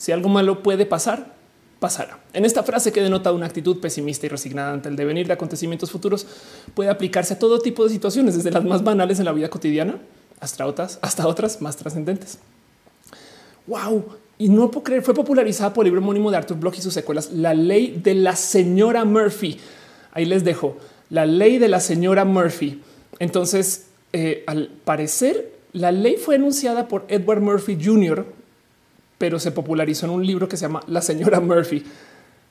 Si 0.00 0.12
algo 0.12 0.30
malo 0.30 0.62
puede 0.62 0.86
pasar, 0.86 1.34
pasará. 1.78 2.20
En 2.32 2.46
esta 2.46 2.62
frase 2.62 2.90
que 2.90 3.02
denota 3.02 3.32
una 3.32 3.44
actitud 3.44 3.80
pesimista 3.80 4.24
y 4.24 4.30
resignada 4.30 4.72
ante 4.72 4.88
el 4.88 4.96
devenir 4.96 5.26
de 5.26 5.34
acontecimientos 5.34 5.90
futuros, 5.90 6.26
puede 6.72 6.88
aplicarse 6.88 7.34
a 7.34 7.38
todo 7.38 7.58
tipo 7.58 7.84
de 7.84 7.90
situaciones, 7.90 8.34
desde 8.34 8.50
las 8.50 8.64
más 8.64 8.82
banales 8.82 9.18
en 9.18 9.26
la 9.26 9.32
vida 9.32 9.50
cotidiana 9.50 9.98
hasta 10.40 10.64
otras, 10.64 10.98
hasta 11.02 11.26
otras 11.26 11.60
más 11.60 11.76
trascendentes. 11.76 12.38
Wow. 13.66 14.06
Y 14.38 14.48
no 14.48 14.70
puedo 14.70 14.84
creer, 14.84 15.02
fue 15.02 15.12
popularizada 15.12 15.74
por 15.74 15.84
el 15.84 15.88
libro 15.90 16.00
homónimo 16.00 16.30
de 16.30 16.38
Arthur 16.38 16.56
Bloch 16.56 16.78
y 16.78 16.80
sus 16.80 16.94
secuelas, 16.94 17.30
La 17.34 17.52
ley 17.52 18.00
de 18.02 18.14
la 18.14 18.36
señora 18.36 19.04
Murphy. 19.04 19.60
Ahí 20.12 20.24
les 20.24 20.44
dejo 20.44 20.78
la 21.10 21.26
ley 21.26 21.58
de 21.58 21.68
la 21.68 21.80
señora 21.80 22.24
Murphy. 22.24 22.80
Entonces, 23.18 23.88
eh, 24.14 24.44
al 24.46 24.68
parecer, 24.82 25.52
la 25.74 25.92
ley 25.92 26.16
fue 26.16 26.36
enunciada 26.36 26.88
por 26.88 27.04
Edward 27.08 27.42
Murphy 27.42 27.76
Jr., 27.78 28.39
pero 29.20 29.38
se 29.38 29.52
popularizó 29.52 30.06
en 30.06 30.12
un 30.12 30.26
libro 30.26 30.48
que 30.48 30.56
se 30.56 30.62
llama 30.62 30.80
La 30.86 31.02
señora 31.02 31.40
Murphy. 31.40 31.84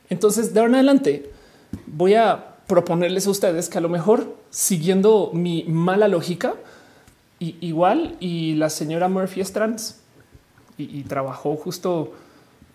Entonces, 0.07 0.53
de 0.53 0.59
ahora 0.59 0.69
en 0.69 0.75
adelante, 0.75 1.31
voy 1.87 2.13
a 2.13 2.57
proponerles 2.67 3.25
a 3.25 3.31
ustedes 3.31 3.69
que 3.69 3.79
a 3.79 3.81
lo 3.81 3.89
mejor, 3.89 4.37
siguiendo 4.51 5.31
mi 5.33 5.63
mala 5.63 6.07
lógica, 6.07 6.53
igual 7.39 8.17
y 8.19 8.53
la 8.53 8.69
señora 8.69 9.09
Murphy 9.09 9.41
es 9.41 9.51
trans 9.51 10.01
y, 10.77 11.01
trabajó 11.05 11.55
justo 11.55 12.13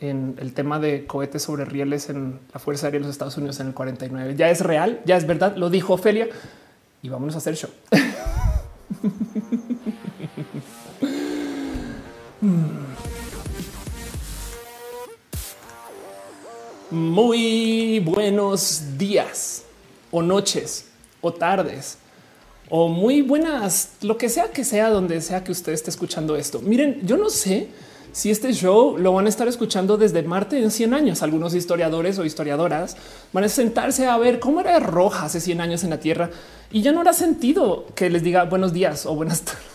en 0.00 0.34
el 0.41 0.55
tema 0.55 0.80
de 0.80 1.06
cohetes 1.06 1.45
sobre 1.45 1.64
rieles 1.64 2.11
en 2.11 2.41
la 2.52 2.58
Fuerza 2.58 2.88
Aérea 2.88 2.98
de 2.98 3.06
los 3.06 3.12
Estados 3.14 3.36
Unidos 3.36 3.61
en 3.61 3.69
el 3.69 3.74
49. 3.74 4.34
Ya 4.36 4.50
es 4.50 4.61
real, 4.61 5.02
ya 5.06 5.16
es 5.16 5.24
verdad, 5.24 5.56
lo 5.56 5.70
dijo 5.70 5.92
Ofelia 5.95 6.28
y 7.00 7.08
vámonos 7.11 7.36
a 7.36 7.38
hacer 7.38 7.55
show. 7.55 7.70
Muy 16.95 17.98
buenos 17.98 18.97
días 18.97 19.64
o 20.12 20.23
noches 20.23 20.87
o 21.20 21.33
tardes 21.33 21.98
o 22.70 22.86
muy 22.86 23.20
buenas, 23.20 23.95
lo 24.03 24.17
que 24.17 24.28
sea 24.28 24.53
que 24.53 24.62
sea 24.62 24.91
donde 24.91 25.20
sea 25.20 25.42
que 25.42 25.51
usted 25.51 25.73
esté 25.73 25.91
escuchando 25.91 26.36
esto. 26.36 26.61
Miren, 26.61 27.01
yo 27.05 27.17
no 27.17 27.31
sé 27.31 27.67
si 28.12 28.31
este 28.31 28.53
show 28.53 28.97
lo 28.97 29.12
van 29.12 29.27
a 29.27 29.28
estar 29.28 29.48
escuchando 29.48 29.97
desde 29.97 30.23
Marte 30.23 30.62
en 30.62 30.70
100 30.70 30.95
años. 30.95 31.23
Algunos 31.23 31.56
historiadores 31.56 32.17
o 32.20 32.25
historiadoras 32.25 32.97
van 33.33 33.42
a 33.42 33.48
sentarse 33.48 34.06
a 34.06 34.17
ver 34.17 34.39
cómo 34.39 34.61
era 34.61 34.79
roja 34.79 35.25
hace 35.25 35.41
100 35.41 35.61
años 35.62 35.83
en 35.83 35.91
la 35.91 35.98
Tierra 35.98 36.31
y 36.70 36.83
ya 36.83 36.92
no 36.92 37.01
hará 37.01 37.12
sentido 37.12 37.86
que 37.97 38.08
les 38.08 38.23
diga 38.23 38.45
buenos 38.45 38.73
días 38.73 39.05
o 39.05 39.17
buenas 39.17 39.42
tardes 39.42 39.73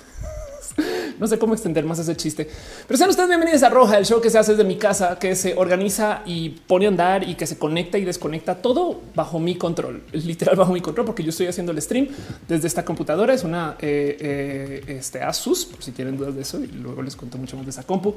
no 1.20 1.28
sé 1.28 1.38
cómo 1.38 1.54
extender 1.54 1.84
más 1.86 2.00
ese 2.00 2.16
chiste, 2.16 2.50
pero 2.88 2.98
sean 2.98 3.10
ustedes 3.10 3.30
bienvenidos 3.30 3.64
a 3.64 3.70
Roja, 3.70 3.98
el 3.98 4.06
show 4.06 4.22
que 4.22 4.30
se 4.30 4.38
hace 4.38 4.52
desde 4.52 4.64
mi 4.64 4.78
casa, 4.78 5.18
que 5.20 5.36
se 5.36 5.56
organiza 5.56 6.22
y 6.26 6.50
pone 6.50 6.86
a 6.86 6.90
andar 6.90 7.28
y 7.28 7.36
que 7.36 7.46
se 7.46 7.58
conecta 7.58 7.98
y 7.98 8.06
desconecta 8.06 8.56
todo 8.56 9.02
bajo 9.16 9.40
mi 9.40 9.56
control, 9.56 10.04
literal 10.14 10.56
bajo 10.56 10.74
mi 10.74 10.82
control, 10.82 11.06
porque 11.06 11.24
yo 11.24 11.30
estoy 11.30 11.48
haciendo 11.48 11.72
el 11.72 11.82
stream 11.82 12.08
desde 12.48 12.68
esta 12.68 12.84
computadora. 12.86 13.34
Es 13.34 13.44
una 13.44 13.76
eh, 13.80 14.18
eh, 14.20 14.96
este 14.98 15.22
Asus, 15.22 15.70
si 15.80 15.92
tienen 15.92 16.18
dudas 16.18 16.36
de 16.36 16.42
eso, 16.42 16.60
y 16.64 16.68
luego 16.68 17.02
les 17.02 17.16
cuento 17.16 17.38
mucho 17.38 17.56
más 17.58 17.66
de 17.66 17.72
esa 17.72 17.84
compu. 17.84 18.16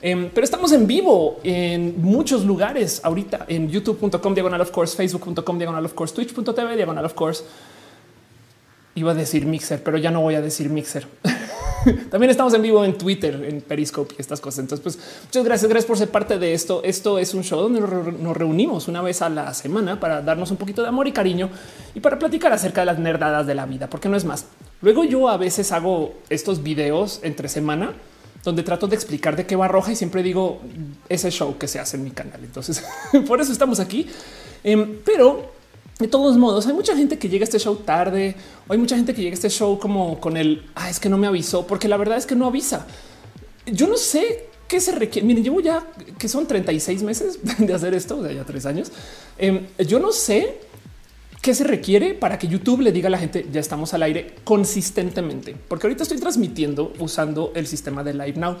Em, 0.00 0.30
pero 0.32 0.44
estamos 0.44 0.72
en 0.72 0.86
vivo 0.86 1.40
en 1.42 2.00
muchos 2.02 2.44
lugares 2.44 3.00
ahorita 3.02 3.46
en 3.48 3.70
youtube.com 3.70 4.34
diagonal 4.34 4.60
of 4.60 4.70
course, 4.70 4.96
facebook.com 4.96 5.58
diagonal 5.58 5.84
of 5.84 5.94
course, 5.94 6.14
twitch.tv 6.14 6.76
diagonal 6.76 7.04
of 7.04 7.14
course. 7.14 7.44
Iba 8.94 9.12
a 9.12 9.14
decir 9.14 9.46
mixer, 9.46 9.82
pero 9.82 9.98
ya 9.98 10.10
no 10.10 10.20
voy 10.20 10.34
a 10.34 10.40
decir 10.40 10.68
mixer. 10.68 11.06
También 12.10 12.30
estamos 12.30 12.54
en 12.54 12.62
vivo 12.62 12.84
en 12.84 12.96
Twitter, 12.96 13.34
en 13.46 13.60
Periscope 13.60 14.14
y 14.16 14.20
estas 14.20 14.40
cosas. 14.40 14.60
Entonces, 14.60 14.82
pues 14.82 14.98
muchas 15.24 15.44
gracias. 15.44 15.68
Gracias 15.68 15.86
por 15.86 15.98
ser 15.98 16.10
parte 16.10 16.38
de 16.38 16.54
esto. 16.54 16.82
Esto 16.84 17.18
es 17.18 17.34
un 17.34 17.44
show 17.44 17.60
donde 17.60 17.80
nos 17.80 18.36
reunimos 18.36 18.88
una 18.88 19.02
vez 19.02 19.20
a 19.22 19.28
la 19.28 19.52
semana 19.52 20.00
para 20.00 20.22
darnos 20.22 20.50
un 20.50 20.56
poquito 20.56 20.82
de 20.82 20.88
amor 20.88 21.08
y 21.08 21.12
cariño 21.12 21.50
y 21.94 22.00
para 22.00 22.18
platicar 22.18 22.52
acerca 22.52 22.82
de 22.82 22.86
las 22.86 22.98
nerdadas 22.98 23.46
de 23.46 23.54
la 23.54 23.66
vida, 23.66 23.88
porque 23.88 24.08
no 24.08 24.16
es 24.16 24.24
más. 24.24 24.46
Luego 24.80 25.04
yo 25.04 25.28
a 25.28 25.36
veces 25.36 25.72
hago 25.72 26.14
estos 26.30 26.62
videos 26.62 27.20
entre 27.22 27.48
semana 27.48 27.92
donde 28.44 28.62
trato 28.62 28.86
de 28.86 28.94
explicar 28.94 29.36
de 29.36 29.46
qué 29.46 29.56
va 29.56 29.68
roja 29.68 29.92
y 29.92 29.96
siempre 29.96 30.22
digo 30.22 30.60
ese 31.08 31.30
show 31.30 31.56
que 31.56 31.66
se 31.66 31.80
hace 31.80 31.96
en 31.96 32.04
mi 32.04 32.10
canal. 32.10 32.40
Entonces, 32.44 32.84
por 33.26 33.40
eso 33.40 33.50
estamos 33.50 33.80
aquí. 33.80 34.06
Em, 34.62 34.98
pero 35.04 35.53
de 35.98 36.08
todos 36.08 36.36
modos, 36.36 36.66
hay 36.66 36.72
mucha 36.72 36.96
gente 36.96 37.18
que 37.18 37.28
llega 37.28 37.44
a 37.44 37.44
este 37.44 37.58
show 37.58 37.76
tarde, 37.76 38.34
o 38.66 38.72
hay 38.72 38.78
mucha 38.78 38.96
gente 38.96 39.14
que 39.14 39.22
llega 39.22 39.32
a 39.32 39.34
este 39.34 39.50
show 39.50 39.78
como 39.78 40.20
con 40.20 40.36
el 40.36 40.66
ah, 40.74 40.90
es 40.90 40.98
que 40.98 41.08
no 41.08 41.18
me 41.18 41.26
avisó, 41.26 41.66
porque 41.66 41.88
la 41.88 41.96
verdad 41.96 42.18
es 42.18 42.26
que 42.26 42.34
no 42.34 42.46
avisa. 42.46 42.86
Yo 43.66 43.86
no 43.86 43.96
sé 43.96 44.48
qué 44.66 44.80
se 44.80 44.92
requiere. 44.92 45.26
Miren, 45.26 45.44
llevo 45.44 45.60
ya 45.60 45.86
que 46.18 46.28
son 46.28 46.46
36 46.46 47.02
meses 47.02 47.38
de 47.58 47.72
hacer 47.72 47.94
esto, 47.94 48.18
o 48.18 48.22
sea, 48.22 48.32
ya 48.32 48.44
tres 48.44 48.66
años. 48.66 48.90
Em, 49.38 49.66
yo 49.78 50.00
no 50.00 50.10
sé 50.10 50.60
qué 51.40 51.54
se 51.54 51.62
requiere 51.62 52.14
para 52.14 52.38
que 52.38 52.48
YouTube 52.48 52.80
le 52.80 52.90
diga 52.90 53.08
a 53.08 53.10
la 53.10 53.18
gente 53.18 53.46
ya 53.52 53.60
estamos 53.60 53.94
al 53.94 54.02
aire 54.02 54.34
consistentemente, 54.44 55.54
porque 55.68 55.86
ahorita 55.86 56.02
estoy 56.02 56.18
transmitiendo 56.18 56.92
usando 56.98 57.52
el 57.54 57.66
sistema 57.66 58.02
de 58.02 58.14
Live 58.14 58.34
Now 58.36 58.56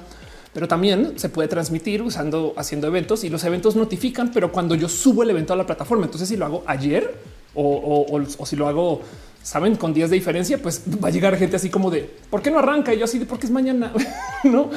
pero 0.54 0.68
también 0.68 1.18
se 1.18 1.28
puede 1.28 1.48
transmitir 1.48 2.00
usando 2.00 2.54
haciendo 2.56 2.86
eventos 2.86 3.24
y 3.24 3.28
los 3.28 3.42
eventos 3.42 3.74
notifican, 3.74 4.30
pero 4.32 4.52
cuando 4.52 4.76
yo 4.76 4.88
subo 4.88 5.24
el 5.24 5.30
evento 5.30 5.52
a 5.52 5.56
la 5.56 5.66
plataforma, 5.66 6.04
entonces 6.04 6.28
si 6.28 6.36
lo 6.36 6.46
hago 6.46 6.62
ayer 6.66 7.12
o, 7.56 8.20
si 8.46 8.56
lo 8.56 8.68
hago, 8.68 9.02
saben, 9.42 9.76
con 9.76 9.92
días 9.92 10.10
de 10.10 10.16
diferencia, 10.16 10.62
pues 10.62 10.82
va 11.04 11.08
a 11.08 11.10
llegar 11.10 11.36
gente 11.36 11.56
así 11.56 11.68
como 11.70 11.90
de 11.90 12.08
por 12.30 12.40
qué 12.40 12.52
no 12.52 12.60
arranca 12.60 12.94
y 12.94 12.98
yo 12.98 13.04
así 13.04 13.18
de 13.18 13.26
porque 13.26 13.46
es 13.46 13.52
mañana, 13.52 13.92
no? 14.44 14.70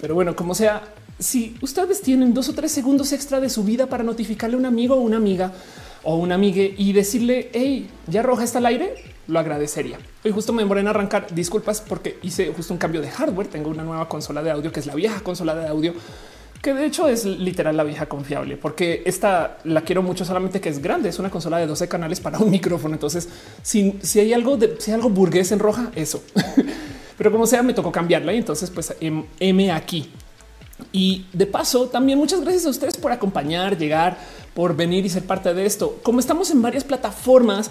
Pero 0.00 0.14
bueno, 0.14 0.36
como 0.36 0.54
sea, 0.54 0.82
si 1.18 1.56
ustedes 1.62 2.02
tienen 2.02 2.34
dos 2.34 2.50
o 2.50 2.54
tres 2.54 2.70
segundos 2.70 3.12
extra 3.12 3.40
de 3.40 3.48
su 3.48 3.64
vida 3.64 3.86
para 3.86 4.04
notificarle 4.04 4.56
a 4.56 4.58
un 4.58 4.66
amigo 4.66 4.96
o 4.96 5.00
una 5.00 5.16
amiga 5.16 5.52
o 6.02 6.16
un 6.16 6.32
amigue 6.32 6.74
y 6.76 6.92
decirle 6.92 7.50
hey, 7.52 7.88
ya 8.06 8.22
roja 8.22 8.44
está 8.44 8.58
al 8.58 8.66
aire, 8.66 8.94
lo 9.26 9.38
agradecería. 9.38 9.98
Hoy 10.24 10.32
justo 10.32 10.52
me 10.52 10.62
demoré 10.62 10.80
en 10.80 10.88
arrancar. 10.88 11.32
Disculpas 11.34 11.80
porque 11.80 12.18
hice 12.22 12.52
justo 12.54 12.74
un 12.74 12.78
cambio 12.78 13.00
de 13.00 13.10
hardware. 13.10 13.48
Tengo 13.48 13.70
una 13.70 13.82
nueva 13.82 14.08
consola 14.08 14.42
de 14.42 14.50
audio 14.50 14.72
que 14.72 14.80
es 14.80 14.86
la 14.86 14.94
vieja 14.94 15.20
consola 15.20 15.54
de 15.54 15.68
audio 15.68 15.94
que 16.60 16.74
de 16.74 16.84
hecho 16.84 17.08
es 17.08 17.24
literal 17.24 17.76
la 17.76 17.84
vieja 17.84 18.06
confiable, 18.06 18.56
porque 18.56 19.02
esta 19.06 19.58
la 19.64 19.80
quiero 19.80 20.02
mucho 20.02 20.24
solamente 20.24 20.60
que 20.60 20.68
es 20.68 20.82
grande, 20.82 21.08
es 21.08 21.18
una 21.18 21.30
consola 21.30 21.58
de 21.58 21.66
12 21.66 21.88
canales 21.88 22.20
para 22.20 22.38
un 22.38 22.50
micrófono. 22.50 22.94
Entonces, 22.94 23.28
si, 23.62 23.98
si 24.02 24.20
hay 24.20 24.32
algo 24.32 24.56
de 24.56 24.76
si 24.78 24.90
hay 24.90 24.96
algo 24.96 25.08
burgués 25.08 25.52
en 25.52 25.58
roja, 25.58 25.90
eso. 25.94 26.22
Pero 27.16 27.32
como 27.32 27.46
sea, 27.46 27.62
me 27.62 27.74
tocó 27.74 27.92
cambiarla 27.92 28.32
y 28.32 28.38
entonces 28.38 28.70
pues 28.70 28.94
M 29.00 29.72
aquí. 29.72 30.10
Y 30.92 31.26
de 31.32 31.46
paso, 31.46 31.88
también 31.88 32.18
muchas 32.18 32.40
gracias 32.40 32.66
a 32.66 32.70
ustedes 32.70 32.96
por 32.96 33.12
acompañar, 33.12 33.78
llegar, 33.78 34.18
por 34.54 34.76
venir 34.76 35.06
y 35.06 35.08
ser 35.08 35.24
parte 35.24 35.54
de 35.54 35.66
esto. 35.66 35.98
Como 36.02 36.20
estamos 36.20 36.50
en 36.50 36.62
varias 36.62 36.84
plataformas, 36.84 37.70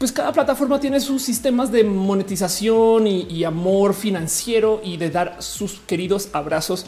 pues 0.00 0.12
cada 0.12 0.32
plataforma 0.32 0.80
tiene 0.80 0.98
sus 0.98 1.20
sistemas 1.20 1.70
de 1.70 1.84
monetización 1.84 3.06
y, 3.06 3.44
amor 3.44 3.92
financiero 3.92 4.80
y 4.82 4.96
de 4.96 5.10
dar 5.10 5.36
sus 5.40 5.80
queridos 5.80 6.30
abrazos 6.32 6.86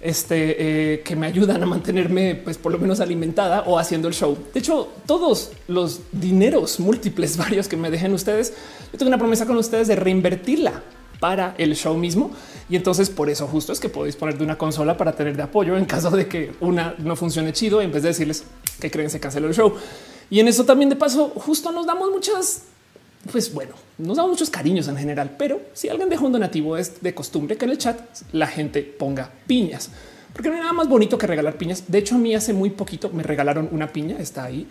este, 0.00 0.94
eh, 0.94 1.00
que 1.00 1.16
me 1.16 1.26
ayudan 1.26 1.64
a 1.64 1.66
mantenerme 1.66 2.36
pues 2.36 2.56
por 2.56 2.70
lo 2.70 2.78
menos 2.78 3.00
alimentada 3.00 3.62
o 3.66 3.80
haciendo 3.80 4.06
el 4.06 4.14
show. 4.14 4.38
De 4.54 4.60
hecho, 4.60 4.92
todos 5.06 5.50
los 5.66 6.02
dineros 6.12 6.78
múltiples 6.78 7.36
varios 7.38 7.66
que 7.66 7.76
me 7.76 7.90
dejen 7.90 8.12
ustedes, 8.12 8.52
yo 8.92 8.98
tengo 8.98 9.08
una 9.08 9.18
promesa 9.18 9.44
con 9.44 9.56
ustedes 9.56 9.88
de 9.88 9.96
reinvertirla 9.96 10.84
para 11.18 11.54
el 11.58 11.74
show 11.74 11.96
mismo. 11.96 12.30
Y 12.68 12.76
entonces 12.76 13.10
por 13.10 13.30
eso 13.30 13.46
justo 13.46 13.72
es 13.72 13.80
que 13.80 13.88
podéis 13.88 14.16
poner 14.16 14.36
de 14.36 14.44
una 14.44 14.58
consola 14.58 14.96
para 14.96 15.12
tener 15.12 15.36
de 15.36 15.42
apoyo 15.42 15.76
en 15.76 15.84
caso 15.84 16.10
de 16.10 16.26
que 16.26 16.52
una 16.60 16.94
no 16.98 17.14
funcione 17.14 17.52
chido, 17.52 17.80
en 17.80 17.92
vez 17.92 18.02
de 18.02 18.08
decirles 18.08 18.44
que 18.80 18.90
creen 18.90 19.10
se 19.10 19.20
canceló 19.20 19.48
el 19.48 19.54
show. 19.54 19.74
Y 20.30 20.40
en 20.40 20.48
eso 20.48 20.64
también 20.64 20.88
de 20.88 20.96
paso, 20.96 21.28
justo 21.28 21.70
nos 21.70 21.86
damos 21.86 22.10
muchas, 22.10 22.62
pues 23.30 23.52
bueno, 23.54 23.74
nos 23.98 24.16
damos 24.16 24.32
muchos 24.32 24.50
cariños 24.50 24.88
en 24.88 24.96
general, 24.96 25.36
pero 25.38 25.60
si 25.72 25.88
alguien 25.88 26.08
deja 26.08 26.24
un 26.24 26.32
donativo 26.32 26.76
es 26.76 27.00
de 27.00 27.14
costumbre 27.14 27.56
que 27.56 27.64
en 27.64 27.70
el 27.70 27.78
chat 27.78 28.00
la 28.32 28.48
gente 28.48 28.82
ponga 28.82 29.30
piñas, 29.46 29.90
porque 30.32 30.48
no 30.48 30.56
hay 30.56 30.60
nada 30.60 30.72
más 30.72 30.88
bonito 30.88 31.16
que 31.16 31.26
regalar 31.26 31.56
piñas. 31.56 31.84
De 31.86 31.98
hecho, 31.98 32.16
a 32.16 32.18
mí 32.18 32.34
hace 32.34 32.52
muy 32.52 32.70
poquito 32.70 33.08
me 33.10 33.22
regalaron 33.22 33.68
una 33.72 33.90
piña, 33.90 34.18
está 34.18 34.44
ahí. 34.44 34.66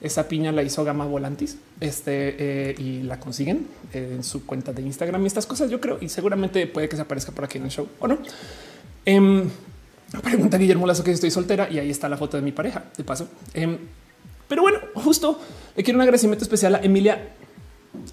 Esa 0.00 0.28
piña 0.28 0.52
la 0.52 0.62
hizo 0.62 0.84
Gama 0.84 1.04
Volantis 1.04 1.58
este, 1.80 2.70
eh, 2.70 2.74
y 2.78 3.02
la 3.02 3.18
consiguen 3.18 3.66
en 3.92 4.22
su 4.22 4.46
cuenta 4.46 4.72
de 4.72 4.82
Instagram 4.82 5.22
y 5.24 5.26
estas 5.26 5.46
cosas. 5.46 5.70
Yo 5.70 5.80
creo 5.80 5.98
y 6.00 6.08
seguramente 6.08 6.66
puede 6.66 6.88
que 6.88 6.96
se 6.96 7.02
aparezca 7.02 7.32
por 7.32 7.44
aquí 7.44 7.58
en 7.58 7.64
el 7.64 7.70
show 7.70 7.88
o 7.98 8.06
no. 8.06 8.18
Em, 9.04 9.48
pregunta 10.22 10.56
Guillermo 10.56 10.86
Lazo 10.86 11.02
que 11.02 11.10
estoy 11.10 11.30
soltera 11.30 11.68
y 11.70 11.78
ahí 11.78 11.90
está 11.90 12.08
la 12.08 12.16
foto 12.16 12.36
de 12.36 12.42
mi 12.42 12.52
pareja. 12.52 12.84
De 12.96 13.02
paso, 13.02 13.28
em, 13.54 13.78
pero 14.48 14.62
bueno, 14.62 14.78
justo 14.94 15.40
le 15.76 15.82
quiero 15.82 15.98
un 15.98 16.02
agradecimiento 16.02 16.44
especial 16.44 16.74
a 16.76 16.80
Emilia 16.80 17.34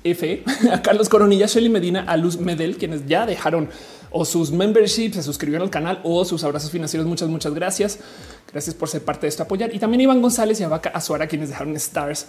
F, 0.04 0.44
a 0.72 0.82
Carlos 0.82 1.10
Coronilla, 1.10 1.48
Shelly 1.48 1.70
Medina, 1.70 2.04
a 2.08 2.18
Luz 2.18 2.40
Medel, 2.40 2.78
quienes 2.78 3.06
ya 3.08 3.26
dejaron 3.26 3.70
o 4.18 4.24
sus 4.24 4.50
memberships, 4.50 5.18
se 5.18 5.24
suscribieron 5.24 5.66
al 5.66 5.70
canal 5.70 6.00
o 6.04 6.24
sus 6.24 6.42
abrazos 6.46 6.72
financieros. 6.72 7.06
Muchas, 7.06 7.28
muchas 7.28 7.54
gracias. 7.54 8.00
Gracias 8.50 8.74
por 8.74 8.88
ser 8.88 9.04
parte 9.04 9.26
de 9.26 9.28
esto, 9.28 9.44
apoyar. 9.44 9.76
Y 9.76 9.80
también 9.80 10.00
Iván 10.00 10.22
González 10.22 10.58
y 10.62 10.64
a 10.64 10.70
Vaca 10.70 10.90
Azuara, 10.94 11.28
quienes 11.28 11.50
dejaron 11.50 11.76
stars 11.76 12.28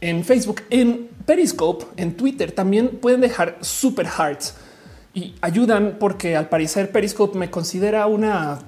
en 0.00 0.24
Facebook, 0.24 0.62
en 0.70 1.08
Periscope, 1.26 1.84
en 1.96 2.16
Twitter. 2.16 2.52
También 2.52 2.98
pueden 3.00 3.20
dejar 3.20 3.58
super 3.60 4.06
hearts 4.06 4.54
y 5.14 5.34
ayudan 5.40 5.96
porque 5.98 6.36
al 6.36 6.48
parecer 6.48 6.92
Periscope 6.92 7.36
me 7.36 7.50
considera 7.50 8.06
una 8.06 8.60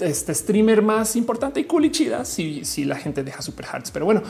este 0.00 0.34
streamer 0.34 0.82
más 0.82 1.14
importante 1.14 1.60
y 1.60 1.64
cool 1.64 1.84
y 1.84 1.92
chida 1.92 2.24
si, 2.24 2.64
si 2.64 2.84
la 2.84 2.96
gente 2.96 3.22
deja 3.22 3.40
super 3.40 3.66
hearts. 3.66 3.92
Pero 3.92 4.04
bueno, 4.04 4.24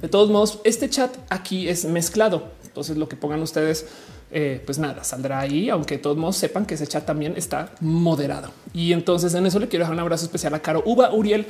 de 0.00 0.08
todos 0.08 0.30
modos, 0.30 0.60
este 0.62 0.88
chat 0.88 1.16
aquí 1.30 1.68
es 1.68 1.84
mezclado. 1.84 2.52
Entonces 2.64 2.96
lo 2.96 3.08
que 3.08 3.16
pongan 3.16 3.42
ustedes, 3.42 3.86
eh, 4.30 4.62
pues 4.64 4.78
nada, 4.78 5.04
saldrá 5.04 5.40
ahí, 5.40 5.70
aunque 5.70 5.98
todos 5.98 6.16
modos 6.16 6.36
sepan 6.36 6.66
que 6.66 6.74
ese 6.74 6.86
chat 6.86 7.04
también 7.04 7.34
está 7.36 7.72
moderado. 7.80 8.50
Y 8.74 8.92
entonces 8.92 9.34
en 9.34 9.46
eso 9.46 9.58
le 9.58 9.68
quiero 9.68 9.84
dejar 9.84 9.94
un 9.94 10.00
abrazo 10.00 10.26
especial 10.26 10.54
a 10.54 10.60
Caro 10.60 10.82
Uba, 10.84 11.12
Uriel, 11.12 11.46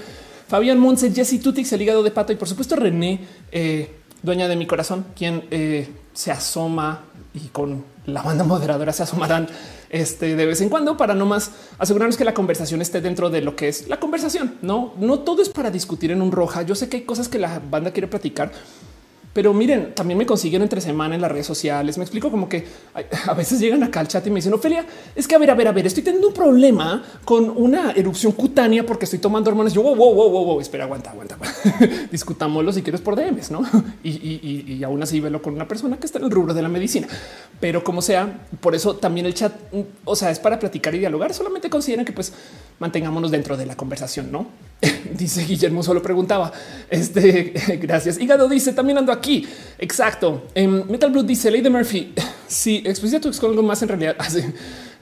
Fabián 0.46 0.78
Monse, 0.78 1.12
Jesse 1.12 1.40
Tutix, 1.40 1.72
el 1.72 1.82
hígado 1.82 2.02
de 2.02 2.10
pato 2.10 2.32
y 2.32 2.36
por 2.36 2.48
supuesto 2.48 2.76
René, 2.76 3.20
eh, 3.52 3.96
dueña 4.22 4.48
de 4.48 4.56
mi 4.56 4.66
corazón, 4.66 5.06
quien 5.16 5.44
eh, 5.50 5.88
se 6.12 6.30
asoma 6.30 7.02
y 7.34 7.48
con 7.48 7.84
la 8.06 8.22
banda 8.22 8.44
moderadora 8.44 8.92
se 8.92 9.02
asomarán 9.02 9.48
este, 9.90 10.36
de 10.36 10.46
vez 10.46 10.60
en 10.60 10.68
cuando 10.68 10.96
para 10.96 11.14
no 11.14 11.26
más 11.26 11.50
asegurarnos 11.78 12.16
que 12.16 12.24
la 12.24 12.34
conversación 12.34 12.82
esté 12.82 13.00
dentro 13.00 13.30
de 13.30 13.40
lo 13.40 13.56
que 13.56 13.68
es 13.68 13.88
la 13.88 13.98
conversación. 13.98 14.56
No, 14.62 14.94
no 14.98 15.20
todo 15.20 15.42
es 15.42 15.48
para 15.48 15.70
discutir 15.70 16.10
en 16.10 16.22
un 16.22 16.32
roja. 16.32 16.62
Yo 16.62 16.74
sé 16.74 16.88
que 16.88 16.98
hay 16.98 17.02
cosas 17.04 17.28
que 17.28 17.38
la 17.38 17.58
banda 17.58 17.90
quiere 17.90 18.08
platicar, 18.08 18.52
pero 19.38 19.54
miren, 19.54 19.94
también 19.94 20.18
me 20.18 20.26
consiguen 20.26 20.62
entre 20.62 20.80
semana 20.80 21.14
en 21.14 21.20
las 21.20 21.30
redes 21.30 21.46
sociales. 21.46 21.96
Me 21.96 22.02
explico 22.02 22.28
como 22.28 22.48
que 22.48 22.66
a 23.28 23.34
veces 23.34 23.60
llegan 23.60 23.84
acá 23.84 24.00
al 24.00 24.08
chat 24.08 24.26
y 24.26 24.30
me 24.30 24.36
dicen, 24.36 24.52
Ofelia, 24.52 24.84
es 25.14 25.28
que 25.28 25.36
a 25.36 25.38
ver, 25.38 25.52
a 25.52 25.54
ver, 25.54 25.68
a 25.68 25.70
ver, 25.70 25.86
estoy 25.86 26.02
teniendo 26.02 26.26
un 26.26 26.34
problema 26.34 27.04
con 27.24 27.48
una 27.48 27.92
erupción 27.92 28.32
cutánea 28.32 28.84
porque 28.84 29.04
estoy 29.04 29.20
tomando 29.20 29.48
hormonas. 29.48 29.72
Yo, 29.72 29.80
wow, 29.80 29.94
wow, 29.94 30.12
wow, 30.12 30.44
wow, 30.44 30.60
espera, 30.60 30.86
aguanta, 30.86 31.12
aguanta. 31.12 31.38
Discutámoslo 32.10 32.72
si 32.72 32.82
quieres 32.82 33.00
por 33.00 33.14
DMs, 33.14 33.52
¿no? 33.52 33.62
Y, 34.02 34.10
y, 34.10 34.64
y, 34.74 34.84
aún 34.84 35.00
así 35.02 35.20
velo 35.20 35.40
con 35.40 35.54
una 35.54 35.68
persona 35.68 35.98
que 35.98 36.06
está 36.06 36.18
en 36.18 36.24
el 36.24 36.30
rubro 36.32 36.52
de 36.52 36.62
la 36.62 36.68
medicina. 36.68 37.06
Pero 37.60 37.84
como 37.84 38.02
sea, 38.02 38.40
por 38.60 38.74
eso 38.74 38.96
también 38.96 39.26
el 39.26 39.34
chat, 39.34 39.52
o 40.04 40.16
sea, 40.16 40.32
es 40.32 40.40
para 40.40 40.58
platicar 40.58 40.96
y 40.96 40.98
dialogar. 40.98 41.32
Solamente 41.32 41.70
consideran 41.70 42.04
que 42.04 42.12
pues 42.12 42.32
mantengámonos 42.78 43.30
dentro 43.30 43.56
de 43.56 43.66
la 43.66 43.76
conversación, 43.76 44.30
¿no? 44.30 44.46
dice 45.14 45.44
Guillermo, 45.44 45.82
solo 45.82 46.02
preguntaba. 46.02 46.52
Este, 46.88 47.52
gracias. 47.82 48.18
Hígado 48.18 48.48
dice, 48.48 48.72
también 48.72 48.98
ando 48.98 49.12
aquí. 49.12 49.46
Exacto. 49.78 50.46
Em, 50.54 50.84
Metal 50.88 51.10
Blood 51.10 51.24
dice, 51.24 51.50
Lady 51.50 51.68
Murphy, 51.68 52.12
si 52.46 52.82
expusiste 52.84 53.20
tu 53.20 53.46
algo 53.46 53.62
más 53.62 53.82
en 53.82 53.88
realidad, 53.88 54.16
hace 54.18 54.52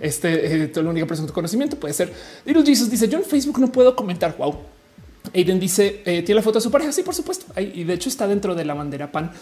este, 0.01 0.65
eh, 0.65 0.73
la 0.75 0.91
única 0.91 1.07
persona 1.07 1.27
de 1.27 1.33
conocimiento 1.33 1.77
puede 1.77 1.95
ser. 1.95 2.13
Little 2.45 2.65
Jesus 2.65 2.91
dice, 2.91 3.09
yo 3.09 3.19
en 3.19 3.25
Facebook 3.25 3.59
no 3.59 3.71
puedo 3.71 3.95
comentar. 3.95 4.37
Wow. 4.37 4.57
Aiden 5.35 5.59
dice, 5.59 6.03
eh, 6.05 6.23
¿tiene 6.23 6.37
la 6.37 6.43
foto 6.43 6.59
de 6.59 6.63
su 6.63 6.71
pareja? 6.71 6.93
Sí, 6.93 7.03
por 7.03 7.15
supuesto. 7.15 7.47
y 7.61 7.83
de 7.83 7.95
hecho 7.95 8.09
está 8.09 8.29
dentro 8.29 8.55
de 8.55 8.65
la 8.65 8.75
bandera 8.75 9.11
pan. 9.11 9.33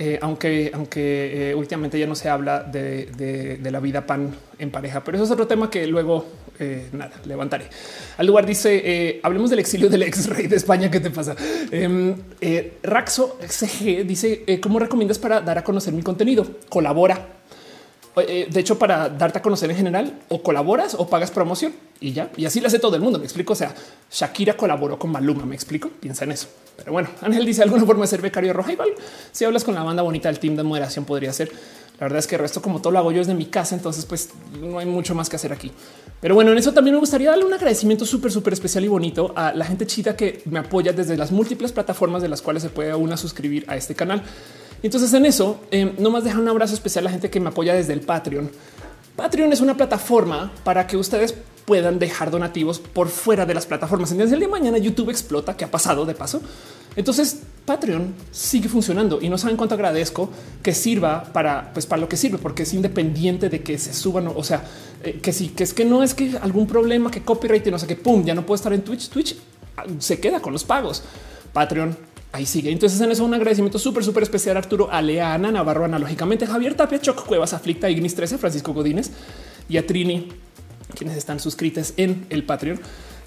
Eh, 0.00 0.16
aunque, 0.22 0.70
aunque 0.72 1.50
eh, 1.50 1.54
últimamente 1.56 1.98
ya 1.98 2.06
no 2.06 2.14
se 2.14 2.28
habla 2.28 2.62
de, 2.62 3.58
la 3.68 3.80
vida 3.80 4.06
pan 4.06 4.32
en 4.56 4.70
pareja, 4.70 5.02
pero 5.02 5.16
eso 5.16 5.24
es 5.24 5.30
otro 5.32 5.48
tema 5.48 5.68
que 5.68 5.88
luego 5.88 6.24
eh, 6.60 6.88
nada 6.92 7.10
levantaré. 7.24 7.64
Al 8.16 8.24
lugar 8.24 8.46
dice 8.46 9.18
hablemos 9.24 9.50
del 9.50 9.58
exilio 9.58 9.90
del 9.90 10.04
ex 10.04 10.28
rey 10.28 10.46
de 10.46 10.54
España. 10.54 10.88
¿Qué 10.88 11.00
te 11.00 11.10
pasa? 11.10 11.34
Em, 11.72 12.14
Raxo 12.80 13.38
CG 13.40 14.04
dice 14.06 14.44
cómo 14.62 14.78
recomiendas 14.78 15.18
para 15.18 15.40
dar 15.40 15.58
a 15.58 15.64
conocer 15.64 15.92
mi 15.92 16.02
contenido. 16.02 16.46
Colabora 16.68 17.37
eh, 18.20 18.48
de 18.50 18.60
hecho, 18.60 18.78
para 18.78 19.08
darte 19.08 19.38
a 19.38 19.42
conocer 19.42 19.70
en 19.70 19.76
general, 19.76 20.18
o 20.28 20.42
colaboras 20.42 20.94
o 20.94 21.08
pagas 21.08 21.30
promoción 21.30 21.72
y 22.00 22.12
ya. 22.12 22.30
Y 22.36 22.46
así 22.46 22.60
lo 22.60 22.66
hace 22.66 22.78
todo 22.78 22.96
el 22.96 23.02
mundo. 23.02 23.18
Me 23.18 23.24
explico. 23.24 23.52
O 23.52 23.56
sea, 23.56 23.74
Shakira 24.10 24.56
colaboró 24.56 24.98
con 24.98 25.10
Maluma. 25.10 25.44
Me 25.44 25.54
explico. 25.54 25.88
Piensa 25.88 26.24
en 26.24 26.32
eso. 26.32 26.48
Pero 26.76 26.92
bueno, 26.92 27.08
Ángel 27.22 27.44
dice 27.44 27.62
alguna 27.62 27.84
forma 27.84 28.02
de 28.02 28.08
ser 28.08 28.22
becario 28.22 28.52
roja. 28.52 28.72
Igual 28.72 28.90
si 29.32 29.44
hablas 29.44 29.64
con 29.64 29.74
la 29.74 29.82
banda 29.82 30.02
bonita 30.02 30.28
del 30.28 30.38
team 30.38 30.56
de 30.56 30.62
moderación, 30.62 31.04
podría 31.04 31.32
ser. 31.32 31.50
La 31.98 32.04
verdad 32.04 32.20
es 32.20 32.28
que 32.28 32.36
el 32.36 32.42
resto, 32.42 32.62
como 32.62 32.80
todo 32.80 32.92
lo 32.92 33.00
hago 33.00 33.10
yo 33.10 33.18
desde 33.18 33.34
mi 33.34 33.46
casa, 33.46 33.74
entonces 33.74 34.06
pues 34.06 34.30
no 34.60 34.78
hay 34.78 34.86
mucho 34.86 35.16
más 35.16 35.28
que 35.28 35.34
hacer 35.34 35.52
aquí. 35.52 35.72
Pero 36.20 36.36
bueno, 36.36 36.52
en 36.52 36.58
eso 36.58 36.72
también 36.72 36.94
me 36.94 37.00
gustaría 37.00 37.30
darle 37.30 37.44
un 37.44 37.52
agradecimiento 37.52 38.06
súper, 38.06 38.30
súper 38.30 38.52
especial 38.52 38.84
y 38.84 38.88
bonito 38.88 39.32
a 39.34 39.52
la 39.52 39.64
gente 39.64 39.84
chida 39.84 40.16
que 40.16 40.42
me 40.44 40.60
apoya 40.60 40.92
desde 40.92 41.16
las 41.16 41.32
múltiples 41.32 41.72
plataformas 41.72 42.22
de 42.22 42.28
las 42.28 42.40
cuales 42.40 42.62
se 42.62 42.70
puede 42.70 42.94
una 42.94 43.16
suscribir 43.16 43.64
a 43.66 43.76
este 43.76 43.96
canal. 43.96 44.22
Entonces 44.82 45.12
en 45.12 45.26
eso 45.26 45.60
eh, 45.70 45.94
no 45.98 46.10
más 46.10 46.24
deja 46.24 46.38
un 46.38 46.48
abrazo 46.48 46.74
especial 46.74 47.04
a 47.04 47.06
la 47.06 47.10
gente 47.12 47.30
que 47.30 47.40
me 47.40 47.48
apoya 47.48 47.74
desde 47.74 47.92
el 47.92 48.00
Patreon. 48.00 48.50
Patreon 49.16 49.52
es 49.52 49.60
una 49.60 49.76
plataforma 49.76 50.52
para 50.62 50.86
que 50.86 50.96
ustedes 50.96 51.34
puedan 51.68 51.98
dejar 51.98 52.30
donativos 52.30 52.78
por 52.78 53.08
fuera 53.08 53.44
de 53.44 53.52
las 53.52 53.66
plataformas. 53.66 54.10
Entonces 54.10 54.32
el 54.32 54.38
día 54.38 54.48
de 54.48 54.52
mañana 54.52 54.78
YouTube 54.78 55.10
explota, 55.10 55.56
que 55.56 55.64
ha 55.66 55.70
pasado 55.70 56.06
de 56.06 56.14
paso. 56.14 56.40
Entonces 56.96 57.40
Patreon 57.66 58.14
sigue 58.30 58.70
funcionando 58.70 59.18
y 59.20 59.28
no 59.28 59.36
saben 59.36 59.58
cuánto 59.58 59.74
agradezco 59.74 60.30
que 60.62 60.72
sirva 60.72 61.24
para, 61.24 61.70
pues 61.74 61.84
para 61.84 62.00
lo 62.00 62.08
que 62.08 62.16
sirve, 62.16 62.38
porque 62.38 62.62
es 62.62 62.72
independiente 62.72 63.50
de 63.50 63.62
que 63.62 63.76
se 63.76 63.92
suban. 63.92 64.28
O 64.28 64.42
sea, 64.42 64.64
eh, 65.04 65.20
que 65.20 65.32
sí, 65.32 65.48
que 65.50 65.64
es 65.64 65.74
que 65.74 65.84
no 65.84 66.02
es 66.02 66.14
que 66.14 66.38
algún 66.40 66.66
problema 66.66 67.10
que 67.10 67.22
copyright 67.22 67.66
y 67.66 67.70
no 67.70 67.78
sé 67.78 67.86
qué, 67.86 67.96
pum, 67.96 68.24
ya 68.24 68.34
no 68.34 68.46
puedo 68.46 68.56
estar 68.56 68.72
en 68.72 68.80
Twitch. 68.80 69.10
Twitch 69.10 69.36
ah, 69.76 69.84
se 69.98 70.18
queda 70.18 70.40
con 70.40 70.54
los 70.54 70.64
pagos. 70.64 71.02
Patreon 71.52 71.96
ahí 72.32 72.46
sigue. 72.46 72.70
Entonces 72.70 73.00
en 73.00 73.10
eso 73.10 73.24
un 73.24 73.34
agradecimiento 73.34 73.78
súper, 73.78 74.04
súper 74.04 74.22
especial 74.22 74.56
a 74.56 74.60
Arturo, 74.60 74.88
Aleana, 74.90 75.50
Navarro, 75.50 75.84
analógicamente, 75.84 76.46
Javier 76.46 76.74
Tapia, 76.74 77.00
Choc 77.00 77.24
Cuevas, 77.24 77.52
Aflicta, 77.52 77.88
Ignis 77.90 78.14
13, 78.14 78.38
Francisco 78.38 78.72
Godínez 78.72 79.10
y 79.68 79.76
a 79.76 79.86
Trini, 79.86 80.28
quienes 80.94 81.16
están 81.16 81.40
suscritas 81.40 81.94
en 81.96 82.26
el 82.30 82.44
Patreon. 82.44 82.80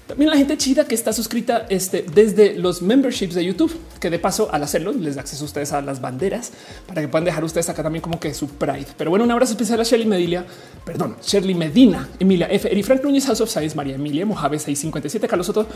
También 0.06 0.30
la 0.30 0.36
gente 0.36 0.58
chida 0.58 0.84
que 0.84 0.94
está 0.94 1.12
suscrita 1.12 1.66
este, 1.68 2.04
desde 2.12 2.54
los 2.54 2.82
memberships 2.82 3.34
de 3.34 3.44
YouTube, 3.44 3.72
que 4.00 4.10
de 4.10 4.18
paso 4.18 4.48
al 4.52 4.62
hacerlo 4.62 4.92
les 4.92 5.14
da 5.14 5.22
acceso 5.22 5.44
a 5.44 5.46
ustedes 5.46 5.72
a 5.72 5.80
las 5.80 6.00
banderas 6.00 6.52
para 6.86 7.00
que 7.00 7.08
puedan 7.08 7.24
dejar 7.24 7.44
ustedes 7.44 7.68
acá 7.68 7.82
también 7.82 8.02
como 8.02 8.18
que 8.18 8.34
su 8.34 8.48
pride. 8.48 8.88
Pero 8.98 9.10
bueno, 9.10 9.24
un 9.24 9.30
abrazo 9.30 9.52
especial 9.52 9.80
a 9.80 9.84
Shirley 9.84 10.06
Medilia, 10.06 10.44
perdón, 10.84 11.16
Shirley 11.22 11.54
Medina, 11.54 12.08
Emilia 12.18 12.48
F. 12.50 12.70
Eri 12.70 12.82
Frank 12.82 13.02
Núñez, 13.02 13.26
House 13.26 13.40
of 13.40 13.48
Science, 13.48 13.76
María 13.76 13.94
Emilia, 13.94 14.26
Mojave 14.26 14.58
657, 14.58 15.28
Carlos 15.28 15.46
Soto. 15.46 15.66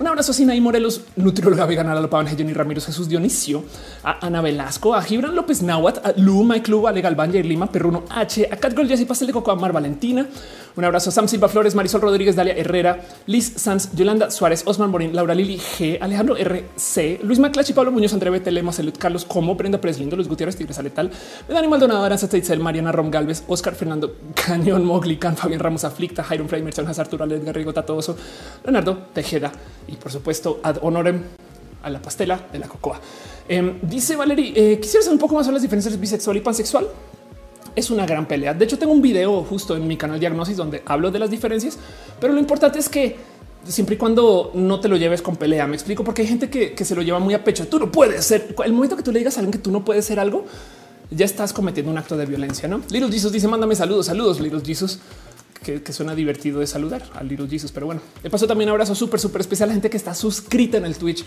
Un 0.00 0.06
abrazo 0.06 0.32
a 0.32 0.34
Sinaí 0.34 0.60
Morelos, 0.60 1.02
nutrióloga 1.16 1.66
vegana, 1.66 1.92
a 1.92 2.00
Lopaban, 2.00 2.26
Jenny 2.26 2.54
Ramírez, 2.54 2.86
Jesús 2.86 3.08
Dionisio, 3.08 3.64
a 4.02 4.26
Ana 4.26 4.40
Velasco, 4.40 4.94
a 4.94 5.02
Gibran 5.02 5.34
López 5.34 5.62
Nahuatl, 5.62 6.00
a 6.02 6.12
Lu, 6.16 6.42
Mike 6.42 6.62
Club, 6.62 6.86
Ale 6.86 7.02
Galván, 7.02 7.32
Lima, 7.32 7.70
Perruno 7.70 8.04
H, 8.08 8.48
a 8.50 8.56
Cat 8.56 8.74
Gold, 8.74 8.88
Jessy 8.88 9.04
Pastel 9.04 9.26
de 9.26 9.32
Coco, 9.32 9.50
a 9.50 9.56
Mar 9.56 9.72
Valentina. 9.72 10.26
Un 10.76 10.84
abrazo 10.84 11.12
Sam 11.12 11.28
Silva 11.28 11.48
Flores, 11.48 11.76
Marisol 11.76 12.00
Rodríguez, 12.00 12.34
Dalia 12.34 12.54
Herrera, 12.54 13.00
Liz 13.26 13.52
Sanz, 13.56 13.90
Yolanda 13.94 14.32
Suárez, 14.32 14.64
Osman 14.66 14.90
Morín, 14.90 15.14
Laura 15.14 15.32
Lili 15.32 15.56
G, 15.56 15.98
Alejandro 16.00 16.36
RC, 16.36 17.20
Luis 17.22 17.38
Maclachi, 17.38 17.72
Pablo 17.72 17.92
Muñoz, 17.92 18.12
André 18.12 18.30
Betelema, 18.30 18.72
Salud, 18.72 18.92
Carlos 18.98 19.24
Como, 19.24 19.54
Brenda 19.54 19.80
Preslindo, 19.80 20.16
Luis 20.16 20.26
Gutiérrez, 20.26 20.56
Tigres 20.56 20.76
Aletal, 20.80 21.12
Dani 21.48 21.68
Maldonado, 21.68 22.02
Aranza 22.02 22.28
Teitzel, 22.28 22.58
Mariana 22.58 22.90
Rom 22.90 23.08
Galvez, 23.08 23.44
Oscar 23.46 23.76
Fernando 23.76 24.16
Cañón, 24.34 24.84
Mogli, 24.84 25.16
Can, 25.16 25.36
Fabián 25.36 25.60
Ramos 25.60 25.84
Aflicta, 25.84 26.24
Jairo 26.24 26.48
Frey, 26.48 26.62
Merchan 26.62 26.88
Arturo, 26.88 27.24
Edgar 27.24 27.54
Rigo, 27.54 27.72
Tatoso, 27.72 28.16
Leonardo 28.64 28.98
Tejeda 29.12 29.52
y 29.86 29.94
por 29.94 30.10
supuesto 30.10 30.58
ad 30.62 30.78
honorem 30.82 31.22
a 31.84 31.90
la 31.90 32.00
pastela 32.00 32.48
de 32.52 32.58
la 32.58 32.66
cocoa. 32.66 33.00
Em, 33.48 33.78
dice 33.82 34.16
Valerie, 34.16 34.52
eh, 34.56 34.80
quisiera 34.80 35.04
saber 35.04 35.14
un 35.14 35.20
poco 35.20 35.36
más 35.36 35.44
sobre 35.46 35.54
las 35.54 35.62
diferencias 35.62 36.00
bisexual 36.00 36.36
y 36.38 36.40
pansexual. 36.40 36.88
Es 37.76 37.90
una 37.90 38.06
gran 38.06 38.26
pelea. 38.26 38.54
De 38.54 38.64
hecho, 38.64 38.78
tengo 38.78 38.92
un 38.92 39.02
video 39.02 39.42
justo 39.42 39.76
en 39.76 39.86
mi 39.86 39.96
canal 39.96 40.20
Diagnosis 40.20 40.56
donde 40.56 40.82
hablo 40.86 41.10
de 41.10 41.18
las 41.18 41.30
diferencias, 41.30 41.78
pero 42.20 42.32
lo 42.32 42.38
importante 42.38 42.78
es 42.78 42.88
que 42.88 43.16
siempre 43.66 43.94
y 43.94 43.98
cuando 43.98 44.50
no 44.54 44.80
te 44.80 44.88
lo 44.88 44.96
lleves 44.96 45.22
con 45.22 45.36
pelea. 45.36 45.66
Me 45.66 45.74
explico 45.74 46.04
porque 46.04 46.22
hay 46.22 46.28
gente 46.28 46.50
que, 46.50 46.84
se 46.84 46.94
lo 46.94 47.02
lleva 47.02 47.18
muy 47.18 47.34
a 47.34 47.44
pecho. 47.44 47.66
Tú 47.66 47.78
no 47.78 47.90
puedes 47.90 48.24
ser 48.24 48.54
el 48.64 48.72
momento 48.72 48.96
que 48.96 49.02
tú 49.02 49.12
le 49.12 49.18
digas 49.18 49.36
a 49.36 49.40
alguien 49.40 49.52
que 49.52 49.58
tú 49.58 49.70
no 49.70 49.84
puedes 49.84 50.04
ser 50.04 50.20
algo, 50.20 50.44
ya 51.10 51.24
estás 51.24 51.52
cometiendo 51.52 51.90
un 51.90 51.98
acto 51.98 52.16
de 52.16 52.26
violencia. 52.26 52.68
No 52.68 52.80
Little 52.90 53.10
Jesus 53.10 53.32
dice: 53.32 53.48
Mándame 53.48 53.74
saludos, 53.74 54.06
saludos, 54.06 54.40
Little 54.40 54.62
Jesus. 54.64 54.98
Que, 55.62 55.80
suena 55.94 56.14
divertido 56.14 56.60
de 56.60 56.66
saludar 56.66 57.04
a 57.14 57.22
Little 57.22 57.48
Jesus. 57.48 57.72
Pero 57.72 57.86
bueno, 57.86 58.02
de 58.22 58.28
paso 58.28 58.46
también 58.46 58.68
abrazo 58.68 58.94
súper, 58.94 59.18
súper 59.18 59.40
especial 59.40 59.68
a 59.68 59.70
la 59.70 59.74
gente 59.74 59.88
que 59.88 59.96
está 59.96 60.14
suscrita 60.14 60.76
en 60.76 60.84
el 60.84 60.96
Twitch, 60.96 61.24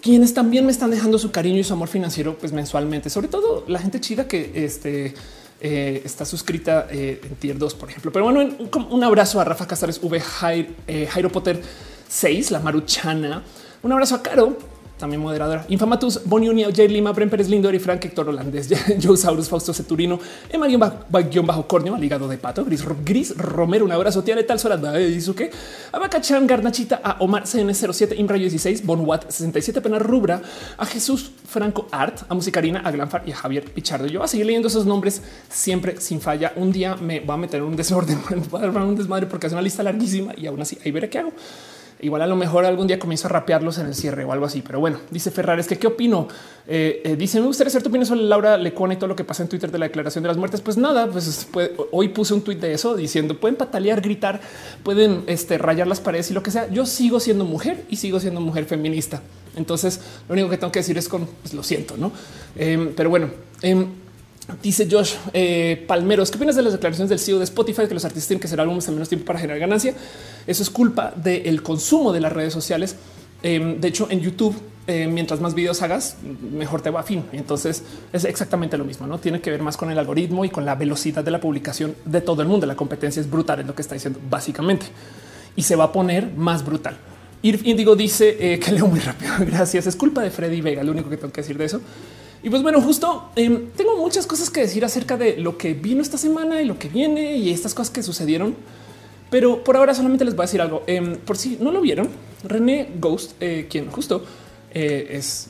quienes 0.00 0.32
también 0.32 0.64
me 0.64 0.72
están 0.72 0.90
dejando 0.90 1.18
su 1.18 1.30
cariño 1.30 1.58
y 1.58 1.64
su 1.64 1.74
amor 1.74 1.88
financiero 1.88 2.38
pues 2.38 2.52
mensualmente, 2.52 3.10
sobre 3.10 3.28
todo 3.28 3.64
la 3.68 3.78
gente 3.78 4.00
chida 4.00 4.26
que 4.26 4.52
este 4.54 5.14
eh, 5.64 6.02
está 6.04 6.24
suscrita 6.24 6.88
eh, 6.90 7.20
en 7.22 7.36
tier 7.36 7.56
2, 7.56 7.74
por 7.76 7.88
ejemplo. 7.88 8.10
Pero 8.10 8.24
bueno, 8.24 8.40
un, 8.90 9.04
abrazo 9.04 9.40
a 9.40 9.44
Rafa 9.44 9.64
Casares, 9.64 10.00
V. 10.02 10.20
Eh, 10.88 11.06
Jairo, 11.08 11.30
Potter 11.30 11.62
6, 12.08 12.50
la 12.50 12.58
Maruchana. 12.58 13.44
Un 13.82 13.92
abrazo 13.92 14.16
a 14.16 14.22
Caro, 14.22 14.58
también 15.02 15.20
moderadora. 15.20 15.66
Infamatus, 15.68 16.20
Boni 16.24 16.48
Uni, 16.48 16.62
J. 16.62 16.84
Lima, 16.84 17.10
Bren 17.10 17.28
Pérez 17.28 17.48
Lindor 17.48 17.74
y 17.74 17.80
Frank 17.80 18.04
Héctor 18.04 18.28
Holandés, 18.28 18.68
Joe 19.02 19.16
Saurus, 19.16 19.48
Fausto 19.48 19.74
Ceturino, 19.74 20.20
Emma 20.48 20.68
guion 20.68 21.44
bajo 21.44 21.66
corneo, 21.66 21.96
ligado 21.96 22.28
de 22.28 22.38
pato, 22.38 22.64
Gris, 22.64 22.84
Gris 23.04 23.36
Romero, 23.36 23.84
un 23.84 23.90
abrazo, 23.90 24.22
tía 24.22 24.46
tal 24.46 24.60
Sola, 24.60 25.00
Izuke, 25.00 25.50
Abacachan, 25.90 26.46
Garnachita, 26.46 27.00
a 27.02 27.16
Omar 27.18 27.42
CN07, 27.42 28.16
Imrayo 28.16 28.48
16, 28.48 28.86
Bonwat 28.86 29.28
67, 29.28 29.80
Pena 29.80 29.98
Rubra, 29.98 30.40
a 30.78 30.86
Jesús 30.86 31.32
Franco 31.48 31.88
Art, 31.90 32.20
a 32.28 32.34
Musicarina, 32.34 32.82
a 32.84 32.92
Glanfar 32.92 33.24
y 33.26 33.32
a 33.32 33.34
Javier 33.34 33.64
Pichardo. 33.64 34.06
Yo 34.06 34.20
voy 34.20 34.26
a 34.26 34.28
seguir 34.28 34.46
leyendo 34.46 34.68
esos 34.68 34.86
nombres 34.86 35.20
siempre 35.50 36.00
sin 36.00 36.20
falla. 36.20 36.52
Un 36.54 36.70
día 36.70 36.94
me 36.94 37.18
va 37.18 37.34
a 37.34 37.38
meter 37.38 37.60
un 37.64 37.74
desorden, 37.74 38.20
va 38.54 38.60
a 38.60 38.68
dar 38.68 38.82
un 38.82 38.94
desmadre 38.94 39.26
porque 39.26 39.48
es 39.48 39.52
una 39.52 39.62
lista 39.62 39.82
larguísima 39.82 40.32
y 40.36 40.46
aún 40.46 40.62
así 40.62 40.78
ahí 40.84 40.92
veré 40.92 41.10
qué 41.10 41.18
hago. 41.18 41.32
Igual 42.02 42.20
a 42.22 42.26
lo 42.26 42.34
mejor 42.34 42.64
algún 42.64 42.88
día 42.88 42.98
comienzo 42.98 43.28
a 43.28 43.30
rapearlos 43.30 43.78
en 43.78 43.86
el 43.86 43.94
cierre 43.94 44.24
o 44.24 44.32
algo 44.32 44.44
así. 44.44 44.60
Pero 44.60 44.80
bueno, 44.80 44.98
dice 45.12 45.30
Ferrares 45.30 45.68
que 45.68 45.78
qué 45.78 45.86
opino. 45.86 46.26
Eh, 46.66 47.00
eh, 47.04 47.14
dice 47.14 47.40
me 47.40 47.46
gustaría 47.46 47.68
hacer 47.68 47.80
tu 47.80 47.90
opinión 47.90 48.06
sobre 48.06 48.22
Laura 48.22 48.56
Lecona 48.56 48.94
y 48.94 48.96
todo 48.96 49.06
lo 49.06 49.14
que 49.14 49.22
pasa 49.22 49.44
en 49.44 49.48
Twitter 49.48 49.70
de 49.70 49.78
la 49.78 49.86
declaración 49.86 50.22
de 50.22 50.28
las 50.28 50.36
muertes. 50.36 50.60
Pues 50.60 50.76
nada, 50.76 51.06
pues 51.06 51.48
hoy 51.92 52.08
puse 52.08 52.34
un 52.34 52.42
tweet 52.42 52.56
de 52.56 52.72
eso 52.72 52.96
diciendo 52.96 53.38
pueden 53.38 53.54
patalear, 53.54 54.00
gritar, 54.00 54.40
pueden 54.82 55.22
este, 55.28 55.58
rayar 55.58 55.86
las 55.86 56.00
paredes 56.00 56.28
y 56.32 56.34
lo 56.34 56.42
que 56.42 56.50
sea. 56.50 56.68
Yo 56.70 56.86
sigo 56.86 57.20
siendo 57.20 57.44
mujer 57.44 57.84
y 57.88 57.94
sigo 57.96 58.18
siendo 58.18 58.40
mujer 58.40 58.64
feminista. 58.64 59.22
Entonces 59.54 60.00
lo 60.28 60.32
único 60.32 60.50
que 60.50 60.58
tengo 60.58 60.72
que 60.72 60.80
decir 60.80 60.98
es 60.98 61.08
con 61.08 61.26
pues, 61.26 61.54
lo 61.54 61.62
siento, 61.62 61.96
no? 61.96 62.10
Em, 62.56 62.92
pero 62.96 63.10
bueno, 63.10 63.30
em, 63.62 63.86
Dice 64.62 64.88
Josh 64.90 65.14
eh, 65.32 65.84
Palmeros, 65.86 66.30
¿qué 66.30 66.36
opinas 66.36 66.56
de 66.56 66.62
las 66.62 66.72
declaraciones 66.72 67.08
del 67.08 67.18
CEO 67.18 67.38
de 67.38 67.44
Spotify 67.44 67.86
que 67.86 67.94
los 67.94 68.04
artistas 68.04 68.28
tienen 68.28 68.40
que 68.40 68.48
hacer 68.48 68.60
álbumes 68.60 68.86
en 68.88 68.94
menos 68.94 69.08
tiempo 69.08 69.24
para 69.24 69.38
generar 69.38 69.60
ganancia? 69.60 69.94
Eso 70.46 70.62
es 70.62 70.70
culpa 70.70 71.12
del 71.14 71.62
consumo 71.62 72.12
de 72.12 72.20
las 72.20 72.32
redes 72.32 72.52
sociales. 72.52 72.96
Em, 73.42 73.80
de 73.80 73.88
hecho, 73.88 74.08
en 74.10 74.20
YouTube, 74.20 74.54
eh, 74.86 75.06
mientras 75.06 75.40
más 75.40 75.54
videos 75.54 75.80
hagas, 75.82 76.16
mejor 76.52 76.82
te 76.82 76.90
va 76.90 77.00
a 77.00 77.02
fin. 77.04 77.24
Entonces 77.32 77.84
es 78.12 78.24
exactamente 78.24 78.76
lo 78.76 78.84
mismo. 78.84 79.06
No 79.06 79.18
tiene 79.18 79.40
que 79.40 79.50
ver 79.50 79.62
más 79.62 79.76
con 79.76 79.90
el 79.90 79.98
algoritmo 79.98 80.44
y 80.44 80.50
con 80.50 80.64
la 80.64 80.74
velocidad 80.74 81.22
de 81.22 81.30
la 81.30 81.40
publicación 81.40 81.94
de 82.04 82.20
todo 82.20 82.42
el 82.42 82.48
mundo. 82.48 82.66
La 82.66 82.76
competencia 82.76 83.20
es 83.20 83.30
brutal, 83.30 83.60
es 83.60 83.66
lo 83.66 83.74
que 83.74 83.82
está 83.82 83.94
diciendo 83.94 84.18
básicamente 84.28 84.86
y 85.54 85.62
se 85.62 85.76
va 85.76 85.84
a 85.84 85.92
poner 85.92 86.32
más 86.34 86.64
brutal. 86.64 86.96
Indigo 87.42 87.96
dice 87.96 88.36
eh, 88.38 88.58
que 88.64 88.72
leo 88.72 88.86
muy 88.86 89.00
rápido. 89.00 89.32
Gracias. 89.40 89.86
Es 89.86 89.96
culpa 89.96 90.22
de 90.22 90.30
Freddy 90.30 90.60
Vega. 90.60 90.82
Lo 90.82 90.92
único 90.92 91.10
que 91.10 91.16
tengo 91.16 91.32
que 91.32 91.42
decir 91.42 91.58
de 91.58 91.64
eso. 91.64 91.80
Y 92.42 92.50
pues 92.50 92.62
bueno, 92.62 92.80
justo 92.80 93.30
em, 93.36 93.70
tengo 93.76 93.96
muchas 93.98 94.26
cosas 94.26 94.50
que 94.50 94.60
decir 94.60 94.84
acerca 94.84 95.16
de 95.16 95.36
lo 95.36 95.56
que 95.56 95.74
vino 95.74 96.02
esta 96.02 96.18
semana 96.18 96.60
y 96.60 96.64
lo 96.64 96.78
que 96.78 96.88
viene 96.88 97.36
y 97.36 97.50
estas 97.50 97.72
cosas 97.72 97.92
que 97.92 98.02
sucedieron. 98.02 98.56
Pero 99.30 99.62
por 99.62 99.76
ahora 99.76 99.94
solamente 99.94 100.24
les 100.24 100.34
voy 100.34 100.44
a 100.44 100.46
decir 100.46 100.60
algo. 100.60 100.82
Em, 100.86 101.16
por 101.16 101.38
si 101.38 101.56
no 101.60 101.70
lo 101.70 101.80
vieron, 101.80 102.08
René 102.44 102.88
Ghost, 103.00 103.32
eh, 103.40 103.66
quien 103.70 103.90
justo 103.90 104.24
eh, 104.74 105.08
es 105.10 105.48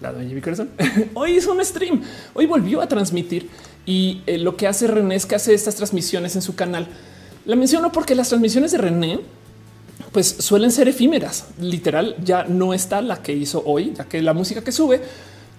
la 0.00 0.12
dueña 0.12 0.28
de 0.28 0.34
mi 0.34 0.40
corazón, 0.40 0.70
hoy 1.14 1.32
hizo 1.32 1.52
un 1.52 1.64
stream. 1.64 2.02
Hoy 2.34 2.46
volvió 2.46 2.82
a 2.82 2.88
transmitir 2.88 3.48
y 3.86 4.20
eh, 4.26 4.36
lo 4.36 4.56
que 4.56 4.66
hace 4.66 4.86
René 4.86 5.14
es 5.14 5.24
que 5.24 5.34
hace 5.34 5.54
estas 5.54 5.76
transmisiones 5.76 6.36
en 6.36 6.42
su 6.42 6.54
canal. 6.54 6.88
La 7.46 7.56
menciono 7.56 7.90
porque 7.90 8.14
las 8.14 8.28
transmisiones 8.28 8.72
de 8.72 8.78
René 8.78 9.20
pues 10.12 10.36
suelen 10.38 10.70
ser 10.70 10.88
efímeras. 10.88 11.46
Literal, 11.58 12.16
ya 12.22 12.44
no 12.44 12.74
está 12.74 13.00
la 13.00 13.22
que 13.22 13.32
hizo 13.32 13.62
hoy, 13.64 13.94
ya 13.96 14.04
que 14.04 14.20
la 14.20 14.34
música 14.34 14.62
que 14.62 14.72
sube 14.72 15.00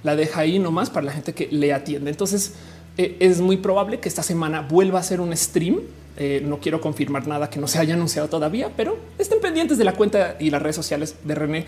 la 0.03 0.15
deja 0.15 0.41
ahí 0.41 0.60
nomás 0.60 0.89
para 0.89 1.06
la 1.06 1.12
gente 1.12 1.34
que 1.34 1.48
le 1.51 1.74
atiende. 1.74 2.10
Entonces 2.10 2.53
eh, 2.98 3.18
es 3.20 3.39
muy 3.39 3.58
probable 3.58 4.00
que 4.00 4.10
esta 4.10 4.24
semana 4.24 4.62
vuelva 4.62 5.00
a 5.00 5.03
ser 5.03 5.22
un 5.22 5.36
stream. 5.36 5.79
Eh, 6.18 6.41
no 6.46 6.60
quiero 6.60 6.82
confirmar 6.82 7.27
nada 7.27 7.50
que 7.50 7.60
no 7.60 7.68
se 7.68 7.79
haya 7.79 7.94
anunciado 7.94 8.27
todavía, 8.27 8.72
pero 8.75 8.98
estén 9.18 9.39
pendientes 9.39 9.77
de 9.77 9.86
la 9.86 9.94
cuenta 9.94 10.36
y 10.39 10.50
las 10.50 10.62
redes 10.62 10.75
sociales 10.75 11.15
de 11.24 11.34
René, 11.34 11.65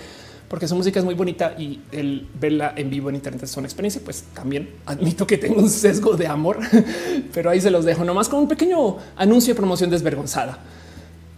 porque 0.50 0.68
su 0.68 0.76
música 0.76 1.00
es 1.00 1.06
muy 1.06 1.16
bonita 1.16 1.56
y 1.58 1.80
el 1.94 2.28
verla 2.38 2.74
en 2.76 2.90
vivo 2.90 3.08
en 3.08 3.16
Internet 3.16 3.44
es 3.44 3.56
una 3.56 3.68
experiencia. 3.68 4.02
Pues 4.04 4.26
también 4.34 4.70
admito 4.86 5.26
que 5.26 5.38
tengo 5.38 5.62
un 5.62 5.70
sesgo 5.70 6.18
de 6.18 6.28
amor, 6.28 6.60
pero 7.34 7.50
ahí 7.50 7.62
se 7.62 7.72
los 7.72 7.86
dejo 7.86 8.04
nomás 8.04 8.28
con 8.28 8.40
un 8.40 8.50
pequeño 8.50 8.98
anuncio 9.16 9.54
de 9.54 9.58
promoción 9.58 9.90
desvergonzada. 9.90 10.60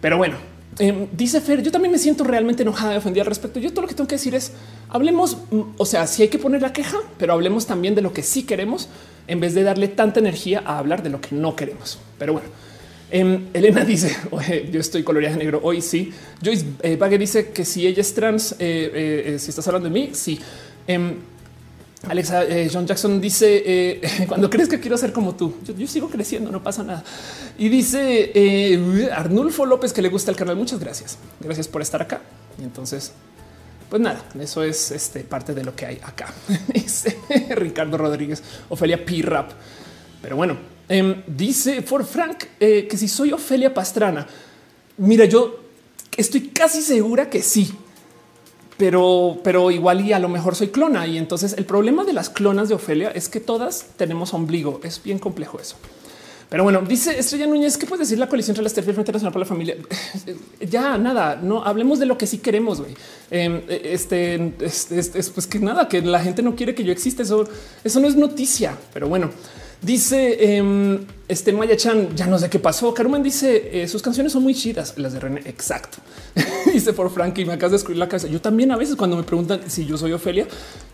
Pero 0.02 0.18
bueno, 0.18 0.38
Em, 0.80 1.08
dice 1.12 1.40
Fer, 1.42 1.62
yo 1.62 1.72
también 1.72 1.92
me 1.92 2.00
siento 2.00 2.24
realmente 2.24 2.64
enojada 2.64 2.96
y 2.96 2.98
ofendida 2.98 3.22
al 3.22 3.28
respecto. 3.28 3.60
Yo 3.60 3.72
todo 3.72 3.82
lo 3.82 3.88
que 3.88 3.94
tengo 3.94 4.08
que 4.08 4.16
decir 4.16 4.34
es 4.36 4.52
hablemos, 4.90 5.38
mm, 5.52 5.62
o 5.78 5.86
sea, 5.86 6.08
si 6.08 6.24
hay 6.24 6.30
que 6.30 6.40
poner 6.40 6.62
la 6.62 6.74
queja, 6.74 6.98
pero 7.18 7.34
hablemos 7.34 7.66
también 7.66 7.96
de 7.96 8.02
lo 8.02 8.14
que 8.14 8.24
sí 8.24 8.44
queremos 8.44 8.90
en 9.28 9.40
vez 9.40 9.54
de 9.54 9.64
darle 9.64 9.88
tanta 9.88 10.20
energía 10.20 10.64
a 10.66 10.80
hablar 10.80 11.04
de 11.04 11.10
lo 11.10 11.22
que 11.22 11.36
no 11.36 11.56
queremos. 11.56 12.00
Pero 12.18 12.34
bueno, 12.34 12.48
em, 13.12 13.48
Elena 13.54 13.86
dice 13.86 14.16
yo 14.72 14.80
estoy 14.80 15.04
colorida 15.04 15.32
de 15.32 15.38
negro 15.38 15.60
hoy. 15.64 15.82
Sí, 15.82 16.12
Joyce 16.44 16.66
eh, 16.82 17.18
dice 17.18 17.52
que 17.52 17.66
si 17.66 17.86
ella 17.86 18.02
es 18.02 18.14
trans, 18.14 18.54
eh, 18.54 18.56
eh, 18.60 19.24
eh, 19.36 19.40
si 19.40 19.50
estás 19.50 19.68
hablando 19.68 19.90
de 19.90 19.94
mí, 19.94 20.10
sí. 20.14 20.40
Alexa 22.08 22.44
eh, 22.44 22.70
John 22.72 22.86
Jackson 22.86 23.22
dice 23.22 23.64
eh, 23.66 24.02
cuando 24.28 24.50
crees 24.50 24.68
que 24.68 24.80
quiero 24.80 24.98
ser 24.98 25.14
como 25.14 25.36
tú, 25.36 25.56
yo, 25.64 25.88
sigo 25.88 26.10
creciendo, 26.10 26.52
no 26.52 26.62
pasa 26.62 26.84
nada. 26.84 27.04
Y 27.58 27.70
dice 27.70 28.32
eh, 28.34 29.10
Arnulfo 29.12 29.66
López 29.66 29.94
que 29.94 30.02
le 30.02 30.10
gusta 30.10 30.30
el 30.32 30.38
canal. 30.38 30.56
Muchas 30.56 30.80
gracias. 30.80 31.18
Gracias 31.40 31.68
por 31.68 31.82
estar 31.82 32.02
acá. 32.02 32.22
Y 32.60 32.64
entonces, 32.64 33.14
pues 33.90 34.02
nada, 34.02 34.22
eso 34.40 34.64
es 34.64 34.92
este, 34.92 35.22
parte 35.22 35.54
de 35.54 35.64
lo 35.64 35.76
que 35.76 35.86
hay 35.86 36.00
acá. 36.04 36.34
dice 36.74 37.18
Ricardo 37.56 37.98
Rodríguez, 37.98 38.44
Ofelia 38.70 39.04
P. 39.04 39.22
Rap. 39.22 39.52
Pero 40.22 40.36
bueno, 40.36 40.58
em, 40.90 41.24
dice 41.28 41.82
For 41.82 42.06
Frank 42.06 42.44
que 42.60 42.98
si 42.98 43.08
soy 43.08 43.32
Ofelia 43.32 43.74
Pastrana, 43.74 44.28
mira, 44.98 45.26
yo 45.26 45.60
estoy 46.18 46.50
casi 46.50 46.82
segura 46.82 47.30
que 47.30 47.42
sí 47.42 47.74
pero, 48.84 49.38
pero 49.46 49.72
igual 49.72 50.02
y 50.06 50.12
a 50.12 50.20
lo 50.20 50.28
mejor 50.28 50.58
soy 50.58 50.68
clona. 50.68 51.08
Y 51.08 51.18
entonces 51.18 51.56
el 51.58 51.64
problema 51.64 52.04
de 52.04 52.12
las 52.12 52.30
clonas 52.30 52.68
de 52.68 52.76
Ofelia 52.76 53.12
es 53.12 53.30
que 53.30 53.40
todas 53.40 53.86
tenemos 53.96 54.34
ombligo. 54.34 54.82
Es 54.84 55.02
bien 55.02 55.20
complejo 55.20 55.58
eso. 55.58 55.78
Pero 56.50 56.66
bueno, 56.66 56.82
dice 56.82 57.18
Estrella 57.18 57.48
Núñez, 57.48 57.78
¿qué 57.78 57.86
puede 57.86 58.02
decir 58.02 58.20
la 58.20 58.28
coalición 58.28 58.58
entre 58.58 58.64
las 58.64 58.74
Frente 58.74 59.14
Nacional 59.14 59.32
para 59.32 59.46
la 59.46 59.48
Familia? 59.48 59.78
ya 60.70 60.98
nada, 60.98 61.40
no 61.42 61.64
hablemos 61.64 61.98
de 61.98 62.08
lo 62.08 62.18
que 62.18 62.28
sí 62.28 62.40
queremos. 62.40 62.82
güey. 62.82 62.94
Em, 63.32 63.62
este, 63.70 64.52
es 64.60 65.32
pues 65.34 65.48
que 65.48 65.60
nada, 65.60 65.88
que 65.88 66.02
la 66.02 66.20
gente 66.20 66.42
no 66.42 66.54
quiere 66.54 66.76
que 66.76 66.84
yo 66.84 66.92
exista. 66.92 67.24
Eso, 67.24 67.48
eso 67.86 68.02
no 68.02 68.08
es 68.10 68.18
noticia, 68.18 68.78
pero 68.94 69.08
bueno. 69.08 69.32
Dice 69.84 70.56
em, 70.56 71.06
este 71.28 71.52
Maya 71.52 71.76
Chan, 71.76 72.16
ya 72.16 72.26
no 72.26 72.40
sé 72.40 72.50
qué 72.50 72.58
pasó. 72.58 72.94
Carmen 72.94 73.22
dice 73.22 73.84
eh, 73.84 73.88
sus 73.90 74.02
canciones 74.02 74.32
son 74.32 74.42
muy 74.42 74.56
chidas, 74.56 74.98
las 74.98 75.12
de 75.12 75.20
René. 75.20 75.42
Exacto. 75.46 75.98
dice 76.74 76.94
por 76.94 77.12
Frankie, 77.12 77.44
me 77.44 77.52
acabas 77.52 77.72
de 77.72 77.78
escribir 77.78 78.00
la 78.00 78.08
casa. 78.08 78.28
Yo 78.28 78.40
también 78.40 78.72
a 78.72 78.78
veces 78.78 78.96
cuando 78.96 79.18
me 79.18 79.24
preguntan 79.24 79.70
si 79.70 79.86
yo 79.86 79.98
soy 79.98 80.14
Ofelia, 80.14 80.48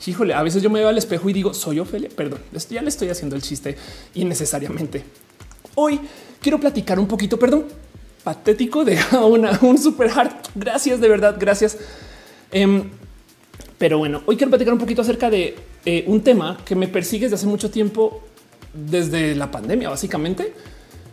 híjole, 0.08 0.34
a 0.34 0.41
veces 0.41 0.63
yo 0.63 0.72
me 0.72 0.79
veo 0.79 0.89
al 0.89 0.98
espejo 0.98 1.29
y 1.29 1.34
digo 1.34 1.53
soy 1.53 1.79
Ofelia. 1.79 2.10
Perdón, 2.15 2.39
ya 2.69 2.81
le 2.81 2.89
estoy 2.89 3.10
haciendo 3.10 3.36
el 3.36 3.43
chiste 3.43 3.77
innecesariamente. 4.15 5.03
Hoy 5.75 6.00
quiero 6.41 6.60
platicar 6.60 6.98
un 6.98 7.08
poquito, 7.08 7.38
perdón, 7.38 7.65
patético 8.24 8.84
de 8.86 8.98
una, 9.24 9.60
un 9.62 9.77
super 9.77 10.10
hard. 10.10 10.31
Gracias, 10.55 11.00
de 11.00 11.08
verdad, 11.08 11.36
gracias. 11.39 11.77
Em, 12.51 12.89
pero 13.77 14.00
bueno, 14.00 14.24
hoy 14.25 14.36
quiero 14.36 14.50
platicar 14.50 14.74
un 14.74 14.79
poquito 14.79 15.03
acerca 15.03 15.29
de 15.29 15.55
eh, 15.86 16.03
un 16.08 16.22
tema 16.22 16.58
que 16.65 16.75
me 16.75 16.88
persigue 16.88 17.25
desde 17.25 17.36
hace 17.36 17.46
mucho 17.48 17.69
tiempo 17.69 18.24
desde 18.73 19.35
la 19.35 19.51
pandemia, 19.51 19.89
básicamente, 19.89 20.53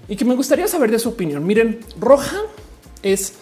y 0.09 0.17
que 0.17 0.25
me 0.25 0.35
gustaría 0.35 0.69
saber 0.69 0.91
de 0.91 0.99
su 0.99 1.11
opinión. 1.11 1.47
Miren, 1.47 1.81
Roja 1.99 2.43
es 3.03 3.35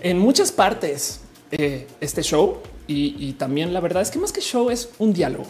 en 0.00 0.18
muchas 0.18 0.52
partes 0.52 1.20
eh, 1.50 1.86
este 2.00 2.22
show 2.22 2.58
y, 2.86 3.32
también 3.34 3.72
la 3.72 3.80
verdad 3.80 4.02
es 4.02 4.10
que 4.10 4.18
más 4.18 4.32
que 4.32 4.40
show 4.40 4.70
es 4.70 4.90
un 4.98 5.12
diálogo. 5.12 5.46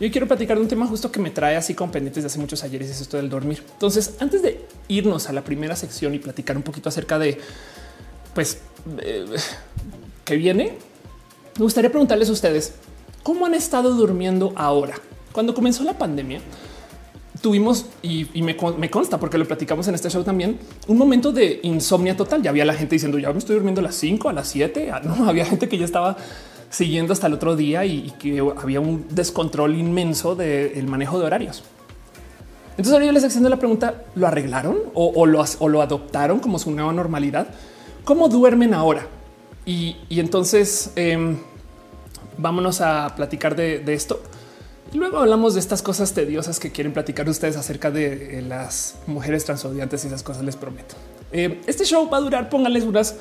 Yo 0.00 0.10
quiero 0.10 0.26
platicar 0.26 0.56
de 0.56 0.62
un 0.62 0.68
tema 0.68 0.86
justo 0.86 1.12
que 1.12 1.20
me 1.20 1.30
trae 1.30 1.56
así 1.56 1.74
con 1.74 1.90
pendientes 1.90 2.22
de 2.22 2.28
hace 2.28 2.38
muchos 2.38 2.64
ayeres, 2.64 2.90
es 2.90 3.00
esto 3.00 3.18
del 3.18 3.28
dormir. 3.28 3.62
Entonces, 3.72 4.14
antes 4.18 4.42
de 4.42 4.64
irnos 4.88 5.28
a 5.28 5.32
la 5.32 5.44
primera 5.44 5.76
sección 5.76 6.14
y 6.14 6.18
platicar 6.18 6.56
un 6.56 6.62
poquito 6.62 6.88
acerca 6.88 7.18
de, 7.18 7.38
pues, 8.34 8.58
eh, 9.02 9.26
viene, 10.30 10.78
me 11.58 11.62
gustaría 11.62 11.90
preguntarles 11.90 12.30
a 12.30 12.32
ustedes 12.32 12.72
cómo 13.22 13.46
han 13.46 13.54
estado 13.54 13.94
durmiendo 13.94 14.52
ahora. 14.56 14.94
Cuando 15.32 15.54
comenzó 15.54 15.84
la 15.84 15.98
pandemia, 15.98 16.40
tuvimos 17.40 17.86
y, 18.02 18.26
me, 18.42 18.56
consta 18.56 19.18
porque 19.18 19.38
lo 19.38 19.46
platicamos 19.46 19.88
en 19.88 19.94
este 19.94 20.10
show 20.10 20.22
también 20.22 20.58
un 20.88 20.98
momento 20.98 21.32
de 21.32 21.60
insomnia 21.62 22.16
total. 22.16 22.42
Ya 22.42 22.50
había 22.50 22.64
la 22.64 22.74
gente 22.74 22.94
diciendo 22.94 23.18
ya 23.18 23.32
me 23.32 23.38
estoy 23.38 23.54
durmiendo 23.56 23.80
a 23.80 23.84
las 23.84 23.94
5, 23.96 24.28
a 24.28 24.32
las 24.32 24.48
7. 24.48 24.90
Ah, 24.92 25.00
no 25.02 25.28
había 25.28 25.44
gente 25.44 25.68
que 25.68 25.78
ya 25.78 25.84
estaba 25.84 26.16
siguiendo 26.68 27.12
hasta 27.12 27.26
el 27.26 27.34
otro 27.34 27.56
día 27.56 27.84
y, 27.84 28.12
que 28.18 28.40
había 28.62 28.80
un 28.80 29.06
descontrol 29.10 29.74
inmenso 29.74 30.34
del 30.34 30.86
manejo 30.86 31.18
de 31.18 31.26
horarios. 31.26 31.64
Entonces 32.70 32.92
ahora 32.92 33.06
yo 33.06 33.12
les 33.12 33.24
haciendo 33.24 33.50
la 33.50 33.58
pregunta, 33.58 34.04
¿lo 34.14 34.26
arreglaron 34.26 34.78
o, 34.94 35.26
lo, 35.26 35.44
o, 35.58 35.68
lo, 35.68 35.82
adoptaron 35.82 36.38
como 36.38 36.58
su 36.58 36.70
nueva 36.70 36.92
normalidad? 36.92 37.48
¿Cómo 38.04 38.28
duermen 38.28 38.72
ahora? 38.72 39.06
Y, 39.66 39.96
entonces 40.08 40.92
em, 40.96 41.38
vámonos 42.38 42.80
a 42.80 43.14
platicar 43.16 43.56
de 43.56 43.92
esto. 43.92 44.20
Luego 44.92 45.18
hablamos 45.18 45.54
de 45.54 45.60
estas 45.60 45.82
cosas 45.82 46.12
tediosas 46.14 46.58
que 46.58 46.72
quieren 46.72 46.92
platicar 46.92 47.28
ustedes 47.28 47.56
acerca 47.56 47.90
de 47.90 48.38
eh, 48.38 48.42
las 48.42 48.96
mujeres 49.06 49.44
transodiantes 49.44 50.04
y 50.04 50.08
esas 50.08 50.22
cosas. 50.22 50.44
Les 50.44 50.56
prometo. 50.56 50.96
Eh, 51.32 51.60
este 51.66 51.84
show 51.84 52.08
va 52.10 52.18
a 52.18 52.20
durar, 52.20 52.48
pónganles 52.48 52.84
unas 52.84 53.14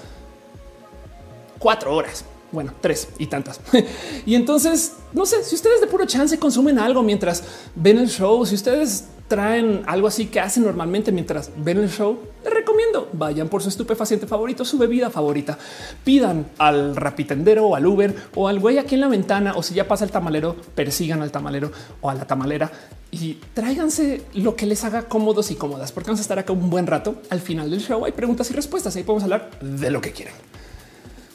cuatro 1.60 1.96
horas. 1.96 2.26
Bueno, 2.52 2.74
tres 2.82 3.10
y 3.20 3.28
tantas. 3.28 3.60
y 4.26 4.34
entonces, 4.34 4.94
no 5.14 5.28
sé 5.28 5.44
si 5.44 5.54
ustedes 5.54 5.82
de 5.82 5.88
puro 5.88 6.06
chance 6.06 6.40
consumen 6.40 6.80
algo 6.80 7.04
mientras 7.04 7.44
ven 7.76 8.00
el 8.00 8.10
show, 8.10 8.44
si 8.48 8.56
ustedes 8.56 9.06
traen 9.30 9.84
algo 9.86 10.08
así 10.08 10.26
que 10.26 10.42
hacen 10.42 10.64
normalmente 10.64 11.14
mientras 11.14 11.52
ven 11.56 11.78
el 11.78 11.90
show, 11.90 12.20
les 12.44 12.54
recomiendo 12.54 13.08
vayan 13.14 13.48
por 13.48 13.62
su 13.62 13.70
estupefaciente 13.70 14.28
favorito, 14.28 14.66
su 14.66 14.78
bebida 14.78 15.10
favorita, 15.10 15.58
pidan 16.04 16.48
al 16.58 16.96
rapitendero 16.96 17.68
o 17.68 17.76
al 17.76 17.86
Uber 17.86 18.14
o 18.36 18.48
al 18.48 18.60
güey 18.60 18.80
aquí 18.80 18.96
en 18.96 19.02
la 19.02 19.08
ventana 19.08 19.54
o 19.56 19.64
si 19.64 19.76
ya 19.76 19.88
pasa 19.88 20.04
el 20.04 20.12
tamalero, 20.12 20.56
persigan 20.76 21.22
al 21.22 21.32
tamalero 21.32 21.72
o 22.02 22.10
a 22.10 22.16
la 22.16 22.26
tamalera 22.26 22.72
y 23.12 23.36
tráiganse 23.54 24.24
lo 24.34 24.56
que 24.56 24.66
les 24.66 24.84
haga 24.84 25.04
cómodos 25.04 25.52
y 25.52 25.56
cómodas, 25.56 25.92
porque 25.92 26.08
vamos 26.08 26.20
a 26.20 26.24
estar 26.24 26.40
acá 26.40 26.52
un 26.52 26.70
buen 26.70 26.88
rato. 26.88 27.22
Al 27.30 27.40
final 27.40 27.70
del 27.70 27.82
show 27.82 28.04
hay 28.06 28.12
preguntas 28.12 28.50
y 28.52 28.54
respuestas. 28.54 28.96
Ahí 28.96 29.04
podemos 29.04 29.24
hablar 29.24 29.50
de 29.62 29.90
lo 29.90 30.02
que 30.02 30.12
quieran. 30.12 30.36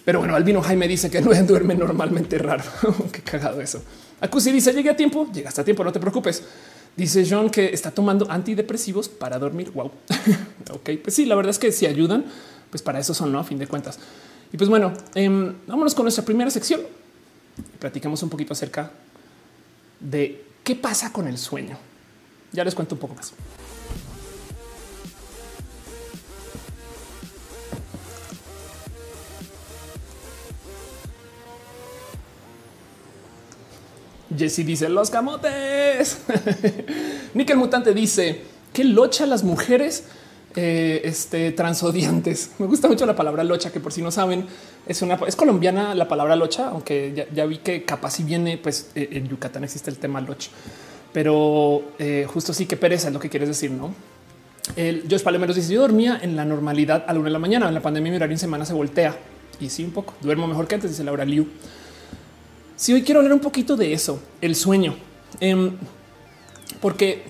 Pero 0.05 0.19
bueno, 0.19 0.37
Albino 0.37 0.61
Jaime 0.63 0.87
dice 0.87 1.11
que 1.11 1.21
no 1.21 1.33
duerme 1.47 1.75
normalmente 1.75 2.39
raro. 2.39 2.65
Qué 3.13 3.23
cagado 3.23 3.61
eso. 3.61 3.83
Acusi 4.21 4.53
dice 4.53 4.73
llegué 4.73 4.91
a 4.91 4.97
tiempo, 4.97 5.29
llegaste 5.33 5.61
a 5.61 5.65
tiempo, 5.65 5.83
no 5.83 5.93
te 5.93 6.01
preocupes. 6.01 6.43
Dice 6.97 7.27
John 7.29 7.51
que 7.51 7.73
está 7.73 7.91
tomando 7.91 8.31
antidepresivos 8.31 9.09
para 9.09 9.39
dormir. 9.39 9.71
Wow. 9.73 9.91
ok, 10.71 10.91
pues 11.03 11.15
sí, 11.15 11.25
la 11.25 11.35
verdad 11.35 11.51
es 11.51 11.59
que 11.59 11.73
si 11.73 11.87
ayudan, 11.87 12.25
pues 12.71 12.83
para 12.83 12.99
eso 12.99 13.15
son, 13.15 13.33
no 13.33 13.39
a 13.39 13.45
fin 13.45 13.59
de 13.59 13.67
cuentas. 13.67 13.99
Y 14.53 14.57
pues 14.57 14.71
bueno, 14.71 14.93
eh, 15.15 15.29
vámonos 15.67 15.95
con 15.95 16.05
nuestra 16.05 16.25
primera 16.25 16.51
sección. 16.51 16.83
Platicamos 17.81 18.23
un 18.23 18.31
poquito 18.31 18.53
acerca 18.53 18.91
de 19.99 20.45
qué 20.63 20.77
pasa 20.77 21.13
con 21.13 21.27
el 21.27 21.39
sueño. 21.39 21.77
Ya 22.53 22.65
les 22.65 22.75
cuento 22.75 22.95
un 22.95 23.01
poco 23.01 23.15
más. 23.15 23.33
Jesse 34.37 34.65
dice 34.65 34.89
los 34.89 35.11
camotes. 35.11 36.19
Nickel 37.35 37.57
Mutante 37.57 37.95
dice 37.95 38.43
que 38.73 38.85
locha 38.85 39.27
las 39.27 39.45
mujeres 39.45 40.05
eh, 40.57 41.03
este, 41.05 41.53
transodiantes. 41.53 42.53
Me 42.59 42.67
gusta 42.67 42.89
mucho 42.89 43.07
la 43.07 43.17
palabra 43.17 43.45
locha, 43.45 43.73
que 43.73 43.81
por 43.81 43.93
si 43.93 44.03
no 44.03 44.11
saben, 44.11 44.47
es 44.87 45.03
una 45.03 45.19
es 45.27 45.37
colombiana 45.37 45.95
la 45.95 46.09
palabra 46.09 46.37
locha, 46.37 46.69
aunque 46.69 47.27
ya, 47.35 47.47
vi 47.47 47.59
que 47.59 47.85
capaz 47.85 48.13
si 48.13 48.23
viene, 48.23 48.59
pues 48.59 48.91
eh, 48.95 49.09
en 49.13 49.29
Yucatán 49.29 49.65
existe 49.65 49.91
el 49.91 49.99
tema 49.99 50.21
locha, 50.21 50.51
pero 51.13 51.83
eh, 51.99 52.27
justo 52.29 52.53
sí 52.53 52.67
que 52.67 52.77
pereza 52.77 53.09
es 53.09 53.15
lo 53.15 53.21
que 53.21 53.31
quieres 53.31 53.49
decir, 53.49 53.71
no? 53.71 53.95
El 54.77 55.05
Josh 55.11 55.23
Palomeros 55.23 55.57
dice: 55.57 55.75
Yo 55.75 55.83
dormía 55.83 56.19
en 56.23 56.37
la 56.37 56.45
normalidad 56.45 57.05
a 57.07 57.13
la 57.13 57.19
una 57.19 57.29
de 57.29 57.33
la 57.33 57.39
mañana. 57.39 57.69
En 57.69 57.75
la 57.75 57.83
pandemia, 57.83 58.11
mi 58.11 58.17
horario 58.17 58.35
en 58.35 58.39
semana 58.39 58.65
se 58.65 58.73
voltea 58.73 59.15
y 59.61 59.69
sí, 59.69 59.85
un 59.85 59.93
poco 59.93 60.15
duermo 60.21 60.47
mejor 60.47 60.67
que 60.67 60.75
antes, 60.75 60.91
dice 60.91 61.05
Laura 61.05 61.25
Liu. 61.25 61.47
Si 62.77 62.93
hoy 62.93 63.03
quiero 63.03 63.21
hablar 63.21 63.35
un 63.35 63.41
poquito 63.41 63.77
de 63.77 63.93
eso, 63.93 64.21
el 64.41 64.57
sueño, 64.57 64.97
em, 65.41 65.73
porque 66.81 67.23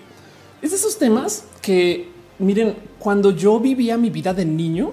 es 0.62 0.70
de 0.70 0.76
esos 0.76 0.98
temas 0.98 1.44
que 1.60 2.14
miren, 2.38 2.74
cuando 2.98 3.30
yo 3.30 3.60
vivía 3.60 3.96
mi 3.98 4.10
vida 4.10 4.34
de 4.34 4.44
niño, 4.44 4.92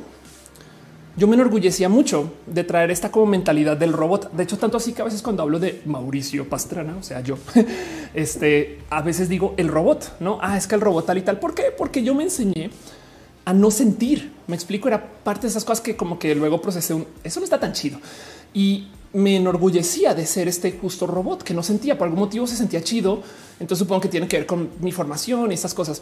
yo 1.18 1.28
me 1.28 1.36
enorgullecía 1.36 1.90
mucho 1.90 2.34
de 2.46 2.64
traer 2.64 2.90
esta 2.90 3.12
como 3.12 3.26
mentalidad 3.26 3.76
del 3.78 3.94
robot. 3.94 4.32
De 4.32 4.44
hecho, 4.44 4.58
tanto 4.58 4.78
así 4.78 4.94
que 4.94 5.02
a 5.02 5.06
veces 5.06 5.22
cuando 5.22 5.44
hablo 5.44 5.60
de 5.60 5.82
Mauricio 5.86 6.48
Pastrana, 6.48 6.96
o 6.98 7.04
sea, 7.04 7.22
yo, 7.22 7.38
este, 8.14 8.80
a 8.90 9.02
veces 9.02 9.28
digo 9.28 9.54
el 9.58 9.68
robot, 9.68 10.18
no? 10.20 10.40
Ah, 10.42 10.58
es 10.58 10.68
que 10.68 10.76
el 10.76 10.82
robot 10.82 11.06
tal 11.06 11.18
y 11.18 11.22
tal. 11.22 11.40
¿Por 11.40 11.54
qué? 11.54 11.66
Porque 11.78 12.04
yo 12.04 12.16
me 12.16 12.24
enseñé 12.24 12.70
a 13.44 13.54
no 13.54 13.72
sentir. 13.72 14.32
Me 14.48 14.56
explico, 14.56 14.88
era 14.88 15.06
parte 15.24 15.42
de 15.44 15.48
esas 15.50 15.66
cosas 15.66 15.82
que 15.82 15.98
como 15.98 16.18
que 16.18 16.34
luego 16.34 16.62
procesé 16.62 16.94
un, 16.94 17.06
eso 17.24 17.40
no 17.40 17.44
está 17.44 17.60
tan 17.60 17.74
chido. 17.74 18.00
Y 18.54 18.88
me 19.14 19.36
enorgullecía 19.36 20.14
de 20.14 20.26
ser 20.26 20.48
este 20.48 20.72
justo 20.74 21.06
robot 21.06 21.44
que 21.44 21.54
no 21.54 21.64
sentía 21.64 21.98
por 21.98 22.06
algún 22.06 22.22
motivo 22.22 22.48
se 22.48 22.56
sentía 22.56 22.82
chido. 22.82 23.22
Entonces 23.60 23.80
supongo 23.80 24.02
que 24.02 24.10
tiene 24.10 24.28
que 24.28 24.38
ver 24.38 24.46
con 24.46 24.70
mi 24.80 24.92
formación 24.92 25.52
y 25.52 25.56
estas 25.56 25.74
cosas. 25.74 26.02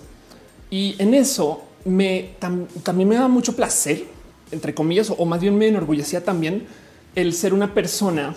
Y 0.69 0.95
en 0.99 1.13
eso 1.13 1.63
me 1.85 2.35
también 2.83 3.09
me 3.09 3.15
da 3.15 3.27
mucho 3.27 3.55
placer, 3.55 4.05
entre 4.51 4.73
comillas, 4.73 5.11
o, 5.15 5.25
más 5.25 5.41
bien 5.41 5.57
me 5.57 5.67
enorgullecía 5.67 6.23
también 6.23 6.67
el 7.15 7.33
ser 7.33 7.53
una 7.53 7.73
persona 7.73 8.35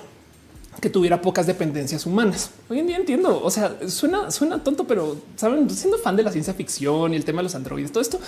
que 0.81 0.89
tuviera 0.89 1.21
pocas 1.21 1.47
dependencias 1.47 2.07
humanas. 2.07 2.51
Hoy 2.71 2.79
en 2.79 2.87
día 2.87 2.97
entiendo, 2.97 3.43
o 3.43 3.51
sea, 3.51 3.77
suena, 3.89 4.31
suena 4.31 4.65
tonto, 4.65 4.87
pero 4.87 5.17
saben, 5.37 5.69
siendo 5.69 5.99
fan 5.99 6.17
de 6.17 6.23
la 6.23 6.33
ciencia 6.33 6.55
ficción 6.55 7.13
y 7.13 7.17
el 7.17 7.25
tema 7.27 7.39
de 7.39 7.45
los 7.45 7.55
androides, 7.55 7.93
todo 7.93 8.01
esto, 8.01 8.19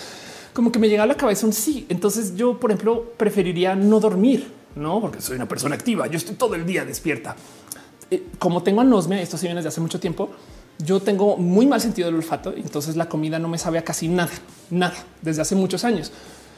como 0.52 0.70
que 0.70 0.78
me 0.78 0.90
llega 0.90 1.04
a 1.04 1.06
la 1.06 1.16
cabeza 1.16 1.46
un 1.46 1.54
sí. 1.54 1.86
Entonces 1.88 2.36
yo, 2.36 2.60
por 2.60 2.70
ejemplo, 2.70 3.12
preferiría 3.16 3.74
no 3.74 3.98
dormir 3.98 4.46
no 4.76 5.00
porque 5.00 5.20
soy 5.20 5.36
una 5.36 5.48
persona 5.48 5.74
activa. 5.74 6.06
Yo 6.06 6.16
estoy 6.16 6.34
todo 6.36 6.54
el 6.54 6.66
día 6.66 6.84
despierta. 6.84 7.36
Eh, 8.10 8.26
como 8.38 8.62
tengo 8.62 8.80
anosmia, 8.80 9.20
esto 9.20 9.36
sí 9.36 9.46
viene 9.46 9.58
desde 9.58 9.68
hace 9.68 9.80
mucho 9.80 10.00
tiempo. 10.00 10.30
Yo 10.78 11.00
tengo 11.00 11.36
muy 11.36 11.66
mal 11.66 11.80
sentido 11.80 12.06
del 12.06 12.16
olfato, 12.16 12.52
entonces 12.56 12.96
la 12.96 13.08
comida 13.08 13.38
no 13.38 13.46
me 13.48 13.58
sabe 13.58 13.78
a 13.78 13.84
casi 13.84 14.08
nada, 14.08 14.32
nada 14.70 14.96
desde 15.22 15.42
hace 15.42 15.54
muchos 15.54 15.84
años. 15.84 16.10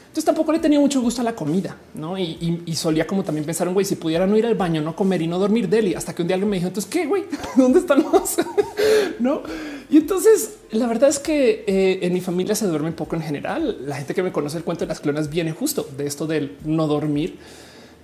Entonces 0.07 0.25
tampoco 0.25 0.51
le 0.51 0.57
tenía 0.57 0.79
mucho 0.79 0.99
gusto 0.99 1.21
a 1.21 1.23
la 1.23 1.35
comida, 1.35 1.77
no? 1.93 2.17
Y, 2.17 2.63
solía 2.75 3.05
como 3.05 3.23
también 3.23 3.45
pensar, 3.45 3.69
güey, 3.69 3.85
si 3.85 3.95
pudiera 3.95 4.25
no 4.25 4.35
ir 4.35 4.47
al 4.47 4.55
baño, 4.55 4.81
no 4.81 4.95
comer 4.95 5.21
y 5.21 5.27
no 5.27 5.37
dormir 5.37 5.69
deli, 5.69 5.93
hasta 5.93 6.15
que 6.15 6.23
un 6.23 6.27
día 6.27 6.33
alguien 6.33 6.49
me 6.49 6.55
dijo, 6.55 6.69
entonces 6.69 6.89
qué, 6.89 7.05
güey, 7.05 7.25
dónde 7.55 7.77
estamos? 7.77 8.37
no? 9.19 9.43
Y 9.91 9.97
entonces 9.97 10.57
la 10.71 10.87
verdad 10.87 11.09
es 11.09 11.19
que 11.19 11.63
eh, 11.67 11.99
en 12.01 12.13
mi 12.13 12.21
familia 12.21 12.55
se 12.55 12.65
duerme 12.65 12.91
poco 12.93 13.15
en 13.15 13.21
general. 13.21 13.77
La 13.85 13.97
gente 13.97 14.15
que 14.15 14.23
me 14.23 14.31
conoce 14.31 14.57
el 14.57 14.63
cuento 14.63 14.85
de 14.85 14.89
las 14.89 14.99
clonas 14.99 15.29
viene 15.29 15.51
justo 15.51 15.87
de 15.95 16.07
esto 16.07 16.25
del 16.25 16.57
no 16.65 16.87
dormir 16.87 17.37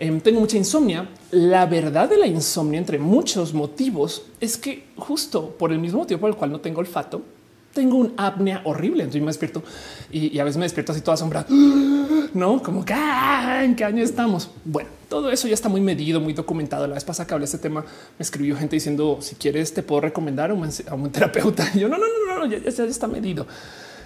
Em, 0.04 0.20
tengo 0.20 0.42
mucha 0.42 0.58
insomnia. 0.58 1.08
La 1.32 1.66
verdad 1.66 2.10
de 2.10 2.18
la 2.18 2.28
insomnia, 2.28 2.78
entre 2.78 3.00
muchos 3.00 3.54
motivos, 3.54 4.24
es 4.42 4.58
que 4.58 4.88
justo 4.98 5.52
por 5.58 5.72
el 5.72 5.80
mismo 5.80 6.00
motivo 6.00 6.20
por 6.20 6.30
el 6.30 6.36
cual 6.36 6.52
no 6.52 6.60
tengo 6.60 6.82
olfato, 6.82 7.22
tengo 7.74 7.96
un 7.96 8.13
apnea 8.18 8.60
horrible. 8.66 9.04
Entonces 9.04 9.22
me 9.22 9.28
despierto 9.28 9.63
y, 10.12 10.38
a 10.39 10.44
veces 10.44 10.58
me 10.58 10.66
despierto 10.66 10.92
así 10.92 11.00
toda 11.00 11.16
sombra, 11.16 11.46
no 12.34 12.62
como 12.62 12.84
que 12.84 12.94
ah, 12.94 13.62
en 13.63 13.78
qué 13.78 13.86
año 13.86 14.04
estamos. 14.04 14.50
Bueno, 14.66 14.89
todo 15.08 15.32
eso 15.32 15.48
ya 15.48 15.54
está 15.54 15.70
muy 15.70 15.80
medido, 15.80 16.20
muy 16.20 16.34
documentado. 16.34 16.86
La 16.86 16.96
vez 16.96 17.06
pasada 17.06 17.26
que 17.26 17.36
hablé 17.36 17.44
de 17.44 17.56
este 17.56 17.60
tema, 17.60 17.80
me 17.80 18.24
escribió 18.24 18.58
gente 18.58 18.76
diciendo 18.76 19.20
si 19.22 19.36
quieres, 19.36 19.74
te 19.74 19.84
puedo 19.84 20.02
recomendar 20.02 20.52
a 20.52 20.54
un, 20.54 20.70
terapeuta. 21.13 21.72
yo 21.76 21.88
no, 21.88 21.98
no, 21.98 22.06
no, 22.28 22.39
no, 22.39 22.46
ya, 22.46 22.60
ya 22.60 22.84
está 22.84 23.08
medido. 23.08 23.48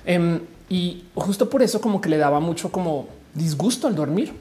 Em, 0.06 0.42
y 0.70 1.06
justo 1.16 1.50
por 1.50 1.64
eso, 1.64 1.82
como 1.82 2.02
que 2.02 2.10
le 2.10 2.18
daba 2.18 2.40
mucho 2.40 2.72
como 2.72 3.08
disgusto 3.34 3.88
al 3.88 3.96
dormir 3.96 4.32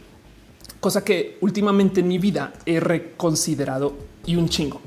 cosa 0.87 1.03
que 1.03 1.37
últimamente 1.41 1.99
en 1.99 2.07
mi 2.07 2.17
vida 2.17 2.53
he 2.65 2.79
reconsiderado 2.79 3.97
y 4.25 4.37
un 4.37 4.49
chingo. 4.49 4.81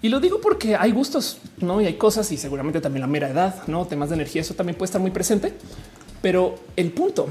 Y 0.00 0.08
lo 0.08 0.20
digo 0.20 0.40
porque 0.40 0.74
hay 0.74 0.90
gustos, 0.90 1.36
no? 1.58 1.82
Y 1.82 1.84
hay 1.84 1.96
cosas 1.98 2.32
y 2.32 2.38
seguramente 2.38 2.80
también 2.80 3.02
la 3.02 3.06
mera 3.06 3.28
edad, 3.28 3.62
no 3.66 3.86
temas 3.86 4.08
de 4.08 4.14
energía. 4.14 4.40
Eso 4.40 4.54
también 4.54 4.78
puede 4.78 4.86
estar 4.86 5.02
muy 5.02 5.10
presente. 5.10 5.52
Pero 6.22 6.54
el 6.76 6.92
punto 6.92 7.28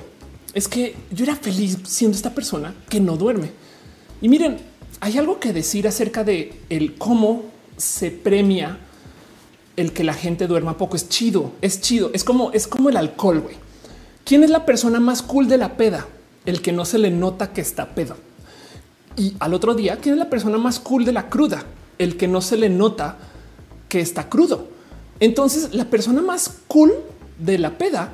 es 0.54 0.68
que 0.68 0.96
yo 1.10 1.24
era 1.24 1.36
feliz 1.36 1.80
siendo 1.88 2.16
esta 2.16 2.36
persona 2.36 2.76
que 2.88 3.00
no 3.00 3.18
duerme. 3.18 3.50
Y 4.22 4.30
miren, 4.30 4.60
hay 5.00 5.18
algo 5.18 5.40
que 5.40 5.52
decir 5.52 5.88
acerca 5.88 6.24
de 6.24 6.62
el 6.70 7.00
cómo 7.00 7.46
se 7.78 8.12
premia 8.12 8.78
el 9.76 9.92
que 9.92 10.04
la 10.04 10.14
gente 10.14 10.46
duerma 10.46 10.78
poco. 10.78 10.98
Es 10.98 11.10
chido, 11.10 11.54
es 11.62 11.82
chido. 11.82 12.12
Es 12.14 12.24
como 12.24 12.52
es 12.52 12.68
como 12.68 12.90
el 12.90 12.98
alcohol. 12.98 13.40
güey. 13.40 13.56
¿Quién 14.24 14.44
es 14.44 14.52
la 14.52 14.68
persona 14.68 15.00
más 15.00 15.24
cool 15.24 15.48
de 15.48 15.58
la 15.58 15.78
peda? 15.78 16.06
El 16.46 16.62
que 16.62 16.72
no 16.72 16.86
se 16.86 16.98
le 16.98 17.12
nota 17.12 17.54
que 17.54 17.62
está 17.62 17.96
pedo. 17.96 18.16
Y 19.18 19.36
al 19.40 19.54
otro 19.54 19.76
día, 19.76 19.98
¿quién 19.98 20.14
es 20.14 20.20
la 20.20 20.30
persona 20.30 20.58
más 20.58 20.80
cool 20.80 21.06
de 21.06 21.14
la 21.14 21.30
cruda? 21.30 21.64
El 21.98 22.18
que 22.18 22.28
no 22.28 22.42
se 22.42 22.58
le 22.58 22.70
nota 22.70 23.18
que 23.88 24.02
está 24.02 24.30
crudo. 24.30 24.68
Entonces, 25.20 25.74
la 25.74 25.86
persona 25.86 26.22
más 26.22 26.58
cool 26.68 26.94
de 27.40 27.58
la 27.58 27.78
peda 27.78 28.14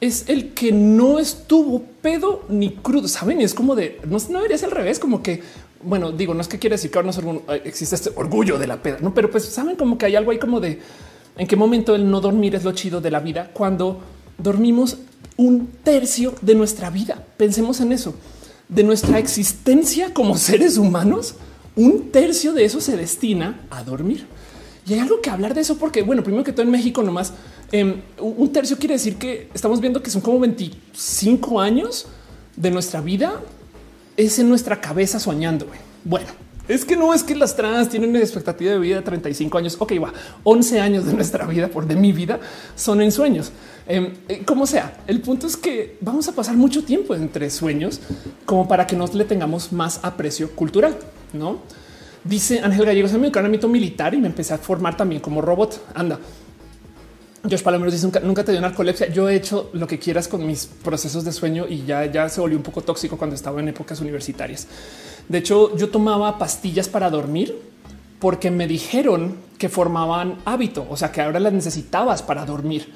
es 0.00 0.28
el 0.28 0.54
que 0.54 0.72
no 0.72 1.18
estuvo 1.18 1.82
pedo 2.00 2.44
ni 2.48 2.70
crudo. 2.70 3.08
Saben, 3.08 3.40
es 3.40 3.52
como 3.52 3.74
de 3.74 4.00
no, 4.06 4.16
no 4.30 4.40
debería 4.40 4.64
al 4.64 4.70
revés, 4.70 4.98
como 4.98 5.22
que 5.22 5.42
bueno, 5.82 6.10
digo, 6.10 6.34
no 6.34 6.40
es 6.40 6.48
que 6.48 6.58
quiere 6.58 6.74
decir 6.74 6.90
que 6.90 6.98
ahora 6.98 7.12
no 7.12 7.42
existe 7.64 7.94
este 7.94 8.10
orgullo 8.16 8.58
de 8.58 8.66
la 8.66 8.82
peda, 8.82 8.98
no, 9.00 9.14
pero 9.14 9.30
pues 9.30 9.44
saben 9.44 9.76
como 9.76 9.96
que 9.96 10.06
hay 10.06 10.16
algo 10.16 10.30
ahí 10.30 10.38
como 10.38 10.60
de 10.60 10.80
en 11.36 11.46
qué 11.46 11.56
momento 11.56 11.94
el 11.94 12.10
no 12.10 12.20
dormir 12.20 12.54
es 12.54 12.64
lo 12.64 12.72
chido 12.72 13.00
de 13.00 13.10
la 13.10 13.20
vida 13.20 13.50
cuando 13.52 14.00
dormimos 14.38 14.98
un 15.38 15.68
tercio 15.82 16.34
de 16.42 16.54
nuestra 16.54 16.90
vida. 16.90 17.24
Pensemos 17.38 17.80
en 17.80 17.92
eso, 17.92 18.14
de 18.68 18.82
nuestra 18.82 19.18
existencia 19.18 20.12
como 20.12 20.36
seres 20.36 20.76
humanos. 20.76 21.36
Un 21.74 22.10
tercio 22.10 22.52
de 22.52 22.64
eso 22.64 22.82
se 22.82 22.96
destina 22.96 23.66
a 23.70 23.82
dormir. 23.82 24.26
Y 24.86 24.94
hay 24.94 25.00
algo 25.00 25.20
que 25.20 25.30
hablar 25.30 25.54
de 25.54 25.60
eso 25.60 25.78
porque, 25.78 26.02
bueno, 26.02 26.22
primero 26.22 26.44
que 26.44 26.52
todo 26.52 26.62
en 26.62 26.72
México 26.72 27.02
nomás, 27.02 27.32
eh, 27.72 28.02
un 28.20 28.52
tercio 28.52 28.78
quiere 28.78 28.94
decir 28.94 29.16
que 29.16 29.48
estamos 29.54 29.80
viendo 29.80 30.02
que 30.02 30.10
son 30.10 30.20
como 30.20 30.40
25 30.40 31.60
años 31.60 32.06
de 32.56 32.70
nuestra 32.70 33.00
vida 33.00 33.40
es 34.16 34.38
en 34.38 34.48
nuestra 34.48 34.80
cabeza 34.80 35.20
soñando. 35.20 35.66
Bueno, 36.04 36.28
es 36.68 36.84
que 36.84 36.96
no 36.96 37.14
es 37.14 37.24
que 37.24 37.34
las 37.34 37.56
trans 37.56 37.88
tienen 37.88 38.10
una 38.10 38.20
expectativa 38.20 38.72
de 38.72 38.78
vida 38.78 38.96
de 38.96 39.02
35 39.02 39.58
años. 39.58 39.76
Ok, 39.78 39.92
va 40.02 40.12
11 40.44 40.80
años 40.80 41.06
de 41.06 41.14
nuestra 41.14 41.46
vida 41.46 41.68
por 41.68 41.86
de 41.86 41.96
mi 41.96 42.12
vida 42.12 42.38
son 42.76 43.00
en 43.00 43.10
sueños. 43.10 43.50
Em, 43.86 44.12
eh, 44.28 44.44
como 44.44 44.66
sea, 44.66 44.98
el 45.06 45.20
punto 45.22 45.46
es 45.46 45.56
que 45.56 45.96
vamos 46.00 46.28
a 46.28 46.32
pasar 46.32 46.56
mucho 46.56 46.84
tiempo 46.84 47.14
entre 47.14 47.48
sueños 47.48 48.00
como 48.44 48.68
para 48.68 48.86
que 48.86 48.96
nos 48.96 49.14
le 49.14 49.24
tengamos 49.24 49.72
más 49.72 50.00
aprecio 50.02 50.50
cultural, 50.54 50.96
no? 51.32 51.60
Dice 52.22 52.60
Ángel 52.60 52.84
Gallegos, 52.84 53.12
me 53.14 53.30
mito 53.48 53.68
militar 53.68 54.12
y 54.12 54.18
me 54.18 54.26
empecé 54.26 54.52
a 54.52 54.58
formar 54.58 54.96
también 54.96 55.22
como 55.22 55.40
robot. 55.40 55.86
Anda. 55.94 56.18
Josh 57.44 57.62
Palomeros 57.62 57.94
dice 57.94 58.04
nunca, 58.04 58.20
nunca 58.20 58.44
te 58.44 58.52
dio 58.52 58.60
narcolepsia. 58.60 59.08
Yo 59.08 59.28
he 59.28 59.36
hecho 59.36 59.70
lo 59.72 59.86
que 59.86 59.98
quieras 59.98 60.28
con 60.28 60.46
mis 60.46 60.66
procesos 60.66 61.24
de 61.24 61.32
sueño 61.32 61.66
y 61.66 61.84
ya, 61.84 62.04
ya 62.04 62.28
se 62.28 62.40
volvió 62.40 62.58
un 62.58 62.62
poco 62.62 62.82
tóxico 62.82 63.16
cuando 63.16 63.36
estaba 63.36 63.60
en 63.60 63.68
épocas 63.68 64.00
universitarias. 64.00 64.66
De 65.28 65.38
hecho, 65.38 65.76
yo 65.76 65.90
tomaba 65.90 66.38
pastillas 66.38 66.88
para 66.88 67.10
dormir 67.10 67.56
porque 68.18 68.50
me 68.50 68.66
dijeron 68.66 69.36
que 69.58 69.68
formaban 69.68 70.36
hábito, 70.44 70.86
o 70.88 70.96
sea 70.96 71.12
que 71.12 71.20
ahora 71.20 71.40
las 71.40 71.52
necesitabas 71.52 72.22
para 72.22 72.46
dormir. 72.46 72.92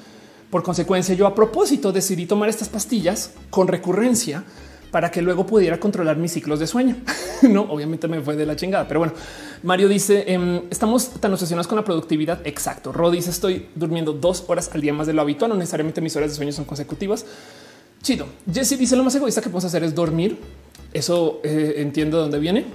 Por 0.49 0.63
consecuencia, 0.63 1.15
yo 1.15 1.27
a 1.27 1.35
propósito 1.35 1.91
decidí 1.91 2.25
tomar 2.25 2.49
estas 2.49 2.69
pastillas 2.69 3.31
con 3.49 3.67
recurrencia 3.67 4.43
para 4.91 5.09
que 5.09 5.23
luego 5.23 5.47
pudiera 5.47 5.79
controlar 5.79 6.17
mis 6.17 6.33
ciclos 6.33 6.59
de 6.59 6.67
sueño. 6.67 6.97
no, 7.41 7.61
obviamente 7.63 8.07
me 8.07 8.21
fue 8.21 8.35
de 8.35 8.45
la 8.45 8.55
chingada, 8.55 8.87
pero 8.87 8.99
bueno, 8.99 9.13
Mario 9.63 9.87
dice 9.87 10.23
em, 10.27 10.61
estamos 10.69 11.09
tan 11.19 11.33
obsesionados 11.33 11.67
con 11.67 11.77
la 11.77 11.83
productividad. 11.83 12.45
Exacto. 12.45 12.91
Ro 12.91 13.09
dice 13.09 13.31
estoy 13.31 13.69
durmiendo 13.73 14.13
dos 14.13 14.43
horas 14.47 14.69
al 14.73 14.81
día 14.81 14.93
más 14.93 15.07
de 15.07 15.13
lo 15.13 15.21
habitual. 15.21 15.49
No 15.49 15.57
necesariamente 15.57 16.01
mis 16.01 16.15
horas 16.15 16.29
de 16.29 16.35
sueño 16.35 16.51
son 16.51 16.65
consecutivas. 16.65 17.25
Chido. 18.03 18.27
Jesse 18.53 18.77
dice 18.77 18.95
lo 18.95 19.03
más 19.03 19.15
egoísta 19.15 19.41
que 19.41 19.49
podemos 19.49 19.65
hacer 19.65 19.83
es 19.83 19.95
dormir. 19.95 20.37
Eso 20.93 21.41
eh, 21.43 21.75
entiendo 21.77 22.17
de 22.17 22.23
dónde 22.23 22.39
viene. 22.39 22.65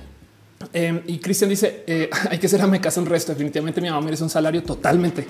Em, 0.73 1.03
y 1.07 1.19
Cristian 1.19 1.49
dice 1.49 1.85
eh, 1.87 2.11
hay 2.31 2.39
que 2.39 2.49
ser 2.49 2.67
me 2.67 2.81
casa 2.81 3.01
un 3.01 3.07
resto. 3.07 3.33
Definitivamente 3.33 3.81
mi 3.81 3.89
mamá 3.89 4.01
merece 4.01 4.25
un 4.25 4.31
salario 4.31 4.63
totalmente. 4.63 5.27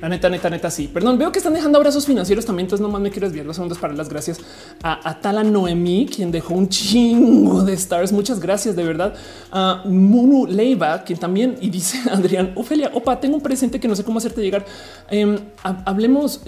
La 0.00 0.08
neta, 0.08 0.28
neta, 0.28 0.50
neta. 0.50 0.68
Sí, 0.68 0.88
perdón. 0.88 1.16
Veo 1.16 1.30
que 1.30 1.38
están 1.38 1.54
dejando 1.54 1.78
abrazos 1.78 2.04
financieros 2.04 2.44
también. 2.44 2.66
Entonces, 2.66 2.82
nomás 2.82 3.00
me 3.00 3.10
quiero 3.10 3.28
desviar 3.28 3.46
los 3.46 3.54
segundos 3.54 3.78
para 3.78 3.94
las 3.94 4.08
gracias 4.08 4.40
a, 4.82 5.08
a 5.08 5.20
Tala 5.20 5.44
Noemí, 5.44 6.06
quien 6.06 6.32
dejó 6.32 6.54
un 6.54 6.68
chingo 6.68 7.62
de 7.62 7.74
stars. 7.74 8.10
Muchas 8.10 8.40
gracias 8.40 8.74
de 8.74 8.82
verdad. 8.82 9.14
A 9.52 9.82
Munu 9.84 10.46
Leiva, 10.46 11.04
quien 11.04 11.20
también 11.20 11.56
y 11.60 11.70
dice 11.70 12.00
Adrián 12.10 12.52
Ofelia, 12.56 12.90
opa, 12.92 13.20
tengo 13.20 13.36
un 13.36 13.42
presente 13.42 13.78
que 13.78 13.86
no 13.86 13.94
sé 13.94 14.02
cómo 14.02 14.18
hacerte 14.18 14.42
llegar. 14.42 14.66
Em, 15.08 15.38
hablemos, 15.62 16.42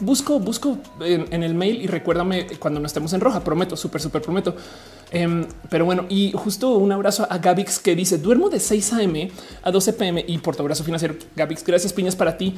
busco, 0.00 0.40
busco 0.40 0.78
en, 1.00 1.26
en, 1.30 1.42
el 1.42 1.54
mail 1.54 1.82
y 1.82 1.86
recuérdame 1.88 2.46
cuando 2.58 2.80
no 2.80 2.86
estemos 2.86 3.12
en 3.12 3.20
roja. 3.20 3.44
Prometo, 3.44 3.76
súper, 3.76 4.00
súper 4.00 4.22
prometo. 4.22 4.56
Em, 5.12 5.46
pero 5.70 5.84
bueno, 5.84 6.06
y 6.08 6.32
justo 6.32 6.70
un 6.76 6.90
abrazo 6.90 7.26
a 7.30 7.38
Gavix 7.38 7.78
que 7.78 7.94
dice 7.94 8.18
duermo 8.18 8.50
de 8.50 8.58
6 8.58 8.92
a.m. 8.94 9.30
a 9.62 9.70
12 9.70 9.92
p.m. 9.92 10.24
y 10.26 10.38
por 10.38 10.56
tu 10.56 10.62
abrazo 10.62 10.82
financiero. 10.82 11.14
Gavix, 11.36 11.64
gracias 11.64 11.92
piñas 11.92 12.16
para 12.16 12.36
ti. 12.36 12.54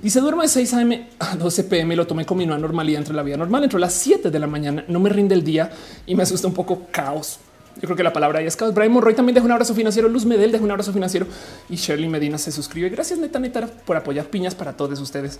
Dice 0.00 0.20
duermo 0.20 0.42
de 0.42 0.48
6 0.48 0.74
a.m. 0.74 1.08
a 1.20 1.36
12 1.36 1.64
p.m. 1.64 1.94
Lo 1.94 2.06
tomé 2.06 2.26
con 2.26 2.38
mi 2.38 2.44
nueva 2.44 2.60
normalidad 2.60 2.98
entre 2.98 3.14
la 3.14 3.22
vida 3.22 3.36
normal, 3.36 3.64
entre 3.64 3.78
las 3.78 3.92
7 3.92 4.30
de 4.30 4.38
la 4.38 4.48
mañana. 4.48 4.84
No 4.88 4.98
me 4.98 5.10
rinde 5.10 5.34
el 5.34 5.44
día 5.44 5.70
y 6.06 6.16
me 6.16 6.24
asusta 6.24 6.48
un 6.48 6.54
poco 6.54 6.88
caos. 6.90 7.38
Yo 7.76 7.82
creo 7.82 7.96
que 7.96 8.02
la 8.02 8.12
palabra 8.12 8.40
es 8.42 8.56
caos. 8.56 8.74
Brian 8.74 8.92
Monroy 8.92 9.14
también 9.14 9.34
deja 9.34 9.46
un 9.46 9.52
abrazo 9.52 9.74
financiero. 9.74 10.08
Luz 10.08 10.26
Medel 10.26 10.50
deja 10.50 10.64
un 10.64 10.70
abrazo 10.70 10.92
financiero 10.92 11.26
y 11.70 11.76
Shirley 11.76 12.08
Medina 12.08 12.36
se 12.36 12.50
suscribe. 12.50 12.88
Gracias, 12.90 13.18
neta, 13.18 13.38
neta, 13.38 13.66
por 13.66 13.96
apoyar 13.96 14.26
piñas 14.26 14.54
para 14.56 14.76
todos 14.76 14.98
ustedes. 15.00 15.38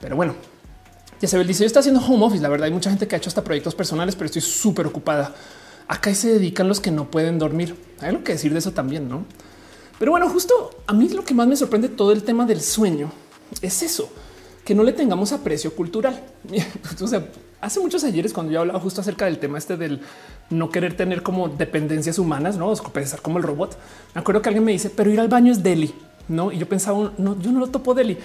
Pero 0.00 0.16
bueno, 0.16 0.34
ya 1.20 1.28
se 1.28 1.36
ve 1.36 1.44
dice: 1.44 1.60
Yo 1.60 1.66
estoy 1.66 1.80
haciendo 1.80 2.00
home 2.00 2.24
office. 2.24 2.42
La 2.42 2.48
verdad, 2.48 2.64
hay 2.64 2.72
mucha 2.72 2.88
gente 2.88 3.06
que 3.06 3.14
ha 3.14 3.18
hecho 3.18 3.28
hasta 3.28 3.44
proyectos 3.44 3.74
personales, 3.74 4.16
pero 4.16 4.26
estoy 4.26 4.42
súper 4.42 4.86
ocupada. 4.86 5.32
Acá 5.92 6.14
se 6.14 6.32
dedican 6.32 6.68
los 6.68 6.80
que 6.80 6.90
no 6.90 7.10
pueden 7.10 7.38
dormir. 7.38 7.76
Hay 8.00 8.08
algo 8.08 8.24
que 8.24 8.32
decir 8.32 8.50
de 8.50 8.60
eso 8.60 8.72
también, 8.72 9.10
no? 9.10 9.26
Pero 9.98 10.12
bueno, 10.12 10.26
justo 10.30 10.70
a 10.86 10.94
mí 10.94 11.06
lo 11.10 11.22
que 11.22 11.34
más 11.34 11.46
me 11.46 11.54
sorprende 11.54 11.90
todo 11.90 12.12
el 12.12 12.22
tema 12.22 12.46
del 12.46 12.62
sueño 12.62 13.12
es 13.60 13.82
eso, 13.82 14.10
que 14.64 14.74
no 14.74 14.84
le 14.84 14.94
tengamos 14.94 15.32
aprecio 15.32 15.76
cultural. 15.76 16.24
o 17.02 17.06
sea, 17.06 17.28
hace 17.60 17.78
muchos 17.78 18.04
ayeres 18.04 18.32
cuando 18.32 18.50
yo 18.50 18.60
hablaba 18.60 18.80
justo 18.80 19.02
acerca 19.02 19.26
del 19.26 19.38
tema 19.38 19.58
este 19.58 19.76
del 19.76 20.00
no 20.48 20.70
querer 20.70 20.96
tener 20.96 21.22
como 21.22 21.50
dependencias 21.50 22.18
humanas, 22.18 22.56
no 22.56 22.72
pensar 22.74 23.20
como 23.20 23.36
el 23.36 23.44
robot. 23.44 23.76
Me 24.14 24.22
acuerdo 24.22 24.40
que 24.40 24.48
alguien 24.48 24.64
me 24.64 24.72
dice, 24.72 24.88
pero 24.88 25.10
ir 25.10 25.20
al 25.20 25.28
baño 25.28 25.52
es 25.52 25.62
deli, 25.62 25.94
no? 26.26 26.52
Y 26.52 26.56
yo 26.56 26.66
pensaba, 26.66 27.12
no, 27.18 27.38
yo 27.38 27.52
no 27.52 27.60
lo 27.60 27.66
topo 27.66 27.92
deli. 27.92 28.16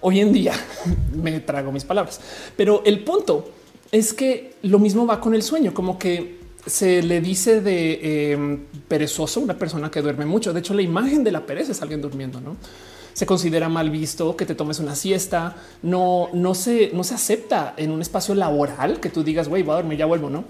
Hoy 0.00 0.20
en 0.20 0.32
día 0.32 0.52
me 1.12 1.40
trago 1.40 1.72
mis 1.72 1.84
palabras, 1.84 2.20
pero 2.56 2.84
el 2.84 3.02
punto 3.02 3.50
es 3.90 4.14
que 4.14 4.54
lo 4.62 4.78
mismo 4.78 5.08
va 5.08 5.20
con 5.20 5.34
el 5.34 5.42
sueño, 5.42 5.74
como 5.74 5.98
que 5.98 6.45
se 6.66 7.02
le 7.02 7.20
dice 7.20 7.60
de 7.60 8.32
em, 8.32 8.64
perezoso 8.88 9.40
una 9.40 9.56
persona 9.56 9.90
que 9.90 10.02
duerme 10.02 10.26
mucho. 10.26 10.52
De 10.52 10.60
hecho, 10.60 10.74
la 10.74 10.82
imagen 10.82 11.22
de 11.24 11.32
la 11.32 11.46
pereza 11.46 11.72
es 11.72 11.82
alguien 11.82 12.02
durmiendo, 12.02 12.40
no? 12.40 12.56
Se 13.12 13.24
considera 13.24 13.68
mal 13.68 13.88
visto 13.88 14.36
que 14.36 14.44
te 14.44 14.54
tomes 14.54 14.78
una 14.78 14.94
siesta. 14.94 15.56
No, 15.82 16.28
no 16.34 16.54
se, 16.54 16.90
no 16.92 17.02
se 17.04 17.14
acepta 17.14 17.74
en 17.76 17.90
un 17.90 18.02
espacio 18.02 18.34
laboral 18.34 19.00
que 19.00 19.08
tú 19.08 19.22
digas, 19.22 19.48
güey, 19.48 19.62
voy 19.62 19.72
a 19.72 19.76
dormir, 19.76 19.98
ya 19.98 20.06
vuelvo, 20.06 20.28
no? 20.28 20.44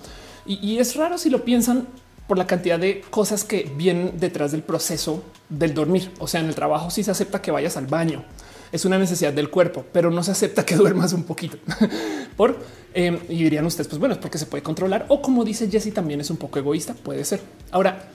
Y, 0.46 0.79
es 0.79 0.94
raro 0.94 1.18
si 1.18 1.29
lo 1.29 1.44
piensan 1.44 1.88
por 2.29 2.38
la 2.38 2.46
cantidad 2.46 2.79
de 2.79 3.02
cosas 3.11 3.44
que 3.44 3.70
vienen 3.76 4.18
detrás 4.18 4.52
del 4.52 4.62
proceso 4.62 5.22
del 5.48 5.74
dormir. 5.74 6.11
O 6.18 6.29
sea, 6.29 6.40
en 6.40 6.46
el 6.46 6.55
trabajo 6.55 6.90
sí 6.90 7.02
se 7.02 7.11
acepta 7.11 7.42
que 7.42 7.50
vayas 7.50 7.76
al 7.76 7.87
baño. 7.87 8.24
Es 8.76 8.84
una 8.84 8.98
necesidad 8.98 9.32
del 9.32 9.50
cuerpo, 9.50 9.84
pero 9.92 10.10
no 10.10 10.22
se 10.22 10.30
acepta 10.30 10.64
que 10.64 10.76
duermas 10.76 11.12
un 11.12 11.24
poquito. 11.24 11.56
por 12.36 12.56
Em, 12.98 13.18
y 13.28 13.44
dirían 13.44 13.66
ustedes, 13.66 13.88
pues 13.88 13.98
bueno, 14.00 14.14
es 14.14 14.18
porque 14.18 14.38
se 14.38 14.46
puede 14.46 14.62
controlar 14.62 15.04
o 15.10 15.20
como 15.20 15.44
dice 15.44 15.68
Jesse, 15.70 15.92
también 15.92 16.18
es 16.22 16.30
un 16.30 16.38
poco 16.38 16.58
egoísta. 16.58 16.94
Puede 16.94 17.26
ser. 17.26 17.42
Ahora, 17.70 18.08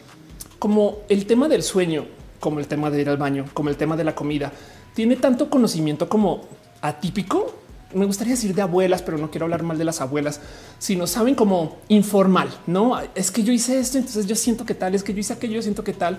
como 0.58 1.02
el 1.08 1.28
tema 1.28 1.48
del 1.48 1.62
sueño, 1.62 2.08
como 2.40 2.60
el 2.60 2.66
tema 2.66 2.90
de 2.90 3.00
ir 3.00 3.08
al 3.08 3.18
baño, 3.18 3.46
como 3.54 3.70
el 3.70 3.78
tema 3.78 3.96
de 3.96 4.04
la 4.04 4.16
comida, 4.16 4.52
tiene 4.96 5.18
tanto 5.18 5.52
conocimiento 5.52 6.10
como 6.10 6.46
atípico. 6.82 7.54
Me 7.94 8.06
gustaría 8.06 8.34
decir 8.34 8.56
de 8.56 8.64
abuelas, 8.64 9.04
pero 9.04 9.20
no 9.20 9.30
quiero 9.30 9.46
hablar 9.46 9.62
mal 9.62 9.78
de 9.78 9.84
las 9.86 10.02
abuelas, 10.02 10.42
sino 10.80 11.06
saben 11.06 11.36
como 11.36 11.78
informal. 11.88 12.50
No 12.66 13.00
es 13.14 13.30
que 13.30 13.44
yo 13.44 13.54
hice 13.54 13.80
esto, 13.80 14.00
entonces 14.00 14.26
yo 14.26 14.36
siento 14.36 14.66
que 14.66 14.74
tal, 14.74 14.96
es 14.96 15.04
que 15.04 15.14
yo 15.14 15.20
hice 15.20 15.34
aquello, 15.34 15.54
yo 15.54 15.62
siento 15.62 15.84
que 15.84 15.94
tal. 15.94 16.18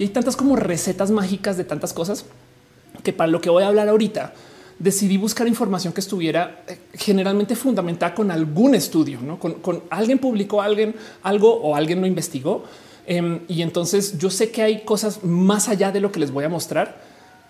Y 0.00 0.02
hay 0.02 0.08
tantas 0.08 0.34
como 0.34 0.56
recetas 0.56 1.12
mágicas 1.12 1.56
de 1.56 1.62
tantas 1.62 1.92
cosas 1.92 2.24
que 3.02 3.12
para 3.12 3.30
lo 3.30 3.40
que 3.40 3.50
voy 3.50 3.62
a 3.62 3.68
hablar 3.68 3.88
ahorita, 3.88 4.34
decidí 4.78 5.18
buscar 5.18 5.46
información 5.46 5.92
que 5.92 6.00
estuviera 6.00 6.62
eh, 6.66 6.78
generalmente 6.94 7.54
fundamentada 7.54 8.14
con 8.14 8.30
algún 8.30 8.74
estudio, 8.74 9.20
¿no? 9.20 9.38
con, 9.38 9.82
alguien 9.90 10.18
publicó 10.18 10.62
alguien 10.62 10.94
algo 11.22 11.54
o 11.54 11.76
alguien 11.76 12.00
lo 12.00 12.06
investigó. 12.06 12.64
Em, 13.06 13.40
y 13.46 13.62
entonces 13.62 14.18
yo 14.18 14.30
sé 14.30 14.50
que 14.50 14.62
hay 14.62 14.84
cosas 14.84 15.22
más 15.24 15.68
allá 15.68 15.92
de 15.92 16.00
lo 16.00 16.10
que 16.10 16.20
les 16.20 16.30
voy 16.30 16.44
a 16.44 16.48
mostrar, 16.48 17.00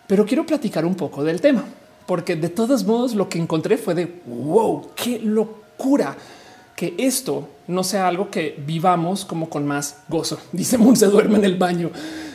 pero 0.07 0.27
quiero 0.27 0.45
platicar 0.45 0.85
un 0.85 0.97
poco 0.97 1.23
del 1.23 1.41
tema, 1.41 1.65
porque 2.07 2.35
de 2.35 2.49
todos 2.49 2.85
modos 2.85 3.15
lo 3.15 3.29
que 3.29 3.39
encontré 3.39 3.77
fue 3.77 3.95
de 3.95 4.21
wow, 4.27 4.89
qué 4.97 5.21
locura 5.21 6.17
que 6.75 6.95
esto 6.99 7.49
no 7.69 7.85
sea 7.85 8.09
algo 8.09 8.31
que 8.31 8.61
vivamos 8.67 9.25
como 9.25 9.49
con 9.49 9.67
más 9.67 9.99
gozo. 10.09 10.41
Dice 10.53 10.79
Moon 10.79 10.97
se 10.97 11.07
duerme 11.07 11.37
en 11.37 11.45
el 11.45 11.57
baño. 11.57 11.91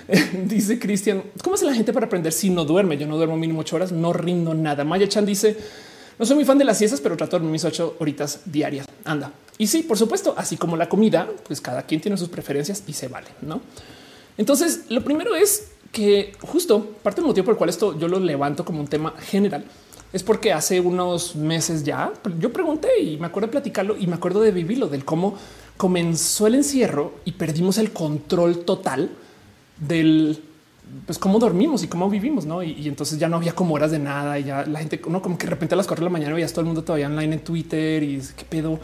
dice 0.45 0.79
Cristian, 0.79 1.23
¿cómo 1.43 1.55
hace 1.55 1.65
la 1.65 1.73
gente 1.73 1.93
para 1.93 2.05
aprender 2.05 2.31
si 2.31 2.49
no 2.49 2.65
duerme? 2.65 2.97
Yo 2.97 3.07
no 3.07 3.17
duermo 3.17 3.37
mínimo 3.37 3.61
ocho 3.61 3.75
horas, 3.75 3.91
no 3.91 4.13
rindo 4.13 4.53
nada. 4.53 4.83
Maya 4.83 5.07
Chan 5.07 5.25
dice, 5.25 5.57
no 6.19 6.25
soy 6.25 6.35
muy 6.35 6.45
fan 6.45 6.57
de 6.57 6.65
las 6.65 6.77
siestas, 6.77 7.01
pero 7.01 7.17
trato 7.17 7.39
de 7.39 7.45
mis 7.45 7.65
ocho 7.65 7.95
horitas 7.99 8.41
diarias. 8.45 8.87
Anda. 9.03 9.31
Y 9.57 9.67
sí, 9.67 9.83
por 9.83 9.97
supuesto, 9.97 10.33
así 10.37 10.57
como 10.57 10.77
la 10.77 10.89
comida, 10.89 11.29
pues 11.47 11.61
cada 11.61 11.83
quien 11.83 12.01
tiene 12.01 12.17
sus 12.17 12.29
preferencias 12.29 12.83
y 12.87 12.93
se 12.93 13.07
vale, 13.07 13.27
¿no? 13.41 13.61
Entonces, 14.37 14.85
lo 14.89 15.03
primero 15.03 15.35
es 15.35 15.69
que 15.91 16.33
justo 16.41 16.95
parte 17.01 17.21
del 17.21 17.27
motivo 17.27 17.45
por 17.45 17.53
el 17.53 17.57
cual 17.57 17.69
esto 17.69 17.97
yo 17.97 18.07
lo 18.07 18.19
levanto 18.19 18.65
como 18.65 18.81
un 18.81 18.87
tema 18.87 19.13
general 19.17 19.63
es 20.11 20.23
porque 20.23 20.53
hace 20.53 20.79
unos 20.79 21.35
meses 21.35 21.83
ya 21.83 22.13
yo 22.39 22.51
pregunté 22.53 23.01
y 23.01 23.17
me 23.17 23.27
acuerdo 23.27 23.47
de 23.47 23.51
platicarlo 23.51 23.97
y 23.97 24.07
me 24.07 24.15
acuerdo 24.15 24.39
de 24.39 24.51
vivirlo, 24.51 24.87
del 24.87 25.03
cómo 25.03 25.35
comenzó 25.75 26.47
el 26.47 26.55
encierro 26.55 27.15
y 27.25 27.33
perdimos 27.33 27.77
el 27.77 27.91
control 27.91 28.63
total 28.63 29.09
del 29.79 30.41
pues 31.05 31.17
cómo 31.17 31.39
dormimos 31.39 31.83
y 31.83 31.87
cómo 31.87 32.09
vivimos, 32.09 32.45
¿no? 32.45 32.61
Y, 32.63 32.87
entonces 32.87 33.17
ya 33.17 33.27
no 33.27 33.37
había 33.37 33.53
como 33.53 33.73
horas 33.73 33.91
de 33.91 33.99
nada 33.99 34.37
y 34.39 34.45
ya 34.45 34.65
la 34.65 34.79
gente, 34.79 35.01
no 35.09 35.21
como 35.21 35.37
que 35.37 35.45
de 35.45 35.49
repente 35.51 35.73
a 35.73 35.77
las 35.77 35.87
cuatro 35.87 36.03
de 36.03 36.09
la 36.09 36.13
mañana 36.13 36.33
veías 36.33 36.51
todo 36.51 36.61
el 36.61 36.67
mundo 36.67 36.83
todavía 36.83 37.07
online 37.07 37.35
en 37.35 37.43
Twitter 37.43 38.03
y 38.03 38.21
qué 38.35 38.45
pedo. 38.45 38.79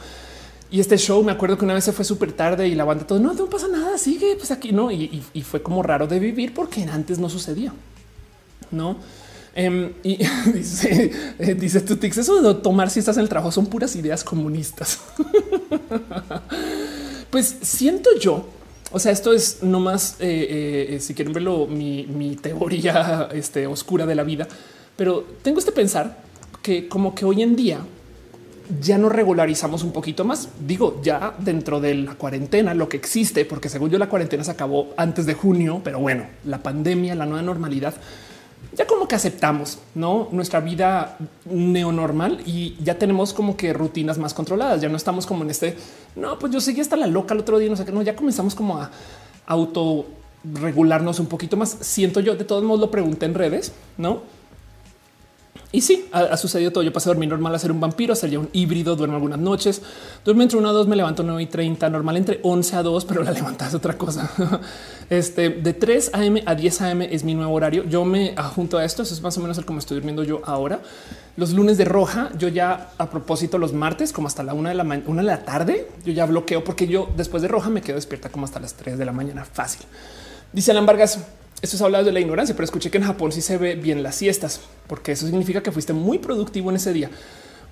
Y 0.72 0.80
este 0.80 0.98
show, 0.98 1.24
me 1.24 1.32
acuerdo 1.32 1.58
que 1.58 1.66
una 1.66 1.74
vez 1.74 1.84
se 1.84 1.92
fue 1.92 2.06
súper 2.06 2.32
tarde 2.32 2.68
y 2.68 2.76
la 2.76 2.86
banda 2.86 3.06
todo, 3.06 3.20
no, 3.20 3.34
no 3.34 3.46
pasa 3.48 3.68
nada, 3.68 3.98
sigue, 3.98 4.36
pues 4.38 4.52
aquí, 4.52 4.72
¿no? 4.72 4.90
Y, 4.92 5.22
fue 5.44 5.62
como 5.62 5.84
raro 5.84 6.08
de 6.08 6.20
vivir 6.20 6.54
porque 6.54 6.84
antes 6.84 7.20
no 7.20 7.30
sucedía, 7.30 7.74
¿no? 8.72 8.98
Em, 9.54 9.92
y 10.02 10.18
dice, 10.54 11.12
eh, 11.38 11.56
dice 11.56 11.82
tu 11.82 11.98
tix, 11.98 12.18
eso 12.18 12.42
de 12.42 12.62
tomar 12.62 12.90
si 12.90 13.00
estás 13.00 13.18
en 13.18 13.24
el 13.24 13.30
trabajo 13.30 13.52
son 13.52 13.68
puras 13.68 13.96
ideas 13.96 14.24
comunistas. 14.24 15.02
pues 17.30 17.58
siento 17.62 18.10
yo 18.20 18.48
o 18.92 19.00
sea, 19.00 19.12
esto 19.12 19.34
es 19.34 19.64
nomás, 19.64 20.18
eh, 20.20 20.88
eh, 20.90 21.00
si 21.00 21.14
quieren 21.14 21.34
verlo, 21.34 21.68
mi, 21.68 22.38
teoría 22.42 23.30
este, 23.34 23.68
oscura 23.68 24.06
de 24.06 24.16
la 24.16 24.24
vida. 24.24 24.48
Pero 24.98 25.26
tengo 25.42 25.60
este 25.60 25.72
pensar 25.72 26.22
que 26.62 26.88
como 26.88 27.16
que 27.16 27.26
hoy 27.26 27.42
en 27.42 27.56
día 27.56 27.80
ya 28.80 28.98
nos 28.98 29.12
regularizamos 29.12 29.84
un 29.84 29.92
poquito 29.92 30.24
más. 30.24 30.50
Digo, 30.66 31.02
ya 31.04 31.34
dentro 31.40 31.80
de 31.80 31.96
la 31.96 32.16
cuarentena, 32.16 32.74
lo 32.74 32.88
que 32.88 32.98
existe, 32.98 33.46
porque 33.46 33.70
según 33.70 33.90
yo 33.90 33.98
la 33.98 34.10
cuarentena 34.10 34.44
se 34.44 34.52
acabó 34.52 34.94
antes 34.98 35.26
de 35.26 35.34
junio, 35.34 35.82
pero 35.84 36.00
bueno, 36.00 36.26
la 36.46 36.62
pandemia, 36.62 37.16
la 37.16 37.26
nueva 37.26 37.42
normalidad 37.42 37.94
ya 38.74 38.88
como 38.88 39.08
que 39.08 39.16
aceptamos 39.16 39.80
¿no? 39.96 40.30
nuestra 40.32 40.60
vida 40.60 41.18
neonormal 41.46 42.42
y 42.46 42.78
ya 42.82 42.98
tenemos 42.98 43.34
como 43.34 43.58
que 43.58 43.74
rutinas 43.74 44.18
más 44.18 44.34
controladas. 44.34 44.82
Ya 44.82 44.90
no 44.90 44.98
estamos 44.98 45.26
como 45.26 45.44
en 45.44 45.50
este, 45.50 45.76
no, 46.16 46.40
pues 46.40 46.54
yo 46.54 46.62
seguí 46.62 46.82
hasta 46.82 46.96
la 46.96 47.08
loca 47.08 47.34
el 47.34 47.42
otro 47.42 47.60
día, 47.60 47.70
no 47.70 47.76
sé 47.76 47.86
qué, 47.86 47.92
no, 47.92 48.02
ya 48.02 48.16
comenzamos 48.16 48.56
como 48.56 48.78
a 48.78 48.90
auto 49.46 50.06
regularnos 50.44 51.20
un 51.20 51.28
poquito 51.28 51.58
más. 51.58 51.78
Siento 51.82 52.20
yo, 52.20 52.36
de 52.36 52.46
todos 52.46 52.64
modos 52.64 52.80
lo 52.80 52.92
pregunté 52.92 53.26
en 53.26 53.34
redes, 53.34 53.74
¿no? 53.98 54.22
Y 55.74 55.82
sí, 55.82 56.10
ha, 56.12 56.36
sucedido 56.36 56.72
todo. 56.72 56.84
Yo 56.84 56.92
pasé 56.92 57.10
a 57.10 57.12
dormir 57.12 57.30
normal 57.30 57.56
a 57.56 57.60
ser 57.60 57.72
un 57.72 57.80
vampiro, 57.80 58.12
a 58.12 58.16
ser 58.16 58.30
ya 58.30 58.40
un 58.40 58.50
híbrido, 58.52 58.96
duermo 58.98 59.16
algunas 59.16 59.40
noches, 59.40 59.82
duermo 60.26 60.44
entre 60.44 60.58
1 60.58 60.68
a 60.68 60.72
2, 60.74 60.88
me 60.88 60.98
levanto 60.98 61.24
9 61.24 61.42
y 61.42 61.46
30, 61.46 61.90
normal 61.90 62.18
entre 62.18 62.40
11 62.44 62.76
a 62.76 62.84
2, 62.84 63.06
pero 63.06 63.24
la 63.24 63.32
levantada 63.32 63.70
es 63.70 63.76
otra 63.76 63.98
cosa. 63.98 64.30
Este 65.10 65.50
de 65.50 65.74
3 65.74 66.12
a.m. 66.14 66.42
a 66.46 66.56
10 66.56 66.82
a.m. 66.82 67.14
es 67.14 67.26
mi 67.26 67.36
nuevo 67.36 67.54
horario. 67.54 67.84
Yo 67.84 68.06
me 68.06 68.34
junto 68.56 68.78
a 68.78 68.86
esto, 68.86 69.04
eso 69.04 69.14
es 69.14 69.22
más 69.22 69.38
o 69.38 69.42
menos 69.42 69.58
el 69.58 69.66
como 69.66 69.80
estoy 69.80 69.96
durmiendo 69.96 70.24
yo 70.24 70.42
ahora. 70.46 70.80
Los 71.36 71.52
lunes 71.52 71.78
de 71.78 71.84
roja, 71.84 72.30
yo 72.38 72.48
ya 72.48 72.92
a 72.98 73.10
propósito 73.10 73.58
los 73.58 73.74
martes, 73.74 74.14
como 74.14 74.28
hasta 74.28 74.42
la 74.42 74.54
una 74.54 74.70
de 74.70 74.76
la 74.76 74.84
una 74.84 75.22
de 75.22 75.28
la 75.28 75.44
tarde, 75.44 75.90
yo 76.06 76.14
ya 76.14 76.26
bloqueo 76.26 76.64
porque 76.64 76.88
yo 76.88 77.10
después 77.18 77.42
de 77.42 77.50
roja 77.50 77.70
me 77.70 77.82
quedo 77.82 77.96
despierta 77.96 78.30
como 78.30 78.46
hasta 78.46 78.62
las 78.62 78.74
3 78.76 78.98
de 78.98 79.04
la 79.04 79.12
mañana. 79.12 79.44
Fácil. 79.44 79.86
Dice 80.54 80.72
Alan 80.72 80.86
Vargas, 80.86 81.20
esto 81.62 81.76
es 81.76 81.82
hablado 81.82 82.06
de 82.06 82.12
la 82.12 82.20
ignorancia, 82.20 82.56
pero 82.56 82.66
escuché 82.66 82.90
que 82.90 82.98
en 82.98 83.04
Japón 83.04 83.32
sí 83.32 83.42
se 83.42 83.58
ve 83.58 83.76
bien 83.76 84.02
las 84.02 84.16
siestas, 84.16 84.62
porque 84.88 85.12
eso 85.12 85.28
significa 85.28 85.62
que 85.62 85.72
fuiste 85.72 85.94
muy 85.94 86.18
productivo 86.18 86.70
en 86.70 86.78
ese 86.78 86.92
día. 86.92 87.10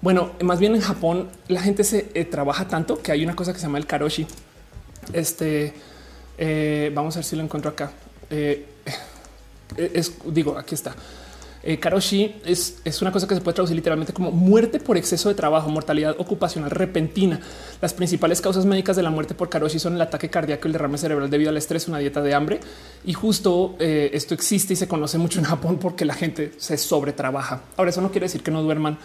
Bueno, 0.02 0.32
más 0.41 0.60
bien 0.60 0.75
en 0.75 0.82
Japón 0.82 1.30
la 1.47 1.62
gente 1.62 1.84
se 1.84 2.10
eh, 2.13 2.23
trabaja 2.23 2.67
tanto 2.67 3.02
que 3.02 3.12
hay 3.12 3.23
una 3.23 3.36
cosa 3.36 3.52
que 3.52 3.60
se 3.60 3.65
llama 3.65 3.80
el 3.80 3.86
karoshi. 3.86 4.28
Este 5.12 5.73
eh, 6.38 6.91
vamos 6.93 7.15
a 7.15 7.19
ver 7.19 7.25
si 7.25 7.36
lo 7.36 7.43
encuentro 7.43 7.71
acá. 7.71 7.91
Eh, 8.30 8.65
es, 9.75 10.13
digo, 10.25 10.58
aquí 10.58 10.75
está. 10.75 10.95
Eh, 11.62 11.78
karoshi 11.78 12.36
es, 12.45 12.80
es, 12.86 13.02
una 13.02 13.12
cosa 13.12 13.28
que 13.28 13.36
se 13.36 13.41
puede 13.41 13.56
traducir 13.56 13.76
literalmente 13.76 14.13
como 14.13 14.32
muerte 14.32 14.80
por 14.80 14.95
exceso 14.95 15.28
de 15.28 15.36
trabajo, 15.36 15.69
mortalidad 15.69 16.15
ocupacional 16.17 16.72
repentina. 16.72 17.39
Las 17.82 17.93
principales 17.93 18.39
causas 18.39 18.65
médicas 18.65 18.95
de 18.95 19.04
la 19.04 19.10
muerte 19.10 19.34
por 19.34 19.50
karoshi 19.50 19.78
son 19.78 19.95
el 19.95 20.02
ataque 20.02 20.30
cardíaco, 20.30 20.67
el 20.67 20.74
derrame 20.74 20.98
cerebral 20.98 21.30
debido 21.30 21.50
al 21.50 21.58
estrés, 21.58 21.88
una 21.88 21.98
dieta 21.98 22.22
de 22.22 22.34
hambre. 22.34 22.60
Y 23.04 23.13
justo 23.13 23.76
eh, 23.80 24.12
esto 24.13 24.34
existe 24.34 24.74
y 24.74 24.76
se 24.78 24.88
conoce 24.88 25.17
mucho 25.17 25.39
en 25.39 25.45
Japón 25.45 25.78
porque 25.80 26.06
la 26.06 26.13
gente 26.13 26.54
se 26.58 26.78
sobretrabaja. 26.78 27.62
Ahora, 27.76 27.89
eso 27.89 28.02
no 28.02 28.12
quiere 28.12 28.26
decir 28.26 28.41
que 28.41 28.52
no 28.52 28.63
duerman 28.63 28.98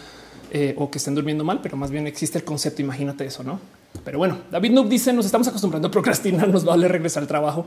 eh, 0.53 0.75
o 0.79 0.89
que 0.89 0.99
estén 0.99 1.17
durmiendo 1.17 1.43
mal, 1.43 1.61
pero 1.61 1.77
más 1.77 1.91
bien 1.91 2.07
existe 2.07 2.39
el 2.39 2.45
concepto. 2.45 2.83
Imagínate 2.83 3.25
eso, 3.27 3.43
no? 3.43 3.59
Pero 4.05 4.19
bueno, 4.19 4.39
David 4.53 4.71
Noob 4.71 4.89
dice: 4.89 5.13
Nos 5.13 5.27
estamos 5.27 5.49
acostumbrando 5.49 5.89
a 5.89 5.91
procrastinar, 5.91 6.49
nos 6.49 6.65
vale 6.65 6.87
regresar 6.87 7.25
al 7.25 7.27
trabajo. 7.27 7.67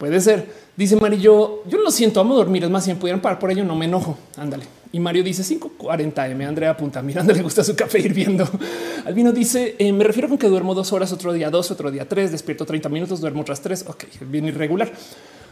Puede 0.00 0.18
ser. 0.22 0.46
Dice 0.78 0.96
Mario, 0.96 1.62
yo, 1.68 1.78
lo 1.78 1.90
siento, 1.90 2.20
amo 2.20 2.34
dormir. 2.34 2.64
Es 2.64 2.70
más, 2.70 2.84
si 2.84 2.90
me 2.90 2.96
pudieran 2.96 3.20
parar 3.20 3.38
por 3.38 3.50
ello, 3.50 3.64
no 3.64 3.76
me 3.76 3.84
enojo. 3.84 4.16
Ándale. 4.38 4.64
Y 4.92 4.98
Mario 4.98 5.22
dice 5.22 5.44
540 5.44 6.26
M. 6.28 6.46
Andrea 6.46 6.70
apunta. 6.70 7.02
Miranda 7.02 7.34
le 7.34 7.42
gusta 7.42 7.62
su 7.62 7.76
café 7.76 7.98
hirviendo. 7.98 8.48
Albino 9.04 9.30
dice: 9.30 9.76
eh, 9.78 9.92
Me 9.92 10.02
refiero 10.02 10.30
con 10.30 10.38
que 10.38 10.48
duermo 10.48 10.74
dos 10.74 10.94
horas, 10.94 11.12
otro 11.12 11.34
día 11.34 11.50
dos, 11.50 11.70
otro 11.70 11.90
día 11.90 12.08
tres, 12.08 12.32
despierto 12.32 12.64
30 12.64 12.88
minutos, 12.88 13.20
duermo 13.20 13.42
otras 13.42 13.60
tres. 13.60 13.84
Ok, 13.86 14.04
bien 14.22 14.46
irregular. 14.46 14.90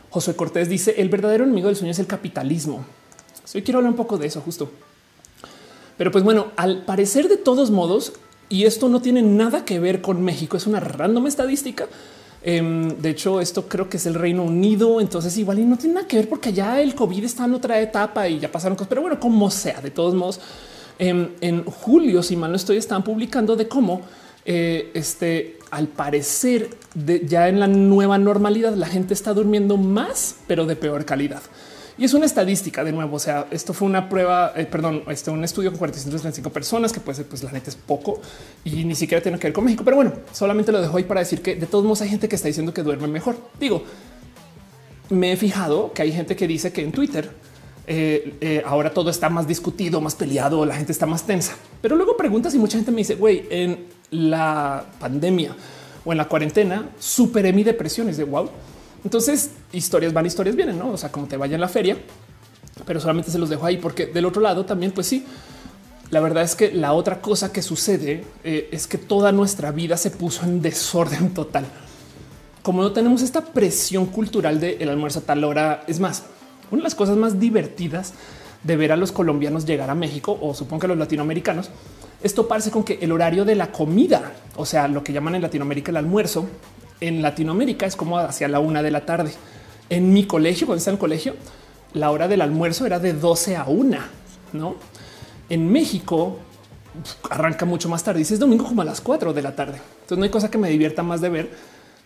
José 0.09 0.35
Cortés 0.35 0.71
dice: 0.71 0.95
El 0.97 1.11
verdadero 1.11 1.45
enemigo 1.45 1.67
del 1.67 1.77
sueño 1.77 1.91
es 1.91 1.99
el 1.99 2.07
capitalismo. 2.07 2.87
Hoy 3.55 3.61
quiero 3.61 3.81
hablar 3.81 3.91
un 3.91 3.99
poco 3.99 4.17
de 4.17 4.29
eso 4.29 4.41
justo. 4.41 4.71
Pero 5.99 6.11
pues 6.11 6.25
bueno, 6.25 6.53
al 6.57 6.87
parecer 6.87 7.29
de 7.29 7.37
todos 7.37 7.71
modos, 7.71 8.15
y 8.49 8.65
esto 8.65 8.89
no 8.89 9.03
tiene 9.03 9.21
nada 9.21 9.67
que 9.67 9.79
ver 9.79 10.01
con 10.01 10.23
México, 10.23 10.57
es 10.57 10.67
una 10.67 10.81
random 10.81 11.27
estadística 11.27 11.87
Em, 12.51 12.97
de 12.97 13.11
hecho, 13.11 13.43
esto 13.43 13.69
creo 13.69 13.91
que 13.91 13.99
es 13.99 14.07
el 14.07 14.15
Reino 14.15 14.43
Unido. 14.43 15.03
Entonces, 15.03 15.37
igual 15.37 15.59
y 15.59 15.65
no 15.67 15.77
tiene 15.77 15.97
nada 15.97 16.09
que 16.09 16.17
ver 16.17 16.31
porque 16.31 16.51
ya 16.51 16.81
el 16.81 16.95
COVID 16.95 17.23
está 17.25 17.45
en 17.45 17.53
otra 17.53 17.79
etapa 17.79 18.27
y 18.27 18.39
ya 18.39 18.51
pasaron 18.51 18.75
cosas. 18.75 18.89
Pero 18.89 19.03
bueno, 19.03 19.21
como 19.21 19.51
sea, 19.51 19.83
de 19.83 19.91
todos 19.91 20.15
modos, 20.15 20.41
em, 20.99 21.29
en 21.43 21.63
julio, 21.65 22.23
si 22.23 22.37
mal 22.37 22.51
no 22.51 22.57
estoy, 22.57 22.79
están 22.79 23.05
publicando 23.05 23.55
de 23.55 23.69
cómo 23.69 24.01
eh, 24.47 24.91
este 24.95 25.59
al 25.71 25.89
parecer 25.89 26.71
de, 26.95 27.27
ya 27.27 27.49
en 27.49 27.61
la 27.61 27.67
nueva 27.67 28.17
normalidad 28.17 28.75
la 28.75 28.87
gente 28.87 29.13
está 29.13 29.35
durmiendo 29.35 29.77
más, 29.77 30.37
pero 30.47 30.65
de 30.65 30.75
peor 30.75 31.05
calidad. 31.05 31.43
Y 31.99 32.05
es 32.05 32.15
una 32.15 32.27
estadística 32.27 32.85
de 32.85 32.93
nuevo. 32.93 33.17
O 33.17 33.19
sea, 33.19 33.49
esto 33.51 33.75
fue 33.75 33.89
una 33.89 34.09
prueba, 34.09 34.53
eh, 34.55 34.67
perdón, 34.67 35.03
este 35.09 35.33
un 35.33 35.43
estudio 35.43 35.71
con 35.71 35.81
435 35.81 36.51
personas 36.51 36.93
que 36.93 37.01
puede 37.01 37.17
ser, 37.17 37.27
pues 37.27 37.43
la 37.43 37.51
neta 37.51 37.71
es 37.71 37.77
poco 37.77 38.21
y 38.65 38.85
ni 38.85 38.95
siquiera 38.95 39.21
tiene 39.21 39.39
que 39.39 39.49
ver 39.49 39.53
con 39.53 39.65
México. 39.65 39.83
Pero 39.85 39.97
bueno, 39.97 40.13
solamente 40.33 40.71
lo 40.71 40.81
dejo 40.81 40.97
ahí 40.97 41.05
para 41.05 41.21
decir 41.21 41.43
que 41.43 41.57
de 41.57 41.67
todos 41.67 41.85
modos 41.85 42.01
hay 42.03 42.09
gente 42.09 42.29
que 42.29 42.37
está 42.37 42.47
diciendo 42.47 42.73
que 42.73 42.85
duerme 42.85 43.09
mejor. 43.09 43.37
Digo, 43.59 43.83
me 45.11 45.33
he 45.33 45.37
fijado 45.37 45.93
que 45.93 46.03
hay 46.03 46.13
gente 46.13 46.37
que 46.37 46.47
dice 46.47 46.73
que 46.73 46.83
en 46.83 46.93
Twitter 46.93 47.33
eh, 47.89 48.37
eh, 48.41 48.63
ahora 48.65 48.95
todo 48.95 49.11
está 49.11 49.29
más 49.29 49.49
discutido, 49.49 50.01
más 50.01 50.15
peleado, 50.15 50.65
la 50.65 50.77
gente 50.77 50.93
está 50.93 51.05
más 51.07 51.25
tensa. 51.25 51.57
Pero 51.83 51.97
luego 51.97 52.17
preguntas 52.17 52.55
y 52.55 52.59
mucha 52.59 52.79
gente 52.79 52.93
me 52.93 52.99
dice, 52.99 53.17
güey, 53.17 53.45
en 53.51 53.87
la 54.13 54.85
pandemia 55.01 55.57
o 56.05 56.13
en 56.13 56.19
la 56.19 56.29
cuarentena 56.29 56.91
superé 57.01 57.53
mi 57.53 57.65
depresión. 57.65 58.09
Es 58.09 58.19
de 58.19 58.25
wow 58.25 58.49
entonces, 59.09 59.53
historias 59.73 60.13
van, 60.13 60.27
historias 60.27 60.55
vienen, 60.55 60.79
¿no? 60.79 60.91
O 60.91 60.99
sea, 60.99 61.11
como 61.11 61.27
te 61.27 61.39
vaya 61.39 61.55
en 61.55 61.63
la 61.63 61.69
feria, 61.71 61.97
pero 62.85 63.01
solamente 63.01 63.31
se 63.31 63.39
los 63.39 63.49
dejo 63.49 63.65
ahí 63.65 63.79
porque 63.79 64.05
del 64.05 64.27
otro 64.27 64.43
lado 64.43 64.67
también, 64.67 64.93
pues 64.93 65.07
sí, 65.07 65.25
la 66.11 66.21
verdad 66.21 66.43
es 66.43 66.55
que 66.55 66.73
la 66.73 66.93
otra 66.93 67.23
cosa 67.23 67.51
que 67.51 67.63
sucede 67.63 68.23
eh, 68.45 68.69
es 68.71 68.87
que 68.87 68.99
toda 68.99 69.33
nuestra 69.33 69.73
vida 69.73 69.97
se 69.97 70.11
puso 70.11 70.45
en 70.45 70.61
desorden 70.61 71.33
total. 71.33 71.65
Como 72.63 72.83
no 72.83 72.93
tenemos 72.93 73.23
esta 73.23 73.47
presión 73.47 74.05
cultural 74.05 74.61
de 74.61 74.77
el 74.79 74.91
almuerzo 74.91 75.21
a 75.21 75.23
tal 75.23 75.43
hora, 75.43 75.85
es 75.87 76.01
más, 76.01 76.25
una 76.71 76.81
de 76.81 76.85
las 76.85 76.95
cosas 76.95 77.17
más 77.17 77.41
divertidas 77.41 78.13
de 78.63 78.77
ver 78.77 78.93
a 78.93 78.97
los 78.97 79.11
colombianos 79.11 79.65
llegar 79.65 79.89
a 79.89 79.95
México 79.95 80.39
o 80.39 80.53
supongo 80.53 80.81
que 80.81 80.87
a 80.87 80.89
los 80.89 80.99
latinoamericanos 80.99 81.71
es 82.23 82.35
toparse 82.35 82.71
con 82.71 82.85
que 82.85 82.99
el 83.01 83.11
horario 83.11 83.47
de 83.47 83.55
la 83.55 83.73
comida, 83.73 84.35
o 84.55 84.67
sea, 84.67 84.87
lo 84.87 85.03
que 85.03 85.15
llaman 85.15 85.37
en 85.37 85.41
Latinoamérica 85.41 85.93
el 85.93 85.97
almuerzo, 85.97 86.47
en 87.01 87.23
Latinoamérica 87.23 87.87
es 87.87 87.97
como 87.97 88.19
hacia 88.19 88.49
la 88.49 88.61
una 88.61 88.83
de 88.83 88.91
la 88.91 89.07
tarde. 89.07 89.33
En 89.91 90.13
mi 90.13 90.25
colegio, 90.25 90.67
cuando 90.67 90.79
está 90.79 90.91
en 90.91 90.97
el 90.97 91.01
colegio, 91.01 91.35
la 91.95 92.11
hora 92.11 92.29
del 92.29 92.41
almuerzo 92.41 92.87
era 92.87 92.99
de 92.99 93.13
12 93.13 93.57
a 93.57 93.65
una, 93.65 94.09
no? 94.53 94.77
En 95.49 95.71
México 95.71 96.39
arranca 97.31 97.65
mucho 97.65 97.89
más 97.89 98.03
tarde. 98.03 98.21
y 98.21 98.23
es 98.23 98.39
domingo 98.39 98.67
como 98.67 98.83
a 98.83 98.85
las 98.85 99.01
4 99.01 99.33
de 99.33 99.43
la 99.43 99.55
tarde. 99.55 99.81
Entonces 100.03 100.19
no 100.19 100.25
hay 100.25 100.31
cosa 100.31 100.51
que 100.51 100.59
me 100.59 100.69
divierta 100.69 101.03
más 101.03 101.21
de 101.21 101.29
ver 101.29 101.51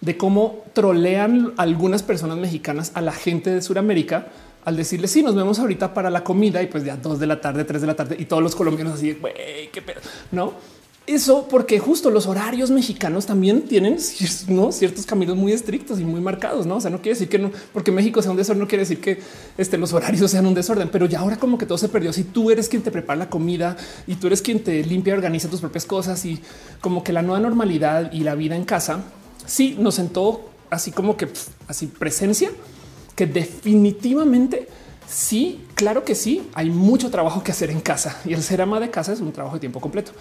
de 0.01 0.17
cómo 0.17 0.65
trolean 0.73 1.55
algunas 1.57 2.03
personas 2.03 2.37
mexicanas 2.37 2.91
a 2.95 3.01
la 3.01 3.13
gente 3.13 3.51
de 3.51 3.63
Sudamérica 3.63 4.27
al 4.65 4.77
decirle 4.77 5.09
sí, 5.09 5.23
nos 5.23 5.35
vemos 5.35 5.59
ahorita 5.59 5.93
para 5.95 6.11
la 6.11 6.23
comida 6.23 6.63
y 6.63 6.67
pues 6.67 6.85
ya 6.85 6.97
dos 6.97 7.19
de 7.19 7.27
la 7.27 7.41
tarde, 7.41 7.65
tres 7.65 7.81
de 7.81 7.87
la 7.87 7.95
tarde 7.95 8.17
y 8.19 8.27
todos 8.27 8.43
los 8.43 8.55
colombianos 8.55 8.95
así, 8.95 9.13
güey, 9.15 9.35
qué 9.73 9.83
pedo, 9.83 10.01
no? 10.31 10.55
Eso 11.05 11.49
porque 11.49 11.81
justo 11.81 12.11
los 12.11 12.29
horarios 12.29 12.71
mexicanos 12.71 13.27
también 13.27 13.63
tienen 13.63 13.99
ciertos 13.99 15.05
caminos 15.05 15.37
muy 15.37 15.51
estrictos 15.51 15.99
y 15.99 16.05
muy 16.05 16.21
marcados. 16.21 16.65
No, 16.65 16.77
o 16.77 16.81
sea, 16.81 16.93
no 16.93 16.99
quiere 16.99 17.15
decir 17.19 17.29
que 17.29 17.41
no, 17.41 17.51
porque 17.73 17.91
México 17.91 18.23
sea 18.23 18.31
un 18.31 18.37
desorden, 18.37 18.61
no 18.61 18.69
quiere 18.69 18.83
decir 18.83 19.01
que 19.01 19.19
este, 19.59 19.79
los 19.79 19.93
horarios 19.93 20.31
sean 20.31 20.47
un 20.47 20.55
desorden, 20.55 20.89
pero 20.91 21.07
ya 21.07 21.19
ahora 21.19 21.39
como 21.39 21.59
que 21.59 21.67
todo 21.67 21.77
se 21.77 21.89
perdió. 21.89 22.13
Si 22.13 22.23
tú 22.23 22.53
eres 22.53 22.69
quien 22.69 22.83
te 22.83 22.93
prepara 22.93 23.19
la 23.19 23.29
comida 23.29 23.77
y 24.07 24.15
tú 24.15 24.29
eres 24.29 24.43
quien 24.43 24.63
te 24.63 24.85
limpia, 24.85 25.15
organiza 25.15 25.49
tus 25.49 25.61
propias 25.61 25.87
cosas 25.87 26.25
y 26.25 26.41
como 26.81 27.03
que 27.03 27.13
la 27.13 27.23
nueva 27.23 27.41
normalidad 27.41 28.13
y 28.13 28.21
la 28.21 28.37
vida 28.37 28.55
en 28.55 28.65
casa, 28.65 29.03
sí 29.45 29.77
nos 29.81 29.97
sentó 29.97 30.51
así 30.71 30.93
como 30.93 31.17
que 31.17 31.29
así 31.67 31.89
presencia 31.89 32.51
que 33.17 33.27
definitivamente 33.27 34.69
sí, 35.09 35.65
claro 35.75 36.05
que 36.05 36.15
sí, 36.15 36.49
hay 36.55 36.71
mucho 36.71 37.11
trabajo 37.11 37.43
que 37.43 37.51
hacer 37.51 37.71
en 37.71 37.81
casa 37.81 38.21
y 38.25 38.35
el 38.35 38.43
ser 38.43 38.63
ama 38.63 38.79
de 38.79 38.91
casa 38.91 39.13
es 39.13 39.21
un 39.21 39.33
trabajo 39.33 39.57
de 39.57 39.61
tiempo 39.61 39.81
completo. 39.81 40.13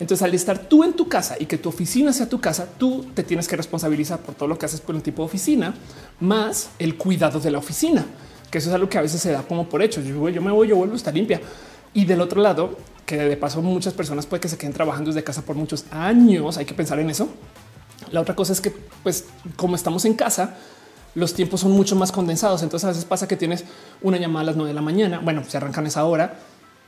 Entonces, 0.00 0.22
al 0.22 0.34
estar 0.34 0.58
tú 0.58 0.84
en 0.84 0.92
tu 0.92 1.08
casa 1.08 1.36
y 1.38 1.46
que 1.46 1.58
tu 1.58 1.68
oficina 1.68 2.12
sea 2.12 2.28
tu 2.28 2.40
casa, 2.40 2.66
tú 2.78 3.06
te 3.14 3.24
tienes 3.24 3.48
que 3.48 3.56
responsabilizar 3.56 4.20
por 4.20 4.34
todo 4.34 4.48
lo 4.48 4.58
que 4.58 4.66
haces 4.66 4.80
por 4.80 4.94
un 4.94 5.00
tipo 5.00 5.22
de 5.22 5.26
oficina, 5.26 5.74
más 6.20 6.70
el 6.78 6.96
cuidado 6.96 7.40
de 7.40 7.50
la 7.50 7.58
oficina, 7.58 8.06
que 8.50 8.58
eso 8.58 8.68
es 8.68 8.74
algo 8.74 8.88
que 8.88 8.98
a 8.98 9.02
veces 9.02 9.20
se 9.20 9.32
da 9.32 9.42
como 9.42 9.68
por 9.68 9.82
hecho. 9.82 10.00
Yo, 10.00 10.14
me 10.40 10.52
voy, 10.52 10.68
yo 10.68 10.76
vuelvo 10.76 10.94
a 10.94 10.96
estar 10.96 11.12
limpia. 11.12 11.40
Y 11.94 12.04
del 12.04 12.20
otro 12.20 12.40
lado, 12.40 12.76
que 13.06 13.16
de 13.16 13.36
paso 13.36 13.60
muchas 13.60 13.92
personas 13.92 14.26
puede 14.26 14.40
que 14.40 14.48
se 14.48 14.56
queden 14.56 14.72
trabajando 14.72 15.10
desde 15.10 15.24
casa 15.24 15.42
por 15.42 15.56
muchos 15.56 15.84
años, 15.90 16.58
hay 16.58 16.64
que 16.64 16.74
pensar 16.74 17.00
en 17.00 17.10
eso. 17.10 17.28
La 18.12 18.20
otra 18.20 18.36
cosa 18.36 18.52
es 18.52 18.60
que, 18.60 18.72
pues, 19.02 19.24
como 19.56 19.74
estamos 19.74 20.04
en 20.04 20.14
casa, 20.14 20.56
los 21.14 21.34
tiempos 21.34 21.60
son 21.60 21.72
mucho 21.72 21.96
más 21.96 22.12
condensados. 22.12 22.62
Entonces 22.62 22.84
a 22.84 22.88
veces 22.88 23.04
pasa 23.04 23.26
que 23.26 23.36
tienes 23.36 23.64
una 24.00 24.16
llamada 24.18 24.42
a 24.42 24.46
las 24.46 24.56
9 24.56 24.68
de 24.68 24.74
la 24.74 24.82
mañana. 24.82 25.18
Bueno, 25.18 25.42
se 25.46 25.56
arrancan 25.56 25.86
esa 25.86 26.04
hora 26.04 26.38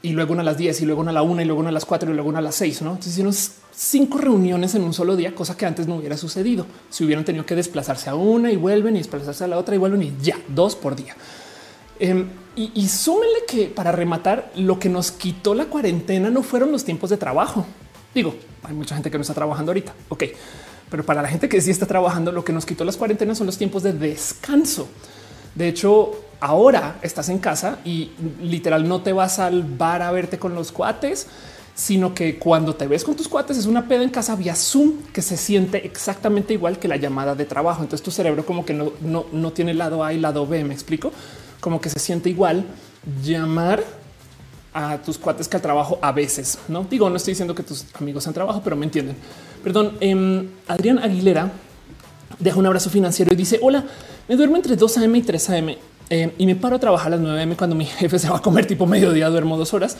y 0.03 0.13
luego 0.13 0.33
una 0.33 0.43
a 0.43 0.45
las 0.45 0.57
10 0.57 0.81
y 0.81 0.87
luego 0.87 1.01
una 1.01 1.11
a 1.11 1.15
la 1.15 1.23
1 1.23 1.43
y 1.43 1.45
luego 1.45 1.61
una 1.61 1.69
a 1.69 1.73
las 1.73 1.85
4 1.85 2.11
y 2.11 2.15
luego 2.15 2.29
una 2.29 2.39
a 2.39 2.43
las 2.43 2.55
6. 2.55 2.83
¿no? 2.83 2.91
Entonces 2.91 3.13
hicieron 3.13 3.35
cinco 3.75 4.19
reuniones 4.19 4.75
en 4.75 4.83
un 4.83 4.93
solo 4.93 5.17
día, 5.17 5.35
cosa 5.35 5.57
que 5.57 5.67
antes 5.67 5.87
no 5.87 5.97
hubiera 5.97 6.17
sucedido. 6.17 6.67
Si 6.89 7.05
hubieran 7.05 7.25
tenido 7.25 7.45
que 7.45 7.55
desplazarse 7.55 8.11
a 8.11 8.15
una 8.15 8.51
y 8.51 8.57
vuelven 8.57 8.97
y 8.97 8.99
desplazarse 8.99 9.45
a 9.45 9.49
la 9.49 9.59
otra 9.59 9.75
y 9.75 9.79
vuelven 9.79 10.03
y 10.03 10.13
ya 10.23 10.39
dos 10.49 10.75
por 10.77 10.97
día. 10.97 11.17
Em, 11.99 12.29
y, 12.57 12.73
y 12.75 12.89
súmenle 12.89 13.41
que 13.47 13.67
para 13.67 13.93
rematar, 13.93 14.51
lo 14.57 14.79
que 14.79 14.89
nos 14.89 15.13
quitó 15.13 15.55
la 15.55 15.67
cuarentena 15.67 16.31
no 16.31 16.43
fueron 16.43 16.73
los 16.73 16.85
tiempos 16.85 17.11
de 17.11 17.19
trabajo. 17.19 17.67
Digo, 18.15 18.35
hay 18.63 18.75
mucha 18.75 18.95
gente 18.95 19.11
que 19.11 19.19
no 19.19 19.23
está 19.23 19.35
trabajando 19.35 19.71
ahorita. 19.71 19.95
Ok, 20.09 20.25
pero 20.91 21.05
para 21.05 21.23
la 21.23 21.29
gente 21.29 21.49
que 21.49 21.61
sí 21.61 21.71
está 21.71 21.87
trabajando, 21.87 22.33
lo 22.33 22.45
que 22.45 22.53
nos 22.53 22.67
quitó 22.67 22.85
las 22.85 22.97
cuarentenas 22.97 23.39
son 23.39 23.47
los 23.47 23.57
tiempos 23.57 23.83
de 23.83 23.93
descanso. 23.93 24.89
De 25.55 25.69
hecho, 25.69 26.13
ahora 26.41 26.97
estás 27.03 27.29
en 27.29 27.39
casa 27.39 27.79
y 27.85 28.11
literal 28.43 28.89
no 28.89 29.03
te 29.03 29.13
vas 29.13 29.39
al 29.39 29.63
bar 29.63 30.03
a 30.03 30.11
verte 30.11 30.39
con 30.39 30.55
los 30.55 30.73
cuates, 30.73 31.27
sino 31.75 32.15
que 32.15 32.39
cuando 32.39 32.75
te 32.75 32.87
ves 32.87 33.05
con 33.05 33.17
tus 33.17 33.29
cuates 33.29 33.57
es 33.57 33.67
una 33.67 33.89
peda 33.89 34.03
en 34.03 34.11
casa 34.11 34.37
vía 34.37 34.55
Zoom 34.55 35.03
que 35.13 35.23
se 35.23 35.37
siente 35.37 35.87
exactamente 35.87 36.53
igual 36.53 36.79
que 36.79 36.89
la 36.89 36.97
llamada 36.97 37.35
de 37.35 37.45
trabajo. 37.45 37.83
Entonces 37.83 38.05
tu 38.05 38.11
cerebro 38.11 38.45
como 38.45 38.65
que 38.65 38.75
no, 38.75 38.93
no, 39.01 39.27
no 39.33 39.53
tiene 39.53 39.75
lado 39.75 40.05
A 40.05 40.13
y 40.13 40.19
lado 40.19 40.47
B. 40.47 40.63
Me 40.65 40.75
explico 40.75 41.13
como 41.61 41.81
que 41.81 41.89
se 41.89 41.99
siente 41.99 42.29
igual 42.29 42.65
llamar 43.23 43.83
a 44.73 44.99
tus 44.99 45.19
cuates 45.19 45.49
que 45.49 45.57
al 45.57 45.63
trabajo 45.63 45.99
a 46.03 46.13
veces. 46.13 46.59
No 46.69 46.85
digo, 46.85 47.09
no 47.11 47.17
estoy 47.17 47.33
diciendo 47.33 47.55
que 47.55 47.63
tus 47.63 47.87
amigos 47.95 48.25
sean 48.25 48.35
trabajo, 48.35 48.61
pero 48.63 48.77
me 48.77 48.85
entienden. 48.85 49.17
Perdón. 49.63 49.97
Em, 50.01 50.49
Adrián 50.69 50.99
Aguilera 50.99 51.51
deja 52.39 52.59
un 52.59 52.67
abrazo 52.67 52.91
financiero 52.91 53.33
y 53.33 53.37
dice: 53.37 53.59
Hola, 53.63 53.85
me 54.29 54.37
duermo 54.37 54.57
entre 54.57 54.77
2 54.77 54.99
a.m. 54.99 55.19
y 55.19 55.23
3 55.23 55.51
a.m. 55.51 55.79
Eh, 56.11 56.35
y 56.39 56.47
me 56.47 56.57
paro 56.57 56.77
a 56.77 56.79
trabajar 56.81 57.07
a 57.07 57.11
las 57.11 57.21
9 57.21 57.39
a.m. 57.39 57.57
cuando 57.57 57.77
mi 57.77 57.85
jefe 58.01 58.19
se 58.19 58.29
va 58.29 58.39
a 58.39 58.43
comer 58.43 58.67
tipo 58.67 58.85
mediodía, 58.87 59.29
duermo 59.29 59.57
dos 59.57 59.73
horas 59.73 59.97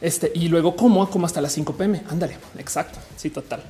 este, 0.00 0.30
y 0.34 0.48
luego 0.48 0.76
como, 0.76 1.08
como 1.08 1.26
hasta 1.26 1.40
las 1.40 1.52
5 1.52 1.72
pm. 1.74 2.02
Ándale, 2.08 2.36
exacto. 2.58 2.98
Sí, 3.16 3.30
total. 3.30 3.62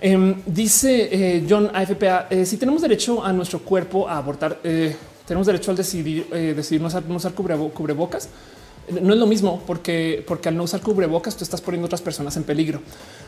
Em, 0.00 0.42
dice 0.44 1.08
eh, 1.12 1.46
John 1.48 1.70
AFPA, 1.72 2.26
eh, 2.28 2.44
si 2.44 2.56
tenemos 2.56 2.82
derecho 2.82 3.24
a 3.24 3.32
nuestro 3.32 3.60
cuerpo 3.60 4.08
a 4.08 4.18
abortar, 4.18 4.58
tenemos 5.24 5.46
derecho 5.46 5.70
al 5.70 5.76
decidir, 5.76 6.26
decidir 6.28 6.82
no 6.82 6.88
usar, 6.88 7.32
cubrebocas 7.32 8.28
no 8.88 9.12
es 9.12 9.18
lo 9.18 9.26
mismo 9.26 9.62
porque, 9.66 10.24
porque 10.26 10.48
al 10.48 10.56
no 10.56 10.64
usar 10.64 10.80
cubrebocas, 10.80 11.36
tú 11.36 11.44
estás 11.44 11.60
poniendo 11.60 11.86
otras 11.86 12.02
personas 12.02 12.36
en 12.36 12.44
peligro. 12.44 12.80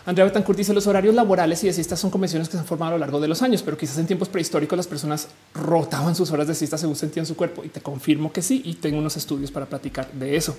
Andrea 0.04 0.24
Betancourt 0.24 0.58
dice 0.58 0.74
los 0.74 0.86
horarios 0.86 1.14
laborales 1.14 1.62
y 1.64 1.66
de 1.66 1.72
siestas 1.72 1.98
son 1.98 2.10
convenciones 2.10 2.48
que 2.48 2.52
se 2.52 2.58
han 2.58 2.66
formado 2.66 2.90
a 2.90 2.94
lo 2.94 2.98
largo 2.98 3.20
de 3.20 3.28
los 3.28 3.42
años, 3.42 3.62
pero 3.62 3.76
quizás 3.76 3.98
en 3.98 4.06
tiempos 4.06 4.28
prehistóricos 4.28 4.76
las 4.76 4.86
personas 4.86 5.28
rotaban 5.54 6.14
sus 6.14 6.30
horas 6.30 6.46
de 6.46 6.54
siesta 6.54 6.78
según 6.78 6.96
sentían 6.96 7.26
su 7.26 7.36
cuerpo 7.36 7.64
y 7.64 7.68
te 7.68 7.80
confirmo 7.80 8.32
que 8.32 8.42
sí. 8.42 8.62
Y 8.64 8.74
tengo 8.74 8.98
unos 8.98 9.16
estudios 9.16 9.50
para 9.50 9.66
platicar 9.66 10.10
de 10.12 10.36
eso. 10.36 10.56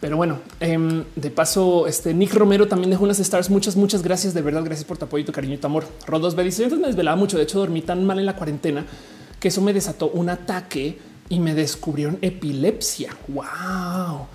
Pero 0.00 0.16
bueno, 0.16 0.38
em, 0.60 1.04
de 1.16 1.30
paso, 1.30 1.86
este 1.88 2.14
Nick 2.14 2.34
Romero 2.34 2.68
también 2.68 2.90
dejó 2.90 3.04
unas 3.04 3.18
stars. 3.18 3.50
Muchas, 3.50 3.74
muchas 3.74 4.02
gracias. 4.02 4.32
De 4.32 4.42
verdad, 4.42 4.62
gracias 4.64 4.84
por 4.86 4.96
tu 4.96 5.06
apoyo 5.06 5.24
tu 5.24 5.32
cariño 5.32 5.54
y 5.54 5.58
tu 5.58 5.66
amor. 5.66 5.84
Rodos 6.06 6.36
B 6.36 6.44
dice: 6.44 6.68
me 6.68 6.86
desvelaba 6.86 7.16
mucho. 7.16 7.36
De 7.36 7.42
hecho, 7.42 7.58
dormí 7.58 7.82
tan 7.82 8.04
mal 8.04 8.18
en 8.18 8.26
la 8.26 8.36
cuarentena 8.36 8.86
que 9.40 9.48
eso 9.48 9.60
me 9.60 9.72
desató 9.72 10.08
un 10.10 10.28
ataque 10.28 10.98
y 11.28 11.40
me 11.40 11.54
descubrieron 11.54 12.18
epilepsia. 12.22 13.16
Wow. 13.28 14.26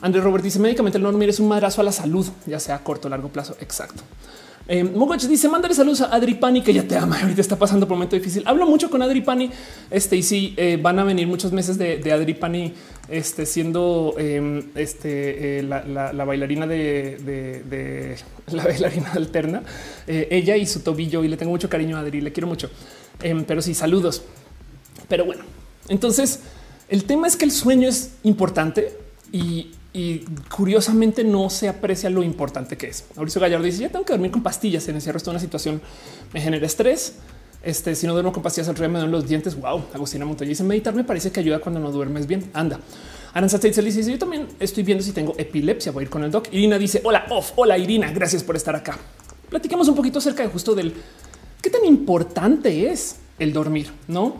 André 0.00 0.20
Robert 0.20 0.44
dice 0.44 0.58
médicamente 0.58 0.98
el 0.98 1.02
no 1.02 1.10
dormir 1.10 1.28
es 1.28 1.40
un 1.40 1.48
madrazo 1.48 1.80
a 1.80 1.84
la 1.84 1.92
salud, 1.92 2.26
ya 2.46 2.60
sea 2.60 2.78
corto 2.80 3.08
o 3.08 3.10
largo 3.10 3.28
plazo. 3.28 3.56
Exacto. 3.60 4.02
Eh, 4.66 4.82
dice 5.28 5.48
mándale 5.50 5.74
saludos 5.74 6.00
a 6.00 6.14
Adri 6.14 6.34
Pani 6.34 6.62
que 6.62 6.72
ya 6.72 6.82
te 6.84 6.96
ama. 6.96 7.18
Ahorita 7.22 7.40
está 7.40 7.56
pasando 7.56 7.86
por 7.86 7.94
un 7.94 7.98
momento 8.00 8.16
difícil. 8.16 8.42
Hablo 8.46 8.66
mucho 8.66 8.90
con 8.90 9.02
Adri 9.02 9.20
Pani. 9.20 9.50
Este 9.90 10.16
y 10.16 10.22
sí 10.22 10.54
eh, 10.56 10.78
van 10.80 10.98
a 10.98 11.04
venir 11.04 11.26
muchos 11.26 11.52
meses 11.52 11.76
de, 11.76 11.98
de 11.98 12.12
Adri 12.12 12.34
Pani 12.34 12.72
este, 13.08 13.44
siendo 13.44 14.14
em, 14.18 14.62
este, 14.74 15.58
eh, 15.58 15.62
la, 15.62 16.24
bailarina 16.24 16.66
de, 16.66 18.16
la 18.52 18.64
bailarina 18.64 19.12
alterna. 19.12 19.62
Eh, 20.06 20.28
ella 20.30 20.56
y 20.56 20.66
su 20.66 20.80
tobillo 20.80 21.22
y 21.24 21.28
le 21.28 21.36
tengo 21.36 21.52
mucho 21.52 21.68
cariño 21.68 21.96
a 21.96 22.00
Adri. 22.00 22.20
Le 22.20 22.32
quiero 22.32 22.46
mucho, 22.46 22.70
em, 23.22 23.44
pero 23.44 23.60
sí 23.60 23.74
saludos. 23.74 24.22
Pero 25.08 25.26
bueno, 25.26 25.44
entonces, 25.88 26.40
el 26.88 27.04
tema 27.04 27.26
es 27.26 27.36
que 27.36 27.44
el 27.44 27.50
sueño 27.50 27.88
es 27.88 28.12
importante 28.22 28.96
y, 29.32 29.70
curiosamente 30.50 31.22
no 31.22 31.50
se 31.50 31.68
aprecia 31.68 32.10
lo 32.10 32.24
importante 32.24 32.76
que 32.76 32.88
es. 32.88 33.04
Mauricio 33.14 33.40
Gallardo 33.40 33.64
dice: 33.64 33.78
Ya 33.78 33.88
tengo 33.88 34.04
que 34.04 34.12
dormir 34.12 34.30
con 34.32 34.42
pastillas. 34.42 34.88
En 34.88 34.96
resto 35.00 35.30
de 35.30 35.30
una 35.30 35.38
situación 35.38 35.80
me 36.32 36.40
genera 36.40 36.66
estrés. 36.66 37.14
Este, 37.62 37.94
si 37.94 38.06
no 38.06 38.12
duermo 38.12 38.32
con 38.32 38.42
pastillas, 38.42 38.68
al 38.68 38.90
me 38.90 38.98
dan 38.98 39.10
los 39.10 39.28
dientes. 39.28 39.54
Wow. 39.58 39.84
Agustina 39.94 40.24
Montoya 40.24 40.48
dice: 40.48 40.64
Meditar 40.64 40.94
me 40.94 41.04
parece 41.04 41.30
que 41.30 41.40
ayuda 41.40 41.60
cuando 41.60 41.78
no 41.78 41.92
duermes 41.92 42.26
bien. 42.26 42.50
Anda. 42.54 42.80
Aranza 43.32 43.58
dice: 43.58 44.10
Yo 44.10 44.18
también 44.18 44.48
estoy 44.58 44.82
viendo 44.82 45.04
si 45.04 45.12
tengo 45.12 45.34
epilepsia. 45.38 45.92
Voy 45.92 46.02
a 46.02 46.04
ir 46.04 46.10
con 46.10 46.24
el 46.24 46.30
doc. 46.32 46.48
Irina 46.52 46.76
dice: 46.76 47.00
Hola, 47.04 47.26
off. 47.30 47.52
Hola, 47.54 47.78
Irina. 47.78 48.10
Gracias 48.10 48.42
por 48.42 48.56
estar 48.56 48.74
acá. 48.74 48.98
Platicamos 49.48 49.86
un 49.86 49.94
poquito 49.94 50.18
acerca 50.18 50.42
de 50.42 50.48
justo 50.48 50.74
del 50.74 50.92
qué 51.62 51.70
tan 51.70 51.84
importante 51.84 52.90
es 52.90 53.16
el 53.38 53.52
dormir, 53.52 53.92
no? 54.08 54.36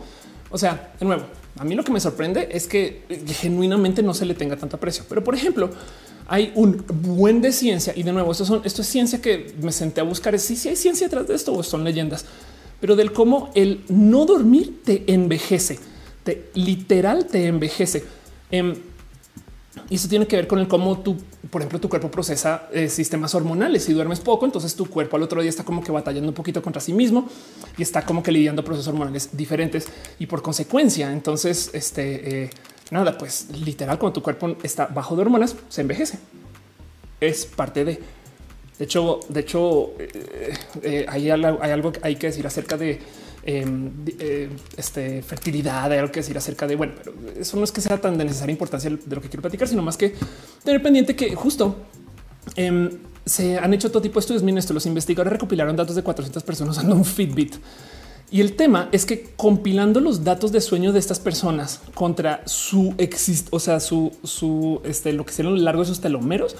O 0.51 0.57
sea, 0.57 0.93
de 0.99 1.05
nuevo, 1.05 1.23
a 1.57 1.63
mí 1.63 1.75
lo 1.75 1.83
que 1.83 1.91
me 1.91 1.99
sorprende 1.99 2.49
es 2.51 2.67
que 2.67 3.03
genuinamente 3.27 4.03
no 4.03 4.13
se 4.13 4.25
le 4.25 4.33
tenga 4.33 4.57
tanto 4.57 4.75
aprecio. 4.75 5.05
Pero, 5.07 5.23
por 5.23 5.35
ejemplo, 5.35 5.69
hay 6.27 6.51
un 6.55 6.83
buen 6.87 7.41
de 7.41 7.51
ciencia 7.53 7.93
y 7.95 8.03
de 8.03 8.11
nuevo, 8.11 8.31
esto, 8.31 8.45
son, 8.45 8.61
esto 8.65 8.81
es 8.81 8.87
ciencia 8.87 9.21
que 9.21 9.53
me 9.61 9.71
senté 9.71 10.01
a 10.01 10.03
buscar. 10.03 10.37
Si 10.37 10.55
sí, 10.55 10.69
hay 10.69 10.75
ciencia 10.75 11.07
detrás 11.07 11.27
de 11.27 11.35
esto 11.35 11.53
o 11.53 11.63
son 11.63 11.83
leyendas, 11.83 12.25
pero 12.81 12.95
del 12.95 13.13
cómo 13.13 13.51
el 13.55 13.83
no 13.87 14.25
dormir 14.25 14.81
te 14.83 15.03
envejece, 15.13 15.79
te 16.23 16.49
literal 16.55 17.25
te 17.25 17.47
envejece. 17.47 18.03
Em, 18.51 18.75
y 19.89 19.95
eso 19.95 20.09
tiene 20.09 20.27
que 20.27 20.35
ver 20.35 20.47
con 20.47 20.59
el 20.59 20.67
cómo 20.67 20.99
tú, 20.99 21.17
por 21.49 21.61
ejemplo, 21.61 21.79
tu 21.79 21.89
cuerpo 21.89 22.09
procesa 22.09 22.67
eh, 22.71 22.89
sistemas 22.89 23.35
hormonales. 23.35 23.83
Si 23.83 23.93
duermes 23.93 24.19
poco, 24.19 24.45
entonces 24.45 24.75
tu 24.75 24.87
cuerpo 24.87 25.17
al 25.17 25.23
otro 25.23 25.41
día 25.41 25.49
está 25.49 25.63
como 25.63 25.83
que 25.83 25.91
batallando 25.91 26.29
un 26.29 26.33
poquito 26.33 26.61
contra 26.61 26.81
sí 26.81 26.93
mismo 26.93 27.29
y 27.77 27.83
está 27.83 28.03
como 28.03 28.23
que 28.23 28.31
lidiando 28.31 28.63
procesos 28.63 28.87
hormonales 28.87 29.29
diferentes. 29.33 29.87
Y 30.19 30.25
por 30.25 30.41
consecuencia, 30.41 31.11
entonces, 31.11 31.69
este 31.73 32.43
eh, 32.43 32.49
nada, 32.91 33.17
pues 33.17 33.47
literal, 33.51 33.99
cuando 33.99 34.13
tu 34.13 34.23
cuerpo 34.23 34.55
está 34.63 34.87
bajo 34.87 35.15
de 35.15 35.21
hormonas, 35.21 35.55
se 35.69 35.81
envejece. 35.81 36.19
Es 37.19 37.45
parte 37.45 37.85
de. 37.85 37.99
De 38.77 38.83
hecho, 38.83 39.21
de 39.29 39.39
hecho, 39.39 39.93
eh, 40.81 41.05
hay, 41.07 41.29
hay 41.29 41.71
algo 41.71 41.91
que 41.91 41.99
hay 42.03 42.15
que 42.17 42.27
decir 42.27 42.45
acerca 42.45 42.75
de 42.75 42.99
Em, 43.47 43.91
eh, 44.17 44.49
este, 44.75 45.21
fertilidad, 45.21 45.91
hay 45.91 45.99
algo 45.99 46.11
que 46.11 46.21
decir 46.21 46.35
acerca 46.35 46.65
de, 46.65 46.75
bueno, 46.75 46.93
pero 46.97 47.13
eso 47.39 47.57
no 47.57 47.63
es 47.63 47.71
que 47.71 47.79
sea 47.79 48.01
tan 48.01 48.17
de 48.17 48.25
necesaria 48.25 48.51
importancia 48.51 48.89
de 48.89 49.15
lo 49.15 49.21
que 49.21 49.29
quiero 49.29 49.43
platicar, 49.43 49.67
sino 49.67 49.83
más 49.83 49.97
que 49.97 50.15
tener 50.63 50.81
pendiente 50.81 51.15
que 51.15 51.35
justo 51.35 51.75
em, 52.55 52.89
se 53.23 53.59
han 53.59 53.71
hecho 53.75 53.91
todo 53.91 54.01
tipo 54.01 54.15
de 54.15 54.21
estudios. 54.21 54.41
Miren 54.41 54.57
esto, 54.57 54.73
los 54.73 54.87
investigadores 54.87 55.33
recopilaron 55.33 55.75
datos 55.75 55.95
de 55.95 56.01
400 56.01 56.41
personas 56.41 56.77
usando 56.77 56.95
un 56.95 57.05
Fitbit. 57.05 57.57
Y 58.31 58.41
el 58.41 58.55
tema 58.55 58.89
es 58.91 59.05
que 59.05 59.33
compilando 59.35 59.99
los 59.99 60.23
datos 60.23 60.51
de 60.51 60.59
sueño 60.59 60.91
de 60.91 60.97
estas 60.97 61.19
personas 61.19 61.81
contra 61.93 62.41
su 62.47 62.95
exist, 62.97 63.49
o 63.51 63.59
sea, 63.59 63.79
su, 63.79 64.11
su 64.23 64.81
este, 64.83 65.13
lo 65.13 65.23
que 65.23 65.33
serían 65.33 65.53
lo 65.53 65.61
largo 65.61 65.83
de 65.83 65.87
sus 65.87 66.01
telomeros, 66.01 66.55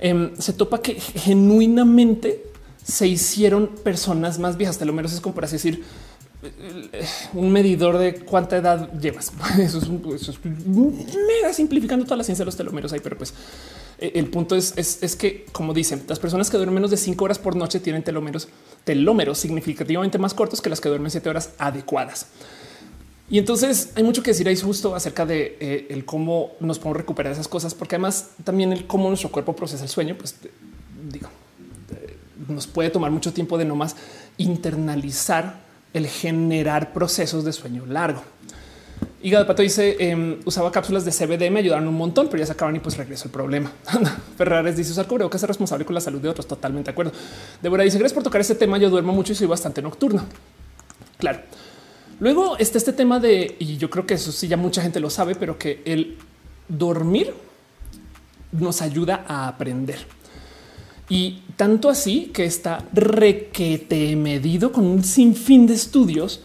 em, 0.00 0.34
se 0.36 0.52
topa 0.52 0.82
que 0.82 0.94
genuinamente 0.94 2.42
se 2.82 3.06
hicieron 3.06 3.68
personas 3.68 4.40
más 4.40 4.56
viejas. 4.56 4.78
Telómeros 4.78 5.12
es 5.12 5.20
como 5.20 5.36
por 5.36 5.44
así 5.44 5.54
decir 5.54 5.84
un 7.32 7.50
medidor 7.50 7.98
de 7.98 8.14
cuánta 8.14 8.56
edad 8.56 8.92
llevas. 8.92 9.32
Eso 9.58 9.78
es, 9.78 9.88
mega 10.44 11.52
simplificando 11.52 12.04
toda 12.04 12.16
la 12.16 12.24
ciencia 12.24 12.44
de 12.44 12.46
los 12.46 12.56
telómeros 12.56 12.92
ahí, 12.92 13.00
pero 13.00 13.16
pues 13.16 13.34
eh, 13.98 14.12
el 14.14 14.28
punto 14.28 14.54
es, 14.54 14.74
es, 14.76 15.16
que, 15.16 15.46
como 15.52 15.72
dicen, 15.72 16.04
las 16.08 16.18
personas 16.18 16.50
que 16.50 16.56
duermen 16.56 16.76
menos 16.76 16.90
de 16.90 16.96
cinco 16.96 17.24
horas 17.24 17.38
por 17.38 17.56
noche 17.56 17.80
tienen 17.80 18.02
telómeros, 18.02 18.48
telómeros 18.84 19.38
significativamente 19.38 20.18
más 20.18 20.34
cortos 20.34 20.60
que 20.60 20.70
las 20.70 20.80
que 20.80 20.88
duermen 20.88 21.10
siete 21.10 21.28
horas 21.28 21.50
adecuadas. 21.58 22.26
Y 23.28 23.38
entonces 23.38 23.92
hay 23.96 24.04
mucho 24.04 24.22
que 24.22 24.30
decir 24.30 24.46
ahí 24.46 24.56
justo 24.56 24.94
acerca 24.94 25.26
de 25.26 25.56
eh, 25.58 25.86
el 25.90 26.04
cómo 26.04 26.52
nos 26.60 26.78
podemos 26.78 26.98
recuperar 26.98 27.32
esas 27.32 27.48
cosas, 27.48 27.74
porque 27.74 27.96
además 27.96 28.30
también 28.44 28.72
el 28.72 28.86
cómo 28.86 29.08
nuestro 29.08 29.32
cuerpo 29.32 29.56
procesa 29.56 29.82
el 29.82 29.88
sueño, 29.88 30.16
pues 30.16 30.36
digo, 31.10 31.28
eh, 31.90 32.16
nos 32.48 32.68
puede 32.68 32.90
tomar 32.90 33.10
mucho 33.10 33.32
tiempo 33.32 33.58
de 33.58 33.64
no 33.64 33.74
más 33.74 33.96
internalizar 34.36 35.65
el 35.96 36.08
generar 36.08 36.92
procesos 36.92 37.44
de 37.44 37.52
sueño 37.52 37.86
largo. 37.86 38.22
Hígado 39.22 39.44
de 39.44 39.48
Pato 39.48 39.62
dice 39.62 39.96
em, 39.98 40.38
usaba 40.44 40.70
cápsulas 40.70 41.04
de 41.04 41.10
CBD, 41.10 41.50
me 41.50 41.60
ayudaron 41.60 41.88
un 41.88 41.96
montón, 41.96 42.26
pero 42.26 42.38
ya 42.38 42.46
se 42.46 42.52
acaban 42.52 42.76
y 42.76 42.80
pues 42.80 42.96
regreso 42.96 43.24
el 43.24 43.30
problema. 43.30 43.72
Ferrares 44.36 44.76
dice 44.76 44.92
usar 44.92 45.06
cubrebocas 45.06 45.42
es 45.42 45.48
responsable 45.48 45.84
con 45.84 45.94
la 45.94 46.00
salud 46.00 46.20
de 46.20 46.28
otros. 46.28 46.46
Totalmente 46.46 46.90
de 46.90 46.92
acuerdo. 46.92 47.12
Débora 47.62 47.82
dice 47.82 47.98
gracias 47.98 48.14
por 48.14 48.22
tocar 48.22 48.40
este 48.40 48.54
tema. 48.54 48.78
Yo 48.78 48.90
duermo 48.90 49.12
mucho 49.12 49.32
y 49.32 49.36
soy 49.36 49.46
bastante 49.46 49.80
nocturno. 49.80 50.22
Claro. 51.18 51.40
Luego 52.20 52.56
está 52.58 52.78
este 52.78 52.92
tema 52.92 53.18
de, 53.18 53.56
y 53.58 53.76
yo 53.78 53.90
creo 53.90 54.06
que 54.06 54.14
eso 54.14 54.32
sí 54.32 54.48
ya 54.48 54.56
mucha 54.56 54.82
gente 54.82 55.00
lo 55.00 55.10
sabe, 55.10 55.34
pero 55.34 55.58
que 55.58 55.82
el 55.84 56.18
dormir 56.68 57.34
nos 58.52 58.82
ayuda 58.82 59.24
a 59.26 59.48
aprender. 59.48 60.06
Y 61.08 61.42
tanto 61.56 61.88
así 61.88 62.30
que 62.34 62.44
está 62.44 62.84
requete 62.92 64.16
medido 64.16 64.72
con 64.72 64.84
un 64.84 65.04
sinfín 65.04 65.66
de 65.66 65.74
estudios 65.74 66.40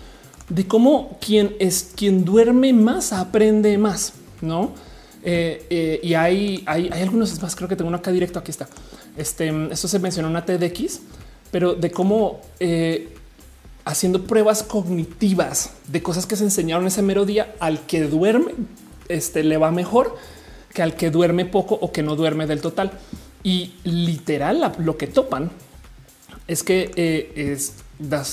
de 0.49 0.67
cómo 0.67 1.17
quien 1.19 1.55
es 1.59 1.91
quien 1.95 2.25
duerme 2.25 2.73
más 2.73 3.13
aprende 3.13 3.77
más, 3.77 4.13
no? 4.41 4.71
Eh, 5.23 5.65
eh, 5.69 5.99
y 6.03 6.13
hay, 6.13 6.63
hay, 6.65 6.89
algunos 6.89 7.41
más. 7.41 7.55
Creo 7.55 7.69
que 7.69 7.75
tengo 7.75 7.87
uno 7.87 7.97
acá 7.97 8.11
directo. 8.11 8.39
Aquí 8.39 8.51
está. 8.51 8.67
Este, 9.15 9.51
esto 9.71 9.87
se 9.87 9.99
mencionó 9.99 10.27
en 10.27 10.31
una 10.31 10.45
TEDx, 10.45 11.01
pero 11.51 11.73
de 11.73 11.91
cómo 11.91 12.41
eh, 12.59 13.13
haciendo 13.85 14.23
pruebas 14.23 14.63
cognitivas 14.63 15.71
de 15.87 16.01
cosas 16.01 16.25
que 16.25 16.35
se 16.35 16.43
enseñaron 16.43 16.87
ese 16.87 17.01
mero 17.01 17.25
día 17.25 17.55
al 17.59 17.85
que 17.85 18.03
duerme, 18.03 18.53
este 19.09 19.43
le 19.43 19.57
va 19.57 19.71
mejor 19.71 20.17
que 20.73 20.81
al 20.81 20.95
que 20.95 21.11
duerme 21.11 21.45
poco 21.45 21.75
o 21.75 21.91
que 21.91 22.03
no 22.03 22.15
duerme 22.15 22.47
del 22.47 22.61
total. 22.61 22.91
Y 23.43 23.73
literal 23.83 24.73
lo 24.79 24.97
que 24.97 25.07
topan 25.07 25.51
es 26.47 26.63
que 26.63 26.91
eh, 26.95 27.31
es, 27.35 27.75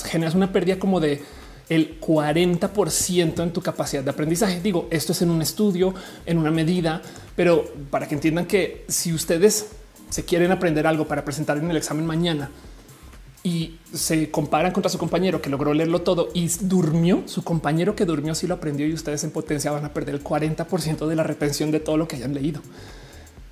generas 0.05 0.35
una 0.35 0.51
pérdida 0.51 0.77
como 0.77 0.99
de 0.99 1.21
el 1.69 1.99
40% 1.99 3.43
en 3.43 3.53
tu 3.53 3.61
capacidad 3.61 4.03
de 4.03 4.09
aprendizaje. 4.09 4.59
Digo, 4.59 4.87
esto 4.89 5.11
es 5.11 5.21
en 5.21 5.29
un 5.29 5.41
estudio, 5.41 5.93
en 6.25 6.37
una 6.39 6.51
medida, 6.51 7.01
pero 7.35 7.63
para 7.91 8.07
que 8.07 8.15
entiendan 8.15 8.45
que 8.45 8.85
si 8.87 9.13
ustedes 9.13 9.67
se 10.09 10.25
quieren 10.25 10.51
aprender 10.51 10.87
algo 10.87 11.07
para 11.07 11.23
presentar 11.23 11.57
en 11.57 11.69
el 11.69 11.77
examen 11.77 12.05
mañana 12.05 12.49
y 13.43 13.77
se 13.93 14.31
comparan 14.31 14.71
contra 14.71 14.89
su 14.89 14.97
compañero 14.97 15.41
que 15.41 15.49
logró 15.49 15.73
leerlo 15.73 16.01
todo 16.01 16.29
y 16.33 16.49
durmió, 16.61 17.23
su 17.27 17.43
compañero 17.43 17.95
que 17.95 18.05
durmió 18.05 18.33
sí 18.33 18.47
lo 18.47 18.55
aprendió 18.55 18.87
y 18.87 18.93
ustedes 18.93 19.23
en 19.23 19.31
potencia 19.31 19.71
van 19.71 19.85
a 19.85 19.93
perder 19.93 20.15
el 20.15 20.23
40% 20.23 21.07
de 21.07 21.15
la 21.15 21.23
retención 21.23 21.71
de 21.71 21.79
todo 21.79 21.97
lo 21.97 22.07
que 22.07 22.15
hayan 22.15 22.33
leído. 22.33 22.61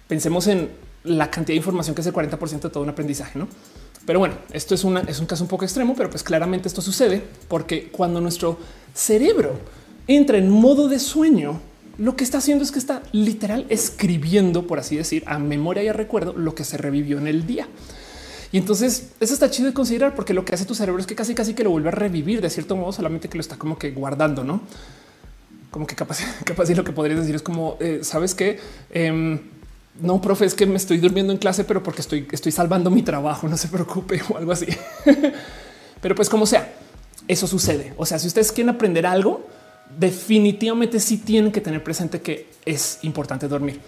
Pensemos 0.07 0.47
en 0.47 0.71
la 1.07 1.31
cantidad 1.31 1.53
de 1.53 1.57
información 1.57 1.95
que 1.95 2.01
es 2.01 2.07
el 2.07 2.13
40% 2.13 2.61
de 2.61 2.69
todo 2.69 2.83
un 2.83 2.89
aprendizaje, 2.89 3.39
¿no? 3.39 3.47
Pero 4.05 4.19
bueno, 4.19 4.35
esto 4.53 4.73
es, 4.73 4.83
una, 4.83 5.01
es 5.01 5.19
un 5.19 5.25
caso 5.25 5.43
un 5.43 5.49
poco 5.49 5.65
extremo, 5.65 5.93
pero 5.95 6.09
pues 6.09 6.23
claramente 6.23 6.67
esto 6.67 6.81
sucede 6.81 7.21
porque 7.49 7.89
cuando 7.91 8.21
nuestro 8.21 8.57
cerebro 8.93 9.59
entra 10.07 10.37
en 10.37 10.49
modo 10.49 10.87
de 10.87 10.99
sueño, 10.99 11.59
lo 11.97 12.15
que 12.15 12.23
está 12.23 12.37
haciendo 12.37 12.63
es 12.63 12.71
que 12.71 12.79
está 12.79 13.01
literal 13.11 13.65
escribiendo, 13.69 14.67
por 14.67 14.79
así 14.79 14.95
decir, 14.95 15.23
a 15.25 15.39
memoria 15.39 15.83
y 15.83 15.87
a 15.89 15.93
recuerdo 15.93 16.33
lo 16.33 16.55
que 16.55 16.63
se 16.63 16.77
revivió 16.77 17.17
en 17.17 17.27
el 17.27 17.45
día. 17.45 17.67
Y 18.51 18.57
entonces 18.57 19.09
eso 19.19 19.33
está 19.33 19.49
chido 19.51 19.67
de 19.67 19.73
considerar 19.73 20.15
porque 20.15 20.33
lo 20.33 20.45
que 20.45 20.55
hace 20.55 20.65
tu 20.65 20.73
cerebro 20.73 21.01
es 21.01 21.07
que 21.07 21.15
casi 21.15 21.35
casi 21.35 21.53
que 21.53 21.63
lo 21.63 21.71
vuelve 21.71 21.89
a 21.89 21.91
revivir 21.91 22.39
de 22.39 22.49
cierto 22.49 22.75
modo, 22.75 22.93
solamente 22.93 23.27
que 23.27 23.37
lo 23.37 23.41
está 23.41 23.57
como 23.57 23.77
que 23.77 23.91
guardando, 23.91 24.43
no? 24.43 24.61
Como 25.69 25.85
que 25.85 25.95
capaz, 25.95 26.19
capaz 26.45 26.69
y 26.69 26.75
lo 26.75 26.83
que 26.83 26.93
podrías 26.93 27.19
decir 27.19 27.35
es 27.35 27.41
como, 27.41 27.77
eh, 27.79 27.99
sabes 28.03 28.33
que 28.33 28.59
em, 28.91 29.41
no, 30.01 30.21
profe, 30.21 30.45
es 30.45 30.53
que 30.53 30.65
me 30.65 30.77
estoy 30.77 30.97
durmiendo 30.97 31.33
en 31.33 31.39
clase, 31.39 31.63
pero 31.63 31.81
porque 31.83 32.01
estoy, 32.01 32.27
estoy 32.31 32.51
salvando 32.51 32.89
mi 32.89 33.03
trabajo, 33.03 33.47
no 33.47 33.57
se 33.57 33.67
preocupe 33.67 34.21
o 34.29 34.37
algo 34.37 34.51
así. 34.51 34.67
pero 36.01 36.15
pues 36.15 36.29
como 36.29 36.45
sea, 36.45 36.73
eso 37.27 37.47
sucede. 37.47 37.93
O 37.97 38.05
sea, 38.05 38.19
si 38.19 38.27
ustedes 38.27 38.51
quieren 38.51 38.69
aprender 38.69 39.05
algo, 39.05 39.45
definitivamente 39.97 40.99
sí 40.99 41.17
tienen 41.17 41.51
que 41.51 41.61
tener 41.61 41.83
presente 41.83 42.21
que 42.21 42.47
es 42.65 42.99
importante 43.03 43.47
dormir. 43.47 43.79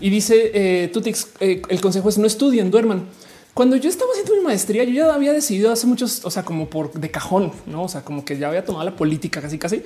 Y 0.00 0.10
dice 0.10 0.50
eh, 0.54 0.88
Tutix, 0.88 1.28
eh, 1.40 1.62
el 1.68 1.80
consejo 1.80 2.08
es 2.08 2.18
no 2.18 2.26
estudien, 2.26 2.70
duerman. 2.70 3.06
Cuando 3.54 3.74
yo 3.76 3.88
estaba 3.90 4.12
haciendo 4.12 4.36
mi 4.36 4.42
maestría, 4.42 4.84
yo 4.84 4.92
ya 4.92 5.12
había 5.12 5.32
decidido 5.32 5.72
hace 5.72 5.86
muchos, 5.86 6.24
o 6.24 6.30
sea, 6.30 6.44
como 6.44 6.70
por 6.70 6.92
de 6.92 7.10
cajón, 7.10 7.52
no? 7.66 7.82
O 7.82 7.88
sea, 7.88 8.02
como 8.02 8.24
que 8.24 8.38
ya 8.38 8.48
había 8.48 8.64
tomado 8.64 8.84
la 8.84 8.94
política 8.94 9.40
casi, 9.40 9.58
casi 9.58 9.82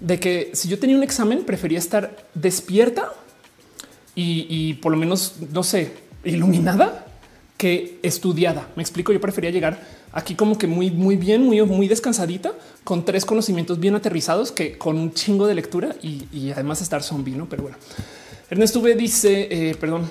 de 0.00 0.18
que 0.18 0.50
si 0.54 0.68
yo 0.68 0.78
tenía 0.78 0.96
un 0.96 1.02
examen, 1.02 1.44
prefería 1.44 1.78
estar 1.78 2.16
despierta 2.34 3.12
y, 4.22 4.74
por 4.74 4.92
lo 4.92 4.98
menos, 4.98 5.34
no 5.52 5.62
sé, 5.62 5.92
iluminada 6.24 7.06
que 7.56 7.98
estudiada. 8.02 8.68
Me 8.76 8.82
explico. 8.82 9.12
Yo 9.12 9.20
prefería 9.20 9.50
llegar 9.50 9.80
aquí 10.12 10.34
como 10.34 10.58
que 10.58 10.66
muy, 10.66 10.90
muy 10.90 11.16
bien, 11.16 11.42
muy, 11.42 11.62
muy 11.62 11.88
descansadita, 11.88 12.52
con 12.84 13.04
tres 13.04 13.24
conocimientos 13.24 13.78
bien 13.78 13.94
aterrizados 13.94 14.50
que 14.50 14.78
con 14.78 14.96
un 14.96 15.12
chingo 15.12 15.46
de 15.46 15.54
lectura 15.54 15.94
y, 16.02 16.50
además 16.50 16.80
estar 16.80 17.02
zombie, 17.02 17.34
no? 17.34 17.48
Pero 17.48 17.62
bueno, 17.62 17.76
Ernesto 18.48 18.80
V 18.80 18.94
dice, 18.94 19.48
eh, 19.50 19.74
perdón, 19.74 20.08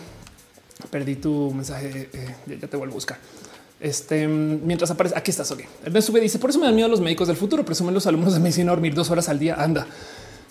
perdí 0.90 1.16
tu 1.16 1.52
mensaje. 1.54 2.10
Eh, 2.14 2.58
ya 2.62 2.68
te 2.68 2.78
vuelvo 2.78 2.94
a 2.94 2.96
buscar. 2.96 3.18
Este 3.80 4.28
mientras 4.28 4.92
aparece 4.92 5.18
aquí 5.18 5.32
estás. 5.32 5.50
Ok. 5.52 5.62
Ernesto 5.86 6.12
V 6.12 6.20
dice 6.20 6.38
por 6.38 6.50
eso 6.50 6.60
me 6.60 6.66
dan 6.66 6.76
miedo 6.76 6.88
a 6.88 6.90
los 6.90 7.02
médicos 7.02 7.28
del 7.28 7.38
futuro. 7.38 7.64
Presumen 7.64 7.94
los 7.94 8.06
alumnos 8.08 8.34
de 8.34 8.40
medicina 8.40 8.72
dormir 8.72 8.94
dos 8.94 9.10
horas 9.10 9.30
al 9.30 9.40
día. 9.40 9.56
Anda 9.56 9.88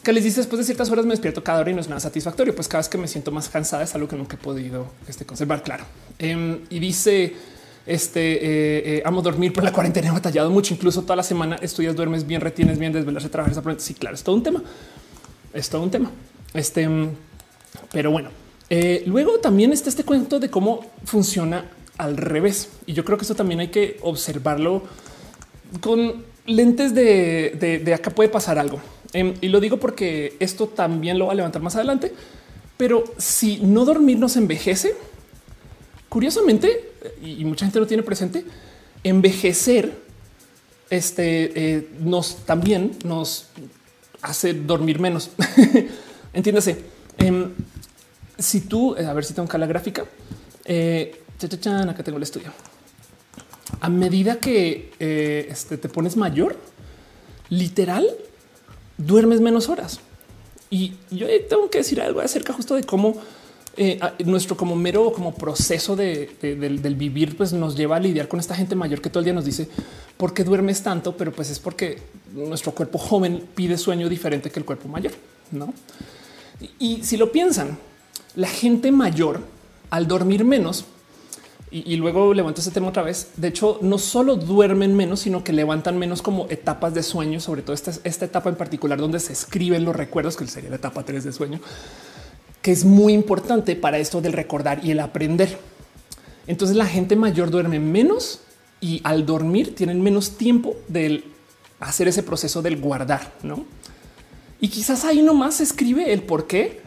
que 0.03 0.13
les 0.13 0.25
dice 0.25 0.41
después 0.41 0.59
de 0.59 0.65
ciertas 0.65 0.91
horas 0.91 1.05
me 1.05 1.11
despierto 1.11 1.43
cada 1.43 1.61
hora 1.61 1.71
y 1.71 1.75
no 1.75 1.81
es 1.81 1.89
nada 1.89 2.01
satisfactorio. 2.01 2.55
Pues 2.55 2.69
cada 2.69 2.81
vez 2.81 2.89
que 2.89 2.99
me 2.99 3.09
siento 3.09 3.31
más 3.31 3.49
cansada 3.49 3.83
es 3.83 3.95
algo 3.95 4.09
que 4.09 4.17
nunca 4.17 4.37
he 4.37 4.39
podido 4.39 4.87
este, 5.09 5.25
conservar. 5.27 5.63
Claro. 5.63 5.85
Em, 6.19 6.61
y 6.71 6.79
dice 6.79 7.35
este 7.87 8.35
eh, 8.35 8.99
eh, 8.99 9.03
amo 9.05 9.23
dormir 9.23 9.53
por 9.53 9.65
la 9.65 9.73
cuarentena. 9.73 10.09
He 10.09 10.13
batallado 10.13 10.51
mucho. 10.51 10.75
Incluso 10.75 11.03
toda 11.03 11.17
la 11.17 11.23
semana 11.23 11.57
estudias, 11.57 11.97
duermes 11.97 12.27
bien, 12.27 12.41
retienes 12.41 12.79
bien, 12.79 12.93
desvelarse, 12.93 13.29
trabajar. 13.29 13.63
Sí, 13.79 13.95
claro, 13.95 14.15
es 14.15 14.23
todo 14.23 14.37
un 14.37 14.43
tema. 14.43 14.63
Es 15.53 15.69
todo 15.69 15.83
un 15.83 15.91
tema. 15.91 16.11
Este, 16.55 16.83
em, 16.83 17.11
pero 17.93 18.11
bueno, 18.11 18.31
eh, 18.71 19.03
luego 19.07 19.41
también 19.41 19.73
está 19.73 19.89
este 19.89 20.05
cuento 20.05 20.39
de 20.39 20.49
cómo 20.51 20.87
funciona 21.05 21.65
al 21.97 22.17
revés. 22.17 22.71
Y 22.87 22.93
yo 22.93 23.05
creo 23.05 23.19
que 23.19 23.25
eso 23.25 23.35
también 23.35 23.61
hay 23.61 23.69
que 23.69 23.99
observarlo 24.03 24.83
con 25.81 26.25
lentes 26.47 26.95
de, 26.95 27.81
de 27.85 27.95
acá 27.95 28.11
puede 28.11 28.29
pasar 28.29 28.59
algo. 28.59 28.81
Em, 29.13 29.35
y 29.41 29.49
lo 29.49 29.61
digo 29.61 29.79
porque 29.79 30.37
esto 30.41 30.69
también 30.69 31.19
lo 31.19 31.27
va 31.27 31.33
a 31.33 31.37
levantar 31.37 31.63
más 31.63 31.77
adelante. 31.77 32.13
Pero 32.77 33.05
si 33.19 33.59
no 33.59 33.85
dormir 33.85 34.19
nos 34.19 34.37
envejece, 34.37 34.95
curiosamente, 36.09 36.93
y 37.23 37.45
mucha 37.45 37.67
gente 37.67 37.81
lo 37.81 37.87
tiene 37.87 38.03
presente, 38.03 38.45
envejecer 39.03 40.09
este, 40.91 41.77
eh, 41.77 41.89
nos 42.01 42.47
también 42.47 42.97
nos 43.05 43.49
hace 44.23 44.55
dormir 44.55 44.99
menos. 44.99 45.31
Entiéndase. 46.33 46.79
Em, 47.19 47.53
si 48.39 48.63
tú, 48.63 48.95
eh, 48.97 49.05
a 49.05 49.13
ver 49.13 49.25
si 49.25 49.35
tengo 49.35 49.47
acá 49.47 49.59
la 49.59 49.67
gráfica, 49.67 50.05
eh, 50.65 51.21
acá 51.41 52.03
tengo 52.03 52.17
el 52.17 52.23
estudio. 52.23 52.53
A 53.81 53.89
medida 53.89 54.37
que 54.39 54.93
este, 55.51 55.77
te 55.77 55.89
pones 55.89 56.17
mayor, 56.17 56.57
literal, 57.51 58.07
duermes 58.99 59.41
menos 59.41 59.69
horas. 59.69 60.01
Y 60.71 60.93
yo 61.11 61.27
tengo 61.49 61.71
que 61.71 61.79
decir 61.79 62.01
algo 62.01 62.21
acerca 62.21 62.53
justo 62.53 62.75
de 62.75 62.85
cómo 62.85 63.15
eh, 63.77 63.99
nuestro 64.25 64.57
como 64.57 64.77
mero 64.77 65.13
como 65.13 65.35
proceso 65.35 65.97
de, 65.97 66.31
del, 66.43 66.95
vivir 66.97 67.37
pues 67.37 67.53
nos 67.53 67.77
lleva 67.77 67.97
a 67.97 68.01
lidiar 68.01 68.29
con 68.29 68.41
esta 68.41 68.55
gente 68.55 68.75
mayor 68.75 69.01
que 69.01 69.09
todo 69.09 69.21
el 69.21 69.25
día 69.25 69.33
nos 69.33 69.45
dice 69.45 69.69
por 70.17 70.35
qué 70.35 70.43
duermes 70.43 70.83
tanto, 70.83 71.17
pero 71.17 71.33
pues 71.33 71.49
es 71.49 71.61
porque 71.61 71.99
nuestro 72.35 72.73
cuerpo 72.73 72.99
joven 72.99 73.45
pide 73.55 73.79
sueño 73.79 74.09
diferente 74.09 74.51
que 74.51 74.59
el 74.59 74.67
cuerpo 74.67 74.89
mayor, 74.89 75.13
¿no? 75.53 75.73
y 76.81 77.05
si 77.05 77.17
lo 77.17 77.31
piensan, 77.31 77.79
la 78.35 78.49
gente 78.49 78.91
mayor 78.91 79.43
al 79.91 80.09
dormir 80.09 80.45
menos 80.45 80.85
y, 81.71 81.97
luego 81.97 82.33
levanto 82.33 82.61
ese 82.61 82.71
tema 82.71 82.89
otra 82.89 83.03
vez. 83.03 83.33
De 83.37 83.49
hecho, 83.49 83.79
no 83.83 83.99
solo 83.99 84.37
duermen 84.37 84.95
menos, 84.95 85.21
sino 85.21 85.45
que 85.45 85.53
levantan 85.53 85.99
menos 85.99 86.23
como 86.23 86.47
etapas 86.49 86.95
de 86.95 87.03
sueño, 87.03 87.41
sobre 87.41 87.63
todo 87.63 87.75
esta, 87.75 87.93
esta 88.05 88.25
etapa 88.25 88.49
en 88.49 88.57
particular 88.57 88.99
donde 88.99 89.21
se 89.21 89.33
escriben 89.33 89.85
los 89.85 89.95
recuerdos, 89.95 90.37
que 90.37 90.47
sería 90.47 90.71
la 90.71 90.77
etapa 90.77 91.05
3 91.05 91.25
de 91.25 91.33
sueño, 91.33 91.61
que 92.63 92.73
es 92.73 92.85
muy 92.85 93.13
importante 93.13 93.77
para 93.77 93.99
esto 93.99 94.21
del 94.21 94.33
recordar 94.33 94.85
y 94.85 94.93
el 94.93 95.01
aprender. 95.01 95.59
Entonces 96.47 96.77
la 96.77 96.87
gente 96.87 97.17
mayor 97.17 97.51
duerme 97.51 97.79
menos 97.79 98.41
y 98.81 99.01
al 99.05 99.27
dormir 99.27 99.75
tienen 99.75 100.03
menos 100.03 100.39
tiempo 100.39 100.77
del 100.89 101.25
hacer 101.81 102.09
ese 102.09 102.23
proceso 102.23 102.63
del 102.63 102.81
guardar, 102.81 103.33
¿no? 103.43 103.65
Y 104.61 104.69
quizás 104.69 105.05
ahí 105.05 105.23
nomás 105.23 105.57
se 105.57 105.63
escribe 105.63 106.13
el 106.13 106.23
por 106.23 106.47
qué 106.47 106.81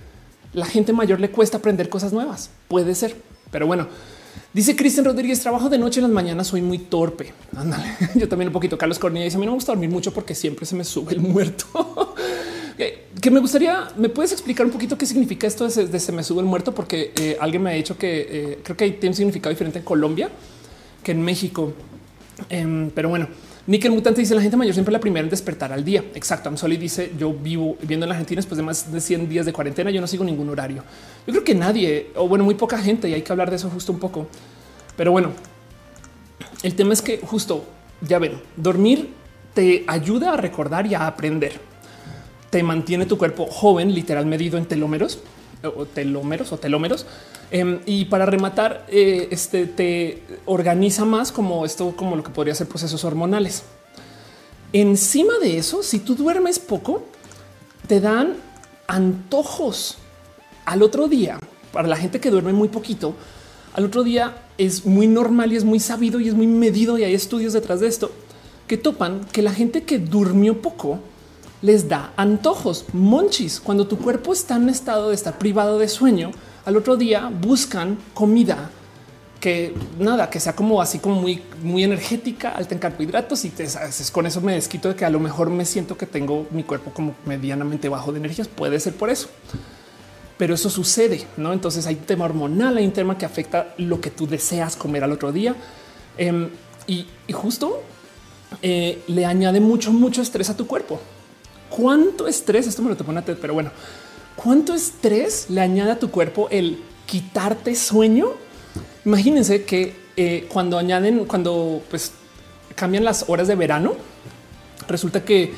la 0.53 0.65
gente 0.65 0.91
mayor 0.93 1.19
le 1.19 1.31
cuesta 1.31 1.57
aprender 1.57 1.89
cosas 1.89 2.11
nuevas. 2.11 2.49
Puede 2.67 2.95
ser, 2.95 3.15
pero 3.51 3.67
bueno, 3.67 3.87
Dice 4.53 4.75
Cristian 4.75 5.05
Rodríguez, 5.05 5.39
trabajo 5.39 5.69
de 5.69 5.77
noche 5.77 5.99
en 5.99 6.03
las 6.03 6.11
mañanas, 6.11 6.47
soy 6.47 6.61
muy 6.61 6.77
torpe. 6.77 7.33
Ándale, 7.55 7.85
yo 8.15 8.27
también 8.27 8.49
un 8.49 8.53
poquito. 8.53 8.77
Carlos 8.77 8.99
Cornilla 8.99 9.25
dice, 9.25 9.37
a 9.37 9.39
mí 9.39 9.45
no 9.45 9.53
me 9.53 9.57
gusta 9.57 9.71
dormir 9.71 9.89
mucho 9.89 10.13
porque 10.13 10.35
siempre 10.35 10.65
se 10.65 10.75
me 10.75 10.83
sube 10.83 11.13
el 11.13 11.21
muerto. 11.21 12.15
que 13.21 13.29
me 13.29 13.39
gustaría, 13.39 13.89
¿me 13.97 14.09
puedes 14.09 14.31
explicar 14.31 14.65
un 14.65 14.71
poquito 14.71 14.97
qué 14.97 15.05
significa 15.05 15.45
esto 15.45 15.67
de 15.67 15.99
se, 15.99 16.11
me 16.11 16.23
sube 16.23 16.41
el 16.41 16.47
muerto? 16.47 16.73
Porque 16.73 17.11
eh, 17.15 17.37
alguien 17.39 17.61
me 17.61 17.69
ha 17.69 17.73
dicho 17.73 17.97
que 17.97 18.27
eh, 18.29 18.59
creo 18.63 18.75
que 18.75 18.89
tiene 18.91 19.11
un 19.11 19.15
significado 19.15 19.51
diferente 19.51 19.79
en 19.79 19.85
Colombia 19.85 20.29
que 21.03 21.11
en 21.11 21.21
México. 21.21 21.73
Em, 22.49 22.89
pero 22.89 23.09
bueno, 23.09 23.27
Nickel 23.67 23.91
Mutante 23.91 24.21
dice 24.21 24.33
la 24.33 24.41
gente 24.41 24.57
mayor 24.57 24.73
siempre 24.73 24.91
la 24.91 24.99
primera 24.99 25.23
en 25.23 25.29
despertar 25.29 25.71
al 25.71 25.85
día. 25.85 26.03
Exacto. 26.15 26.49
Amsoli 26.49 26.77
dice 26.77 27.11
yo 27.17 27.33
vivo 27.33 27.77
viviendo 27.79 28.05
en 28.05 28.09
la 28.09 28.15
Argentina 28.15 28.39
después 28.39 28.57
de 28.57 28.63
más 28.63 28.91
de 28.91 28.99
100 28.99 29.29
días 29.29 29.45
de 29.45 29.53
cuarentena. 29.53 29.91
Yo 29.91 30.01
no 30.01 30.07
sigo 30.07 30.23
ningún 30.23 30.49
horario. 30.49 30.83
Yo 31.27 31.33
creo 31.33 31.43
que 31.43 31.53
nadie 31.53 32.11
o 32.15 32.27
bueno, 32.27 32.43
muy 32.43 32.55
poca 32.55 32.79
gente 32.79 33.07
y 33.07 33.13
hay 33.13 33.21
que 33.21 33.31
hablar 33.31 33.49
de 33.49 33.57
eso 33.57 33.69
justo 33.69 33.91
un 33.91 33.99
poco. 33.99 34.27
Pero 34.97 35.11
bueno, 35.11 35.31
el 36.63 36.75
tema 36.75 36.93
es 36.93 37.01
que 37.01 37.19
justo 37.19 37.65
ya 38.01 38.17
ven, 38.17 38.41
dormir 38.55 39.09
te 39.53 39.83
ayuda 39.87 40.33
a 40.33 40.37
recordar 40.37 40.87
y 40.87 40.95
a 40.95 41.05
aprender. 41.05 41.59
Te 42.49 42.63
mantiene 42.63 43.05
tu 43.05 43.17
cuerpo 43.17 43.45
joven, 43.45 43.93
literal 43.93 44.25
medido 44.25 44.57
en 44.57 44.65
telómeros 44.65 45.19
o 45.63 45.85
telómeros 45.85 46.51
o 46.51 46.57
telómeros 46.57 47.05
Em, 47.51 47.81
y 47.85 48.05
para 48.05 48.25
rematar, 48.25 48.85
eh, 48.87 49.27
este 49.29 49.65
te 49.65 50.23
organiza 50.45 51.03
más 51.03 51.33
como 51.33 51.65
esto, 51.65 51.93
como 51.97 52.15
lo 52.15 52.23
que 52.23 52.31
podría 52.31 52.55
ser 52.55 52.67
procesos 52.67 53.03
hormonales. 53.03 53.63
Encima 54.71 55.33
de 55.41 55.57
eso, 55.57 55.83
si 55.83 55.99
tú 55.99 56.15
duermes 56.15 56.59
poco, 56.59 57.03
te 57.87 57.99
dan 57.99 58.37
antojos 58.87 59.97
al 60.65 60.81
otro 60.81 61.09
día. 61.09 61.39
Para 61.73 61.89
la 61.89 61.97
gente 61.97 62.21
que 62.21 62.31
duerme 62.31 62.53
muy 62.53 62.69
poquito, 62.69 63.15
al 63.73 63.85
otro 63.85 64.03
día 64.03 64.43
es 64.57 64.85
muy 64.85 65.07
normal 65.07 65.51
y 65.51 65.57
es 65.57 65.65
muy 65.65 65.79
sabido 65.81 66.21
y 66.21 66.29
es 66.29 66.33
muy 66.33 66.47
medido. 66.47 66.97
Y 66.97 67.03
hay 67.03 67.13
estudios 67.13 67.51
detrás 67.51 67.81
de 67.81 67.87
esto 67.87 68.11
que 68.67 68.77
topan 68.77 69.25
que 69.33 69.41
la 69.41 69.51
gente 69.51 69.83
que 69.83 69.99
durmió 69.99 70.61
poco 70.61 70.99
les 71.61 71.87
da 71.87 72.13
antojos, 72.17 72.85
monchis. 72.93 73.59
Cuando 73.59 73.87
tu 73.87 73.97
cuerpo 73.97 74.33
está 74.33 74.55
en 74.55 74.69
estado 74.69 75.09
de 75.09 75.15
estar 75.15 75.37
privado 75.37 75.77
de 75.79 75.87
sueño, 75.87 76.31
al 76.65 76.77
otro 76.77 76.97
día 76.97 77.31
buscan 77.31 77.97
comida 78.13 78.69
que 79.41 79.73
nada, 79.99 80.29
que 80.29 80.39
sea 80.39 80.55
como 80.55 80.81
así 80.81 80.99
como 80.99 81.15
muy, 81.15 81.41
muy 81.63 81.83
energética, 81.83 82.51
alta 82.51 82.75
en 82.75 82.79
carbohidratos 82.79 83.43
y 83.43 83.49
te 83.49 83.63
haces 83.63 84.11
con 84.11 84.27
eso 84.27 84.39
me 84.39 84.53
desquito 84.53 84.89
de 84.89 84.95
que 84.95 85.03
a 85.03 85.09
lo 85.09 85.19
mejor 85.19 85.49
me 85.49 85.65
siento 85.65 85.97
que 85.97 86.05
tengo 86.05 86.45
mi 86.51 86.63
cuerpo 86.63 86.91
como 86.93 87.15
medianamente 87.25 87.89
bajo 87.89 88.11
de 88.11 88.19
energías. 88.19 88.47
Puede 88.47 88.79
ser 88.79 88.93
por 88.93 89.09
eso, 89.09 89.29
pero 90.37 90.53
eso 90.53 90.69
sucede, 90.69 91.25
no? 91.37 91.51
Entonces 91.53 91.87
hay 91.87 91.95
un 91.95 92.05
tema 92.05 92.25
hormonal, 92.25 92.77
hay 92.77 92.85
un 92.85 92.93
tema 92.93 93.17
que 93.17 93.25
afecta 93.25 93.73
lo 93.77 93.99
que 93.99 94.11
tú 94.11 94.27
deseas 94.27 94.75
comer 94.75 95.03
al 95.03 95.11
otro 95.11 95.31
día 95.31 95.55
em, 96.17 96.49
y, 96.85 97.07
justo 97.33 97.81
eh, 98.61 99.01
le 99.07 99.25
añade 99.25 99.59
mucho, 99.59 99.91
mucho 99.91 100.21
estrés 100.21 100.49
a 100.51 100.55
tu 100.55 100.67
cuerpo. 100.67 100.99
¿Cuánto 101.71 102.27
estrés? 102.27 102.67
Esto 102.67 102.83
me 102.83 102.89
lo 102.89 102.95
te 102.95 103.03
pone 103.03 103.19
a 103.19 103.25
pero 103.25 103.55
bueno, 103.55 103.71
¿Cuánto 104.35 104.73
estrés 104.73 105.49
le 105.49 105.61
añade 105.61 105.91
a 105.91 105.99
tu 105.99 106.09
cuerpo 106.09 106.47
el 106.51 106.79
quitarte 107.05 107.75
sueño. 107.75 108.29
Imagínense 109.05 109.65
que 109.65 109.93
eh, 110.15 110.47
cuando 110.51 110.77
añaden, 110.77 111.25
cuando 111.25 111.81
pues 111.89 112.13
cambian 112.73 113.03
las 113.03 113.25
horas 113.27 113.47
de 113.47 113.55
verano, 113.55 113.95
resulta 114.87 115.23
que 115.25 115.51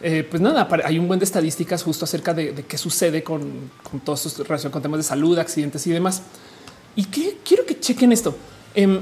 eh, 0.00 0.26
pues 0.28 0.40
nada, 0.40 0.68
hay 0.84 0.98
un 0.98 1.06
buen 1.06 1.20
de 1.20 1.24
estadísticas 1.24 1.82
justo 1.82 2.04
acerca 2.04 2.34
de, 2.34 2.64
qué 2.66 2.78
sucede 2.78 3.22
con, 3.22 3.70
con 3.88 4.00
todos 4.00 4.26
estos 4.26 4.46
relación 4.46 4.72
con 4.72 4.82
temas 4.82 4.98
de 4.98 5.04
salud, 5.04 5.38
accidentes 5.38 5.86
y 5.86 5.90
demás. 5.90 6.22
Y 6.96 7.04
que 7.04 7.38
quiero 7.44 7.66
que 7.66 7.78
chequen 7.78 8.12
esto. 8.12 8.36
Em, 8.74 9.00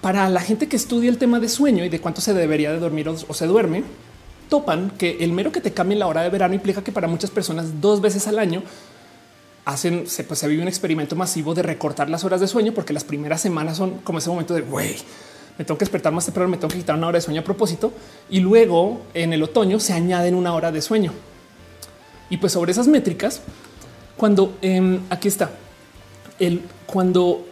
para 0.00 0.28
la 0.28 0.40
gente 0.40 0.68
que 0.68 0.76
estudia 0.76 1.10
el 1.10 1.18
tema 1.18 1.40
de 1.40 1.48
sueño 1.48 1.84
y 1.84 1.88
de 1.88 2.00
cuánto 2.00 2.20
se 2.20 2.34
debería 2.34 2.72
de 2.72 2.78
dormir 2.78 3.08
o, 3.08 3.34
se 3.34 3.46
duerme, 3.46 3.84
topan 4.48 4.90
que 4.90 5.18
el 5.20 5.32
mero 5.32 5.52
que 5.52 5.60
te 5.60 5.72
cambie 5.72 5.96
la 5.96 6.06
hora 6.06 6.22
de 6.22 6.30
verano 6.30 6.54
implica 6.54 6.82
que 6.82 6.92
para 6.92 7.08
muchas 7.08 7.30
personas 7.30 7.80
dos 7.80 8.00
veces 8.00 8.26
al 8.28 8.38
año 8.38 8.62
hacen, 9.64 10.06
se, 10.06 10.24
pues, 10.24 10.40
se 10.40 10.48
vive 10.48 10.62
un 10.62 10.68
experimento 10.68 11.16
masivo 11.16 11.54
de 11.54 11.62
recortar 11.62 12.10
las 12.10 12.24
horas 12.24 12.40
de 12.40 12.48
sueño 12.48 12.72
porque 12.72 12.92
las 12.92 13.04
primeras 13.04 13.40
semanas 13.40 13.76
son 13.76 13.98
como 13.98 14.18
ese 14.18 14.28
momento 14.28 14.54
de 14.54 14.60
güey, 14.60 14.96
me 15.58 15.64
tengo 15.64 15.78
que 15.78 15.84
despertar 15.84 16.12
más 16.12 16.24
temprano, 16.24 16.50
me 16.50 16.56
tengo 16.56 16.68
que 16.68 16.78
quitar 16.78 16.96
una 16.96 17.06
hora 17.06 17.18
de 17.18 17.22
sueño 17.22 17.40
a 17.40 17.44
propósito 17.44 17.92
y 18.28 18.40
luego 18.40 19.02
en 19.14 19.32
el 19.32 19.42
otoño 19.42 19.80
se 19.80 19.92
añaden 19.92 20.34
una 20.34 20.54
hora 20.54 20.72
de 20.72 20.82
sueño. 20.82 21.12
Y 22.30 22.38
pues 22.38 22.52
sobre 22.52 22.72
esas 22.72 22.88
métricas, 22.88 23.40
cuando 24.16 24.56
em, 24.62 25.00
aquí 25.10 25.28
está 25.28 25.50
el 26.38 26.62
cuando 26.86 27.46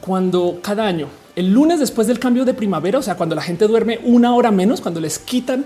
cuando 0.00 0.58
cada 0.62 0.86
año 0.86 1.08
el 1.36 1.52
lunes 1.52 1.80
después 1.80 2.06
del 2.06 2.18
cambio 2.18 2.44
de 2.44 2.54
primavera, 2.54 2.98
o 2.98 3.02
sea, 3.02 3.16
cuando 3.16 3.34
la 3.34 3.42
gente 3.42 3.66
duerme 3.66 3.98
una 4.04 4.34
hora 4.34 4.50
menos, 4.50 4.80
cuando 4.80 5.00
les 5.00 5.18
quitan 5.18 5.64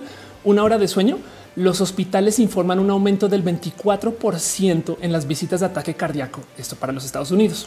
una 0.49 0.65
hora 0.65 0.79
de 0.79 0.89
sueño, 0.89 1.19
los 1.57 1.81
hospitales 1.81 2.39
informan 2.39 2.79
un 2.79 2.91
aumento 2.91 3.29
del 3.29 3.45
24% 3.45 4.97
en 5.01 5.13
las 5.13 5.27
visitas 5.27 5.61
de 5.61 5.67
ataque 5.67 5.95
cardíaco. 5.95 6.41
Esto 6.57 6.77
para 6.77 6.93
los 6.93 7.05
Estados 7.05 7.31
Unidos. 7.31 7.67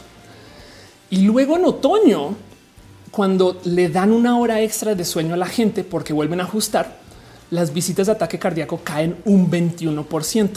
Y 1.10 1.22
luego 1.22 1.56
en 1.56 1.64
otoño, 1.64 2.34
cuando 3.10 3.60
le 3.64 3.88
dan 3.88 4.12
una 4.12 4.38
hora 4.38 4.60
extra 4.62 4.94
de 4.94 5.04
sueño 5.04 5.34
a 5.34 5.36
la 5.36 5.46
gente 5.46 5.84
porque 5.84 6.12
vuelven 6.12 6.40
a 6.40 6.44
ajustar, 6.44 7.00
las 7.50 7.72
visitas 7.72 8.06
de 8.06 8.12
ataque 8.12 8.38
cardíaco 8.38 8.80
caen 8.82 9.16
un 9.26 9.50
21%. 9.50 10.48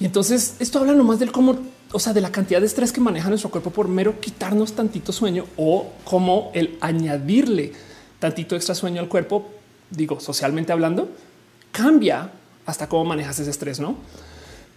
Y 0.00 0.04
entonces 0.06 0.56
esto 0.60 0.78
habla 0.78 0.94
nomás 0.94 1.18
del 1.18 1.32
cómo, 1.32 1.58
o 1.92 1.98
sea, 1.98 2.12
de 2.12 2.20
la 2.20 2.30
cantidad 2.30 2.60
de 2.60 2.66
estrés 2.66 2.92
que 2.92 3.00
maneja 3.00 3.28
nuestro 3.28 3.50
cuerpo 3.50 3.70
por 3.70 3.88
mero 3.88 4.20
quitarnos 4.20 4.72
tantito 4.72 5.12
sueño 5.12 5.46
o 5.56 5.90
como 6.04 6.50
el 6.54 6.78
añadirle 6.80 7.72
tantito 8.20 8.54
extra 8.54 8.74
sueño 8.74 9.00
al 9.00 9.08
cuerpo, 9.08 9.50
digo, 9.90 10.20
socialmente 10.20 10.72
hablando, 10.72 11.08
cambia 11.72 12.30
hasta 12.66 12.88
cómo 12.88 13.04
manejas 13.04 13.38
ese 13.38 13.50
estrés, 13.50 13.80
¿no? 13.80 13.96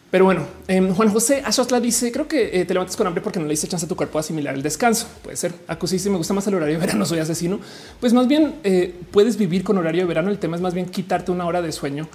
Pero 0.10 0.24
bueno, 0.24 0.48
em, 0.70 0.94
Juan 0.94 1.10
José 1.10 1.42
Ashotla 1.46 1.82
dice: 1.82 2.12
Creo 2.12 2.28
que 2.28 2.62
eh, 2.62 2.66
te 2.66 2.74
levantas 2.74 2.96
con 2.96 3.06
hambre 3.08 3.22
porque 3.22 3.40
no 3.40 3.46
le 3.46 3.52
dice 3.52 3.68
chance 3.68 3.86
a 3.86 3.90
tu 3.90 3.96
cuerpo 3.96 4.18
a 4.18 4.22
asimilar 4.22 4.56
el 4.56 4.64
descanso. 4.64 5.08
Puede 5.22 5.36
ser. 5.36 5.54
Acusi 5.68 6.00
si 6.00 6.10
me 6.10 6.18
gusta 6.18 6.34
más 6.34 6.48
el 6.48 6.56
horario 6.56 6.76
de 6.76 6.86
verano, 6.86 7.06
soy 7.06 7.20
asesino. 7.20 7.60
Pues 8.00 8.14
más 8.14 8.28
bien 8.28 8.56
eh, 8.64 8.96
puedes 9.12 9.38
vivir 9.38 9.64
con 9.66 9.78
horario 9.78 10.04
de 10.04 10.08
verano. 10.08 10.30
El 10.30 10.40
tema 10.40 10.56
es 10.56 10.62
más 10.62 10.74
bien 10.74 10.86
quitarte 10.86 11.32
una 11.32 11.46
hora 11.46 11.62
de 11.62 11.72
sueño 11.74 12.08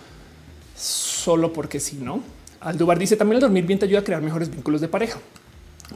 solo 0.74 1.52
porque 1.52 1.80
si 1.80 1.96
no. 1.96 2.22
Aldubar 2.60 2.98
dice 2.98 3.16
también 3.16 3.36
el 3.36 3.40
dormir 3.40 3.66
bien 3.66 3.78
te 3.78 3.84
ayuda 3.84 4.00
a 4.00 4.04
crear 4.04 4.22
mejores 4.22 4.50
vínculos 4.50 4.80
de 4.80 4.88
pareja. 4.88 5.18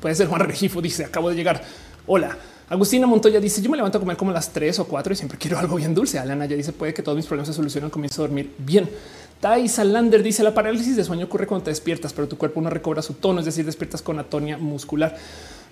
Puede 0.01 0.15
ser 0.15 0.27
Juan 0.27 0.43
Regifo 0.43 0.83
dice 0.83 1.05
acabo 1.05 1.31
de 1.31 1.37
llegar. 1.37 1.65
Hola. 2.07 2.37
Agustina 2.69 3.07
Montoya 3.07 3.39
dice 3.39 3.63
yo 3.63 3.71
me 3.71 3.77
levanto 3.77 3.99
a 3.99 4.01
comer 4.01 4.17
como 4.17 4.33
las 4.33 4.53
3 4.53 4.81
o 4.81 4.85
4 4.87 5.13
y 5.13 5.17
siempre 5.17 5.39
quiero 5.39 5.59
algo 5.61 5.77
bien 5.77 5.95
dulce. 5.95 6.19
Alana 6.19 6.47
ya 6.47 6.57
dice 6.57 6.73
puede 6.73 6.93
que 6.93 7.03
todos 7.03 7.17
mis 7.17 7.27
problemas 7.27 7.49
se 7.49 7.55
solucionen 7.55 7.91
comienzo 7.91 8.23
a 8.23 8.27
dormir 8.27 8.53
bien. 8.59 8.89
Tai 9.41 9.69
Salander 9.69 10.23
dice 10.23 10.43
la 10.43 10.55
parálisis 10.55 10.97
de 10.97 11.05
sueño 11.05 11.27
ocurre 11.27 11.47
cuando 11.47 11.65
te 11.65 11.71
despiertas, 11.71 12.13
pero 12.13 12.27
tu 12.27 12.39
cuerpo 12.39 12.61
no 12.61 12.71
recobra 12.71 13.03
su 13.03 13.15
tono, 13.15 13.41
es 13.41 13.47
decir, 13.47 13.67
despiertas 13.67 14.01
con 14.01 14.19
atonia 14.19 14.57
muscular. 14.57 15.17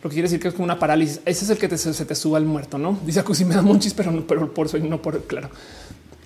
Lo 0.02 0.10
que 0.10 0.14
quiere 0.14 0.26
decir 0.28 0.38
que 0.38 0.48
es 0.48 0.54
como 0.54 0.64
una 0.64 0.78
parálisis. 0.78 1.20
Ese 1.24 1.44
es 1.44 1.50
el 1.50 1.56
que 1.56 1.76
se 1.78 2.04
te 2.04 2.14
suba 2.14 2.36
al 2.36 2.44
muerto, 2.44 2.76
no 2.78 2.98
dice 3.04 3.20
Acusi 3.20 3.44
me 3.44 3.54
da 3.54 3.62
monchis, 3.62 3.94
pero 3.94 4.12
no, 4.12 4.26
pero 4.26 4.52
por 4.52 4.68
sueño, 4.68 4.88
no 4.88 5.00
por 5.00 5.22
claro. 5.24 5.48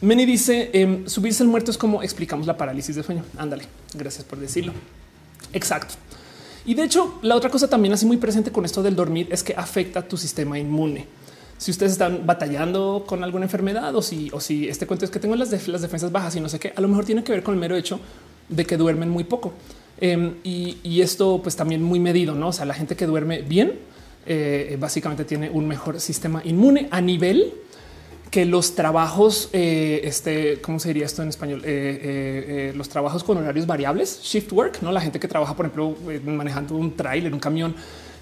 Meni 0.00 0.26
dice 0.26 0.70
em, 0.72 1.06
subirse 1.08 1.42
al 1.42 1.48
muerto 1.48 1.70
es 1.70 1.78
como 1.78 2.02
explicamos 2.02 2.46
la 2.46 2.56
parálisis 2.56 2.94
de 2.94 3.02
sueño. 3.02 3.24
Ándale, 3.36 3.64
gracias 3.94 4.24
por 4.24 4.38
decirlo. 4.38 4.72
Exacto. 5.52 5.94
Y 6.68 6.74
de 6.74 6.84
hecho, 6.84 7.18
la 7.22 7.34
otra 7.34 7.50
cosa 7.50 7.68
también 7.68 7.94
así 7.94 8.06
muy 8.06 8.18
presente 8.18 8.52
con 8.52 8.64
esto 8.64 8.82
del 8.82 8.94
dormir 8.94 9.26
es 9.32 9.42
que 9.42 9.54
afecta 9.56 10.06
tu 10.06 10.16
sistema 10.16 10.56
inmune 10.56 11.08
si 11.58 11.72
ustedes 11.72 11.92
están 11.92 12.24
batallando 12.24 13.04
con 13.06 13.24
alguna 13.24 13.44
enfermedad 13.44 13.94
o 13.96 14.00
si, 14.00 14.30
o 14.32 14.40
si 14.40 14.68
este 14.68 14.86
cuento 14.86 15.04
es 15.04 15.10
que 15.10 15.18
tengo 15.18 15.34
las, 15.34 15.66
las 15.66 15.82
defensas 15.82 16.12
bajas 16.12 16.36
y 16.36 16.40
no 16.40 16.48
sé 16.48 16.60
qué, 16.60 16.72
a 16.74 16.80
lo 16.80 16.86
mejor 16.86 17.04
tiene 17.04 17.24
que 17.24 17.32
ver 17.32 17.42
con 17.42 17.54
el 17.54 17.60
mero 17.60 17.76
hecho 17.76 17.98
de 18.48 18.64
que 18.64 18.76
duermen 18.76 19.10
muy 19.10 19.24
poco. 19.24 19.52
Em, 20.00 20.36
y, 20.44 21.00
esto 21.00 21.40
pues 21.42 21.56
también 21.56 21.82
muy 21.82 21.98
medido, 21.98 22.34
¿no? 22.34 22.48
O 22.48 22.52
sea, 22.52 22.64
la 22.64 22.74
gente 22.74 22.94
que 22.94 23.06
duerme 23.06 23.42
bien 23.42 23.72
eh, 24.26 24.76
básicamente 24.78 25.24
tiene 25.24 25.50
un 25.50 25.66
mejor 25.66 26.00
sistema 26.00 26.42
inmune 26.44 26.86
a 26.92 27.00
nivel 27.00 27.52
que 28.30 28.44
los 28.44 28.74
trabajos, 28.74 29.48
eh, 29.52 30.00
este, 30.04 30.60
¿cómo 30.60 30.78
se 30.78 30.88
diría 30.88 31.06
esto 31.06 31.22
en 31.22 31.28
español? 31.28 31.62
Eh, 31.64 32.72
los 32.76 32.88
trabajos 32.88 33.24
con 33.24 33.38
horarios 33.38 33.66
variables, 33.66 34.20
shift 34.22 34.52
work, 34.52 34.82
¿no? 34.82 34.92
La 34.92 35.00
gente 35.00 35.18
que 35.18 35.28
trabaja, 35.28 35.56
por 35.56 35.66
ejemplo, 35.66 35.96
manejando 36.24 36.74
un 36.74 36.94
trailer, 36.94 37.32
un 37.32 37.40
camión, 37.40 37.74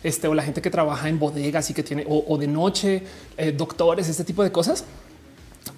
este, 0.06 0.28
o 0.28 0.34
la 0.34 0.42
gente 0.44 0.62
que 0.62 0.70
trabaja 0.70 1.08
en 1.08 1.18
bodegas 1.18 1.68
y 1.70 1.74
que 1.74 1.82
tiene 1.82 2.04
o, 2.08 2.38
de 2.38 2.46
noche, 2.46 3.02
eh, 3.36 3.50
doctores, 3.50 4.08
este 4.08 4.22
tipo 4.22 4.44
de 4.44 4.52
cosas. 4.52 4.84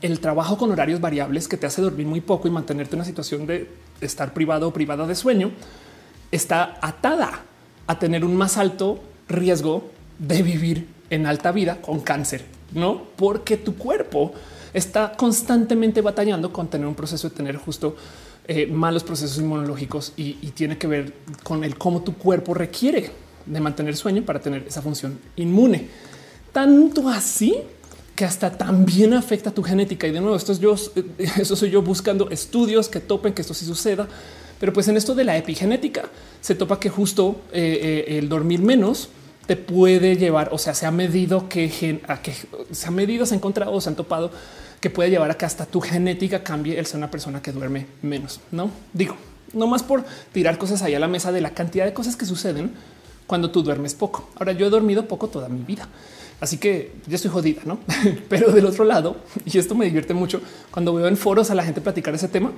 El 0.02 0.20
trabajo 0.20 0.58
con 0.58 0.70
horarios 0.70 1.00
variables 1.00 1.48
que 1.48 1.56
te 1.56 1.66
hace 1.66 1.80
dormir 1.80 2.06
muy 2.06 2.20
poco 2.20 2.46
y 2.46 2.50
mantenerte 2.50 2.94
en 2.94 2.98
una 2.98 3.06
situación 3.06 3.46
de 3.46 3.70
estar 4.02 4.34
privado 4.34 4.68
o 4.68 4.72
privada 4.72 5.06
de 5.06 5.14
sueño 5.14 5.50
está 6.30 6.78
atada 6.82 7.42
a 7.86 7.98
tener 7.98 8.22
un 8.22 8.36
más 8.36 8.58
alto 8.58 9.00
riesgo 9.28 9.90
de 10.18 10.42
vivir 10.42 10.88
en 11.08 11.24
alta 11.24 11.50
vida 11.50 11.80
con 11.80 12.00
cáncer, 12.00 12.44
no 12.72 13.02
porque 13.16 13.56
tu 13.56 13.76
cuerpo 13.76 14.32
está 14.72 15.12
constantemente 15.16 16.00
batallando 16.00 16.52
con 16.52 16.68
tener 16.68 16.86
un 16.86 16.94
proceso 16.94 17.28
de 17.28 17.34
tener 17.34 17.56
justo 17.56 17.96
eh, 18.46 18.66
malos 18.66 19.04
procesos 19.04 19.38
inmunológicos 19.38 20.12
y, 20.16 20.32
tiene 20.52 20.78
que 20.78 20.86
ver 20.86 21.12
con 21.42 21.64
el 21.64 21.76
cómo 21.76 22.02
tu 22.02 22.14
cuerpo 22.14 22.54
requiere 22.54 23.10
de 23.44 23.60
mantener 23.60 23.96
sueño 23.96 24.22
para 24.24 24.40
tener 24.40 24.64
esa 24.66 24.82
función 24.82 25.18
inmune. 25.36 25.88
Tanto 26.52 27.08
así 27.08 27.56
que 28.14 28.24
hasta 28.24 28.50
también 28.56 29.14
afecta 29.14 29.50
tu 29.50 29.62
genética. 29.62 30.06
Y 30.06 30.12
de 30.12 30.20
nuevo, 30.20 30.34
esto 30.34 30.52
es 30.52 30.60
yo, 30.60 30.74
eso 31.18 31.56
soy 31.56 31.70
yo 31.70 31.82
buscando 31.82 32.30
estudios 32.30 32.88
que 32.88 33.00
topen 33.00 33.34
que 33.34 33.42
esto 33.42 33.54
sí 33.54 33.64
suceda. 33.64 34.08
Pero 34.58 34.72
pues 34.72 34.88
en 34.88 34.96
esto 34.96 35.14
de 35.14 35.24
la 35.24 35.36
epigenética 35.36 36.08
se 36.40 36.54
topa 36.54 36.80
que 36.80 36.88
justo 36.88 37.42
eh, 37.52 38.04
eh, 38.08 38.18
el 38.18 38.28
dormir 38.28 38.60
menos 38.60 39.10
te 39.48 39.56
puede 39.56 40.18
llevar, 40.18 40.50
o 40.52 40.58
sea, 40.58 40.74
se 40.74 40.84
ha 40.84 40.90
medido 40.90 41.48
que, 41.48 41.70
que 42.22 42.34
se 42.70 42.86
ha 42.86 42.90
medido, 42.90 43.24
se 43.24 43.32
ha 43.32 43.38
encontrado, 43.38 43.80
se 43.80 43.88
han 43.88 43.96
topado 43.96 44.30
que 44.78 44.90
puede 44.90 45.08
llevar 45.08 45.30
a 45.30 45.38
que 45.38 45.46
hasta 45.46 45.64
tu 45.64 45.80
genética 45.80 46.44
cambie 46.44 46.78
el 46.78 46.84
ser 46.84 46.98
una 46.98 47.10
persona 47.10 47.40
que 47.40 47.50
duerme 47.50 47.86
menos. 48.02 48.40
No 48.50 48.70
digo, 48.92 49.16
no 49.54 49.66
más 49.66 49.82
por 49.82 50.04
tirar 50.32 50.58
cosas 50.58 50.82
ahí 50.82 50.94
a 50.94 51.00
la 51.00 51.08
mesa 51.08 51.32
de 51.32 51.40
la 51.40 51.54
cantidad 51.54 51.86
de 51.86 51.94
cosas 51.94 52.14
que 52.14 52.26
suceden 52.26 52.72
cuando 53.26 53.50
tú 53.50 53.62
duermes 53.62 53.94
poco. 53.94 54.28
Ahora 54.36 54.52
yo 54.52 54.66
he 54.66 54.70
dormido 54.70 55.08
poco 55.08 55.28
toda 55.28 55.48
mi 55.48 55.62
vida, 55.62 55.88
así 56.42 56.58
que 56.58 56.92
yo 57.06 57.16
estoy 57.16 57.30
jodida, 57.30 57.62
no? 57.64 57.78
Pero 58.28 58.52
del 58.52 58.66
otro 58.66 58.84
lado, 58.84 59.16
y 59.46 59.56
esto 59.56 59.74
me 59.74 59.86
divierte 59.86 60.12
mucho 60.12 60.42
cuando 60.70 60.92
veo 60.92 61.08
en 61.08 61.16
foros 61.16 61.50
a 61.50 61.54
la 61.54 61.64
gente 61.64 61.80
platicar 61.80 62.14
ese 62.14 62.28
tema, 62.28 62.52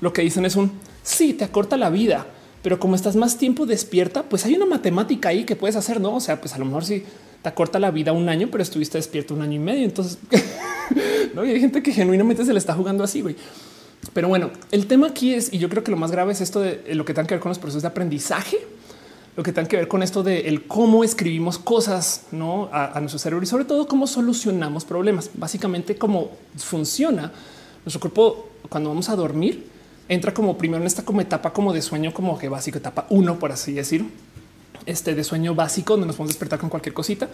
lo 0.00 0.12
que 0.12 0.22
dicen 0.22 0.44
es 0.44 0.56
un 0.56 0.72
sí, 1.04 1.34
te 1.34 1.44
acorta 1.44 1.76
la 1.76 1.88
vida, 1.88 2.26
pero 2.62 2.78
como 2.78 2.94
estás 2.94 3.16
más 3.16 3.38
tiempo 3.38 3.66
despierta, 3.66 4.22
pues 4.22 4.44
hay 4.46 4.54
una 4.54 4.66
matemática 4.66 5.30
ahí 5.30 5.44
que 5.44 5.56
puedes 5.56 5.76
hacer, 5.76 6.00
no? 6.00 6.16
O 6.16 6.20
sea, 6.20 6.40
pues 6.40 6.54
a 6.54 6.58
lo 6.58 6.64
mejor 6.64 6.84
sí 6.84 7.04
te 7.42 7.48
acorta 7.48 7.78
la 7.78 7.90
vida 7.90 8.12
un 8.12 8.28
año, 8.28 8.48
pero 8.50 8.62
estuviste 8.62 8.98
despierto 8.98 9.34
un 9.34 9.42
año 9.42 9.54
y 9.54 9.58
medio. 9.58 9.84
Entonces, 9.84 10.18
no 11.34 11.42
hay 11.42 11.60
gente 11.60 11.82
que 11.82 11.92
genuinamente 11.92 12.44
se 12.44 12.52
le 12.52 12.58
está 12.58 12.74
jugando 12.74 13.02
así, 13.02 13.20
güey. 13.20 13.36
Pero 14.12 14.28
bueno, 14.28 14.50
el 14.70 14.86
tema 14.86 15.08
aquí 15.08 15.34
es, 15.34 15.52
y 15.52 15.58
yo 15.58 15.68
creo 15.68 15.84
que 15.84 15.90
lo 15.90 15.96
más 15.96 16.10
grave 16.10 16.32
es 16.32 16.40
esto 16.40 16.60
de 16.60 16.94
lo 16.94 17.04
que 17.04 17.14
tiene 17.14 17.26
que 17.26 17.34
ver 17.34 17.40
con 17.40 17.50
los 17.50 17.58
procesos 17.58 17.82
de 17.82 17.88
aprendizaje 17.88 18.58
lo 19.36 19.42
que 19.42 19.52
tiene 19.52 19.68
que 19.68 19.76
ver 19.76 19.88
con 19.88 20.02
esto 20.02 20.22
de 20.22 20.48
el 20.48 20.66
cómo 20.66 21.04
escribimos 21.04 21.58
cosas 21.58 22.26
¿no? 22.32 22.68
a, 22.72 22.98
nuestro 23.00 23.18
cerebro 23.18 23.42
y 23.42 23.46
sobre 23.46 23.64
todo 23.64 23.86
cómo 23.88 24.06
solucionamos 24.06 24.84
problemas. 24.84 25.30
Básicamente 25.34 25.96
cómo 25.96 26.32
funciona 26.56 27.32
nuestro 27.84 28.00
cuerpo 28.00 28.48
cuando 28.68 28.90
vamos 28.90 29.08
a 29.08 29.16
dormir. 29.16 29.71
Entra 30.12 30.34
como 30.34 30.58
primero 30.58 30.82
en 30.82 30.86
esta 30.86 31.02
etapa 31.22 31.54
como 31.54 31.72
de 31.72 31.80
sueño, 31.80 32.12
como 32.12 32.38
que 32.38 32.50
básico, 32.50 32.76
etapa 32.76 33.06
uno, 33.08 33.38
por 33.38 33.50
así 33.50 33.72
decir, 33.72 34.04
este 34.84 35.14
de 35.14 35.24
sueño 35.24 35.54
básico, 35.54 35.94
donde 35.94 36.06
nos 36.06 36.16
podemos 36.16 36.34
despertar 36.34 36.58
con 36.58 36.68
cualquier 36.68 36.92
cosita. 36.92 37.30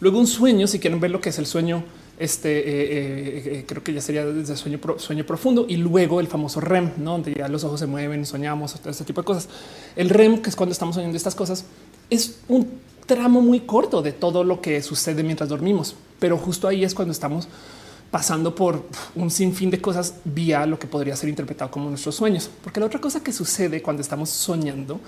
Luego 0.00 0.20
un 0.20 0.26
sueño, 0.26 0.66
si 0.66 0.78
quieren 0.78 1.00
ver 1.00 1.10
lo 1.10 1.20
que 1.20 1.28
es 1.28 1.38
el 1.38 1.44
sueño, 1.44 1.84
este 2.18 2.60
eh, 2.60 2.62
eh, 2.66 3.42
eh, 3.58 3.64
creo 3.68 3.84
que 3.84 3.92
ya 3.92 4.00
sería 4.00 4.24
desde 4.24 4.56
sueño, 4.56 4.80
sueño 4.96 5.26
profundo 5.26 5.66
y 5.68 5.76
luego 5.76 6.18
el 6.18 6.26
famoso 6.26 6.62
REM, 6.62 6.92
¿no? 6.96 7.10
donde 7.10 7.34
ya 7.34 7.46
los 7.46 7.62
ojos 7.62 7.80
se 7.80 7.86
mueven 7.86 8.24
soñamos, 8.24 8.72
todo 8.72 8.88
este 8.88 9.04
tipo 9.04 9.20
de 9.20 9.26
cosas. 9.26 9.50
El 9.94 10.08
REM, 10.08 10.40
que 10.40 10.48
es 10.48 10.56
cuando 10.56 10.72
estamos 10.72 10.94
soñando 10.94 11.18
estas 11.18 11.34
cosas, 11.34 11.66
es 12.08 12.38
un 12.48 12.70
tramo 13.04 13.42
muy 13.42 13.60
corto 13.60 14.00
de 14.00 14.12
todo 14.12 14.44
lo 14.44 14.62
que 14.62 14.80
sucede 14.80 15.22
mientras 15.22 15.50
dormimos, 15.50 15.94
pero 16.18 16.38
justo 16.38 16.68
ahí 16.68 16.84
es 16.84 16.94
cuando 16.94 17.12
estamos 17.12 17.48
pasando 18.10 18.54
por 18.54 18.84
un 19.14 19.30
sinfín 19.30 19.70
de 19.70 19.80
cosas 19.80 20.14
vía 20.24 20.66
lo 20.66 20.78
que 20.78 20.86
podría 20.86 21.16
ser 21.16 21.28
interpretado 21.28 21.70
como 21.70 21.88
nuestros 21.90 22.14
sueños. 22.14 22.50
Porque 22.62 22.80
la 22.80 22.86
otra 22.86 23.00
cosa 23.00 23.22
que 23.22 23.32
sucede 23.32 23.82
cuando 23.82 24.02
estamos 24.02 24.30
soñando 24.30 25.00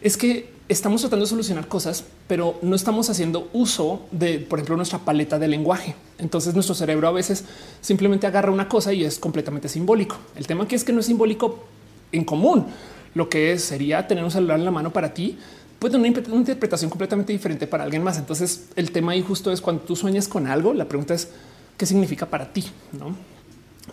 es 0.00 0.16
que 0.16 0.50
estamos 0.68 1.00
tratando 1.00 1.24
de 1.24 1.30
solucionar 1.30 1.68
cosas, 1.68 2.04
pero 2.26 2.58
no 2.62 2.76
estamos 2.76 3.08
haciendo 3.08 3.48
uso 3.52 4.02
de, 4.10 4.38
por 4.38 4.58
ejemplo, 4.58 4.76
nuestra 4.76 4.98
paleta 4.98 5.38
de 5.38 5.48
lenguaje. 5.48 5.94
Entonces 6.18 6.54
nuestro 6.54 6.74
cerebro 6.74 7.08
a 7.08 7.12
veces 7.12 7.44
simplemente 7.80 8.26
agarra 8.26 8.50
una 8.50 8.68
cosa 8.68 8.92
y 8.92 9.04
es 9.04 9.18
completamente 9.18 9.68
simbólico. 9.68 10.16
El 10.34 10.46
tema 10.46 10.64
aquí 10.64 10.74
es 10.74 10.84
que 10.84 10.92
no 10.92 11.00
es 11.00 11.06
simbólico 11.06 11.64
en 12.12 12.24
común. 12.24 12.66
Lo 13.14 13.28
que 13.28 13.58
sería 13.58 14.06
tener 14.06 14.22
un 14.22 14.30
celular 14.30 14.58
en 14.58 14.64
la 14.64 14.70
mano 14.70 14.92
para 14.92 15.14
ti 15.14 15.38
puede 15.78 15.96
una, 15.96 16.08
una 16.08 16.36
interpretación 16.36 16.90
completamente 16.90 17.32
diferente 17.32 17.66
para 17.66 17.84
alguien 17.84 18.02
más. 18.02 18.18
Entonces 18.18 18.66
el 18.76 18.90
tema 18.90 19.12
ahí 19.12 19.22
justo 19.22 19.52
es 19.52 19.60
cuando 19.60 19.82
tú 19.82 19.96
sueñas 19.96 20.28
con 20.28 20.46
algo, 20.46 20.74
la 20.74 20.86
pregunta 20.86 21.14
es 21.14 21.28
qué 21.76 21.86
significa 21.86 22.26
para 22.26 22.52
ti, 22.52 22.64
¿no? 22.92 23.14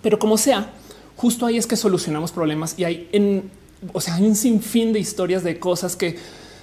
Pero 0.02 0.20
como 0.20 0.38
sea, 0.38 0.72
justo 1.16 1.46
ahí 1.46 1.58
es 1.58 1.68
que 1.68 1.76
solucionamos 1.76 2.32
problemas 2.32 2.76
y 2.78 2.84
hay 2.84 3.10
en, 3.12 3.50
o 3.92 4.02
sea, 4.02 4.16
hay 4.16 4.26
un 4.26 4.36
sinfín 4.36 4.94
de 4.94 5.00
historias 5.00 5.44
de 5.44 5.60
cosas 5.60 5.96
que 5.96 6.18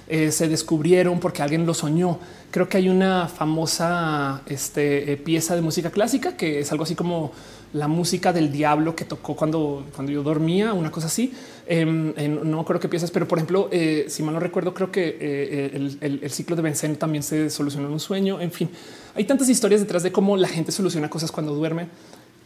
eh, 0.07 0.31
se 0.31 0.49
descubrieron 0.49 1.19
porque 1.19 1.41
alguien 1.41 1.65
lo 1.65 1.73
soñó. 1.73 2.19
Creo 2.49 2.67
que 2.67 2.77
hay 2.77 2.89
una 2.89 3.27
famosa 3.29 4.41
este, 4.45 5.13
eh, 5.13 5.17
pieza 5.17 5.55
de 5.55 5.61
música 5.61 5.89
clásica 5.89 6.35
que 6.35 6.59
es 6.59 6.71
algo 6.71 6.83
así 6.83 6.95
como 6.95 7.31
la 7.71 7.87
música 7.87 8.33
del 8.33 8.51
diablo 8.51 8.93
que 8.93 9.05
tocó 9.05 9.37
cuando, 9.37 9.85
cuando 9.95 10.11
yo 10.11 10.21
dormía, 10.21 10.73
una 10.73 10.91
cosa 10.91 11.07
así. 11.07 11.33
Em, 11.65 12.13
no 12.43 12.65
creo 12.65 12.81
que 12.81 12.89
piezas, 12.89 13.09
pero 13.11 13.25
por 13.25 13.37
ejemplo, 13.37 13.69
eh, 13.71 14.07
si 14.09 14.23
mal 14.23 14.33
no 14.33 14.41
recuerdo, 14.41 14.73
creo 14.73 14.91
que 14.91 15.71
el, 16.01 16.29
ciclo 16.29 16.57
de 16.57 16.61
Benzen 16.63 16.97
también 16.97 17.23
se 17.23 17.49
solucionó 17.49 17.87
en 17.87 17.93
un 17.93 17.99
sueño. 18.01 18.41
En 18.41 18.51
fin, 18.51 18.69
hay 19.15 19.25
tantas 19.25 19.49
historias 19.49 19.81
detrás 19.81 20.03
de 20.03 20.11
cómo 20.11 20.37
la 20.37 20.47
gente 20.47 20.71
soluciona 20.71 21.09
cosas 21.09 21.31
cuando 21.31 21.53
duerme 21.53 21.87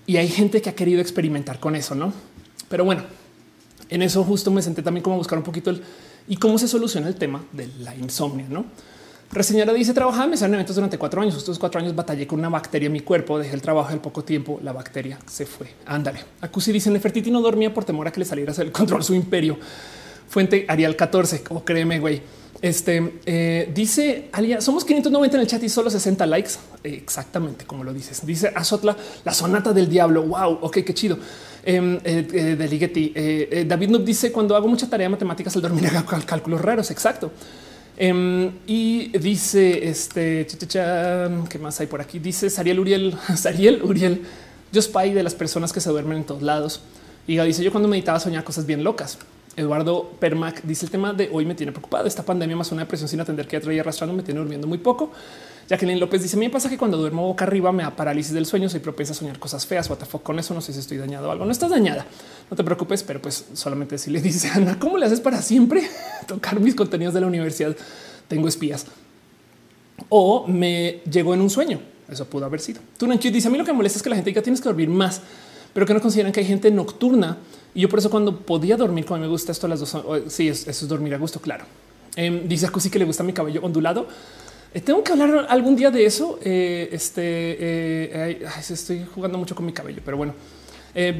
y 0.05 0.17
hay 0.17 0.27
gente 0.27 0.61
que 0.61 0.69
ha 0.69 0.75
querido 0.75 1.01
experimentar 1.01 1.59
con 1.59 1.75
eso, 1.75 1.95
no? 1.95 2.13
Pero 2.69 2.85
bueno, 2.85 3.03
en 3.89 4.01
eso 4.01 4.23
justo 4.23 4.51
me 4.51 4.61
senté 4.61 4.81
también 4.81 5.03
como 5.03 5.17
buscar 5.17 5.37
un 5.37 5.43
poquito 5.43 5.69
el 5.69 5.81
y 6.27 6.37
cómo 6.37 6.57
se 6.57 6.67
soluciona 6.67 7.07
el 7.07 7.15
tema 7.15 7.43
de 7.51 7.69
la 7.79 7.95
insomnia. 7.95 8.45
No 8.49 8.65
reseñara 9.31 9.73
dice 9.73 9.93
trabajaba 9.93 10.33
en 10.33 10.53
eventos 10.53 10.75
durante 10.75 10.97
cuatro 10.97 11.21
años. 11.21 11.35
Estos 11.35 11.59
cuatro 11.59 11.79
años 11.79 11.95
batallé 11.95 12.27
con 12.27 12.39
una 12.39 12.49
bacteria 12.49 12.87
en 12.87 12.93
mi 12.93 13.01
cuerpo. 13.01 13.37
Dejé 13.37 13.53
el 13.53 13.61
trabajo 13.61 13.89
al 13.89 14.01
poco 14.01 14.23
tiempo. 14.23 14.59
La 14.63 14.71
bacteria 14.71 15.19
se 15.27 15.45
fue. 15.45 15.67
Ándale. 15.85 16.19
Acusi 16.41 16.71
dice 16.71 16.89
Nefertiti 16.89 17.31
no 17.31 17.41
dormía 17.41 17.73
por 17.73 17.85
temor 17.85 18.07
a 18.07 18.11
que 18.11 18.19
le 18.19 18.25
saliera 18.25 18.53
el 18.57 18.71
control 18.71 19.03
su 19.03 19.13
imperio. 19.13 19.57
Fuente 20.27 20.65
Arial 20.67 20.95
14. 20.95 21.43
O 21.49 21.63
créeme, 21.63 21.99
güey. 21.99 22.21
Este 22.61 23.19
eh, 23.25 23.69
dice 23.73 24.29
Alia, 24.31 24.61
somos 24.61 24.85
590 24.85 25.37
en 25.37 25.41
el 25.41 25.47
chat 25.47 25.61
y 25.63 25.69
solo 25.69 25.89
60 25.89 26.25
likes. 26.25 26.51
exactamente 26.83 27.65
como 27.65 27.83
lo 27.83 27.93
dices. 27.93 28.25
Dice 28.25 28.51
Azotla, 28.55 28.95
la 29.23 29.33
sonata 29.33 29.73
del 29.73 29.89
diablo. 29.89 30.23
Wow, 30.23 30.59
ok, 30.61 30.77
qué 30.85 30.93
chido. 30.93 31.17
Em, 31.67 31.97
eh, 32.03 32.27
eh, 32.31 32.67
Ligeti. 32.69 33.11
Eh, 33.15 33.65
David 33.67 33.89
Noob 33.89 34.03
dice 34.03 34.31
cuando 34.31 34.55
hago 34.55 34.67
mucha 34.67 34.87
tarea 34.87 35.05
de 35.05 35.09
matemáticas, 35.09 35.55
al 35.55 35.63
dormir 35.63 35.87
hago 35.95 36.05
cálculos 36.25 36.61
raros. 36.61 36.91
Exacto. 36.91 37.31
Em, 37.97 38.51
y 38.67 39.17
dice 39.17 39.87
este 39.87 40.45
qué 41.49 41.59
más 41.59 41.79
hay 41.79 41.87
por 41.87 42.01
aquí. 42.01 42.19
Dice 42.19 42.51
Sariel 42.51 42.79
Uriel, 42.79 43.17
Sariel 43.35 43.81
Uriel, 43.83 44.21
yo 44.71 44.81
spy 44.81 45.11
de 45.11 45.23
las 45.23 45.33
personas 45.33 45.73
que 45.73 45.81
se 45.81 45.89
duermen 45.89 46.19
en 46.19 46.23
todos 46.23 46.43
lados. 46.43 46.81
Y 47.27 47.39
dice 47.39 47.63
yo 47.63 47.71
cuando 47.71 47.89
meditaba 47.89 48.19
soñaba 48.19 48.45
cosas 48.45 48.67
bien 48.67 48.83
locas. 48.83 49.17
Eduardo 49.57 50.11
Permac 50.19 50.63
dice 50.63 50.85
el 50.85 50.91
tema 50.91 51.13
de 51.13 51.29
hoy 51.31 51.45
me 51.45 51.55
tiene 51.55 51.71
preocupado. 51.71 52.07
Esta 52.07 52.23
pandemia 52.23 52.55
más 52.55 52.71
una 52.71 52.81
depresión 52.81 53.07
sin 53.07 53.21
atender 53.21 53.47
que 53.47 53.59
traía 53.59 53.81
arrastrando 53.81 54.13
me 54.13 54.23
tiene 54.23 54.39
durmiendo 54.39 54.67
muy 54.67 54.77
poco. 54.77 55.11
Jacqueline 55.69 55.99
López 55.99 56.21
dice: 56.21 56.37
me 56.37 56.49
pasa 56.49 56.69
que 56.69 56.77
cuando 56.77 56.97
duermo 56.97 57.23
boca 57.23 57.45
arriba 57.45 57.71
me 57.71 57.83
da 57.83 57.95
parálisis 57.95 58.33
del 58.33 58.45
sueño, 58.45 58.69
soy 58.69 58.81
propensa 58.81 59.13
a 59.13 59.15
soñar 59.15 59.39
cosas 59.39 59.65
feas. 59.65 59.89
What 59.89 59.97
the 59.97 60.05
fuck 60.05 60.23
con 60.23 60.37
eso? 60.39 60.53
No 60.53 60.61
sé 60.61 60.73
si 60.73 60.79
estoy 60.79 60.97
dañado 60.97 61.29
o 61.29 61.31
algo. 61.31 61.45
No 61.45 61.51
estás 61.51 61.71
dañada, 61.71 62.05
no 62.49 62.57
te 62.57 62.63
preocupes, 62.63 63.03
pero 63.03 63.21
pues 63.21 63.45
solamente 63.53 63.97
si 63.97 64.11
le 64.11 64.21
dice 64.21 64.49
Ana, 64.49 64.77
¿cómo 64.77 64.97
le 64.97 65.05
haces 65.05 65.21
para 65.21 65.41
siempre 65.41 65.89
tocar 66.27 66.59
mis 66.59 66.75
contenidos 66.75 67.13
de 67.13 67.21
la 67.21 67.27
universidad? 67.27 67.75
Tengo 68.27 68.47
espías 68.47 68.85
o 70.09 70.45
me 70.47 71.01
llegó 71.09 71.33
en 71.33 71.41
un 71.41 71.49
sueño. 71.49 71.79
Eso 72.09 72.25
pudo 72.25 72.45
haber 72.45 72.59
sido. 72.59 72.81
Tú 72.97 73.07
dice: 73.07 73.47
A 73.47 73.51
mí 73.51 73.57
lo 73.57 73.65
que 73.65 73.73
molesta 73.73 73.97
es 73.97 74.03
que 74.03 74.09
la 74.09 74.15
gente 74.15 74.29
diga 74.29 74.41
tienes 74.41 74.61
que 74.61 74.69
dormir 74.69 74.89
más, 74.89 75.21
pero 75.73 75.85
que 75.85 75.93
no 75.93 76.01
consideran 76.01 76.31
que 76.31 76.41
hay 76.41 76.45
gente 76.45 76.69
nocturna. 76.71 77.37
Y 77.75 77.81
yo 77.81 77.89
por 77.89 77.99
eso 77.99 78.09
cuando 78.09 78.39
podía 78.39 78.77
dormir, 78.77 79.05
como 79.05 79.19
me 79.19 79.27
gusta 79.27 79.51
esto 79.51 79.67
a 79.67 79.69
las 79.69 79.79
dos, 79.81 79.95
sí, 80.27 80.47
eso 80.47 80.69
es 80.69 80.87
dormir 80.87 81.13
a 81.13 81.17
gusto, 81.17 81.39
claro. 81.39 81.65
Eh, 82.15 82.43
dice 82.47 82.65
Acusi 82.65 82.89
que 82.89 82.97
le 82.97 83.05
gusta 83.05 83.21
mi 83.21 83.33
cabello 83.33 83.61
ondulado. 83.61 84.07
Eh, 84.75 84.81
tengo 84.81 85.01
que 85.01 85.13
hablar 85.13 85.45
algún 85.47 85.77
día 85.77 85.89
de 85.89 86.05
eso. 86.05 86.37
Eh, 86.43 86.89
este 86.91 87.21
eh, 87.23 88.45
estoy 88.69 89.05
jugando 89.15 89.37
mucho 89.37 89.55
con 89.55 89.65
mi 89.65 89.71
cabello, 89.71 90.01
pero 90.03 90.17
bueno. 90.17 90.33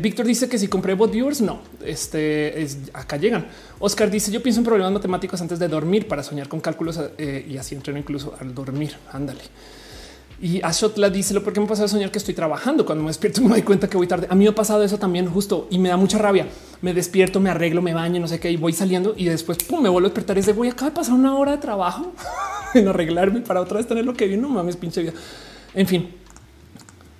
Víctor 0.02 0.26
dice 0.26 0.48
que 0.48 0.58
si 0.58 0.70
compré 0.70 0.94
bot 0.94 1.12
viewers, 1.12 1.42
no, 1.42 1.60
este 1.84 2.62
es 2.62 2.78
acá 2.94 3.18
llegan. 3.18 3.46
Oscar 3.80 4.10
dice: 4.10 4.32
Yo 4.32 4.42
pienso 4.42 4.62
en 4.62 4.66
problemas 4.66 4.94
matemáticos 4.94 5.42
antes 5.42 5.60
de 5.60 5.68
dormir 5.68 6.08
para 6.08 6.24
soñar 6.24 6.48
con 6.48 6.62
cálculos 6.62 6.98
y 7.18 7.58
así 7.58 7.76
entreno 7.76 8.00
incluso 8.00 8.34
al 8.40 8.56
dormir. 8.56 8.96
Ándale. 9.12 9.42
Y 10.42 10.62
Ashotla 10.62 11.10
dice 11.10 11.34
lo 11.34 11.44
porque 11.44 11.60
me 11.60 11.66
pasa 11.66 11.86
a 11.86 11.88
soñar 11.88 12.12
que 12.12 12.18
estoy 12.18 12.34
trabajando. 12.34 12.86
Cuando 12.86 13.04
me 13.04 13.10
despierto 13.10 13.42
me 13.44 13.50
doy 13.50 13.62
cuenta 13.62 13.90
que 13.90 13.98
voy 13.98 14.08
tarde. 14.08 14.28
A 14.30 14.36
mí 14.36 14.44
me 14.44 14.50
ha 14.50 14.56
pasado 14.56 14.84
eso 14.84 14.98
también 14.98 15.30
justo 15.30 15.68
y 15.70 15.80
me 15.80 15.90
da 15.90 15.98
mucha 15.98 16.18
rabia. 16.18 16.48
Me 16.82 16.94
despierto, 16.94 17.40
me 17.40 17.50
arreglo, 17.50 17.82
me 17.82 17.94
baño, 17.94 18.20
no 18.20 18.28
sé 18.28 18.40
qué 18.40 18.52
y 18.52 18.58
voy 18.58 18.74
saliendo 18.74 19.14
y 19.16 19.26
después 19.26 19.58
pum, 19.60 19.82
me 19.82 19.90
vuelvo 19.90 20.08
a 20.08 20.10
despertar. 20.10 20.38
Es 20.38 20.46
de 20.46 20.54
voy 20.54 20.70
acaba 20.70 20.92
de 20.92 20.96
pasar 20.96 21.14
una 21.14 21.36
hora 21.36 21.52
de 21.52 21.58
trabajo 21.58 22.14
en 22.74 22.88
arreglarme 22.88 23.42
para 23.42 23.62
otra 23.62 23.78
vez 23.78 23.88
tener 23.88 24.06
lo 24.06 24.14
que 24.14 24.28
vi. 24.28 24.38
No 24.38 24.50
mames, 24.50 24.76
pinche 24.76 25.02
vida. 25.02 25.14
En 25.74 25.88
fin, 25.88 26.10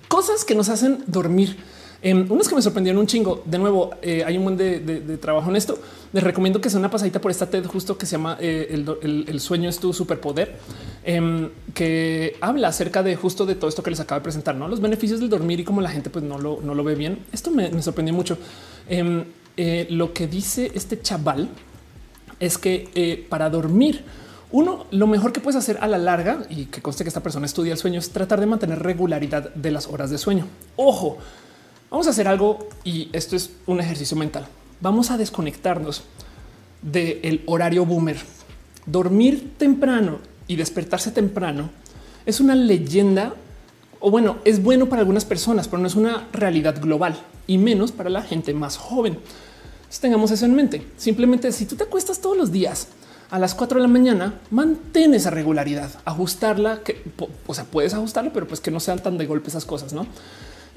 cosas 0.08 0.44
que 0.44 0.54
nos 0.54 0.68
hacen 0.68 1.02
dormir. 1.06 1.56
Um, 2.04 2.30
unos 2.30 2.48
que 2.48 2.54
me 2.54 2.62
sorprendieron 2.62 3.00
un 3.00 3.06
chingo. 3.06 3.42
De 3.44 3.58
nuevo, 3.58 3.94
eh, 4.02 4.22
hay 4.24 4.36
un 4.36 4.44
buen 4.44 4.56
de, 4.56 5.18
trabajo 5.20 5.48
en 5.50 5.56
esto. 5.56 5.78
Les 6.12 6.22
recomiendo 6.22 6.60
que 6.60 6.70
sea 6.70 6.78
una 6.78 6.90
pasadita 6.90 7.20
por 7.20 7.30
esta 7.30 7.48
TED 7.48 7.64
justo 7.66 7.96
que 7.96 8.06
se 8.06 8.12
llama 8.12 8.36
eh, 8.40 8.84
el, 9.02 9.40
sueño 9.40 9.68
es 9.68 9.78
tu 9.78 9.92
superpoder, 9.92 10.56
em, 11.04 11.50
que 11.74 12.36
habla 12.40 12.68
acerca 12.68 13.02
de 13.02 13.16
justo 13.16 13.46
de 13.46 13.54
todo 13.54 13.68
esto 13.68 13.82
que 13.82 13.90
les 13.90 14.00
acabo 14.00 14.20
de 14.20 14.24
presentar, 14.24 14.54
no 14.54 14.68
los 14.68 14.80
beneficios 14.80 15.20
del 15.20 15.28
dormir 15.28 15.60
y 15.60 15.64
cómo 15.64 15.80
la 15.80 15.90
gente 15.90 16.10
pues 16.10 16.24
no 16.24 16.38
lo, 16.38 16.60
no 16.62 16.74
lo 16.74 16.84
ve 16.84 16.94
bien. 16.94 17.18
Esto 17.32 17.50
me, 17.50 17.82
sorprendió 17.82 18.14
mucho. 18.14 18.38
Em, 18.88 19.24
eh, 19.56 19.86
lo 19.90 20.12
que 20.12 20.26
dice 20.26 20.70
este 20.74 21.00
chaval 21.00 21.48
es 22.38 22.58
que 22.58 23.26
para 23.30 23.48
dormir, 23.48 24.04
uno, 24.52 24.86
lo 24.90 25.06
mejor 25.06 25.32
que 25.32 25.40
puedes 25.40 25.56
hacer 25.56 25.78
a 25.80 25.88
la 25.88 25.98
larga 25.98 26.44
y 26.50 26.66
que 26.66 26.82
conste 26.82 27.04
que 27.04 27.08
esta 27.08 27.22
persona 27.22 27.46
estudia 27.46 27.72
el 27.72 27.78
sueño 27.78 27.98
es 27.98 28.10
tratar 28.10 28.38
de 28.38 28.46
mantener 28.46 28.78
regularidad 28.80 29.54
de 29.54 29.70
las 29.70 29.86
horas 29.86 30.10
de 30.10 30.18
sueño. 30.18 30.46
Ojo, 30.76 31.18
Vamos 31.96 32.08
a 32.08 32.10
hacer 32.10 32.28
algo 32.28 32.58
y 32.84 33.08
esto 33.14 33.36
es 33.36 33.52
un 33.64 33.80
ejercicio 33.80 34.18
mental. 34.18 34.46
Vamos 34.82 35.10
a 35.10 35.16
desconectarnos 35.16 36.02
del 36.82 37.42
horario 37.46 37.86
boomer. 37.86 38.18
Dormir 38.84 39.54
temprano 39.56 40.18
y 40.46 40.56
despertarse 40.56 41.10
temprano 41.10 41.70
es 42.26 42.38
una 42.38 42.54
leyenda 42.54 43.32
o 43.98 44.10
bueno, 44.10 44.36
es 44.44 44.62
bueno 44.62 44.90
para 44.90 45.00
algunas 45.00 45.24
personas, 45.24 45.68
pero 45.68 45.80
no 45.80 45.88
es 45.88 45.94
una 45.94 46.28
realidad 46.34 46.78
global 46.82 47.16
y 47.46 47.56
menos 47.56 47.92
para 47.92 48.10
la 48.10 48.20
gente 48.20 48.52
más 48.52 48.76
joven. 48.76 49.18
tengamos 49.98 50.30
eso 50.32 50.44
en 50.44 50.54
mente. 50.54 50.86
Simplemente 50.98 51.50
si 51.50 51.64
tú 51.64 51.76
te 51.76 51.84
acuestas 51.84 52.20
todos 52.20 52.36
los 52.36 52.52
días 52.52 52.88
a 53.30 53.38
las 53.38 53.54
4 53.54 53.78
de 53.78 53.82
la 53.82 53.90
mañana, 53.90 54.34
mantén 54.50 55.14
esa 55.14 55.30
regularidad, 55.30 55.90
ajustarla, 56.04 56.82
que 56.82 57.02
o 57.46 57.54
sea, 57.54 57.64
puedes 57.64 57.94
ajustarlo, 57.94 58.34
pero 58.34 58.46
pues 58.46 58.60
que 58.60 58.70
no 58.70 58.80
sean 58.80 58.98
tan 58.98 59.16
de 59.16 59.24
golpe 59.24 59.48
esas 59.48 59.64
cosas, 59.64 59.94
no? 59.94 60.06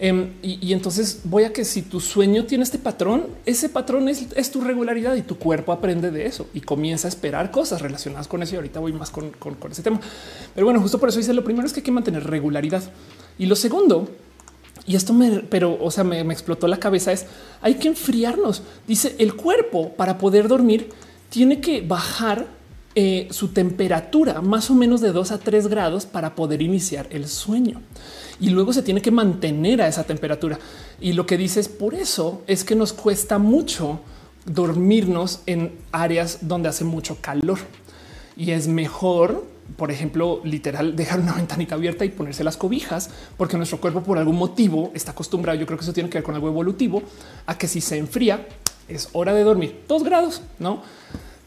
Em, 0.01 0.31
y, 0.41 0.71
entonces 0.71 1.21
voy 1.25 1.43
a 1.43 1.51
que 1.51 1.65
si 1.65 1.81
tu 1.81 1.99
sueño 1.99 2.45
tiene 2.45 2.63
este 2.63 2.79
patrón, 2.79 3.27
ese 3.45 3.67
patrón 3.67 4.07
es, 4.07 4.49
tu 4.49 4.61
regularidad 4.61 5.13
y 5.15 5.21
tu 5.23 5.37
cuerpo 5.37 5.73
aprende 5.73 6.09
de 6.09 6.25
eso 6.25 6.47
y 6.53 6.61
comienza 6.61 7.07
a 7.07 7.09
esperar 7.09 7.51
cosas 7.51 7.81
relacionadas 7.81 8.29
con 8.29 8.41
eso. 8.41 8.53
Y 8.53 8.57
ahorita 8.57 8.79
voy 8.79 8.93
más 8.93 9.11
con, 9.11 9.33
ese 9.69 9.83
tema. 9.83 9.99
Pero 10.55 10.65
bueno, 10.65 10.81
justo 10.81 10.99
por 10.99 11.09
eso 11.09 11.17
dice 11.17 11.33
lo 11.33 11.43
primero 11.43 11.67
es 11.67 11.73
que 11.73 11.81
hay 11.81 11.83
que 11.83 11.91
mantener 11.91 12.23
regularidad. 12.25 12.81
Y 13.37 13.47
lo 13.47 13.57
segundo, 13.57 14.07
y 14.87 14.95
esto 14.95 15.13
me, 15.13 15.41
pero 15.41 15.77
o 15.81 15.91
sea, 15.91 16.05
me, 16.05 16.21
explotó 16.21 16.69
la 16.69 16.77
cabeza 16.77 17.11
es 17.11 17.25
hay 17.61 17.75
que 17.75 17.89
enfriarnos. 17.89 18.63
Dice 18.87 19.15
el 19.19 19.35
cuerpo 19.35 19.91
para 19.95 20.17
poder 20.17 20.47
dormir 20.47 20.91
tiene 21.29 21.59
que 21.59 21.81
bajar 21.81 22.47
eh, 22.95 23.27
su 23.31 23.49
temperatura 23.49 24.41
más 24.41 24.69
o 24.69 24.75
menos 24.75 25.01
de 25.01 25.11
2 25.11 25.31
a 25.31 25.37
3 25.37 25.67
grados 25.67 26.05
para 26.05 26.35
poder 26.35 26.61
iniciar 26.61 27.07
el 27.11 27.27
sueño 27.27 27.81
y 28.39 28.49
luego 28.49 28.73
se 28.73 28.81
tiene 28.81 29.01
que 29.01 29.11
mantener 29.11 29.81
a 29.81 29.87
esa 29.87 30.03
temperatura. 30.03 30.59
Y 30.99 31.13
lo 31.13 31.25
que 31.25 31.37
dices 31.37 31.67
por 31.67 31.93
eso 31.93 32.41
es 32.47 32.63
que 32.63 32.75
nos 32.75 32.93
cuesta 32.93 33.37
mucho 33.37 33.99
dormirnos 34.45 35.41
en 35.45 35.73
áreas 35.91 36.39
donde 36.41 36.69
hace 36.69 36.83
mucho 36.83 37.17
calor 37.21 37.59
y 38.35 38.51
es 38.51 38.67
mejor, 38.67 39.45
por 39.75 39.91
ejemplo, 39.91 40.41
literal 40.43 40.95
dejar 40.95 41.19
una 41.19 41.33
ventanita 41.35 41.75
abierta 41.75 42.05
y 42.05 42.09
ponerse 42.09 42.43
las 42.43 42.57
cobijas, 42.57 43.09
porque 43.37 43.57
nuestro 43.57 43.79
cuerpo 43.79 44.01
por 44.01 44.17
algún 44.17 44.37
motivo 44.37 44.91
está 44.93 45.11
acostumbrado. 45.11 45.59
Yo 45.59 45.65
creo 45.65 45.77
que 45.77 45.83
eso 45.83 45.93
tiene 45.93 46.09
que 46.09 46.17
ver 46.17 46.23
con 46.23 46.35
algo 46.35 46.47
evolutivo 46.47 47.03
a 47.45 47.57
que 47.57 47.67
si 47.67 47.81
se 47.81 47.97
enfría 47.97 48.47
es 48.87 49.09
hora 49.13 49.33
de 49.33 49.43
dormir 49.43 49.83
dos 49.87 50.03
grados, 50.03 50.41
no? 50.57 50.81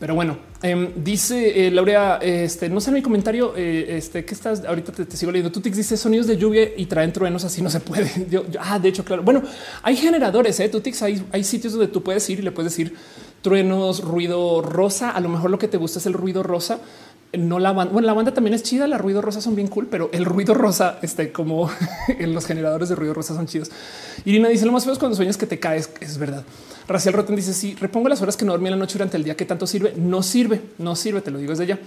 Pero 0.03 0.17
bueno, 0.17 0.37
em, 0.65 0.91
dice 0.97 1.65
eh, 1.65 1.71
Laura, 1.71 2.19
este 2.21 2.69
no 2.69 2.81
sé 2.81 2.91
en 2.91 2.95
mi 2.95 3.03
comentario, 3.03 3.55
eh, 3.57 3.99
este 3.99 4.25
que 4.25 4.35
estás 4.35 4.65
ahorita 4.65 4.91
te, 4.91 5.17
sigo 5.17 5.31
leyendo. 5.31 5.53
Tú 5.53 5.61
te 5.61 5.71
dice 5.71 5.97
sonidos 5.97 6.27
de 6.27 6.37
lluvia 6.37 6.71
y 6.77 6.87
traen 6.87 7.13
truenos, 7.13 7.45
así 7.45 7.63
no 7.63 7.71
se 7.71 7.79
puede. 7.79 8.11
ah, 8.61 8.81
de 8.81 8.89
hecho, 8.89 9.05
claro. 9.05 9.23
Bueno, 9.23 9.45
hay 9.81 9.95
generadores, 9.95 10.59
eh, 10.59 10.69
Tutix, 10.69 11.03
hay, 11.03 11.25
hay 11.31 11.45
sitios 11.45 11.75
donde 11.75 11.87
tú 11.87 12.03
puedes 12.03 12.29
ir 12.31 12.41
y 12.41 12.43
le 12.43 12.51
puedes 12.51 12.73
decir 12.73 12.97
truenos, 13.43 14.03
ruido 14.03 14.61
rosa. 14.61 15.11
A 15.11 15.21
lo 15.21 15.29
mejor 15.29 15.53
lo 15.53 15.59
que 15.61 15.69
te 15.69 15.77
gusta 15.77 16.01
es 16.01 16.07
el 16.07 16.15
ruido 16.15 16.43
rosa. 16.43 16.81
No 17.39 17.59
la 17.59 17.72
banda. 17.72 17.93
Bueno, 17.93 18.07
la 18.07 18.12
banda 18.12 18.35
también 18.35 18.53
es 18.55 18.62
chida. 18.62 18.87
La 18.87 18.99
ruido 18.99 19.22
rosa 19.22 19.41
son 19.41 19.55
bien 19.55 19.68
cool, 19.68 19.87
pero 19.91 20.11
el 20.12 20.24
ruido 20.24 20.53
rosa, 20.53 20.99
este, 21.01 21.33
como 21.33 21.70
en 22.09 22.35
los 22.35 22.47
generadores 22.47 22.91
de 22.91 22.95
ruido 22.95 23.14
rosa 23.14 23.35
son 23.35 23.47
chidos. 23.47 23.70
Irina 24.24 24.49
dice 24.49 24.66
lo 24.66 24.72
más 24.72 24.85
feo 24.85 24.93
es 24.93 24.99
cuando 24.99 25.16
sueñas 25.16 25.37
que 25.37 25.47
te 25.47 25.59
caes. 25.59 25.91
Es 26.01 26.18
verdad. 26.18 26.45
Racial 26.87 27.14
Rotten 27.14 27.37
dice 27.37 27.55
si 27.55 27.70
sí, 27.70 27.76
repongo 27.80 28.09
las 28.09 28.20
horas 28.20 28.37
que 28.37 28.45
no 28.45 28.53
dormí 28.53 28.66
en 28.66 28.72
la 28.72 28.76
noche 28.76 28.95
durante 28.95 29.16
el 29.16 29.24
día. 29.24 29.35
¿Qué 29.35 29.47
tanto 29.47 29.66
sirve? 29.66 29.95
No 29.97 30.22
sirve, 30.22 30.61
no 30.78 30.95
sirve. 30.95 31.22
Te 31.22 31.30
lo 31.30 31.39
digo 31.39 31.51
desde 31.51 31.66
ya. 31.66 31.78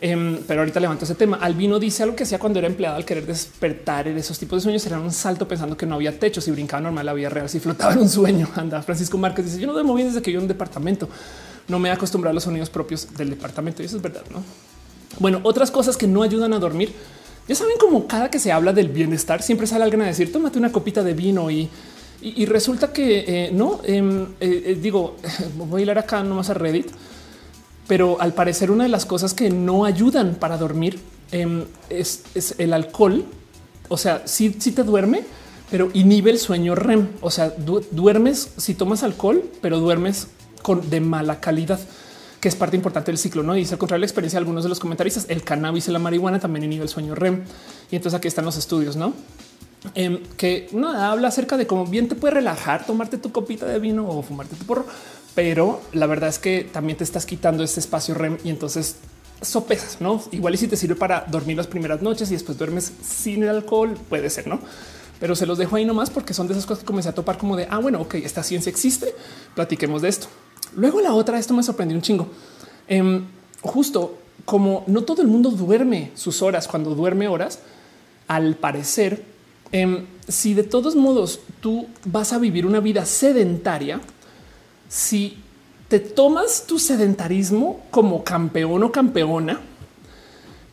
Em, 0.00 0.38
pero 0.46 0.60
ahorita 0.60 0.78
levanto 0.78 1.04
ese 1.06 1.14
tema. 1.14 1.38
Albino 1.40 1.78
dice 1.80 2.02
algo 2.02 2.14
que 2.14 2.24
hacía 2.24 2.38
cuando 2.38 2.58
era 2.58 2.68
empleado 2.68 2.96
al 2.96 3.04
querer 3.04 3.26
despertar 3.26 4.06
en 4.06 4.16
esos 4.16 4.38
tipos 4.38 4.58
de 4.58 4.62
sueños. 4.62 4.86
Era 4.86 5.00
un 5.00 5.10
salto 5.10 5.48
pensando 5.48 5.76
que 5.76 5.86
no 5.86 5.96
había 5.96 6.16
techo. 6.18 6.40
Si 6.40 6.52
brincaba 6.52 6.82
normal 6.82 7.06
la 7.06 7.14
vida 7.14 7.30
real, 7.30 7.48
si 7.48 7.58
flotaba 7.58 7.94
en 7.94 8.00
un 8.00 8.08
sueño. 8.08 8.48
Anda, 8.56 8.82
Francisco 8.82 9.18
Márquez 9.18 9.46
dice: 9.46 9.58
Yo 9.58 9.66
no 9.66 9.72
duermo 9.72 9.94
bien 9.94 10.08
desde 10.08 10.22
que 10.22 10.30
yo 10.30 10.38
en 10.38 10.44
un 10.44 10.48
departamento. 10.48 11.08
No 11.66 11.78
me 11.78 11.88
he 11.88 11.92
acostumbrado 11.92 12.30
a 12.30 12.34
los 12.34 12.44
sonidos 12.44 12.70
propios 12.70 13.08
del 13.16 13.30
departamento. 13.30 13.82
Y 13.82 13.86
eso 13.86 13.96
es 13.96 14.02
verdad. 14.02 14.22
No, 14.30 14.42
bueno, 15.18 15.40
otras 15.42 15.70
cosas 15.70 15.96
que 15.96 16.06
no 16.06 16.22
ayudan 16.22 16.52
a 16.52 16.58
dormir. 16.58 16.92
Ya 17.46 17.54
saben, 17.54 17.76
como 17.78 18.06
cada 18.06 18.30
que 18.30 18.38
se 18.38 18.52
habla 18.52 18.72
del 18.72 18.88
bienestar, 18.88 19.42
siempre 19.42 19.66
sale 19.66 19.84
alguien 19.84 20.02
a 20.02 20.06
decir: 20.06 20.32
Tómate 20.32 20.58
una 20.58 20.72
copita 20.72 21.02
de 21.02 21.14
vino 21.14 21.50
y 21.50 21.68
y, 22.24 22.46
resulta 22.46 22.90
que 22.90 23.24
eh, 23.26 23.50
no 23.52 23.80
em, 23.84 24.22
eh, 24.40 24.62
eh, 24.66 24.78
digo, 24.80 25.16
voy 25.58 25.82
a 25.82 25.84
ir 25.84 25.90
acá 25.90 26.22
nomás 26.22 26.48
a 26.48 26.54
Reddit 26.54 26.86
pero 27.86 28.18
al 28.18 28.32
parecer 28.32 28.70
una 28.70 28.84
de 28.84 28.88
las 28.88 29.04
cosas 29.04 29.34
que 29.34 29.50
no 29.50 29.84
ayudan 29.84 30.36
para 30.36 30.56
dormir 30.56 30.98
em, 31.32 31.64
es, 31.90 32.22
el 32.56 32.72
alcohol. 32.72 33.26
O 33.88 33.98
sea, 33.98 34.22
sí, 34.24 34.48
te 34.50 34.82
duerme, 34.84 35.24
pero 35.70 35.90
inhibe 35.92 36.30
el 36.30 36.38
sueño 36.38 36.74
REM. 36.74 37.08
O 37.20 37.30
sea, 37.30 37.50
duermes 37.50 38.52
si 38.56 38.74
tomas 38.74 39.02
alcohol, 39.02 39.44
pero 39.60 39.80
duermes 39.80 40.28
con 40.62 40.88
de 40.88 41.00
mala 41.00 41.40
calidad, 41.40 41.78
que 42.44 42.48
es 42.50 42.56
parte 42.56 42.76
importante 42.76 43.10
del 43.10 43.16
ciclo. 43.16 43.42
No 43.42 43.54
dice 43.54 43.72
al 43.72 43.78
contrario 43.78 44.00
la 44.00 44.04
experiencia 44.04 44.36
de 44.36 44.40
algunos 44.42 44.64
de 44.64 44.68
los 44.68 44.78
comentaristas. 44.78 45.24
El 45.30 45.42
cannabis 45.42 45.88
y 45.88 45.92
la 45.92 45.98
marihuana 45.98 46.38
también 46.38 46.64
inhibe 46.64 46.82
el 46.82 46.90
sueño 46.90 47.14
REM. 47.14 47.42
Y 47.90 47.96
entonces 47.96 48.18
aquí 48.18 48.28
están 48.28 48.44
los 48.44 48.58
estudios, 48.58 48.96
no? 48.96 49.14
Em, 49.94 50.18
que 50.36 50.68
no 50.72 50.90
habla 50.90 51.28
acerca 51.28 51.56
de 51.56 51.66
cómo 51.66 51.86
bien 51.86 52.06
te 52.06 52.16
puede 52.16 52.34
relajar, 52.34 52.84
tomarte 52.84 53.16
tu 53.16 53.32
copita 53.32 53.64
de 53.64 53.78
vino 53.78 54.06
o 54.06 54.22
fumarte 54.22 54.56
tu 54.56 54.66
porro, 54.66 54.84
pero 55.34 55.80
la 55.94 56.04
verdad 56.04 56.28
es 56.28 56.38
que 56.38 56.68
también 56.70 56.98
te 56.98 57.04
estás 57.04 57.24
quitando 57.24 57.64
este 57.64 57.80
espacio 57.80 58.12
REM 58.12 58.36
y 58.44 58.50
entonces 58.50 58.96
sopesas, 59.40 60.02
no? 60.02 60.22
Igual 60.30 60.52
y 60.52 60.58
si 60.58 60.68
te 60.68 60.76
sirve 60.76 60.96
para 60.96 61.24
dormir 61.30 61.56
las 61.56 61.66
primeras 61.66 62.02
noches 62.02 62.30
y 62.30 62.34
después 62.34 62.58
duermes 62.58 62.92
sin 63.02 63.42
el 63.42 63.48
alcohol, 63.48 63.96
puede 64.10 64.28
ser, 64.28 64.48
no? 64.48 64.60
Pero 65.18 65.34
se 65.34 65.46
los 65.46 65.56
dejo 65.56 65.76
ahí 65.76 65.86
nomás 65.86 66.10
porque 66.10 66.34
son 66.34 66.46
de 66.46 66.52
esas 66.52 66.66
cosas 66.66 66.80
que 66.80 66.86
comencé 66.86 67.08
a 67.08 67.14
topar 67.14 67.38
como 67.38 67.56
de 67.56 67.66
ah, 67.70 67.78
bueno, 67.78 68.02
ok, 68.02 68.16
esta 68.16 68.42
ciencia 68.42 68.68
existe. 68.68 69.14
Platiquemos 69.54 70.02
de 70.02 70.10
esto. 70.10 70.26
Luego 70.76 71.00
la 71.00 71.14
otra, 71.14 71.38
esto 71.38 71.54
me 71.54 71.62
sorprendió 71.62 71.96
un 71.96 72.02
chingo. 72.02 72.28
Em, 72.88 73.24
justo 73.62 74.18
como 74.44 74.84
no 74.86 75.02
todo 75.02 75.22
el 75.22 75.28
mundo 75.28 75.50
duerme 75.50 76.10
sus 76.14 76.42
horas 76.42 76.68
cuando 76.68 76.94
duerme 76.94 77.28
horas, 77.28 77.60
al 78.28 78.56
parecer, 78.56 79.22
em, 79.72 80.06
si 80.28 80.54
de 80.54 80.64
todos 80.64 80.96
modos 80.96 81.40
tú 81.60 81.86
vas 82.04 82.32
a 82.32 82.38
vivir 82.38 82.66
una 82.66 82.80
vida 82.80 83.06
sedentaria, 83.06 84.00
si 84.88 85.38
te 85.88 86.00
tomas 86.00 86.64
tu 86.66 86.78
sedentarismo 86.78 87.82
como 87.90 88.24
campeón 88.24 88.82
o 88.82 88.92
campeona, 88.92 89.60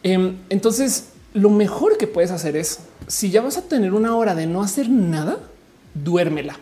em, 0.04 0.38
entonces 0.50 1.10
lo 1.34 1.50
mejor 1.50 1.98
que 1.98 2.08
puedes 2.08 2.32
hacer 2.32 2.58
es, 2.58 2.80
si 3.08 3.30
ya 3.30 3.42
vas 3.42 3.58
a 3.58 3.64
tener 3.64 3.94
una 3.94 4.16
hora 4.16 4.36
de 4.36 4.48
no 4.48 4.62
hacer 4.62 4.90
nada, 4.90 5.40
duérmela. 5.94 6.58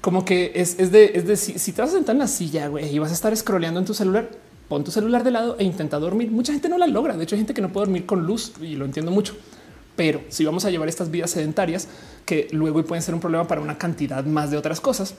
Como 0.00 0.24
que 0.24 0.52
es, 0.54 0.76
de, 0.90 1.12
es 1.14 1.26
de 1.26 1.36
si, 1.36 1.72
te 1.72 1.82
vas 1.82 1.90
a 1.90 1.94
sentar 1.94 2.14
en 2.14 2.20
la 2.20 2.28
silla 2.28 2.70
y 2.80 2.98
vas 2.98 3.10
a 3.10 3.14
estar 3.14 3.36
scrolleando 3.36 3.80
en 3.80 3.86
tu 3.86 3.92
celular, 3.92 4.30
pon 4.68 4.82
tu 4.82 4.90
celular 4.90 5.24
de 5.24 5.30
lado 5.30 5.56
e 5.58 5.64
intenta 5.64 5.98
dormir. 5.98 6.30
Mucha 6.30 6.52
gente 6.52 6.68
no 6.68 6.78
la 6.78 6.86
logra. 6.86 7.16
De 7.16 7.24
hecho, 7.24 7.34
hay 7.34 7.40
gente 7.40 7.52
que 7.52 7.60
no 7.60 7.70
puede 7.70 7.86
dormir 7.86 8.06
con 8.06 8.24
luz 8.24 8.52
y 8.62 8.76
lo 8.76 8.86
entiendo 8.86 9.10
mucho. 9.10 9.36
Pero 9.96 10.22
si 10.28 10.44
vamos 10.44 10.64
a 10.64 10.70
llevar 10.70 10.88
estas 10.88 11.10
vidas 11.10 11.32
sedentarias 11.32 11.88
que 12.24 12.48
luego 12.52 12.82
pueden 12.84 13.02
ser 13.02 13.14
un 13.14 13.20
problema 13.20 13.46
para 13.46 13.60
una 13.60 13.76
cantidad 13.76 14.24
más 14.24 14.50
de 14.50 14.56
otras 14.56 14.80
cosas, 14.80 15.14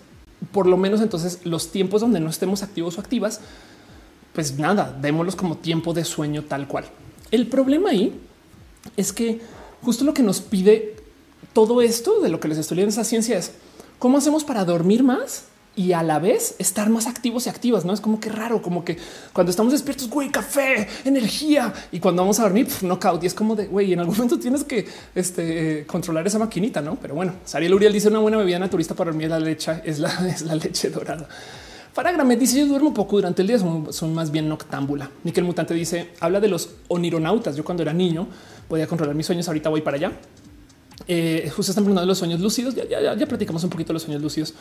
por 0.52 0.66
lo 0.66 0.78
menos 0.78 1.02
entonces 1.02 1.42
los 1.44 1.72
tiempos 1.72 2.02
donde 2.02 2.20
no 2.20 2.30
estemos 2.30 2.64
activos 2.64 2.98
o 2.98 3.02
activas, 3.02 3.42
pues 4.34 4.58
nada, 4.58 4.98
démoslos 5.00 5.36
como 5.36 5.58
tiempo 5.58 5.94
de 5.94 6.04
sueño 6.04 6.44
tal 6.46 6.68
cual. 6.68 6.86
El 7.30 7.48
problema 7.48 7.92
ahí 7.92 8.20
es 8.98 9.14
que 9.14 9.42
justo 9.82 10.04
lo 10.04 10.14
que 10.14 10.24
nos 10.24 10.42
pide 10.42 10.96
todo 11.54 11.82
esto 11.82 12.22
de 12.22 12.30
lo 12.30 12.40
que 12.40 12.48
les 12.48 12.58
estoy 12.58 12.78
leyendo 12.78 12.94
esa 12.94 13.04
ciencia 13.04 13.38
es 13.38 13.54
cómo 14.02 14.18
hacemos 14.18 14.44
para 14.44 14.66
dormir 14.66 15.04
más 15.04 15.44
y 15.76 15.94
a 15.94 16.02
la 16.02 16.18
vez 16.18 16.56
estar 16.58 16.90
más 16.90 17.06
activos 17.06 17.46
y 17.46 17.50
activas. 17.50 17.86
No 17.86 17.94
es 17.94 18.02
como 18.02 18.20
que 18.20 18.30
raro, 18.30 18.60
como 18.60 18.84
que 18.84 18.98
cuando 19.32 19.52
estamos 19.52 19.72
despiertos, 19.72 20.10
güey, 20.10 20.30
café, 20.30 20.88
energía 21.06 21.72
y 21.92 22.00
cuando 22.00 22.24
vamos 22.24 22.40
a 22.40 22.44
dormir, 22.44 22.68
no 22.82 22.96
knockout. 22.96 23.24
Y 23.24 23.28
es 23.28 23.36
como 23.36 23.56
de 23.56 23.68
güey, 23.68 23.94
en 23.94 24.00
algún 24.00 24.16
momento 24.18 24.40
tienes 24.40 24.64
que 24.64 24.88
este, 25.14 25.86
controlar 25.86 26.26
esa 26.26 26.40
maquinita, 26.40 26.82
no? 26.82 26.96
Pero 26.96 27.14
bueno, 27.14 27.34
Sariel 27.46 27.76
Uriel 27.76 27.94
dice 27.94 28.08
una 28.08 28.18
buena 28.18 28.38
bebida 28.38 28.58
naturista 28.58 28.96
para 28.96 29.12
dormir 29.12 29.30
la 29.30 29.40
leche 29.40 29.84
es 29.86 30.00
la, 30.00 30.10
es 30.28 30.42
la 30.42 30.56
leche 30.56 30.90
dorada. 30.90 31.30
Faragramet 31.94 32.40
dice 32.40 32.58
yo 32.58 32.66
duermo 32.66 32.96
poco 32.96 33.18
durante 33.18 33.44
el 33.44 33.50
día, 33.50 33.60
son, 33.60 34.14
más 34.16 34.32
bien 34.32 34.50
noctámbula. 34.50 35.12
Nickel 35.24 35.44
Mutante 35.44 35.76
dice 35.76 36.10
habla 36.22 36.40
de 36.40 36.48
los 36.48 36.72
onironautas. 36.88 37.56
Yo 37.56 37.64
cuando 37.64 37.84
era 37.84 37.94
niño 37.94 38.28
podía 38.68 38.88
controlar 38.88 39.14
mis 39.14 39.28
sueños. 39.28 39.48
Ahorita 39.48 39.70
voy 39.70 39.82
para 39.82 39.98
allá. 39.98 40.12
Eh, 41.14 41.52
justo 41.54 41.74
están 41.74 41.84
preguntando 41.84 42.08
los 42.08 42.18
sueños 42.18 42.40
lúcidos. 42.40 42.74
Ya, 42.74 42.86
ya, 42.88 43.14
ya 43.14 43.26
platicamos 43.28 43.62
un 43.66 43.70
poquito 43.70 43.92
los 43.92 44.04
sueños 44.04 44.22
lúcidos. 44.22 44.54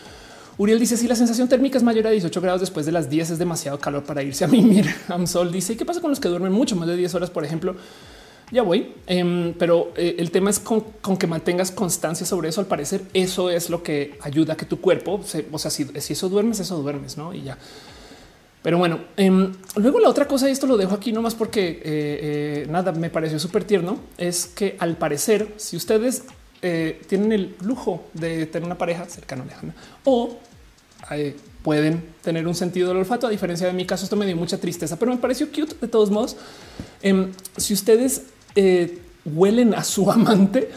Uriel 0.58 0.80
dice 0.80 0.96
si 0.96 1.06
la 1.06 1.14
sensación 1.14 1.48
térmica 1.48 1.78
es 1.78 1.84
mayor 1.84 2.08
a 2.08 2.10
18 2.10 2.40
grados 2.40 2.60
después 2.60 2.84
de 2.84 2.90
las 2.90 3.08
10 3.08 3.30
es 3.30 3.38
demasiado 3.38 3.78
calor 3.78 4.02
para 4.02 4.24
irse 4.24 4.44
a 4.44 4.48
mimir. 4.48 4.92
Amsol 5.08 5.52
dice 5.52 5.76
qué 5.76 5.84
pasa 5.84 6.00
con 6.00 6.10
los 6.10 6.18
que 6.18 6.28
duermen 6.28 6.50
mucho 6.50 6.74
más 6.74 6.88
de 6.88 6.96
10 6.96 7.14
horas, 7.14 7.30
por 7.30 7.44
ejemplo. 7.44 7.76
Ya 8.50 8.62
voy, 8.62 8.94
em, 9.06 9.54
pero 9.56 9.92
eh, 9.96 10.16
el 10.18 10.32
tema 10.32 10.50
es 10.50 10.58
con, 10.58 10.82
que 11.16 11.28
mantengas 11.28 11.70
constancia 11.70 12.26
sobre 12.26 12.48
eso. 12.48 12.60
Al 12.60 12.66
parecer, 12.66 13.02
eso 13.14 13.48
es 13.48 13.70
lo 13.70 13.84
que 13.84 14.18
ayuda 14.20 14.54
a 14.54 14.56
que 14.56 14.66
tu 14.66 14.80
cuerpo, 14.80 15.20
se, 15.24 15.46
o 15.52 15.58
sea, 15.58 15.70
si, 15.70 15.86
eso 15.94 16.28
duermes, 16.28 16.58
eso 16.58 16.82
duermes, 16.82 17.16
no? 17.16 17.32
Y 17.32 17.42
ya. 17.42 17.56
Pero 18.60 18.76
bueno, 18.76 18.98
em, 19.16 19.52
luego 19.76 20.00
la 20.00 20.08
otra 20.08 20.26
cosa, 20.26 20.48
y 20.48 20.52
esto 20.52 20.66
lo 20.66 20.76
dejo 20.76 20.96
aquí 20.96 21.12
nomás 21.12 21.36
porque 21.36 21.80
eh, 21.84 22.66
nada 22.68 22.90
me 22.90 23.08
pareció 23.08 23.38
súper 23.38 23.62
tierno, 23.62 24.00
es 24.18 24.46
que 24.46 24.74
al 24.80 24.96
parecer, 24.96 25.54
si 25.56 25.76
ustedes 25.76 26.24
tienen 26.60 27.32
el 27.32 27.56
lujo 27.62 28.04
de 28.12 28.46
tener 28.46 28.66
una 28.66 28.76
pareja 28.76 29.06
cercana, 29.06 29.44
lejana 29.44 29.74
o 30.04 30.38
eh, 31.10 31.36
pueden 31.62 32.02
tener 32.22 32.46
un 32.46 32.54
sentido 32.54 32.88
del 32.88 32.98
olfato. 32.98 33.26
A 33.26 33.30
diferencia 33.30 33.66
de 33.66 33.72
mi 33.72 33.84
caso, 33.84 34.04
esto 34.04 34.16
me 34.16 34.26
dio 34.26 34.36
mucha 34.36 34.58
tristeza, 34.58 34.98
pero 34.98 35.12
me 35.12 35.18
pareció 35.18 35.48
cute 35.48 35.74
de 35.80 35.88
todos 35.88 36.10
modos. 36.10 36.36
Em, 37.02 37.32
si 37.56 37.74
ustedes 37.74 38.24
eh, 38.54 38.98
huelen 39.24 39.74
a 39.74 39.84
su 39.84 40.10
amante, 40.10 40.70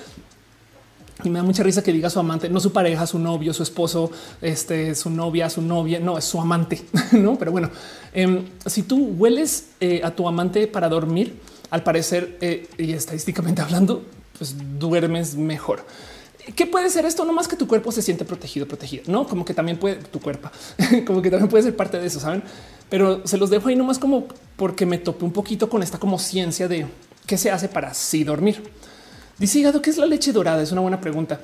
y 1.24 1.30
me 1.30 1.40
da 1.40 1.44
mucha 1.44 1.64
risa 1.64 1.82
que 1.82 1.94
diga 1.94 2.10
su 2.10 2.20
amante, 2.20 2.50
no 2.50 2.60
su 2.60 2.74
pareja, 2.74 3.08
su 3.08 3.18
novio, 3.18 3.54
su 3.54 3.64
esposo, 3.64 4.12
este, 4.42 4.94
su 4.94 5.10
novia, 5.10 5.50
su 5.50 5.62
novia, 5.62 6.00
no 6.00 6.18
es 6.18 6.26
su 6.26 6.42
amante, 6.42 6.82
no? 7.14 7.38
Pero 7.38 7.52
bueno, 7.52 7.70
em, 8.14 8.46
si 8.66 8.84
tú 8.84 9.14
hueles 9.18 9.70
eh, 9.80 10.02
a 10.04 10.12
tu 10.12 10.28
amante 10.28 10.68
para 10.68 10.90
dormir, 10.90 11.40
al 11.70 11.82
parecer 11.82 12.38
y 12.78 12.92
estadísticamente 12.92 13.64
hablando, 13.64 14.04
pues 14.38 14.56
duermes 14.80 15.36
mejor. 15.36 15.86
¿Qué 16.56 16.66
puede 16.66 16.90
ser 16.90 17.06
esto? 17.06 17.24
No 17.24 17.32
más 17.32 17.48
que 17.48 17.56
tu 17.56 17.68
cuerpo 17.68 17.92
se 17.92 18.02
siente 18.02 18.26
protegido, 18.26 18.68
protegido, 18.68 19.04
no 19.08 19.26
como 19.26 19.46
que 19.46 19.54
también 19.54 19.78
puede 19.78 19.96
tu 19.96 20.20
cuerpo, 20.20 20.50
como 21.08 21.22
que 21.22 21.30
también 21.30 21.50
puede 21.50 21.64
ser 21.64 21.76
parte 21.76 22.00
de 22.00 22.08
eso, 22.08 22.20
saben? 22.20 22.44
Pero 22.90 23.26
se 23.26 23.38
los 23.38 23.50
dejo 23.50 23.70
ahí 23.70 23.76
nomás 23.76 23.98
como 23.98 24.28
porque 24.58 24.86
me 24.86 24.98
topé 24.98 25.24
un 25.24 25.32
poquito 25.32 25.70
con 25.70 25.82
esta 25.82 25.98
como 25.98 26.20
ciencia 26.20 26.68
de 26.68 26.86
qué 27.26 27.38
se 27.38 27.50
hace 27.50 27.70
para 27.70 27.90
así 27.90 28.24
dormir. 28.24 28.62
Dice 29.40 29.62
Gado, 29.62 29.82
¿qué 29.82 29.90
es 29.90 29.98
la 29.98 30.06
leche 30.06 30.32
dorada? 30.32 30.62
Es 30.62 30.72
una 30.72 30.82
buena 30.82 31.00
pregunta. 31.00 31.40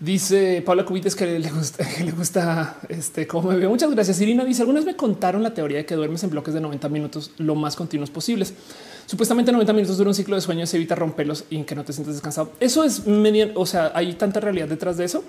Dice 0.00 0.60
Paula 0.66 0.84
Cubites 0.84 1.14
que 1.14 1.38
le 1.38 1.50
gusta, 1.50 1.86
que 1.96 2.02
le 2.02 2.10
gusta 2.10 2.78
este 2.88 3.28
cómo 3.28 3.50
me 3.50 3.56
veo. 3.56 3.70
Muchas 3.70 3.90
gracias. 3.92 4.20
Irina 4.20 4.44
dice 4.44 4.62
algunas 4.62 4.84
me 4.84 4.96
contaron 4.96 5.44
la 5.44 5.54
teoría 5.54 5.78
de 5.78 5.86
que 5.86 5.94
duermes 5.94 6.24
en 6.24 6.30
bloques 6.30 6.52
de 6.52 6.60
90 6.60 6.88
minutos 6.88 7.30
lo 7.38 7.54
más 7.54 7.76
continuos 7.76 8.10
posibles. 8.10 8.52
Supuestamente 9.06 9.52
90 9.52 9.72
minutos 9.72 9.98
dura 9.98 10.10
un 10.10 10.14
ciclo 10.14 10.36
de 10.36 10.42
sueño, 10.42 10.66
se 10.66 10.76
evita 10.76 10.94
romperlos 10.94 11.44
y 11.50 11.62
que 11.64 11.74
no 11.74 11.84
te 11.84 11.92
sientes 11.92 12.14
descansado. 12.14 12.52
Eso 12.60 12.84
es 12.84 13.06
media, 13.06 13.50
o 13.54 13.66
sea, 13.66 13.92
hay 13.94 14.14
tanta 14.14 14.40
realidad 14.40 14.68
detrás 14.68 14.96
de 14.96 15.04
eso. 15.04 15.24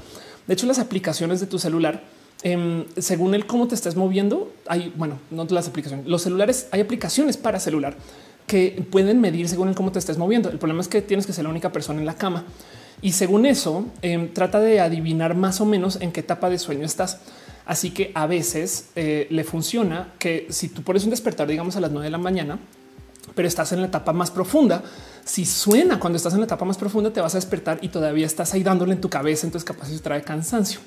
De 0.47 0.53
hecho, 0.53 0.65
las 0.65 0.79
aplicaciones 0.79 1.39
de 1.39 1.47
tu 1.47 1.59
celular, 1.59 2.03
em, 2.43 2.85
según 2.97 3.35
el 3.35 3.45
cómo 3.45 3.67
te 3.67 3.75
estás 3.75 3.95
moviendo, 3.95 4.51
hay, 4.67 4.93
bueno, 4.95 5.19
no 5.31 5.45
las 5.49 5.67
aplicaciones, 5.67 6.07
los 6.07 6.21
celulares, 6.21 6.67
hay 6.71 6.81
aplicaciones 6.81 7.37
para 7.37 7.59
celular 7.59 7.95
que 8.47 8.85
pueden 8.91 9.21
medir 9.21 9.47
según 9.47 9.69
el 9.69 9.75
cómo 9.75 9.91
te 9.91 9.99
estés 9.99 10.17
moviendo. 10.17 10.49
El 10.49 10.59
problema 10.59 10.81
es 10.81 10.87
que 10.87 11.01
tienes 11.01 11.25
que 11.25 11.33
ser 11.33 11.45
la 11.45 11.49
única 11.49 11.71
persona 11.71 11.99
en 11.99 12.05
la 12.05 12.15
cama. 12.15 12.45
Y 13.01 13.13
según 13.13 13.45
eso, 13.45 13.85
em, 14.01 14.31
trata 14.31 14.59
de 14.59 14.79
adivinar 14.79 15.35
más 15.35 15.61
o 15.61 15.65
menos 15.65 15.97
en 16.01 16.11
qué 16.11 16.21
etapa 16.21 16.49
de 16.49 16.59
sueño 16.59 16.85
estás. 16.85 17.19
Así 17.65 17.91
que 17.91 18.11
a 18.13 18.27
veces 18.27 18.89
eh, 18.95 19.27
le 19.29 19.43
funciona 19.43 20.13
que 20.19 20.47
si 20.49 20.69
tú 20.69 20.83
pones 20.83 21.03
un 21.05 21.11
despertar, 21.11 21.47
digamos 21.47 21.75
a 21.75 21.79
las 21.79 21.91
9 21.91 22.05
de 22.05 22.11
la 22.11 22.17
mañana, 22.17 22.59
pero 23.35 23.47
estás 23.47 23.71
en 23.71 23.81
la 23.81 23.87
etapa 23.87 24.13
más 24.13 24.31
profunda, 24.31 24.83
si 25.25 25.45
suena 25.45 25.99
cuando 25.99 26.17
estás 26.17 26.33
en 26.33 26.39
la 26.39 26.45
etapa 26.45 26.65
más 26.65 26.77
profunda, 26.77 27.11
te 27.11 27.21
vas 27.21 27.33
a 27.35 27.37
despertar 27.37 27.79
y 27.81 27.89
todavía 27.89 28.25
estás 28.25 28.53
ahí 28.53 28.63
dándole 28.63 28.93
en 28.93 29.01
tu 29.01 29.09
cabeza, 29.09 29.47
entonces 29.47 29.65
capaz 29.65 29.89
eso 29.89 30.01
trae 30.01 30.21
cansancio. 30.21 30.79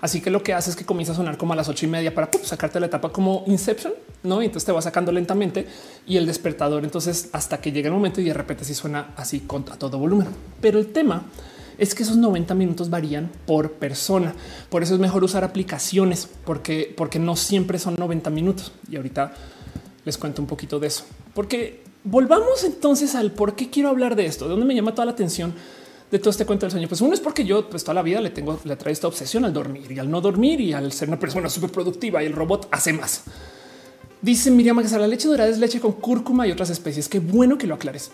Así 0.00 0.20
que 0.20 0.28
lo 0.30 0.42
que 0.42 0.52
hace 0.52 0.68
es 0.68 0.76
que 0.76 0.84
comienza 0.84 1.12
a 1.12 1.16
sonar 1.16 1.38
como 1.38 1.54
a 1.54 1.56
las 1.56 1.68
ocho 1.70 1.86
y 1.86 1.88
media 1.88 2.14
para 2.14 2.28
sacarte 2.42 2.78
la 2.78 2.86
etapa 2.86 3.10
como 3.10 3.42
Inception, 3.46 3.94
no? 4.22 4.42
Y 4.42 4.46
entonces 4.46 4.66
te 4.66 4.72
va 4.72 4.82
sacando 4.82 5.10
lentamente 5.12 5.66
y 6.06 6.18
el 6.18 6.26
despertador. 6.26 6.84
Entonces, 6.84 7.30
hasta 7.32 7.58
que 7.58 7.72
llega 7.72 7.88
el 7.88 7.94
momento 7.94 8.20
y 8.20 8.24
de 8.24 8.34
repente 8.34 8.66
sí 8.66 8.74
suena 8.74 9.14
así 9.16 9.40
con 9.40 9.64
todo 9.64 9.98
volumen. 9.98 10.28
Pero 10.60 10.78
el 10.78 10.88
tema 10.88 11.22
es 11.78 11.94
que 11.94 12.02
esos 12.02 12.16
90 12.18 12.54
minutos 12.54 12.90
varían 12.90 13.30
por 13.46 13.72
persona. 13.72 14.34
Por 14.68 14.82
eso 14.82 14.94
es 14.94 15.00
mejor 15.00 15.24
usar 15.24 15.42
aplicaciones, 15.42 16.28
porque, 16.44 16.92
porque 16.96 17.18
no 17.18 17.34
siempre 17.36 17.78
son 17.78 17.94
90 17.98 18.28
minutos. 18.28 18.72
Y 18.90 18.96
ahorita 18.96 19.32
les 20.04 20.18
cuento 20.18 20.42
un 20.42 20.48
poquito 20.48 20.78
de 20.78 20.88
eso. 20.88 21.04
Porque 21.32 21.83
volvamos 22.04 22.62
entonces 22.64 23.14
al 23.14 23.32
por 23.32 23.56
qué 23.56 23.70
quiero 23.70 23.88
hablar 23.88 24.14
de 24.14 24.26
esto, 24.26 24.44
de 24.44 24.52
dónde 24.52 24.66
me 24.66 24.74
llama 24.74 24.92
toda 24.92 25.06
la 25.06 25.12
atención 25.12 25.54
de 26.10 26.18
todo 26.18 26.30
este 26.30 26.46
cuento 26.46 26.66
del 26.66 26.70
sueño. 26.70 26.86
Pues 26.86 27.00
uno 27.00 27.14
es 27.14 27.20
porque 27.20 27.44
yo 27.44 27.68
pues 27.68 27.82
toda 27.82 27.94
la 27.94 28.02
vida 28.02 28.20
le 28.20 28.30
tengo, 28.30 28.60
le 28.64 28.76
traigo 28.76 28.92
esta 28.92 29.08
obsesión 29.08 29.44
al 29.44 29.52
dormir 29.52 29.90
y 29.90 29.98
al 29.98 30.10
no 30.10 30.20
dormir 30.20 30.60
y 30.60 30.72
al 30.72 30.92
ser 30.92 31.08
una 31.08 31.18
persona 31.18 31.48
súper 31.48 31.70
productiva 31.70 32.22
y 32.22 32.26
el 32.26 32.32
robot 32.32 32.68
hace 32.70 32.92
más. 32.92 33.24
Dice 34.24 34.50
Miriam 34.50 34.82
que 34.82 34.88
la 34.98 35.06
leche 35.06 35.28
dorada 35.28 35.50
es 35.50 35.58
leche 35.58 35.80
con 35.80 35.92
cúrcuma 35.92 36.46
y 36.46 36.50
otras 36.50 36.70
especies. 36.70 37.10
Qué 37.10 37.18
bueno 37.18 37.58
que 37.58 37.66
lo 37.66 37.74
aclares. 37.74 38.10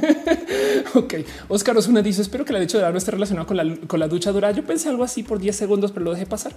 ok. 0.94 1.14
Oscar 1.48 1.76
Osuna 1.76 2.02
dice: 2.02 2.20
Espero 2.20 2.44
que 2.44 2.52
la 2.52 2.58
leche 2.58 2.78
dorada 2.78 2.90
no 2.90 2.98
esté 2.98 3.12
relacionada 3.12 3.46
con 3.46 3.56
la, 3.56 3.76
con 3.86 4.00
la 4.00 4.08
ducha 4.08 4.32
dorada. 4.32 4.52
Yo 4.52 4.64
pensé 4.64 4.88
algo 4.88 5.04
así 5.04 5.22
por 5.22 5.38
10 5.38 5.54
segundos, 5.54 5.92
pero 5.92 6.04
lo 6.04 6.10
dejé 6.10 6.26
pasar. 6.26 6.56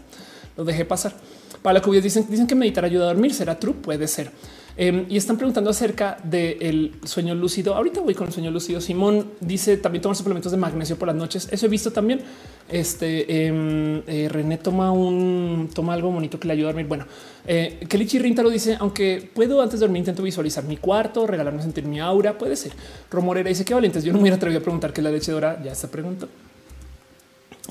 Lo 0.55 0.65
dejé 0.65 0.85
pasar. 0.85 1.13
Para 1.61 1.75
la 1.75 1.81
que 1.81 2.01
dicen, 2.01 2.25
dicen 2.27 2.47
que 2.47 2.55
meditar 2.55 2.83
ayuda 2.83 3.03
a 3.03 3.07
dormir. 3.13 3.31
¿Será 3.31 3.59
true? 3.59 3.75
Puede 3.75 4.07
ser. 4.07 4.31
Em, 4.79 5.07
y 5.09 5.17
están 5.17 5.37
preguntando 5.37 5.71
acerca 5.71 6.17
del 6.23 6.93
sueño 7.03 7.33
lúcido. 7.33 7.73
Ahorita 7.73 7.99
voy 7.99 8.13
con 8.13 8.27
el 8.27 8.33
sueño 8.33 8.51
lúcido. 8.51 8.79
Simón 8.79 9.31
dice 9.39 9.77
también 9.77 10.03
tomar 10.03 10.15
suplementos 10.15 10.51
de 10.51 10.57
magnesio 10.59 10.97
por 10.99 11.07
las 11.07 11.15
noches. 11.15 11.47
Eso 11.51 11.65
he 11.65 11.69
visto 11.69 11.91
también. 11.91 12.21
Este 12.69 13.47
em, 13.47 14.03
eh, 14.05 14.29
René 14.29 14.59
toma 14.59 14.91
un 14.91 15.67
toma 15.73 15.95
algo 15.95 16.11
bonito 16.11 16.39
que 16.39 16.47
le 16.47 16.53
ayuda 16.53 16.69
a 16.69 16.71
dormir. 16.73 16.85
Bueno, 16.87 17.05
eh, 17.47 17.79
Kelly 17.89 18.05
Chirrintaro 18.05 18.51
dice: 18.51 18.77
Aunque 18.79 19.27
puedo 19.33 19.63
antes 19.63 19.79
de 19.79 19.87
dormir, 19.87 20.01
intento 20.01 20.21
visualizar 20.21 20.63
mi 20.65 20.77
cuarto, 20.77 21.25
regalarme 21.25 21.63
sentir 21.63 21.85
mi 21.85 21.99
aura. 21.99 22.37
Puede 22.37 22.55
ser. 22.55 22.73
Romorera 23.09 23.49
dice 23.49 23.65
que 23.65 23.73
valientes. 23.73 24.03
Yo 24.03 24.11
no 24.11 24.19
me 24.19 24.23
hubiera 24.23 24.37
atrevido 24.37 24.59
a 24.59 24.63
preguntar 24.63 24.93
qué 24.93 25.01
es 25.01 25.03
la 25.03 25.11
leche 25.11 25.31
dora. 25.31 25.59
Ya 25.63 25.73
se 25.73 25.87
preguntó. 25.87 26.29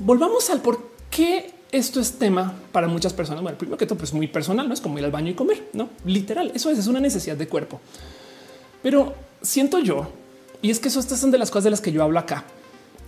Volvamos 0.03 0.51
al 0.51 0.61
por 0.61 0.91
qué 1.09 1.56
esto 1.73 2.01
es 2.01 2.13
tema 2.13 2.55
para 2.73 2.89
muchas 2.89 3.13
personas. 3.13 3.43
Bueno, 3.43 3.59
primero 3.59 3.77
que 3.77 3.87
todo, 3.87 3.99
pues 3.99 4.13
muy 4.13 4.29
personal, 4.29 4.69
no 4.69 4.75
es 4.75 4.81
como 4.81 4.99
ir 4.99 5.05
al 5.05 5.11
baño 5.11 5.31
y 5.31 5.35
comer, 5.35 5.69
no 5.73 5.91
literal. 6.05 6.53
Eso 6.55 6.71
es, 6.71 6.79
es 6.79 6.87
una 6.87 7.01
necesidad 7.01 7.37
de 7.37 7.49
cuerpo. 7.49 7.81
Pero 8.83 9.15
siento 9.43 9.79
yo, 9.79 10.09
y 10.63 10.71
es 10.71 10.79
que 10.79 10.89
eso 10.89 11.01
estas 11.01 11.21
son 11.21 11.31
de 11.31 11.39
las 11.39 11.51
cosas 11.51 11.65
de 11.65 11.71
las 11.71 11.81
que 11.81 11.93
yo 11.93 12.03
hablo 12.03 12.19
acá, 12.19 12.45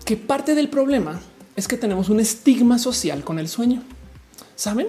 que 0.05 0.17
parte 0.17 0.55
del 0.55 0.69
problema 0.69 1.21
es 1.57 1.69
que 1.69 1.77
tenemos 1.77 2.09
un 2.09 2.21
estigma 2.21 2.79
social 2.79 3.25
con 3.25 3.39
el 3.39 3.49
sueño. 3.49 3.83
Saben, 4.57 4.89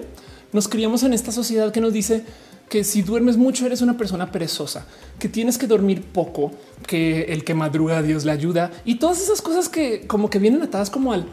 nos 0.52 0.68
criamos 0.68 1.02
en 1.02 1.12
esta 1.12 1.32
sociedad 1.32 1.72
que 1.72 1.80
nos 1.80 1.92
dice 1.92 2.24
que 2.68 2.84
si 2.84 3.02
duermes 3.02 3.36
mucho 3.36 3.66
eres 3.66 3.82
una 3.82 3.96
persona 3.98 4.30
perezosa, 4.30 4.86
que 5.18 5.28
tienes 5.28 5.58
que 5.58 5.66
dormir 5.66 6.02
poco, 6.02 6.52
que 6.86 7.24
el 7.24 7.44
que 7.44 7.54
madruga 7.54 8.02
Dios 8.02 8.24
le 8.24 8.30
ayuda 8.30 8.70
y 8.84 8.96
todas 8.96 9.20
esas 9.20 9.42
cosas 9.42 9.68
que 9.68 10.06
como 10.06 10.30
que 10.30 10.38
vienen 10.38 10.62
atadas 10.62 10.90
como 10.90 11.12
al 11.12 11.26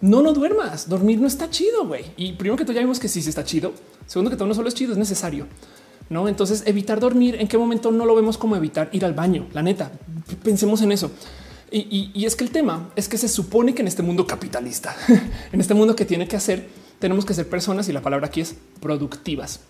no, 0.00 0.22
no 0.22 0.32
duermas. 0.32 0.88
Dormir 0.88 1.20
no 1.20 1.26
está 1.26 1.50
chido, 1.50 1.86
güey. 1.86 2.04
Y 2.16 2.32
primero 2.32 2.56
que 2.56 2.64
todo 2.64 2.74
ya 2.74 2.80
vimos 2.80 2.98
que 2.98 3.08
sí, 3.08 3.22
sí 3.22 3.28
está 3.28 3.44
chido. 3.44 3.72
Segundo 4.06 4.30
que 4.30 4.36
todo 4.36 4.48
no 4.48 4.54
solo 4.54 4.68
es 4.68 4.74
chido, 4.74 4.92
es 4.92 4.98
necesario. 4.98 5.46
No, 6.10 6.28
entonces 6.28 6.62
evitar 6.66 7.00
dormir. 7.00 7.36
¿En 7.40 7.48
qué 7.48 7.58
momento 7.58 7.90
no 7.90 8.04
lo 8.04 8.14
vemos 8.14 8.36
como 8.36 8.56
evitar 8.56 8.90
ir 8.92 9.04
al 9.04 9.14
baño? 9.14 9.46
La 9.52 9.62
neta, 9.62 9.90
pensemos 10.42 10.82
en 10.82 10.92
eso. 10.92 11.10
Y, 11.76 12.24
es 12.24 12.36
que 12.36 12.44
el 12.44 12.50
tema 12.50 12.90
es 12.94 13.08
que 13.08 13.18
se 13.18 13.28
supone 13.28 13.74
que 13.74 13.82
en 13.82 13.88
este 13.88 14.02
mundo 14.02 14.28
capitalista, 14.28 14.94
en 15.52 15.60
este 15.60 15.74
mundo 15.74 15.96
que 15.96 16.04
tiene 16.04 16.28
que 16.28 16.36
hacer, 16.36 16.68
tenemos 17.00 17.24
que 17.24 17.34
ser 17.34 17.48
personas 17.48 17.88
y 17.88 17.92
la 17.92 18.00
palabra 18.00 18.28
aquí 18.28 18.40
es 18.40 18.54
productivas. 18.80 19.60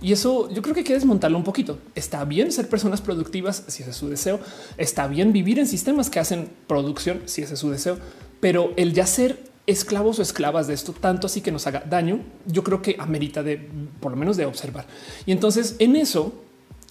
Y 0.00 0.12
eso 0.12 0.48
yo 0.50 0.62
creo 0.62 0.74
que 0.74 0.80
hay 0.80 0.84
que 0.84 0.94
desmontarlo 0.94 1.36
un 1.36 1.44
poquito. 1.44 1.78
Está 1.94 2.24
bien 2.24 2.50
ser 2.50 2.68
personas 2.68 3.02
productivas 3.02 3.64
si 3.68 3.82
ese 3.82 3.90
es 3.90 3.96
su 3.96 4.08
deseo. 4.08 4.40
Está 4.78 5.06
bien 5.06 5.32
vivir 5.32 5.58
en 5.58 5.66
sistemas 5.66 6.08
que 6.08 6.18
hacen 6.18 6.48
producción 6.66 7.22
si 7.26 7.42
ese 7.42 7.54
es 7.54 7.60
su 7.60 7.70
deseo. 7.70 7.98
Pero 8.40 8.72
el 8.76 8.94
ya 8.94 9.06
ser 9.06 9.53
esclavos 9.66 10.18
o 10.18 10.22
esclavas 10.22 10.66
de 10.66 10.74
esto, 10.74 10.92
tanto 10.92 11.26
así 11.26 11.40
que 11.40 11.50
nos 11.50 11.66
haga 11.66 11.82
daño, 11.88 12.20
yo 12.46 12.62
creo 12.62 12.82
que 12.82 12.96
amerita 12.98 13.42
de 13.42 13.56
por 14.00 14.12
lo 14.12 14.16
menos 14.16 14.36
de 14.36 14.46
observar. 14.46 14.86
Y 15.26 15.32
entonces 15.32 15.76
en 15.78 15.96
eso 15.96 16.34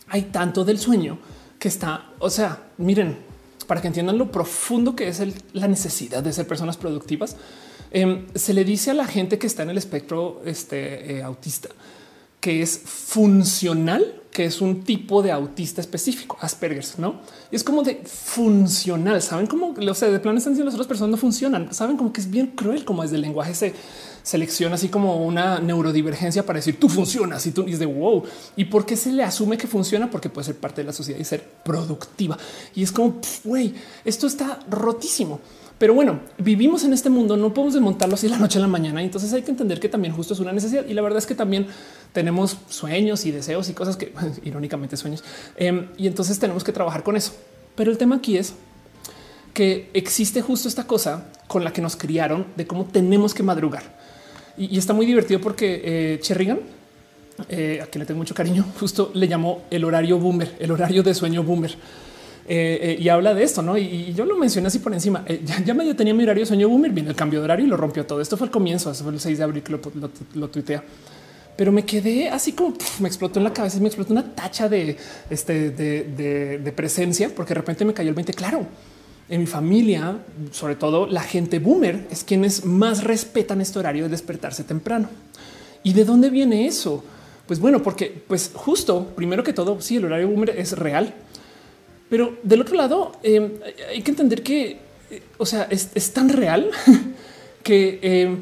hay 0.08 0.24
tanto 0.24 0.66
del 0.66 0.80
sueño 0.80 1.20
que 1.60 1.68
está, 1.68 2.12
o 2.20 2.30
sea, 2.30 2.64
miren, 2.78 3.18
para 3.68 3.82
que 3.82 3.88
entiendan 3.88 4.18
lo 4.18 4.32
profundo 4.32 4.96
que 4.96 5.08
es 5.08 5.22
la 5.54 5.68
necesidad 5.68 6.24
de 6.24 6.34
ser 6.34 6.48
personas 6.48 6.78
productivas, 6.78 7.38
em, 7.92 8.28
se 8.36 8.54
le 8.54 8.66
dice 8.66 8.92
a 8.92 8.94
la 8.94 9.06
gente 9.06 9.38
que 9.38 9.48
está 9.48 9.64
en 9.64 9.70
el 9.70 9.78
espectro 9.78 10.42
este, 10.46 11.18
eh, 11.18 11.24
autista 11.24 11.70
que 12.44 12.62
es 12.62 12.78
funcional, 12.84 14.16
que 14.30 14.44
es 14.44 14.60
un 14.60 14.84
tipo 14.84 15.22
de 15.22 15.32
autista 15.32 15.80
específico, 15.80 16.38
Asperger, 16.42 16.84
no? 16.98 17.22
Y 17.50 17.56
es 17.56 17.64
como 17.64 17.84
de 17.84 18.04
funcional. 18.04 19.22
Saben 19.22 19.48
cómo 19.48 19.74
o 19.74 19.94
sea, 19.94 20.10
de 20.10 20.20
plan 20.20 20.36
están 20.36 20.52
diciendo 20.52 20.66
las 20.66 20.74
otras 20.74 20.88
personas 20.88 21.12
no 21.12 21.16
funcionan. 21.16 21.74
Saben 21.74 21.96
como 21.96 22.12
que 22.12 22.20
es 22.20 22.30
bien 22.30 22.48
cruel, 22.48 22.84
como 22.84 23.02
desde 23.02 23.16
el 23.16 23.22
lenguaje 23.22 23.56
se 23.56 23.74
selecciona 24.24 24.76
así 24.76 24.90
como 24.90 25.26
una 25.26 25.60
neurodivergencia 25.60 26.46
para 26.46 26.60
decir 26.60 26.78
tú 26.78 26.90
funcionas 26.90 27.48
y 27.48 27.52
tú 27.52 27.64
dices 27.64 27.80
de 27.80 27.86
wow. 27.86 28.26
Y 28.58 28.66
por 28.66 28.86
qué 28.86 28.98
se 28.98 29.14
le 29.14 29.24
asume 29.24 29.58
que 29.58 29.68
funciona? 29.68 30.12
Porque 30.12 30.28
puede 30.28 30.44
ser 30.44 30.58
parte 30.58 30.82
de 30.82 30.88
la 30.88 30.94
sociedad 30.94 31.22
y 31.22 31.24
ser 31.24 31.42
productiva. 31.64 32.38
Y 32.76 32.84
es 32.84 32.92
como 32.92 33.22
güey, 33.46 33.74
esto 34.04 34.28
está 34.28 34.60
rotísimo. 34.70 35.40
Pero 35.78 35.94
bueno, 35.94 36.20
vivimos 36.38 36.84
en 36.84 36.94
este 36.94 37.10
mundo, 37.10 37.36
no 37.36 37.54
podemos 37.54 37.74
desmontarlo 37.74 38.16
así 38.16 38.30
la 38.30 38.38
noche 38.38 38.58
a 38.58 38.62
la 38.62 38.68
mañana. 38.68 39.02
Entonces 39.02 39.34
hay 39.34 39.42
que 39.42 39.52
entender 39.52 39.80
que 39.80 39.90
también 39.90 40.14
justo 40.14 40.34
es 40.34 40.40
una 40.40 40.52
necesidad. 40.52 40.86
Y 40.86 40.94
la 40.94 41.02
verdad 41.02 41.18
es 41.18 41.26
que 41.26 41.36
también 41.36 41.68
tenemos 42.14 42.58
sueños 42.70 43.26
y 43.26 43.32
deseos 43.32 43.70
y 43.70 43.74
cosas 43.74 43.98
que 43.98 44.14
irónicamente 44.44 44.96
sueños. 44.98 45.24
Em, 45.58 45.88
y 45.98 46.08
entonces 46.08 46.40
tenemos 46.40 46.64
que 46.64 46.72
trabajar 46.72 47.04
con 47.04 47.16
eso. 47.16 47.34
Pero 47.76 47.92
el 47.92 47.98
tema 47.98 48.18
aquí 48.18 48.38
es 48.38 48.54
que 49.54 49.90
existe 49.94 50.42
justo 50.42 50.68
esta 50.68 50.86
cosa 50.86 51.26
con 51.48 51.64
la 51.64 51.74
que 51.74 51.82
nos 51.82 51.96
criaron 51.96 52.48
de 52.56 52.66
cómo 52.66 52.86
tenemos 52.86 53.34
que 53.34 53.44
madrugar. 53.44 53.84
Y, 54.58 54.78
está 54.78 54.94
muy 54.94 55.06
divertido 55.06 55.42
porque 55.42 55.82
eh, 55.84 56.20
Cherrigan, 56.22 56.60
eh, 57.50 57.80
a 57.82 57.88
quien 57.88 58.02
le 58.02 58.06
tengo 58.06 58.20
mucho 58.20 58.36
cariño, 58.36 58.66
justo 58.80 59.12
le 59.14 59.28
llamó 59.28 59.64
el 59.72 59.84
horario 59.84 60.20
boomer, 60.20 60.56
el 60.60 60.72
horario 60.72 61.04
de 61.04 61.14
sueño 61.14 61.44
boomer. 61.44 61.76
Eh, 62.46 62.98
eh, 62.98 62.98
y 63.00 63.08
habla 63.08 63.34
de 63.34 63.44
esto, 63.44 63.62
¿no? 63.62 63.78
Y, 63.78 64.14
yo 64.14 64.26
lo 64.26 64.36
mencioné 64.36 64.68
así 64.68 64.80
por 64.80 64.94
encima. 64.94 65.24
Eh, 65.28 65.44
ya, 65.66 65.74
medio 65.74 65.96
tenía 65.96 66.14
mi 66.14 66.24
horario 66.24 66.46
sueño 66.46 66.68
boomer, 66.68 66.92
viene 66.92 67.10
el 67.10 67.16
cambio 67.16 67.40
de 67.40 67.46
horario 67.46 67.66
y 67.66 67.70
lo 67.70 67.78
rompió 67.78 68.06
todo. 68.06 68.22
Esto 68.22 68.38
fue 68.38 68.48
el 68.48 68.52
comienzo, 68.52 68.92
eso 68.92 69.04
fue 69.04 69.14
el 69.14 69.20
6 69.20 69.38
de 69.38 69.44
abril 69.44 69.64
que 69.64 69.80
lo, 70.36 70.50
tuitea. 70.50 70.84
Pero 71.56 71.72
me 71.72 71.86
quedé 71.86 72.30
así 72.30 72.54
como 72.54 72.76
me 73.00 73.08
explotó 73.08 73.40
en 73.40 73.46
la 73.46 73.54
cabeza, 73.54 73.80
me 73.80 73.88
explotó 73.88 74.12
una 74.12 74.34
tacha 74.34 74.68
de, 74.68 74.98
este, 75.30 75.70
de, 75.70 76.74
presencia, 76.76 77.34
porque 77.34 77.50
de 77.50 77.60
repente 77.60 77.86
me 77.86 77.94
cayó 77.94 78.10
el 78.10 78.16
20. 78.16 78.34
Claro, 78.34 78.66
en 79.30 79.40
mi 79.40 79.48
familia, 79.48 80.18
sobre 80.52 80.76
todo 80.76 81.08
la 81.08 81.22
gente 81.22 81.60
boomer, 81.60 82.08
es 82.12 82.24
quienes 82.24 82.66
más 82.66 83.04
respetan 83.04 83.62
este 83.62 83.80
horario 83.80 84.04
de 84.04 84.10
despertarse 84.10 84.64
temprano. 84.64 85.10
¿Y 85.84 85.94
de 85.94 86.04
dónde 86.04 86.30
viene 86.30 86.66
eso? 86.66 87.04
Pues 87.46 87.60
bueno, 87.60 87.84
porque 87.84 88.24
pues 88.28 88.52
justo, 88.54 89.12
primero 89.16 89.44
que 89.44 89.54
todo, 89.54 89.80
sí, 89.80 89.98
el 89.98 90.06
horario 90.06 90.28
boomer 90.30 90.50
es 90.58 90.78
real 90.78 91.14
pero 92.14 92.38
del 92.44 92.62
otro 92.62 92.76
lado, 92.76 93.12
em, 93.24 93.54
hay 93.90 94.04
que 94.04 94.12
entender 94.12 94.44
que, 94.44 94.78
eh, 95.10 95.24
o 95.40 95.48
sea, 95.48 95.68
es, 95.72 96.14
tan 96.14 96.30
real 96.30 96.70
que 97.64 97.98
em, 98.04 98.38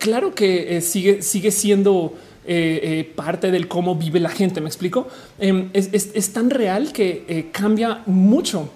claro 0.00 0.34
que 0.34 0.76
eh, 0.76 0.80
sigue, 0.80 1.22
sigue 1.22 1.52
siendo 1.52 2.12
eh, 2.44 3.08
parte 3.14 3.52
del 3.52 3.68
cómo 3.68 3.94
vive 3.94 4.18
la 4.18 4.30
gente. 4.30 4.60
Me 4.60 4.66
explico. 4.66 5.06
Em, 5.38 5.70
es, 5.72 6.32
tan 6.32 6.50
real 6.50 6.92
que 6.92 7.50
cambia 7.52 8.02
mucho 8.06 8.68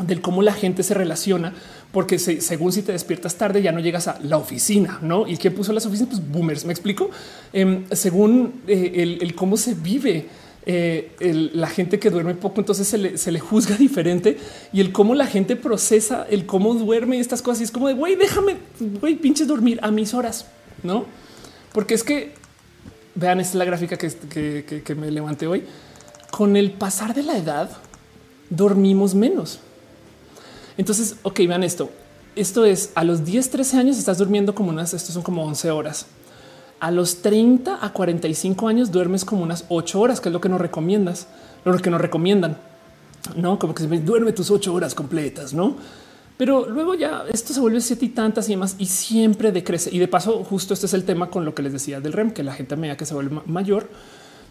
del 0.00 0.22
cómo 0.22 0.40
la 0.40 0.54
gente 0.54 0.82
se 0.82 0.94
relaciona, 0.94 1.52
porque 1.92 2.18
según 2.18 2.72
si 2.72 2.80
te 2.80 2.92
despiertas 2.92 3.34
tarde 3.34 3.60
ya 3.60 3.72
no 3.72 3.80
llegas 3.80 4.08
a 4.08 4.20
la 4.22 4.38
oficina, 4.38 5.00
no? 5.02 5.28
Y 5.28 5.36
quién 5.36 5.54
puso 5.54 5.74
las 5.74 5.84
oficinas, 5.84 6.14
pues 6.14 6.32
boomers. 6.32 6.64
Me 6.64 6.72
explico. 6.72 7.10
según 7.90 8.62
el, 8.66 9.34
cómo 9.34 9.58
se 9.58 9.74
vive 9.74 10.28
eh, 10.64 11.50
la 11.54 11.66
gente 11.66 11.98
que 11.98 12.10
duerme 12.10 12.34
poco, 12.34 12.60
entonces 12.60 12.86
se 12.86 13.32
le, 13.32 13.40
juzga 13.40 13.76
diferente 13.78 14.38
y 14.72 14.80
el 14.80 14.92
cómo 14.92 15.14
la 15.14 15.26
gente 15.26 15.56
procesa 15.56 16.26
el 16.30 16.46
cómo 16.46 16.74
duerme 16.74 17.16
y 17.16 17.20
estas 17.20 17.42
cosas. 17.42 17.62
Es 17.62 17.70
como 17.70 17.88
de 17.88 17.94
güey, 17.94 18.14
déjame, 18.14 18.56
güey, 19.00 19.16
pinches 19.16 19.48
dormir 19.48 19.80
a 19.82 19.90
mis 19.90 20.14
horas, 20.14 20.46
no? 20.82 21.06
Porque 21.72 21.94
es 21.94 22.04
que 22.04 22.34
vean, 23.14 23.40
esta 23.40 23.50
es 23.50 23.54
la 23.56 23.64
gráfica 23.64 23.96
que, 23.96 24.82
que 24.84 24.94
me 24.94 25.10
levanté 25.10 25.46
hoy. 25.46 25.64
Con 26.30 26.56
el 26.56 26.70
pasar 26.72 27.14
de 27.14 27.22
la 27.22 27.36
edad, 27.36 27.70
dormimos 28.48 29.14
menos. 29.14 29.58
Entonces, 30.78 31.16
ok, 31.22 31.38
vean 31.40 31.62
esto. 31.62 31.90
Esto 32.36 32.64
es 32.64 32.90
a 32.94 33.04
los 33.04 33.24
10, 33.24 33.50
13 33.50 33.76
años 33.76 33.98
estás 33.98 34.18
durmiendo 34.18 34.54
como 34.54 34.70
unas, 34.70 34.94
estos 34.94 35.12
son 35.12 35.22
como 35.22 35.44
11 35.44 35.70
horas 35.70 36.06
a 36.82 36.90
los 36.90 37.22
30 37.22 37.78
a 37.80 37.92
45 37.92 38.66
años 38.66 38.90
duermes 38.90 39.24
como 39.24 39.44
unas 39.44 39.64
8 39.68 40.00
horas, 40.00 40.20
que 40.20 40.30
es 40.30 40.32
lo 40.32 40.40
que 40.40 40.48
nos 40.48 40.60
recomiendas, 40.60 41.28
lo 41.64 41.78
que 41.78 41.90
nos 41.90 42.00
recomiendan, 42.00 42.56
no 43.36 43.56
como 43.60 43.72
que 43.72 43.84
duerme 43.84 44.32
tus 44.32 44.50
8 44.50 44.74
horas 44.74 44.92
completas, 44.92 45.54
no? 45.54 45.76
Pero 46.36 46.68
luego 46.68 46.96
ya 46.96 47.22
esto 47.32 47.54
se 47.54 47.60
vuelve 47.60 47.80
siete 47.80 48.06
y 48.06 48.08
tantas 48.08 48.48
y 48.48 48.54
demás 48.54 48.74
y 48.78 48.86
siempre 48.86 49.52
decrece. 49.52 49.94
Y 49.94 50.00
de 50.00 50.08
paso, 50.08 50.42
justo 50.42 50.74
este 50.74 50.86
es 50.86 50.94
el 50.94 51.04
tema 51.04 51.30
con 51.30 51.44
lo 51.44 51.54
que 51.54 51.62
les 51.62 51.72
decía 51.72 52.00
del 52.00 52.12
REM, 52.12 52.32
que 52.32 52.42
la 52.42 52.52
gente 52.52 52.74
a 52.74 52.76
medida 52.76 52.96
que 52.96 53.06
se 53.06 53.14
vuelve 53.14 53.40
mayor, 53.46 53.88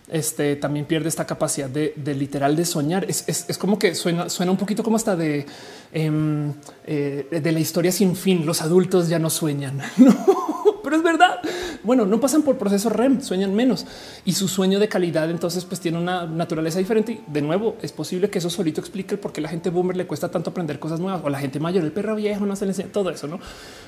este 0.08 0.56
también 0.56 0.86
pierde 0.86 1.10
esta 1.10 1.28
capacidad 1.28 1.70
de, 1.70 1.94
literal 2.16 2.56
de 2.56 2.64
soñar. 2.64 3.06
Es, 3.10 3.58
como 3.58 3.78
que 3.78 3.94
suena, 3.94 4.30
suena 4.30 4.54
un 4.54 4.58
poquito 4.58 4.84
como 4.84 4.96
hasta 4.96 5.18
de, 5.18 5.46
em, 5.92 6.54
eh, 6.86 7.42
de 7.42 7.52
la 7.52 7.60
historia 7.60 7.92
sin 7.92 8.16
fin. 8.16 8.46
Los 8.46 8.62
adultos 8.62 9.10
ya 9.10 9.20
no 9.20 9.30
sueñan, 9.30 9.82
pero 10.92 10.98
es 10.98 11.04
verdad. 11.04 11.40
Bueno, 11.84 12.06
no 12.06 12.20
pasan 12.20 12.42
por 12.42 12.58
procesos 12.58 12.92
REM, 12.92 13.22
sueñan 13.22 13.56
menos 13.56 13.86
y 14.26 14.34
su 14.34 14.50
sueño 14.50 14.78
de 14.78 14.90
calidad 14.90 15.30
entonces 15.30 15.64
pues 15.64 15.80
tiene 15.80 15.98
una 15.98 16.26
naturaleza 16.26 16.80
diferente. 16.80 17.14
Y 17.14 17.24
de 17.32 17.42
nuevo, 17.42 17.78
es 17.82 17.94
posible 17.94 18.30
que 18.30 18.40
eso 18.40 18.50
solito 18.50 18.82
explique 18.82 19.16
por 19.16 19.32
qué 19.32 19.40
la 19.40 19.48
gente 19.48 19.70
boomer 19.70 19.96
le 19.96 20.06
cuesta 20.06 20.30
tanto 20.30 20.50
aprender 20.50 20.80
cosas 20.80 21.00
nuevas 21.00 21.22
o 21.24 21.30
la 21.30 21.40
gente 21.40 21.62
mayor, 21.62 21.86
el 21.86 21.94
perro 21.94 22.16
viejo 22.16 22.46
no 22.46 22.58
se 22.58 22.66
le 22.66 22.72
enseña 22.72 22.90
todo 22.92 23.10
eso, 23.10 23.28
no? 23.28 23.40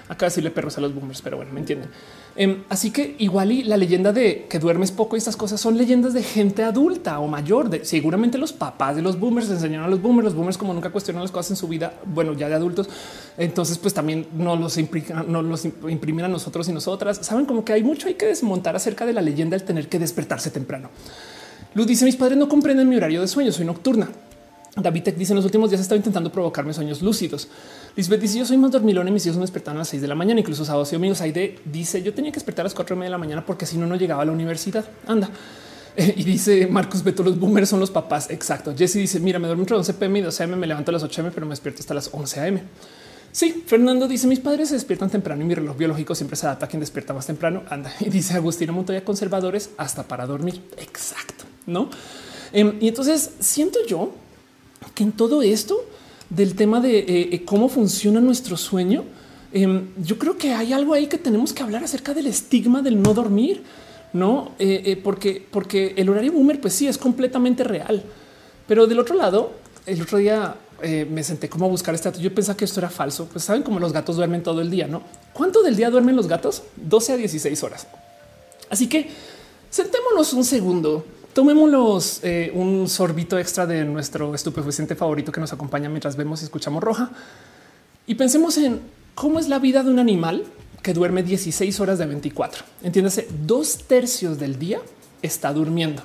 Acá 0.07 0.27
decirle 0.27 0.49
perros 0.49 0.77
a 0.77 0.81
los 0.81 0.95
boomers, 0.95 1.21
pero 1.21 1.37
bueno, 1.37 1.51
me 1.51 1.59
entienden. 1.59 1.89
Em, 2.35 2.63
así 2.69 2.91
que 2.91 3.15
igual 3.19 3.51
y 3.51 3.63
la 3.63 3.77
leyenda 3.77 4.11
de 4.11 4.47
que 4.49 4.59
duermes 4.59 4.91
poco 4.91 5.15
y 5.15 5.19
estas 5.19 5.35
cosas 5.35 5.59
son 5.59 5.77
leyendas 5.77 6.13
de 6.13 6.23
gente 6.23 6.63
adulta 6.63 7.19
o 7.19 7.27
mayor. 7.27 7.69
De, 7.69 7.83
seguramente 7.83 8.37
los 8.37 8.53
papás 8.53 8.95
de 8.95 9.01
los 9.01 9.19
boomers 9.19 9.49
enseñaron 9.49 9.85
a 9.85 9.89
los 9.89 10.01
boomers. 10.01 10.25
Los 10.25 10.35
boomers, 10.35 10.57
como 10.57 10.73
nunca 10.73 10.89
cuestionan 10.89 11.21
las 11.21 11.31
cosas 11.31 11.51
en 11.51 11.57
su 11.57 11.67
vida, 11.67 11.93
bueno, 12.05 12.33
ya 12.33 12.47
de 12.47 12.55
adultos, 12.55 12.89
entonces 13.37 13.77
pues 13.77 13.93
también 13.93 14.27
no 14.37 14.55
los 14.55 14.77
no 15.27 15.41
los 15.41 15.65
imprimen 15.65 16.25
a 16.25 16.27
nosotros 16.27 16.67
y 16.69 16.73
nosotras. 16.73 17.19
Saben 17.21 17.45
como 17.45 17.65
que 17.65 17.73
hay 17.73 17.83
mucho 17.83 18.07
hay 18.07 18.13
que 18.15 18.27
desmontar 18.27 18.75
acerca 18.75 19.05
de 19.05 19.13
la 19.13 19.21
leyenda 19.21 19.57
del 19.57 19.65
tener 19.65 19.89
que 19.89 19.99
despertarse 19.99 20.51
temprano. 20.51 20.89
Luz 21.73 21.87
dice: 21.87 22.05
Mis 22.05 22.15
padres 22.15 22.37
no 22.37 22.47
comprenden 22.47 22.87
mi 22.89 22.95
horario 22.95 23.21
de 23.21 23.27
sueño, 23.27 23.51
soy 23.51 23.65
nocturna. 23.65 24.09
David 24.75 25.03
Tech 25.03 25.15
dice 25.15 25.33
en 25.33 25.35
los 25.35 25.45
últimos 25.45 25.69
días 25.69 25.81
estado 25.81 25.97
intentando 25.97 26.31
provocarme 26.31 26.73
sueños 26.73 27.01
lúcidos. 27.03 27.47
Lisbeth 27.95 28.21
dice 28.21 28.39
yo 28.39 28.45
soy 28.45 28.57
más 28.57 28.71
dormilón 28.71 29.07
y 29.07 29.11
mis 29.11 29.23
hijos 29.25 29.37
me 29.37 29.41
despertaron 29.41 29.77
a 29.77 29.81
las 29.81 29.89
6 29.89 30.01
de 30.01 30.07
la 30.07 30.15
mañana, 30.15 30.39
incluso 30.39 30.65
sábados 30.65 30.91
y 30.91 30.95
domingos. 30.95 31.21
Aide 31.21 31.59
dice 31.65 32.01
yo 32.01 32.13
tenía 32.13 32.31
que 32.31 32.37
despertar 32.37 32.63
a 32.63 32.65
las 32.65 32.73
4 32.73 32.95
de 32.95 33.09
la 33.09 33.19
mañana 33.19 33.45
porque 33.45 33.67
si 33.67 33.77
no, 33.77 33.85
no 33.85 33.95
llegaba 33.95 34.23
a 34.23 34.25
la 34.25 34.31
universidad. 34.31 34.85
Anda. 35.05 35.29
y 35.97 36.23
dice 36.23 36.65
Marcos 36.65 37.03
Beto, 37.03 37.21
los 37.21 37.39
boomers 37.39 37.69
son 37.69 37.79
los 37.79 37.91
papás. 37.91 38.31
Exacto. 38.31 38.73
Jesse 38.75 38.95
dice 38.95 39.19
mira, 39.19 39.37
me 39.37 39.45
duermo 39.45 39.61
entre 39.61 39.75
11 39.77 39.93
pm 39.93 40.19
y 40.19 40.21
12 40.23 40.43
am, 40.43 40.55
me 40.55 40.65
levanto 40.65 40.89
a 40.89 40.93
las 40.93 41.03
8 41.03 41.21
am, 41.21 41.31
pero 41.31 41.45
me 41.45 41.51
despierto 41.51 41.81
hasta 41.81 41.93
las 41.93 42.09
11 42.11 42.39
am. 42.47 42.59
Sí, 43.33 43.63
Fernando 43.65 44.07
dice 44.07 44.27
mis 44.27 44.39
padres 44.39 44.69
se 44.69 44.75
despiertan 44.75 45.09
temprano 45.09 45.41
y 45.41 45.45
mi 45.45 45.55
reloj 45.55 45.75
biológico 45.75 46.13
siempre 46.13 46.37
se 46.37 46.45
adapta 46.45 46.67
a 46.67 46.69
quien 46.69 46.79
despierta 46.79 47.15
más 47.15 47.25
temprano. 47.25 47.63
Anda 47.67 47.91
y 47.99 48.09
dice 48.09 48.35
Agustina 48.35 48.71
Montoya 48.71 49.03
conservadores 49.03 49.71
hasta 49.75 50.03
para 50.03 50.27
dormir. 50.27 50.61
Exacto. 50.77 51.45
No? 51.65 51.89
Em, 52.51 52.77
y 52.79 52.87
entonces 52.87 53.31
siento 53.39 53.79
yo 53.87 54.11
que 54.93 55.03
en 55.03 55.13
todo 55.13 55.41
esto 55.41 55.83
del 56.29 56.53
tema 56.53 56.79
de 56.79 56.99
eh, 56.99 57.05
eh, 57.31 57.43
cómo 57.43 57.69
funciona 57.69 58.21
nuestro 58.21 58.55
sueño, 58.55 59.03
em, 59.51 59.87
yo 59.97 60.19
creo 60.19 60.37
que 60.37 60.53
hay 60.53 60.71
algo 60.71 60.93
ahí 60.93 61.07
que 61.07 61.17
tenemos 61.17 61.53
que 61.53 61.63
hablar 61.63 61.83
acerca 61.83 62.13
del 62.13 62.27
estigma 62.27 62.83
del 62.83 63.01
no 63.01 63.15
dormir, 63.15 63.63
no? 64.13 64.51
Eh, 64.59 65.01
porque, 65.03 65.43
porque 65.49 65.95
el 65.97 66.07
horario 66.07 66.33
boomer, 66.33 66.61
pues 66.61 66.75
sí, 66.75 66.87
es 66.87 66.99
completamente 66.99 67.63
real. 67.63 68.03
Pero 68.67 68.85
del 68.85 68.99
otro 68.99 69.15
lado, 69.15 69.53
el 69.87 70.03
otro 70.03 70.19
día 70.19 70.55
me 71.09 71.23
senté 71.23 71.49
como 71.49 71.65
a 71.65 71.69
buscar 71.69 71.95
este 71.95 72.09
dato. 72.09 72.21
Yo 72.21 72.33
pensaba 72.33 72.57
que 72.57 72.65
esto 72.65 72.79
era 72.79 72.89
falso. 72.89 73.27
Pues 73.31 73.43
saben 73.43 73.63
cómo 73.63 73.79
los 73.79 73.93
gatos 73.93 74.15
duermen 74.15 74.43
todo 74.43 74.61
el 74.61 74.69
día, 74.69 74.87
no? 74.87 75.03
¿Cuánto 75.33 75.61
del 75.63 75.75
día 75.75 75.89
duermen 75.89 76.15
los 76.15 76.27
gatos? 76.27 76.63
12 76.75 77.13
a 77.13 77.17
16 77.17 77.63
horas. 77.63 77.87
Así 78.69 78.87
que 78.87 79.09
sentémonos 79.69 80.33
un 80.33 80.43
segundo 80.43 81.05
Tomémoslos 81.33 82.19
eh, 82.21 82.51
un 82.53 82.87
sorbito 82.87 83.39
extra 83.39 83.65
de 83.65 83.83
nuestro 83.85 84.35
estupefaciente 84.35 84.95
favorito 84.95 85.31
que 85.31 85.41
nos 85.41 85.51
acompaña 85.51 85.89
mientras 85.89 86.15
vemos 86.15 86.41
y 86.41 86.45
escuchamos 86.45 86.83
roja 86.83 87.09
y 88.05 88.15
pensemos 88.15 88.55
en 88.57 88.81
cómo 89.15 89.39
es 89.39 89.47
la 89.47 89.57
vida 89.57 89.81
de 89.81 89.89
un 89.89 89.97
animal 89.97 90.45
que 90.83 90.93
duerme 90.93 91.23
16 91.23 91.79
horas 91.79 91.97
de 91.97 92.05
24. 92.05 92.63
Entiéndase, 92.83 93.27
dos 93.45 93.79
tercios 93.87 94.37
del 94.37 94.59
día 94.59 94.79
está 95.23 95.51
durmiendo. 95.53 96.03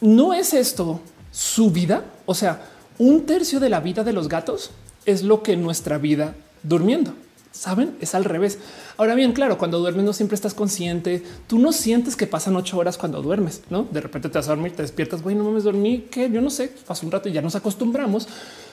¿No 0.00 0.34
es 0.34 0.54
esto 0.54 1.00
su 1.32 1.70
vida? 1.70 2.04
O 2.26 2.34
sea, 2.34 2.62
un 2.98 3.26
tercio 3.26 3.60
de 3.60 3.68
la 3.68 3.80
vida 3.80 4.04
de 4.04 4.12
los 4.12 4.28
gatos 4.28 4.70
es 5.06 5.22
lo 5.22 5.42
que 5.42 5.56
nuestra 5.56 5.98
vida 5.98 6.34
durmiendo. 6.62 7.14
Saben, 7.52 7.96
es 8.00 8.16
al 8.16 8.24
revés. 8.24 8.58
Ahora 8.96 9.14
bien, 9.14 9.32
claro, 9.32 9.58
cuando 9.58 9.78
duermes 9.78 10.04
no 10.04 10.12
siempre 10.12 10.34
estás 10.34 10.54
consciente. 10.54 11.22
Tú 11.46 11.60
no 11.60 11.72
sientes 11.72 12.16
que 12.16 12.26
pasan 12.26 12.56
ocho 12.56 12.76
horas 12.78 12.98
cuando 12.98 13.22
duermes, 13.22 13.62
no? 13.70 13.84
De 13.84 14.00
repente 14.00 14.28
te 14.28 14.38
vas 14.38 14.48
a 14.48 14.50
dormir, 14.50 14.74
te 14.74 14.82
despiertas. 14.82 15.22
Bueno, 15.22 15.44
no 15.44 15.52
me 15.52 15.60
dormí 15.60 16.00
que 16.10 16.28
yo 16.30 16.40
no 16.40 16.50
sé, 16.50 16.72
pasó 16.84 17.06
un 17.06 17.12
rato 17.12 17.28
y 17.28 17.32
ya 17.32 17.42
nos 17.42 17.54
acostumbramos 17.54 18.26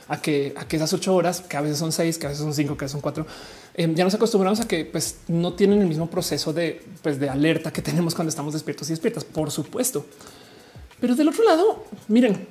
a 0.08 0.20
que, 0.20 0.54
a 0.58 0.68
que 0.68 0.78
esas 0.78 0.92
ocho 0.94 1.14
horas, 1.14 1.42
que 1.42 1.58
a 1.58 1.62
veces 1.62 1.78
son 1.78 1.92
seis, 1.92 2.18
que 2.18 2.26
a 2.26 2.30
veces 2.30 2.44
son 2.44 2.56
cinco, 2.56 2.76
que 2.76 2.84
a 2.84 2.86
veces 2.86 2.94
son 2.94 3.02
cuatro, 3.02 3.28
em, 3.76 3.94
ya 3.94 4.04
nos 4.04 4.16
acostumbramos 4.16 4.60
a 4.60 4.68
que 4.68 4.84
pues, 4.84 5.18
no 5.28 5.54
tienen 5.54 5.80
el 5.80 5.88
mismo 5.88 6.10
proceso 6.10 6.52
de, 6.52 6.84
pues, 7.04 7.20
de 7.20 7.30
alerta 7.30 7.72
que 7.72 7.84
tenemos 7.84 8.16
cuando 8.16 8.30
estamos 8.30 8.54
despiertos 8.54 8.90
y 8.90 8.94
despiertas, 8.94 9.24
por 9.24 9.52
supuesto. 9.52 10.06
Pero 11.00 11.16
del 11.16 11.28
otro 11.28 11.44
lado, 11.44 11.86
miren, 12.08 12.48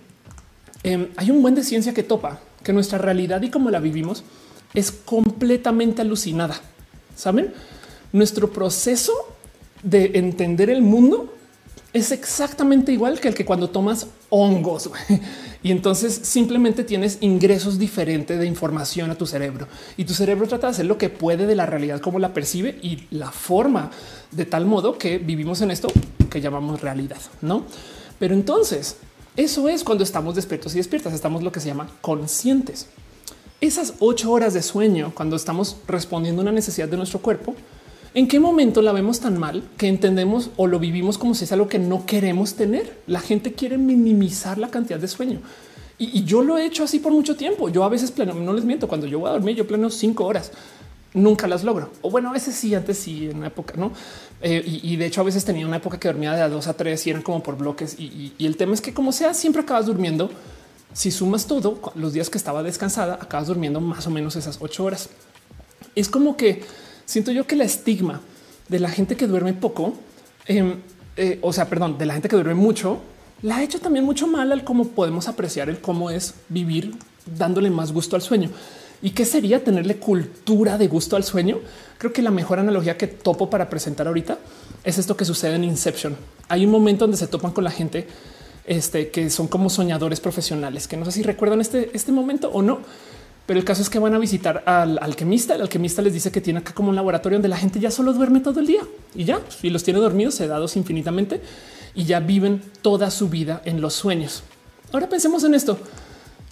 em, 0.83 1.09
hay 1.17 1.31
un 1.31 1.43
buen 1.43 1.55
de 1.55 1.65
ciencia 1.65 1.95
que 1.95 2.03
topa 2.03 2.41
que 2.63 2.73
nuestra 2.73 2.99
realidad 2.99 3.43
y 3.43 3.51
cómo 3.51 3.71
la 3.71 3.81
vivimos 3.81 4.25
es 4.75 4.93
completamente 4.93 6.03
alucinada. 6.03 6.61
Saben, 7.17 7.53
nuestro 8.13 8.53
proceso 8.53 9.13
de 9.83 10.13
entender 10.15 10.71
el 10.71 10.83
mundo 10.83 11.35
es 11.93 12.13
exactamente 12.13 12.93
igual 12.93 13.19
que 13.19 13.29
el 13.29 13.35
que 13.35 13.45
cuando 13.45 13.71
tomas 13.71 14.07
hongos 14.29 14.91
y 15.63 15.73
entonces 15.73 16.15
simplemente 16.23 16.85
tienes 16.85 17.19
ingresos 17.21 17.79
diferentes 17.79 18.39
de 18.39 18.47
información 18.47 19.11
a 19.11 19.17
tu 19.17 19.27
cerebro 19.27 19.67
y 19.97 20.05
tu 20.05 20.15
cerebro 20.15 20.47
trata 20.47 20.69
de 20.69 20.71
hacer 20.73 20.87
lo 20.87 20.99
que 20.99 21.09
puede 21.09 21.47
de 21.47 21.57
la 21.57 21.67
realidad 21.67 22.01
como 22.01 22.21
la 22.21 22.33
percibe 22.33 22.79
y 22.81 23.07
la 23.11 23.33
forma 23.33 23.91
de 24.31 24.47
tal 24.47 24.67
modo 24.67 24.99
que 24.99 25.19
vivimos 25.19 25.63
en 25.63 25.73
esto 25.73 25.89
que 26.31 26.41
llamamos 26.41 26.81
realidad, 26.81 27.21
no? 27.43 27.65
Pero 28.21 28.35
entonces 28.35 28.97
eso 29.43 29.69
es 29.69 29.85
cuando 29.85 30.05
estamos 30.05 30.35
despiertos 30.35 30.75
y 30.75 30.79
despiertas, 30.79 31.13
estamos 31.13 31.43
lo 31.43 31.53
que 31.53 31.61
se 31.61 31.69
llama 31.69 31.89
conscientes 32.01 32.89
esas 33.61 33.95
ocho 33.99 34.33
horas 34.33 34.55
de 34.55 34.63
sueño, 34.63 35.13
cuando 35.15 35.37
estamos 35.37 35.77
respondiendo 35.87 36.41
a 36.41 36.45
una 36.45 36.53
necesidad 36.53 36.89
de 36.89 36.97
nuestro 36.97 37.21
cuerpo, 37.21 37.55
¿en 38.15 38.27
qué 38.27 38.41
momento 38.41 38.81
la 38.81 38.93
vemos 38.93 39.21
tan 39.21 39.39
mal 39.39 39.63
que 39.77 39.89
entendemos 39.89 40.51
o 40.57 40.67
lo 40.67 40.79
vivimos 40.79 41.19
como 41.19 41.35
si 41.35 41.45
es 41.45 41.53
algo 41.53 41.69
que 41.69 41.79
no 41.79 42.07
queremos 42.07 42.55
tener? 42.55 42.99
La 43.07 43.21
gente 43.21 43.53
quiere 43.53 43.77
minimizar 43.77 44.57
la 44.57 44.69
cantidad 44.69 44.99
de 44.99 45.09
sueño. 45.09 45.41
Y, 45.99 46.25
yo 46.25 46.43
lo 46.43 46.57
he 46.57 46.65
hecho 46.65 46.85
así 46.85 46.99
por 46.99 47.13
mucho 47.13 47.37
tiempo. 47.37 47.69
Yo 47.69 47.85
a 47.85 47.91
veces 47.91 48.11
plano, 48.11 48.33
no 48.33 48.55
les 48.55 48.65
miento, 48.65 48.89
cuando 48.89 49.07
yo 49.07 49.19
voy 49.19 49.29
a 49.29 49.33
dormir, 49.33 49.55
yo 49.55 49.67
planeo 49.67 49.91
cinco 49.91 50.25
horas. 50.25 50.51
Nunca 51.13 51.49
las 51.49 51.65
logro. 51.65 51.91
O 52.03 52.11
bueno, 52.11 52.31
a 52.31 52.33
veces 52.33 52.55
sí, 52.55 52.75
antes 52.75 52.99
sí, 52.99 53.29
en 53.31 53.39
una 53.39 53.49
época, 53.49 53.75
¿no? 53.77 53.93
Eh, 54.43 54.63
y, 54.65 54.97
de 54.97 55.07
hecho 55.07 55.21
a 55.21 55.25
veces 55.25 55.45
tenía 55.45 55.67
una 55.67 55.77
época 55.77 55.99
que 55.99 56.09
dormía 56.09 56.33
de 56.33 56.43
a 56.43 56.49
dos 56.49 56.67
a 56.67 56.75
tres 56.75 57.07
y 57.07 57.11
eran 57.11 57.23
como 57.23 57.43
por 57.43 57.57
bloques. 57.57 57.97
y 57.99 58.35
el 58.39 58.57
tema 58.57 58.75
es 58.75 58.81
que 58.81 58.95
como 58.95 59.13
sea, 59.13 59.35
siempre 59.35 59.63
acabas 59.63 59.87
durmiendo 59.87 60.31
si 60.93 61.11
sumas 61.11 61.47
todo, 61.47 61.81
los 61.95 62.13
días 62.13 62.31
que 62.31 62.39
estaba 62.39 62.63
descansada, 62.63 63.19
acabas 63.21 63.47
durmiendo 63.47 63.81
más 63.81 64.07
o 64.07 64.11
menos 64.11 64.37
esas 64.37 64.59
ocho 64.61 64.85
horas. 64.85 65.09
Es 65.95 66.09
como 66.09 66.37
que 66.37 66.65
siento 67.05 67.33
yo 67.33 67.47
que 67.47 67.57
la 67.57 67.65
estigma 67.65 68.21
de 68.69 68.81
la 68.81 68.89
gente 68.89 69.17
que 69.17 69.27
duerme 69.27 69.53
poco, 69.53 69.95
em, 70.47 70.81
eh, 71.17 71.39
o 71.43 71.53
sea, 71.53 71.69
perdón, 71.69 71.99
de 71.99 72.07
la 72.07 72.15
gente 72.15 72.29
que 72.29 72.37
duerme 72.37 72.55
mucho, 72.55 73.01
la 73.43 73.57
ha 73.57 73.63
hecho 73.63 73.81
también 73.81 74.05
mucho 74.05 74.27
mal 74.27 74.51
al 74.53 74.65
cómo 74.65 74.89
podemos 74.89 75.29
apreciar 75.29 75.69
el 75.69 75.81
cómo 75.81 76.11
es 76.11 76.35
vivir 76.49 76.95
dándole 77.39 77.71
más 77.71 77.93
gusto 77.93 78.17
al 78.17 78.23
sueño. 78.23 78.51
¿Y 79.03 79.11
qué 79.11 79.25
sería 79.25 79.65
tenerle 79.65 79.97
cultura 79.97 80.77
de 80.77 80.89
gusto 80.89 81.17
al 81.17 81.25
sueño? 81.25 81.59
Creo 81.99 82.13
que 82.13 82.23
la 82.23 82.31
mejor 82.31 82.59
analogía 82.59 82.99
que 82.99 83.07
topo 83.07 83.49
para 83.49 83.71
presentar 83.71 84.07
ahorita 84.07 84.39
es 84.85 84.99
esto 84.99 85.17
que 85.17 85.25
sucede 85.25 85.55
en 85.55 85.65
Inception. 85.65 86.17
Hay 86.49 86.65
un 86.65 86.71
momento 86.71 87.05
donde 87.05 87.17
se 87.17 87.27
topan 87.27 87.53
con 87.53 87.65
la 87.65 87.71
gente 87.71 88.07
este, 88.67 89.11
que 89.11 89.31
son 89.31 89.49
como 89.49 89.71
soñadores 89.71 90.21
profesionales, 90.21 90.87
que 90.87 90.97
no 90.97 91.05
sé 91.07 91.13
si 91.13 91.23
recuerdan 91.23 91.61
este, 91.61 91.91
este 91.95 92.13
momento 92.13 92.51
o 92.51 92.63
no, 92.63 92.81
pero 93.47 93.59
el 93.59 93.65
caso 93.65 93.83
es 93.83 93.91
que 93.91 93.99
van 93.99 94.15
a 94.15 94.19
visitar 94.19 94.63
al 94.67 94.99
alquimista. 95.03 95.55
El 95.55 95.63
alquimista 95.63 96.03
les 96.03 96.13
dice 96.13 96.31
que 96.31 96.41
tiene 96.41 96.61
acá 96.61 96.73
como 96.73 96.91
un 96.91 96.97
laboratorio 96.97 97.37
donde 97.37 97.49
la 97.49 97.57
gente 97.57 97.81
ya 97.81 97.91
solo 97.91 98.13
duerme 98.13 98.41
todo 98.41 98.61
el 98.61 98.67
día 98.67 98.83
y 99.15 99.25
ya 99.25 99.41
y 99.63 99.71
los 99.71 99.83
tiene 99.83 99.99
dormidos, 99.99 100.35
sedados 100.35 100.77
infinitamente 100.77 101.41
y 101.95 102.05
ya 102.05 102.21
viven 102.21 102.63
toda 102.83 103.11
su 103.11 103.29
vida 103.29 103.63
en 103.65 103.81
los 103.81 103.95
sueños. 103.95 104.43
Ahora 104.93 105.09
pensemos 105.09 105.43
en 105.45 105.55
esto. 105.55 105.79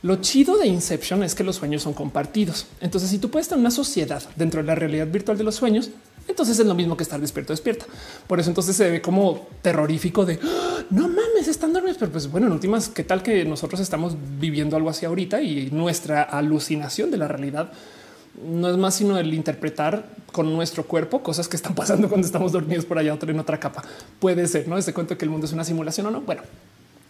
Lo 0.02 0.16
chido 0.16 0.56
de 0.58 0.68
Inception 0.68 1.24
es 1.24 1.34
que 1.34 1.42
los 1.42 1.56
sueños 1.56 1.82
son 1.82 1.92
compartidos. 1.92 2.66
Entonces, 2.80 3.10
si 3.10 3.18
tú 3.18 3.30
puedes 3.30 3.48
tener 3.48 3.60
una 3.60 3.70
sociedad 3.70 4.22
dentro 4.36 4.60
de 4.60 4.66
la 4.66 4.74
realidad 4.74 5.08
virtual 5.08 5.36
de 5.36 5.44
los 5.44 5.56
sueños, 5.56 5.90
entonces 6.28 6.58
es 6.58 6.66
lo 6.66 6.74
mismo 6.74 6.96
que 6.96 7.02
estar 7.02 7.20
despierto, 7.20 7.52
despierta. 7.52 7.86
Por 8.26 8.38
eso 8.38 8.50
entonces 8.50 8.76
se 8.76 8.90
ve 8.90 9.02
como 9.02 9.48
terrorífico 9.62 10.24
de 10.24 10.38
¡Ah! 10.42 10.84
no 10.90 11.08
mames, 11.08 11.48
están 11.48 11.72
dormidos. 11.72 11.96
Pero 11.98 12.12
pues 12.12 12.30
bueno, 12.30 12.46
en 12.46 12.52
últimas, 12.52 12.88
qué 12.88 13.02
tal 13.02 13.22
que 13.22 13.44
nosotros 13.44 13.80
estamos 13.80 14.14
viviendo 14.38 14.76
algo 14.76 14.90
así 14.90 15.06
ahorita 15.06 15.42
y 15.42 15.70
nuestra 15.72 16.22
alucinación 16.22 17.10
de 17.10 17.16
la 17.16 17.26
realidad 17.26 17.72
no 18.46 18.68
es 18.68 18.76
más 18.76 18.94
sino 18.94 19.18
el 19.18 19.34
interpretar 19.34 20.06
con 20.30 20.52
nuestro 20.54 20.84
cuerpo 20.84 21.22
cosas 21.22 21.48
que 21.48 21.56
están 21.56 21.74
pasando 21.74 22.08
cuando 22.08 22.26
estamos 22.26 22.52
dormidos 22.52 22.84
por 22.84 22.98
allá 22.98 23.14
otra 23.14 23.32
en 23.32 23.40
otra 23.40 23.58
capa. 23.58 23.82
Puede 24.20 24.46
ser, 24.46 24.68
no? 24.68 24.78
Este 24.78 24.92
cuento 24.92 25.18
que 25.18 25.24
el 25.24 25.30
mundo 25.30 25.46
es 25.46 25.52
una 25.52 25.64
simulación 25.64 26.06
o 26.06 26.10
no. 26.10 26.20
Bueno, 26.20 26.42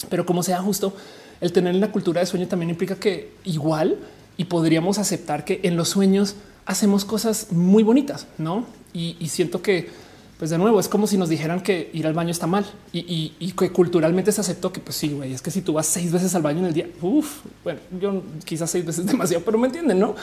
pero 0.08 0.24
como 0.24 0.42
sea 0.42 0.62
justo, 0.62 0.94
el 1.40 1.52
tener 1.52 1.74
una 1.74 1.92
cultura 1.92 2.20
de 2.20 2.26
sueño 2.26 2.48
también 2.48 2.70
implica 2.70 2.96
que 2.96 3.32
igual 3.44 3.98
y 4.36 4.44
podríamos 4.44 4.98
aceptar 4.98 5.44
que 5.44 5.60
en 5.62 5.76
los 5.76 5.90
sueños 5.90 6.36
hacemos 6.64 7.04
cosas 7.04 7.48
muy 7.50 7.82
bonitas, 7.82 8.26
¿no? 8.38 8.66
Y, 8.92 9.14
siento 9.28 9.62
que, 9.62 9.90
pues 10.38 10.50
de 10.50 10.58
nuevo, 10.58 10.80
es 10.80 10.88
como 10.88 11.06
si 11.06 11.16
nos 11.16 11.28
dijeran 11.28 11.60
que 11.60 11.90
ir 11.92 12.06
al 12.06 12.14
baño 12.14 12.30
está 12.30 12.46
mal 12.46 12.66
y, 12.92 13.52
que 13.56 13.70
culturalmente 13.70 14.32
se 14.32 14.40
aceptó 14.40 14.72
que, 14.72 14.80
pues 14.80 14.96
sí, 14.96 15.10
güey, 15.10 15.32
es 15.32 15.42
que 15.42 15.50
si 15.50 15.62
tú 15.62 15.74
vas 15.74 15.86
seis 15.86 16.10
veces 16.10 16.34
al 16.34 16.42
baño 16.42 16.60
en 16.60 16.66
el 16.66 16.74
día, 16.74 16.88
uff, 17.00 17.40
bueno, 17.62 17.80
yo 18.00 18.22
quizás 18.44 18.70
seis 18.70 18.84
veces 18.84 19.06
demasiado, 19.06 19.44
pero 19.44 19.58
me 19.58 19.66
entienden, 19.66 19.98
¿no? 19.98 20.14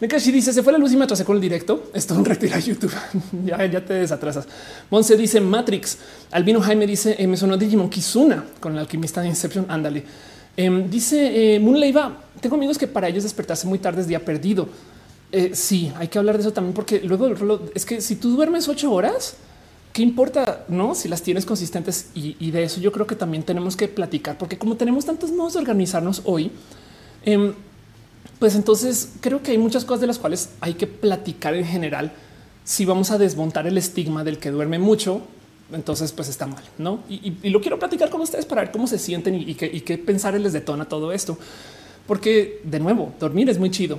Nekashi 0.00 0.32
dice 0.32 0.52
se 0.52 0.64
fue 0.64 0.72
la 0.72 0.80
luz 0.80 0.92
y 0.92 0.96
me 0.96 1.04
atrasé 1.04 1.24
con 1.24 1.36
el 1.36 1.42
directo. 1.42 1.90
Esto 1.94 2.14
un 2.14 2.24
retiro 2.24 2.56
a 2.56 2.58
YouTube. 2.58 2.92
ya, 3.44 3.64
ya 3.66 3.84
te 3.84 3.94
desatrasas. 3.94 4.48
Monse 4.90 5.16
dice 5.16 5.40
Matrix. 5.40 5.98
Albino 6.32 6.60
Jaime 6.60 6.88
dice 6.88 7.14
eh, 7.18 7.26
me 7.28 7.36
sonó 7.36 7.56
Digimon 7.56 7.88
Kizuna 7.88 8.44
con 8.58 8.72
el 8.72 8.80
alquimista 8.80 9.20
de 9.20 9.28
Inception. 9.28 9.66
Ándale. 9.68 10.04
Em, 10.56 10.90
dice 10.90 11.54
eh, 11.54 11.60
Moon 11.60 11.78
Leiva. 11.78 12.18
Tengo 12.40 12.56
amigos 12.56 12.78
que 12.78 12.86
para 12.86 13.08
ellos 13.08 13.22
despertarse 13.22 13.66
muy 13.66 13.78
tarde 13.78 14.00
es 14.02 14.08
día 14.08 14.24
perdido. 14.24 14.68
Eh, 15.30 15.52
sí, 15.54 15.92
hay 15.96 16.08
que 16.08 16.18
hablar 16.18 16.36
de 16.36 16.42
eso 16.42 16.52
también, 16.52 16.74
porque 16.74 17.00
luego 17.00 17.60
es 17.74 17.86
que 17.86 18.00
si 18.00 18.16
tú 18.16 18.36
duermes 18.36 18.68
ocho 18.68 18.92
horas, 18.92 19.36
qué 19.92 20.02
importa, 20.02 20.64
no? 20.68 20.94
Si 20.94 21.08
las 21.08 21.22
tienes 21.22 21.46
consistentes 21.46 22.08
y, 22.14 22.50
de 22.50 22.64
eso 22.64 22.80
yo 22.80 22.92
creo 22.92 23.06
que 23.06 23.16
también 23.16 23.42
tenemos 23.42 23.76
que 23.76 23.88
platicar, 23.88 24.36
porque 24.36 24.58
como 24.58 24.76
tenemos 24.76 25.06
tantos 25.06 25.30
modos 25.30 25.54
de 25.54 25.60
organizarnos 25.60 26.22
hoy, 26.24 26.50
em, 27.24 27.54
pues 28.38 28.54
entonces 28.56 29.12
creo 29.20 29.42
que 29.42 29.52
hay 29.52 29.58
muchas 29.58 29.84
cosas 29.84 30.02
de 30.02 30.06
las 30.08 30.18
cuales 30.18 30.50
hay 30.60 30.74
que 30.74 30.86
platicar 30.86 31.54
en 31.54 31.64
general. 31.64 32.12
Si 32.64 32.84
vamos 32.84 33.10
a 33.10 33.18
desmontar 33.18 33.66
el 33.66 33.78
estigma 33.78 34.24
del 34.24 34.38
que 34.38 34.50
duerme 34.50 34.78
mucho, 34.78 35.22
entonces 35.72 36.12
pues 36.12 36.28
está 36.28 36.46
mal, 36.46 36.62
¿no? 36.78 37.00
Y, 37.08 37.48
lo 37.50 37.60
quiero 37.60 37.78
platicar 37.78 38.10
con 38.10 38.20
ustedes 38.20 38.46
para 38.46 38.62
ver 38.62 38.70
cómo 38.70 38.86
se 38.86 38.98
sienten 38.98 39.34
y, 39.34 39.54
qué, 39.54 39.82
qué 39.82 39.98
pensar 39.98 40.38
les 40.38 40.52
detona 40.52 40.84
todo 40.84 41.12
esto. 41.12 41.38
Porque 42.06 42.60
de 42.64 42.80
nuevo, 42.80 43.12
dormir 43.18 43.48
es 43.48 43.58
muy 43.58 43.70
chido 43.70 43.98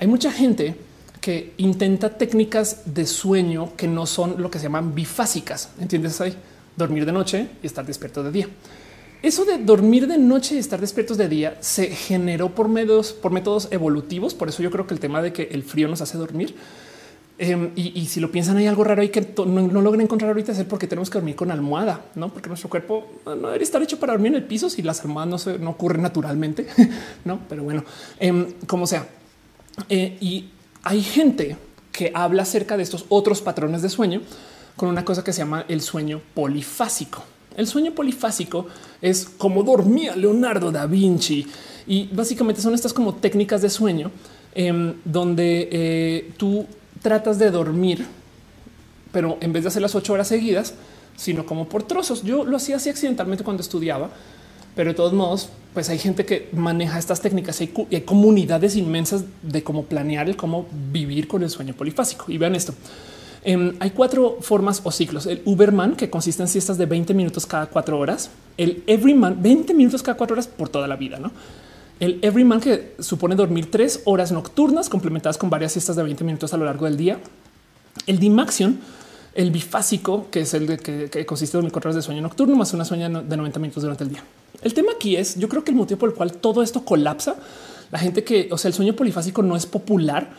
hay 0.00 0.06
mucha 0.06 0.32
gente 0.32 0.74
que 1.20 1.52
intenta 1.58 2.16
técnicas 2.16 2.84
de 2.86 3.04
sueño 3.04 3.76
que 3.76 3.86
no 3.86 4.06
son 4.06 4.40
lo 4.40 4.50
que 4.50 4.58
se 4.58 4.64
llaman 4.64 4.94
bifásicas. 4.94 5.72
Entiendes 5.78 6.18
ahí 6.22 6.34
dormir 6.74 7.04
de 7.04 7.12
noche 7.12 7.48
y 7.62 7.66
estar 7.66 7.84
despierto 7.84 8.22
de 8.22 8.32
día. 8.32 8.48
Eso 9.22 9.44
de 9.44 9.58
dormir 9.58 10.06
de 10.06 10.16
noche 10.16 10.54
y 10.54 10.58
estar 10.58 10.80
despiertos 10.80 11.18
de 11.18 11.28
día 11.28 11.58
se 11.60 11.88
generó 11.88 12.54
por 12.54 12.68
medios, 12.68 13.12
por 13.12 13.30
métodos 13.30 13.68
evolutivos. 13.70 14.32
Por 14.32 14.48
eso 14.48 14.62
yo 14.62 14.70
creo 14.70 14.86
que 14.86 14.94
el 14.94 15.00
tema 15.00 15.20
de 15.20 15.34
que 15.34 15.50
el 15.52 15.64
frío 15.64 15.86
nos 15.86 16.00
hace 16.00 16.16
dormir. 16.16 16.54
Em, 17.42 17.70
y, 17.74 18.04
si 18.04 18.20
lo 18.20 18.30
piensan, 18.30 18.58
hay 18.58 18.66
algo 18.66 18.84
raro 18.84 19.00
ahí 19.00 19.08
que 19.08 19.32
no, 19.46 19.62
no 19.62 19.80
logran 19.80 20.02
encontrar 20.02 20.28
ahorita 20.28 20.52
es 20.52 20.62
porque 20.64 20.86
tenemos 20.86 21.08
que 21.08 21.16
dormir 21.16 21.36
con 21.36 21.50
almohada, 21.50 22.04
no? 22.14 22.28
Porque 22.28 22.48
nuestro 22.50 22.68
cuerpo 22.68 23.06
no 23.24 23.46
debería 23.46 23.64
estar 23.64 23.82
hecho 23.82 23.98
para 23.98 24.12
dormir 24.12 24.32
en 24.32 24.42
el 24.42 24.44
piso 24.44 24.68
si 24.68 24.82
las 24.82 25.00
almohadas 25.00 25.30
no, 25.30 25.38
se, 25.38 25.58
no 25.58 25.70
ocurren 25.70 26.02
naturalmente, 26.02 26.66
no? 27.24 27.40
Pero 27.48 27.62
bueno, 27.62 27.82
em, 28.18 28.52
como 28.66 28.86
sea, 28.86 29.08
eh, 29.88 30.18
y 30.20 30.50
hay 30.82 31.00
gente 31.00 31.56
que 31.90 32.12
habla 32.14 32.42
acerca 32.42 32.76
de 32.76 32.82
estos 32.82 33.06
otros 33.08 33.40
patrones 33.40 33.80
de 33.80 33.88
sueño 33.88 34.20
con 34.76 34.90
una 34.90 35.06
cosa 35.06 35.24
que 35.24 35.32
se 35.32 35.38
llama 35.38 35.64
el 35.66 35.80
sueño 35.80 36.20
polifásico. 36.34 37.24
El 37.56 37.66
sueño 37.66 37.92
polifásico 37.92 38.66
es 39.00 39.24
como 39.24 39.62
dormía 39.62 40.14
Leonardo 40.14 40.70
da 40.70 40.84
Vinci 40.84 41.46
y 41.86 42.06
básicamente 42.12 42.60
son 42.60 42.74
estas 42.74 42.92
como 42.92 43.14
técnicas 43.14 43.62
de 43.62 43.70
sueño 43.70 44.10
em, 44.54 44.92
donde 45.06 45.70
eh, 45.72 46.32
tú 46.36 46.66
tratas 47.02 47.38
de 47.38 47.50
dormir, 47.50 48.06
pero 49.12 49.38
en 49.40 49.52
vez 49.52 49.64
de 49.64 49.68
hacer 49.68 49.82
las 49.82 49.94
ocho 49.94 50.12
horas 50.12 50.28
seguidas, 50.28 50.74
sino 51.16 51.46
como 51.46 51.68
por 51.68 51.82
trozos. 51.82 52.22
Yo 52.22 52.44
lo 52.44 52.56
hacía 52.56 52.76
así 52.76 52.88
accidentalmente 52.88 53.44
cuando 53.44 53.62
estudiaba 53.62 54.10
pero 54.74 54.90
de 54.90 54.94
todos 54.94 55.12
modos, 55.12 55.48
pues 55.74 55.88
hay 55.88 55.98
gente 55.98 56.24
que 56.24 56.48
maneja 56.52 56.98
estas 56.98 57.20
técnicas 57.20 57.60
y 57.60 57.72
hay, 57.90 58.00
comunidades 58.02 58.76
inmensas 58.76 59.24
de 59.42 59.62
cómo 59.62 59.84
planear 59.84 60.28
el 60.28 60.36
cómo 60.36 60.66
vivir 60.92 61.26
con 61.26 61.42
el 61.42 61.50
sueño 61.50 61.74
polifásico. 61.74 62.26
Y 62.28 62.38
vean 62.38 62.54
esto. 62.54 62.72
Em, 63.42 63.74
hay 63.80 63.90
cuatro 63.90 64.38
formas 64.40 64.80
o 64.84 64.92
ciclos. 64.92 65.26
El 65.26 65.42
Uberman, 65.44 65.96
que 65.96 66.08
consiste 66.08 66.42
en 66.42 66.48
siestas 66.48 66.78
de 66.78 66.86
20 66.86 67.14
minutos 67.14 67.46
cada 67.46 67.66
cuatro 67.66 67.98
horas. 67.98 68.30
El 68.56 68.84
Everyman, 68.86 69.42
20 69.42 69.74
minutos 69.74 70.02
cada 70.02 70.16
cuatro 70.16 70.34
horas 70.34 70.46
por 70.46 70.68
toda 70.68 70.86
la 70.86 70.96
vida. 70.96 71.18
¿no? 71.18 71.32
El 72.00 72.18
Everyman, 72.22 72.60
que 72.60 72.94
supone 72.98 73.36
dormir 73.36 73.70
tres 73.70 74.00
horas 74.06 74.32
nocturnas 74.32 74.88
complementadas 74.88 75.36
con 75.36 75.50
varias 75.50 75.72
siestas 75.72 75.96
de 75.96 76.02
20 76.02 76.24
minutos 76.24 76.54
a 76.54 76.56
lo 76.56 76.64
largo 76.64 76.86
del 76.86 76.96
día. 76.96 77.20
El 78.06 78.18
Dimaxion, 78.18 78.80
el 79.34 79.50
bifásico, 79.50 80.28
que 80.30 80.40
es 80.40 80.54
el 80.54 80.66
de 80.66 80.78
que, 80.78 81.26
consiste 81.26 81.58
en 81.58 81.68
cuatro 81.68 81.90
horas 81.90 81.96
de 81.96 82.02
sueño 82.02 82.22
nocturno 82.22 82.56
más 82.56 82.72
una 82.72 82.86
sueña 82.86 83.10
de 83.10 83.36
90 83.36 83.60
minutos 83.60 83.82
durante 83.82 84.04
el 84.04 84.10
día. 84.10 84.24
El 84.62 84.72
tema 84.72 84.92
aquí 84.92 85.16
es, 85.16 85.38
yo 85.38 85.48
creo 85.50 85.62
que 85.62 85.72
el 85.72 85.76
motivo 85.76 86.00
por 86.00 86.08
el 86.08 86.14
cual 86.14 86.32
todo 86.32 86.62
esto 86.62 86.86
colapsa, 86.86 87.36
la 87.90 87.98
gente 87.98 88.24
que, 88.24 88.48
o 88.50 88.56
sea, 88.56 88.70
el 88.70 88.74
sueño 88.74 88.94
polifásico 88.94 89.42
no 89.42 89.54
es 89.54 89.66
popular 89.66 90.30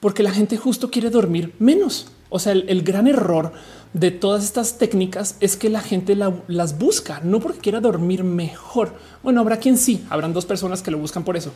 porque 0.00 0.22
la 0.22 0.30
gente 0.30 0.56
justo 0.56 0.90
quiere 0.90 1.10
dormir 1.10 1.52
menos. 1.58 2.06
O 2.30 2.38
sea, 2.38 2.52
el, 2.52 2.82
gran 2.82 3.08
error 3.08 3.52
de 3.92 4.12
todas 4.12 4.44
estas 4.44 4.78
técnicas 4.78 5.36
es 5.40 5.56
que 5.56 5.68
la 5.68 5.80
gente 5.80 6.14
las 6.14 6.78
busca, 6.78 7.20
no 7.24 7.40
porque 7.40 7.58
quiera 7.58 7.80
dormir 7.80 8.22
mejor. 8.22 8.92
Bueno, 9.22 9.40
habrá 9.40 9.58
quien 9.58 9.76
sí, 9.76 10.06
habrán 10.08 10.32
dos 10.32 10.46
personas 10.46 10.80
que 10.80 10.92
lo 10.92 10.98
buscan 10.98 11.24
por 11.24 11.36
eso, 11.36 11.50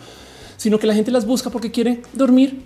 sino 0.57 0.79
que 0.79 0.89
la 0.89 0.95
gente 0.95 1.13
las 1.13 1.27
busca 1.27 1.49
porque 1.51 1.71
quiere 1.71 2.03
dormir 2.13 2.63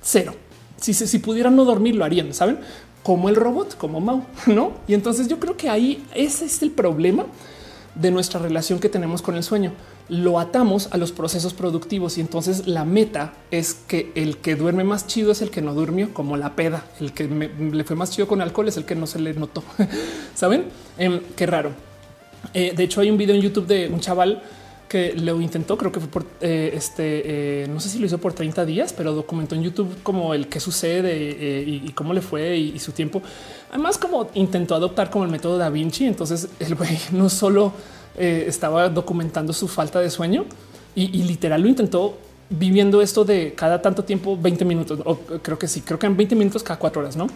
cero. 0.00 0.34
Si, 0.80 0.94
si 0.94 1.18
pudieran 1.18 1.56
no 1.56 1.64
dormir, 1.64 1.96
lo 1.96 2.04
harían, 2.04 2.32
saben? 2.32 2.58
Como 3.02 3.28
el 3.28 3.34
robot, 3.34 3.76
como 3.76 4.00
Mau, 4.00 4.24
no? 4.46 4.72
Y 4.86 4.94
entonces 4.94 5.26
yo 5.26 5.40
creo 5.40 5.56
que 5.56 5.68
ahí 5.68 6.04
ese 6.14 6.44
es 6.44 6.62
el 6.62 6.70
problema 6.70 7.26
de 7.96 8.10
nuestra 8.10 8.40
relación 8.40 8.78
que 8.78 8.88
tenemos 8.88 9.22
con 9.22 9.34
el 9.34 9.42
sueño. 9.42 9.72
Lo 10.08 10.38
atamos 10.38 10.88
a 10.92 10.96
los 10.96 11.12
procesos 11.12 11.54
productivos 11.54 12.18
y 12.18 12.20
entonces 12.20 12.66
la 12.66 12.84
meta 12.84 13.32
es 13.50 13.74
que 13.74 14.12
el 14.14 14.38
que 14.38 14.56
duerme 14.56 14.84
más 14.84 15.06
chido 15.06 15.32
es 15.32 15.42
el 15.42 15.50
que 15.50 15.62
no 15.62 15.74
durmió, 15.74 16.12
como 16.12 16.36
la 16.36 16.54
peda. 16.54 16.84
El 17.00 17.12
que 17.12 17.28
le 17.28 17.84
fue 17.84 17.96
más 17.96 18.10
chido 18.10 18.26
con 18.26 18.40
alcohol 18.40 18.68
es 18.68 18.76
el 18.76 18.84
que 18.84 18.94
no 18.94 19.06
se 19.06 19.20
le 19.20 19.32
notó. 19.34 19.62
Saben 20.34 20.66
em, 20.98 21.20
qué 21.36 21.46
raro. 21.46 21.70
Eh, 22.54 22.72
de 22.76 22.82
hecho, 22.82 23.00
hay 23.00 23.10
un 23.10 23.16
video 23.16 23.34
en 23.34 23.42
YouTube 23.42 23.66
de 23.66 23.88
un 23.88 24.00
chaval 24.00 24.42
que 24.88 25.14
lo 25.14 25.40
intentó, 25.40 25.78
creo 25.78 25.90
que 25.90 26.00
fue 26.00 26.08
por 26.10 26.26
eh, 26.42 26.72
este, 26.74 27.62
eh, 27.62 27.66
no 27.68 27.80
sé 27.80 27.88
si 27.88 27.98
lo 27.98 28.04
hizo 28.04 28.18
por 28.18 28.34
30 28.34 28.66
días, 28.66 28.92
pero 28.92 29.14
documentó 29.14 29.54
en 29.54 29.62
YouTube 29.62 30.02
como 30.02 30.34
el 30.34 30.48
que 30.48 30.60
sucede 30.60 31.62
y, 31.62 31.90
cómo 31.92 32.12
le 32.12 32.20
fue 32.20 32.58
y, 32.58 32.78
su 32.78 32.92
tiempo. 32.92 33.22
Además, 33.70 33.96
como 33.96 34.28
intentó 34.34 34.74
adoptar 34.74 35.08
como 35.08 35.24
el 35.24 35.30
método 35.30 35.56
Da 35.56 35.70
Vinci, 35.70 36.04
entonces 36.04 36.48
el 36.58 36.74
güey 36.74 36.98
no 37.12 37.30
solo 37.30 37.72
eh, 38.16 38.44
estaba 38.46 38.88
documentando 38.88 39.52
su 39.52 39.68
falta 39.68 40.00
de 40.00 40.10
sueño 40.10 40.44
y, 40.94 41.08
literal 41.22 41.62
lo 41.62 41.68
intentó 41.68 42.18
viviendo 42.50 43.00
esto 43.00 43.24
de 43.24 43.54
cada 43.54 43.80
tanto 43.80 44.04
tiempo, 44.04 44.36
20 44.36 44.64
minutos, 44.64 45.00
o 45.04 45.16
creo 45.16 45.58
que 45.58 45.66
sí, 45.66 45.80
creo 45.80 45.98
que 45.98 46.06
en 46.06 46.16
20 46.16 46.34
minutos 46.36 46.62
cada 46.62 46.78
cuatro 46.78 47.00
horas, 47.00 47.16
no? 47.16 47.26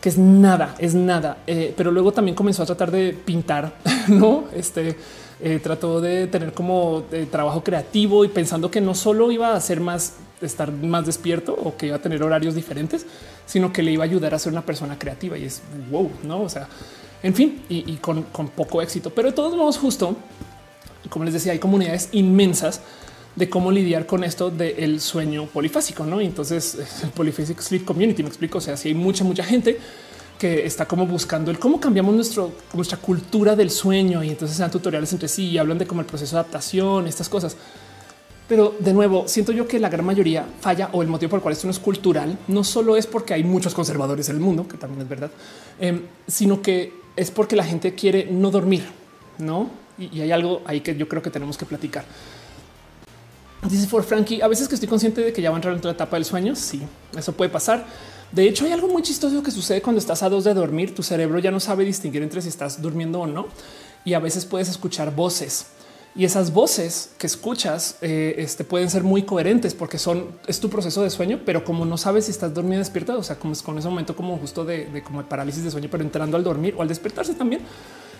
Que 0.00 0.10
es 0.10 0.18
nada, 0.18 0.74
es 0.78 0.94
nada. 0.94 1.38
Eh, 1.46 1.72
pero 1.74 1.90
luego 1.90 2.12
también 2.12 2.34
comenzó 2.34 2.62
a 2.62 2.66
tratar 2.66 2.90
de 2.90 3.12
pintar, 3.12 3.78
no? 4.08 4.44
Este 4.54 4.96
eh, 5.40 5.58
trató 5.62 6.00
de 6.02 6.26
tener 6.26 6.52
como 6.52 7.04
trabajo 7.30 7.64
creativo 7.64 8.24
y 8.24 8.28
pensando 8.28 8.70
que 8.70 8.82
no 8.82 8.94
solo 8.94 9.32
iba 9.32 9.54
a 9.54 9.60
ser 9.60 9.80
más 9.80 10.14
estar 10.40 10.70
más 10.70 11.06
despierto 11.06 11.52
o 11.52 11.76
que 11.76 11.86
iba 11.86 11.96
a 11.96 12.00
tener 12.00 12.22
horarios 12.22 12.54
diferentes, 12.54 13.06
sino 13.46 13.72
que 13.72 13.82
le 13.82 13.92
iba 13.92 14.04
a 14.04 14.06
ayudar 14.06 14.34
a 14.34 14.38
ser 14.38 14.52
una 14.52 14.62
persona 14.62 14.98
creativa 14.98 15.36
y 15.38 15.44
es 15.44 15.62
wow, 15.90 16.10
no? 16.22 16.42
O 16.42 16.48
sea, 16.48 16.68
en 17.22 17.34
fin, 17.34 17.62
y, 17.68 17.96
con, 17.96 18.24
poco 18.24 18.80
éxito, 18.80 19.10
pero 19.10 19.28
de 19.28 19.34
todos 19.34 19.56
modos, 19.56 19.78
justo 19.78 20.16
como 21.08 21.24
les 21.24 21.34
decía, 21.34 21.52
hay 21.52 21.58
comunidades 21.58 22.10
inmensas 22.12 22.80
de 23.36 23.48
cómo 23.48 23.70
lidiar 23.70 24.06
con 24.06 24.24
esto 24.24 24.50
del 24.50 25.00
sueño 25.00 25.46
polifásico, 25.46 26.04
no? 26.04 26.20
Y 26.20 26.26
entonces 26.26 26.76
el 27.02 27.10
Polyphasic 27.10 27.60
Sleep 27.60 27.84
Community 27.84 28.22
me 28.22 28.28
explico. 28.28 28.58
O 28.58 28.60
sea, 28.60 28.76
si 28.76 28.88
hay 28.88 28.94
mucha, 28.94 29.24
mucha 29.24 29.44
gente 29.44 29.78
que 30.38 30.66
está 30.66 30.86
como 30.86 31.06
buscando 31.06 31.50
el 31.50 31.58
cómo 31.58 31.80
cambiamos 31.80 32.14
nuestra 32.72 32.96
cultura 32.98 33.56
del 33.56 33.70
sueño 33.70 34.22
y 34.22 34.30
entonces 34.30 34.56
sean 34.56 34.70
tutoriales 34.70 35.12
entre 35.12 35.28
sí 35.28 35.50
y 35.50 35.58
hablan 35.58 35.78
de 35.78 35.86
cómo 35.86 36.00
el 36.00 36.06
proceso 36.06 36.36
de 36.36 36.40
adaptación, 36.40 37.06
estas 37.06 37.28
cosas. 37.28 37.56
Pero 38.48 38.74
de 38.78 38.94
nuevo, 38.94 39.28
siento 39.28 39.52
yo 39.52 39.68
que 39.68 39.78
la 39.78 39.90
gran 39.90 40.06
mayoría 40.06 40.46
falla 40.60 40.88
o 40.92 41.02
el 41.02 41.08
motivo 41.08 41.30
por 41.30 41.38
el 41.38 41.42
cual 41.42 41.52
esto 41.52 41.66
no 41.66 41.72
es 41.72 41.78
cultural 41.78 42.38
no 42.48 42.64
solo 42.64 42.96
es 42.96 43.06
porque 43.06 43.34
hay 43.34 43.44
muchos 43.44 43.74
conservadores 43.74 44.28
en 44.30 44.36
el 44.36 44.40
mundo, 44.40 44.66
que 44.66 44.78
también 44.78 45.02
es 45.02 45.08
verdad, 45.08 45.30
em, 45.78 46.02
sino 46.26 46.62
que 46.62 46.94
es 47.18 47.30
porque 47.30 47.56
la 47.56 47.64
gente 47.64 47.94
quiere 47.94 48.28
no 48.30 48.50
dormir, 48.50 48.84
no? 49.38 49.70
Y, 49.98 50.20
hay 50.20 50.30
algo 50.30 50.62
ahí 50.64 50.80
que 50.80 50.96
yo 50.96 51.08
creo 51.08 51.20
que 51.20 51.30
tenemos 51.30 51.58
que 51.58 51.66
platicar. 51.66 52.04
Dice 53.68 53.88
for 53.88 54.04
Frankie, 54.04 54.40
a 54.40 54.46
veces 54.46 54.68
que 54.68 54.76
estoy 54.76 54.88
consciente 54.88 55.20
de 55.20 55.32
que 55.32 55.42
ya 55.42 55.50
va 55.50 55.56
a 55.56 55.58
entrar 55.58 55.74
en 55.74 55.80
la 55.82 55.90
etapa 55.90 56.16
del 56.16 56.24
sueño. 56.24 56.54
Sí, 56.54 56.80
eso 57.16 57.32
puede 57.32 57.50
pasar. 57.50 57.84
De 58.30 58.46
hecho, 58.46 58.64
hay 58.64 58.72
algo 58.72 58.86
muy 58.86 59.02
chistoso 59.02 59.42
que 59.42 59.50
sucede 59.50 59.82
cuando 59.82 59.98
estás 59.98 60.22
a 60.22 60.28
dos 60.28 60.44
de 60.44 60.54
dormir. 60.54 60.94
Tu 60.94 61.02
cerebro 61.02 61.40
ya 61.40 61.50
no 61.50 61.58
sabe 61.58 61.84
distinguir 61.84 62.22
entre 62.22 62.40
si 62.40 62.48
estás 62.48 62.80
durmiendo 62.80 63.20
o 63.20 63.26
no. 63.26 63.48
Y 64.04 64.14
a 64.14 64.20
veces 64.20 64.44
puedes 64.44 64.68
escuchar 64.68 65.14
voces 65.14 65.66
y 66.14 66.24
esas 66.24 66.52
voces 66.52 67.10
que 67.18 67.26
escuchas 67.26 67.96
eh, 68.00 68.34
este, 68.38 68.64
pueden 68.64 68.90
ser 68.90 69.04
muy 69.04 69.22
coherentes 69.22 69.74
porque 69.74 69.98
son 69.98 70.26
es 70.46 70.58
tu 70.58 70.68
proceso 70.68 71.02
de 71.02 71.10
sueño, 71.10 71.40
pero 71.44 71.64
como 71.64 71.84
no 71.84 71.96
sabes 71.96 72.24
si 72.24 72.30
estás 72.30 72.52
dormido 72.52 72.76
o 72.76 72.78
despierta, 72.78 73.16
o 73.16 73.22
sea, 73.22 73.36
como 73.36 73.52
es 73.52 73.62
con 73.62 73.78
ese 73.78 73.88
momento 73.88 74.16
como 74.16 74.36
justo 74.38 74.64
de, 74.64 75.02
como 75.04 75.22
parálisis 75.22 75.62
de 75.62 75.70
sueño, 75.70 75.88
pero 75.90 76.02
entrando 76.02 76.36
al 76.36 76.42
dormir 76.42 76.74
o 76.76 76.82
al 76.82 76.88
despertarse 76.88 77.34
también, 77.34 77.62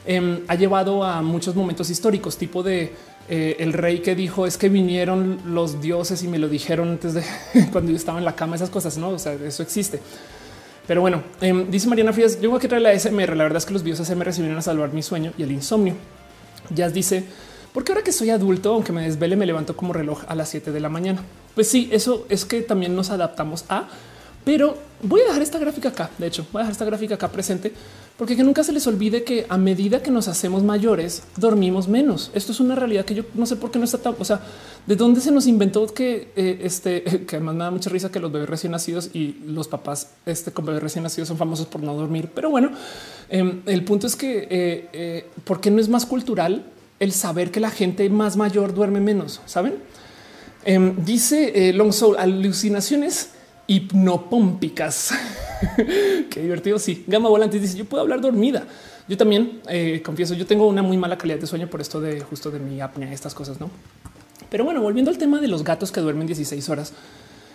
em, 0.07 0.41
ha 0.47 0.55
llevado 0.55 1.03
a 1.03 1.23
muchos 1.23 1.57
momentos 1.57 1.91
históricos, 1.91 2.37
tipo 2.37 2.63
de 2.63 2.93
eh, 3.29 3.57
el 3.59 3.73
rey 3.73 3.99
que 3.99 4.15
dijo 4.15 4.47
es 4.47 4.57
que 4.57 4.69
vinieron 4.69 5.41
los 5.47 5.81
dioses 5.83 6.23
y 6.23 6.29
me 6.29 6.39
lo 6.39 6.49
dijeron 6.49 6.91
antes 6.91 7.15
de 7.15 7.23
cuando 7.73 7.91
yo 7.91 7.97
estaba 7.97 8.19
en 8.19 8.25
la 8.25 8.37
cama, 8.37 8.57
esas 8.57 8.71
cosas, 8.71 8.97
no? 8.97 9.11
O 9.11 9.19
sea, 9.19 9.33
eso 9.33 9.63
existe. 9.63 10.01
Pero 10.87 11.03
bueno, 11.03 11.23
em, 11.43 11.71
dice 11.71 11.87
Mariana 11.87 12.15
Frías, 12.15 12.41
yo 12.41 12.49
voy 12.49 12.59
a 12.59 12.61
quitar 12.61 12.81
la 12.81 12.99
SMR. 12.99 13.37
La 13.37 13.45
verdad 13.45 13.59
es 13.59 13.67
que 13.67 13.75
los 13.75 13.83
bios 13.83 13.99
SMR 13.99 14.25
recibieron 14.25 14.57
a 14.57 14.63
salvar 14.63 14.93
mi 14.95 15.03
sueño 15.03 15.33
y 15.37 15.43
el 15.43 15.53
insomnio. 15.53 15.95
Jazz 16.71 16.95
dice, 16.95 17.25
porque 17.73 17.93
ahora 17.93 18.03
que 18.03 18.13
soy 18.13 18.31
adulto, 18.31 18.73
aunque 18.73 18.93
me 18.93 19.03
desvele, 19.03 19.37
me 19.37 19.47
levanto 19.47 19.77
como 19.77 19.93
reloj 19.93 20.23
a 20.29 20.35
las 20.35 20.49
7 20.49 20.73
de 20.73 20.81
la 20.81 20.89
mañana. 20.89 21.23
Pues 21.55 21.69
sí, 21.69 21.89
eso 21.93 22.27
es 22.29 22.45
que 22.45 22.63
también 22.63 22.95
nos 22.95 23.11
adaptamos 23.11 23.65
a, 23.69 23.89
pero 24.45 24.77
voy 25.03 25.21
a 25.21 25.25
dejar 25.25 25.43
esta 25.43 25.59
gráfica 25.59 25.91
acá. 25.91 26.11
De 26.19 26.27
hecho, 26.27 26.47
voy 26.53 26.61
a 26.61 26.63
dejar 26.63 26.73
esta 26.73 26.85
gráfica 26.85 27.15
acá 27.17 27.29
presente 27.31 27.73
porque 28.19 28.35
que 28.35 28.43
nunca 28.43 28.65
se 28.65 28.73
les 28.73 28.85
olvide 28.89 29.23
que 29.23 29.47
a 29.49 29.57
medida 29.57 30.03
que 30.03 30.11
nos 30.11 30.27
hacemos 30.27 30.65
mayores, 30.65 31.23
dormimos 31.37 31.87
menos. 31.87 32.33
Esto 32.35 32.51
es 32.51 32.59
una 32.59 32.75
realidad 32.75 33.05
que 33.05 33.15
yo 33.15 33.23
no 33.35 33.47
sé 33.47 33.55
por 33.55 33.71
qué 33.71 33.79
no 33.79 33.85
está 33.85 33.99
tan, 33.99 34.17
o 34.19 34.25
sea, 34.25 34.41
de 34.87 34.97
dónde 34.97 35.21
se 35.21 35.31
nos 35.31 35.47
inventó 35.47 35.87
que 35.87 36.33
eh, 36.35 36.59
este, 36.63 37.03
que 37.29 37.37
además 37.37 37.55
me 37.55 37.65
da 37.65 37.71
mucha 37.71 37.91
risa 37.91 38.11
que 38.11 38.19
los 38.19 38.33
bebés 38.33 38.49
recién 38.49 38.73
nacidos 38.73 39.11
y 39.15 39.37
los 39.47 39.69
papás 39.69 40.15
este, 40.27 40.51
con 40.51 40.67
bebés 40.67 40.83
recién 40.83 41.05
nacidos 41.05 41.29
son 41.29 41.39
famosos 41.39 41.67
por 41.67 41.81
no 41.81 41.95
dormir. 41.95 42.29
Pero 42.35 42.51
bueno, 42.51 42.73
em, 43.29 43.63
el 43.67 43.85
punto 43.85 44.09
es 44.09 44.17
que 44.17 44.49
eh, 44.51 44.89
eh, 44.93 45.27
por 45.45 45.61
qué 45.61 45.71
no 45.71 45.81
es 45.81 45.89
más 45.89 46.05
cultural 46.05 46.65
el 47.01 47.13
saber 47.13 47.51
que 47.51 47.61
la 47.61 47.71
gente 47.71 48.09
más 48.11 48.37
mayor 48.37 48.75
duerme 48.75 49.01
menos, 49.01 49.41
saben? 49.47 49.77
Em, 50.65 50.97
dice 51.05 51.73
Long 51.73 51.93
Soul 51.93 52.17
alucinaciones 52.19 53.31
hipnopómpicas. 53.67 55.13
Qué 56.31 56.41
divertido. 56.43 56.79
Sí, 56.79 57.05
Gama 57.07 57.29
Volante 57.29 57.61
dice: 57.61 57.77
Yo 57.77 57.85
puedo 57.85 58.03
hablar 58.03 58.21
dormida. 58.21 58.67
Yo 59.09 59.17
también 59.17 59.63
eh, 59.69 60.03
confieso, 60.05 60.35
yo 60.35 60.45
tengo 60.45 60.67
una 60.67 60.83
muy 60.83 60.99
mala 60.99 61.17
calidad 61.17 61.39
de 61.39 61.47
sueño 61.47 61.69
por 61.69 61.81
esto 61.81 62.01
de 62.01 62.21
justo 62.21 62.51
de 62.51 62.59
mi 62.59 62.81
apnea, 62.81 63.11
estas 63.11 63.35
cosas, 63.35 63.59
no? 63.59 63.71
Pero 64.51 64.65
bueno, 64.65 64.83
volviendo 64.83 65.11
al 65.11 65.17
tema 65.17 65.41
de 65.41 65.49
los 65.49 65.65
gatos 65.65 65.91
que 65.91 66.01
duermen 66.01 66.27
16 66.27 66.69
horas, 66.69 66.93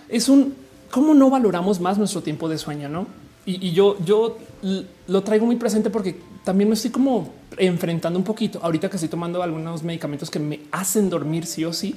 es 0.10 0.30
un 0.30 0.56
cómo 0.90 1.14
no 1.14 1.30
valoramos 1.30 1.80
más 1.80 1.99
nuestro 1.99 2.22
tiempo 2.22 2.49
de 2.49 2.57
sueño, 2.57 2.90
no? 2.90 3.06
Y, 3.45 3.72
yo, 3.72 3.98
yo 4.06 4.38
lo 5.07 5.24
traigo 5.24 5.45
muy 5.45 5.57
presente 5.57 5.90
porque 5.90 6.15
también 6.45 6.70
me 6.70 6.76
estoy 6.76 6.91
como 6.91 7.34
enfrentando 7.57 8.18
un 8.18 8.24
poquito 8.24 8.60
ahorita 8.61 8.90
que 8.90 8.95
estoy 8.95 9.10
tomando 9.10 9.44
algunos 9.44 9.84
medicamentos 9.84 10.30
que 10.30 10.40
me 10.40 10.61
hacen 10.72 11.10
dormir 11.10 11.45
sí 11.45 11.65
o 11.65 11.74
sí, 11.74 11.94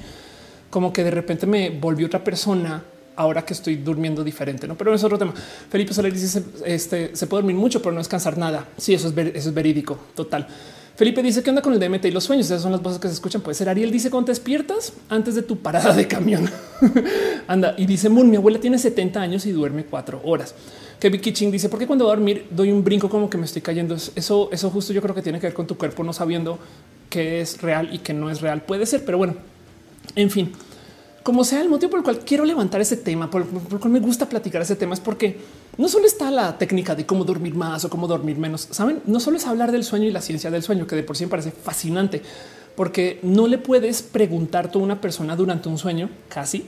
como 0.71 0.93
que 0.93 1.05
de 1.05 1.11
repente 1.11 1.47
me 1.47 1.71
volví 1.71 2.05
otra 2.05 2.23
persona 2.23 2.83
ahora 3.15 3.45
que 3.45 3.55
estoy 3.55 3.77
durmiendo 3.77 4.23
diferente, 4.23 4.69
no? 4.69 4.77
Pero 4.77 4.95
es 4.95 5.03
otro 5.03 5.19
tema. 5.19 5.33
Felipe 5.71 5.95
Soler 5.95 6.13
dice 6.13 6.43
este 6.65 7.15
se 7.15 7.27
puede 7.27 7.43
dormir 7.43 7.57
mucho, 7.57 7.81
pero 7.81 7.93
no 7.93 7.99
descansar 7.99 8.37
nada. 8.37 8.69
Sí, 8.77 8.95
eso 8.95 9.09
es, 9.09 9.17
eso 9.17 9.49
es 9.49 9.55
verídico. 9.55 9.99
Total. 10.15 10.47
Felipe 10.97 11.23
dice 11.23 11.43
que 11.43 11.51
anda 11.51 11.61
con 11.61 11.75
el 11.75 11.79
DMT 11.79 12.07
y 12.07 12.11
los 12.11 12.25
sueños. 12.25 12.47
Esas 12.47 12.63
son 12.63 12.73
las 12.73 12.83
voces 12.83 12.99
que 12.99 13.09
se 13.09 13.15
escuchan. 13.15 13.43
Puede 13.43 13.55
ser 13.55 13.69
Ariel 13.69 13.91
dice 13.91 14.11
cuando 14.11 14.31
despiertas 14.31 14.95
antes 15.09 15.35
de 15.35 15.43
tu 15.43 15.59
parada 15.59 15.93
de 15.93 16.09
camión. 16.09 16.51
anda 17.47 17.75
y 17.77 17.87
dice 17.87 18.09
Moon, 18.09 18.29
mi 18.29 18.37
abuela 18.37 18.59
tiene 18.59 18.79
70 18.79 19.21
años 19.21 19.47
y 19.47 19.53
duerme 19.53 19.85
cuatro 19.85 20.21
horas. 20.25 20.55
Kevin 20.99 21.21
Kitching 21.21 21.51
dice 21.51 21.69
porque 21.69 21.87
cuando 21.87 22.05
voy 22.05 22.13
a 22.13 22.17
dormir 22.17 22.47
doy 22.51 22.73
un 22.73 22.83
brinco 22.83 23.09
como 23.09 23.29
que 23.29 23.39
me 23.39 23.45
estoy 23.45 23.63
cayendo. 23.63 23.95
Eso, 23.95 24.49
eso 24.53 24.71
justo 24.71 24.93
yo 24.93 25.03
creo 25.03 25.15
que 25.15 25.23
tiene 25.23 25.39
que 25.41 25.47
ver 25.47 25.55
con 25.55 25.67
tu 25.67 25.77
cuerpo 25.77 26.03
no 26.03 26.13
sabiendo 26.13 26.59
qué 27.11 27.41
es 27.41 27.61
real 27.61 27.93
y 27.93 27.99
qué 27.99 28.13
no 28.13 28.31
es 28.31 28.41
real. 28.41 28.63
Puede 28.63 28.87
ser, 28.87 29.05
pero 29.05 29.19
bueno, 29.19 29.35
en 30.15 30.31
fin 30.31 30.53
como 31.27 31.43
sea 31.43 31.61
el 31.61 31.69
motivo 31.69 31.91
por 31.91 31.99
el 31.99 32.05
cual 32.05 32.21
quiero 32.21 32.45
levantar 32.45 32.81
ese 32.81 32.97
tema, 32.97 33.29
por, 33.29 33.43
el 33.43 33.79
cual 33.81 33.93
me 33.93 33.99
gusta 33.99 34.29
platicar 34.29 34.63
ese 34.63 34.77
tema, 34.77 34.95
es 34.95 35.01
porque 35.01 35.37
no 35.77 35.89
solo 35.89 36.07
está 36.07 36.31
la 36.31 36.57
técnica 36.57 36.95
de 36.95 37.05
cómo 37.05 37.25
dormir 37.25 37.53
más 37.53 37.85
o 37.85 37.91
cómo 37.91 38.07
dormir 38.07 38.39
menos. 38.39 38.69
Saben, 38.71 39.03
no 39.07 39.19
solo 39.19 39.37
es 39.37 39.45
hablar 39.45 39.73
del 39.73 39.83
sueño 39.83 40.07
y 40.07 40.13
la 40.13 40.21
ciencia 40.21 40.53
del 40.53 40.63
sueño, 40.63 40.87
que 40.87 40.95
de 40.95 41.03
por 41.03 41.17
sí 41.17 41.25
me 41.25 41.31
parece 41.31 41.51
fascinante, 41.51 42.23
porque 42.77 43.19
no 43.25 43.49
le 43.49 43.59
puedes 43.59 44.03
preguntar 44.03 44.71
a 44.73 44.79
una 44.79 45.01
persona 45.01 45.35
durante 45.35 45.69
un 45.69 45.79
sueño 45.79 46.11
casi 46.29 46.65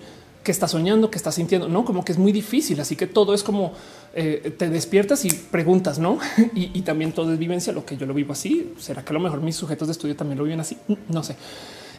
que 0.49 0.53
está 0.53 0.66
soñando, 0.66 1.11
que 1.11 1.19
está 1.19 1.31
sintiendo, 1.31 1.69
no 1.69 1.85
como 1.85 2.03
que 2.07 2.12
es 2.12 2.16
muy 2.16 2.33
difícil. 2.33 2.81
Así 2.81 2.97
que 2.97 3.07
todo 3.07 3.35
es 3.35 3.43
como 3.43 3.75
eh, 4.15 4.55
te 4.57 4.70
despiertas 4.70 5.27
y 5.27 5.31
preguntas, 5.31 5.99
no? 5.99 6.19
y, 6.55 6.81
también 6.81 7.12
todo 7.12 7.35
es 7.35 7.39
vivencia. 7.39 7.70
Lo 7.70 7.85
que 7.85 7.99
yo 7.99 8.07
lo 8.07 8.15
vivo 8.15 8.33
así. 8.33 8.73
Será 8.79 9.05
que 9.05 9.11
a 9.11 9.12
lo 9.12 9.20
mejor 9.20 9.43
mis 9.43 9.57
sujetos 9.57 9.89
de 9.89 9.93
estudio 9.93 10.16
también 10.16 10.39
lo 10.39 10.45
viven 10.45 10.59
así? 10.59 10.79
No 11.11 11.23
sé. 11.23 11.37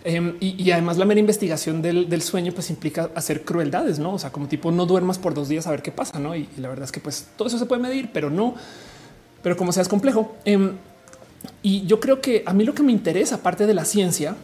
Em, 0.03 0.35
y, 0.39 0.71
además 0.71 0.97
la 0.97 1.05
mera 1.05 1.19
investigación 1.19 1.83
del, 1.83 2.21
sueño 2.23 2.51
pues 2.51 2.71
implica 2.71 3.11
hacer 3.13 3.45
crueldades, 3.45 3.99
no? 3.99 4.15
O 4.15 4.17
sea, 4.17 4.31
como 4.31 4.47
tipo 4.47 4.71
no 4.71 4.87
duermas 4.87 5.19
por 5.19 5.35
dos 5.35 5.47
días 5.47 5.67
a 5.67 5.69
ver 5.69 5.83
qué 5.83 5.91
pasa, 5.91 6.17
no? 6.17 6.35
Y, 6.35 6.49
la 6.57 6.69
verdad 6.69 6.85
es 6.85 6.91
que 6.91 7.01
pues 7.01 7.27
todo 7.37 7.49
eso 7.49 7.59
se 7.59 7.67
puede 7.67 7.83
medir, 7.83 8.09
pero 8.11 8.31
no, 8.31 8.55
pero 9.43 9.55
como 9.57 9.71
sea 9.73 9.83
es 9.83 9.89
complejo. 9.89 10.33
Em, 10.43 10.71
y 11.61 11.85
yo 11.85 11.99
creo 11.99 12.19
que 12.19 12.41
a 12.47 12.53
mí 12.53 12.63
lo 12.65 12.73
que 12.73 12.81
me 12.81 12.91
interesa, 12.91 13.35
aparte 13.35 13.67
de 13.67 13.75
la 13.75 13.85
ciencia, 13.85 14.35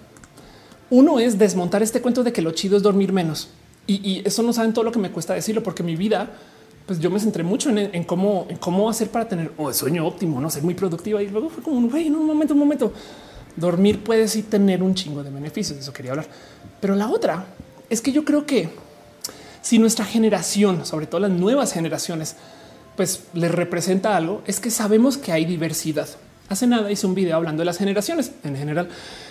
uno 0.91 1.18
es 1.18 1.40
desmontar 1.40 1.82
este 1.82 2.02
cuento 2.02 2.23
de 2.23 2.32
que 2.32 2.44
lo 2.44 2.52
chido 2.52 2.77
es 2.77 2.84
dormir 2.84 3.11
menos. 3.11 3.49
Y, 3.88 4.22
eso 4.26 4.41
no 4.41 4.53
saben 4.53 4.74
todo 4.74 4.84
lo 4.84 4.91
que 4.91 4.99
me 4.99 5.12
cuesta 5.12 5.34
decirlo, 5.34 5.62
porque 5.62 5.84
mi 5.84 5.95
vida, 5.95 6.30
pues 6.86 6.99
yo 6.99 7.10
me 7.10 7.20
centré 7.20 7.44
mucho 7.44 7.70
en, 7.70 8.03
cómo, 8.03 8.48
en 8.49 8.57
cómo 8.57 8.90
hacer 8.90 9.10
para 9.10 9.28
tener 9.28 9.52
un 9.57 9.74
sueño 9.74 10.07
óptimo, 10.07 10.41
no 10.41 10.49
ser 10.49 10.64
muy 10.64 10.74
productiva. 10.74 11.22
Y 11.22 11.30
luego 11.30 11.49
fue 11.49 11.64
como 11.64 11.78
un 11.78 11.90
güey, 11.90 12.07
en 12.07 12.16
un 12.16 12.26
momento, 12.26 12.53
un 12.53 12.60
momento 12.60 12.94
dormir 13.56 14.03
puede 14.03 14.28
sí 14.28 14.44
tener 14.44 14.82
un 14.82 14.95
chingo 14.95 15.24
de 15.24 15.30
beneficios. 15.30 15.78
Eso 15.78 15.94
quería 15.94 16.12
hablar. 16.12 16.28
Pero 16.80 16.95
la 16.95 17.10
otra 17.10 17.45
es 17.90 18.02
que 18.02 18.12
yo 18.12 18.26
creo 18.26 18.45
que 18.45 18.70
si 19.62 19.80
nuestra 19.80 20.06
generación, 20.06 20.86
sobre 20.86 21.07
todo 21.07 21.22
las 21.22 21.32
nuevas 21.32 21.74
generaciones, 21.74 22.36
pues 22.95 23.24
les 23.34 23.52
representa 23.52 24.16
algo, 24.16 24.41
es 24.45 24.60
que 24.60 24.72
sabemos 24.72 25.18
que 25.18 25.32
hay 25.32 25.45
diversidad. 25.45 26.07
Hace 26.49 26.68
nada 26.68 26.91
hice 26.91 27.07
un 27.07 27.16
video 27.16 27.36
hablando 27.36 27.62
de 27.62 27.66
las 27.66 27.78
generaciones 27.78 28.32
en 28.44 28.56
general 28.56 28.90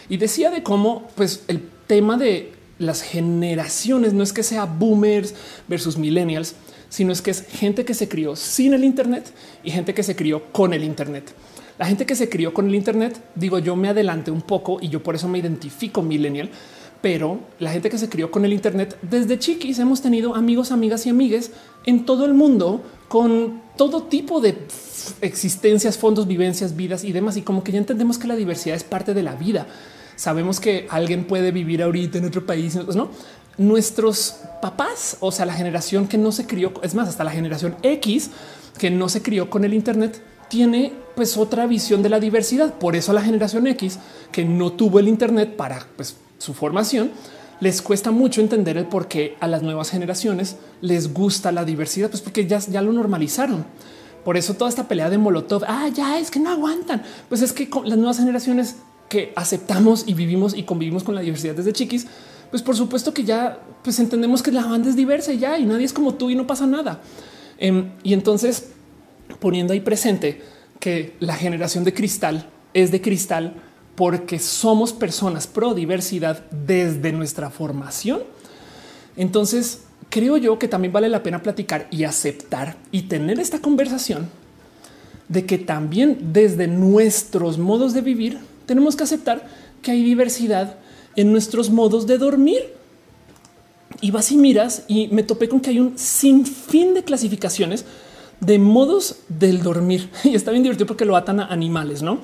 y 0.08 0.16
decía 0.16 0.50
de 0.50 0.62
cómo 0.62 1.08
pues 1.14 1.44
el 1.46 1.68
tema 1.86 2.16
de 2.16 2.52
las 2.84 3.02
generaciones 3.02 4.12
no 4.12 4.22
es 4.22 4.32
que 4.32 4.42
sea 4.42 4.64
boomers 4.64 5.34
versus 5.68 5.96
millennials, 5.96 6.54
sino 6.88 7.12
es 7.12 7.22
que 7.22 7.30
es 7.30 7.42
gente 7.42 7.84
que 7.84 7.94
se 7.94 8.08
crió 8.08 8.36
sin 8.36 8.74
el 8.74 8.84
Internet 8.84 9.32
y 9.62 9.70
gente 9.70 9.94
que 9.94 10.02
se 10.02 10.14
crió 10.14 10.52
con 10.52 10.72
el 10.72 10.84
Internet. 10.84 11.34
La 11.78 11.86
gente 11.86 12.06
que 12.06 12.14
se 12.14 12.28
crió 12.28 12.54
con 12.54 12.68
el 12.68 12.74
Internet, 12.74 13.20
digo, 13.34 13.58
yo 13.58 13.74
me 13.74 13.88
adelanté 13.88 14.30
un 14.30 14.42
poco 14.42 14.78
y 14.80 14.88
yo 14.88 15.02
por 15.02 15.16
eso 15.16 15.28
me 15.28 15.38
identifico 15.38 16.02
millennial, 16.02 16.50
pero 17.02 17.40
la 17.58 17.72
gente 17.72 17.90
que 17.90 17.98
se 17.98 18.08
crió 18.08 18.30
con 18.30 18.44
el 18.44 18.52
Internet 18.52 18.96
desde 19.02 19.38
chiquis 19.38 19.78
hemos 19.78 20.00
tenido 20.00 20.34
amigos, 20.34 20.70
amigas 20.70 21.04
y 21.04 21.10
amigues 21.10 21.50
en 21.84 22.06
todo 22.06 22.24
el 22.24 22.32
mundo 22.32 22.82
con 23.08 23.60
todo 23.76 24.04
tipo 24.04 24.40
de 24.40 24.56
existencias, 25.20 25.98
fondos, 25.98 26.26
vivencias, 26.26 26.76
vidas 26.76 27.04
y 27.04 27.12
demás. 27.12 27.36
Y 27.36 27.42
como 27.42 27.62
que 27.64 27.72
ya 27.72 27.78
entendemos 27.78 28.18
que 28.18 28.28
la 28.28 28.36
diversidad 28.36 28.76
es 28.76 28.84
parte 28.84 29.14
de 29.14 29.22
la 29.22 29.34
vida. 29.34 29.66
Sabemos 30.16 30.60
que 30.60 30.86
alguien 30.90 31.24
puede 31.24 31.50
vivir 31.50 31.82
ahorita 31.82 32.18
en 32.18 32.24
otro 32.24 32.46
país, 32.46 32.76
no? 32.76 33.10
Nuestros 33.56 34.36
papás, 34.60 35.16
o 35.20 35.30
sea, 35.30 35.46
la 35.46 35.54
generación 35.54 36.08
que 36.08 36.18
no 36.18 36.32
se 36.32 36.46
crió, 36.46 36.72
es 36.82 36.94
más, 36.94 37.08
hasta 37.08 37.24
la 37.24 37.30
generación 37.30 37.76
X 37.82 38.30
que 38.78 38.90
no 38.90 39.08
se 39.08 39.22
crió 39.22 39.50
con 39.50 39.64
el 39.64 39.74
Internet, 39.74 40.20
tiene 40.48 40.92
pues 41.14 41.36
otra 41.36 41.66
visión 41.66 42.02
de 42.02 42.08
la 42.08 42.20
diversidad. 42.20 42.74
Por 42.74 42.96
eso 42.96 43.12
a 43.12 43.14
la 43.14 43.22
generación 43.22 43.66
X 43.68 43.98
que 44.32 44.44
no 44.44 44.72
tuvo 44.72 44.98
el 44.98 45.08
Internet 45.08 45.56
para 45.56 45.86
pues, 45.96 46.16
su 46.38 46.54
formación, 46.54 47.12
les 47.60 47.82
cuesta 47.82 48.10
mucho 48.10 48.40
entender 48.40 48.76
el 48.76 48.86
por 48.86 49.08
qué 49.08 49.36
a 49.40 49.46
las 49.46 49.62
nuevas 49.62 49.90
generaciones 49.90 50.56
les 50.80 51.12
gusta 51.14 51.52
la 51.52 51.64
diversidad, 51.64 52.10
pues 52.10 52.22
porque 52.22 52.46
ya, 52.46 52.58
ya 52.58 52.82
lo 52.82 52.92
normalizaron. 52.92 53.64
Por 54.24 54.36
eso 54.36 54.54
toda 54.54 54.70
esta 54.70 54.88
pelea 54.88 55.10
de 55.10 55.18
Molotov, 55.18 55.64
ah, 55.68 55.88
ya 55.94 56.18
es 56.18 56.30
que 56.30 56.40
no 56.40 56.50
aguantan. 56.50 57.02
Pues 57.28 57.42
es 57.42 57.52
que 57.52 57.68
las 57.84 57.98
nuevas 57.98 58.18
generaciones 58.18 58.76
que 59.08 59.32
aceptamos 59.36 60.04
y 60.06 60.14
vivimos 60.14 60.56
y 60.56 60.64
convivimos 60.64 61.04
con 61.04 61.14
la 61.14 61.20
diversidad 61.20 61.54
desde 61.54 61.72
chiquis, 61.72 62.06
pues 62.50 62.62
por 62.62 62.76
supuesto 62.76 63.12
que 63.12 63.24
ya 63.24 63.58
pues 63.82 63.98
entendemos 63.98 64.42
que 64.42 64.52
la 64.52 64.64
banda 64.64 64.88
es 64.88 64.96
diversa 64.96 65.32
y 65.32 65.38
ya 65.38 65.58
y 65.58 65.66
nadie 65.66 65.84
es 65.84 65.92
como 65.92 66.14
tú 66.14 66.30
y 66.30 66.34
no 66.34 66.46
pasa 66.46 66.66
nada. 66.66 67.00
Em, 67.58 67.90
y 68.02 68.12
entonces 68.12 68.68
poniendo 69.40 69.72
ahí 69.72 69.80
presente 69.80 70.42
que 70.80 71.14
la 71.20 71.34
generación 71.34 71.84
de 71.84 71.94
cristal 71.94 72.48
es 72.74 72.90
de 72.90 73.00
cristal 73.00 73.54
porque 73.94 74.38
somos 74.38 74.92
personas 74.92 75.46
pro 75.46 75.74
diversidad 75.74 76.44
desde 76.50 77.12
nuestra 77.12 77.50
formación. 77.50 78.22
Entonces, 79.16 79.82
creo 80.10 80.36
yo 80.36 80.58
que 80.58 80.68
también 80.68 80.92
vale 80.92 81.08
la 81.08 81.22
pena 81.22 81.42
platicar 81.42 81.86
y 81.90 82.04
aceptar 82.04 82.76
y 82.90 83.02
tener 83.02 83.38
esta 83.38 83.60
conversación 83.60 84.28
de 85.28 85.46
que 85.46 85.58
también 85.58 86.32
desde 86.32 86.66
nuestros 86.66 87.58
modos 87.58 87.94
de 87.94 88.00
vivir 88.00 88.38
tenemos 88.66 88.96
que 88.96 89.04
aceptar 89.04 89.46
que 89.82 89.90
hay 89.90 90.02
diversidad 90.02 90.76
en 91.16 91.32
nuestros 91.32 91.70
modos 91.70 92.06
de 92.06 92.18
dormir. 92.18 92.74
Y 94.00 94.10
vas 94.10 94.32
y 94.32 94.36
miras 94.36 94.84
y 94.88 95.08
me 95.08 95.22
topé 95.22 95.48
con 95.48 95.60
que 95.60 95.70
hay 95.70 95.78
un 95.78 95.96
sinfín 95.96 96.94
de 96.94 97.04
clasificaciones 97.04 97.84
de 98.40 98.58
modos 98.58 99.16
del 99.28 99.62
dormir 99.62 100.10
y 100.24 100.34
está 100.34 100.50
bien 100.50 100.62
divertido 100.62 100.86
porque 100.86 101.04
lo 101.04 101.16
atan 101.16 101.40
a 101.40 101.46
animales, 101.46 102.02
no? 102.02 102.18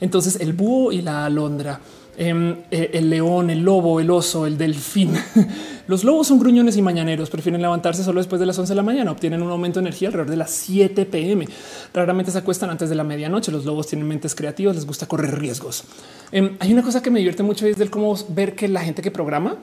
Entonces 0.00 0.40
el 0.40 0.52
búho 0.52 0.92
y 0.92 1.00
la 1.00 1.24
alondra, 1.24 1.80
em, 2.16 2.56
eh, 2.70 2.90
el 2.94 3.08
león, 3.08 3.50
el 3.50 3.60
lobo, 3.60 4.00
el 4.00 4.10
oso, 4.10 4.46
el 4.46 4.58
delfín, 4.58 5.14
Los 5.86 6.04
lobos 6.04 6.28
son 6.28 6.38
gruñones 6.38 6.76
y 6.76 6.82
mañaneros, 6.82 7.30
prefieren 7.30 7.60
levantarse 7.60 8.04
solo 8.04 8.20
después 8.20 8.40
de 8.40 8.46
las 8.46 8.58
11 8.58 8.72
de 8.72 8.76
la 8.76 8.82
mañana, 8.82 9.10
obtienen 9.10 9.42
un 9.42 9.50
aumento 9.50 9.80
de 9.80 9.86
energía 9.88 10.08
alrededor 10.08 10.30
de 10.30 10.36
las 10.36 10.50
7 10.50 11.06
pm. 11.06 11.46
Raramente 11.92 12.30
se 12.30 12.38
acuestan 12.38 12.70
antes 12.70 12.88
de 12.88 12.94
la 12.94 13.04
medianoche. 13.04 13.50
Los 13.52 13.64
lobos 13.64 13.86
tienen 13.86 14.06
mentes 14.06 14.34
creativas, 14.34 14.74
les 14.74 14.86
gusta 14.86 15.06
correr 15.06 15.38
riesgos. 15.38 15.84
Em, 16.30 16.56
hay 16.60 16.72
una 16.72 16.82
cosa 16.82 17.02
que 17.02 17.10
me 17.10 17.18
divierte 17.18 17.42
mucho 17.42 17.66
es 17.66 17.76
del 17.76 17.90
cómo 17.90 18.16
ver 18.28 18.54
que 18.54 18.68
la 18.68 18.80
gente 18.80 19.02
que 19.02 19.10
programa 19.10 19.56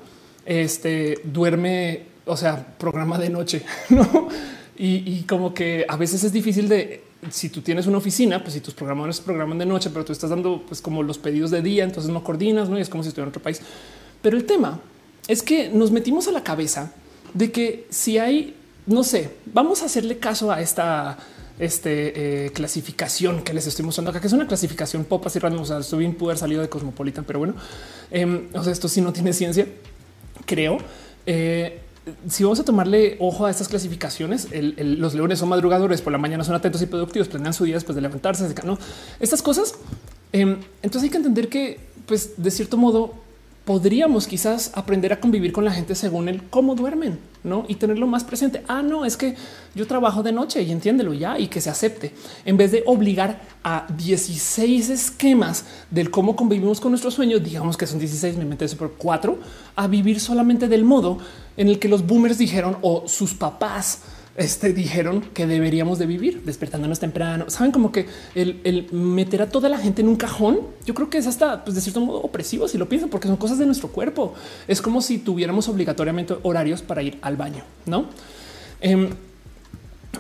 este 0.45 1.21
duerme, 1.23 2.07
o 2.25 2.35
sea, 2.35 2.75
programa 2.77 3.17
de 3.19 3.29
noche, 3.29 3.63
no? 3.89 4.27
Y, 4.81 5.23
como 5.23 5.53
que 5.53 5.85
a 5.89 5.97
veces 5.97 6.23
es 6.23 6.31
difícil 6.31 6.69
de 6.69 7.03
si 7.29 7.49
tú 7.49 7.59
tienes 7.59 7.85
una 7.85 7.97
oficina, 7.97 8.41
pues 8.41 8.53
si 8.53 8.61
tus 8.61 8.73
programadores 8.73 9.19
programan 9.19 9.57
de 9.57 9.65
noche, 9.65 9.89
pero 9.89 10.05
tú 10.05 10.13
estás 10.13 10.29
dando 10.29 10.63
pues 10.65 10.81
como 10.81 11.03
los 11.03 11.17
pedidos 11.17 11.51
de 11.51 11.61
día, 11.61 11.83
entonces 11.83 12.09
no 12.09 12.23
coordinas, 12.23 12.69
no 12.69 12.77
y 12.77 12.81
es 12.81 12.87
como 12.87 13.03
si 13.03 13.09
estuviera 13.09 13.25
en 13.25 13.29
otro 13.31 13.41
país. 13.41 13.61
Pero 14.21 14.37
el 14.37 14.45
tema 14.45 14.79
es 15.29 15.43
que 15.43 15.69
nos 15.69 15.91
metimos 15.91 16.27
a 16.27 16.31
la 16.31 16.43
cabeza 16.43 16.91
de 17.35 17.51
que 17.51 17.85
si 17.91 18.17
hay, 18.17 18.55
no 18.87 19.03
sé, 19.03 19.29
vamos 19.53 19.83
a 19.83 19.85
hacerle 19.85 20.17
caso 20.17 20.51
a 20.51 20.59
esta 20.59 21.19
este, 21.59 22.45
eh, 22.45 22.49
clasificación 22.51 23.43
que 23.43 23.53
les 23.53 23.67
estoy 23.67 23.85
mostrando 23.85 24.09
acá, 24.09 24.19
que 24.19 24.25
es 24.25 24.33
una 24.33 24.47
clasificación 24.47 25.05
pop 25.05 25.23
así 25.27 25.37
random. 25.37 25.61
O 25.61 25.65
sea, 25.65 25.77
estoy 25.77 25.99
bien 25.99 26.15
pudo 26.15 26.35
salido 26.35 26.63
de 26.63 26.69
Cosmopolitan, 26.69 27.25
pero 27.25 27.37
bueno, 27.37 27.53
eh, 28.09 28.49
o 28.53 28.63
sea, 28.63 28.73
esto 28.73 28.89
sí 28.89 29.01
no 29.01 29.13
tiene 29.13 29.31
ciencia, 29.31 29.67
creo. 30.47 30.79
Eh, 31.27 31.79
si 32.27 32.43
vamos 32.43 32.59
a 32.59 32.63
tomarle 32.63 33.15
ojo 33.19 33.45
a 33.45 33.51
estas 33.51 33.67
clasificaciones, 33.67 34.47
los 34.51 35.13
leones 35.13 35.37
son 35.37 35.49
madrugadores, 35.49 36.01
por 36.01 36.11
la 36.11 36.17
mañana 36.17 36.43
son 36.43 36.55
atentos 36.55 36.81
y 36.81 36.87
productivos, 36.87 37.27
planean 37.27 37.53
su 37.53 37.65
día 37.65 37.75
después 37.75 37.95
de 37.95 38.01
levantarse, 38.01 38.51
¿no? 38.65 38.79
Estas 39.19 39.43
cosas. 39.43 39.75
Em, 40.33 40.57
entonces 40.81 41.03
hay 41.03 41.09
que 41.11 41.17
entender 41.17 41.49
que, 41.49 41.79
pues, 42.07 42.31
de 42.41 42.49
cierto 42.49 42.77
modo, 42.77 43.28
podríamos 43.65 44.25
quizás 44.25 44.71
aprender 44.73 45.13
a 45.13 45.19
convivir 45.19 45.51
con 45.51 45.63
la 45.63 45.71
gente 45.71 45.93
según 45.93 46.27
el 46.27 46.43
cómo 46.43 46.75
duermen, 46.75 47.19
¿no? 47.43 47.65
Y 47.67 47.75
tenerlo 47.75 48.07
más 48.07 48.23
presente. 48.23 48.63
Ah, 48.67 48.81
no, 48.81 49.05
es 49.05 49.15
que 49.15 49.35
yo 49.75 49.85
trabajo 49.85 50.23
de 50.23 50.31
noche 50.31 50.61
y 50.63 50.71
entiéndelo 50.71 51.13
ya 51.13 51.37
y 51.37 51.47
que 51.47 51.61
se 51.61 51.69
acepte, 51.69 52.11
en 52.45 52.57
vez 52.57 52.71
de 52.71 52.83
obligar 52.85 53.41
a 53.63 53.85
16 53.95 54.89
esquemas 54.89 55.65
del 55.91 56.09
cómo 56.09 56.35
convivimos 56.35 56.79
con 56.79 56.91
nuestros 56.91 57.13
sueños, 57.13 57.43
digamos 57.43 57.77
que 57.77 57.85
son 57.85 57.99
16, 57.99 58.37
me 58.37 58.45
meto 58.45 58.65
por 58.77 58.93
cuatro, 58.93 59.39
a 59.75 59.87
vivir 59.87 60.19
solamente 60.19 60.67
del 60.67 60.83
modo 60.83 61.19
en 61.55 61.67
el 61.67 61.79
que 61.79 61.89
los 61.89 62.05
boomers 62.05 62.37
dijeron 62.37 62.77
o 62.81 63.07
sus 63.07 63.33
papás 63.33 64.01
este, 64.39 64.73
dijeron 64.73 65.21
que 65.33 65.45
deberíamos 65.45 65.99
de 65.99 66.05
vivir 66.05 66.41
despertándonos 66.43 66.99
temprano. 66.99 67.49
Saben 67.49 67.71
como 67.71 67.91
que 67.91 68.07
el, 68.35 68.87
meter 68.91 69.41
a 69.41 69.49
toda 69.49 69.69
la 69.69 69.77
gente 69.77 70.01
en 70.01 70.07
un 70.07 70.15
cajón, 70.15 70.61
yo 70.85 70.93
creo 70.93 71.09
que 71.09 71.17
es 71.17 71.27
hasta 71.27 71.63
pues, 71.63 71.75
de 71.75 71.81
cierto 71.81 72.01
modo 72.01 72.21
opresivo 72.21 72.67
si 72.67 72.77
lo 72.77 72.87
piensan, 72.87 73.09
porque 73.09 73.27
son 73.27 73.37
cosas 73.37 73.59
de 73.59 73.65
nuestro 73.65 73.89
cuerpo. 73.89 74.33
Es 74.67 74.81
como 74.81 75.01
si 75.01 75.19
tuviéramos 75.19 75.67
obligatoriamente 75.67 76.35
horarios 76.43 76.81
para 76.81 77.03
ir 77.03 77.19
al 77.21 77.35
baño, 77.35 77.63
no? 77.85 78.07
Em, 78.81 79.09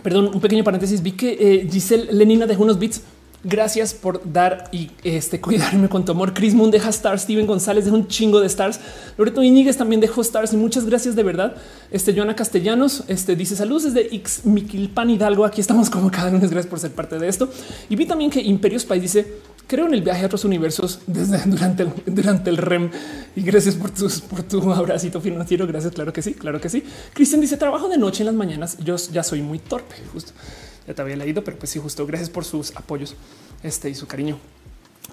perdón, 0.03 0.31
un 0.33 0.41
pequeño 0.41 0.63
paréntesis. 0.63 1.01
Vi 1.01 1.13
que 1.13 1.37
eh, 1.39 1.67
Giselle 1.71 2.11
Lenina 2.11 2.45
dejó 2.45 2.63
unos 2.63 2.77
bits 2.77 3.01
Gracias 3.43 3.93
por 3.93 4.21
dar 4.33 4.67
y 4.73 4.91
este, 5.03 5.39
cuidarme 5.39 5.87
con 5.87 6.03
tu 6.03 6.11
amor. 6.11 6.33
Chris 6.33 6.53
Moon 6.53 6.71
deja 6.71 6.89
stars, 6.89 7.21
Steven 7.21 7.47
González 7.47 7.85
deja 7.85 7.95
un 7.95 8.07
chingo 8.07 8.41
de 8.41 8.47
stars. 8.47 8.81
Loreto 9.17 9.41
Iñiguez 9.41 9.77
también 9.77 10.01
dejó 10.01 10.19
stars 10.21 10.51
y 10.51 10.57
muchas 10.57 10.85
gracias 10.85 11.15
de 11.15 11.23
verdad. 11.23 11.55
Este 11.89 12.13
Joana 12.13 12.35
Castellanos 12.35 13.05
este, 13.07 13.37
dice 13.37 13.55
saludos 13.55 13.83
desde 13.83 14.13
X 14.13 14.41
Miquilpan 14.43 15.09
Hidalgo. 15.09 15.45
Aquí 15.45 15.61
estamos 15.61 15.89
como 15.89 16.11
cada 16.11 16.29
lunes. 16.31 16.49
Gracias 16.49 16.69
por 16.69 16.79
ser 16.79 16.91
parte 16.91 17.17
de 17.17 17.29
esto. 17.29 17.49
Y 17.87 17.95
vi 17.95 18.05
también 18.05 18.29
que 18.29 18.41
Imperios 18.41 18.83
País 18.83 19.01
dice 19.01 19.37
creo 19.67 19.85
en 19.85 19.93
el 19.93 20.01
viaje 20.01 20.23
a 20.23 20.25
otros 20.25 20.43
universos 20.43 20.99
desde 21.07 21.37
durante 21.45 21.83
el, 21.83 21.93
durante 22.07 22.49
el 22.49 22.57
REM 22.57 22.89
y 23.37 23.41
gracias 23.41 23.75
por 23.75 23.91
tus 23.91 24.19
por 24.19 24.43
tu 24.43 24.69
abracito 24.73 25.21
financiero. 25.21 25.65
Gracias. 25.65 25.93
Claro 25.93 26.11
que 26.11 26.21
sí, 26.21 26.33
claro 26.33 26.59
que 26.59 26.67
sí. 26.67 26.83
Cristian 27.13 27.39
dice 27.39 27.55
trabajo 27.55 27.87
de 27.87 27.97
noche 27.97 28.23
en 28.23 28.25
las 28.25 28.35
mañanas. 28.35 28.77
Yo 28.79 28.97
ya 28.97 29.23
soy 29.23 29.41
muy 29.41 29.59
torpe, 29.59 29.95
justo 30.11 30.33
ya 30.89 30.95
te 30.95 31.03
había 31.03 31.15
leído, 31.15 31.43
pero 31.43 31.57
pues 31.57 31.69
sí, 31.69 31.79
justo 31.79 32.05
gracias 32.07 32.31
por 32.31 32.43
sus 32.43 32.75
apoyos 32.75 33.15
este, 33.61 33.91
y 33.91 33.95
su 33.95 34.07
cariño. 34.07 34.39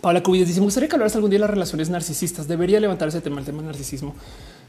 Paula 0.01 0.23
Cubillas 0.23 0.49
dice: 0.49 0.61
Me 0.61 0.65
gustaría 0.65 0.89
que 0.89 0.95
hablaras 0.95 1.15
algún 1.17 1.31
día 1.31 1.37
de 1.37 1.43
las 1.43 1.51
relaciones 1.51 1.91
narcisistas. 1.91 2.49
Debería 2.49 2.81
levantar 2.81 3.09
ese 3.09 3.21
tema. 3.21 3.41
El 3.41 3.45
tema 3.45 3.59
del 3.59 3.67
narcisismo 3.67 4.15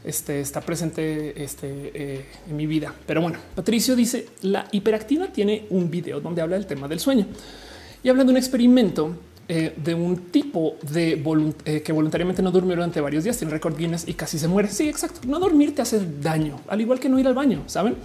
este, 0.04 0.40
está 0.40 0.60
presente 0.60 1.42
este, 1.42 1.66
eh, 1.94 2.26
en 2.48 2.56
mi 2.56 2.66
vida. 2.66 2.94
Pero 3.06 3.22
bueno, 3.22 3.38
Patricio 3.54 3.96
dice: 3.96 4.28
La 4.42 4.68
hiperactiva 4.70 5.28
tiene 5.28 5.66
un 5.70 5.90
video 5.90 6.20
donde 6.20 6.42
habla 6.42 6.56
del 6.56 6.66
tema 6.66 6.88
del 6.88 7.00
sueño 7.00 7.26
y 8.02 8.08
habla 8.10 8.24
de 8.24 8.30
un 8.30 8.36
experimento 8.36 9.16
eh, 9.48 9.74
de 9.82 9.94
un 9.94 10.30
tipo 10.30 10.76
de 10.92 11.22
eh, 11.64 11.82
que 11.82 11.92
voluntariamente 11.92 12.42
no 12.42 12.50
durmió 12.50 12.74
durante 12.74 13.00
varios 13.00 13.24
días. 13.24 13.38
Tiene 13.38 13.50
récord 13.50 13.78
Guinness 13.78 14.06
y 14.06 14.12
casi 14.12 14.38
se 14.38 14.46
muere. 14.46 14.68
Sí, 14.68 14.90
exacto. 14.90 15.20
No 15.26 15.38
dormir 15.38 15.74
te 15.74 15.80
hace 15.80 16.00
daño, 16.20 16.60
al 16.68 16.82
igual 16.82 17.00
que 17.00 17.08
no 17.08 17.18
ir 17.18 17.26
al 17.26 17.34
baño. 17.34 17.62
Saben? 17.66 17.96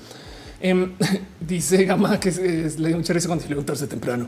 Em, 0.64 0.94
dice 1.41 1.84
Gama 1.84 2.18
que 2.22 2.31
le 2.31 2.88
dio 2.88 3.02
chorizo 3.03 3.27
cuando 3.27 3.45
levantarse 3.49 3.85
temprano. 3.85 4.27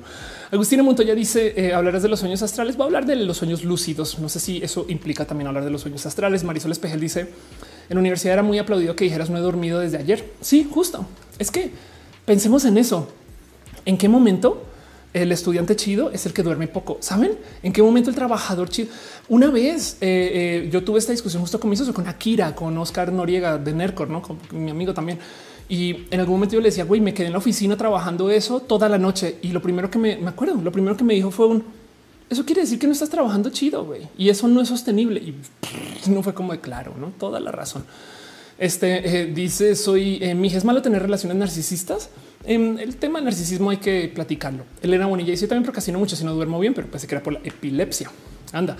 Agustina 0.51 0.83
Montoya 0.83 1.15
dice 1.15 1.53
eh, 1.55 1.73
hablarás 1.73 2.03
de 2.03 2.09
los 2.09 2.19
sueños 2.19 2.41
astrales. 2.41 2.77
Va 2.77 2.83
a 2.83 2.87
hablar 2.87 3.05
de 3.05 3.15
los 3.15 3.37
sueños 3.37 3.63
lúcidos. 3.63 4.19
No 4.19 4.27
sé 4.27 4.41
si 4.41 4.57
eso 4.61 4.85
implica 4.89 5.23
también 5.23 5.47
hablar 5.47 5.63
de 5.63 5.71
los 5.71 5.79
sueños 5.79 6.05
astrales. 6.05 6.43
Marisol 6.43 6.73
Espejel 6.73 6.99
dice 6.99 7.21
en 7.21 7.95
la 7.95 7.99
universidad 8.01 8.33
era 8.33 8.43
muy 8.43 8.59
aplaudido 8.59 8.97
que 8.97 9.05
dijeras 9.05 9.29
no 9.29 9.37
he 9.37 9.41
dormido 9.41 9.79
desde 9.79 9.97
ayer. 9.97 10.29
Sí, 10.41 10.67
justo. 10.69 11.07
Es 11.39 11.51
que 11.51 11.71
pensemos 12.25 12.65
en 12.65 12.77
eso. 12.77 13.07
¿En 13.85 13.97
qué 13.97 14.09
momento 14.09 14.65
el 15.13 15.31
estudiante 15.31 15.77
chido 15.77 16.11
es 16.11 16.25
el 16.25 16.33
que 16.33 16.43
duerme 16.43 16.67
poco? 16.67 16.97
¿Saben? 16.99 17.37
¿En 17.63 17.71
qué 17.71 17.81
momento 17.81 18.09
el 18.09 18.15
trabajador 18.17 18.67
chido? 18.67 18.89
Una 19.29 19.49
vez 19.51 19.99
eh, 20.01 20.65
eh, 20.65 20.69
yo 20.69 20.83
tuve 20.83 20.99
esta 20.99 21.13
discusión 21.13 21.41
justo 21.41 21.61
con 21.61 21.69
mi 21.69 21.77
socio, 21.77 21.93
con 21.93 22.07
Akira, 22.09 22.53
con 22.53 22.77
Oscar 22.77 23.13
Noriega 23.13 23.57
de 23.57 23.71
Nercor, 23.71 24.09
¿no? 24.09 24.21
con 24.21 24.37
mi 24.51 24.69
amigo 24.69 24.93
también 24.93 25.17
y 25.67 26.05
en 26.11 26.19
algún 26.19 26.35
momento 26.35 26.55
yo 26.55 26.61
le 26.61 26.69
decía, 26.69 26.83
güey, 26.83 27.01
me 27.01 27.13
quedé 27.13 27.27
en 27.27 27.33
la 27.33 27.39
oficina 27.39 27.75
trabajando 27.75 28.29
eso 28.29 28.59
toda 28.59 28.87
la 28.87 28.97
noche. 28.97 29.37
Y 29.41 29.49
lo 29.49 29.61
primero 29.61 29.89
que 29.89 29.97
me, 29.97 30.13
acuerdo, 30.27 30.61
lo 30.61 30.71
primero 30.71 30.95
que 30.95 31.03
me 31.03 31.15
dijo 31.15 31.31
fue 31.31 31.47
un, 31.47 31.63
eso 32.29 32.45
quiere 32.45 32.61
decir 32.61 32.77
que 32.77 32.87
no 32.87 32.93
estás 32.93 33.09
trabajando 33.09 33.49
chido, 33.49 33.83
güey. 33.83 34.07
Y 34.17 34.29
eso 34.29 34.47
no 34.47 34.61
es 34.61 34.67
sostenible. 34.67 35.19
Y 35.21 35.35
no 36.09 36.21
fue 36.21 36.33
como 36.33 36.51
de 36.53 36.59
claro, 36.59 36.93
no 36.99 37.07
toda 37.17 37.39
la 37.39 37.51
razón. 37.51 37.83
Este 38.57 39.21
eh, 39.21 39.25
dice: 39.25 39.75
Soy 39.75 40.19
eh, 40.21 40.35
mi 40.35 40.47
hija, 40.47 40.57
es 40.57 40.65
malo 40.65 40.81
tener 40.81 41.01
relaciones 41.01 41.37
narcisistas. 41.37 42.09
En 42.45 42.77
el 42.77 42.97
tema 42.97 43.17
del 43.17 43.25
narcisismo 43.25 43.71
hay 43.71 43.77
que 43.77 44.11
platicarlo. 44.13 44.65
Elena 44.83 45.07
Bonilla 45.07 45.31
dice 45.31 45.47
también 45.47 45.63
procrastino 45.63 45.97
mucho 45.97 46.15
si 46.15 46.23
no 46.23 46.33
duermo 46.33 46.59
bien, 46.59 46.75
pero 46.75 46.87
pensé 46.87 47.07
que 47.07 47.15
era 47.15 47.23
por 47.23 47.33
la 47.33 47.39
epilepsia. 47.43 48.11
Anda. 48.53 48.77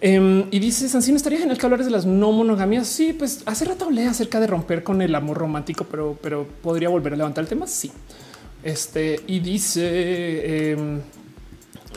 Em, 0.00 0.46
y 0.50 0.60
dice 0.60 0.88
Sancino, 0.88 1.16
estaría 1.16 1.40
genial 1.40 1.58
que 1.58 1.66
hablares 1.66 1.86
de 1.86 1.92
las 1.92 2.06
no 2.06 2.30
monogamias. 2.32 2.86
Sí, 2.86 3.12
pues 3.12 3.42
hace 3.46 3.64
rato 3.64 3.86
hablé 3.86 4.06
acerca 4.06 4.38
de 4.38 4.46
romper 4.46 4.82
con 4.84 5.02
el 5.02 5.14
amor 5.14 5.38
romántico, 5.38 5.86
pero, 5.90 6.16
pero 6.22 6.46
podría 6.62 6.88
volver 6.88 7.14
a 7.14 7.16
levantar 7.16 7.42
el 7.42 7.48
tema. 7.48 7.66
Sí. 7.66 7.90
Este 8.62 9.20
y 9.28 9.38
dice 9.38 9.80
eh, 9.84 11.00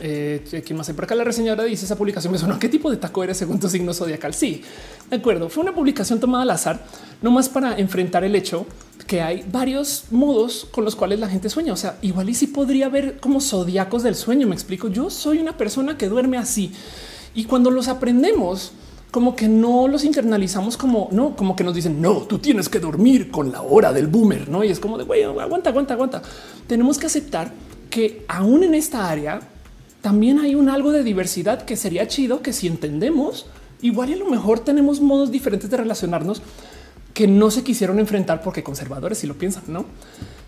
eh, 0.00 0.62
quién 0.64 0.76
más 0.76 0.88
hay 0.88 0.94
por 0.94 1.04
acá. 1.04 1.14
La 1.14 1.24
reseñadora 1.24 1.64
dice 1.64 1.84
esa 1.84 1.96
publicación 1.96 2.32
me 2.32 2.38
sonó. 2.38 2.58
¿Qué 2.58 2.68
tipo 2.68 2.90
de 2.90 2.96
taco 2.96 3.22
eres 3.22 3.36
según 3.36 3.60
tu 3.60 3.68
signo 3.68 3.94
zodiacal? 3.94 4.34
Sí, 4.34 4.62
de 5.08 5.16
acuerdo. 5.16 5.48
Fue 5.48 5.62
una 5.62 5.74
publicación 5.74 6.18
tomada 6.18 6.42
al 6.42 6.50
azar, 6.50 6.84
no 7.20 7.30
más 7.30 7.48
para 7.48 7.78
enfrentar 7.78 8.24
el 8.24 8.34
hecho 8.34 8.66
que 9.06 9.20
hay 9.20 9.44
varios 9.50 10.06
modos 10.10 10.66
con 10.70 10.84
los 10.84 10.96
cuales 10.96 11.20
la 11.20 11.28
gente 11.28 11.48
sueña. 11.50 11.72
O 11.72 11.76
sea, 11.76 11.98
igual 12.02 12.28
y 12.30 12.34
si 12.34 12.48
podría 12.48 12.86
haber 12.86 13.18
como 13.20 13.40
zodiacos 13.40 14.02
del 14.02 14.14
sueño. 14.14 14.48
Me 14.48 14.54
explico. 14.54 14.88
Yo 14.88 15.10
soy 15.10 15.38
una 15.38 15.56
persona 15.56 15.96
que 15.96 16.08
duerme 16.08 16.38
así. 16.38 16.72
Y 17.34 17.44
cuando 17.44 17.70
los 17.70 17.88
aprendemos, 17.88 18.72
como 19.10 19.36
que 19.36 19.46
no 19.46 19.88
los 19.88 20.04
internalizamos 20.04 20.76
como 20.76 21.08
no, 21.12 21.36
como 21.36 21.54
que 21.54 21.64
nos 21.64 21.74
dicen 21.74 22.00
no, 22.00 22.22
tú 22.22 22.38
tienes 22.38 22.68
que 22.68 22.80
dormir 22.80 23.30
con 23.30 23.52
la 23.52 23.62
hora 23.62 23.92
del 23.92 24.06
boomer, 24.06 24.48
no? 24.48 24.64
Y 24.64 24.70
es 24.70 24.80
como 24.80 24.98
de 24.98 25.04
güey, 25.04 25.22
aguanta, 25.22 25.70
aguanta, 25.70 25.94
aguanta. 25.94 26.22
Tenemos 26.66 26.98
que 26.98 27.06
aceptar 27.06 27.52
que 27.90 28.24
aún 28.28 28.64
en 28.64 28.74
esta 28.74 29.10
área 29.10 29.40
también 30.00 30.40
hay 30.40 30.54
un 30.54 30.70
algo 30.70 30.92
de 30.92 31.04
diversidad 31.04 31.62
que 31.62 31.76
sería 31.76 32.08
chido 32.08 32.42
que 32.42 32.54
si 32.54 32.66
entendemos, 32.66 33.46
igual 33.82 34.10
y 34.10 34.14
a 34.14 34.16
lo 34.16 34.30
mejor 34.30 34.60
tenemos 34.60 35.00
modos 35.00 35.30
diferentes 35.30 35.70
de 35.70 35.76
relacionarnos 35.76 36.42
que 37.12 37.26
no 37.26 37.50
se 37.50 37.62
quisieron 37.62 37.98
enfrentar 37.98 38.42
porque 38.42 38.62
conservadores 38.62 39.18
si 39.18 39.26
lo 39.26 39.34
piensan, 39.34 39.64
no? 39.68 39.84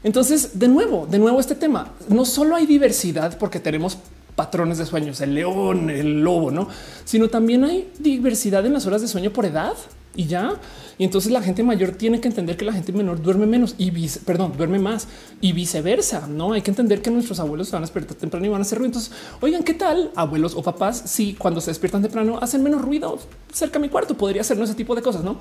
Entonces, 0.03 0.59
de 0.59 0.69
nuevo, 0.69 1.07
de 1.11 1.19
nuevo, 1.19 1.39
este 1.39 1.55
tema 1.55 1.93
no 2.09 2.25
solo 2.25 2.57
hay 2.57 2.67
diversidad 2.67 3.39
porque 3.39 3.61
tenemos 3.61 3.99
patrones 4.37 4.79
de 4.79 4.87
sueños, 4.87 5.21
el 5.21 5.35
león, 5.35 5.91
el 5.91 6.23
lobo, 6.23 6.51
no, 6.51 6.69
sino 7.05 7.29
también 7.29 7.65
hay 7.65 7.91
diversidad 7.99 8.65
en 8.67 8.73
las 8.73 8.87
horas 8.87 9.03
de 9.03 9.09
sueño 9.09 9.31
por 9.33 9.45
edad 9.47 9.75
y 10.15 10.27
ya. 10.27 10.55
Y 10.99 11.05
entonces 11.05 11.33
la 11.33 11.43
gente 11.43 11.63
mayor 11.63 11.93
tiene 11.93 12.21
que 12.21 12.29
entender 12.29 12.57
que 12.57 12.65
la 12.65 12.73
gente 12.73 12.93
menor 12.93 13.21
duerme 13.21 13.47
menos 13.47 13.75
y 13.79 13.91
perdón, 14.25 14.55
duerme 14.57 14.79
más 14.79 15.09
y 15.41 15.53
viceversa. 15.53 16.27
No 16.27 16.53
hay 16.53 16.63
que 16.63 16.71
entender 16.71 17.03
que 17.03 17.11
nuestros 17.11 17.41
abuelos 17.41 17.69
se 17.69 17.73
van 17.73 17.83
a 17.83 17.87
despertar 17.87 18.17
temprano 18.17 18.47
y 18.47 18.49
van 18.49 18.61
a 18.61 18.63
hacer 18.63 18.79
ruido. 18.79 18.89
Entonces, 18.89 19.13
oigan, 19.41 19.63
¿qué 19.65 19.75
tal 19.75 20.11
abuelos 20.15 20.55
o 20.55 20.63
papás? 20.63 21.03
Si 21.07 21.35
cuando 21.35 21.61
se 21.61 21.71
despiertan 21.71 22.03
temprano 22.03 22.39
hacen 22.41 22.63
menos 22.63 22.83
ruido 22.83 23.19
cerca 23.53 23.75
de 23.75 23.81
mi 23.81 23.89
cuarto, 23.89 24.17
podría 24.17 24.43
hacer 24.43 24.61
ese 24.61 24.75
tipo 24.75 24.95
de 24.95 25.03
cosas. 25.03 25.25
No 25.25 25.39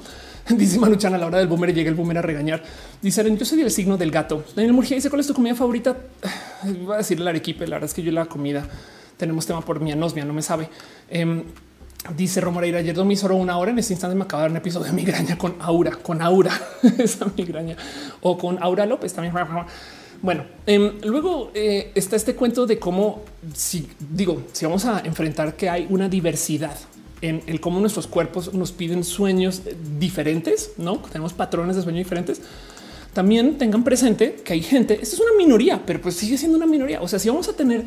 dice 0.50 0.80
Manuchan 0.80 1.14
a 1.14 1.18
la 1.18 1.28
hora 1.28 1.38
del 1.38 1.48
boomer 1.48 1.74
llega 1.74 1.90
el 1.90 1.96
boomer 1.96 2.18
a 2.18 2.22
regañar. 2.22 2.64
Dicen 3.02 3.38
yo 3.38 3.46
soy 3.46 3.62
el 3.62 3.72
signo 3.72 3.98
del 3.98 4.12
gato. 4.12 4.44
Daniel 4.56 4.74
Murgia 4.74 4.96
dice 4.96 5.10
cuál 5.10 5.20
es 5.20 5.28
tu 5.28 5.34
comida 5.34 5.56
favorita. 5.56 5.96
Va 6.90 6.96
a 6.96 6.98
decir 6.98 7.20
el 7.20 7.28
arequipe. 7.28 7.68
La 7.68 7.76
verdad 7.76 7.90
es 7.90 7.94
que 7.94 8.02
yo 8.02 8.12
la 8.12 8.26
comida 8.26 8.68
tenemos 9.18 9.46
tema 9.46 9.62
por 9.62 9.80
mi 9.80 9.92
anosmia, 9.92 10.26
no 10.26 10.34
me 10.34 10.42
sabe. 10.42 10.70
Em, 11.10 11.44
Dice 12.18 12.42
Romoreira, 12.42 12.80
ayer 12.80 12.94
dormí 12.94 13.16
solo 13.16 13.38
una 13.38 13.58
hora. 13.58 13.72
En 13.72 13.80
este 13.80 13.94
instante 13.94 14.16
me 14.16 14.26
acaba 14.26 14.44
de 14.44 14.50
dar 14.50 14.52
un 14.52 14.58
episodio 14.58 14.88
de 14.88 14.92
migraña 14.92 15.38
con 15.38 15.56
Aura, 15.60 15.92
con 15.92 16.22
Aura, 16.22 16.52
esa 16.98 17.28
migraña 17.38 17.78
o 18.22 18.38
con 18.38 18.62
Aura 18.62 18.86
López 18.86 19.14
también. 19.14 19.34
Bueno, 20.22 20.46
em, 20.66 21.00
luego 21.04 21.52
eh, 21.54 21.92
está 21.96 22.18
este 22.18 22.36
cuento 22.36 22.66
de 22.66 22.78
cómo, 22.78 23.22
si 23.54 23.88
digo, 24.00 24.44
si 24.52 24.66
vamos 24.66 24.84
a 24.86 25.00
enfrentar 25.00 25.56
que 25.56 25.70
hay 25.70 25.88
una 25.90 26.10
diversidad 26.10 26.76
en 27.22 27.42
el 27.48 27.62
cómo 27.62 27.80
nuestros 27.80 28.08
cuerpos 28.08 28.54
nos 28.54 28.74
piden 28.74 29.06
sueños 29.06 29.62
diferentes, 29.98 30.72
no 30.78 30.98
tenemos 31.00 31.32
patrones 31.32 31.78
de 31.78 31.84
sueño 31.84 32.00
diferentes. 32.00 32.42
También 33.14 33.58
tengan 33.58 33.86
presente 33.86 34.42
que 34.44 34.54
hay 34.54 34.62
gente, 34.62 34.96
esto 35.02 35.16
es 35.16 35.22
una 35.22 35.38
minoría, 35.38 35.82
pero 35.86 36.02
pues 36.02 36.16
sigue 36.16 36.38
siendo 36.38 36.58
una 36.58 36.66
minoría. 36.66 37.02
O 37.02 37.08
sea, 37.08 37.18
si 37.18 37.30
vamos 37.30 37.48
a 37.48 37.54
tener 37.54 37.86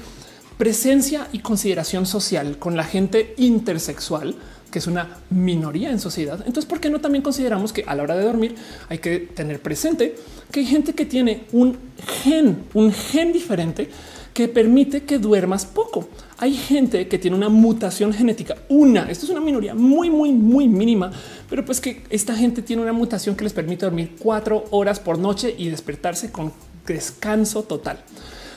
presencia 0.59 1.28
y 1.33 1.41
consideración 1.41 2.07
social 2.07 2.59
con 2.59 2.77
la 2.77 2.85
gente 2.85 3.35
intersexual, 3.37 4.35
que 4.70 4.78
es 4.78 4.87
una 4.87 5.19
minoría 5.31 5.91
en 5.91 6.01
sociedad. 6.01 6.41
Entonces, 6.41 6.66
¿por 6.66 6.81
qué 6.81 6.91
no 6.91 7.01
también 7.01 7.23
consideramos 7.23 7.73
que 7.73 7.85
a 7.87 7.95
la 7.95 8.03
hora 8.03 8.16
de 8.16 8.24
dormir 8.24 8.55
hay 8.89 8.99
que 8.99 9.19
tener 9.19 9.61
presente 9.61 10.16
que 10.51 10.61
hay 10.61 10.66
gente 10.66 10.95
que 10.95 11.05
tiene 11.05 11.45
un 11.53 11.77
gen, 12.23 12.65
un 12.74 12.93
gen 12.93 13.33
diferente 13.33 13.89
que 14.33 14.49
permite 14.49 15.05
que 15.05 15.19
duermas 15.19 15.66
poco? 15.66 16.09
Hay 16.39 16.55
gente 16.55 17.07
que 17.09 17.19
tiene 17.19 17.37
una 17.37 17.49
mutación 17.49 18.12
genética, 18.12 18.57
una, 18.69 19.11
esto 19.11 19.27
es 19.27 19.31
una 19.31 19.41
minoría 19.41 19.74
muy, 19.74 20.11
muy, 20.11 20.33
muy 20.33 20.69
mínima, 20.69 21.11
pero 21.49 21.65
pues 21.65 21.81
que 21.81 22.03
esta 22.11 22.35
gente 22.35 22.62
tiene 22.62 22.83
una 22.83 22.93
mutación 22.93 23.37
que 23.37 23.45
les 23.45 23.53
permite 23.53 23.87
dormir 23.87 24.16
cuatro 24.19 24.65
horas 24.70 25.01
por 25.01 25.19
noche 25.19 25.55
y 25.57 25.69
despertarse 25.69 26.33
con 26.33 26.53
descanso 26.87 27.62
total. 27.62 28.03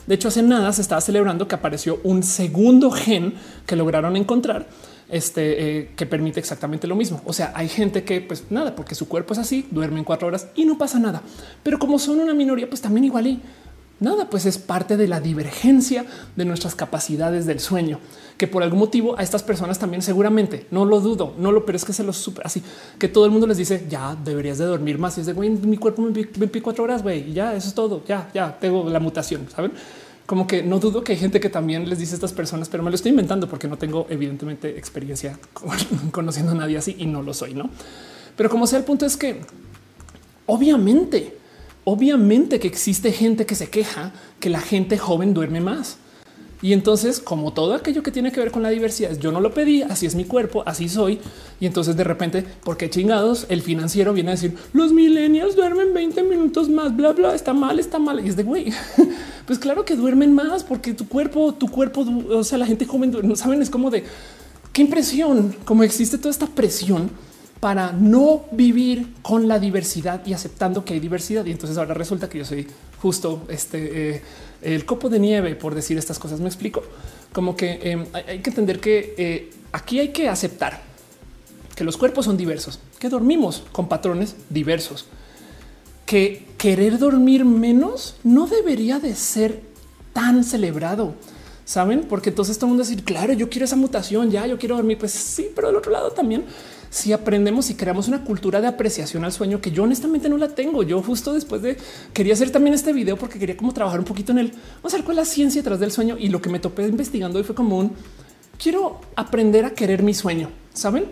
De 0.10 0.16
hecho, 0.16 0.30
hace 0.30 0.42
nada 0.42 0.74
se 0.74 0.82
estaba 0.82 1.02
celebrando 1.02 1.48
que 1.48 1.54
apareció 1.54 2.00
un 2.04 2.24
segundo 2.24 2.90
gen 2.90 3.36
que 3.68 3.76
lograron 3.76 4.18
encontrar 4.18 4.66
este, 5.08 5.82
eh, 5.82 5.92
que 5.96 6.08
permite 6.08 6.40
exactamente 6.40 6.88
lo 6.88 6.96
mismo. 6.96 7.22
O 7.26 7.32
sea, 7.32 7.52
hay 7.54 7.70
gente 7.70 8.04
que 8.04 8.20
pues 8.20 8.46
nada, 8.50 8.76
porque 8.76 8.96
su 8.96 9.08
cuerpo 9.08 9.34
es 9.34 9.40
así, 9.40 9.68
duermen 9.70 10.04
cuatro 10.04 10.28
horas 10.28 10.48
y 10.56 10.66
no 10.66 10.80
pasa 10.80 10.98
nada. 10.98 11.22
Pero 11.62 11.78
como 11.78 12.00
son 12.00 12.20
una 12.20 12.34
minoría, 12.34 12.68
pues 12.68 12.82
también 12.82 13.04
igual 13.04 13.28
y 13.28 13.42
nada, 14.00 14.30
pues 14.30 14.46
es 14.46 14.58
parte 14.58 14.98
de 14.98 15.08
la 15.08 15.20
divergencia 15.20 16.06
de 16.36 16.46
nuestras 16.46 16.76
capacidades 16.76 17.46
del 17.46 17.60
sueño, 17.60 18.00
que 18.38 18.48
por 18.48 18.64
algún 18.64 18.80
motivo 18.80 19.18
a 19.18 19.24
estas 19.24 19.44
personas 19.44 19.80
también 19.80 20.02
seguramente, 20.02 20.68
no 20.72 20.86
lo 20.86 21.00
dudo, 21.00 21.34
no 21.38 21.52
lo, 21.52 21.66
pero 21.66 21.76
es 21.76 21.86
que 21.86 21.94
se 21.94 22.04
los 22.04 22.18
super 22.18 22.46
así, 22.46 22.64
que 22.98 23.08
todo 23.08 23.26
el 23.26 23.32
mundo 23.32 23.48
les 23.48 23.58
dice, 23.58 23.86
ya 23.90 24.16
deberías 24.16 24.58
de 24.58 24.66
dormir 24.66 24.98
más. 24.98 25.18
Y 25.18 25.22
es 25.22 25.28
de, 25.28 25.34
güey, 25.34 25.50
mi 25.50 25.78
cuerpo 25.78 26.02
me, 26.02 26.12
me, 26.12 26.62
cuatro 26.62 26.84
horas, 26.84 27.04
güey, 27.04 27.32
y 27.32 27.34
ya, 27.34 27.54
eso 27.56 27.68
es 27.68 27.74
todo, 27.74 28.04
ya, 28.08 28.30
ya, 28.34 28.58
tengo 28.60 28.90
la 28.90 29.00
mutación, 29.00 29.48
¿saben? 29.54 29.72
como 30.30 30.46
que 30.46 30.62
no 30.62 30.78
dudo 30.78 31.04
que 31.04 31.14
hay 31.14 31.18
gente 31.18 31.40
que 31.40 31.50
también 31.50 31.90
les 31.90 31.98
dice 31.98 32.14
a 32.14 32.18
estas 32.18 32.34
personas, 32.34 32.70
pero 32.70 32.84
me 32.84 32.92
lo 32.92 32.96
estoy 32.96 33.10
inventando 33.10 33.50
porque 33.50 33.68
no 33.68 33.80
tengo 33.80 34.06
evidentemente 34.12 34.78
experiencia 34.78 35.40
conociendo 36.12 36.52
a 36.52 36.56
nadie 36.56 36.78
así 36.78 36.96
y 37.00 37.08
no 37.08 37.24
lo 37.24 37.34
soy, 37.34 37.56
no? 37.56 37.72
Pero 38.38 38.48
como 38.48 38.68
sea, 38.68 38.78
el 38.78 38.86
punto 38.86 39.08
es 39.08 39.18
que 39.18 39.42
obviamente, 40.46 41.39
obviamente 41.84 42.60
que 42.60 42.68
existe 42.68 43.12
gente 43.12 43.46
que 43.46 43.56
se 43.56 43.70
queja 43.70 44.14
que 44.40 44.50
la 44.50 44.62
gente 44.62 44.98
joven 44.98 45.34
duerme 45.34 45.62
más. 45.62 45.98
Y 46.62 46.74
entonces, 46.74 47.22
como 47.22 47.54
todo 47.54 47.74
aquello 47.74 48.04
que 48.04 48.12
tiene 48.12 48.34
que 48.34 48.40
ver 48.42 48.52
con 48.52 48.62
la 48.62 48.70
diversidad, 48.70 49.18
yo 49.18 49.32
no 49.32 49.40
lo 49.40 49.54
pedí, 49.54 49.82
así 49.82 50.06
es 50.06 50.16
mi 50.16 50.26
cuerpo, 50.26 50.64
así 50.66 50.90
soy. 50.90 51.20
Y 51.62 51.66
entonces 51.66 51.96
de 51.96 52.04
repente, 52.04 52.44
porque 52.66 52.90
chingados, 52.90 53.46
el 53.48 53.62
financiero 53.62 54.14
viene 54.14 54.32
a 54.32 54.36
decir, 54.36 54.58
los 54.74 54.92
millennials 54.92 55.56
duermen 55.56 55.94
20 55.94 56.22
minutos 56.24 56.68
más, 56.68 56.96
bla, 56.96 57.14
bla, 57.14 57.34
está 57.34 57.54
mal, 57.54 57.80
está 57.80 57.98
mal. 57.98 58.24
Y 58.26 58.28
es 58.28 58.36
de 58.36 58.44
güey, 58.44 58.74
pues 59.46 59.58
claro 59.58 59.86
que 59.86 59.96
duermen 59.96 60.34
más 60.34 60.66
porque 60.66 60.94
tu 60.94 61.08
cuerpo, 61.08 61.54
tu 61.54 61.70
cuerpo, 61.70 62.06
o 62.30 62.44
sea, 62.44 62.58
la 62.58 62.66
gente 62.66 62.86
joven, 62.86 63.16
no 63.24 63.36
saben, 63.38 63.62
es 63.62 63.70
como 63.70 63.90
de 63.90 64.04
qué 64.74 64.82
impresión, 64.82 65.56
como 65.64 65.84
existe 65.84 66.18
toda 66.18 66.32
esta 66.32 66.48
presión 66.48 67.10
para 67.60 67.92
no 67.92 68.46
vivir 68.52 69.16
con 69.22 69.48
la 69.48 69.60
diversidad 69.60 70.26
y 70.26 70.34
aceptando 70.34 70.86
que 70.86 70.94
hay 70.94 71.00
diversidad. 71.00 71.46
Y 71.46 71.52
entonces 71.52 71.78
ahora 71.78 71.94
resulta 71.94 72.30
que 72.30 72.38
yo 72.40 72.46
soy 72.46 72.68
justo 73.02 73.44
este 73.50 74.16
eh, 74.16 74.22
el 74.62 74.86
copo 74.86 75.10
de 75.10 75.20
nieve 75.20 75.56
por 75.56 75.76
decir 75.76 75.98
estas 75.98 76.20
cosas. 76.20 76.40
Me 76.40 76.48
explico 76.48 76.84
como 77.34 77.56
que 77.56 77.80
em, 77.84 78.06
hay, 78.14 78.40
que 78.40 78.50
entender 78.50 78.80
que 78.80 79.14
eh, 79.18 79.52
aquí 79.72 80.00
hay 80.00 80.10
que 80.10 80.30
aceptar 80.30 80.82
que 81.76 81.84
los 81.84 81.98
cuerpos 81.98 82.26
son 82.26 82.36
diversos, 82.36 82.80
que 83.00 83.08
dormimos 83.08 83.64
con 83.72 83.88
patrones 83.88 84.36
diversos, 84.50 85.06
que 86.06 86.46
querer 86.58 86.98
dormir 86.98 87.46
menos 87.46 88.16
no 88.24 88.48
debería 88.48 89.00
de 89.00 89.16
ser 89.16 89.62
tan 90.14 90.44
celebrado. 90.44 91.14
Saben, 91.64 92.02
porque 92.10 92.30
entonces 92.30 92.58
todo 92.58 92.66
el 92.66 92.70
mundo 92.70 92.84
decir, 92.84 93.04
claro, 93.04 93.32
yo 93.32 93.48
quiero 93.48 93.66
esa 93.66 93.76
mutación, 93.76 94.32
ya 94.32 94.48
yo 94.48 94.58
quiero 94.58 94.76
dormir. 94.76 94.98
Pues 94.98 95.12
sí, 95.12 95.52
pero 95.54 95.68
del 95.68 95.78
otro 95.78 95.92
lado 95.92 96.10
también 96.10 96.44
si 96.90 97.14
aprendemos 97.14 97.70
y 97.70 97.76
creamos 97.76 98.08
una 98.08 98.24
cultura 98.24 98.62
de 98.62 98.68
apreciación 98.68 99.24
al 99.24 99.32
sueño 99.32 99.62
que 99.62 99.72
yo 99.72 99.84
honestamente 99.84 100.30
no 100.30 100.38
la 100.38 100.50
tengo. 100.50 100.84
Yo 100.84 101.02
justo 101.02 101.34
después 101.34 101.62
de 101.62 101.78
quería 102.14 102.34
hacer 102.34 102.50
también 102.50 102.74
este 102.74 102.94
video 102.94 103.18
porque 103.18 103.40
quería 103.40 103.56
como 103.56 103.74
trabajar 103.74 104.00
un 104.00 104.06
poquito 104.06 104.32
en 104.32 104.40
el 104.40 104.54
vamos 104.82 104.94
a 104.94 105.14
la 105.14 105.26
ciencia 105.26 105.62
detrás 105.62 105.80
del 105.80 105.92
sueño 105.92 106.18
y 106.18 106.30
lo 106.30 106.42
que 106.42 106.50
me 106.50 106.60
topé 106.60 106.88
investigando 106.88 107.40
y 107.40 107.44
fue 107.44 107.56
como 107.56 107.78
un 107.78 107.92
quiero 108.62 109.00
aprender 109.16 109.66
a 109.66 109.72
querer 109.72 110.04
mi 110.04 110.14
sueño. 110.14 110.50
Saben? 110.74 111.06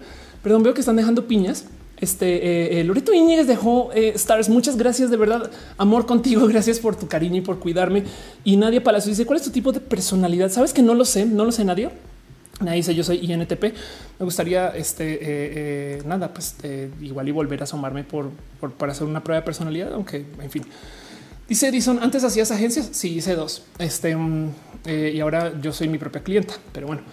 Perdón, 0.43 0.63
veo 0.63 0.73
que 0.73 0.81
están 0.81 0.95
dejando 0.95 1.27
piñas. 1.27 1.65
Este 1.99 2.35
eh, 2.35 2.79
eh 2.79 2.83
Loreto 2.83 3.11
Íñiguez 3.11 3.47
dejó 3.47 3.91
eh, 3.93 4.13
stars. 4.15 4.49
Muchas 4.49 4.77
gracias 4.77 5.09
de 5.09 5.17
verdad. 5.17 5.49
Amor 5.77 6.05
contigo. 6.05 6.47
Gracias 6.47 6.79
por 6.79 6.95
tu 6.95 7.07
cariño 7.07 7.37
y 7.37 7.41
por 7.41 7.59
cuidarme. 7.59 8.03
Y 8.43 8.55
Nadia 8.57 8.83
Palacio 8.83 9.09
dice 9.09 9.25
cuál 9.25 9.37
es 9.37 9.43
tu 9.43 9.49
tipo 9.49 9.71
de 9.71 9.79
personalidad. 9.79 10.51
Sabes 10.51 10.73
que 10.73 10.83
no 10.83 10.93
lo 10.93 11.05
sé, 11.05 11.25
no 11.25 11.43
lo 11.43 11.51
sé, 11.51 11.65
Nadia. 11.65 11.91
Nadie 12.59 12.77
dice 12.77 12.95
yo 12.95 13.03
soy 13.03 13.19
INTP. 13.19 13.63
Me 14.19 14.25
gustaría 14.25 14.69
este 14.69 15.13
eh, 15.13 15.19
eh, 15.21 16.01
nada, 16.05 16.33
pues 16.33 16.55
eh, 16.63 16.89
igual 17.01 17.27
y 17.27 17.31
volver 17.31 17.61
a 17.61 17.63
asomarme 17.65 18.03
por, 18.03 18.31
para 18.77 18.91
hacer 18.91 19.05
una 19.05 19.23
prueba 19.23 19.41
de 19.41 19.45
personalidad, 19.45 19.93
aunque 19.93 20.25
en 20.41 20.49
fin. 20.49 20.63
Dice 21.47 21.67
Edison, 21.67 21.99
antes 22.01 22.23
hacías 22.23 22.51
agencias. 22.51 22.89
Sí, 22.91 23.15
hice 23.15 23.35
dos. 23.35 23.63
Este 23.77 24.15
um, 24.15 24.51
y 24.85 25.19
ahora 25.19 25.53
yo 25.61 25.71
soy 25.71 25.87
mi 25.87 25.97
propia 25.97 26.23
clienta, 26.23 26.55
pero 26.73 26.87
bueno. 26.87 27.03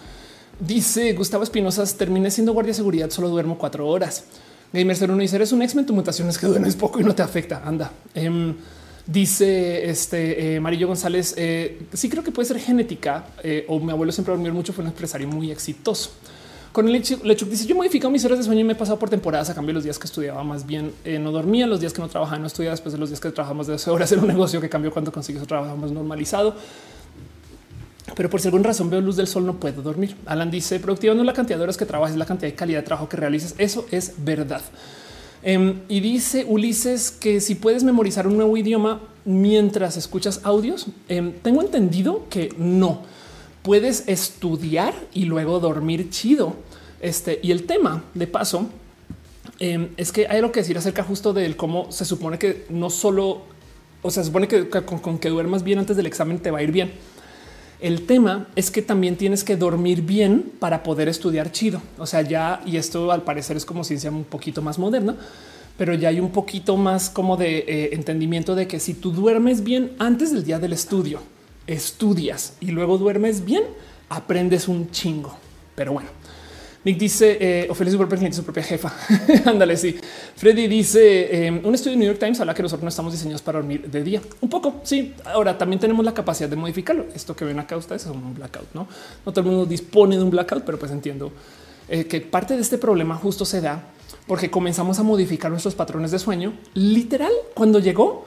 Dice 0.59 1.13
Gustavo 1.13 1.43
Espinosa, 1.43 1.85
terminé 1.97 2.31
siendo 2.31 2.53
guardia 2.53 2.71
de 2.71 2.75
seguridad, 2.75 3.09
solo 3.09 3.29
duermo 3.29 3.57
cuatro 3.57 3.87
horas. 3.87 4.23
Gamer 4.71 4.97
01 4.97 5.17
dice, 5.17 5.35
eres 5.35 5.51
un 5.51 5.61
ex-men, 5.61 5.85
tu 5.85 5.93
mutación 5.93 6.27
es 6.27 6.37
que 6.37 6.47
duermes 6.47 6.75
poco 6.75 6.99
y 6.99 7.03
no 7.03 7.13
te 7.13 7.21
afecta. 7.21 7.61
Anda. 7.63 7.91
Em, 8.13 8.55
Dice 9.07 9.87
este 9.87 10.55
eh, 10.55 10.59
Marillo 10.59 10.87
González. 10.87 11.35
Eh, 11.37 11.83
sí, 11.93 12.09
creo 12.09 12.23
que 12.23 12.31
puede 12.31 12.47
ser 12.47 12.59
genética 12.59 13.27
eh, 13.43 13.63
o 13.67 13.79
mi 13.79 13.91
abuelo 13.91 14.11
siempre 14.11 14.33
dormir 14.33 14.51
mucho. 14.51 14.73
Fue 14.73 14.83
un 14.83 14.89
empresario 14.89 15.27
muy 15.27 15.51
exitoso. 15.51 16.11
Con 16.71 16.89
el 16.89 16.95
hecho 16.95 17.17
dice 17.45 17.65
yo 17.65 17.75
modificado 17.75 18.11
mis 18.11 18.25
horas 18.25 18.39
de 18.39 18.43
sueño 18.43 18.61
y 18.61 18.63
me 18.65 18.73
he 18.73 18.75
pasado 18.75 18.99
por 18.99 19.09
temporadas 19.09 19.49
a 19.49 19.55
cambio 19.55 19.73
los 19.73 19.85
días 19.85 19.97
que 19.97 20.07
estudiaba 20.07 20.43
más 20.43 20.65
bien 20.65 20.91
no 21.21 21.31
dormía, 21.31 21.67
los 21.67 21.79
días 21.79 21.93
que 21.93 22.01
no 22.01 22.09
trabajaba, 22.09 22.37
no 22.37 22.47
estudiaba 22.47 22.73
después 22.73 22.91
de 22.91 22.99
los 22.99 23.07
días 23.07 23.21
que 23.21 23.31
trabajaba 23.31 23.59
más 23.59 23.67
de 23.67 23.73
12 23.73 23.91
horas 23.91 24.11
en 24.11 24.19
un 24.19 24.27
negocio 24.27 24.59
que 24.59 24.67
cambió 24.67 24.91
cuando 24.91 25.09
consigues 25.09 25.41
un 25.41 25.47
trabajo 25.47 25.77
más 25.77 25.91
normalizado. 25.91 26.53
Pero 28.13 28.29
por 28.29 28.41
si 28.41 28.49
alguna 28.49 28.65
razón 28.65 28.89
veo 28.89 28.99
luz 28.99 29.15
del 29.15 29.27
sol, 29.27 29.45
no 29.45 29.57
puedo 29.57 29.81
dormir. 29.81 30.17
Alan 30.25 30.51
dice 30.51 30.79
productiva 30.81 31.13
no 31.13 31.21
es 31.21 31.25
la 31.25 31.33
cantidad 31.33 31.57
de 31.57 31.63
horas 31.63 31.77
que 31.77 31.85
trabajas, 31.85 32.11
es 32.11 32.17
la 32.17 32.25
cantidad 32.25 32.51
de 32.51 32.55
calidad 32.55 32.79
de 32.79 32.85
trabajo 32.85 33.07
que 33.07 33.15
realices. 33.15 33.55
Eso 33.57 33.85
es 33.91 34.13
verdad. 34.17 34.61
Em, 35.47 35.81
y 35.87 35.99
dice 35.99 36.43
Ulises 36.49 37.11
que 37.11 37.39
si 37.39 37.53
puedes 37.53 37.83
memorizar 37.83 38.25
un 38.25 38.35
nuevo 38.35 38.57
idioma 38.57 39.03
mientras 39.25 39.95
escuchas 39.95 40.41
audios, 40.43 40.87
em, 41.07 41.33
tengo 41.33 41.61
entendido 41.61 42.25
que 42.31 42.49
no 42.57 43.03
puedes 43.61 44.07
estudiar 44.07 44.95
y 45.13 45.25
luego 45.25 45.59
dormir 45.59 46.09
chido. 46.09 46.55
Este 46.99 47.39
y 47.43 47.51
el 47.51 47.67
tema 47.67 48.03
de 48.15 48.25
paso 48.25 48.69
em, 49.59 49.89
es 49.97 50.11
que 50.11 50.25
hay 50.27 50.37
algo 50.37 50.51
que 50.51 50.61
decir 50.61 50.79
acerca 50.79 51.03
justo 51.03 51.31
del 51.31 51.55
cómo 51.55 51.91
se 51.91 52.05
supone 52.05 52.39
que 52.39 52.65
no 52.69 52.89
solo, 52.89 53.43
o 54.01 54.09
sea, 54.09 54.23
se 54.23 54.27
supone 54.29 54.47
que 54.47 54.67
con 54.67 55.19
que 55.19 55.29
duermas 55.29 55.63
bien 55.63 55.77
antes 55.77 55.95
del 55.95 56.07
examen 56.07 56.39
te 56.39 56.49
va 56.49 56.57
a 56.57 56.63
ir 56.63 56.71
bien 56.71 56.91
el 57.85 58.07
tema 58.07 58.47
es 58.55 58.71
que 58.71 58.81
también 58.81 59.15
tienes 59.15 59.43
que 59.43 59.57
dormir 59.57 60.01
bien 60.01 60.51
para 60.57 60.81
poder 60.81 61.07
estudiar 61.07 61.51
chido. 61.51 61.83
O 61.99 62.07
sea, 62.07 62.23
ya, 62.23 62.63
y 62.65 62.77
esto 62.77 63.11
al 63.11 63.21
parecer 63.21 63.57
es 63.57 63.63
como 63.63 63.83
ciencia 63.83 64.09
un 64.09 64.23
poquito 64.23 64.63
más 64.63 64.79
moderna, 64.79 65.15
pero 65.77 65.93
ya 65.93 66.09
hay 66.09 66.19
un 66.19 66.31
poquito 66.31 66.77
más 66.77 67.11
como 67.11 67.37
de 67.37 67.59
eh, 67.59 67.89
entendimiento 67.93 68.55
de 68.55 68.67
que 68.67 68.79
si 68.79 68.95
tú 68.95 69.11
duermes 69.11 69.63
bien 69.63 69.91
antes 69.99 70.33
del 70.33 70.43
día 70.43 70.57
del 70.57 70.73
estudio, 70.73 71.19
estudias 71.67 72.57
y 72.59 72.71
luego 72.71 72.97
duermes 72.97 73.45
bien, 73.45 73.61
aprendes 74.09 74.67
un 74.67 74.89
chingo. 74.89 75.37
Pero 75.75 75.93
bueno, 75.93 76.09
Nick 76.85 76.99
dice 76.99 77.37
eh, 77.41 77.67
Ofelia 77.67 77.91
su 77.91 77.97
su 78.31 78.43
propia 78.43 78.63
jefa. 78.63 78.93
Ándale, 79.45 79.75
sí. 79.75 79.97
Freddy 80.35 80.67
dice 80.67 81.47
em, 81.47 81.65
un 81.65 81.73
estudio 81.73 81.93
de 81.93 81.97
New 81.97 82.07
York 82.07 82.19
Times 82.19 82.39
habla 82.39 82.53
que 82.53 82.61
nosotros 82.61 82.83
no 82.83 82.89
estamos 82.89 83.11
diseñados 83.11 83.41
para 83.41 83.57
dormir 83.57 83.89
de 83.89 84.03
día. 84.03 84.21
Un 84.39 84.49
poco, 84.49 84.81
sí. 84.83 85.15
Ahora 85.25 85.57
también 85.57 85.79
tenemos 85.79 86.05
la 86.05 86.13
capacidad 86.13 86.47
de 86.47 86.55
modificarlo. 86.55 87.07
Esto 87.15 87.35
que 87.35 87.43
ven 87.43 87.57
acá 87.57 87.75
ustedes 87.75 88.03
es 88.03 88.11
un 88.11 88.35
blackout, 88.35 88.71
no? 88.75 88.87
No 89.25 89.31
todo 89.31 89.41
el 89.41 89.47
mundo 89.47 89.65
dispone 89.65 90.15
de 90.15 90.21
un 90.21 90.29
blackout, 90.29 90.63
pero 90.63 90.77
pues 90.77 90.91
entiendo 90.91 91.31
eh, 91.89 92.05
que 92.05 92.21
parte 92.21 92.55
de 92.55 92.61
este 92.61 92.77
problema 92.77 93.15
justo 93.15 93.45
se 93.45 93.61
da 93.61 93.83
porque 94.27 94.51
comenzamos 94.51 94.99
a 94.99 95.03
modificar 95.03 95.49
nuestros 95.49 95.73
patrones 95.73 96.11
de 96.11 96.19
sueño. 96.19 96.53
Literal, 96.75 97.31
cuando 97.55 97.79
llegó 97.79 98.25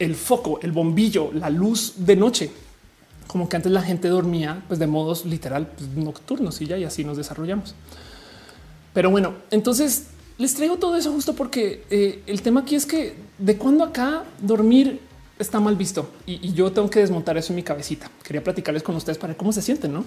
el 0.00 0.16
foco, 0.16 0.58
el 0.62 0.72
bombillo, 0.72 1.30
la 1.32 1.48
luz 1.48 1.94
de 1.98 2.16
noche 2.16 2.50
como 3.28 3.48
que 3.48 3.56
antes 3.56 3.70
la 3.70 3.82
gente 3.82 4.08
dormía 4.08 4.64
pues 4.66 4.80
de 4.80 4.88
modos 4.88 5.24
literal 5.24 5.68
pues, 5.68 5.88
nocturnos 5.90 6.60
y 6.60 6.66
ya 6.66 6.76
y 6.76 6.84
así 6.84 7.04
nos 7.04 7.16
desarrollamos. 7.16 7.74
Pero 8.92 9.10
bueno, 9.10 9.34
entonces 9.52 10.08
les 10.38 10.54
traigo 10.54 10.78
todo 10.78 10.96
eso 10.96 11.12
justo 11.12 11.34
porque 11.34 11.84
eh, 11.90 12.22
el 12.26 12.42
tema 12.42 12.60
aquí 12.60 12.74
es 12.74 12.86
que 12.86 13.14
de 13.38 13.56
cuando 13.56 13.84
acá 13.84 14.24
dormir 14.40 15.00
está 15.38 15.60
mal 15.60 15.76
visto 15.76 16.10
y, 16.26 16.52
yo 16.52 16.72
tengo 16.72 16.90
que 16.90 17.00
desmontar 17.00 17.36
eso 17.36 17.52
en 17.52 17.56
mi 17.56 17.62
cabecita. 17.62 18.10
Quería 18.24 18.42
platicarles 18.42 18.82
con 18.82 18.96
ustedes 18.96 19.18
para 19.18 19.34
cómo 19.34 19.52
se 19.52 19.62
sienten, 19.62 19.92
no? 19.92 20.04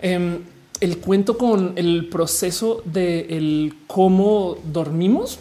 Em, 0.00 0.38
el 0.80 0.98
cuento 0.98 1.36
con 1.36 1.72
el 1.76 2.08
proceso 2.08 2.82
de 2.84 3.26
el 3.36 3.74
cómo 3.88 4.56
dormimos 4.72 5.40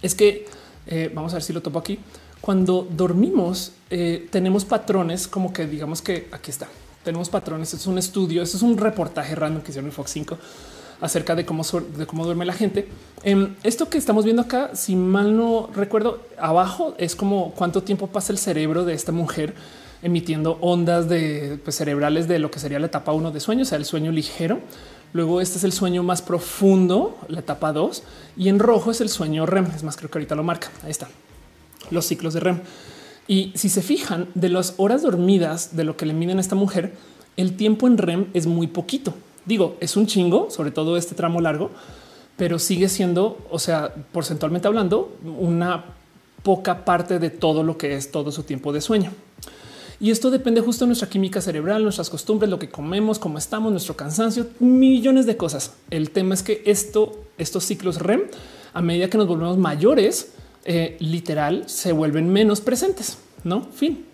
es 0.00 0.14
que 0.14 0.46
eh, 0.86 1.10
vamos 1.12 1.32
a 1.32 1.36
ver 1.36 1.42
si 1.42 1.52
lo 1.52 1.60
topo 1.60 1.80
aquí. 1.80 1.98
Cuando 2.42 2.88
dormimos, 2.90 3.70
eh, 3.88 4.26
tenemos 4.30 4.64
patrones 4.64 5.28
como 5.28 5.52
que 5.52 5.66
digamos 5.66 6.02
que 6.02 6.28
aquí 6.32 6.50
está. 6.50 6.66
Tenemos 7.04 7.28
patrones. 7.30 7.72
Es 7.72 7.86
un 7.86 7.98
estudio. 7.98 8.42
Es 8.42 8.60
un 8.62 8.76
reportaje 8.76 9.36
random 9.36 9.62
que 9.62 9.70
hicieron 9.70 9.88
en 9.88 9.92
Fox 9.94 10.10
5 10.10 10.38
acerca 11.00 11.36
de 11.36 11.46
cómo, 11.46 11.62
de 11.96 12.04
cómo 12.04 12.24
duerme 12.24 12.44
la 12.44 12.52
gente. 12.52 12.88
Em, 13.22 13.54
esto 13.62 13.88
que 13.88 13.96
estamos 13.96 14.24
viendo 14.24 14.42
acá, 14.42 14.74
si 14.74 14.96
mal 14.96 15.36
no 15.36 15.70
recuerdo, 15.72 16.20
abajo 16.36 16.94
es 16.98 17.14
como 17.14 17.52
cuánto 17.52 17.84
tiempo 17.84 18.08
pasa 18.08 18.32
el 18.32 18.38
cerebro 18.38 18.84
de 18.84 18.94
esta 18.94 19.12
mujer 19.12 19.54
emitiendo 20.02 20.58
ondas 20.60 21.06
pues, 21.62 21.76
cerebrales 21.76 22.26
de 22.26 22.40
lo 22.40 22.50
que 22.50 22.58
sería 22.58 22.80
la 22.80 22.86
etapa 22.86 23.12
1 23.12 23.30
de 23.30 23.38
sueño, 23.38 23.62
o 23.62 23.64
sea, 23.64 23.78
el 23.78 23.84
sueño 23.84 24.10
ligero. 24.10 24.58
Luego 25.12 25.40
este 25.40 25.58
es 25.58 25.64
el 25.64 25.72
sueño 25.72 26.02
más 26.02 26.22
profundo, 26.22 27.18
la 27.28 27.40
etapa 27.40 27.72
2, 27.72 28.02
y 28.36 28.48
en 28.48 28.58
rojo 28.58 28.90
es 28.90 29.00
el 29.00 29.08
sueño 29.08 29.46
REM. 29.46 29.66
Es 29.76 29.84
más, 29.84 29.96
creo 29.96 30.10
que 30.10 30.18
ahorita 30.18 30.34
lo 30.34 30.42
marca. 30.42 30.70
Ahí 30.82 30.90
está. 30.90 31.08
Los 31.92 32.06
ciclos 32.06 32.34
de 32.34 32.40
REM. 32.40 32.60
Y 33.28 33.52
si 33.54 33.68
se 33.68 33.82
fijan 33.82 34.28
de 34.34 34.48
las 34.48 34.74
horas 34.78 35.02
dormidas 35.02 35.76
de 35.76 35.84
lo 35.84 35.96
que 35.96 36.06
le 36.06 36.14
miden 36.14 36.38
a 36.38 36.40
esta 36.40 36.56
mujer, 36.56 36.94
el 37.36 37.56
tiempo 37.56 37.86
en 37.86 37.98
REM 37.98 38.26
es 38.34 38.46
muy 38.46 38.66
poquito. 38.66 39.14
Digo, 39.46 39.76
es 39.80 39.96
un 39.96 40.06
chingo, 40.06 40.50
sobre 40.50 40.70
todo 40.70 40.96
este 40.96 41.14
tramo 41.14 41.40
largo, 41.40 41.70
pero 42.36 42.58
sigue 42.58 42.88
siendo, 42.88 43.38
o 43.50 43.58
sea, 43.58 43.94
porcentualmente 44.12 44.66
hablando, 44.66 45.16
una 45.38 45.84
poca 46.42 46.84
parte 46.84 47.18
de 47.18 47.30
todo 47.30 47.62
lo 47.62 47.78
que 47.78 47.94
es 47.94 48.10
todo 48.10 48.32
su 48.32 48.42
tiempo 48.42 48.72
de 48.72 48.80
sueño. 48.80 49.12
Y 50.00 50.10
esto 50.10 50.32
depende 50.32 50.60
justo 50.60 50.84
de 50.84 50.88
nuestra 50.88 51.08
química 51.08 51.40
cerebral, 51.40 51.84
nuestras 51.84 52.10
costumbres, 52.10 52.50
lo 52.50 52.58
que 52.58 52.68
comemos, 52.68 53.20
cómo 53.20 53.38
estamos, 53.38 53.70
nuestro 53.70 53.94
cansancio, 53.94 54.48
millones 54.58 55.26
de 55.26 55.36
cosas. 55.36 55.74
El 55.90 56.10
tema 56.10 56.34
es 56.34 56.42
que 56.42 56.62
esto, 56.66 57.22
estos 57.38 57.64
ciclos 57.64 57.98
REM, 57.98 58.22
a 58.74 58.82
medida 58.82 59.08
que 59.08 59.16
nos 59.16 59.28
volvemos 59.28 59.58
mayores, 59.58 60.32
eh, 60.64 60.96
literal 61.00 61.64
se 61.66 61.92
vuelven 61.92 62.32
menos 62.32 62.60
presentes. 62.60 63.18
No 63.44 63.62
fin. 63.62 64.06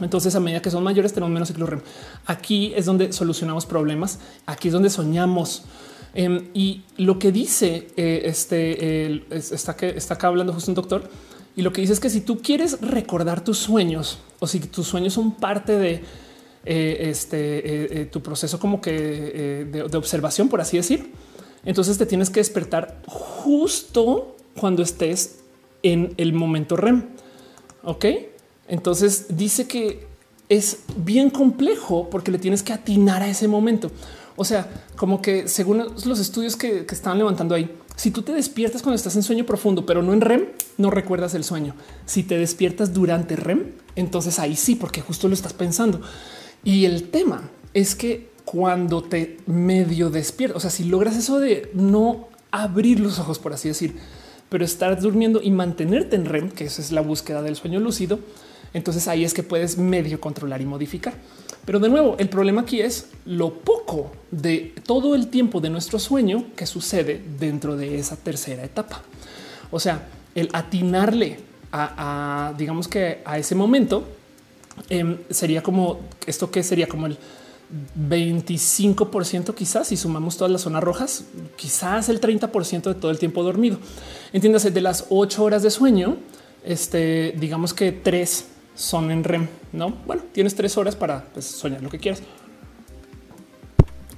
Entonces, 0.00 0.34
a 0.34 0.40
medida 0.40 0.62
que 0.62 0.70
son 0.70 0.84
mayores, 0.84 1.12
tenemos 1.12 1.32
menos 1.32 1.48
ciclos 1.48 1.68
REM. 1.68 1.80
Aquí 2.26 2.72
es 2.76 2.86
donde 2.86 3.12
solucionamos 3.12 3.66
problemas. 3.66 4.20
Aquí 4.46 4.68
es 4.68 4.74
donde 4.74 4.90
soñamos. 4.90 5.62
Em, 6.14 6.48
y 6.54 6.82
lo 6.96 7.18
que 7.18 7.32
dice 7.32 7.88
eh, 7.96 8.22
este 8.24 9.22
está, 9.30 9.76
que 9.76 9.90
está 9.90 10.14
acá 10.14 10.28
hablando 10.28 10.52
justo 10.52 10.70
un 10.70 10.74
doctor 10.74 11.08
y 11.54 11.60
lo 11.60 11.70
que 11.70 11.82
dice 11.82 11.92
es 11.92 12.00
que 12.00 12.08
si 12.08 12.22
tú 12.22 12.40
quieres 12.40 12.80
recordar 12.80 13.44
tus 13.44 13.58
sueños 13.58 14.18
o 14.38 14.46
si 14.46 14.58
tus 14.58 14.86
sueños 14.86 15.12
son 15.12 15.34
parte 15.34 15.76
de 15.76 16.02
eh, 16.64 17.08
este 17.10 18.08
tu 18.10 18.22
proceso 18.22 18.58
como 18.58 18.80
que 18.80 19.66
de, 19.70 19.82
observación, 19.82 20.48
por 20.48 20.62
así 20.62 20.78
decir, 20.78 21.12
entonces 21.64 21.98
te 21.98 22.06
tienes 22.06 22.30
que 22.30 22.40
despertar 22.40 23.02
justo 23.06 24.34
cuando 24.58 24.82
estés 24.82 25.40
en 25.82 26.14
el 26.16 26.32
momento 26.32 26.76
REM. 26.76 27.04
Ok, 27.84 28.06
entonces 28.68 29.26
dice 29.30 29.66
que 29.66 30.06
es 30.48 30.80
bien 30.96 31.30
complejo 31.30 32.08
porque 32.10 32.30
le 32.30 32.38
tienes 32.38 32.62
que 32.62 32.72
atinar 32.72 33.22
a 33.22 33.28
ese 33.28 33.48
momento. 33.48 33.90
O 34.36 34.44
sea, 34.44 34.70
como 34.96 35.20
que 35.20 35.48
según 35.48 35.78
los 36.04 36.20
estudios 36.20 36.56
que, 36.56 36.86
que 36.86 36.94
estaban 36.94 37.18
levantando 37.18 37.54
ahí, 37.54 37.70
si 37.96 38.12
tú 38.12 38.22
te 38.22 38.32
despiertas 38.32 38.82
cuando 38.82 38.94
estás 38.94 39.16
en 39.16 39.24
sueño 39.24 39.44
profundo, 39.44 39.84
pero 39.84 40.02
no 40.02 40.12
en 40.12 40.20
REM, 40.20 40.46
no 40.76 40.90
recuerdas 40.90 41.34
el 41.34 41.42
sueño. 41.42 41.74
Si 42.06 42.22
te 42.22 42.38
despiertas 42.38 42.94
durante 42.94 43.34
REM, 43.34 43.72
entonces 43.96 44.38
ahí 44.38 44.54
sí, 44.54 44.76
porque 44.76 45.00
justo 45.00 45.26
lo 45.26 45.34
estás 45.34 45.52
pensando. 45.52 46.00
Y 46.62 46.84
el 46.84 47.10
tema 47.10 47.50
es 47.74 47.96
que 47.96 48.30
cuando 48.44 49.02
te 49.02 49.38
medio 49.46 50.10
despiertas, 50.10 50.56
o 50.58 50.60
sea, 50.60 50.70
si 50.70 50.84
logras 50.84 51.16
eso 51.16 51.40
de 51.40 51.70
no 51.74 52.28
abrir 52.52 53.00
los 53.00 53.18
ojos, 53.18 53.40
por 53.40 53.52
así 53.52 53.66
decir, 53.66 53.96
pero 54.48 54.64
estar 54.64 55.00
durmiendo 55.00 55.40
y 55.42 55.50
mantenerte 55.50 56.16
en 56.16 56.24
REM, 56.24 56.50
que 56.50 56.64
esa 56.64 56.82
es 56.82 56.92
la 56.92 57.00
búsqueda 57.00 57.42
del 57.42 57.56
sueño 57.56 57.80
lúcido, 57.80 58.18
entonces 58.74 59.08
ahí 59.08 59.24
es 59.24 59.34
que 59.34 59.42
puedes 59.42 59.78
medio 59.78 60.20
controlar 60.20 60.60
y 60.60 60.66
modificar. 60.66 61.14
Pero 61.64 61.80
de 61.80 61.88
nuevo, 61.88 62.16
el 62.18 62.28
problema 62.28 62.62
aquí 62.62 62.80
es 62.80 63.08
lo 63.26 63.52
poco 63.52 64.10
de 64.30 64.74
todo 64.86 65.14
el 65.14 65.28
tiempo 65.28 65.60
de 65.60 65.70
nuestro 65.70 65.98
sueño 65.98 66.46
que 66.56 66.66
sucede 66.66 67.20
dentro 67.38 67.76
de 67.76 67.98
esa 67.98 68.16
tercera 68.16 68.64
etapa. 68.64 69.02
O 69.70 69.80
sea, 69.80 70.08
el 70.34 70.48
atinarle 70.52 71.40
a, 71.72 72.54
digamos 72.56 72.88
que 72.88 73.20
a 73.24 73.38
ese 73.38 73.54
momento 73.54 74.04
em, 74.88 75.18
sería 75.28 75.62
como 75.62 76.00
esto 76.26 76.50
que 76.50 76.62
sería 76.62 76.86
como 76.86 77.06
el 77.06 77.18
25% 77.98 79.54
quizás 79.54 79.88
si 79.88 79.96
sumamos 79.96 80.36
todas 80.36 80.50
las 80.50 80.62
zonas 80.62 80.82
rojas, 80.82 81.24
quizás 81.56 82.08
el 82.08 82.20
30% 82.20 82.82
de 82.82 82.94
todo 82.94 83.10
el 83.10 83.18
tiempo 83.18 83.42
dormido. 83.42 83.78
Entiéndase, 84.32 84.70
de 84.70 84.80
las 84.80 85.06
ocho 85.10 85.44
horas 85.44 85.62
de 85.62 85.70
sueño, 85.70 86.16
este, 86.64 87.34
digamos 87.38 87.74
que 87.74 87.92
tres 87.92 88.46
son 88.74 89.10
en 89.10 89.24
REM, 89.24 89.48
no? 89.72 89.90
Bueno, 90.06 90.22
tienes 90.32 90.54
tres 90.54 90.76
horas 90.78 90.96
para 90.96 91.24
pues, 91.24 91.44
soñar 91.44 91.82
lo 91.82 91.90
que 91.90 91.98
quieras. 91.98 92.22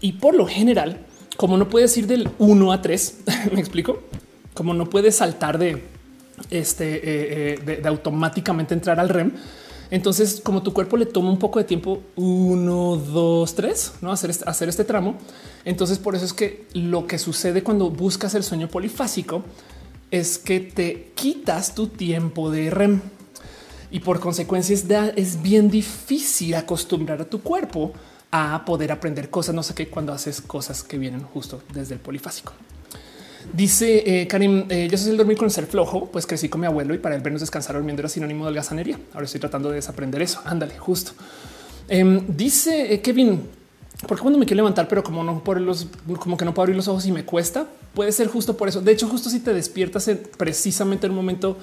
Y 0.00 0.12
por 0.12 0.34
lo 0.34 0.46
general, 0.46 1.06
como 1.36 1.56
no 1.56 1.68
puedes 1.68 1.96
ir 1.96 2.06
del 2.06 2.28
1 2.38 2.72
a 2.72 2.82
3, 2.82 3.18
me 3.52 3.60
explico, 3.60 4.02
como 4.54 4.74
no 4.74 4.88
puedes 4.88 5.16
saltar 5.16 5.58
de 5.58 5.82
este 6.50 6.96
eh, 6.96 7.58
eh, 7.64 7.80
de, 7.82 7.88
automáticamente 7.88 8.74
entrar 8.74 8.98
al 9.00 9.08
REM. 9.08 9.32
Entonces, 9.90 10.40
como 10.42 10.62
tu 10.62 10.72
cuerpo 10.72 10.96
le 10.96 11.06
toma 11.06 11.30
un 11.30 11.38
poco 11.38 11.58
de 11.58 11.64
tiempo, 11.64 12.00
uno, 12.16 12.96
dos, 12.96 13.54
tres, 13.54 13.94
no 14.00 14.12
hacer 14.12 14.30
este, 14.30 14.48
hacer 14.48 14.68
este 14.68 14.84
tramo. 14.84 15.16
Entonces, 15.64 15.98
por 15.98 16.14
eso 16.14 16.24
es 16.24 16.32
que 16.32 16.66
lo 16.74 17.06
que 17.06 17.18
sucede 17.18 17.62
cuando 17.62 17.90
buscas 17.90 18.34
el 18.34 18.44
sueño 18.44 18.68
polifásico 18.68 19.42
es 20.10 20.38
que 20.38 20.60
te 20.60 21.12
quitas 21.14 21.74
tu 21.74 21.88
tiempo 21.88 22.50
de 22.50 22.70
REM 22.70 23.00
y 23.90 24.00
por 24.00 24.20
consecuencia 24.20 24.74
es, 25.16 25.42
bien 25.42 25.70
difícil 25.70 26.54
acostumbrar 26.54 27.20
a 27.20 27.24
tu 27.24 27.40
cuerpo 27.40 27.92
a 28.30 28.64
poder 28.64 28.92
aprender 28.92 29.30
cosas, 29.30 29.54
no 29.54 29.62
sé 29.62 29.74
qué, 29.74 29.88
cuando 29.88 30.12
haces 30.12 30.40
cosas 30.40 30.84
que 30.84 30.98
vienen 30.98 31.22
justo 31.22 31.62
desde 31.72 31.94
el 31.94 32.00
polifásico. 32.00 32.52
Dice 33.52 34.22
eh, 34.22 34.26
Karim, 34.26 34.66
eh, 34.68 34.88
yo 34.90 34.96
soy 34.96 35.10
el 35.10 35.16
dormir 35.16 35.36
con 35.36 35.50
ser 35.50 35.66
flojo, 35.66 36.06
pues 36.06 36.26
crecí 36.26 36.48
con 36.48 36.60
mi 36.60 36.66
abuelo 36.66 36.94
y 36.94 36.98
para 36.98 37.16
el 37.16 37.20
vernos 37.20 37.40
descansar 37.40 37.74
durmiendo 37.74 38.00
era 38.00 38.08
sinónimo 38.08 38.46
de 38.46 38.54
gasanería. 38.54 38.98
Ahora 39.12 39.24
estoy 39.24 39.40
tratando 39.40 39.70
de 39.70 39.76
desaprender 39.76 40.22
eso. 40.22 40.40
Ándale, 40.44 40.78
justo. 40.78 41.12
Em, 41.88 42.24
dice 42.28 42.94
eh, 42.94 43.00
Kevin, 43.00 43.42
porque 44.06 44.22
cuando 44.22 44.38
me 44.38 44.46
quiero 44.46 44.58
levantar, 44.58 44.86
pero 44.88 45.02
como 45.02 45.24
no 45.24 45.42
por 45.42 45.60
los, 45.60 45.88
como 46.18 46.36
que 46.36 46.44
no 46.44 46.54
puedo 46.54 46.64
abrir 46.64 46.76
los 46.76 46.86
ojos 46.88 47.04
y 47.06 47.12
me 47.12 47.24
cuesta, 47.24 47.66
puede 47.94 48.12
ser 48.12 48.28
justo 48.28 48.56
por 48.56 48.68
eso. 48.68 48.80
De 48.80 48.92
hecho, 48.92 49.08
justo 49.08 49.28
si 49.28 49.40
te 49.40 49.52
despiertas 49.52 50.06
en, 50.08 50.22
precisamente 50.36 51.06
en 51.06 51.12
un 51.12 51.16
momento 51.16 51.56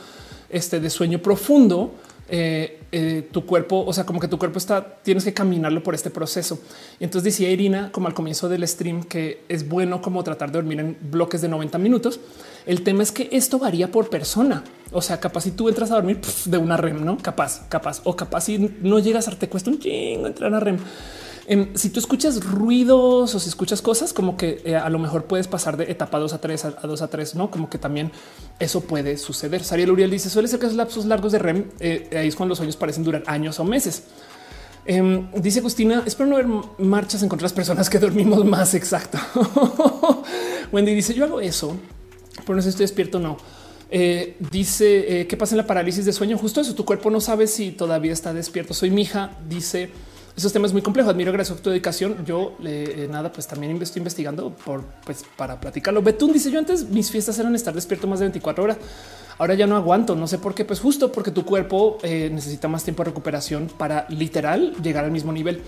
este, 0.50 0.80
de 0.80 0.90
sueño 0.90 1.20
profundo, 1.20 1.96
eh, 2.30 2.82
eh, 2.92 3.28
tu 3.32 3.46
cuerpo, 3.46 3.86
o 3.86 3.94
sea, 3.94 4.06
como 4.06 4.20
que 4.20 4.28
tu 4.28 4.38
cuerpo 4.38 4.58
está, 4.58 4.98
tienes 5.02 5.24
que 5.24 5.34
caminarlo 5.34 5.82
por 5.82 5.96
este 5.96 6.10
proceso. 6.10 6.60
Y 7.00 7.06
entonces 7.06 7.24
decía 7.34 7.50
Irina, 7.50 7.92
como 7.92 8.08
al 8.08 8.14
comienzo 8.14 8.50
del 8.50 8.68
stream, 8.68 9.04
que 9.04 9.44
es 9.48 9.68
bueno 9.68 10.02
como 10.02 10.24
tratar 10.24 10.52
de 10.52 10.58
dormir 10.58 10.80
en 10.80 10.98
bloques 11.02 11.42
de 11.42 11.48
90 11.48 11.78
minutos. 11.78 12.20
El 12.66 12.84
tema 12.84 13.04
es 13.04 13.12
que 13.12 13.30
esto 13.32 13.60
varía 13.60 13.92
por 13.92 14.10
persona. 14.10 14.64
O 14.92 15.02
sea, 15.02 15.20
capaz 15.20 15.42
si 15.42 15.52
tú 15.52 15.70
entras 15.70 15.92
a 15.92 15.96
dormir 15.96 16.20
de 16.46 16.58
una 16.58 16.76
REM, 16.76 17.04
no 17.04 17.18
capaz, 17.18 17.66
capaz, 17.70 18.02
o 18.04 18.16
capaz 18.16 18.42
si 18.42 18.58
no 18.82 19.00
llegas 19.00 19.28
a 19.28 19.32
te 19.32 19.48
cuesta 19.48 19.70
un 19.70 19.80
chingo 19.80 20.28
entrar 20.28 20.54
a 20.54 20.60
REM. 20.60 20.78
Em, 21.50 21.74
si 21.76 21.90
tú 21.90 22.02
escuchas 22.02 22.44
ruidos 22.44 23.34
o 23.34 23.40
si 23.40 23.48
escuchas 23.48 23.82
cosas, 23.82 24.12
como 24.12 24.36
que 24.36 24.62
eh, 24.66 24.76
a 24.76 24.90
lo 24.90 25.00
mejor 25.00 25.24
puedes 25.26 25.48
pasar 25.48 25.78
de 25.78 25.90
etapa 25.90 26.20
2 26.20 26.34
a 26.34 26.42
3 26.42 26.66
a, 26.66 26.72
2 26.72 27.02
a 27.02 27.08
3, 27.08 27.36
no 27.36 27.50
como 27.50 27.70
que 27.70 27.78
también 27.78 28.12
eso 28.60 28.82
puede 28.82 29.16
suceder. 29.16 29.64
Sariel 29.64 29.92
Uriel 29.92 30.12
dice 30.12 30.30
suele 30.30 30.50
ser 30.50 30.60
que 30.60 30.66
esos 30.66 30.76
lapsos 30.76 31.06
largos 31.06 31.32
de 31.32 31.40
REM 31.40 31.70
eh, 31.80 32.10
ahí 32.20 32.28
es 32.28 32.36
cuando 32.36 32.52
los 32.52 32.58
sueños 32.58 32.76
parecen 32.76 33.06
durar 33.06 33.24
años 33.28 33.62
o 33.62 33.64
meses. 33.64 34.04
Em, 34.86 35.32
dice 35.42 35.60
Agustina, 35.60 36.04
espero 36.06 36.30
no 36.30 36.36
ver 36.36 36.48
marchas 36.80 37.24
en 37.24 37.30
contra 37.30 37.46
de 37.46 37.50
las 37.52 37.54
personas 37.54 37.90
que 37.90 37.98
dormimos 37.98 38.44
más. 38.44 38.74
Exacto. 38.74 39.18
Wendy 40.74 40.94
dice 40.94 41.14
yo 41.14 41.24
hago 41.24 41.40
eso, 41.40 41.78
pero 42.42 42.58
no 42.58 42.62
sé 42.62 42.66
si 42.66 42.70
estoy 42.72 42.84
despierto 42.84 43.20
o 43.20 43.22
no. 43.22 43.38
Eh, 43.90 44.36
dice 44.52 45.26
qué 45.30 45.38
pasa 45.38 45.56
en 45.56 45.60
la 45.60 45.66
parálisis 45.66 46.04
de 46.04 46.12
sueño. 46.12 46.38
Justo 46.38 46.60
eso. 46.60 46.76
Tu 46.76 46.84
cuerpo 46.84 47.10
no 47.10 47.22
sabe 47.22 47.48
si 47.48 47.72
todavía 47.72 48.12
está 48.12 48.34
despierto. 48.34 48.74
Soy 48.74 48.92
mi 48.92 49.04
hija. 49.04 49.38
Dice 49.48 49.92
esos 50.38 50.54
temas 50.54 50.72
muy 50.72 50.84
complejos. 50.84 51.12
Admiro 51.12 51.32
gracias 51.32 51.58
a 51.58 51.62
tu 51.62 51.72
dedicación. 51.72 52.24
Yo 52.24 52.56
eh, 52.64 53.08
nada, 53.10 53.32
pues 53.32 53.48
también 53.48 53.82
estoy 53.82 54.02
investigando 54.02 54.52
por 54.52 54.84
pues 55.04 55.26
para 55.36 55.60
platicarlo. 55.60 56.04
Betún 56.04 56.32
dice 56.32 56.52
yo 56.52 56.60
antes 56.60 56.88
mis 56.90 57.10
fiestas 57.10 57.40
eran 57.40 57.56
estar 57.56 57.74
despierto 57.74 58.08
más 58.08 58.20
de 58.20 58.26
24 58.26 58.64
horas. 58.64 58.78
Ahora 59.40 59.56
ya 59.56 59.66
no 59.66 59.76
aguanto. 59.76 60.16
No 60.16 60.28
sé 60.28 60.38
por 60.38 60.54
qué. 60.54 60.64
Pues 60.64 60.80
justo 60.80 61.12
porque 61.12 61.32
tu 61.32 61.44
cuerpo 61.44 61.98
eh, 62.04 62.30
necesita 62.32 62.68
más 62.68 62.84
tiempo 62.84 63.04
de 63.04 63.10
recuperación 63.10 63.68
para 63.80 64.06
literal 64.10 64.76
llegar 64.82 65.06
al 65.06 65.12
mismo 65.12 65.34
nivel. 65.34 65.64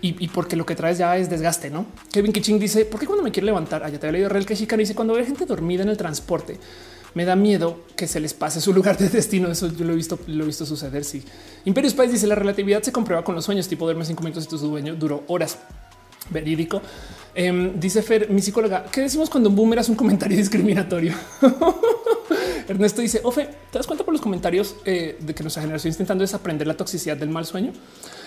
y, 0.00 0.28
porque 0.28 0.56
lo 0.56 0.66
que 0.66 0.74
traes 0.74 0.98
ya 0.98 1.16
es 1.16 1.30
desgaste, 1.30 1.70
¿no? 1.70 1.86
Kevin 2.10 2.32
Kitching 2.32 2.58
dice, 2.58 2.84
¿por 2.84 2.98
qué 2.98 3.06
cuando 3.06 3.22
me 3.22 3.30
quiero 3.30 3.46
levantar? 3.46 3.84
Ah, 3.84 3.88
ya 3.88 4.00
te 4.00 4.06
había 4.06 4.18
leído 4.18 4.28
Real 4.28 4.44
que 4.46 4.54
dice, 4.54 4.94
cuando 4.96 5.14
ve 5.14 5.24
gente 5.24 5.46
dormida 5.46 5.84
en 5.84 5.90
el 5.90 5.96
transporte, 5.96 6.58
me 7.14 7.24
da 7.24 7.36
miedo 7.36 7.80
que 7.96 8.06
se 8.06 8.20
les 8.20 8.34
pase 8.34 8.60
su 8.60 8.72
lugar 8.72 8.96
de 8.98 9.08
destino. 9.08 9.50
Eso 9.50 9.68
yo 9.68 9.84
lo 9.84 9.92
he 9.92 9.96
visto, 9.96 10.18
lo 10.26 10.44
he 10.44 10.46
visto 10.46 10.66
suceder. 10.66 11.04
Sí. 11.04 11.22
Imperio 11.64 11.90
Spice 11.90 12.12
dice 12.12 12.26
la 12.26 12.34
relatividad 12.34 12.82
se 12.82 12.92
comprueba 12.92 13.24
con 13.24 13.34
los 13.34 13.44
sueños, 13.44 13.68
tipo 13.68 13.84
duerme 13.84 14.04
cinco 14.04 14.22
minutos 14.22 14.44
y 14.44 14.48
tu 14.48 14.58
sueño 14.58 14.94
duró 14.94 15.24
horas. 15.28 15.58
Verídico. 16.30 16.80
Em, 17.34 17.80
dice 17.80 18.02
Fer, 18.02 18.30
mi 18.30 18.40
psicóloga, 18.40 18.84
¿qué 18.90 19.00
decimos 19.00 19.30
cuando 19.30 19.48
un 19.48 19.56
boomer 19.56 19.78
hace 19.78 19.90
un 19.90 19.96
comentario 19.96 20.36
discriminatorio? 20.38 21.14
Ernesto 22.68 23.00
dice, 23.00 23.20
Ofe, 23.24 23.48
¿te 23.70 23.78
das 23.78 23.86
cuenta 23.86 24.04
por 24.04 24.12
los 24.12 24.20
comentarios 24.20 24.76
eh, 24.84 25.18
de 25.20 25.34
que 25.34 25.42
nuestra 25.42 25.62
generación 25.62 25.92
intentando 25.92 26.22
desaprender 26.22 26.66
la 26.66 26.76
toxicidad 26.76 27.16
del 27.16 27.28
mal 27.28 27.44
sueño? 27.44 27.72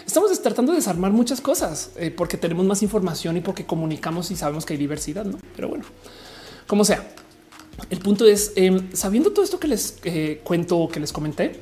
Estamos 0.05 0.39
tratando 0.41 0.71
de 0.71 0.79
desarmar 0.79 1.11
muchas 1.11 1.41
cosas 1.41 1.91
eh, 1.95 2.11
porque 2.11 2.37
tenemos 2.37 2.65
más 2.65 2.83
información 2.83 3.37
y 3.37 3.41
porque 3.41 3.65
comunicamos 3.65 4.29
y 4.31 4.35
sabemos 4.35 4.65
que 4.65 4.73
hay 4.73 4.79
diversidad, 4.79 5.25
¿no? 5.25 5.37
Pero 5.55 5.69
bueno, 5.69 5.85
como 6.67 6.83
sea, 6.83 7.07
el 7.89 7.99
punto 7.99 8.26
es, 8.26 8.53
em, 8.56 8.89
sabiendo 8.93 9.31
todo 9.31 9.43
esto 9.43 9.60
que 9.60 9.68
les 9.68 9.97
eh, 10.03 10.41
cuento, 10.43 10.88
que 10.91 10.99
les 10.99 11.11
comenté, 11.11 11.60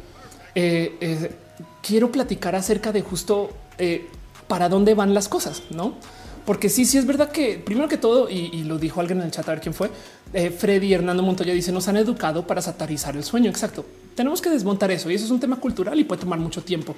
quiero 1.82 2.12
platicar 2.12 2.56
acerca 2.56 2.92
de 2.92 3.02
justo 3.02 3.50
para 4.48 4.70
dónde 4.70 4.94
van 4.94 5.14
las 5.14 5.28
cosas, 5.28 5.64
¿no? 5.72 5.96
Porque 6.46 6.70
sí, 6.70 6.86
sí 6.86 6.98
es 6.98 7.06
verdad 7.06 7.32
que 7.32 7.58
primero 7.58 7.88
que 7.88 7.98
todo, 7.98 8.30
y, 8.30 8.64
lo 8.64 8.78
dijo 8.78 9.00
alguien 9.00 9.20
en 9.20 9.26
el 9.26 9.32
chat, 9.32 9.48
a 9.48 9.52
ver 9.52 9.62
quién 9.62 9.74
fue, 9.74 9.90
eh, 10.34 10.50
Freddy 10.50 10.94
Hernando 10.94 11.24
Montoya 11.24 11.54
dice, 11.54 11.72
nos 11.72 11.88
han 11.88 11.98
educado 11.98 12.46
para 12.46 12.62
satarizar 12.62 13.16
el 13.16 13.24
sueño. 13.24 13.50
Exacto. 13.50 13.86
Tenemos 14.16 14.42
que 14.42 14.50
desmontar 14.50 14.92
eso 14.92 15.10
y 15.10 15.16
eso 15.16 15.26
es 15.26 15.32
un 15.32 15.40
tema 15.40 15.56
cultural 15.56 15.98
y 16.00 16.04
puede 16.04 16.22
tomar 16.22 16.40
mucho 16.40 16.62
tiempo. 16.62 16.96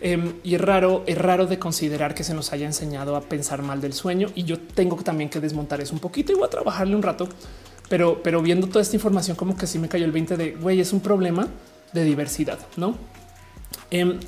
Em, 0.00 0.34
y 0.42 0.56
es 0.56 0.60
raro, 0.60 1.04
es 1.06 1.16
raro 1.16 1.46
de 1.46 1.60
considerar 1.60 2.12
que 2.12 2.24
se 2.24 2.34
nos 2.34 2.52
haya 2.52 2.66
enseñado 2.66 3.14
a 3.14 3.20
pensar 3.20 3.62
mal 3.62 3.80
del 3.80 3.92
sueño 3.92 4.30
y 4.34 4.42
yo 4.42 4.58
tengo 4.58 4.96
también 4.96 5.30
que 5.30 5.38
desmontar 5.38 5.80
eso 5.80 5.94
un 5.94 6.00
poquito 6.00 6.32
y 6.32 6.34
voy 6.34 6.44
a 6.44 6.50
trabajarle 6.50 6.96
un 6.96 7.02
rato, 7.02 7.28
pero, 7.88 8.22
pero 8.22 8.42
viendo 8.42 8.66
toda 8.68 8.82
esta 8.82 8.96
información 8.96 9.36
como 9.36 9.56
que 9.56 9.66
sí 9.66 9.78
me 9.78 9.88
cayó 9.88 10.04
el 10.04 10.12
20 10.12 10.36
de 10.36 10.52
güey, 10.52 10.80
es 10.80 10.92
un 10.92 11.00
problema 11.00 11.48
de 11.92 12.04
diversidad, 12.04 12.58
¿no? 12.76 12.96
Em, 13.90 14.18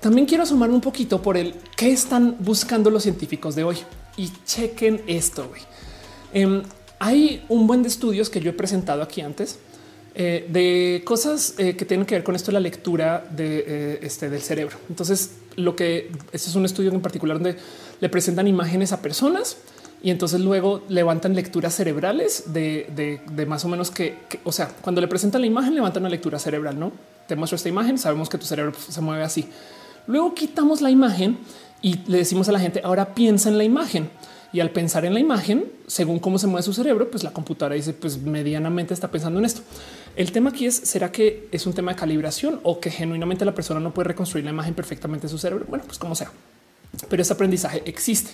también 0.00 0.26
quiero 0.26 0.44
asomarme 0.44 0.74
un 0.74 0.80
poquito 0.80 1.20
por 1.20 1.36
el 1.36 1.54
qué 1.76 1.90
están 1.90 2.36
buscando 2.38 2.90
los 2.90 3.02
científicos 3.02 3.56
de 3.56 3.64
hoy 3.64 3.76
y 4.16 4.30
chequen 4.44 5.02
esto. 5.06 5.50
Em, 6.32 6.62
hay 7.00 7.44
un 7.48 7.66
buen 7.66 7.82
de 7.82 7.88
estudios 7.88 8.30
que 8.30 8.40
yo 8.40 8.50
he 8.50 8.52
presentado 8.52 9.02
aquí 9.02 9.20
antes 9.20 9.58
eh, 10.14 10.46
de 10.48 11.02
cosas 11.04 11.54
eh, 11.58 11.76
que 11.76 11.84
tienen 11.84 12.06
que 12.06 12.16
ver 12.16 12.24
con 12.24 12.34
esto 12.34 12.50
la 12.50 12.60
lectura 12.60 13.26
de 13.30 13.64
eh, 13.66 13.98
este 14.02 14.28
del 14.28 14.42
cerebro. 14.42 14.76
Entonces, 14.88 15.32
lo 15.56 15.76
que 15.76 16.10
este 16.32 16.50
es 16.50 16.54
un 16.56 16.64
estudio 16.64 16.92
en 16.92 17.00
particular 17.00 17.36
donde 17.36 17.56
le 18.00 18.08
presentan 18.08 18.48
imágenes 18.48 18.92
a 18.92 19.02
personas 19.02 19.58
y 20.02 20.10
entonces 20.10 20.40
luego 20.40 20.82
levantan 20.88 21.34
lecturas 21.34 21.74
cerebrales 21.74 22.52
de, 22.52 23.20
más 23.48 23.64
o 23.64 23.68
menos 23.68 23.90
que, 23.90 24.16
o 24.44 24.52
sea, 24.52 24.68
cuando 24.80 25.00
le 25.00 25.08
presentan 25.08 25.40
la 25.40 25.46
imagen, 25.46 25.74
levantan 25.74 26.02
una 26.02 26.10
lectura 26.10 26.38
cerebral. 26.38 26.78
No 26.78 26.92
te 27.26 27.34
muestro 27.34 27.56
esta 27.56 27.68
imagen. 27.68 27.98
Sabemos 27.98 28.28
que 28.28 28.38
tu 28.38 28.46
cerebro 28.46 28.72
se 28.76 29.00
mueve 29.00 29.24
así. 29.24 29.48
Luego 30.06 30.34
quitamos 30.34 30.80
la 30.80 30.90
imagen 30.90 31.38
y 31.82 31.98
le 32.06 32.18
decimos 32.18 32.48
a 32.48 32.52
la 32.52 32.60
gente 32.60 32.80
ahora 32.84 33.14
piensa 33.14 33.48
en 33.48 33.58
la 33.58 33.64
imagen. 33.64 34.10
Y 34.50 34.60
al 34.60 34.70
pensar 34.70 35.04
en 35.04 35.12
la 35.12 35.20
imagen, 35.20 35.70
según 35.86 36.20
cómo 36.20 36.38
se 36.38 36.46
mueve 36.46 36.62
su 36.62 36.72
cerebro, 36.72 37.10
pues 37.10 37.22
la 37.22 37.32
computadora 37.32 37.74
dice, 37.74 37.92
pues 37.92 38.16
medianamente 38.22 38.94
está 38.94 39.10
pensando 39.10 39.38
en 39.40 39.44
esto. 39.44 39.60
El 40.16 40.32
tema 40.32 40.50
aquí 40.50 40.64
es, 40.64 40.74
¿será 40.74 41.12
que 41.12 41.48
es 41.52 41.66
un 41.66 41.74
tema 41.74 41.92
de 41.92 41.98
calibración 41.98 42.60
o 42.62 42.80
que 42.80 42.90
genuinamente 42.90 43.44
la 43.44 43.54
persona 43.54 43.78
no 43.78 43.92
puede 43.92 44.08
reconstruir 44.08 44.44
la 44.46 44.50
imagen 44.52 44.72
perfectamente 44.72 45.26
en 45.26 45.30
su 45.30 45.38
cerebro? 45.38 45.66
Bueno, 45.68 45.84
pues 45.86 45.98
como 45.98 46.14
sea. 46.14 46.30
Pero 47.10 47.20
este 47.20 47.34
aprendizaje 47.34 47.82
existe. 47.84 48.30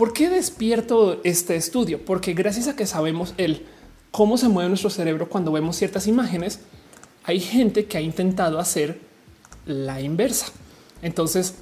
¿Por 0.00 0.14
qué 0.14 0.30
despierto 0.30 1.20
este 1.24 1.56
estudio? 1.56 2.02
Porque 2.02 2.32
gracias 2.32 2.68
a 2.68 2.74
que 2.74 2.86
sabemos 2.86 3.34
el 3.36 3.66
cómo 4.10 4.38
se 4.38 4.48
mueve 4.48 4.70
nuestro 4.70 4.88
cerebro 4.88 5.28
cuando 5.28 5.52
vemos 5.52 5.76
ciertas 5.76 6.06
imágenes, 6.06 6.60
hay 7.22 7.38
gente 7.38 7.84
que 7.84 7.98
ha 7.98 8.00
intentado 8.00 8.58
hacer 8.58 8.98
la 9.66 10.00
inversa. 10.00 10.46
Entonces 11.02 11.56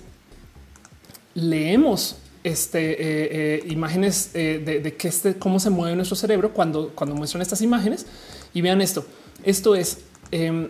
leemos 1.34 2.18
este, 2.44 2.92
eh, 2.92 3.28
eh, 3.32 3.64
imágenes 3.70 4.30
eh, 4.34 4.62
de, 4.64 4.96
este, 5.08 5.34
cómo 5.34 5.58
se 5.58 5.70
mueve 5.70 5.96
nuestro 5.96 6.14
cerebro 6.14 6.54
cuando, 6.54 6.92
cuando 6.94 7.16
muestran 7.16 7.42
estas 7.42 7.60
imágenes 7.60 8.06
y 8.54 8.60
vean 8.60 8.80
esto. 8.80 9.04
Esto 9.42 9.74
es 9.74 9.98
em, 10.30 10.68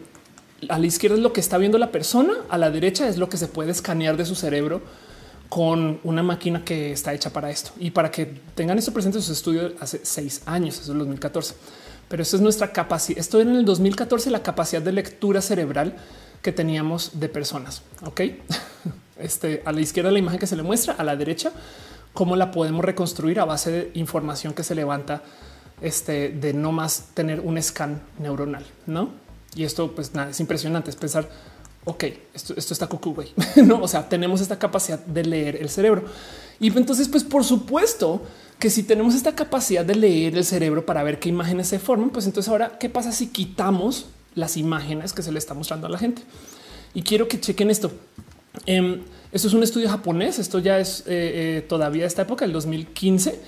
a 0.71 0.79
la 0.79 0.87
izquierda 0.87 1.19
es 1.19 1.23
lo 1.23 1.35
que 1.35 1.41
está 1.41 1.59
viendo 1.59 1.77
la 1.77 1.93
persona, 1.93 2.33
a 2.49 2.57
la 2.57 2.71
derecha 2.71 3.07
es 3.11 3.19
lo 3.19 3.29
que 3.29 3.37
se 3.37 3.47
puede 3.47 3.73
escanear 3.73 4.17
de 4.17 4.25
su 4.25 4.37
cerebro 4.37 4.81
con 5.49 6.01
una 6.05 6.23
máquina 6.23 6.65
que 6.65 6.93
está 6.93 7.15
hecha 7.15 7.31
para 7.31 7.51
esto. 7.51 7.71
Y 7.79 7.91
para 7.91 8.11
que 8.11 8.27
tengan 8.55 8.79
esto 8.79 8.93
presente, 8.93 9.21
sus 9.21 9.31
estudios 9.31 9.73
hace 9.81 10.01
seis 10.03 10.43
años, 10.47 10.75
eso 10.75 10.85
es 10.85 10.89
el 10.91 10.99
2014. 10.99 11.55
Pero 12.09 12.23
esto 12.23 12.37
es 12.37 12.43
nuestra 12.43 12.73
capacidad. 12.73 13.19
Esto 13.19 13.41
era 13.41 13.51
en 13.51 13.57
el 13.57 13.65
2014, 13.65 14.31
la 14.31 14.43
capacidad 14.43 14.83
de 14.83 14.93
lectura 14.93 15.41
cerebral 15.41 15.97
que 16.43 16.53
teníamos 16.53 17.21
de 17.21 17.29
personas. 17.29 17.83
Ok, 18.05 18.21
este 19.19 19.63
a 19.65 19.73
la 19.73 19.81
izquierda 19.81 20.11
la 20.11 20.19
imagen 20.19 20.39
que 20.39 20.47
se 20.47 20.57
le 20.57 20.63
muestra, 20.63 20.95
a 20.95 21.05
la 21.05 21.17
derecha, 21.17 21.53
cómo 22.13 22.37
la 22.37 22.51
podemos 22.51 22.85
reconstruir 22.85 23.41
a 23.41 23.45
base 23.45 23.71
de 23.71 23.91
información 23.95 24.55
que 24.55 24.65
se 24.65 24.75
levanta 24.75 25.23
este, 25.81 26.31
de 26.31 26.53
no 26.53 26.73
más 26.73 27.11
tener 27.15 27.41
un 27.41 27.61
scan 27.63 28.03
neuronal, 28.19 28.65
no? 28.87 29.11
Y 29.55 29.65
esto, 29.65 29.95
pues 29.95 30.15
nada, 30.15 30.31
es 30.31 30.41
impresionante. 30.41 30.91
Es 30.91 30.97
pensar, 30.97 31.29
ok, 31.91 32.05
esto, 32.35 32.55
está 32.57 32.87
cucú, 32.87 33.15
güey. 33.15 33.29
no, 33.65 33.83
o 33.83 33.89
sea, 33.89 34.09
tenemos 34.09 34.41
esta 34.41 34.59
capacidad 34.59 34.99
de 34.99 35.25
leer 35.25 35.57
el 35.57 35.69
cerebro. 35.69 36.05
Y 36.61 36.69
entonces, 36.77 37.09
pues 37.09 37.25
por 37.25 37.45
supuesto 37.45 38.23
que 38.59 38.71
si 38.71 38.83
tenemos 38.83 39.15
esta 39.15 39.35
capacidad 39.35 39.85
de 39.85 39.95
leer 39.95 40.37
el 40.37 40.45
cerebro 40.45 40.85
para 40.85 41.03
ver 41.03 41.19
qué 41.19 41.29
imágenes 41.29 41.69
se 41.69 41.79
forman, 41.79 42.11
pues 42.11 42.27
entonces 42.27 42.51
ahora, 42.51 42.79
¿qué 42.79 42.89
pasa 42.89 43.13
si 43.13 43.29
quitamos 43.29 44.07
las 44.39 44.57
imágenes 44.57 45.13
que 45.13 45.23
se 45.23 45.33
le 45.33 45.39
está 45.39 45.53
mostrando 45.53 45.87
a 45.87 45.91
la 45.91 45.99
gente. 45.99 46.23
Y 46.95 47.03
quiero 47.03 47.29
que 47.29 47.41
chequen 47.41 47.71
esto. 47.71 47.91
Em, 48.65 49.03
esto 49.33 49.49
es 49.49 49.55
un 49.55 49.63
estudio 49.63 49.91
japonés. 49.91 50.39
Esto 50.39 50.59
ya 50.59 50.79
es 50.79 51.01
eh, 51.01 51.59
eh, 51.59 51.65
todavía 51.69 52.07
esta 52.07 52.23
época, 52.23 52.45
el 52.45 52.53
2015. 52.53 53.39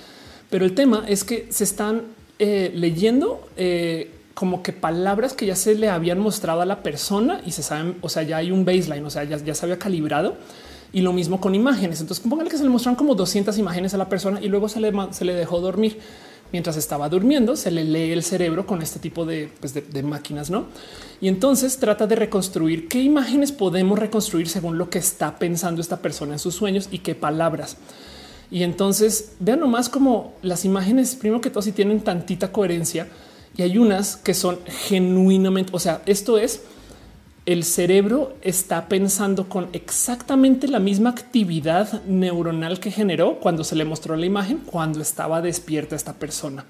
Pero 0.49 0.65
el 0.65 0.75
tema 0.75 1.05
es 1.07 1.23
que 1.23 1.47
se 1.49 1.63
están 1.63 2.03
eh, 2.37 2.71
leyendo 2.75 3.47
como 4.33 4.63
que 4.63 4.73
palabras 4.73 5.33
que 5.33 5.45
ya 5.45 5.55
se 5.55 5.75
le 5.75 5.89
habían 5.89 6.19
mostrado 6.19 6.61
a 6.61 6.65
la 6.65 6.83
persona 6.83 7.41
y 7.45 7.51
se 7.51 7.63
saben, 7.63 7.97
o 8.01 8.09
sea, 8.09 8.23
ya 8.23 8.37
hay 8.37 8.51
un 8.51 8.65
baseline, 8.65 9.05
o 9.05 9.09
sea, 9.09 9.23
ya, 9.23 9.37
ya 9.37 9.53
se 9.53 9.65
había 9.65 9.77
calibrado. 9.77 10.35
Y 10.93 11.01
lo 11.01 11.13
mismo 11.13 11.39
con 11.39 11.55
imágenes. 11.55 12.01
Entonces, 12.01 12.25
pónganle 12.27 12.51
que 12.51 12.57
se 12.57 12.63
le 12.63 12.69
mostraron 12.69 12.97
como 12.97 13.15
200 13.15 13.57
imágenes 13.57 13.93
a 13.93 13.97
la 13.97 14.09
persona 14.09 14.41
y 14.41 14.49
luego 14.49 14.67
se 14.67 14.81
le, 14.81 14.91
se 15.11 15.23
le 15.23 15.33
dejó 15.33 15.61
dormir 15.61 15.97
mientras 16.51 16.77
estaba 16.77 17.07
durmiendo, 17.09 17.55
se 17.55 17.71
le 17.71 17.83
lee 17.83 18.11
el 18.11 18.23
cerebro 18.23 18.65
con 18.65 18.81
este 18.81 18.99
tipo 18.99 19.25
pues, 19.59 19.73
de, 19.73 20.03
máquinas, 20.03 20.49
¿no? 20.49 20.65
Y 21.21 21.27
entonces 21.27 21.77
trata 21.77 22.07
de 22.07 22.15
reconstruir 22.15 22.87
qué 22.87 23.01
imágenes 23.01 23.51
podemos 23.51 23.97
reconstruir 23.97 24.49
según 24.49 24.77
lo 24.77 24.89
que 24.89 24.99
está 24.99 25.37
pensando 25.39 25.81
esta 25.81 26.01
persona 26.01 26.33
en 26.33 26.39
sus 26.39 26.55
sueños 26.55 26.89
y 26.91 26.99
qué 26.99 27.15
palabras. 27.15 27.77
Y 28.49 28.63
entonces 28.63 29.33
vean 29.39 29.61
nomás 29.61 29.87
como 29.87 30.33
las 30.41 30.65
imágenes, 30.65 31.15
primero 31.15 31.39
que 31.39 31.49
todo, 31.49 31.61
si 31.61 31.71
tienen 31.71 32.01
tantita 32.01 32.51
coherencia 32.51 33.07
y 33.57 33.63
hay 33.63 33.77
unas 33.77 34.15
que 34.17 34.33
son 34.33 34.59
genuinamente, 34.65 35.71
o 35.75 35.79
sea, 35.79 36.01
esto 36.05 36.37
es 36.37 36.61
el 37.45 37.63
cerebro 37.63 38.35
está 38.41 38.87
pensando 38.87 39.49
con 39.49 39.69
exactamente 39.73 40.67
la 40.67 40.79
misma 40.79 41.09
actividad 41.09 42.03
neuronal 42.03 42.79
que 42.79 42.91
generó 42.91 43.39
cuando 43.39 43.63
se 43.63 43.75
le 43.75 43.83
mostró 43.83 44.15
la 44.15 44.27
imagen, 44.27 44.59
cuando 44.59 45.01
estaba 45.01 45.41
despierta 45.41 45.95
esta 45.95 46.13
persona. 46.13 46.65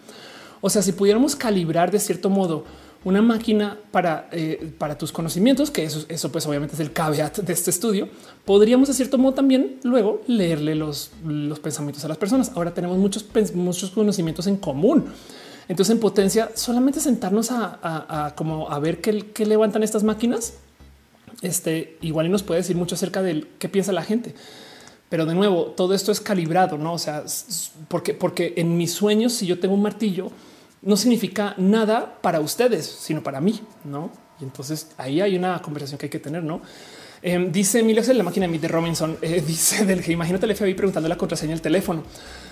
O 0.61 0.69
sea, 0.69 0.81
si 0.81 0.93
pudiéramos 0.93 1.35
calibrar 1.35 1.91
de 1.91 1.99
cierto 1.99 2.29
modo 2.29 2.63
una 3.03 3.21
máquina 3.21 3.77
para, 3.91 4.29
eh, 4.31 4.71
para 4.77 4.97
tus 4.97 5.11
conocimientos, 5.11 5.71
que 5.71 5.83
eso, 5.83 6.05
eso 6.07 6.31
pues 6.31 6.45
obviamente 6.45 6.75
es 6.75 6.79
el 6.79 6.93
caveat 6.93 7.39
de 7.39 7.51
este 7.51 7.71
estudio, 7.71 8.07
podríamos 8.45 8.87
de 8.87 8.93
cierto 8.93 9.17
modo 9.17 9.33
también 9.33 9.79
luego 9.83 10.21
leerle 10.27 10.75
los, 10.75 11.11
los 11.25 11.59
pensamientos 11.59 12.05
a 12.05 12.07
las 12.07 12.17
personas. 12.17 12.51
Ahora 12.55 12.73
tenemos 12.73 12.97
muchos, 12.97 13.25
muchos 13.55 13.91
conocimientos 13.91 14.47
en 14.47 14.55
común. 14.55 15.05
Entonces, 15.71 15.93
en 15.93 16.01
potencia, 16.01 16.51
solamente 16.53 16.99
sentarnos 16.99 17.49
a, 17.49 18.33
como 18.35 18.69
a 18.69 18.77
ver 18.79 18.99
qué, 18.99 19.45
levantan 19.45 19.83
estas 19.83 20.03
máquinas, 20.03 20.55
este 21.41 21.97
igual 22.01 22.25
y 22.25 22.29
nos 22.29 22.43
puede 22.43 22.59
decir 22.59 22.75
mucho 22.75 22.95
acerca 22.95 23.21
de 23.21 23.47
qué 23.57 23.69
piensa 23.69 23.93
la 23.93 24.03
gente. 24.03 24.35
Pero 25.07 25.25
de 25.25 25.33
nuevo, 25.33 25.67
todo 25.67 25.93
esto 25.93 26.11
es 26.11 26.19
calibrado, 26.19 26.77
no? 26.77 26.91
O 26.91 26.97
sea, 26.97 27.23
porque, 27.87 28.13
porque 28.13 28.53
en 28.57 28.75
mis 28.75 28.91
sueños, 28.91 29.31
si 29.31 29.47
yo 29.47 29.59
tengo 29.59 29.73
un 29.73 29.81
martillo, 29.81 30.29
no 30.81 30.97
significa 30.97 31.55
nada 31.55 32.17
para 32.19 32.41
ustedes, 32.41 32.85
sino 32.85 33.23
para 33.23 33.39
mí, 33.39 33.61
no? 33.85 34.11
Y 34.41 34.43
entonces 34.43 34.89
ahí 34.97 35.21
hay 35.21 35.37
una 35.37 35.61
conversación 35.61 35.97
que 35.97 36.07
hay 36.07 36.09
que 36.09 36.19
tener, 36.19 36.43
no? 36.43 36.61
Eh, 37.21 37.47
dice 37.49 37.79
Emilio, 37.79 38.03
la 38.13 38.23
máquina 38.23 38.45
de 38.45 38.67
Robinson, 38.67 39.17
eh, 39.21 39.41
dice 39.47 39.85
del 39.85 40.03
que 40.03 40.11
imagínate 40.11 40.47
el 40.47 40.53
FBI 40.53 40.73
preguntando 40.73 41.07
la 41.07 41.17
contraseña 41.17 41.51
del 41.51 41.61
teléfono. 41.61 42.03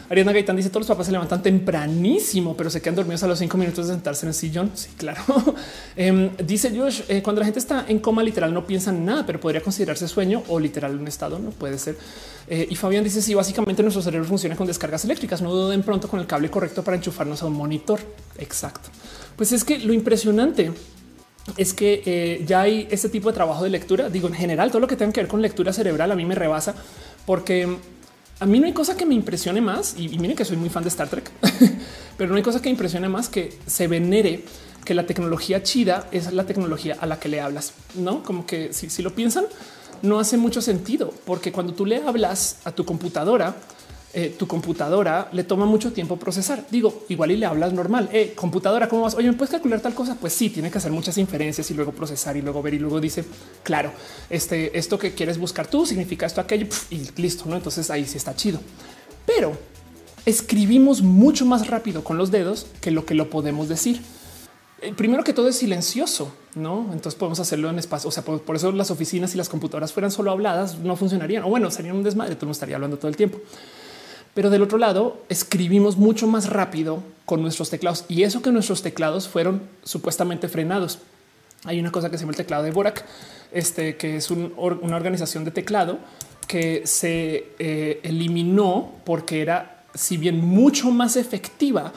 Ariana 0.09 0.31
Gaitán 0.31 0.55
dice 0.55 0.69
todos 0.69 0.81
los 0.81 0.87
papás 0.87 1.05
se 1.05 1.11
levantan 1.11 1.43
tempranísimo, 1.43 2.57
pero 2.57 2.69
se 2.71 2.81
quedan 2.81 2.95
dormidos 2.95 3.21
a 3.23 3.27
los 3.27 3.37
cinco 3.37 3.57
minutos 3.57 3.87
de 3.87 3.93
sentarse 3.93 4.25
en 4.25 4.29
el 4.29 4.33
sillón. 4.33 4.71
Sí, 4.73 4.89
claro. 4.97 5.21
Em, 5.95 6.35
dice 6.37 6.71
Josh, 6.75 7.01
eh, 7.09 7.21
cuando 7.21 7.39
la 7.41 7.45
gente 7.45 7.59
está 7.59 7.85
en 7.87 7.99
coma 7.99 8.23
literal 8.23 8.53
no 8.53 8.65
piensa 8.65 8.89
en 8.89 9.05
nada, 9.05 9.25
pero 9.25 9.39
podría 9.39 9.61
considerarse 9.61 10.07
sueño 10.07 10.43
o 10.47 10.59
literal 10.59 10.97
un 10.97 11.07
estado, 11.07 11.37
no 11.37 11.51
puede 11.51 11.77
ser. 11.77 11.97
Eh, 12.47 12.67
y 12.69 12.75
Fabián 12.75 13.03
dice 13.03 13.21
sí, 13.21 13.33
básicamente 13.33 13.83
nuestro 13.83 14.01
cerebro 14.01 14.27
funciona 14.27 14.55
con 14.55 14.65
descargas 14.65 15.05
eléctricas. 15.05 15.41
No 15.41 15.53
duden 15.53 15.83
pronto 15.83 16.07
con 16.07 16.19
el 16.19 16.25
cable 16.25 16.49
correcto 16.49 16.83
para 16.83 16.97
enchufarnos 16.97 17.43
a 17.43 17.45
un 17.45 17.53
monitor. 17.53 17.99
Exacto. 18.37 18.89
Pues 19.35 19.51
es 19.51 19.63
que 19.63 19.77
lo 19.77 19.93
impresionante 19.93 20.71
es 21.57 21.73
que 21.73 22.01
eh, 22.05 22.43
ya 22.45 22.61
hay 22.61 22.87
este 22.89 23.09
tipo 23.09 23.29
de 23.29 23.35
trabajo 23.35 23.63
de 23.63 23.69
lectura. 23.69 24.09
Digo, 24.09 24.27
en 24.27 24.33
general, 24.33 24.69
todo 24.69 24.79
lo 24.79 24.87
que 24.87 24.95
tenga 24.95 25.11
que 25.11 25.21
ver 25.21 25.27
con 25.27 25.41
lectura 25.41 25.71
cerebral 25.73 26.11
a 26.11 26.15
mí 26.15 26.25
me 26.25 26.35
rebasa 26.35 26.73
porque 27.25 27.77
a 28.39 28.45
mí 28.45 28.59
no 28.59 28.65
hay 28.65 28.73
cosa 28.73 28.95
que 28.95 29.05
me 29.05 29.15
impresione 29.15 29.61
más. 29.61 29.95
Y, 29.97 30.09
miren 30.19 30.35
que 30.35 30.45
soy 30.45 30.57
muy 30.57 30.69
fan 30.69 30.83
de 30.83 30.89
Star 30.89 31.09
Trek, 31.09 31.29
pero 32.17 32.29
no 32.29 32.37
hay 32.37 32.43
cosa 32.43 32.61
que 32.61 32.69
impresione 32.69 33.09
más 33.09 33.29
que 33.29 33.57
se 33.65 33.87
venere 33.87 34.45
que 34.85 34.93
la 34.93 35.05
tecnología 35.05 35.61
chida 35.61 36.07
es 36.11 36.31
la 36.33 36.45
tecnología 36.45 36.97
a 36.99 37.05
la 37.05 37.19
que 37.19 37.29
le 37.29 37.41
hablas. 37.41 37.73
No 37.95 38.23
como 38.23 38.45
que 38.45 38.73
si, 38.73 38.89
si 38.89 39.01
lo 39.01 39.13
piensan, 39.13 39.45
no 40.01 40.19
hace 40.19 40.37
mucho 40.37 40.61
sentido 40.61 41.13
porque 41.25 41.51
cuando 41.51 41.73
tú 41.73 41.85
le 41.85 41.97
hablas 41.97 42.59
a 42.63 42.71
tu 42.71 42.85
computadora, 42.85 43.55
eh, 44.13 44.35
tu 44.37 44.47
computadora 44.47 45.29
le 45.33 45.43
toma 45.43 45.65
mucho 45.65 45.93
tiempo 45.93 46.17
procesar. 46.17 46.65
Digo, 46.71 47.05
igual 47.09 47.31
y 47.31 47.37
le 47.37 47.45
hablas 47.45 47.73
normal. 47.73 48.09
Eh, 48.11 48.33
computadora, 48.35 48.89
¿cómo 48.89 49.03
vas? 49.03 49.15
Oye, 49.15 49.29
¿me 49.29 49.37
puedes 49.37 49.51
calcular 49.51 49.81
tal 49.81 49.93
cosa? 49.93 50.17
Pues 50.19 50.33
sí, 50.33 50.49
tiene 50.49 50.71
que 50.71 50.77
hacer 50.77 50.91
muchas 50.91 51.17
inferencias 51.17 51.69
y 51.69 51.73
luego 51.73 51.91
procesar 51.91 52.35
y 52.35 52.41
luego 52.41 52.61
ver 52.61 52.73
y 52.73 52.79
luego 52.79 52.99
dice, 52.99 53.23
claro, 53.63 53.91
este, 54.29 54.77
esto 54.77 54.97
que 54.97 55.13
quieres 55.13 55.37
buscar 55.37 55.67
tú 55.67 55.85
significa 55.85 56.25
esto, 56.25 56.41
aquello 56.41 56.67
y 56.89 57.07
listo. 57.21 57.45
No, 57.47 57.55
entonces 57.55 57.89
ahí 57.91 58.05
sí 58.05 58.17
está 58.17 58.35
chido. 58.35 58.59
Pero 59.25 59.53
escribimos 60.25 61.01
mucho 61.01 61.45
más 61.45 61.67
rápido 61.67 62.03
con 62.03 62.17
los 62.17 62.31
dedos 62.31 62.67
que 62.81 62.91
lo 62.91 63.05
que 63.05 63.13
lo 63.13 63.29
podemos 63.29 63.69
decir. 63.69 64.01
Eh, 64.81 64.93
primero 64.95 65.23
que 65.23 65.33
todo 65.33 65.49
es 65.49 65.57
silencioso, 65.57 66.33
no? 66.55 66.89
Entonces 66.93 67.15
podemos 67.15 67.39
hacerlo 67.39 67.69
en 67.69 67.79
espacio. 67.79 68.07
O 68.07 68.11
sea, 68.11 68.23
por, 68.23 68.55
eso 68.55 68.71
las 68.71 68.91
oficinas 68.91 69.33
y 69.35 69.37
las 69.37 69.49
computadoras 69.49 69.91
fueran 69.91 70.11
solo 70.11 70.31
habladas, 70.31 70.79
no 70.79 70.95
funcionarían. 70.95 71.43
O 71.43 71.49
bueno, 71.49 71.69
serían 71.69 71.97
un 71.97 72.03
desmadre. 72.03 72.35
Tú 72.35 72.45
no 72.45 72.53
estaría 72.53 72.75
hablando 72.75 72.97
todo 72.97 73.09
el 73.09 73.17
tiempo. 73.17 73.39
Pero 74.33 74.49
del 74.49 74.61
otro 74.61 74.77
lado, 74.77 75.21
escribimos 75.29 75.97
mucho 75.97 76.27
más 76.27 76.49
rápido 76.49 77.03
con 77.25 77.41
nuestros 77.41 77.69
teclados 77.69 78.05
y 78.07 78.23
eso 78.23 78.41
que 78.41 78.51
nuestros 78.51 78.81
teclados 78.81 79.27
fueron 79.27 79.61
supuestamente 79.83 80.47
frenados. 80.47 80.99
Hay 81.65 81.79
una 81.79 81.91
cosa 81.91 82.09
que 82.09 82.17
se 82.17 82.21
llama 82.21 82.31
el 82.31 82.37
teclado 82.37 82.63
de 82.63 82.71
Borac, 82.71 83.05
este 83.51 83.97
que 83.97 84.17
es 84.17 84.31
una 84.31 84.49
organización 84.57 85.43
de 85.43 85.51
teclado 85.51 85.99
que 86.47 86.87
se 86.87 87.51
eh, 87.59 87.99
eliminó 88.01 88.93
porque 89.05 89.41
era, 89.41 89.83
si 89.93 90.17
bien 90.17 90.43
mucho 90.43 90.89
más 90.89 91.15
efectiva, 91.15 91.93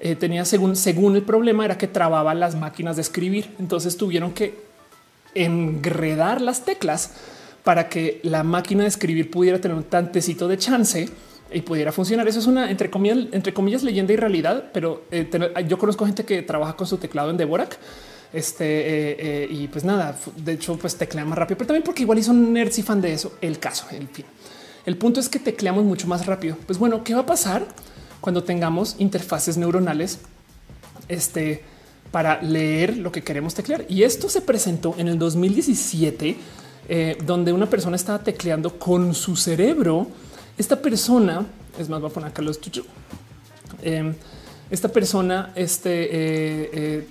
eh, 0.00 0.16
tenía 0.16 0.44
según, 0.44 0.74
según 0.74 1.14
el 1.14 1.22
problema 1.22 1.64
era 1.64 1.78
que 1.78 1.86
trababa 1.86 2.34
las 2.34 2.56
máquinas 2.56 2.96
de 2.96 3.02
escribir. 3.02 3.54
Entonces 3.60 3.96
tuvieron 3.96 4.32
que 4.32 4.58
enredar 5.34 6.40
las 6.40 6.64
teclas 6.64 7.12
para 7.62 7.88
que 7.88 8.20
la 8.24 8.42
máquina 8.42 8.82
de 8.82 8.88
escribir 8.88 9.30
pudiera 9.30 9.60
tener 9.60 9.76
un 9.76 9.84
tantecito 9.84 10.48
de 10.48 10.58
chance 10.58 11.08
y 11.54 11.62
pudiera 11.62 11.92
funcionar. 11.92 12.28
Eso 12.28 12.38
es 12.38 12.46
una 12.46 12.70
entre 12.70 12.90
comillas, 12.90 13.18
entre 13.32 13.52
comillas 13.52 13.82
leyenda 13.82 14.12
y 14.12 14.16
realidad, 14.16 14.70
pero 14.72 15.04
eh, 15.10 15.28
yo 15.68 15.78
conozco 15.78 16.06
gente 16.06 16.24
que 16.24 16.42
trabaja 16.42 16.76
con 16.76 16.86
su 16.86 16.98
teclado 16.98 17.30
en 17.30 17.36
Dvorak. 17.36 17.78
Este 18.32 18.64
eh, 18.64 19.16
eh, 19.18 19.48
y 19.50 19.68
pues 19.68 19.84
nada, 19.84 20.16
de 20.36 20.52
hecho, 20.52 20.78
pues 20.78 20.96
teclea 20.96 21.24
más 21.24 21.36
rápido, 21.36 21.58
pero 21.58 21.68
también 21.68 21.84
porque 21.84 22.02
igual 22.02 22.22
son 22.22 22.52
nerds 22.52 22.78
y 22.78 22.82
fan 22.82 23.00
de 23.00 23.12
eso. 23.12 23.34
El 23.40 23.58
caso, 23.58 23.86
el 23.90 24.08
fin. 24.08 24.24
El 24.86 24.96
punto 24.96 25.20
es 25.20 25.28
que 25.28 25.38
tecleamos 25.38 25.84
mucho 25.84 26.06
más 26.06 26.26
rápido. 26.26 26.56
Pues 26.66 26.78
bueno, 26.78 27.04
¿qué 27.04 27.14
va 27.14 27.20
a 27.20 27.26
pasar 27.26 27.66
cuando 28.20 28.42
tengamos 28.42 28.96
interfaces 28.98 29.58
neuronales 29.58 30.20
este, 31.08 31.62
para 32.10 32.40
leer 32.40 32.96
lo 32.96 33.12
que 33.12 33.22
queremos 33.22 33.54
teclear? 33.54 33.84
Y 33.88 34.02
esto 34.02 34.28
se 34.28 34.40
presentó 34.40 34.94
en 34.96 35.08
el 35.08 35.18
2017, 35.18 36.36
donde 37.24 37.52
una 37.52 37.66
persona 37.70 37.96
estaba 37.96 38.18
tecleando 38.18 38.78
con 38.78 39.14
su 39.14 39.36
cerebro 39.36 40.08
esta 40.58 40.80
persona, 40.80 41.46
es 41.78 41.88
más, 41.88 42.00
voy 42.00 42.10
a 42.10 42.12
poner 42.12 42.28
acá 42.30 42.42
los 42.42 42.60
chuchu. 42.60 42.84
Em, 43.82 44.14
esta 44.70 44.88
persona 44.88 45.52
este, 45.54 46.08
eh, 46.12 47.08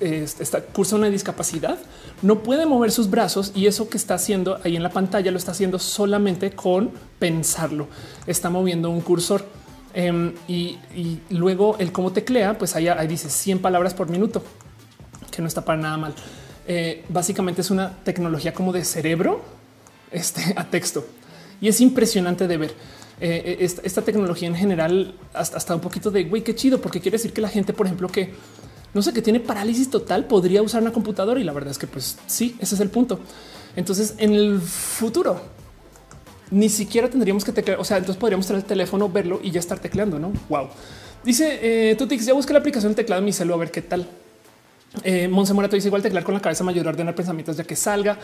eh, 0.00 0.26
está, 0.40 0.62
cursa 0.62 0.96
una 0.96 1.10
discapacidad, 1.10 1.78
no 2.22 2.42
puede 2.42 2.66
mover 2.66 2.90
sus 2.90 3.10
brazos 3.10 3.52
y 3.54 3.66
eso 3.66 3.88
que 3.88 3.96
está 3.96 4.14
haciendo 4.14 4.60
ahí 4.64 4.76
en 4.76 4.82
la 4.82 4.90
pantalla 4.90 5.30
lo 5.30 5.38
está 5.38 5.52
haciendo 5.52 5.78
solamente 5.78 6.52
con 6.52 6.90
pensarlo. 7.18 7.88
Está 8.26 8.50
moviendo 8.50 8.90
un 8.90 9.00
cursor. 9.00 9.44
Em, 9.94 10.34
y, 10.46 10.78
luego 11.30 11.76
el 11.78 11.92
cómo 11.92 12.12
teclea, 12.12 12.58
pues 12.58 12.76
ahí, 12.76 12.88
ahí, 12.88 13.08
dice 13.08 13.30
100 13.30 13.60
palabras 13.60 13.94
por 13.94 14.08
minuto, 14.08 14.42
que 15.30 15.42
no 15.42 15.48
está 15.48 15.64
para 15.64 15.80
nada 15.80 15.96
mal. 15.96 16.14
Eh, 16.66 17.04
básicamente 17.08 17.62
es 17.62 17.70
una 17.70 17.96
tecnología 18.04 18.52
como 18.52 18.72
de 18.72 18.84
cerebro 18.84 19.42
este, 20.10 20.54
a 20.56 20.64
texto 20.64 21.04
y 21.60 21.68
es 21.68 21.80
impresionante 21.80 22.46
de 22.46 22.56
ver. 22.56 22.70
Eh, 23.20 23.58
eh, 23.60 23.70
esta, 23.82 24.02
tecnología 24.02 24.46
en 24.46 24.54
general 24.54 25.16
hasta, 25.34 25.74
un 25.74 25.80
poquito 25.80 26.10
de 26.10 26.24
güey, 26.24 26.42
qué 26.42 26.54
chido, 26.54 26.80
porque 26.80 27.00
quiere 27.00 27.16
decir 27.16 27.32
que 27.32 27.40
la 27.40 27.48
gente, 27.48 27.72
por 27.72 27.86
ejemplo, 27.86 28.08
que 28.08 28.32
no 28.94 29.02
sé, 29.02 29.12
que 29.12 29.22
tiene 29.22 29.40
parálisis 29.40 29.90
total, 29.90 30.26
podría 30.26 30.62
usar 30.62 30.82
una 30.82 30.92
computadora 30.92 31.40
y 31.40 31.44
la 31.44 31.52
verdad 31.52 31.72
es 31.72 31.78
que 31.78 31.86
pues 31.86 32.16
sí, 32.26 32.56
ese 32.60 32.76
es 32.76 32.80
el 32.80 32.90
punto. 32.90 33.18
Entonces 33.76 34.14
en 34.18 34.34
el 34.34 34.60
futuro 34.60 35.40
ni 36.50 36.68
siquiera 36.68 37.10
tendríamos 37.10 37.44
que 37.44 37.52
teclear, 37.52 37.78
o 37.78 37.84
sea, 37.84 37.98
entonces 37.98 38.18
podríamos 38.18 38.46
tener 38.46 38.62
el 38.62 38.66
teléfono, 38.66 39.08
verlo 39.08 39.40
y 39.42 39.50
ya 39.50 39.60
estar 39.60 39.78
tecleando, 39.78 40.18
¿no? 40.18 40.32
Wow. 40.48 40.68
Dice 41.24 41.58
eh, 41.90 41.96
Tutix, 41.96 42.24
ya 42.24 42.32
busqué 42.32 42.52
la 42.52 42.60
aplicación 42.60 42.92
de 42.92 42.96
teclado 42.96 43.18
en 43.18 43.26
mi 43.26 43.32
celular 43.32 43.56
a 43.56 43.60
ver 43.60 43.70
qué 43.70 43.82
tal. 43.82 44.08
Eh, 45.02 45.28
Monse 45.28 45.52
Morato 45.52 45.76
dice 45.76 45.88
igual 45.88 46.02
teclar 46.02 46.24
con 46.24 46.34
la 46.34 46.40
cabeza 46.40 46.64
mayor 46.64 46.86
ordenar 46.88 47.14
pensamientos 47.14 47.56
ya 47.56 47.64
que 47.64 47.76
salga. 47.76 48.18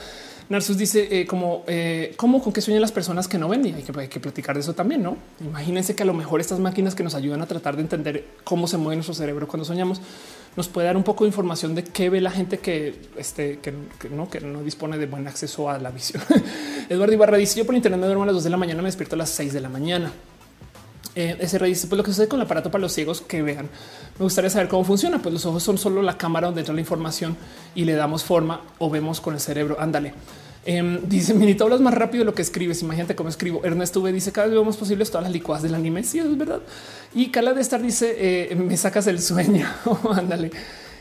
Narsus 0.48 0.76
dice 0.76 1.08
eh, 1.10 1.26
como 1.26 1.62
eh, 1.66 2.14
cómo 2.16 2.42
con 2.42 2.52
qué 2.52 2.60
sueñan 2.60 2.80
las 2.80 2.92
personas 2.92 3.28
que 3.28 3.38
no 3.38 3.48
ven 3.48 3.66
y 3.66 3.72
hay 3.72 4.08
que, 4.08 4.20
platicar 4.20 4.54
de 4.54 4.60
eso 4.62 4.74
también. 4.74 5.02
No 5.02 5.16
imagínense 5.40 5.94
que 5.94 6.02
a 6.02 6.06
lo 6.06 6.14
mejor 6.14 6.40
estas 6.40 6.60
máquinas 6.60 6.94
que 6.94 7.02
nos 7.02 7.14
ayudan 7.14 7.42
a 7.42 7.46
tratar 7.46 7.76
de 7.76 7.82
entender 7.82 8.24
cómo 8.44 8.66
se 8.66 8.78
mueve 8.78 8.96
nuestro 8.96 9.14
cerebro 9.14 9.46
cuando 9.46 9.64
soñamos 9.64 10.00
nos 10.56 10.68
puede 10.68 10.86
dar 10.86 10.96
un 10.96 11.02
poco 11.02 11.24
de 11.24 11.28
información 11.28 11.74
de 11.74 11.84
qué 11.84 12.10
ve 12.10 12.20
la 12.20 12.30
gente 12.30 12.58
que, 12.58 12.94
este, 13.16 13.58
que, 13.58 13.72
no, 14.08 14.30
que 14.30 14.40
no 14.40 14.62
dispone 14.62 14.98
de 14.98 15.06
buen 15.06 15.26
acceso 15.26 15.68
a 15.68 15.78
la 15.78 15.90
visión. 15.92 16.22
Eduardo 16.88 17.12
Ibarra 17.12 17.36
dice 17.36 17.58
yo 17.58 17.66
por 17.66 17.74
internet 17.74 18.00
me 18.00 18.06
duermo 18.06 18.22
a 18.22 18.26
las 18.26 18.36
dos 18.36 18.44
de 18.44 18.50
la 18.50 18.56
mañana, 18.56 18.80
me 18.80 18.88
despierto 18.88 19.16
a 19.16 19.18
las 19.18 19.30
seis 19.30 19.52
de 19.52 19.60
la 19.60 19.68
mañana. 19.68 20.12
Eh, 21.16 21.36
ese 21.38 21.58
dice 21.60 21.86
pues 21.86 21.96
lo 21.96 22.02
que 22.02 22.10
sucede 22.10 22.26
con 22.26 22.40
el 22.40 22.46
aparato 22.46 22.70
para 22.70 22.82
los 22.82 22.92
ciegos 22.92 23.20
que 23.20 23.42
vean. 23.42 23.68
Me 24.18 24.24
gustaría 24.24 24.50
saber 24.50 24.68
cómo 24.68 24.84
funciona. 24.84 25.20
Pues 25.20 25.32
los 25.32 25.46
ojos 25.46 25.62
son 25.62 25.78
solo 25.78 26.02
la 26.02 26.18
cámara 26.18 26.46
donde 26.48 26.60
entra 26.62 26.74
la 26.74 26.80
información 26.80 27.36
y 27.74 27.84
le 27.84 27.94
damos 27.94 28.24
forma 28.24 28.62
o 28.78 28.90
vemos 28.90 29.20
con 29.20 29.34
el 29.34 29.40
cerebro. 29.40 29.76
Ándale. 29.78 30.14
Eh, 30.66 31.00
dice 31.06 31.34
Minito, 31.34 31.64
hablas 31.64 31.80
más 31.80 31.92
rápido 31.94 32.22
de 32.22 32.26
lo 32.26 32.34
que 32.34 32.42
escribes. 32.42 32.82
Imagínate 32.82 33.14
cómo 33.14 33.28
escribo. 33.28 33.64
Ernesto 33.64 34.00
V 34.00 34.12
dice 34.12 34.32
cada 34.32 34.46
vez 34.46 34.56
vemos 34.56 34.76
posibles 34.76 35.10
todas 35.10 35.24
las 35.24 35.32
licuadas 35.32 35.62
del 35.62 35.74
anime. 35.74 36.02
Sí, 36.04 36.18
es 36.18 36.36
verdad. 36.36 36.60
Y 37.14 37.30
Cala 37.30 37.52
de 37.52 37.60
estar 37.60 37.80
dice 37.80 38.14
eh, 38.18 38.54
me 38.56 38.76
sacas 38.76 39.06
el 39.06 39.20
sueño. 39.20 39.68
Ándale. 40.10 40.50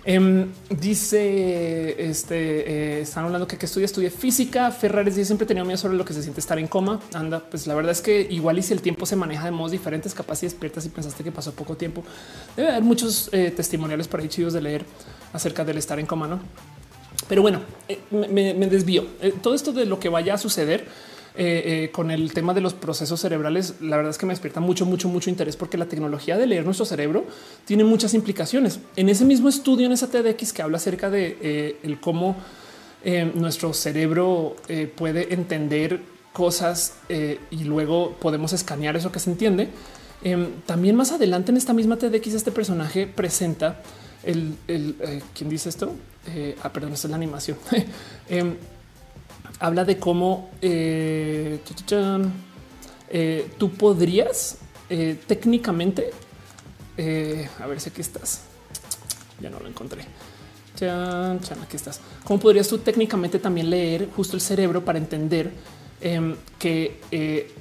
Em, 0.06 0.52
dice 0.70 2.10
este 2.10 2.98
eh, 2.98 3.02
están 3.04 3.24
hablando 3.24 3.48
que, 3.48 3.58
que 3.58 3.66
estudia, 3.66 3.86
estudia 3.86 4.12
física. 4.12 4.70
Ferrares 4.72 5.16
dice 5.16 5.28
siempre 5.28 5.48
tenía 5.48 5.64
miedo 5.64 5.78
sobre 5.78 5.96
lo 5.96 6.04
que 6.04 6.14
se 6.14 6.22
siente 6.22 6.42
estar 6.42 6.60
en 6.60 6.68
coma. 6.68 7.00
Anda, 7.14 7.40
pues 7.40 7.68
la 7.68 7.76
verdad 7.76 7.94
es 7.94 8.02
que 8.02 8.22
igual 8.30 8.58
y 8.58 8.64
si 8.64 8.74
el 8.74 8.82
tiempo 8.82 9.06
se 9.06 9.16
maneja 9.16 9.46
de 9.46 9.52
modos 9.52 9.72
diferentes, 9.72 10.14
capaz 10.14 10.44
y 10.44 10.48
despiertas 10.48 10.86
y 10.86 10.90
pensaste 10.90 11.24
que 11.24 11.32
pasó 11.32 11.54
poco 11.54 11.78
tiempo. 11.78 12.04
Debe 12.58 12.70
haber 12.70 12.84
muchos 12.84 13.30
eh, 13.32 13.52
testimoniales 13.56 14.10
por 14.10 14.20
ahí 14.20 14.28
chidos 14.28 14.52
de 14.52 14.62
leer 14.62 14.86
acerca 15.32 15.64
del 15.64 15.78
estar 15.78 15.98
en 16.00 16.06
coma, 16.06 16.28
no? 16.28 16.42
Pero 17.30 17.42
bueno, 17.42 17.62
eh, 17.88 18.00
me, 18.12 18.54
me, 18.54 18.68
desvío. 18.68 19.08
todo 19.42 19.56
esto 19.56 19.72
de 19.72 19.86
lo 19.86 20.00
que 20.00 20.10
vaya 20.10 20.34
a 20.34 20.38
suceder 20.38 20.86
eh, 21.36 21.86
eh, 21.86 21.92
con 21.92 22.12
el 22.12 22.32
tema 22.32 22.54
de 22.54 22.62
los 22.62 22.76
procesos 22.76 23.20
cerebrales, 23.20 23.76
la 23.82 23.98
verdad 23.98 24.12
es 24.12 24.20
que 24.20 24.28
me 24.28 24.34
despierta 24.34 24.60
mucho, 24.60 24.86
mucho, 24.86 25.10
mucho 25.10 25.32
interés 25.32 25.56
porque 25.56 25.80
la 25.80 25.88
tecnología 25.88 26.38
de 26.38 26.46
leer 26.46 26.64
nuestro 26.64 26.86
cerebro 26.86 27.26
tiene 27.66 27.84
muchas 27.84 28.14
implicaciones. 28.14 28.80
En 28.96 29.10
ese 29.10 29.26
mismo 29.26 29.50
estudio, 29.50 29.88
en 29.88 29.94
esa 29.94 30.12
TEDx 30.12 30.54
que 30.54 30.62
habla 30.62 30.78
acerca 30.78 31.10
de 31.10 31.38
eh, 31.42 31.78
el 31.82 32.00
cómo 32.00 32.36
nuestro 33.36 33.74
cerebro 33.74 34.56
puede 34.96 35.34
entender 35.34 36.00
cosas 36.32 36.94
y 37.10 37.66
luego 37.66 38.16
podemos 38.18 38.54
escanear 38.54 38.96
eso 38.96 39.12
que 39.12 39.20
se 39.20 39.30
entiende. 39.30 39.68
también 40.66 40.96
más 40.96 41.12
adelante 41.12 41.52
en 41.52 41.58
esta 41.58 41.74
misma 41.74 41.98
TEDx, 41.98 42.28
este 42.28 42.54
personaje 42.54 43.06
presenta 43.06 43.82
el, 44.24 44.56
el 44.70 44.96
quién 45.34 45.50
dice 45.50 45.68
esto? 45.68 45.94
ah, 46.64 46.72
perdón, 46.72 46.94
esta 46.94 47.08
es 47.08 47.12
la 47.12 47.18
animación. 47.18 47.58
Em, 48.30 48.56
habla 49.64 49.86
de 49.86 49.98
cómo 49.98 50.50
eh, 50.62 51.62
eh, 53.10 53.52
tú 53.58 53.72
podrías 53.72 54.58
eh, 54.90 55.18
técnicamente, 55.26 56.12
a 57.62 57.66
ver 57.68 57.80
si 57.80 57.90
aquí 57.90 58.02
estás, 58.02 58.42
ya 59.40 59.50
no 59.50 59.62
lo 59.62 59.68
encontré. 59.68 60.04
Aquí 60.76 61.78
estás. 61.78 62.02
¿Cómo 62.26 62.42
podrías 62.42 62.68
tú 62.68 62.80
técnicamente 62.80 63.40
también 63.40 63.70
leer 63.70 64.10
justo 64.14 64.36
el 64.36 64.42
cerebro 64.42 64.84
para 64.84 65.00
entender 65.00 65.54
em, 66.02 66.36
que 66.60 67.54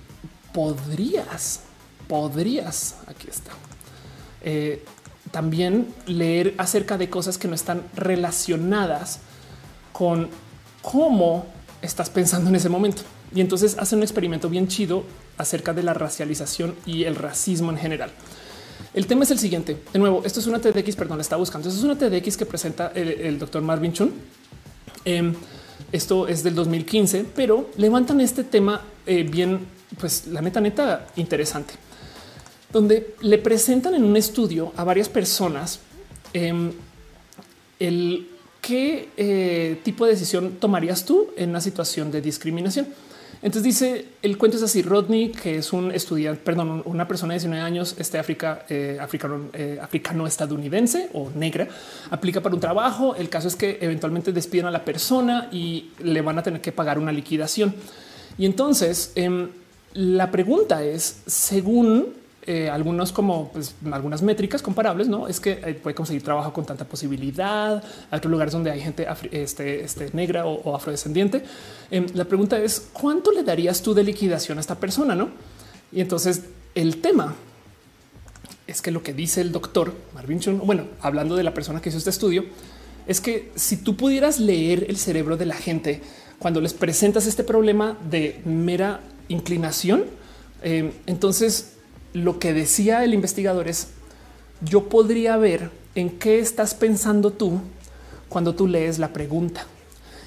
podrías 0.53 1.61
podrías, 2.09 2.97
aquí 3.07 3.29
está, 3.31 3.53
también 5.31 5.95
leer 6.07 6.55
acerca 6.59 6.99
de 6.99 7.09
cosas 7.09 7.39
que 7.39 7.47
no 7.47 7.55
están 7.55 7.85
relacionadas 7.95 9.21
con 9.93 10.29
cómo 10.83 11.47
estás 11.83 12.09
pensando 12.09 12.49
en 12.49 12.57
ese 12.57 12.69
momento. 12.69 13.03
Y 13.35 13.41
entonces 13.41 13.77
hace 13.79 13.97
un 13.97 14.03
experimento 14.03 14.49
bien 14.49 14.69
chido 14.69 15.05
acerca 15.37 15.75
de 15.75 15.83
la 15.83 15.93
racialización 15.93 16.75
y 16.87 17.05
el 17.05 17.17
racismo 17.17 17.71
en 17.71 17.79
general. 17.79 18.11
El 18.95 19.07
tema 19.07 19.25
es 19.25 19.31
el 19.31 19.39
siguiente. 19.39 19.79
De 19.93 19.99
nuevo, 19.99 20.23
esto 20.25 20.41
es 20.41 20.47
una 20.47 20.61
TDX, 20.61 20.97
perdón, 20.97 21.21
está 21.21 21.37
buscando. 21.37 21.69
Esto 21.69 21.81
es 21.81 21.85
una 21.85 21.97
TDX 21.97 22.37
que 22.37 22.47
presenta 22.47 22.93
el, 22.95 23.39
doctor 23.39 23.63
Marvin 23.63 23.93
Chun. 23.93 24.13
Em, 25.05 25.35
esto 25.91 26.29
es 26.29 26.43
del 26.43 26.55
2015, 26.55 27.27
pero 27.35 27.71
levantan 27.77 28.21
este 28.21 28.45
tema 28.45 28.83
eh, 29.07 29.25
bien, 29.25 29.67
pues 29.99 30.27
la 30.27 30.41
neta, 30.41 30.61
neta 30.61 31.09
interesante, 31.17 31.75
donde 32.73 33.15
le 33.21 33.39
presentan 33.39 33.95
en 33.95 34.05
un 34.05 34.17
estudio 34.17 34.73
a 34.77 34.85
varias 34.85 35.09
personas 35.09 35.81
em, 36.33 36.73
el 37.79 38.29
qué 38.63 39.11
eh, 39.17 39.81
tipo 39.83 40.07
de 40.07 40.13
decisión 40.13 40.53
tomarías 40.59 41.05
tú 41.05 41.29
en 41.37 41.51
una 41.51 41.61
situación 41.61 42.11
de 42.11 42.23
discriminación. 42.23 42.87
Entonces 43.43 43.65
dice 43.65 44.07
el 44.23 44.39
cuento 44.39 44.57
es 44.57 44.63
así. 44.63 44.83
Rodney, 44.83 45.31
que 45.31 45.59
es 45.59 45.73
un 45.73 45.91
estudiante, 45.91 46.41
perdón, 46.45 46.81
una 46.85 47.09
persona 47.09 47.35
de 47.35 47.41
19 47.41 47.61
años, 47.61 47.97
este 47.99 48.21
África, 48.21 48.65
eh, 48.69 48.99
africano, 49.01 49.51
eh, 49.53 49.79
africano 49.83 50.29
estadounidense 50.29 51.11
o 51.13 51.29
negra, 51.35 51.67
aplica 52.11 52.41
para 52.41 52.55
un 52.55 52.61
trabajo. 52.61 53.17
El 53.17 53.29
caso 53.29 53.49
es 53.49 53.57
que 53.57 53.79
eventualmente 53.81 54.33
despiden 54.33 54.67
a 54.67 54.71
la 54.71 54.85
persona 54.85 55.49
y 55.51 55.91
le 55.99 56.23
van 56.23 56.39
a 56.39 56.43
tener 56.45 56.61
que 56.61 56.71
pagar 56.71 57.01
una 57.01 57.11
liquidación. 57.11 57.75
Y 58.39 58.47
entonces 58.47 59.11
em, 59.17 59.49
la 59.95 60.31
pregunta 60.31 60.85
es, 60.85 61.23
según 61.27 62.22
eh, 62.45 62.69
algunos 62.69 63.13
como 63.13 63.53
pues, 63.53 63.77
algunas 63.93 64.21
métricas 64.21 64.63
comparables, 64.63 65.07
no 65.07 65.29
es 65.29 65.39
que 65.39 65.53
eh, 65.53 65.75
puede 65.81 65.95
conseguir 65.95 66.25
trabajo 66.25 66.53
con 66.53 66.67
tanta 66.67 66.85
posibilidad. 66.85 67.83
Hay 68.11 68.19
otros 68.19 68.33
lugares 68.33 68.53
donde 68.53 68.73
hay 68.73 68.81
gente 68.81 69.07
este, 69.31 69.85
este, 69.85 70.11
negra 70.13 70.45
o, 70.45 70.75
afrodescendiente. 70.75 71.45
Em, 71.89 72.07
la 72.15 72.25
pregunta 72.25 72.59
es 72.59 72.89
cuánto 72.93 73.31
le 73.31 73.45
darías 73.45 73.81
tú 73.81 73.95
de 73.95 74.03
liquidación 74.03 74.59
a 74.59 74.61
esta 74.61 74.75
persona, 74.75 75.15
no? 75.15 75.31
Y 75.93 76.01
entonces 76.01 76.43
el 76.75 77.01
tema 77.01 77.37
es 78.67 78.83
que 78.83 78.91
lo 78.91 79.05
que 79.05 79.15
dice 79.15 79.41
el 79.41 79.53
doctor 79.53 79.95
Marvin 80.13 80.41
Chun, 80.41 80.61
bueno, 80.65 80.87
hablando 81.01 81.37
de 81.37 81.45
la 81.45 81.55
persona 81.55 81.81
que 81.81 81.91
hizo 81.91 81.99
este 81.99 82.11
estudio, 82.11 82.47
es 83.07 83.21
que 83.21 83.53
si 83.55 83.77
tú 83.77 83.97
pudieras 83.97 84.41
leer 84.41 84.87
el 84.89 84.97
cerebro 84.97 85.37
de 85.37 85.47
la 85.47 85.55
gente 85.55 86.03
cuando 86.41 86.61
les 86.61 86.75
presentas 86.75 87.27
este 87.27 87.45
problema 87.45 87.97
de 88.11 88.41
mera 88.45 89.01
inclinación, 89.29 90.07
em, 90.63 90.91
entonces 91.07 91.72
lo 92.13 92.39
que 92.39 92.53
decía 92.53 93.05
el 93.05 93.15
investigador 93.15 93.69
es 93.69 93.89
yo 94.61 94.89
podría 94.89 95.37
ver 95.37 95.71
en 95.95 96.19
qué 96.19 96.39
estás 96.39 96.75
pensando 96.75 97.33
tú 97.33 97.61
cuando 98.29 98.55
tú 98.55 98.67
lees 98.67 98.99
la 98.99 99.13
pregunta. 99.13 99.67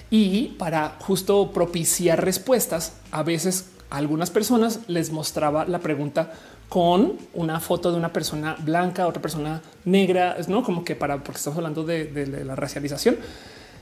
Y 0.09 0.49
para 0.59 0.97
justo 0.99 1.51
propiciar 1.51 2.23
respuestas, 2.23 2.93
a 3.11 3.23
veces 3.23 3.65
a 3.89 3.97
algunas 3.97 4.29
personas 4.29 4.79
les 4.87 5.11
mostraba 5.11 5.65
la 5.65 5.79
pregunta 5.79 6.33
con 6.69 7.13
una 7.33 7.59
foto 7.59 7.91
de 7.91 7.97
una 7.97 8.11
persona 8.11 8.55
blanca, 8.59 9.07
otra 9.07 9.21
persona 9.21 9.61
negra, 9.85 10.37
no 10.47 10.63
como 10.63 10.83
que 10.83 10.95
para 10.95 11.23
porque 11.23 11.37
estamos 11.37 11.57
hablando 11.57 11.83
de, 11.83 12.05
de 12.05 12.45
la 12.45 12.55
racialización. 12.55 13.17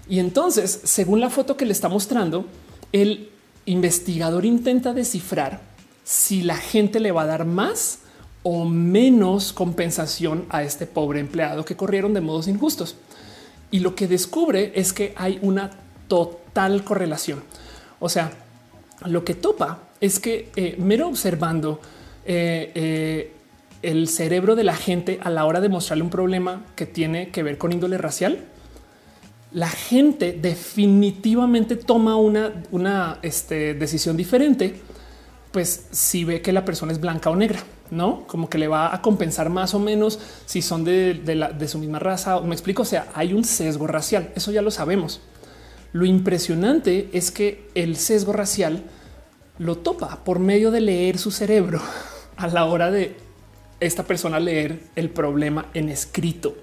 Y 0.10 0.20
entonces, 0.20 0.82
según 0.84 1.20
la 1.20 1.30
foto 1.30 1.56
que 1.56 1.66
le 1.66 1.72
está 1.72 1.88
mostrando, 1.90 2.46
el 2.92 3.30
investigador 3.66 4.46
intenta 4.46 4.94
descifrar 4.94 5.73
si 6.04 6.42
la 6.42 6.58
gente 6.58 7.00
le 7.00 7.12
va 7.12 7.24
a 7.24 7.28
dar 7.28 7.46
más 7.46 8.00
o 8.44 8.66
menos 8.66 9.54
compensación 9.54 10.46
a 10.50 10.64
este 10.64 10.86
pobre 10.86 11.20
empleado 11.20 11.64
que 11.64 11.76
corrieron 11.76 12.14
de 12.14 12.22
modos 12.22 12.48
injustos. 12.48 12.96
Y 13.72 13.80
lo 13.80 13.96
que 13.96 14.08
descubre 14.08 14.74
es 14.76 14.94
que 14.94 15.14
hay 15.16 15.40
una 15.42 15.72
total 16.08 16.84
correlación. 16.84 17.42
O 18.00 18.10
sea, 18.10 18.32
lo 19.06 19.24
que 19.24 19.34
topa 19.34 19.80
es 20.02 20.20
que 20.20 20.50
eh, 20.56 20.76
mero 20.78 21.08
observando 21.08 21.80
eh, 22.26 22.72
eh, 22.76 23.34
el 23.82 24.08
cerebro 24.10 24.56
de 24.56 24.64
la 24.64 24.76
gente 24.76 25.20
a 25.24 25.30
la 25.30 25.46
hora 25.46 25.62
de 25.62 25.70
mostrarle 25.70 26.04
un 26.04 26.10
problema 26.10 26.66
que 26.76 26.86
tiene 26.86 27.30
que 27.30 27.44
ver 27.44 27.58
con 27.58 27.72
índole 27.72 27.98
racial, 27.98 28.46
la 29.54 29.70
gente 29.70 30.38
definitivamente 30.40 31.76
toma 31.76 32.16
una, 32.18 32.64
una 32.72 33.20
este, 33.22 33.74
decisión 33.74 34.18
diferente 34.18 34.82
pues 35.54 35.86
si 35.92 36.26
ve 36.26 36.42
que 36.42 36.52
la 36.52 36.66
persona 36.66 36.92
es 36.92 37.00
blanca 37.00 37.30
o 37.30 37.36
negra, 37.36 37.60
no 37.92 38.26
como 38.26 38.50
que 38.50 38.58
le 38.58 38.68
va 38.68 38.94
a 38.94 39.04
compensar 39.04 39.52
más 39.52 39.76
o 39.76 39.80
menos 39.80 40.20
si 40.48 40.64
son 40.64 40.84
de, 40.84 41.68
su 41.68 41.78
misma 41.78 42.00
raza. 42.00 42.42
Me 42.42 42.56
explico. 42.56 42.82
O 42.82 42.86
sea, 42.86 43.08
hay 43.14 43.34
un 43.34 43.44
sesgo 43.44 43.86
racial. 43.86 44.32
Eso 44.36 44.52
ya 44.52 44.64
lo 44.64 44.72
sabemos. 44.72 45.22
Lo 45.92 46.06
impresionante 46.06 47.12
es 47.14 47.30
que 47.30 47.70
el 47.76 47.98
sesgo 47.98 48.34
racial 48.34 48.84
lo 49.60 49.78
topa 49.78 50.24
por 50.24 50.40
medio 50.40 50.72
de 50.72 50.82
leer 50.82 51.20
su 51.20 51.30
cerebro 51.30 51.80
a 52.36 52.48
la 52.48 52.66
hora 52.66 52.90
de 52.90 53.16
esta 53.80 54.04
persona 54.06 54.40
leer 54.40 54.82
el 54.96 55.12
problema 55.12 55.68
en 55.76 55.90
escrito. 55.90 56.56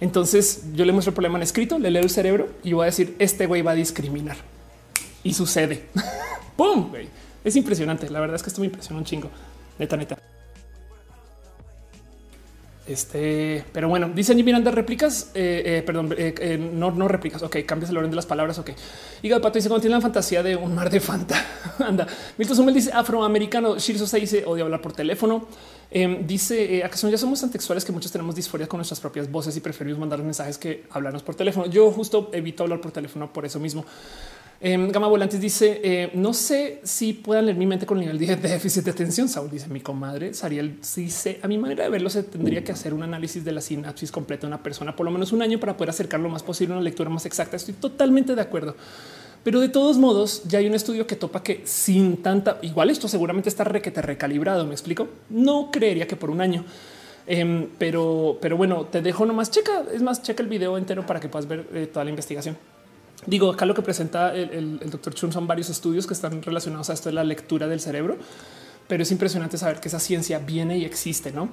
Entonces 0.00 0.64
yo 0.74 0.86
le 0.86 0.92
muestro 0.92 1.10
el 1.10 1.14
problema 1.14 1.36
en 1.36 1.42
escrito, 1.42 1.78
le 1.78 1.90
leo 1.90 2.02
el 2.02 2.10
cerebro 2.10 2.48
y 2.62 2.72
voy 2.72 2.84
a 2.84 2.86
decir 2.86 3.16
este 3.18 3.44
güey 3.44 3.60
va 3.60 3.72
a 3.72 3.74
discriminar 3.74 4.38
y 5.22 5.34
sucede. 5.34 5.88
¡Pum! 6.56 6.90
Es 7.44 7.54
impresionante. 7.56 8.08
La 8.10 8.20
verdad 8.20 8.36
es 8.36 8.42
que 8.42 8.48
esto 8.48 8.60
me 8.60 8.66
impresiona 8.66 8.98
un 8.98 9.04
chingo. 9.04 9.30
Neta, 9.78 9.96
neta. 9.96 10.18
Este, 12.86 13.64
pero 13.72 13.88
bueno, 13.88 14.10
dicen 14.14 14.36
Miranda 14.44 14.70
réplicas, 14.70 15.30
eh, 15.34 15.62
eh, 15.64 15.82
perdón, 15.86 16.14
eh, 16.18 16.58
no, 16.58 16.90
no 16.90 17.08
réplicas. 17.08 17.42
Ok, 17.42 17.56
cambias 17.64 17.90
el 17.90 17.96
orden 17.96 18.10
de 18.10 18.16
las 18.16 18.26
palabras. 18.26 18.58
Ok, 18.58 18.70
y 19.22 19.30
Pato 19.30 19.52
dice 19.52 19.68
cuando 19.68 19.80
tiene 19.80 19.96
la 19.96 20.02
fantasía 20.02 20.42
de 20.42 20.54
un 20.54 20.74
mar 20.74 20.90
de 20.90 21.00
Fanta. 21.00 21.34
Anda, 21.78 22.06
Milton 22.36 22.56
Sumel 22.56 22.74
dice 22.74 22.92
afroamericano. 22.92 23.78
Shirso 23.78 24.06
se 24.06 24.20
dice 24.20 24.44
odio 24.44 24.64
hablar 24.64 24.82
por 24.82 24.92
teléfono. 24.92 25.48
Em, 25.90 26.26
dice 26.26 26.82
a 26.84 26.90
que 26.90 26.98
son 26.98 27.10
ya 27.10 27.16
somos 27.16 27.40
tan 27.40 27.50
textuales 27.50 27.84
que 27.84 27.92
muchos 27.92 28.12
tenemos 28.12 28.34
disforia 28.34 28.66
con 28.66 28.78
nuestras 28.78 29.00
propias 29.00 29.30
voces 29.30 29.56
y 29.56 29.60
preferimos 29.60 29.98
mandar 29.98 30.22
mensajes 30.22 30.58
que 30.58 30.84
hablarnos 30.90 31.22
por 31.22 31.34
teléfono. 31.36 31.66
Yo 31.66 31.90
justo 31.90 32.30
evito 32.34 32.64
hablar 32.64 32.80
por 32.80 32.90
teléfono 32.90 33.32
por 33.32 33.46
eso 33.46 33.58
mismo. 33.60 33.86
Eh, 34.66 34.78
Gama 34.90 35.08
Volantes 35.08 35.38
dice: 35.42 35.78
eh, 35.84 36.10
No 36.14 36.32
sé 36.32 36.80
si 36.84 37.12
puedan 37.12 37.44
leer 37.44 37.58
mi 37.58 37.66
mente 37.66 37.84
con 37.84 38.00
nivel 38.00 38.18
de 38.18 38.34
déficit 38.34 38.82
de 38.82 38.92
atención. 38.92 39.28
Saúl 39.28 39.50
dice: 39.50 39.68
Mi 39.68 39.80
comadre 39.80 40.32
Sariel 40.32 40.78
dice: 40.96 41.38
A 41.42 41.48
mi 41.48 41.58
manera 41.58 41.84
de 41.84 41.90
verlo, 41.90 42.08
se 42.08 42.22
tendría 42.22 42.64
que 42.64 42.72
hacer 42.72 42.94
un 42.94 43.02
análisis 43.02 43.44
de 43.44 43.52
la 43.52 43.60
sinapsis 43.60 44.10
completa 44.10 44.42
de 44.42 44.46
una 44.46 44.62
persona, 44.62 44.96
por 44.96 45.04
lo 45.04 45.12
menos 45.12 45.32
un 45.32 45.42
año, 45.42 45.60
para 45.60 45.76
poder 45.76 45.90
acercar 45.90 46.18
lo 46.18 46.30
más 46.30 46.42
posible 46.42 46.72
a 46.72 46.78
una 46.78 46.84
lectura 46.84 47.10
más 47.10 47.26
exacta. 47.26 47.56
Estoy 47.56 47.74
totalmente 47.74 48.34
de 48.34 48.40
acuerdo. 48.40 48.74
Pero 49.42 49.60
de 49.60 49.68
todos 49.68 49.98
modos, 49.98 50.44
ya 50.48 50.60
hay 50.60 50.66
un 50.66 50.74
estudio 50.74 51.06
que 51.06 51.16
topa 51.16 51.42
que 51.42 51.60
sin 51.66 52.22
tanta 52.22 52.56
igual, 52.62 52.88
esto 52.88 53.06
seguramente 53.06 53.50
está 53.50 53.64
requete 53.64 54.00
recalibrado. 54.00 54.64
Me 54.64 54.72
explico. 54.72 55.08
No 55.28 55.68
creería 55.70 56.08
que 56.08 56.16
por 56.16 56.30
un 56.30 56.40
año. 56.40 56.64
Em, 57.26 57.68
pero, 57.76 58.38
pero 58.40 58.56
bueno, 58.56 58.86
te 58.86 59.02
dejo 59.02 59.26
nomás. 59.26 59.50
Checa, 59.50 59.84
es 59.92 60.00
más, 60.00 60.22
checa 60.22 60.42
el 60.42 60.48
video 60.48 60.78
entero 60.78 61.04
para 61.04 61.20
que 61.20 61.28
puedas 61.28 61.46
ver 61.46 61.66
eh, 61.74 61.86
toda 61.86 62.04
la 62.04 62.10
investigación. 62.10 62.56
Digo, 63.26 63.50
acá 63.50 63.64
lo 63.64 63.74
que 63.74 63.82
presenta 63.82 64.34
el, 64.34 64.78
doctor 64.90 65.14
Chun 65.14 65.32
son 65.32 65.46
varios 65.46 65.70
estudios 65.70 66.06
que 66.06 66.14
están 66.14 66.42
relacionados 66.42 66.90
a 66.90 66.92
esto 66.92 67.08
de 67.08 67.14
la 67.14 67.24
lectura 67.24 67.66
del 67.66 67.80
cerebro, 67.80 68.16
pero 68.86 69.02
es 69.02 69.10
impresionante 69.10 69.56
saber 69.56 69.80
que 69.80 69.88
esa 69.88 69.98
ciencia 69.98 70.38
viene 70.38 70.78
y 70.78 70.84
existe, 70.84 71.32
¿no? 71.32 71.48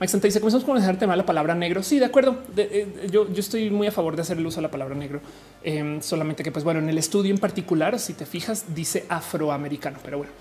Mike 0.00 0.08
Santa 0.08 0.26
dice, 0.26 0.40
comenzamos 0.40 0.64
con 0.64 0.76
el 0.76 0.98
tema 0.98 1.12
de 1.12 1.18
la 1.18 1.26
palabra 1.26 1.54
negro. 1.54 1.80
Sí, 1.84 2.00
de 2.00 2.06
acuerdo. 2.06 2.38
Eh, 2.56 3.08
yo, 3.12 3.28
estoy 3.36 3.70
muy 3.70 3.86
a 3.86 3.92
favor 3.92 4.16
de 4.16 4.22
hacer 4.22 4.38
el 4.38 4.44
uso 4.44 4.56
de 4.56 4.62
la 4.62 4.70
palabra 4.70 4.96
negro. 4.96 5.20
Em, 5.62 6.02
solamente 6.02 6.42
que, 6.42 6.50
pues 6.50 6.64
bueno, 6.64 6.80
en 6.80 6.88
el 6.88 6.98
estudio 6.98 7.32
en 7.32 7.38
particular, 7.38 8.00
si 8.00 8.12
te 8.12 8.26
fijas, 8.26 8.74
dice 8.74 9.06
afroamericano, 9.08 9.98
pero 10.02 10.18
bueno. 10.18 10.32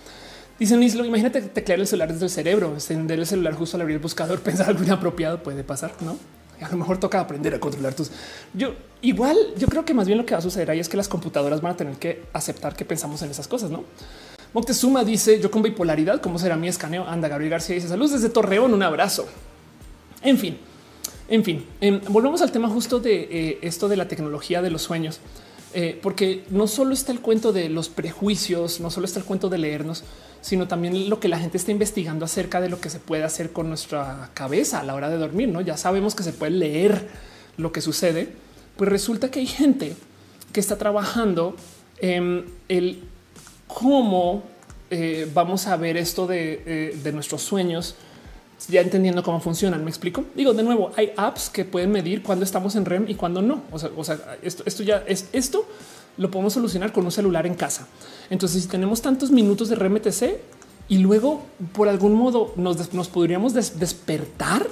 Dice 0.58 0.76
Nislo, 0.76 1.06
imagínate 1.06 1.42
teclear 1.42 1.80
el 1.80 1.88
celular 1.88 2.12
desde 2.12 2.26
el 2.26 2.32
cerebro, 2.32 2.74
encender 2.74 3.20
el 3.20 3.28
celular 3.28 3.54
justo 3.54 3.78
al 3.78 3.82
abrir 3.82 3.98
el 3.98 4.02
buscador, 4.02 4.40
pensar 4.42 4.70
algo 4.70 4.84
inapropiado 4.84 5.44
puede 5.44 5.64
pasar, 5.64 5.92
¿no? 6.02 6.18
A 6.62 6.70
lo 6.70 6.78
mejor 6.78 7.00
toca 7.00 7.20
aprender 7.20 7.54
a 7.54 7.60
controlar 7.60 7.94
tus. 7.94 8.12
Yo 8.54 8.74
igual, 9.02 9.38
yo 9.58 9.68
creo 9.68 9.86
que 9.86 9.94
más 9.94 10.08
bien 10.08 10.18
lo 10.18 10.26
que 10.26 10.34
va 10.34 10.40
a 10.40 10.42
suceder 10.42 10.72
ahí 10.72 10.80
es 10.80 10.90
que 10.90 10.98
las 10.98 11.08
computadoras 11.08 11.62
van 11.62 11.74
a 11.74 11.78
tener 11.78 11.96
que 11.96 12.24
aceptar 12.34 12.76
que 12.76 12.86
pensamos 12.86 13.22
en 13.22 13.32
esas 13.32 13.48
cosas, 13.48 13.72
no? 13.72 13.84
Moctezuma 14.54 15.04
dice 15.04 15.40
yo 15.40 15.50
con 15.50 15.64
bipolaridad, 15.64 16.22
¿cómo 16.22 16.38
será 16.38 16.56
mi 16.56 16.68
escaneo? 16.68 17.08
Anda, 17.08 17.28
Gabriel 17.28 17.52
García 17.52 17.76
dice 17.76 17.88
salud 17.88 18.12
desde 18.12 18.30
Torreón, 18.30 18.74
un 18.74 18.84
abrazo. 18.84 19.26
En 20.22 20.38
fin, 20.38 20.58
en 21.28 21.44
fin, 21.44 21.66
em, 21.82 22.00
volvemos 22.10 22.42
al 22.42 22.52
tema 22.52 22.70
justo 22.70 23.00
de 23.00 23.28
eh, 23.32 23.60
esto 23.62 23.90
de 23.90 23.98
la 23.98 24.08
tecnología 24.08 24.62
de 24.62 24.70
los 24.70 24.84
sueños, 24.84 25.20
eh, 25.74 26.00
porque 26.04 26.44
no 26.52 26.68
solo 26.68 26.94
está 26.94 27.12
el 27.12 27.20
cuento 27.20 27.52
de 27.52 27.70
los 27.70 27.90
prejuicios, 27.90 28.80
no 28.80 28.92
solo 28.92 29.06
está 29.08 29.20
el 29.20 29.26
cuento 29.26 29.50
de 29.50 29.58
leernos, 29.58 30.04
sino 30.44 30.68
también 30.68 31.10
lo 31.10 31.20
que 31.20 31.30
la 31.30 31.40
gente 31.40 31.58
está 31.58 31.72
investigando 31.72 32.26
acerca 32.26 32.60
de 32.60 32.68
lo 32.68 32.80
que 32.82 32.90
se 32.90 33.00
puede 33.00 33.24
hacer 33.24 33.52
con 33.52 33.70
nuestra 33.70 34.30
cabeza 34.34 34.82
a 34.82 34.84
la 34.84 34.94
hora 34.94 35.10
de 35.10 35.18
dormir. 35.18 35.48
No, 35.48 35.62
ya 35.62 35.78
sabemos 35.78 36.16
que 36.16 36.24
se 36.24 36.34
puede 36.34 36.52
leer 36.52 37.08
lo 37.56 37.72
que 37.72 37.80
sucede. 37.80 38.28
Pues 38.76 38.90
resulta 38.90 39.32
que 39.32 39.40
hay 39.40 39.48
gente 39.48 39.96
que 40.52 40.60
está 40.60 40.78
trabajando 40.78 41.56
en 42.00 42.46
el 42.68 43.04
cómo 43.68 44.44
eh, 44.92 45.30
vamos 45.34 45.68
a 45.68 45.78
ver 45.78 45.96
esto 45.96 46.28
de, 46.28 46.94
de 47.02 47.12
nuestros 47.14 47.42
sueños 47.42 47.96
ya 48.68 48.82
entendiendo 48.82 49.24
cómo 49.24 49.40
funcionan. 49.40 49.84
Me 49.84 49.90
explico. 49.90 50.26
Digo 50.36 50.54
de 50.54 50.64
nuevo, 50.64 50.92
hay 50.96 51.14
apps 51.18 51.50
que 51.50 51.66
pueden 51.66 51.92
medir 51.92 52.22
cuándo 52.22 52.44
estamos 52.46 52.76
en 52.76 52.86
REM 52.86 53.06
y 53.08 53.16
cuándo 53.16 53.42
no. 53.42 53.64
O 53.72 53.80
sea, 53.80 53.90
o 53.96 54.04
sea, 54.04 54.38
esto, 54.42 54.64
esto 54.66 54.84
ya 54.84 55.04
es 55.08 55.30
esto 55.32 55.66
lo 56.18 56.32
podemos 56.32 56.54
solucionar 56.54 56.92
con 56.92 57.06
un 57.06 57.12
celular 57.12 57.46
en 57.46 57.56
casa. 57.56 57.88
Entonces, 58.30 58.64
si 58.64 58.70
tenemos 58.70 59.02
tantos 59.02 59.32
minutos 59.32 59.70
de 59.70 59.76
RMTC 59.76 60.24
y 60.90 60.98
luego 61.00 61.44
por 61.74 61.88
algún 61.88 62.14
modo 62.14 62.54
nos, 62.56 62.94
nos 62.94 63.08
podríamos 63.08 63.54
despertar 63.54 64.68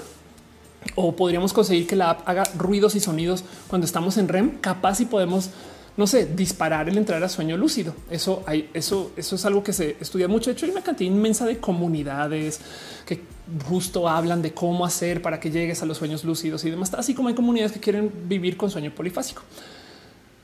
o 0.95 1.15
podríamos 1.15 1.53
conseguir 1.53 1.87
que 1.87 1.95
la 1.95 2.11
app 2.11 2.27
haga 2.27 2.43
ruidos 2.57 2.95
y 2.95 2.99
sonidos 2.99 3.43
cuando 3.67 3.85
estamos 3.85 4.17
en 4.17 4.27
REM, 4.27 4.57
capaz 4.59 4.99
y 4.99 5.05
podemos 5.05 5.51
no 5.97 6.07
sé, 6.07 6.25
disparar 6.25 6.87
el 6.87 6.97
entrar 6.97 7.21
a 7.23 7.29
sueño 7.29 7.57
lúcido. 7.57 7.93
Eso 8.09 8.43
hay, 8.45 8.69
eso, 8.73 9.11
eso 9.17 9.35
es 9.35 9.45
algo 9.45 9.63
que 9.63 9.73
se 9.73 9.97
estudia 9.99 10.27
mucho. 10.27 10.49
De 10.49 10.53
hecho, 10.53 10.65
hay 10.65 10.71
una 10.71 10.81
cantidad 10.81 11.11
inmensa 11.11 11.45
de 11.45 11.59
comunidades 11.59 12.61
que 13.05 13.21
justo 13.67 14.07
hablan 14.07 14.41
de 14.41 14.53
cómo 14.53 14.85
hacer 14.85 15.21
para 15.21 15.39
que 15.39 15.51
llegues 15.51 15.81
a 15.81 15.85
los 15.85 15.97
sueños 15.97 16.23
lúcidos 16.23 16.63
y 16.63 16.69
demás, 16.69 16.93
así 16.93 17.13
como 17.13 17.27
hay 17.27 17.35
comunidades 17.35 17.73
que 17.73 17.79
quieren 17.79 18.11
vivir 18.27 18.55
con 18.55 18.71
sueño 18.71 18.95
polifásico. 18.95 19.41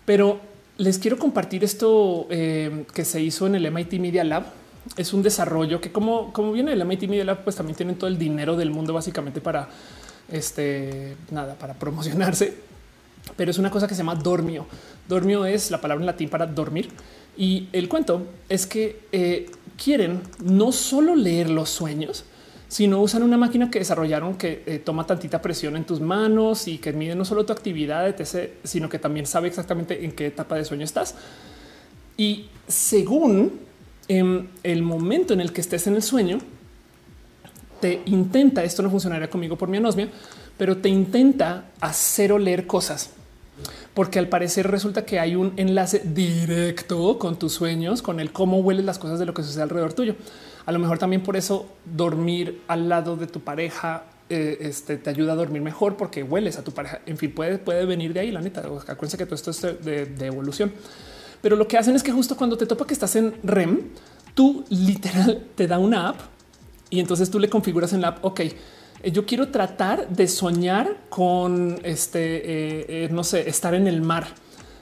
Pero 0.05 0.39
les 0.77 0.99
quiero 0.99 1.17
compartir 1.17 1.63
esto 1.63 2.27
eh, 2.29 2.85
que 2.93 3.05
se 3.05 3.21
hizo 3.21 3.47
en 3.47 3.55
el 3.55 3.71
MIT 3.71 3.93
Media 3.93 4.23
Lab. 4.23 4.45
Es 4.95 5.13
un 5.13 5.21
desarrollo 5.21 5.81
que 5.81 5.91
como, 5.91 6.31
viene 6.53 6.73
el 6.73 6.85
MIT 6.85 7.03
Media 7.03 7.25
Lab, 7.25 7.43
pues 7.43 7.55
también 7.55 7.75
tienen 7.75 7.95
todo 7.95 8.09
el 8.09 8.17
dinero 8.17 8.55
del 8.55 8.71
mundo 8.71 8.93
básicamente 8.93 9.41
para 9.41 9.67
este 10.31 11.17
nada, 11.31 11.55
para 11.55 11.73
promocionarse. 11.73 12.53
Pero 13.35 13.51
es 13.51 13.57
una 13.57 13.71
cosa 13.71 13.87
que 13.87 13.95
se 13.95 13.99
llama 13.99 14.15
dormio. 14.15 14.65
Dormio 15.07 15.45
es 15.45 15.71
la 15.71 15.81
palabra 15.81 16.01
en 16.01 16.05
latín 16.05 16.29
para 16.29 16.45
dormir. 16.45 16.89
Y 17.35 17.67
el 17.73 17.89
cuento 17.89 18.25
es 18.47 18.65
que 18.65 19.01
eh, 19.11 19.49
quieren 19.81 20.21
no 20.43 20.71
solo 20.71 21.15
leer 21.15 21.49
los 21.49 21.69
sueños, 21.69 22.23
sino 22.67 23.01
usan 23.01 23.23
una 23.23 23.37
máquina 23.37 23.71
que 23.71 23.79
desarrollaron 23.79 24.35
que 24.35 24.63
eh, 24.65 24.79
toma 24.79 25.05
tantita 25.05 25.41
presión 25.41 25.77
en 25.77 25.85
tus 25.85 26.01
manos 26.01 26.67
y 26.67 26.77
que 26.79 26.91
mide 26.91 27.15
no 27.15 27.23
solo 27.23 27.45
tu 27.45 27.53
actividad, 27.53 28.13
sino 28.63 28.89
que 28.89 28.99
también 28.99 29.25
sabe 29.25 29.47
exactamente 29.47 30.03
en 30.03 30.11
qué 30.11 30.27
etapa 30.27 30.55
de 30.55 30.65
sueño 30.65 30.83
estás. 30.83 31.15
Y 32.17 32.47
según 32.67 33.53
em, 34.07 34.47
el 34.63 34.81
momento 34.81 35.33
en 35.33 35.41
el 35.41 35.53
que 35.53 35.61
estés 35.61 35.87
en 35.87 35.95
el 35.95 36.03
sueño, 36.03 36.39
te 37.79 38.01
intenta, 38.05 38.63
esto 38.63 38.81
no 38.81 38.89
funcionaría 38.89 39.29
conmigo 39.29 39.55
por 39.55 39.69
mi 39.69 39.77
anosmia, 39.77 40.09
pero 40.57 40.77
te 40.77 40.89
intenta 40.89 41.65
hacer 41.79 42.31
oler 42.31 42.67
cosas. 42.67 43.11
Porque 43.93 44.19
al 44.19 44.27
parecer 44.27 44.69
resulta 44.69 45.05
que 45.05 45.19
hay 45.19 45.35
un 45.35 45.53
enlace 45.57 46.01
directo 46.03 47.17
con 47.17 47.39
tus 47.39 47.53
sueños, 47.53 48.01
con 48.01 48.19
el 48.19 48.31
cómo 48.31 48.59
hueles 48.59 48.85
las 48.85 48.99
cosas 48.99 49.19
de 49.19 49.25
lo 49.25 49.33
que 49.33 49.43
sucede 49.43 49.63
alrededor 49.63 49.93
tuyo. 49.93 50.15
A 50.67 50.73
lo 50.73 50.79
mejor 50.79 50.99
también 50.99 51.23
por 51.23 51.37
eso 51.37 51.65
dormir 51.85 52.61
al 52.67 52.89
lado 52.89 53.15
de 53.15 53.25
tu 53.25 53.39
pareja 53.39 54.03
eh, 54.29 54.57
este, 54.59 54.97
te 54.97 55.09
ayuda 55.09 55.31
a 55.31 55.35
dormir 55.37 55.61
mejor 55.61 55.95
porque 55.95 56.23
hueles 56.23 56.57
a 56.57 56.63
tu 56.65 56.73
pareja. 56.73 56.99
En 57.05 57.17
fin, 57.17 57.33
puede, 57.33 57.57
puede 57.57 57.85
venir 57.85 58.11
de 58.11 58.19
ahí, 58.19 58.31
la 58.31 58.41
neta. 58.41 58.59
Acuérdense 58.59 59.17
que 59.17 59.25
todo 59.25 59.35
esto 59.35 59.51
es 59.51 59.61
de, 59.61 60.25
evolución. 60.25 60.73
Pero 61.41 61.55
lo 61.55 61.69
que 61.69 61.77
hacen 61.77 61.95
es 61.95 62.03
que 62.03 62.11
justo 62.11 62.35
cuando 62.35 62.57
te 62.57 62.65
topa 62.65 62.85
que 62.85 62.93
estás 62.93 63.15
en 63.15 63.35
REM, 63.43 63.79
tú 64.33 64.65
literal 64.67 65.45
te 65.55 65.67
da 65.67 65.79
una 65.79 66.09
app 66.09 66.19
y 66.89 66.99
entonces 66.99 67.31
tú 67.31 67.39
le 67.39 67.49
configuras 67.49 67.93
en 67.93 68.01
la 68.01 68.09
app, 68.09 68.25
ok, 68.25 68.41
eh, 68.41 68.53
yo 69.13 69.25
quiero 69.25 69.47
tratar 69.47 70.09
de 70.09 70.27
soñar 70.27 70.97
con 71.07 71.79
este, 71.83 73.05
eh, 73.05 73.09
no 73.09 73.23
sé, 73.23 73.47
estar 73.47 73.73
en 73.73 73.87
el 73.87 74.01
mar. 74.01 74.27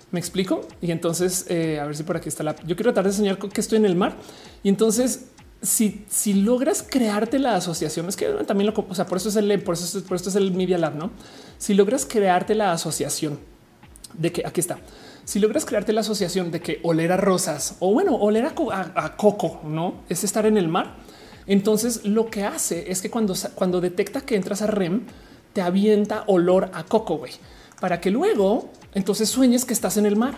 Me 0.10 0.20
explico. 0.20 0.62
Y 0.82 0.90
entonces, 0.90 1.46
a 1.52 1.86
ver 1.86 1.96
si 1.96 2.02
por 2.02 2.18
aquí 2.18 2.30
está 2.30 2.42
la. 2.42 2.56
Yo 2.66 2.76
quiero 2.76 2.92
tratar 2.94 3.12
de 3.12 3.18
soñar 3.18 3.38
con 3.38 3.52
que 3.52 3.62
estoy 3.62 3.78
en 3.78 3.86
el 3.86 3.96
mar. 3.96 4.16
Y 4.64 4.70
entonces 4.70 5.26
si, 5.66 6.34
logras 6.34 6.84
crearte 6.88 7.40
la 7.40 7.56
asociación, 7.56 8.08
es 8.08 8.16
que 8.16 8.28
también 8.46 8.72
lo, 8.74 8.86
o 8.88 8.96
sea, 8.96 9.06
por 9.06 9.18
eso 9.18 9.30
es 9.30 9.36
el, 9.36 9.62
por 9.62 9.76
eso, 9.76 10.04
por 10.04 10.16
esto 10.16 10.30
es 10.30 10.36
el 10.36 10.52
Media 10.54 10.78
Lab, 10.78 10.96
no? 10.96 11.12
Si 11.58 11.74
logras 11.74 12.06
crearte 12.06 12.56
la 12.56 12.72
asociación 12.72 13.40
de 14.14 14.32
que 14.32 14.46
aquí 14.46 14.60
está, 14.60 14.80
si 15.26 15.40
logras 15.40 15.66
crearte 15.66 15.92
la 15.92 16.02
asociación 16.02 16.52
de 16.52 16.62
que 16.62 16.80
oler 16.84 17.12
a 17.12 17.18
rosas 17.18 17.78
o 17.80 17.92
bueno, 17.94 18.16
oler 18.16 18.46
a, 18.46 19.18
coco, 19.18 19.62
no 19.64 20.04
es 20.08 20.24
estar 20.24 20.46
en 20.46 20.58
el 20.58 20.68
mar. 20.68 20.96
Entonces 21.48 22.06
lo 22.06 22.30
que 22.30 22.44
hace 22.44 22.92
es 22.92 23.02
que 23.02 23.10
cuando, 23.10 23.34
cuando 23.56 23.82
detecta 23.82 24.22
que 24.22 24.36
entras 24.36 24.62
a 24.62 24.68
REM, 24.68 25.06
te 25.54 25.62
avienta 25.62 26.24
olor 26.28 26.70
a 26.74 26.84
coco, 26.84 27.18
güey, 27.18 27.34
para 27.80 28.02
que 28.02 28.12
luego 28.12 28.70
entonces 28.94 29.30
sueñes 29.30 29.66
que 29.66 29.74
estás 29.74 29.98
en 29.98 30.06
el 30.06 30.16
mar. 30.16 30.36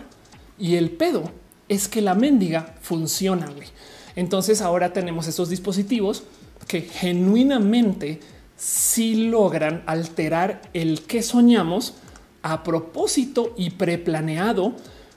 Y 0.58 0.76
el 0.76 0.90
pedo 0.90 1.30
es 1.68 1.86
que 1.86 2.00
la 2.00 2.14
mendiga 2.14 2.74
funciona, 2.80 3.46
güey. 3.46 3.68
Entonces 4.18 4.62
ahora 4.62 4.92
tenemos 4.92 5.28
estos 5.28 5.48
dispositivos 5.48 6.24
que 6.66 6.80
genuinamente 6.80 8.18
sí 8.56 9.28
logran 9.28 9.84
alterar 9.86 10.60
el 10.74 11.02
que 11.02 11.22
soñamos 11.22 11.94
a 12.42 12.64
propósito 12.64 13.54
y 13.56 13.70
preplaneado 13.70 14.74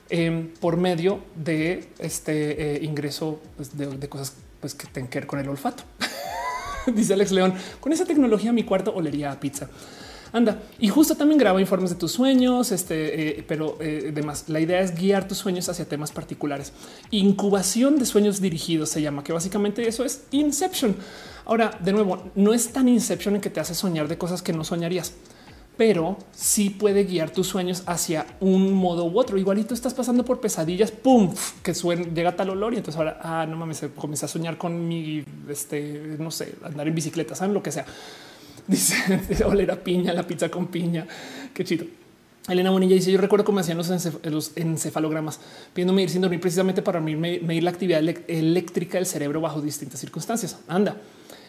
eh, 0.08 0.52
por 0.60 0.76
medio 0.76 1.18
de 1.34 1.88
este 1.98 2.76
eh, 2.76 2.84
ingreso 2.84 3.40
pues, 3.56 3.76
de, 3.76 4.08
cosas 4.08 4.34
pues, 4.60 4.72
que 4.72 4.86
tienen 4.86 5.10
que 5.10 5.18
ver 5.18 5.26
con 5.26 5.40
el 5.40 5.48
olfato. 5.48 5.82
Dice 6.86 7.14
Alex 7.14 7.32
León, 7.32 7.54
con 7.80 7.92
esa 7.92 8.04
tecnología 8.04 8.52
mi 8.52 8.62
cuarto 8.62 8.94
olería 8.94 9.32
a 9.32 9.40
pizza. 9.40 9.68
Anda, 10.32 10.62
y 10.78 10.88
justo 10.88 11.14
también 11.14 11.38
graba 11.38 11.60
informes 11.60 11.90
de 11.90 11.96
tus 11.96 12.12
sueños, 12.12 12.72
este, 12.72 13.40
eh, 13.40 13.44
pero 13.46 13.76
eh, 13.80 14.12
demás. 14.14 14.44
La 14.48 14.60
idea 14.60 14.80
es 14.80 14.94
guiar 14.94 15.28
tus 15.28 15.38
sueños 15.38 15.68
hacia 15.68 15.84
temas 15.84 16.10
particulares. 16.10 16.72
Incubación 17.10 17.98
de 17.98 18.06
sueños 18.06 18.40
dirigidos 18.40 18.88
se 18.88 19.02
llama, 19.02 19.22
que 19.22 19.32
básicamente 19.32 19.86
eso 19.86 20.04
es 20.04 20.24
Inception. 20.30 20.96
Ahora, 21.44 21.78
de 21.82 21.92
nuevo, 21.92 22.30
no 22.34 22.54
es 22.54 22.72
tan 22.72 22.88
Inception 22.88 23.34
en 23.34 23.40
que 23.42 23.50
te 23.50 23.60
hace 23.60 23.74
soñar 23.74 24.08
de 24.08 24.16
cosas 24.16 24.40
que 24.40 24.52
no 24.54 24.64
soñarías 24.64 25.12
pero 25.76 26.18
sí 26.32 26.70
puede 26.70 27.04
guiar 27.04 27.30
tus 27.30 27.46
sueños 27.46 27.82
hacia 27.86 28.26
un 28.40 28.72
modo 28.72 29.06
u 29.06 29.18
otro. 29.18 29.38
Igualito 29.38 29.74
estás 29.74 29.94
pasando 29.94 30.24
por 30.24 30.40
pesadillas, 30.40 30.90
pum, 30.90 31.34
que 31.62 31.74
suena, 31.74 32.04
llega 32.12 32.36
tal 32.36 32.50
olor 32.50 32.74
y 32.74 32.76
entonces 32.76 32.98
ahora, 32.98 33.18
ah, 33.22 33.46
no 33.48 33.56
mames, 33.56 33.84
comienza 33.96 34.26
a 34.26 34.28
soñar 34.28 34.58
con 34.58 34.86
mi, 34.86 35.24
este, 35.48 36.16
no 36.18 36.30
sé, 36.30 36.54
andar 36.62 36.86
en 36.88 36.94
bicicleta, 36.94 37.34
saben 37.34 37.54
lo 37.54 37.62
que 37.62 37.72
sea. 37.72 37.86
Dice 38.66 39.44
oler 39.44 39.70
a 39.70 39.76
piña, 39.76 40.12
la 40.12 40.26
pizza 40.26 40.48
con 40.48 40.68
piña. 40.68 41.06
Qué 41.52 41.64
chido. 41.64 41.84
Elena 42.48 42.70
Bonilla 42.70 42.94
dice: 42.94 43.12
Yo 43.12 43.20
recuerdo 43.20 43.44
cómo 43.44 43.60
hacían 43.60 43.78
los, 43.78 44.52
encefalogramas, 44.56 45.40
pidiéndome 45.72 46.02
ir 46.02 46.10
sin 46.10 46.22
dormir 46.22 46.40
precisamente 46.40 46.82
para 46.82 47.00
medir 47.00 47.62
la 47.62 47.70
actividad 47.70 48.02
eléctrica 48.28 48.98
del 48.98 49.06
cerebro 49.06 49.40
bajo 49.40 49.60
distintas 49.60 50.00
circunstancias. 50.00 50.58
Anda. 50.66 50.96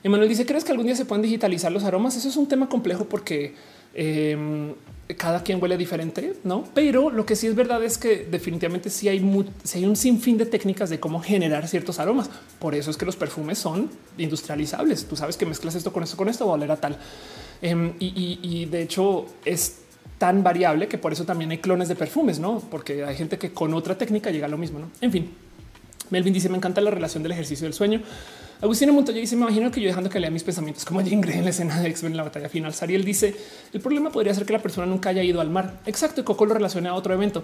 Emanuel 0.03 0.29
dice: 0.29 0.45
¿Crees 0.45 0.63
que 0.63 0.71
algún 0.71 0.85
día 0.85 0.95
se 0.95 1.05
pueden 1.05 1.23
digitalizar 1.23 1.71
los 1.71 1.83
aromas? 1.83 2.15
Eso 2.15 2.29
es 2.29 2.37
un 2.37 2.47
tema 2.47 2.69
complejo 2.69 3.05
porque 3.05 3.55
em, 3.93 4.73
cada 5.17 5.43
quien 5.43 5.61
huele 5.61 5.77
diferente, 5.77 6.35
no? 6.43 6.63
Pero 6.73 7.09
lo 7.09 7.25
que 7.25 7.35
sí 7.35 7.47
es 7.47 7.55
verdad 7.55 7.83
es 7.83 7.97
que 7.97 8.25
definitivamente 8.29 8.89
sí 8.89 9.09
hay, 9.09 9.19
hay 9.73 9.85
un 9.85 9.95
sinfín 9.95 10.37
de 10.37 10.45
técnicas 10.45 10.89
de 10.89 10.99
cómo 10.99 11.21
generar 11.21 11.67
ciertos 11.67 11.99
aromas. 11.99 12.29
Por 12.59 12.73
eso 12.73 12.89
es 12.89 12.97
que 12.97 13.05
los 13.05 13.15
perfumes 13.15 13.59
son 13.59 13.89
industrializables. 14.17 15.05
Tú 15.05 15.15
sabes 15.15 15.35
que 15.35 15.45
mezclas 15.45 15.75
esto 15.75 15.91
con 15.91 16.03
esto, 16.03 16.15
con 16.15 16.29
esto, 16.29 16.45
va 16.45 16.53
a 16.53 16.55
oler 16.55 16.71
a 16.71 16.77
tal. 16.77 16.97
Em, 17.61 17.93
y, 17.99 18.65
de 18.65 18.81
hecho 18.81 19.25
es 19.45 19.79
tan 20.17 20.43
variable 20.43 20.87
que 20.87 20.97
por 20.97 21.11
eso 21.11 21.25
también 21.25 21.51
hay 21.51 21.57
clones 21.57 21.89
de 21.89 21.95
perfumes, 21.95 22.39
no? 22.39 22.59
Porque 22.59 23.03
hay 23.03 23.15
gente 23.15 23.37
que 23.37 23.51
con 23.51 23.73
otra 23.73 23.97
técnica 23.97 24.31
llega 24.31 24.45
a 24.45 24.49
lo 24.49 24.57
mismo. 24.57 24.79
No, 24.79 24.89
en 25.01 25.11
fin, 25.11 25.29
Melvin 26.09 26.33
dice: 26.33 26.47
Me 26.47 26.57
encanta 26.57 26.79
la 26.79 26.91
relación 26.91 27.23
del 27.23 27.33
ejercicio 27.33 27.65
del 27.65 27.73
sueño. 27.73 28.01
Agustina 28.63 28.93
Montoya 28.93 29.19
dice: 29.19 29.35
Me 29.35 29.41
imagino 29.41 29.69
que 29.69 29.81
yo 29.81 29.87
dejando 29.87 30.09
que 30.09 30.21
lea 30.21 30.31
mis 30.31 30.43
pensamientos 30.43 30.85
como 30.85 31.01
Jean 31.01 31.19
Grey 31.19 31.39
en 31.39 31.43
la 31.43 31.49
escena 31.49 31.81
de 31.81 31.89
X-Men 31.89 32.13
en 32.13 32.17
la 32.17 32.23
batalla 32.23 32.47
final. 32.47 32.73
Sariel 32.73 33.03
dice: 33.03 33.35
El 33.73 33.81
problema 33.81 34.09
podría 34.09 34.33
ser 34.33 34.45
que 34.45 34.53
la 34.53 34.61
persona 34.61 34.87
nunca 34.87 35.09
haya 35.09 35.21
ido 35.21 35.41
al 35.41 35.49
mar. 35.49 35.81
Exacto. 35.85 36.21
Y 36.21 36.23
Coco 36.23 36.45
lo 36.45 36.53
relaciona 36.53 36.91
a 36.91 36.93
otro 36.93 37.13
evento. 37.13 37.43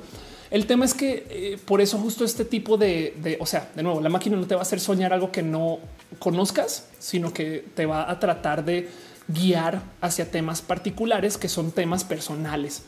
El 0.49 0.65
tema 0.65 0.85
es 0.85 0.93
que 0.93 1.27
eh, 1.29 1.57
por 1.65 1.81
eso, 1.81 1.97
justo 1.97 2.23
este 2.23 2.45
tipo 2.45 2.77
de, 2.77 3.37
o 3.41 3.45
sea, 3.45 3.69
de 3.75 3.83
nuevo, 3.83 3.99
la 3.99 4.07
máquina 4.07 4.37
no 4.37 4.47
te 4.47 4.55
va 4.55 4.61
a 4.61 4.63
hacer 4.63 4.79
soñar 4.79 5.11
algo 5.11 5.29
que 5.29 5.43
no 5.43 5.79
conozcas, 6.19 6.87
sino 6.99 7.33
que 7.33 7.65
te 7.75 7.85
va 7.85 8.09
a 8.09 8.17
tratar 8.21 8.63
de 8.63 8.87
guiar 9.27 9.81
hacia 9.99 10.31
temas 10.31 10.61
particulares 10.61 11.37
que 11.37 11.49
son 11.49 11.71
temas 11.73 12.05
personales. 12.05 12.83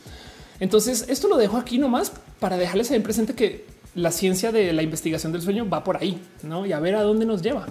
Entonces, 0.58 1.04
esto 1.10 1.28
lo 1.28 1.36
dejo 1.36 1.58
aquí 1.58 1.76
nomás 1.76 2.10
para 2.40 2.56
dejarles 2.56 2.90
en 2.92 3.02
presente 3.02 3.34
que 3.34 3.66
la 3.94 4.10
ciencia 4.10 4.52
de 4.52 4.72
la 4.72 4.82
investigación 4.82 5.32
del 5.32 5.42
sueño 5.42 5.68
va 5.68 5.84
por 5.84 5.98
ahí, 5.98 6.18
¿no? 6.42 6.64
Y 6.64 6.72
a 6.72 6.80
ver 6.80 6.94
a 6.94 7.02
dónde 7.02 7.26
nos 7.26 7.42
lleva. 7.42 7.66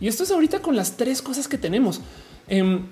Y 0.00 0.08
esto 0.08 0.24
es 0.24 0.30
ahorita 0.30 0.60
con 0.60 0.76
las 0.76 0.96
tres 0.96 1.22
cosas 1.22 1.48
que 1.48 1.58
tenemos. 1.58 2.00
Em, 2.48 2.84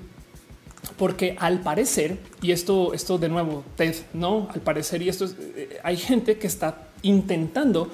porque 0.96 1.36
al 1.38 1.60
parecer, 1.60 2.18
y 2.42 2.52
esto, 2.52 2.92
esto 2.94 3.18
de 3.18 3.28
nuevo, 3.28 3.64
Ted, 3.76 3.94
no 4.12 4.48
al 4.52 4.60
parecer, 4.60 5.02
y 5.02 5.08
esto 5.08 5.24
es, 5.24 5.34
eh, 5.56 5.80
hay 5.82 5.96
gente 5.96 6.38
que 6.38 6.46
está 6.46 6.88
intentando 7.02 7.90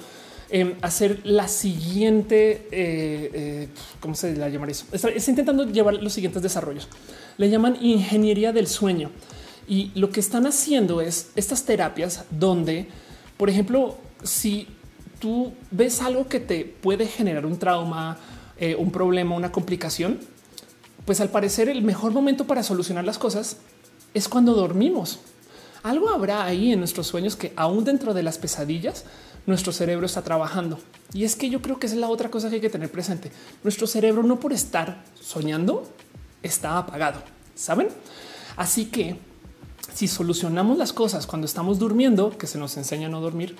em, 0.49 0.75
hacer 0.81 1.21
la 1.23 1.47
siguiente, 1.47 2.67
eh, 2.71 3.31
eh, 3.33 3.67
¿cómo 4.01 4.15
se 4.15 4.35
la 4.35 4.49
llamaría 4.49 4.73
eso? 4.73 4.85
Está, 4.91 5.09
intentando 5.31 5.65
llevar 5.65 5.93
los 5.95 6.11
siguientes 6.11 6.41
desarrollos. 6.41 6.89
Le 7.37 7.49
llaman 7.49 7.77
ingeniería 7.81 8.51
del 8.51 8.67
sueño. 8.67 9.11
Y 9.67 9.91
lo 9.95 10.09
que 10.09 10.19
están 10.19 10.45
haciendo 10.45 10.99
es 10.99 11.31
estas 11.37 11.63
terapias 11.63 12.25
donde, 12.31 12.87
por 13.37 13.49
ejemplo, 13.49 13.97
si 14.23 14.67
tú 15.19 15.53
ves 15.69 16.01
algo 16.01 16.27
que 16.27 16.41
te 16.41 16.65
puede 16.65 17.07
generar 17.07 17.45
un 17.45 17.57
trauma, 17.57 18.17
eh, 18.61 18.75
un 18.75 18.91
problema, 18.91 19.35
una 19.35 19.51
complicación, 19.51 20.19
pues 21.05 21.19
al 21.19 21.29
parecer 21.29 21.67
el 21.67 21.81
mejor 21.81 22.11
momento 22.11 22.45
para 22.45 22.61
solucionar 22.61 23.03
las 23.03 23.17
cosas 23.17 23.57
es 24.13 24.29
cuando 24.29 24.53
dormimos. 24.53 25.19
Algo 25.81 26.09
habrá 26.09 26.45
ahí 26.45 26.71
en 26.71 26.77
nuestros 26.77 27.07
sueños 27.07 27.35
que 27.35 27.53
aún 27.55 27.83
dentro 27.83 28.13
de 28.13 28.21
las 28.21 28.37
pesadillas 28.37 29.05
nuestro 29.47 29.73
cerebro 29.73 30.05
está 30.05 30.21
trabajando. 30.21 30.77
Y 31.11 31.23
es 31.23 31.35
que 31.35 31.49
yo 31.49 31.63
creo 31.63 31.79
que 31.79 31.87
es 31.87 31.95
la 31.95 32.07
otra 32.07 32.29
cosa 32.29 32.49
que 32.49 32.55
hay 32.55 32.61
que 32.61 32.69
tener 32.69 32.91
presente. 32.91 33.31
Nuestro 33.63 33.87
cerebro 33.87 34.21
no 34.21 34.39
por 34.39 34.53
estar 34.53 35.03
soñando 35.19 35.89
está 36.43 36.77
apagado, 36.77 37.23
¿saben? 37.55 37.89
Así 38.57 38.85
que 38.85 39.17
si 39.91 40.07
solucionamos 40.07 40.77
las 40.77 40.93
cosas 40.93 41.25
cuando 41.25 41.45
estamos 41.45 41.79
durmiendo, 41.79 42.37
que 42.37 42.45
se 42.45 42.59
nos 42.59 42.77
enseña 42.77 43.07
a 43.07 43.09
no 43.09 43.21
dormir, 43.21 43.55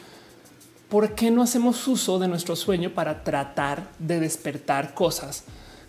¿por 0.92 1.16
qué 1.16 1.32
no 1.32 1.42
hacemos 1.42 1.88
uso 1.88 2.20
de 2.20 2.28
nuestro 2.28 2.58
sueño 2.58 2.94
para 2.94 3.24
tratar 3.24 3.90
de 3.98 4.20
despertar 4.20 4.94
cosas 4.94 5.46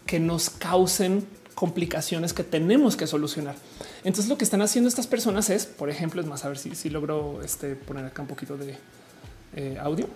que 0.06 0.20
nos 0.20 0.48
causen 0.48 1.26
complicaciones 1.56 2.32
que 2.32 2.44
tenemos 2.44 2.96
que 2.96 3.08
solucionar? 3.08 3.56
Entonces 4.04 4.28
lo 4.28 4.38
que 4.38 4.44
están 4.44 4.62
haciendo 4.62 4.88
estas 4.88 5.08
personas 5.08 5.50
es, 5.50 5.66
por 5.66 5.90
ejemplo, 5.90 6.20
es 6.20 6.28
más, 6.28 6.44
a 6.44 6.48
ver 6.48 6.58
si, 6.58 6.76
si 6.76 6.88
logro 6.88 7.42
este, 7.42 7.74
poner 7.74 8.04
acá 8.04 8.22
un 8.22 8.28
poquito 8.28 8.56
de 8.56 8.78
eh, 9.56 9.76
audio. 9.80 10.06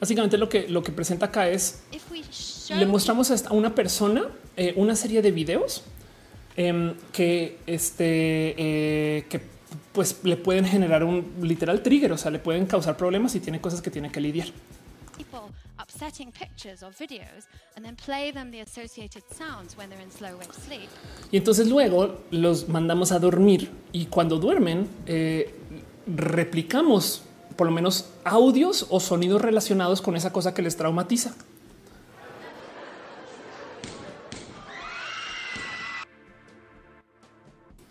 Básicamente 0.00 0.36
lo 0.38 0.48
que 0.48 0.68
lo 0.68 0.82
que 0.82 0.92
presenta 0.92 1.26
acá 1.26 1.48
es 1.48 1.82
le 2.76 2.86
mostramos 2.86 3.30
a 3.30 3.52
una 3.52 3.74
persona 3.74 4.28
eh, 4.56 4.74
una 4.76 4.96
serie 4.96 5.22
de 5.22 5.30
videos 5.30 5.82
eh, 6.56 6.94
que 7.12 7.58
este 7.66 8.54
eh, 8.56 9.26
que 9.28 9.54
pues 9.92 10.20
le 10.24 10.36
pueden 10.36 10.64
generar 10.64 11.04
un 11.04 11.34
literal 11.40 11.82
trigger, 11.82 12.12
o 12.12 12.18
sea, 12.18 12.30
le 12.30 12.40
pueden 12.40 12.66
causar 12.66 12.96
problemas 12.96 13.34
y 13.34 13.40
tiene 13.40 13.60
cosas 13.60 13.80
que 13.80 13.90
tiene 13.90 14.10
que 14.10 14.20
lidiar. 14.20 14.48
Y 21.30 21.36
entonces 21.36 21.68
luego 21.68 22.24
los 22.30 22.68
mandamos 22.68 23.12
a 23.12 23.18
dormir 23.18 23.70
y 23.92 24.06
cuando 24.06 24.38
duermen 24.38 24.88
eh, 25.06 25.54
replicamos 26.06 27.22
por 27.56 27.66
lo 27.66 27.72
menos 27.72 28.06
audios 28.24 28.86
o 28.90 29.00
sonidos 29.00 29.42
relacionados 29.42 30.02
con 30.02 30.16
esa 30.16 30.32
cosa 30.32 30.54
que 30.54 30.62
les 30.62 30.76
traumatiza. 30.76 31.34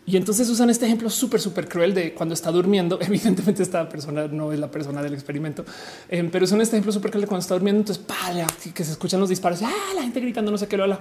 Y 0.06 0.18
entonces 0.18 0.49
usan 0.49 0.69
este 0.69 0.85
ejemplo 0.85 1.10
súper, 1.10 1.40
súper 1.40 1.68
cruel 1.68 1.94
de 1.94 2.14
cuando 2.14 2.34
está 2.35 2.52
durmiendo. 2.52 2.99
Evidentemente, 3.02 3.64
esta 3.64 3.88
persona 3.88 4.27
no 4.27 4.52
es 4.52 4.60
la 4.60 4.69
persona 4.69 5.02
del 5.02 5.14
experimento, 5.14 5.65
eh, 6.10 6.27
pero 6.31 6.45
usan 6.45 6.61
este 6.61 6.76
ejemplo 6.76 6.91
súper 6.91 7.11
cruel 7.11 7.22
de 7.22 7.27
cuando 7.27 7.41
está 7.41 7.56
durmiendo. 7.56 7.80
Entonces, 7.80 8.03
¡pala! 8.03 8.45
que 8.73 8.84
se 8.84 8.91
escuchan 8.91 9.19
los 9.19 9.30
disparos, 9.30 9.61
¡ah! 9.64 9.94
la 9.95 10.02
gente 10.02 10.19
gritando, 10.19 10.52
no 10.52 10.57
sé 10.57 10.68
qué 10.68 10.77
lo 10.77 10.84
habla. 10.84 10.99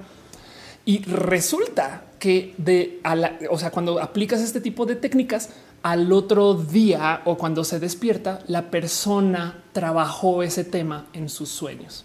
Y 0.84 1.04
resulta 1.04 2.04
que 2.18 2.54
de 2.58 3.00
a 3.02 3.14
la, 3.14 3.38
o 3.50 3.58
sea, 3.58 3.70
cuando 3.70 4.00
aplicas 4.00 4.40
este 4.40 4.60
tipo 4.60 4.86
de 4.86 4.96
técnicas 4.96 5.50
al 5.82 6.12
otro 6.12 6.54
día 6.54 7.22
o 7.24 7.36
cuando 7.36 7.64
se 7.64 7.80
despierta, 7.80 8.40
la 8.46 8.70
persona 8.70 9.64
trabajó 9.72 10.42
ese 10.42 10.64
tema 10.64 11.06
en 11.12 11.28
sus 11.28 11.48
sueños. 11.48 12.04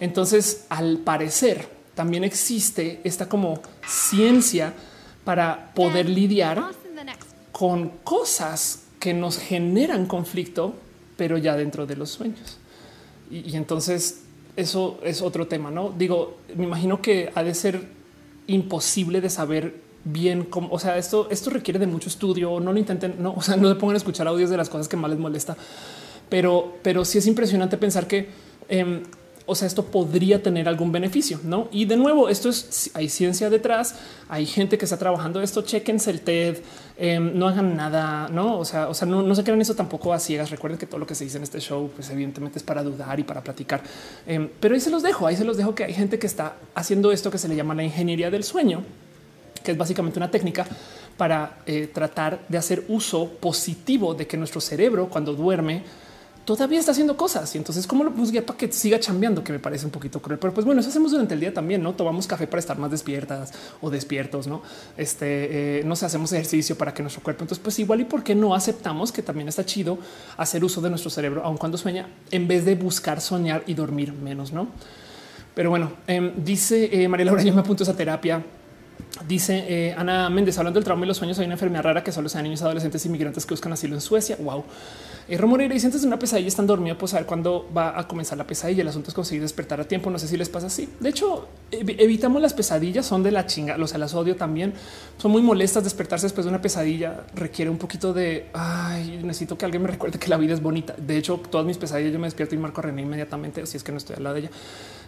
Entonces, 0.00 0.66
al 0.68 0.98
parecer, 0.98 1.68
también 1.94 2.24
existe 2.24 3.00
esta 3.04 3.28
como 3.28 3.60
ciencia 3.86 4.74
para 5.24 5.72
poder 5.74 6.08
lidiar 6.08 6.62
con 7.52 7.88
cosas 8.04 8.82
que 9.00 9.14
nos 9.14 9.38
generan 9.38 10.06
conflicto, 10.06 10.74
pero 11.16 11.38
ya 11.38 11.56
dentro 11.56 11.86
de 11.86 11.96
los 11.96 12.10
sueños. 12.10 12.58
Y, 13.30 13.56
entonces 13.56 14.22
eso 14.56 14.98
es 15.02 15.22
otro 15.22 15.46
tema, 15.46 15.70
¿no? 15.70 15.90
Digo, 15.90 16.36
me 16.54 16.64
imagino 16.64 17.00
que 17.00 17.32
ha 17.34 17.42
de 17.42 17.54
ser 17.54 17.88
imposible 18.46 19.20
de 19.20 19.30
saber 19.30 19.85
bien 20.06 20.44
cómo, 20.44 20.68
o 20.72 20.78
sea, 20.78 20.96
esto, 20.96 21.28
esto 21.30 21.50
requiere 21.50 21.78
de 21.78 21.86
mucho 21.86 22.08
estudio, 22.08 22.58
no 22.60 22.72
lo 22.72 22.78
intenten, 22.78 23.16
no, 23.18 23.34
o 23.34 23.42
sea, 23.42 23.56
no 23.56 23.68
se 23.68 23.74
pongan 23.74 23.94
a 23.94 23.98
escuchar 23.98 24.26
audios 24.28 24.50
de 24.50 24.56
las 24.56 24.68
cosas 24.68 24.88
que 24.88 24.96
más 24.96 25.10
les 25.10 25.18
molesta, 25.18 25.56
pero, 26.28 26.74
pero 26.82 27.04
sí 27.04 27.18
es 27.18 27.26
impresionante 27.26 27.76
pensar 27.76 28.06
que 28.06 28.28
em, 28.68 29.02
o 29.46 29.54
sea, 29.54 29.68
esto 29.68 29.84
podría 29.84 30.42
tener 30.42 30.68
algún 30.68 30.90
beneficio, 30.90 31.38
no? 31.44 31.68
Y 31.70 31.84
de 31.84 31.96
nuevo, 31.96 32.28
esto 32.28 32.48
es 32.48 32.90
hay 32.94 33.08
ciencia 33.08 33.48
detrás, 33.48 33.94
hay 34.28 34.44
gente 34.44 34.76
que 34.76 34.84
está 34.84 34.98
trabajando 34.98 35.40
esto. 35.40 35.62
Chequense 35.62 36.10
el 36.10 36.20
TED, 36.20 36.58
em, 36.98 37.38
no 37.38 37.46
hagan 37.46 37.76
nada, 37.76 38.28
no? 38.28 38.58
O 38.58 38.64
sea, 38.64 38.88
o 38.88 38.94
sea, 38.94 39.06
no, 39.06 39.34
se 39.34 39.44
crean 39.44 39.60
eso 39.60 39.76
tampoco 39.76 40.12
a 40.12 40.18
ciegas. 40.18 40.50
Recuerden 40.50 40.78
que 40.78 40.86
todo 40.86 40.98
lo 40.98 41.06
que 41.06 41.14
se 41.14 41.22
dice 41.22 41.36
en 41.36 41.44
este 41.44 41.60
show, 41.60 41.88
pues 41.94 42.10
evidentemente 42.10 42.58
es 42.58 42.64
para 42.64 42.82
dudar 42.82 43.20
y 43.20 43.22
para 43.22 43.42
platicar. 43.42 43.82
Em, 44.26 44.48
pero 44.58 44.74
ahí 44.74 44.80
se 44.80 44.90
los 44.90 45.04
dejo, 45.04 45.28
ahí 45.28 45.36
se 45.36 45.44
los 45.44 45.56
dejo 45.56 45.76
que 45.76 45.84
hay 45.84 45.94
gente 45.94 46.18
que 46.18 46.26
está 46.26 46.56
haciendo 46.74 47.12
esto 47.12 47.30
que 47.30 47.38
se 47.38 47.48
le 47.48 47.54
llama 47.54 47.74
la 47.74 47.84
ingeniería 47.84 48.30
del 48.32 48.42
sueño, 48.42 48.82
que 49.66 49.72
es 49.72 49.78
básicamente 49.78 50.16
una 50.20 50.30
técnica 50.30 50.64
para 51.16 51.58
eh, 51.66 51.90
tratar 51.92 52.38
de 52.48 52.56
hacer 52.56 52.84
uso 52.86 53.28
positivo 53.28 54.14
de 54.14 54.28
que 54.28 54.36
nuestro 54.36 54.60
cerebro 54.60 55.08
cuando 55.08 55.34
duerme 55.34 55.82
todavía 56.44 56.78
está 56.78 56.92
haciendo 56.92 57.16
cosas. 57.16 57.52
Y 57.56 57.58
entonces, 57.58 57.84
¿cómo 57.84 58.04
lo 58.04 58.10
podemos 58.10 58.30
para 58.44 58.56
que 58.56 58.70
siga 58.70 59.00
chambeando? 59.00 59.42
Que 59.42 59.52
me 59.52 59.58
parece 59.58 59.84
un 59.84 59.90
poquito 59.90 60.22
cruel. 60.22 60.38
Pero 60.38 60.54
pues 60.54 60.64
bueno, 60.64 60.80
eso 60.80 60.88
hacemos 60.90 61.10
durante 61.10 61.34
el 61.34 61.40
día 61.40 61.52
también, 61.52 61.82
¿no? 61.82 61.94
Tomamos 61.94 62.28
café 62.28 62.46
para 62.46 62.60
estar 62.60 62.78
más 62.78 62.92
despiertas 62.92 63.52
o 63.80 63.90
despiertos, 63.90 64.46
¿no? 64.46 64.62
Este, 64.96 65.80
eh, 65.80 65.84
no 65.84 65.96
sé, 65.96 66.06
hacemos 66.06 66.32
ejercicio 66.32 66.78
para 66.78 66.94
que 66.94 67.02
nuestro 67.02 67.24
cuerpo... 67.24 67.42
Entonces, 67.42 67.60
pues 67.60 67.76
igual 67.80 68.02
y 68.02 68.04
por 68.04 68.22
qué 68.22 68.36
no 68.36 68.54
aceptamos 68.54 69.10
que 69.10 69.22
también 69.22 69.48
está 69.48 69.66
chido 69.66 69.98
hacer 70.36 70.62
uso 70.62 70.80
de 70.80 70.90
nuestro 70.90 71.10
cerebro, 71.10 71.42
aun 71.44 71.56
cuando 71.56 71.76
sueña, 71.76 72.06
en 72.30 72.46
vez 72.46 72.64
de 72.64 72.76
buscar 72.76 73.20
soñar 73.20 73.64
y 73.66 73.74
dormir 73.74 74.12
menos, 74.12 74.52
¿no? 74.52 74.68
Pero 75.56 75.70
bueno, 75.70 75.90
em, 76.06 76.32
dice 76.44 76.88
eh, 76.92 77.08
María 77.08 77.26
Laura, 77.26 77.42
yo 77.42 77.52
me 77.52 77.60
apunto 77.60 77.82
a 77.82 77.84
esa 77.84 77.96
terapia 77.96 78.44
Dice 79.26 79.64
eh, 79.66 79.94
Ana 79.96 80.28
Méndez, 80.28 80.58
hablando 80.58 80.78
del 80.78 80.84
trauma 80.84 81.04
y 81.04 81.08
los 81.08 81.16
sueños, 81.16 81.38
hay 81.38 81.46
una 81.46 81.54
enfermedad 81.54 81.84
rara 81.84 82.04
que 82.04 82.12
solo 82.12 82.28
se 82.28 82.42
niños, 82.42 82.60
adolescentes, 82.62 83.04
inmigrantes 83.06 83.46
que 83.46 83.54
buscan 83.54 83.72
asilo 83.72 83.94
en 83.94 84.00
Suecia. 84.00 84.36
Wow. 84.38 84.64
Eh, 85.28 85.38
Romoreira 85.38 85.74
y 85.74 85.80
sientes 85.80 86.04
una 86.04 86.18
pesadilla, 86.18 86.46
están 86.46 86.66
dormidos, 86.66 86.98
pues 86.98 87.14
a 87.14 87.16
ver 87.16 87.26
cuándo 87.26 87.68
va 87.76 87.98
a 87.98 88.06
comenzar 88.06 88.36
la 88.38 88.46
pesadilla. 88.46 88.82
El 88.82 88.88
asunto 88.88 89.08
es 89.08 89.14
conseguir 89.14 89.42
despertar 89.42 89.80
a 89.80 89.84
tiempo. 89.84 90.10
No 90.10 90.18
sé 90.18 90.28
si 90.28 90.36
les 90.36 90.48
pasa 90.48 90.66
así. 90.66 90.88
De 91.00 91.08
hecho, 91.08 91.48
evitamos 91.70 92.42
las 92.42 92.54
pesadillas, 92.54 93.06
son 93.06 93.22
de 93.22 93.32
la 93.32 93.46
chinga. 93.46 93.76
Los 93.78 93.96
las 93.96 94.14
odio 94.14 94.36
también. 94.36 94.74
Son 95.16 95.30
muy 95.30 95.42
molestas. 95.42 95.82
Despertarse 95.82 96.26
después 96.26 96.44
de 96.44 96.50
una 96.50 96.60
pesadilla 96.60 97.24
requiere 97.34 97.70
un 97.70 97.78
poquito 97.78 98.12
de 98.12 98.46
ay, 98.52 99.20
necesito 99.24 99.56
que 99.56 99.64
alguien 99.64 99.82
me 99.82 99.88
recuerde 99.88 100.18
que 100.18 100.28
la 100.28 100.36
vida 100.36 100.52
es 100.54 100.62
bonita. 100.62 100.94
De 100.96 101.16
hecho, 101.16 101.40
todas 101.50 101.66
mis 101.66 101.78
pesadillas 101.78 102.12
yo 102.12 102.18
me 102.18 102.26
despierto 102.26 102.54
y 102.54 102.58
marco 102.58 102.80
a 102.80 102.84
René 102.84 103.02
inmediatamente, 103.02 103.64
si 103.66 103.78
es 103.78 103.82
que 103.82 103.92
no 103.92 103.98
estoy 103.98 104.16
al 104.16 104.24
lado 104.24 104.34
de 104.34 104.42
ella. 104.42 104.50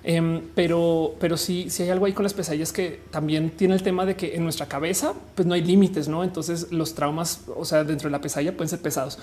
Em, 0.04 0.42
pero, 0.54 1.14
pero 1.18 1.36
sí, 1.36 1.66
sí 1.70 1.82
hay 1.82 1.90
algo 1.90 2.06
ahí 2.06 2.12
con 2.12 2.22
las 2.22 2.34
pesadillas 2.34 2.72
que 2.72 3.00
también 3.10 3.50
tiene 3.50 3.74
el 3.74 3.82
tema 3.82 4.06
de 4.06 4.16
que 4.16 4.36
en 4.36 4.44
nuestra 4.44 4.66
cabeza 4.66 5.14
pues 5.34 5.46
no 5.46 5.54
hay 5.54 5.62
límites, 5.62 6.08
no? 6.08 6.24
Entonces 6.24 6.70
los 6.70 6.94
traumas, 6.94 7.42
o 7.54 7.64
sea, 7.64 7.84
dentro 7.84 8.08
de 8.08 8.12
la 8.12 8.20
pesadilla 8.20 8.56
pueden 8.56 8.68
ser 8.68 8.80
pesados. 8.80 9.18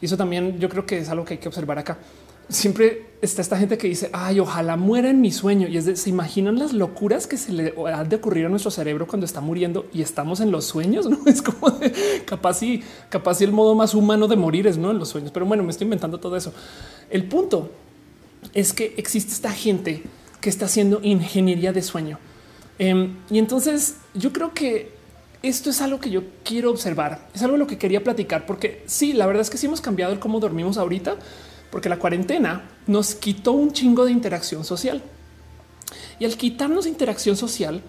Y 0.00 0.06
eso 0.06 0.16
también 0.16 0.58
yo 0.58 0.68
creo 0.68 0.86
que 0.86 0.98
es 0.98 1.08
algo 1.08 1.24
que 1.24 1.34
hay 1.34 1.38
que 1.38 1.48
observar 1.48 1.78
acá. 1.78 1.98
Siempre 2.48 3.06
está 3.22 3.42
esta 3.42 3.56
gente 3.56 3.78
que 3.78 3.86
dice, 3.86 4.10
ay, 4.12 4.40
ojalá 4.40 4.76
muera 4.76 5.08
en 5.08 5.20
mi 5.20 5.30
sueño. 5.30 5.68
Y 5.68 5.76
es 5.76 5.84
de, 5.84 5.94
se 5.94 6.10
imaginan 6.10 6.58
las 6.58 6.72
locuras 6.72 7.28
que 7.28 7.36
se 7.36 7.52
le 7.52 7.74
ha 7.92 8.02
de 8.02 8.16
ocurrir 8.16 8.46
a 8.46 8.48
nuestro 8.48 8.72
cerebro 8.72 9.06
cuando 9.06 9.24
está 9.24 9.40
muriendo 9.40 9.86
y 9.92 10.02
estamos 10.02 10.40
en 10.40 10.50
los 10.50 10.64
sueños. 10.64 11.06
No 11.10 11.18
es 11.26 11.42
como 11.42 11.78
capaz 12.24 12.62
y 12.62 12.82
capaz 13.08 13.40
y 13.40 13.44
el 13.44 13.52
modo 13.52 13.74
más 13.74 13.94
humano 13.94 14.26
de 14.26 14.36
morir 14.36 14.66
es 14.66 14.78
no 14.78 14.90
en 14.90 14.98
los 14.98 15.10
sueños. 15.10 15.30
Pero 15.30 15.46
bueno, 15.46 15.62
me 15.62 15.70
estoy 15.70 15.84
inventando 15.84 16.18
todo 16.18 16.36
eso. 16.36 16.52
El 17.08 17.24
punto 17.28 17.70
es 18.52 18.72
que 18.72 18.94
existe 18.96 19.32
esta 19.32 19.52
gente 19.52 20.02
que 20.40 20.50
está 20.50 20.66
haciendo 20.66 21.00
ingeniería 21.02 21.72
de 21.72 21.82
sueño. 21.82 22.18
Em, 22.78 23.16
y 23.30 23.38
entonces 23.38 23.96
yo 24.14 24.32
creo 24.32 24.54
que 24.54 24.92
esto 25.42 25.70
es 25.70 25.80
algo 25.80 26.00
que 26.00 26.10
yo 26.10 26.22
quiero 26.44 26.70
observar. 26.70 27.28
Es 27.34 27.42
algo 27.42 27.56
lo 27.56 27.66
que 27.66 27.78
quería 27.78 28.02
platicar, 28.02 28.46
porque 28.46 28.82
sí, 28.86 29.12
la 29.12 29.26
verdad 29.26 29.42
es 29.42 29.50
que 29.50 29.58
sí 29.58 29.66
hemos 29.66 29.80
cambiado 29.80 30.12
el 30.12 30.18
cómo 30.18 30.40
dormimos 30.40 30.76
ahorita, 30.76 31.16
porque 31.70 31.88
la 31.88 31.98
cuarentena 31.98 32.68
nos 32.86 33.14
quitó 33.14 33.52
un 33.52 33.72
chingo 33.72 34.04
de 34.04 34.12
interacción 34.12 34.64
social. 34.64 35.02
Y 36.18 36.24
al 36.24 36.36
quitarnos 36.36 36.86
interacción 36.86 37.36
social, 37.36 37.82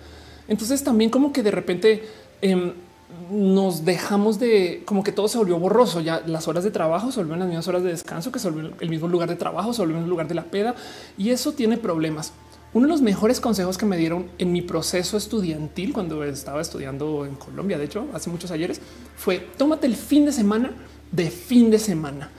entonces 0.47 0.83
también 0.83 1.09
como 1.09 1.33
que 1.33 1.43
de 1.43 1.51
repente 1.51 2.03
em, 2.41 2.73
nos 3.29 3.85
dejamos 3.85 4.39
de 4.39 4.83
como 4.85 5.03
que 5.03 5.11
todo 5.11 5.27
se 5.27 5.37
volvió 5.37 5.59
borroso. 5.59 5.99
Ya 5.99 6.21
las 6.25 6.47
horas 6.47 6.63
de 6.63 6.71
trabajo 6.71 7.11
se 7.11 7.19
vuelven 7.19 7.39
las 7.39 7.47
mismas 7.47 7.67
horas 7.67 7.83
de 7.83 7.89
descanso, 7.89 8.31
que 8.31 8.39
se 8.39 8.49
volvió 8.49 8.71
el 8.79 8.89
mismo 8.89 9.07
lugar 9.07 9.29
de 9.29 9.35
trabajo, 9.35 9.73
se 9.73 9.81
volvió 9.81 9.97
el 9.97 10.07
lugar 10.07 10.27
de 10.27 10.35
la 10.35 10.43
peda 10.43 10.75
y 11.17 11.29
eso 11.29 11.53
tiene 11.53 11.77
problemas. 11.77 12.33
Uno 12.73 12.87
de 12.87 12.91
los 12.93 13.01
mejores 13.01 13.41
consejos 13.41 13.77
que 13.77 13.85
me 13.85 13.97
dieron 13.97 14.29
en 14.37 14.53
mi 14.53 14.61
proceso 14.61 15.17
estudiantil 15.17 15.91
cuando 15.91 16.23
estaba 16.23 16.61
estudiando 16.61 17.25
en 17.25 17.35
Colombia, 17.35 17.77
de 17.77 17.83
hecho, 17.85 18.07
hace 18.13 18.29
muchos 18.29 18.49
ayeres, 18.51 18.79
fue 19.17 19.39
tómate 19.57 19.87
el 19.87 19.95
fin 19.95 20.25
de 20.25 20.31
semana 20.31 20.71
de 21.11 21.29
fin 21.29 21.69
de 21.69 21.79
semana. 21.79 22.31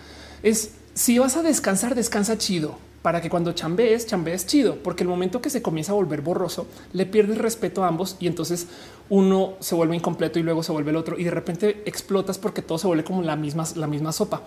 Es 0.43 0.73
si 0.95 1.19
vas 1.19 1.37
a 1.37 1.43
descansar, 1.43 1.95
descansa 1.95 2.39
chido. 2.39 2.77
para 3.03 3.21
que 3.21 3.29
cuando 3.29 3.53
chambees, 3.53 4.07
chambees 4.07 4.47
chido, 4.47 4.77
porque 4.77 5.03
el 5.03 5.09
momento 5.09 5.43
que 5.43 5.51
se 5.51 5.61
comienza 5.61 5.91
a 5.91 5.97
volver 5.97 6.21
borroso, 6.21 6.69
le 6.93 7.05
pierdes 7.05 7.37
respeto 7.37 7.83
a 7.83 7.89
ambos 7.89 8.17
y 8.21 8.29
entonces 8.29 8.69
uno 9.11 9.55
se 9.59 9.75
vuelve 9.75 9.97
incompleto 9.97 10.39
y 10.39 10.45
luego 10.45 10.63
se 10.63 10.71
vuelve 10.71 10.91
el 10.91 10.97
otro 10.97 11.19
y 11.19 11.25
de 11.25 11.33
repente 11.33 11.83
explotas 11.85 12.39
porque 12.39 12.63
todo 12.63 12.79
se 12.79 12.87
vuelve 12.87 13.03
como 13.03 13.23
la 13.23 13.35
misma, 13.35 13.65
la 13.75 13.89
misma 13.89 14.13
sopa. 14.13 14.43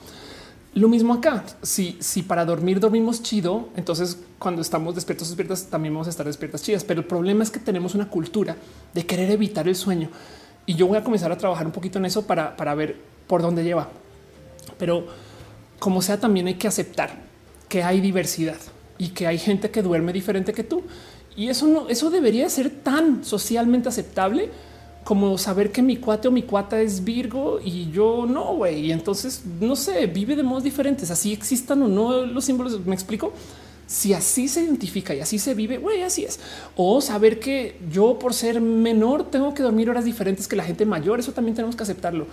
Lo 0.76 0.90
mismo 0.90 1.14
acá. 1.14 1.44
Si, 1.62 1.98
si 2.02 2.22
para 2.22 2.44
dormir 2.44 2.82
dormimos 2.82 3.24
chido, 3.24 3.70
entonces 3.78 4.20
cuando 4.38 4.62
estamos 4.62 4.94
despiertos, 4.94 5.30
despiertas, 5.30 5.68
también 5.68 5.94
vamos 5.94 6.08
a 6.08 6.10
estar 6.10 6.26
despiertas 6.26 6.62
chidas. 6.62 6.84
Pero 6.84 7.00
el 7.00 7.08
problema 7.08 7.44
es 7.44 7.50
que 7.50 7.60
tenemos 7.60 7.96
una 7.96 8.10
cultura 8.10 8.58
de 8.94 9.06
querer 9.06 9.32
evitar 9.32 9.70
el 9.70 9.76
sueño 9.76 10.10
y 10.66 10.76
yo 10.76 10.88
voy 10.88 10.98
a 10.98 11.04
comenzar 11.04 11.32
a 11.32 11.38
trabajar 11.38 11.66
un 11.66 11.72
poquito 11.72 11.98
en 11.98 12.06
eso 12.06 12.28
para, 12.28 12.58
para 12.58 12.76
ver 12.76 12.98
por 13.26 13.42
dónde 13.42 13.64
lleva. 13.64 13.88
Pero 14.78 15.08
como 15.80 16.02
sea, 16.02 16.20
también 16.20 16.48
hay 16.48 16.56
que 16.56 16.68
aceptar 16.68 17.24
que 17.70 17.82
hay 17.82 18.02
diversidad 18.02 18.58
y 18.98 19.10
que 19.10 19.28
hay 19.28 19.38
gente 19.38 19.72
que 19.72 19.82
duerme 19.82 20.12
diferente 20.12 20.52
que 20.52 20.66
tú. 20.66 20.84
Y 21.38 21.48
eso 21.48 21.68
no, 21.68 21.88
eso 21.88 22.10
debería 22.10 22.50
ser 22.50 22.70
tan 22.70 23.24
socialmente 23.24 23.88
aceptable 23.88 24.50
como 25.06 25.38
saber 25.38 25.72
que 25.72 25.84
mi 25.84 25.98
cuate 25.98 26.28
o 26.28 26.32
mi 26.32 26.42
cuata 26.42 26.82
es 26.82 27.04
Virgo 27.04 27.60
y 27.64 27.92
yo 27.92 28.26
no, 28.28 28.56
güey. 28.56 28.88
Y 28.88 28.92
entonces 28.92 29.44
no 29.62 29.76
sé, 29.76 30.08
vive 30.08 30.36
de 30.36 30.42
modos 30.42 30.64
diferentes. 30.64 31.12
Así 31.12 31.32
existan 31.32 31.84
o 31.84 31.88
no 31.88 32.26
los 32.26 32.44
símbolos. 32.44 32.84
Me 32.86 32.96
explico. 32.96 33.32
Si 33.86 34.14
así 34.14 34.48
se 34.48 34.64
identifica 34.64 35.14
y 35.14 35.20
así 35.20 35.38
se 35.38 35.54
vive, 35.54 35.78
güey, 35.78 36.02
así 36.02 36.26
es. 36.26 36.40
O 36.76 37.02
saber 37.02 37.40
que 37.40 37.80
yo 37.92 38.18
por 38.18 38.34
ser 38.34 38.60
menor 38.60 39.30
tengo 39.30 39.54
que 39.54 39.62
dormir 39.62 39.92
horas 39.92 40.06
diferentes 40.06 40.48
que 40.48 40.56
la 40.56 40.64
gente 40.64 40.88
mayor. 40.88 41.20
Eso 41.20 41.34
también 41.34 41.54
tenemos 41.54 41.76
que 41.76 41.84
aceptarlo. 41.84 42.26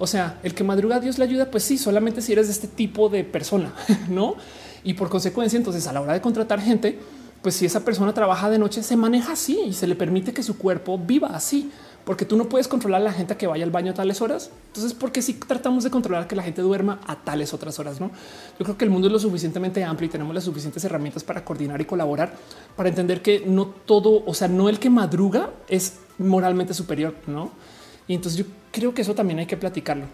O 0.00 0.08
sea, 0.08 0.40
el 0.42 0.52
que 0.52 0.64
madruga 0.64 0.98
Dios 0.98 1.18
le 1.18 1.24
ayuda, 1.24 1.48
pues 1.48 1.62
sí, 1.62 1.78
solamente 1.78 2.22
si 2.22 2.32
eres 2.32 2.48
de 2.48 2.54
este 2.54 2.66
tipo 2.66 3.08
de 3.08 3.22
persona, 3.22 3.72
no? 4.10 4.34
Y 4.82 4.94
por 4.94 5.08
consecuencia, 5.08 5.56
entonces 5.56 5.86
a 5.86 5.92
la 5.92 6.00
hora 6.00 6.12
de 6.12 6.20
contratar 6.20 6.60
gente, 6.60 6.98
pues 7.40 7.54
si 7.54 7.66
esa 7.66 7.84
persona 7.84 8.12
trabaja 8.12 8.50
de 8.50 8.58
noche, 8.58 8.82
se 8.82 8.96
maneja 8.96 9.34
así 9.34 9.60
y 9.68 9.72
se 9.72 9.86
le 9.86 9.94
permite 9.94 10.34
que 10.34 10.42
su 10.42 10.58
cuerpo 10.58 10.98
viva 10.98 11.28
así, 11.28 11.70
porque 12.06 12.24
tú 12.24 12.36
no 12.36 12.48
puedes 12.48 12.68
controlar 12.68 13.00
a 13.00 13.04
la 13.04 13.12
gente 13.12 13.36
que 13.36 13.48
vaya 13.48 13.64
al 13.64 13.72
baño 13.72 13.90
a 13.90 13.94
tales 13.94 14.20
horas. 14.22 14.52
Entonces, 14.68 14.94
porque 14.94 15.22
si 15.22 15.34
tratamos 15.34 15.82
de 15.82 15.90
controlar 15.90 16.28
que 16.28 16.36
la 16.36 16.44
gente 16.44 16.62
duerma 16.62 17.00
a 17.04 17.16
tales 17.16 17.52
otras 17.52 17.80
horas, 17.80 18.00
no? 18.00 18.12
Yo 18.60 18.64
creo 18.64 18.78
que 18.78 18.84
el 18.84 18.92
mundo 18.92 19.08
es 19.08 19.12
lo 19.12 19.18
suficientemente 19.18 19.82
amplio 19.82 20.06
y 20.06 20.10
tenemos 20.10 20.32
las 20.32 20.44
suficientes 20.44 20.84
herramientas 20.84 21.24
para 21.24 21.44
coordinar 21.44 21.80
y 21.80 21.84
colaborar 21.84 22.32
para 22.76 22.88
entender 22.88 23.22
que 23.22 23.42
no 23.44 23.66
todo, 23.66 24.22
o 24.24 24.34
sea, 24.34 24.46
no 24.46 24.68
el 24.68 24.78
que 24.78 24.88
madruga 24.88 25.50
es 25.68 25.94
moralmente 26.18 26.74
superior, 26.74 27.12
no? 27.26 27.50
Y 28.06 28.14
entonces 28.14 28.38
yo 28.38 28.52
creo 28.70 28.94
que 28.94 29.02
eso 29.02 29.16
también 29.16 29.40
hay 29.40 29.46
que 29.46 29.56
platicarlo. 29.56 30.04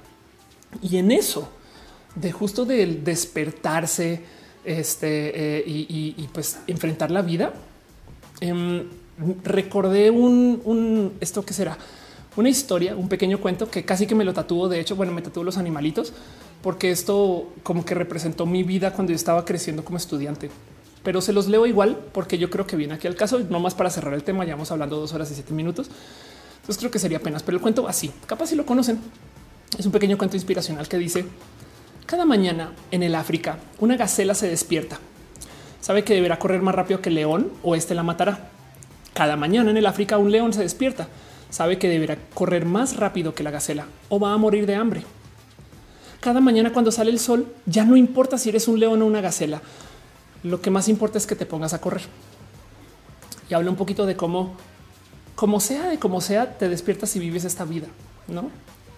Y 0.81 0.97
en 0.97 1.12
eso, 1.12 1.51
de 2.14 2.32
justo 2.32 2.64
del 2.64 3.05
despertarse 3.05 4.24
este, 4.64 5.59
eh, 5.59 5.64
y, 5.66 6.27
pues 6.32 6.59
enfrentar 6.66 7.10
la 7.10 7.20
vida, 7.20 7.52
em, 8.40 8.89
recordé 9.44 10.10
un, 10.10 11.12
esto 11.20 11.44
que 11.44 11.52
será 11.55 11.78
una 12.36 12.48
historia, 12.48 12.97
un 12.97 13.09
pequeño 13.09 13.40
cuento 13.40 13.70
que 13.70 13.84
casi 13.84 14.06
que 14.06 14.14
me 14.14 14.24
lo 14.24 14.32
tatuó. 14.32 14.68
De 14.68 14.80
hecho, 14.80 14.97
bueno, 14.97 15.12
me 15.12 15.22
tatuó 15.22 15.44
los 15.44 15.59
animalitos 15.59 16.12
porque 16.62 16.90
esto 16.90 17.52
como 17.62 17.84
que 17.84 17.94
representó 17.94 18.47
mi 18.47 18.62
vida 18.62 18.93
cuando 18.93 19.10
yo 19.10 19.16
estaba 19.16 19.44
creciendo 19.44 19.84
como 19.84 19.98
estudiante. 19.98 20.51
Pero 21.02 21.20
se 21.20 21.32
los 21.32 21.48
leo 21.48 21.66
igual 21.66 21.98
porque 22.12 22.39
yo 22.39 22.48
creo 22.48 22.66
que 22.66 22.76
viene 22.76 22.94
aquí 22.94 23.09
al 23.09 23.16
caso, 23.16 23.40
no 23.40 23.60
más 23.60 23.74
para 23.74 23.90
cerrar 23.90 24.14
el 24.14 24.22
tema. 24.22 24.44
Ya 24.44 24.55
vamos 24.55 24.70
hablando 24.70 24.98
dos 24.98 25.12
horas 25.12 25.30
y 25.30 25.34
siete 25.34 25.52
minutos. 25.52 25.90
Entonces 26.60 26.78
creo 26.78 26.90
que 26.90 27.01
sería 27.01 27.18
apenas, 27.18 27.43
pero 27.43 27.56
el 27.56 27.62
cuento 27.62 27.89
así, 27.89 28.12
capaz 28.26 28.47
si 28.47 28.55
lo 28.55 28.64
conocen. 28.64 29.01
Es 29.76 29.84
un 29.84 29.93
pequeño 29.93 30.16
cuento 30.16 30.36
inspiracional 30.36 30.86
que 30.86 30.98
dice 30.98 31.24
cada 32.06 32.24
mañana 32.26 32.72
en 32.90 33.02
el 33.02 33.14
África 33.14 33.59
una 33.78 33.97
gacela 33.97 34.34
se 34.34 34.47
despierta. 34.47 34.98
Sabe 35.80 36.05
que 36.05 36.14
deberá 36.14 36.39
correr 36.39 36.60
más 36.60 36.74
rápido 36.74 37.01
que 37.01 37.09
el 37.09 37.14
león 37.14 37.51
o 37.62 37.74
este 37.74 37.94
la 37.94 38.02
matará. 38.02 38.52
Cada 39.14 39.36
mañana 39.36 39.70
en 39.70 39.76
el 39.76 39.86
África 39.86 40.18
un 40.18 40.32
león 40.32 40.52
se 40.52 40.62
despierta. 40.62 41.09
Sabe 41.51 41.78
que 41.78 41.89
deberá 41.89 42.16
correr 42.34 42.64
más 42.64 42.97
rápido 42.97 43.34
que 43.34 43.43
la 43.43 43.51
gacela 43.51 43.86
o 44.09 44.18
va 44.18 44.32
a 44.32 44.39
morir 44.39 44.66
de 44.66 44.74
hambre. 44.74 45.02
Cada 46.20 46.40
mañana 46.40 46.72
cuando 46.72 46.93
sale 46.93 47.10
el 47.10 47.18
sol 47.18 47.47
ya 47.66 47.84
no 47.84 47.97
importa 47.97 48.39
si 48.39 48.48
eres 48.48 48.68
un 48.68 48.80
león 48.80 49.02
o 49.02 49.06
una 49.06 49.20
gacela. 49.20 49.60
Lo 50.43 50.60
que 50.60 50.70
más 50.70 50.89
importa 50.89 51.18
es 51.18 51.26
que 51.26 51.36
te 51.36 51.47
pongas 51.47 51.74
a 51.74 51.80
correr. 51.80 52.02
Y 53.51 53.55
habla 53.55 53.70
un 53.70 53.76
poquito 53.76 54.06
de 54.06 54.16
cómo 54.16 54.56
como 55.34 55.60
sea, 55.60 55.89
de 55.89 55.98
como 55.98 56.20
sea, 56.20 56.59
te 56.59 56.68
despiertas 56.68 57.16
y 57.16 57.18
vives 57.18 57.44
esta 57.44 57.64
vida, 57.64 57.89
¿no? 58.28 58.51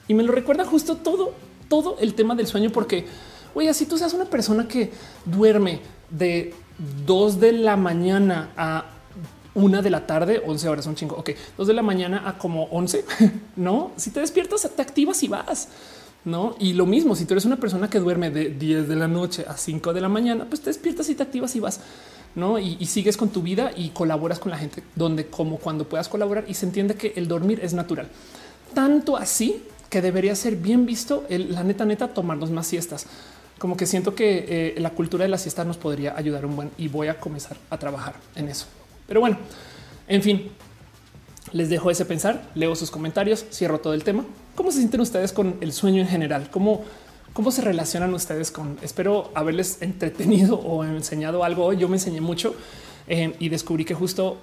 Y 0.09 0.15
me 0.15 0.23
lo 0.23 0.33
recuerda 0.33 0.65
justo 0.65 0.97
todo, 0.97 1.33
todo 1.69 1.97
el 2.01 2.15
tema 2.15 2.35
del 2.35 2.47
sueño, 2.47 2.71
porque, 2.71 3.07
oye, 3.55 3.73
si 3.73 3.87
tú 3.87 3.97
seas 3.97 4.13
una 4.13 4.27
persona 4.27 4.69
que 4.69 4.93
duerme 5.25 5.81
de 6.11 6.53
dos 7.07 7.41
de 7.41 7.53
la 7.53 7.77
mañana 7.77 8.51
a 8.57 8.85
una 9.55 9.83
de 9.83 9.91
la 9.91 10.07
tarde, 10.07 10.43
11 10.45 10.69
horas, 10.69 10.87
un 10.87 10.95
chingo. 10.95 11.17
Ok, 11.17 11.31
dos 11.57 11.67
de 11.67 11.75
la 11.75 11.83
mañana 11.83 12.23
a 12.27 12.39
como 12.39 12.65
11, 12.65 13.05
no? 13.57 13.93
Si 13.97 14.11
te 14.11 14.21
despiertas, 14.21 14.69
te 14.75 14.83
activas 14.83 15.23
y 15.23 15.29
vas. 15.29 15.69
No, 16.25 16.57
y 16.59 16.73
lo 16.73 16.87
mismo, 16.87 17.15
si 17.15 17.27
tú 17.27 17.35
eres 17.35 17.45
una 17.45 17.57
persona 17.57 17.91
que 17.91 18.01
duerme 18.01 18.31
de 18.31 18.49
10 18.49 18.89
de 18.89 18.97
la 18.97 19.09
noche 19.09 19.45
a 19.47 19.59
5 19.59 19.93
de 19.93 20.01
la 20.01 20.09
mañana, 20.09 20.47
pues 20.49 20.63
te 20.63 20.71
despiertas 20.71 21.11
y 21.11 21.15
te 21.15 21.23
activas 21.23 21.55
y 21.55 21.61
vas. 21.61 21.81
¿no? 22.35 22.59
Y, 22.59 22.85
sigues 22.87 23.17
con 23.17 23.29
tu 23.29 23.43
vida 23.43 23.71
y 23.77 23.91
colaboras 23.91 24.39
con 24.39 24.51
la 24.51 24.59
gente 24.59 24.83
donde 24.97 25.27
como 25.27 25.59
cuando 25.59 25.89
puedas 25.89 26.09
colaborar 26.09 26.45
y 26.49 26.55
se 26.55 26.67
entiende 26.67 26.95
que 26.95 27.13
el 27.17 27.29
dormir 27.29 27.61
es 27.63 27.75
natural. 27.75 28.09
Tanto 28.73 29.17
así 29.17 29.63
que 29.89 30.03
debería 30.03 30.35
ser 30.35 30.57
bien 30.57 30.87
visto 30.87 31.25
la 31.29 31.63
neta 31.63 31.85
neta 31.85 32.09
tomarnos 32.09 32.51
más 32.51 32.67
siestas. 32.67 33.07
Como 33.59 33.77
que 33.77 33.87
siento 33.87 34.15
que 34.15 34.47
eh, 34.49 34.81
la 34.81 34.91
cultura 34.91 35.25
de 35.25 35.29
la 35.29 35.39
siesta 35.39 35.65
nos 35.65 35.77
podría 35.77 36.17
ayudar 36.17 36.45
un 36.45 36.57
buen 36.57 36.71
y 36.77 36.89
voy 36.89 37.07
a 37.07 37.21
comenzar 37.21 37.57
a 37.71 37.79
trabajar 37.79 38.15
en 38.35 38.49
eso. 38.49 38.67
Pero 39.07 39.21
bueno, 39.21 39.39
en 40.09 40.23
fin, 40.23 40.51
les 41.53 41.69
dejo 41.69 41.91
ese 41.91 42.05
pensar, 42.05 42.51
leo 42.55 42.75
sus 42.75 42.91
comentarios, 42.91 43.45
cierro 43.51 43.79
todo 43.81 43.95
el 43.95 44.05
tema. 44.05 44.25
¿Cómo 44.55 44.71
se 44.71 44.79
sienten 44.79 45.01
ustedes 45.01 45.33
con 45.33 45.57
el 45.61 45.73
sueño 45.73 46.01
en 46.01 46.09
general? 46.09 46.51
¿Cómo 46.51 46.85
¿Cómo 47.35 47.51
se 47.51 47.63
relacionan 47.63 48.15
ustedes 48.15 48.53
con? 48.53 48.79
Espero 48.81 49.33
haberles 49.35 49.79
entretenido 49.83 50.55
o 50.55 50.85
enseñado 50.85 51.43
algo. 51.43 51.73
Yo 51.73 51.89
me 51.89 51.97
enseñé 51.97 52.21
mucho 52.21 52.55
eh, 53.09 53.35
y 53.41 53.49
descubrí 53.49 53.85
que 53.85 53.93
justo 53.93 54.39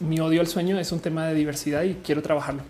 mi 0.00 0.18
odio 0.18 0.40
al 0.40 0.48
sueño 0.48 0.78
es 0.80 0.90
un 0.90 0.98
tema 0.98 1.24
de 1.28 1.34
diversidad 1.34 1.84
y 1.84 1.94
quiero 1.94 2.20
trabajarlo. 2.20 2.64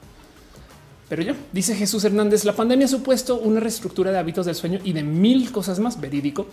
Pero 1.09 1.23
yo, 1.23 1.33
dice 1.53 1.75
Jesús 1.75 2.05
Hernández, 2.05 2.45
la 2.45 2.55
pandemia 2.55 2.85
ha 2.85 2.89
supuesto 2.89 3.37
una 3.37 3.61
reestructura 3.61 4.13
de 4.13 4.19
hábitos 4.19 4.45
del 4.45 4.55
sueño 4.55 4.79
y 4.85 4.93
de 4.93 5.03
mil 5.03 5.51
cosas 5.51 5.79
más. 5.79 5.99
Verídico. 5.99 6.47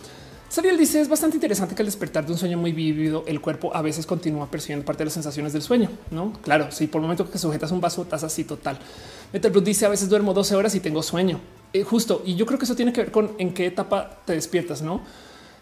Sariel 0.50 0.76
dice 0.76 1.00
es 1.00 1.08
bastante 1.08 1.36
interesante 1.36 1.76
que 1.76 1.82
al 1.82 1.86
despertar 1.86 2.26
de 2.26 2.32
un 2.32 2.38
sueño 2.38 2.58
muy 2.58 2.72
vivido, 2.72 3.22
el 3.28 3.40
cuerpo 3.40 3.70
a 3.72 3.82
veces 3.82 4.04
continúa 4.04 4.50
percibiendo 4.50 4.84
parte 4.84 4.98
de 4.98 5.04
las 5.04 5.14
sensaciones 5.14 5.52
del 5.52 5.62
sueño. 5.62 5.88
No, 6.10 6.32
claro, 6.42 6.72
si 6.72 6.88
por 6.88 6.98
el 6.98 7.02
momento 7.02 7.30
que 7.30 7.38
sujetas 7.38 7.70
un 7.70 7.80
vaso, 7.80 8.02
estás 8.02 8.24
así 8.24 8.42
total. 8.42 8.76
Metal 9.32 9.52
dice 9.62 9.86
a 9.86 9.88
veces 9.88 10.08
duermo 10.08 10.34
12 10.34 10.56
horas 10.56 10.74
y 10.74 10.80
tengo 10.80 11.04
sueño. 11.04 11.40
Eh, 11.72 11.84
justo. 11.84 12.22
Y 12.26 12.34
yo 12.34 12.46
creo 12.46 12.58
que 12.58 12.64
eso 12.64 12.74
tiene 12.74 12.92
que 12.92 13.00
ver 13.00 13.12
con 13.12 13.30
en 13.38 13.54
qué 13.54 13.66
etapa 13.66 14.22
te 14.26 14.32
despiertas, 14.32 14.82
no? 14.82 15.02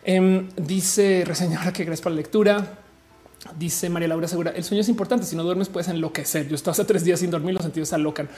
Em, 0.05 0.48
dice 0.56 1.23
reseñora 1.27 1.70
que 1.70 1.85
gracias 1.85 2.02
por 2.02 2.12
la 2.12 2.16
lectura. 2.16 2.78
Dice 3.59 3.90
María 3.90 4.09
Laura 4.09 4.27
Segura, 4.27 4.52
el 4.52 4.65
sueño 4.65 4.81
es 4.81 4.89
importante. 4.89 5.27
Si 5.27 5.36
no 5.36 5.43
duermes, 5.43 5.69
puedes 5.69 5.89
enloquecer. 5.89 6.48
Yo 6.48 6.55
estoy 6.55 6.70
hace 6.70 6.85
tres 6.85 7.05
días 7.05 7.20
sin 7.20 7.31
dormir, 7.31 7.52
los 7.52 7.62
sentidos 7.62 7.90
se 7.90 7.94
alocan. 7.94 8.31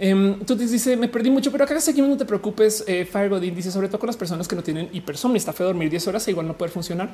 Um, 0.00 0.44
tú 0.44 0.54
dice 0.54 0.96
me 0.96 1.08
perdí 1.08 1.28
mucho, 1.28 1.50
pero 1.50 1.64
acá 1.64 1.80
seguimos. 1.80 2.10
No 2.10 2.16
te 2.16 2.24
preocupes. 2.24 2.84
Eh, 2.86 3.04
Fire 3.04 3.28
Godin 3.28 3.54
dice 3.54 3.70
sobre 3.70 3.88
todo 3.88 3.98
con 3.98 4.06
las 4.06 4.16
personas 4.16 4.46
que 4.46 4.54
no 4.54 4.62
tienen 4.62 4.88
hipersomnio. 4.92 5.36
Está 5.36 5.52
feo 5.52 5.66
dormir 5.66 5.90
10 5.90 6.08
horas 6.08 6.28
e 6.28 6.30
igual 6.30 6.46
no 6.46 6.56
puede 6.56 6.70
funcionar. 6.70 7.10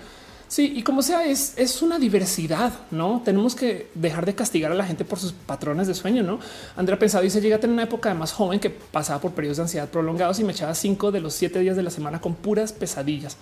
Sí, 0.46 0.74
y 0.76 0.82
como 0.82 1.02
sea, 1.02 1.24
es, 1.24 1.54
es 1.56 1.80
una 1.80 1.98
diversidad, 1.98 2.72
no 2.90 3.22
tenemos 3.24 3.54
que 3.54 3.90
dejar 3.94 4.26
de 4.26 4.34
castigar 4.34 4.70
a 4.70 4.74
la 4.74 4.84
gente 4.84 5.04
por 5.04 5.18
sus 5.18 5.32
patrones 5.32 5.86
de 5.88 5.94
sueño. 5.94 6.22
No 6.22 6.38
Andrea 6.76 6.98
pensado 6.98 7.24
dice 7.24 7.40
llega 7.40 7.56
a 7.56 7.58
tener 7.58 7.72
una 7.72 7.84
época 7.84 8.10
de 8.10 8.14
más 8.14 8.32
joven 8.32 8.60
que 8.60 8.68
pasaba 8.68 9.20
por 9.20 9.32
periodos 9.32 9.56
de 9.56 9.62
ansiedad 9.64 9.88
prolongados 9.88 10.38
y 10.40 10.44
me 10.44 10.52
echaba 10.52 10.74
cinco 10.74 11.10
de 11.10 11.20
los 11.20 11.32
siete 11.32 11.60
días 11.60 11.76
de 11.76 11.82
la 11.82 11.90
semana 11.90 12.20
con 12.20 12.34
puras 12.34 12.72
pesadillas. 12.72 13.38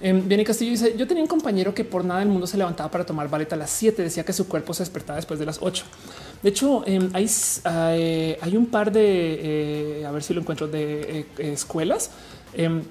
Eh, 0.00 0.44
Castillo 0.44 0.70
dice: 0.70 0.94
Yo 0.96 1.06
tenía 1.06 1.22
un 1.22 1.28
compañero 1.28 1.74
que 1.74 1.84
por 1.84 2.04
nada 2.04 2.20
del 2.20 2.28
mundo 2.28 2.46
se 2.46 2.56
levantaba 2.56 2.90
para 2.90 3.04
tomar 3.04 3.28
baleta 3.28 3.56
a 3.56 3.58
las 3.58 3.70
7. 3.70 4.02
Decía 4.02 4.24
que 4.24 4.32
su 4.32 4.46
cuerpo 4.46 4.72
se 4.74 4.82
despertaba 4.82 5.16
después 5.16 5.40
de 5.40 5.46
las 5.46 5.58
8. 5.60 5.84
De 6.42 6.50
hecho, 6.50 6.84
em, 6.86 7.10
hay, 7.12 8.56
un 8.56 8.66
par 8.66 8.92
de, 8.92 10.00
eh, 10.00 10.06
a 10.06 10.12
ver 10.12 10.22
si 10.22 10.34
lo 10.34 10.40
encuentro, 10.40 10.68
de 10.68 11.26
eh, 11.38 11.52
escuelas 11.52 12.10
em, 12.54 12.82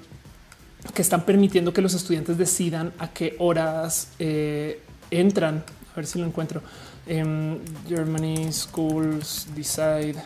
que 0.94 1.02
están 1.02 1.24
permitiendo 1.24 1.72
que 1.72 1.80
los 1.80 1.94
estudiantes 1.94 2.36
decidan 2.36 2.92
a 2.98 3.10
qué 3.10 3.36
horas 3.38 4.08
eh, 4.18 4.82
entran. 5.10 5.64
A 5.92 5.96
ver 5.96 6.06
si 6.06 6.18
lo 6.18 6.26
encuentro. 6.26 6.60
Em, 7.06 7.58
Germany 7.88 8.52
Schools 8.52 9.46
Decide 9.54 10.22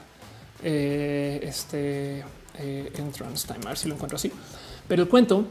este 0.64 2.24
entrance 2.64 3.46
time. 3.46 3.60
A 3.64 3.68
ver 3.68 3.78
si 3.78 3.88
lo 3.88 3.94
encuentro 3.94 4.16
así. 4.16 4.30
Pero 4.88 5.02
el 5.02 5.09
cuento 5.09 5.46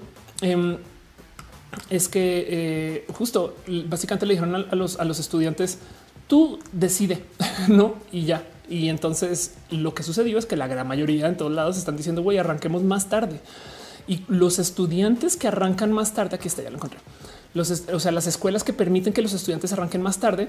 es 1.89 2.07
que 2.09 3.05
justo 3.13 3.55
básicamente 3.85 4.25
le 4.25 4.33
dijeron 4.33 4.67
a 4.69 4.75
los, 4.75 4.99
a 4.99 5.05
los 5.05 5.19
estudiantes 5.19 5.79
tú 6.31 6.59
decide, 6.71 7.23
no? 7.67 7.95
Y 8.11 8.23
ya. 8.23 8.47
Y 8.69 8.87
entonces 8.87 9.55
lo 9.69 9.93
que 9.93 10.01
sucedió 10.01 10.37
es 10.37 10.45
que 10.45 10.55
la 10.55 10.67
gran 10.67 10.87
mayoría 10.87 11.27
en 11.27 11.35
todos 11.35 11.51
lados 11.51 11.77
están 11.77 11.97
diciendo, 11.97 12.23
güey, 12.23 12.37
arranquemos 12.37 12.83
más 12.83 13.09
tarde. 13.09 13.41
Y 14.07 14.23
los 14.29 14.57
estudiantes 14.57 15.35
que 15.35 15.49
arrancan 15.49 15.91
más 15.91 16.13
tarde, 16.13 16.37
aquí 16.37 16.47
está, 16.47 16.63
ya 16.63 16.69
lo 16.69 16.77
encontré. 16.77 16.99
los, 17.53 17.69
o 17.69 17.99
sea, 17.99 18.13
las 18.13 18.27
escuelas 18.27 18.63
que 18.63 18.71
permiten 18.71 19.11
que 19.11 19.21
los 19.21 19.33
estudiantes 19.33 19.73
arranquen 19.73 20.01
más 20.01 20.19
tarde 20.19 20.47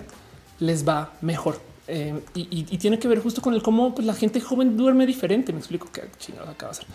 les 0.60 0.86
va 0.86 1.14
mejor. 1.20 1.60
Eh, 1.88 2.22
y, 2.34 2.78
tiene 2.78 3.00
que 3.00 3.08
ver 3.08 3.18
justo 3.18 3.42
con 3.42 3.52
el 3.54 3.62
cómo 3.62 3.92
pues, 3.92 4.06
la 4.06 4.14
gente 4.14 4.40
joven 4.40 4.76
duerme 4.76 5.04
diferente. 5.04 5.52
Me 5.52 5.58
explico 5.58 5.88
qué 5.92 6.02
chingados 6.18 6.48
acaba 6.48 6.72
de 6.72 6.78
hacer. 6.78 6.86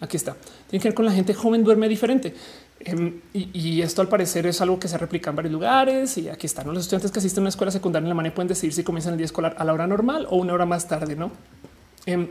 Aquí 0.00 0.16
está. 0.16 0.36
Tiene 0.68 0.82
que 0.82 0.88
ver 0.88 0.94
con 0.94 1.04
la 1.04 1.12
gente 1.12 1.32
joven 1.32 1.62
duerme 1.62 1.88
diferente. 1.88 2.34
Em, 2.84 3.20
y, 3.32 3.80
esto 3.80 4.02
al 4.02 4.08
parecer 4.08 4.46
es 4.46 4.60
algo 4.60 4.78
que 4.78 4.88
se 4.88 4.98
replica 4.98 5.30
en 5.30 5.36
varios 5.36 5.52
lugares. 5.52 6.18
Y 6.18 6.28
aquí 6.28 6.46
están 6.46 6.66
los 6.66 6.78
estudiantes 6.78 7.10
que 7.10 7.18
asisten 7.18 7.42
a 7.42 7.42
una 7.42 7.48
escuela 7.50 7.70
secundaria 7.70 8.04
en 8.04 8.06
Alemania 8.06 8.34
pueden 8.34 8.48
decidir 8.48 8.74
si 8.74 8.82
comienzan 8.82 9.12
el 9.12 9.18
día 9.18 9.26
escolar 9.26 9.54
a 9.58 9.64
la 9.64 9.72
hora 9.72 9.86
normal 9.86 10.26
o 10.30 10.36
una 10.36 10.52
hora 10.52 10.66
más 10.66 10.88
tarde, 10.88 11.14
no? 11.14 11.30
Em, 12.06 12.28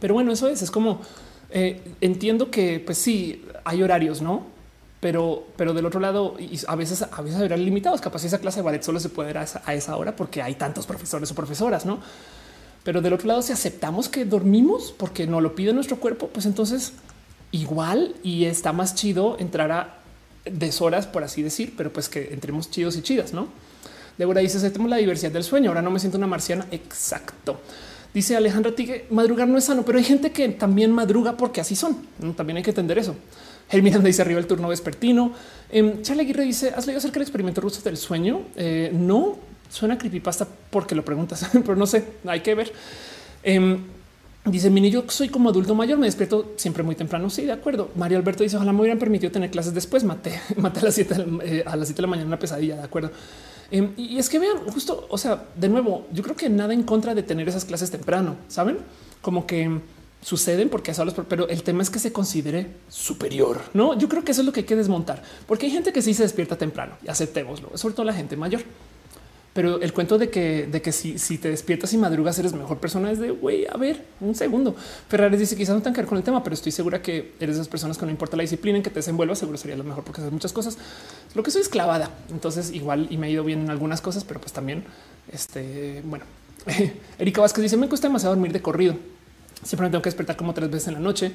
pero 0.00 0.14
bueno, 0.14 0.32
eso 0.32 0.48
es, 0.48 0.62
es 0.62 0.70
como 0.70 1.00
eh, 1.50 1.80
entiendo 2.00 2.50
que 2.50 2.80
pues 2.84 2.98
sí 2.98 3.44
hay 3.64 3.82
horarios, 3.82 4.22
no? 4.22 4.46
Pero, 5.00 5.46
pero 5.56 5.72
del 5.72 5.86
otro 5.86 5.98
lado, 5.98 6.36
y 6.38 6.60
a 6.66 6.76
veces, 6.76 7.02
a 7.02 7.22
veces 7.22 7.40
habrá 7.40 7.56
limitados. 7.56 8.00
Capaz 8.00 8.24
esa 8.24 8.38
clase 8.38 8.58
de 8.58 8.62
ballet 8.62 8.82
solo 8.82 9.00
se 9.00 9.08
puede 9.08 9.32
dar 9.32 9.48
a 9.64 9.74
esa, 9.74 9.96
hora 9.96 10.14
porque 10.14 10.42
hay 10.42 10.54
tantos 10.56 10.86
profesores 10.86 11.30
o 11.30 11.34
profesoras, 11.34 11.86
no? 11.86 12.00
Pero 12.84 13.00
del 13.00 13.12
otro 13.12 13.26
lado, 13.26 13.42
si 13.42 13.52
aceptamos 13.52 14.08
que 14.08 14.24
dormimos 14.24 14.92
porque 14.96 15.26
no 15.26 15.40
lo 15.40 15.54
pide 15.54 15.72
nuestro 15.72 15.98
cuerpo, 15.98 16.28
pues 16.28 16.44
entonces 16.46 16.92
igual 17.52 18.14
y 18.22 18.44
está 18.44 18.72
más 18.72 18.94
chido 18.94 19.36
entrar 19.38 19.72
a 19.72 19.98
deshoras, 20.44 21.06
por 21.06 21.24
así 21.24 21.42
decir, 21.42 21.74
pero 21.76 21.92
pues 21.92 22.08
que 22.08 22.32
entremos 22.32 22.70
chidos 22.70 22.96
y 22.96 23.02
chidas, 23.02 23.32
no? 23.32 23.48
Débora 24.18 24.40
dice: 24.40 24.58
aceptemos 24.58 24.90
la 24.90 24.96
diversidad 24.96 25.32
del 25.32 25.44
sueño. 25.44 25.70
Ahora 25.70 25.82
no 25.82 25.90
me 25.90 25.98
siento 25.98 26.18
una 26.18 26.26
marciana. 26.26 26.66
Exacto. 26.70 27.60
Dice 28.12 28.36
Alejandra 28.36 28.74
Tigue, 28.74 29.06
madrugar 29.10 29.46
no 29.46 29.56
es 29.56 29.64
sano, 29.64 29.84
pero 29.84 29.98
hay 29.98 30.04
gente 30.04 30.32
que 30.32 30.48
también 30.48 30.92
madruga 30.92 31.36
porque 31.36 31.60
así 31.60 31.76
son. 31.76 31.96
También 32.36 32.56
hay 32.56 32.62
que 32.62 32.70
entender 32.70 32.98
eso. 32.98 33.14
Miranda 33.72 34.06
dice 34.08 34.22
arriba 34.22 34.40
el 34.40 34.46
turno 34.46 34.68
vespertino. 34.68 35.32
Eh, 35.70 36.00
Charlie 36.02 36.24
Aguirre 36.24 36.44
dice, 36.44 36.72
¿has 36.76 36.86
leído 36.86 36.98
acerca 36.98 37.14
del 37.14 37.22
experimento 37.22 37.60
ruso 37.60 37.80
del 37.82 37.96
sueño? 37.96 38.42
Eh, 38.56 38.90
no, 38.92 39.38
suena 39.70 39.96
creepypasta 39.96 40.48
porque 40.70 40.94
lo 40.94 41.04
preguntas, 41.04 41.48
pero 41.52 41.76
no 41.76 41.86
sé, 41.86 42.04
hay 42.26 42.40
que 42.40 42.54
ver. 42.54 42.72
Em, 43.44 43.78
dice 44.44 44.70
Mini, 44.70 44.90
yo 44.90 45.04
soy 45.08 45.28
como 45.28 45.50
adulto 45.50 45.74
mayor, 45.74 45.98
me 45.98 46.06
despierto 46.06 46.52
siempre 46.56 46.82
muy 46.82 46.94
temprano. 46.94 47.28
Sí, 47.30 47.44
de 47.44 47.52
acuerdo. 47.52 47.90
Mario 47.94 48.18
Alberto 48.18 48.42
dice, 48.42 48.56
ojalá 48.56 48.72
me 48.72 48.80
hubieran 48.80 48.98
permitido 48.98 49.30
tener 49.30 49.50
clases 49.50 49.74
después. 49.74 50.04
Maté, 50.04 50.40
maté 50.56 50.80
a 50.80 50.84
las 50.84 50.94
7 50.94 51.24
eh, 51.42 51.64
a 51.66 51.76
las 51.76 51.88
7 51.88 51.96
de 51.96 52.02
la 52.02 52.08
mañana 52.08 52.26
una 52.28 52.38
pesadilla, 52.38 52.76
de 52.76 52.82
acuerdo. 52.82 53.10
Em, 53.70 53.92
y 53.96 54.18
es 54.18 54.28
que 54.28 54.38
vean, 54.38 54.58
justo, 54.72 55.06
o 55.08 55.18
sea, 55.18 55.44
de 55.54 55.68
nuevo, 55.68 56.06
yo 56.12 56.22
creo 56.22 56.34
que 56.34 56.48
nada 56.48 56.74
en 56.74 56.82
contra 56.82 57.14
de 57.14 57.22
tener 57.22 57.48
esas 57.48 57.64
clases 57.64 57.90
temprano, 57.90 58.36
¿saben? 58.48 58.78
Como 59.22 59.46
que 59.46 59.80
suceden 60.22 60.68
porque 60.68 60.90
eso 60.90 61.06
pero 61.28 61.48
el 61.48 61.62
tema 61.62 61.82
es 61.82 61.90
que 61.90 61.98
se 61.98 62.12
considere 62.12 62.66
superior. 62.88 63.60
No, 63.74 63.96
yo 63.96 64.08
creo 64.08 64.24
que 64.24 64.32
eso 64.32 64.42
es 64.42 64.46
lo 64.46 64.52
que 64.52 64.60
hay 64.60 64.66
que 64.66 64.76
desmontar, 64.76 65.22
porque 65.46 65.66
hay 65.66 65.72
gente 65.72 65.92
que 65.92 66.02
sí 66.02 66.14
se 66.14 66.24
despierta 66.24 66.56
temprano 66.56 66.96
y 67.02 67.08
aceptémoslo, 67.08 67.76
sobre 67.76 67.94
todo 67.94 68.04
la 68.04 68.12
gente 68.12 68.36
mayor. 68.36 68.62
Pero 69.60 69.78
el 69.82 69.92
cuento 69.92 70.16
de 70.16 70.30
que, 70.30 70.66
de 70.72 70.80
que 70.80 70.90
si, 70.90 71.18
si 71.18 71.36
te 71.36 71.50
despiertas 71.50 71.92
y 71.92 71.98
madrugas 71.98 72.38
eres 72.38 72.54
mejor 72.54 72.78
persona 72.78 73.10
es 73.10 73.18
de 73.18 73.30
güey, 73.30 73.66
a 73.66 73.76
ver, 73.76 74.06
un 74.18 74.34
segundo. 74.34 74.74
Ferrari 75.06 75.36
dice 75.36 75.54
quizás 75.54 75.74
no 75.74 75.82
tenga 75.82 75.96
que 75.96 76.00
ver 76.00 76.08
con 76.08 76.16
el 76.16 76.24
tema, 76.24 76.42
pero 76.42 76.54
estoy 76.54 76.72
segura 76.72 77.02
que 77.02 77.34
eres 77.38 77.56
de 77.56 77.60
esas 77.60 77.68
personas 77.68 77.98
que 77.98 78.06
no 78.06 78.10
importa 78.10 78.38
la 78.38 78.40
disciplina 78.40 78.78
en 78.78 78.82
que 78.82 78.88
te 78.88 79.00
desenvuelvas, 79.00 79.38
seguro 79.38 79.58
sería 79.58 79.76
lo 79.76 79.84
mejor 79.84 80.02
porque 80.02 80.22
haces 80.22 80.32
muchas 80.32 80.54
cosas. 80.54 80.78
Lo 81.34 81.42
que 81.42 81.50
soy 81.50 81.60
esclavada. 81.60 82.08
Entonces, 82.30 82.72
igual 82.72 83.06
y 83.10 83.18
me 83.18 83.26
ha 83.26 83.30
ido 83.30 83.44
bien 83.44 83.60
en 83.60 83.68
algunas 83.68 84.00
cosas, 84.00 84.24
pero 84.24 84.40
pues 84.40 84.54
también, 84.54 84.82
este, 85.30 86.00
bueno, 86.06 86.24
Erika 87.18 87.42
Vázquez 87.42 87.60
dice: 87.60 87.76
Me 87.76 87.86
cuesta 87.86 88.08
demasiado 88.08 88.34
dormir 88.34 88.52
de 88.52 88.62
corrido. 88.62 88.94
Siempre 89.62 89.88
me 89.88 89.90
tengo 89.90 90.00
que 90.00 90.08
despertar 90.08 90.36
como 90.36 90.54
tres 90.54 90.70
veces 90.70 90.88
en 90.88 90.94
la 90.94 91.00
noche 91.00 91.32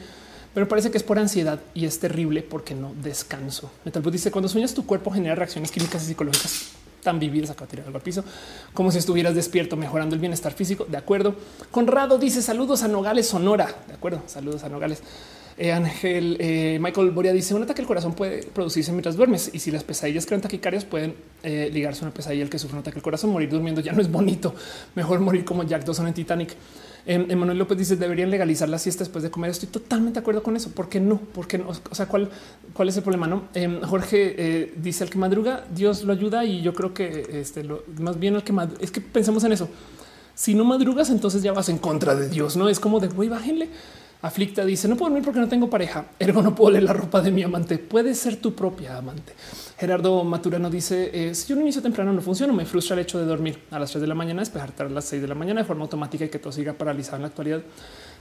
pero 0.56 0.70
parece 0.70 0.90
que 0.90 0.98
es 0.98 1.04
por 1.04 1.20
ansiedad 1.20 1.60
y 1.74 1.86
es 1.86 2.00
terrible 2.00 2.42
porque 2.42 2.74
no 2.76 2.94
descanso. 3.04 3.70
Metalbus 3.84 4.14
dice 4.14 4.32
cuando 4.32 4.48
sueñas 4.48 4.74
tu 4.74 4.86
cuerpo 4.86 5.12
genera 5.12 5.36
reacciones 5.36 5.70
químicas 5.70 6.02
y 6.04 6.08
psicológicas 6.08 6.72
tan 7.06 7.20
vividas 7.20 7.52
acá 7.52 7.66
tirar 7.66 7.86
algo 7.86 7.98
al 7.98 8.04
piso, 8.04 8.26
como 8.74 8.92
si 8.92 8.98
estuvieras 8.98 9.36
despierto, 9.36 9.78
mejorando 9.78 10.16
el 10.16 10.20
bienestar 10.20 10.52
físico. 10.52 10.86
De 10.90 10.98
acuerdo. 10.98 11.36
Conrado 11.72 12.18
dice 12.18 12.42
saludos 12.42 12.84
a 12.84 12.90
Nogales, 12.90 13.28
Sonora. 13.28 13.74
De 13.88 13.94
acuerdo. 13.94 14.22
Saludos 14.26 14.64
a 14.64 14.70
Nogales. 14.70 15.02
Eh, 15.58 15.72
Ángel 15.72 16.36
eh, 16.42 16.78
Michael 16.82 17.12
Boria 17.12 17.32
dice 17.32 17.56
un 17.56 17.64
ataque 17.64 17.80
al 17.80 17.88
corazón 17.88 18.14
puede 18.14 18.44
producirse 18.44 18.92
mientras 18.92 19.16
duermes 19.16 19.50
y 19.54 19.60
si 19.60 19.72
las 19.72 19.86
pesadillas 19.86 20.26
crean 20.26 20.42
taquicarias 20.42 20.84
pueden 20.84 21.16
eh, 21.44 21.70
ligarse 21.72 22.02
a 22.02 22.08
una 22.08 22.14
pesadilla 22.14 22.44
el 22.44 22.50
que 22.50 22.60
sufre 22.60 22.76
un 22.76 22.82
ataque 22.82 22.98
al 22.98 23.04
corazón. 23.04 23.30
Morir 23.30 23.50
durmiendo 23.50 23.80
ya 23.80 23.94
no 23.94 24.02
es 24.02 24.12
bonito. 24.12 24.54
Mejor 24.96 25.20
morir 25.22 25.46
como 25.46 25.64
Jack 25.64 25.86
Dawson 25.86 26.08
en 26.08 26.14
Titanic. 26.14 26.56
Em, 27.08 27.30
Emanuel 27.30 27.60
López 27.60 27.78
dice 27.78 27.96
deberían 27.96 28.32
legalizar 28.32 28.68
la 28.68 28.80
siesta 28.80 29.04
después 29.04 29.24
de 29.24 29.30
comer. 29.30 29.52
Estoy 29.52 29.70
totalmente 29.70 30.16
de 30.16 30.22
acuerdo 30.22 30.42
con 30.42 30.56
eso. 30.56 30.72
¿Por 30.72 30.90
qué 30.90 31.00
no? 31.00 31.18
Porque 31.18 31.58
no? 31.58 31.70
O 31.70 31.96
sea, 31.96 32.08
¿cuál, 32.08 32.30
cuál 32.74 32.90
es 32.90 32.98
el 32.98 33.04
problema? 33.04 33.28
No 33.28 33.44
em, 33.54 33.82
Jorge 33.82 34.36
eh, 34.38 34.74
dice 34.78 35.04
el 35.04 35.10
que 35.10 35.18
madruga, 35.18 35.66
Dios 35.74 36.04
lo 36.04 36.14
ayuda 36.14 36.44
y 36.46 36.62
yo 36.62 36.74
creo 36.74 36.94
que 36.94 37.28
este 37.32 37.64
lo 37.64 37.84
más 38.00 38.20
bien 38.20 38.36
el 38.36 38.44
que 38.44 38.54
es 38.80 38.92
que 38.92 39.02
pensemos 39.02 39.44
en 39.44 39.52
eso. 39.52 39.70
Si 40.34 40.54
no 40.56 40.66
madrugas, 40.66 41.10
entonces 41.12 41.44
ya 41.44 41.54
vas 41.54 41.70
en 41.70 41.78
contra 41.78 42.16
de 42.16 42.28
Dios. 42.28 42.58
No 42.58 42.68
es 42.68 42.80
como 42.80 43.00
de 43.00 43.08
güey, 43.08 43.30
bájenle. 43.30 43.70
Aflicta 44.22 44.66
dice 44.66 44.88
no 44.88 44.96
puedo 44.96 45.10
dormir 45.10 45.24
porque 45.24 45.40
no 45.40 45.48
tengo 45.48 45.70
pareja. 45.70 46.08
Ergo 46.18 46.42
no 46.42 46.56
puedo 46.56 46.72
leer 46.72 46.84
la 46.84 46.94
ropa 46.94 47.22
de 47.22 47.32
mi 47.32 47.44
amante. 47.44 47.78
Puede 47.78 48.16
ser 48.16 48.38
tu 48.38 48.56
propia 48.56 48.98
amante. 48.98 49.34
Gerardo 49.78 50.24
Maturano 50.24 50.70
dice 50.70 51.12
eh, 51.14 51.36
si 51.36 51.48
yo 51.54 51.60
inicio 51.60 51.82
temprano 51.82 52.14
no 52.14 52.22
funciona. 52.22 52.54
Me 52.54 52.66
frustra 52.66 52.94
el 52.94 53.02
hecho 53.02 53.20
de 53.20 53.26
dormir 53.26 53.60
a 53.72 53.80
las 53.80 53.92
3 53.92 54.02
de 54.02 54.08
la 54.08 54.16
mañana, 54.16 54.42
despejarte 54.42 54.84
a 54.84 54.90
las 54.90 55.06
6 55.06 55.22
de 55.22 55.28
la 55.28 55.36
mañana 55.36 55.62
de 55.62 55.68
forma 55.68 55.84
automática 55.84 56.24
y 56.24 56.30
que 56.30 56.40
todo 56.40 56.54
siga 56.54 56.74
paralizado 56.74 57.18
en 57.18 57.24
la 57.24 57.28
actualidad. 57.28 57.62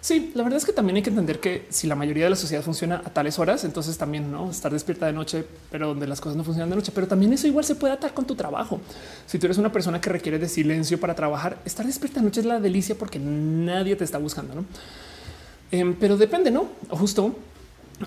Sí, 0.00 0.32
la 0.34 0.42
verdad 0.42 0.58
es 0.58 0.66
que 0.66 0.72
también 0.72 0.96
hay 0.96 1.02
que 1.02 1.10
entender 1.10 1.40
que 1.40 1.66
si 1.70 1.86
la 1.86 1.94
mayoría 1.94 2.24
de 2.24 2.30
la 2.30 2.36
sociedad 2.36 2.62
funciona 2.62 3.00
a 3.04 3.10
tales 3.10 3.38
horas, 3.38 3.64
entonces 3.64 3.96
también 3.96 4.30
no 4.30 4.50
estar 4.50 4.70
despierta 4.70 5.06
de 5.06 5.12
noche, 5.12 5.46
pero 5.70 5.88
donde 5.88 6.06
las 6.06 6.20
cosas 6.20 6.36
no 6.36 6.44
funcionan 6.44 6.68
de 6.70 6.76
noche, 6.76 6.92
pero 6.94 7.06
también 7.06 7.32
eso 7.32 7.46
igual 7.46 7.64
se 7.64 7.74
puede 7.74 7.94
atar 7.94 8.12
con 8.12 8.26
tu 8.26 8.34
trabajo. 8.34 8.80
Si 9.26 9.38
tú 9.38 9.46
eres 9.46 9.56
una 9.56 9.72
persona 9.72 10.00
que 10.00 10.10
requiere 10.10 10.38
de 10.38 10.48
silencio 10.48 11.00
para 11.00 11.14
trabajar, 11.14 11.58
estar 11.64 11.86
despierta 11.86 12.20
de 12.20 12.26
noche 12.26 12.40
es 12.40 12.46
la 12.46 12.60
delicia 12.60 12.96
porque 12.96 13.18
nadie 13.18 13.96
te 13.96 14.04
está 14.04 14.18
buscando. 14.18 14.56
¿no? 14.56 14.64
Em, 15.70 15.94
pero 15.94 16.16
depende, 16.16 16.50
no? 16.50 16.66
Justo 16.90 17.34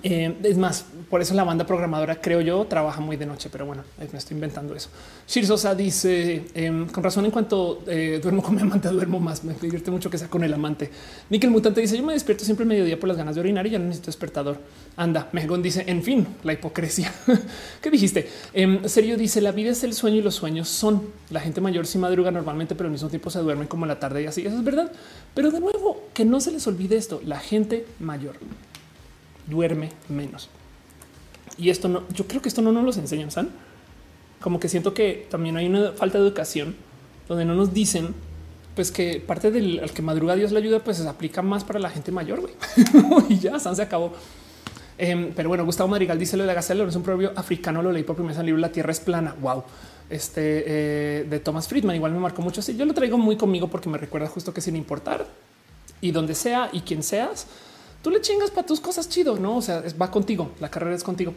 em, 0.03 0.35
es 0.43 0.57
más, 0.57 0.85
por 1.09 1.21
eso 1.21 1.33
la 1.33 1.43
banda 1.43 1.65
programadora, 1.65 2.19
creo 2.19 2.41
yo, 2.41 2.65
trabaja 2.65 2.99
muy 3.01 3.15
de 3.17 3.25
noche, 3.25 3.49
pero 3.51 3.65
bueno, 3.65 3.83
me 3.97 4.17
estoy 4.17 4.35
inventando 4.35 4.75
eso. 4.75 4.89
Shir 5.27 5.45
Sosa 5.45 5.75
dice 5.75 6.45
em, 6.53 6.87
con 6.87 7.03
razón, 7.03 7.25
en 7.25 7.31
cuanto 7.31 7.83
eh, 7.87 8.19
duermo 8.21 8.41
con 8.41 8.55
mi 8.55 8.61
amante, 8.61 8.87
duermo 8.89 9.19
más. 9.19 9.43
Me 9.43 9.53
divierte 9.53 9.91
mucho 9.91 10.09
que 10.09 10.17
sea 10.17 10.29
con 10.29 10.43
el 10.43 10.53
amante. 10.53 10.89
Nickel 11.29 11.51
Mutante 11.51 11.81
dice: 11.81 11.97
Yo 11.97 12.03
me 12.03 12.13
despierto 12.13 12.43
siempre 12.43 12.65
mediodía 12.65 12.99
por 12.99 13.07
las 13.07 13.17
ganas 13.17 13.35
de 13.35 13.41
orinar 13.41 13.65
y 13.67 13.71
ya 13.71 13.79
no 13.79 13.85
necesito 13.85 14.07
despertador. 14.07 14.59
Anda, 14.95 15.29
Megon 15.31 15.61
dice: 15.61 15.83
En 15.87 16.03
fin, 16.03 16.27
la 16.43 16.53
hipocresía. 16.53 17.13
¿Qué 17.81 17.89
dijiste? 17.89 18.29
En 18.53 18.87
serio, 18.89 19.17
dice: 19.17 19.41
La 19.41 19.51
vida 19.51 19.71
es 19.71 19.83
el 19.83 19.93
sueño 19.93 20.17
y 20.17 20.21
los 20.21 20.35
sueños 20.35 20.67
son. 20.67 21.03
La 21.29 21.39
gente 21.39 21.61
mayor 21.61 21.85
sí 21.85 21.97
madruga 21.97 22.31
normalmente, 22.31 22.75
pero 22.75 22.87
al 22.87 22.91
mismo 22.91 23.09
tiempo 23.09 23.29
se 23.29 23.39
duerme 23.39 23.67
como 23.67 23.85
la 23.85 23.99
tarde 23.99 24.23
y 24.23 24.25
así. 24.25 24.45
Eso 24.45 24.57
es 24.57 24.63
verdad. 24.63 24.91
Pero 25.33 25.51
de 25.51 25.59
nuevo, 25.59 26.03
que 26.13 26.25
no 26.25 26.39
se 26.39 26.51
les 26.51 26.67
olvide 26.67 26.97
esto: 26.97 27.21
la 27.25 27.39
gente 27.39 27.85
mayor 27.99 28.35
duerme 29.47 29.91
menos. 30.09 30.49
Y 31.57 31.69
esto 31.69 31.87
no, 31.87 32.03
yo 32.13 32.27
creo 32.27 32.41
que 32.41 32.49
esto 32.49 32.61
no 32.61 32.71
nos 32.71 32.83
los 32.83 32.97
enseñan, 32.97 33.31
¿saben? 33.31 33.51
Como 34.41 34.59
que 34.59 34.69
siento 34.69 34.93
que 34.93 35.27
también 35.29 35.57
hay 35.57 35.65
una 35.65 35.91
falta 35.93 36.19
de 36.19 36.25
educación 36.25 36.75
donde 37.27 37.45
no 37.45 37.55
nos 37.55 37.73
dicen 37.73 38.13
pues 38.75 38.91
que 38.91 39.19
parte 39.25 39.49
del 39.49 39.79
al 39.79 39.91
que 39.91 40.03
madruga 40.03 40.35
Dios 40.35 40.51
le 40.51 40.59
ayuda, 40.59 40.83
pues 40.83 40.97
se 40.97 41.07
aplica 41.07 41.41
más 41.41 41.63
para 41.63 41.79
la 41.79 41.89
gente 41.89 42.11
mayor. 42.11 42.41
güey. 42.41 42.53
y 43.29 43.39
ya 43.39 43.57
se 43.57 43.81
acabó. 43.81 44.13
Em, 44.99 45.31
pero 45.35 45.49
bueno, 45.49 45.65
Gustavo 45.65 45.89
Madrigal 45.89 46.19
dice 46.19 46.37
lo 46.37 46.45
de 46.45 46.53
la 46.53 46.59
es 46.59 46.95
un 46.95 47.03
proverbio 47.03 47.31
africano, 47.35 47.81
lo 47.81 47.91
leí 47.91 48.03
por 48.03 48.15
primera 48.15 48.33
vez 48.33 48.37
en 48.37 48.41
el 48.41 48.45
libro 48.47 48.61
La 48.61 48.71
Tierra 48.71 48.91
es 48.91 48.99
plana. 48.99 49.35
Wow. 49.41 49.63
Este 50.09 50.63
eh, 50.65 51.25
de 51.27 51.39
Thomas 51.39 51.67
Friedman 51.67 51.95
igual 51.95 52.11
me 52.11 52.19
marcó 52.19 52.43
mucho 52.43 52.61
así. 52.61 52.77
Yo 52.77 52.85
lo 52.85 52.93
traigo 52.93 53.17
muy 53.17 53.35
conmigo 53.35 53.67
porque 53.67 53.89
me 53.89 53.97
recuerda 53.97 54.27
justo 54.27 54.53
que 54.53 54.61
sin 54.61 54.75
importar 54.75 55.25
y 55.99 56.11
donde 56.11 56.35
sea 56.35 56.69
y 56.71 56.81
quien 56.81 57.01
seas, 57.01 57.47
tú 58.07 58.13
le 58.13 58.21
chingas 58.21 58.51
para 58.51 58.65
tus 58.65 58.79
cosas 58.79 59.09
chido, 59.09 59.37
no? 59.37 59.57
O 59.57 59.61
sea, 59.61 59.83
va 60.01 60.09
contigo, 60.09 60.51
la 60.61 60.71
carrera 60.71 60.95
es 60.95 61.03
contigo. 61.03 61.33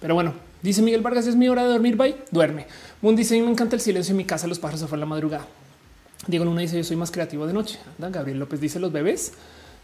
Pero 0.00 0.14
bueno, 0.14 0.32
dice 0.62 0.80
Miguel 0.80 1.00
Vargas, 1.00 1.26
es 1.26 1.34
mi 1.34 1.48
hora 1.48 1.64
de 1.64 1.70
dormir. 1.70 1.96
Bye, 1.96 2.14
duerme. 2.30 2.68
Moon 3.00 3.16
dice: 3.16 3.42
Me 3.42 3.50
encanta 3.50 3.74
el 3.74 3.82
silencio 3.82 4.12
en 4.12 4.18
mi 4.18 4.24
casa. 4.24 4.46
Los 4.46 4.60
pájaros 4.60 4.78
se 4.82 4.86
fueron 4.86 5.00
la 5.00 5.06
madrugada. 5.06 5.48
Diego 6.28 6.44
Luna 6.44 6.60
dice: 6.60 6.76
Yo 6.76 6.84
soy 6.84 6.96
más 6.96 7.10
creativo 7.10 7.44
de 7.44 7.52
noche. 7.52 7.80
Gabriel 7.98 8.38
López 8.38 8.60
dice: 8.60 8.78
Los 8.78 8.92
bebés 8.92 9.32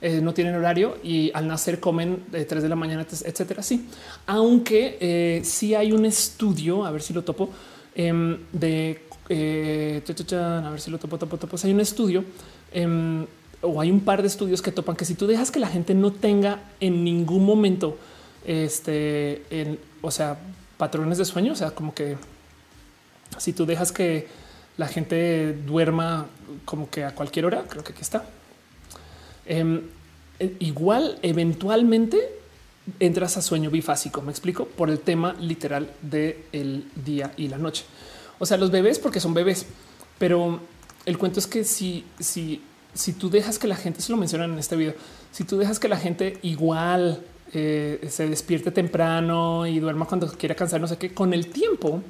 eh, 0.01 0.21
no 0.23 0.33
tienen 0.33 0.55
horario 0.55 0.99
y 1.03 1.33
al 1.35 1.49
nacer 1.49 1.81
comen 1.81 2.23
de 2.31 2.45
3 2.45 2.63
de 2.63 2.69
la 2.69 2.77
mañana, 2.77 3.03
etcétera. 3.03 3.61
Sí, 3.65 3.89
aunque 4.27 4.97
eh, 5.01 5.41
sí 5.43 5.75
hay 5.75 5.91
un 5.91 6.07
estudio, 6.07 6.85
a 6.85 6.93
ver 6.93 7.03
si 7.03 7.13
lo 7.13 7.25
topo, 7.25 7.51
em, 7.97 8.39
de 8.53 9.01
eh, 9.29 10.03
a 10.07 10.71
ver 10.71 10.81
si 10.81 10.89
lo 10.93 10.99
topo, 10.99 11.19
topo, 11.19 11.37
topo. 11.37 11.57
Hay 11.65 11.73
un 11.73 11.81
estudio 11.81 12.25
em, 12.71 13.27
o 13.63 13.81
hay 13.81 13.91
un 13.91 14.01
par 14.01 14.23
de 14.23 14.29
estudios 14.29 14.63
que 14.63 14.73
topan 14.73 14.97
que 14.97 15.05
si 15.05 15.15
tú 15.15 15.27
dejas 15.27 15.51
que 15.51 15.61
la 15.61 15.69
gente 15.69 15.95
no 15.95 16.13
tenga 16.13 16.61
en 16.81 17.05
ningún 17.05 17.45
momento 17.45 17.99
este, 18.45 19.43
en, 19.51 19.79
o 20.01 20.11
sea, 20.11 20.39
patrones 20.77 21.19
de 21.19 21.25
sueño, 21.25 21.53
o 21.53 21.57
sea, 21.57 21.73
como 21.73 21.95
que 21.95 22.17
si 23.37 23.53
tú 23.53 23.67
dejas 23.67 23.93
que 23.93 24.29
la 24.77 24.87
gente 24.87 25.53
duerma 25.67 26.27
como 26.65 26.89
que 26.89 27.05
a 27.05 27.15
cualquier 27.15 27.47
hora, 27.47 27.65
creo 27.69 27.83
que 27.83 27.93
aquí 27.93 28.03
está. 28.03 28.25
Em, 29.45 29.83
e, 30.39 30.55
igual, 30.61 31.19
eventualmente 31.23 32.39
entras 33.01 33.37
a 33.37 33.43
sueño 33.43 33.71
bifásico. 33.71 34.23
Me 34.23 34.31
explico 34.31 34.67
por 34.67 34.89
el 34.89 35.01
tema 35.01 35.35
literal 35.41 35.91
del 36.01 36.37
el 36.53 36.89
día 37.05 37.33
y 37.37 37.49
la 37.49 37.59
noche. 37.59 37.85
O 38.39 38.47
sea, 38.47 38.57
los 38.57 38.71
bebés 38.71 38.99
porque 38.99 39.21
son 39.21 39.35
bebés, 39.35 39.67
pero 40.19 40.61
el 41.07 41.19
cuento 41.19 41.41
es 41.41 41.47
que 41.47 41.65
si, 41.65 42.05
si, 42.21 42.63
si 42.99 43.13
tú 43.13 43.31
dejas 43.31 43.61
que 43.61 43.69
la 43.69 43.77
gente, 43.77 44.01
se 44.01 44.11
lo 44.11 44.19
mencionan 44.19 44.53
en 44.53 44.59
este 44.59 44.75
video, 44.75 44.93
si 45.31 45.45
tú 45.45 45.57
dejas 45.57 45.79
que 45.79 45.87
la 45.87 45.97
gente 45.97 46.39
igual 46.43 47.23
eh, 47.53 48.05
se 48.11 48.29
despierte 48.29 48.73
temprano 48.73 49.69
y 49.69 49.79
duerma 49.79 50.05
cuando 50.05 50.27
quiera 50.33 50.57
cansar, 50.57 50.81
no 50.81 50.89
sé 50.89 50.97
qué, 50.97 51.15
con 51.15 51.33
el 51.33 51.47
tiempo, 51.47 52.03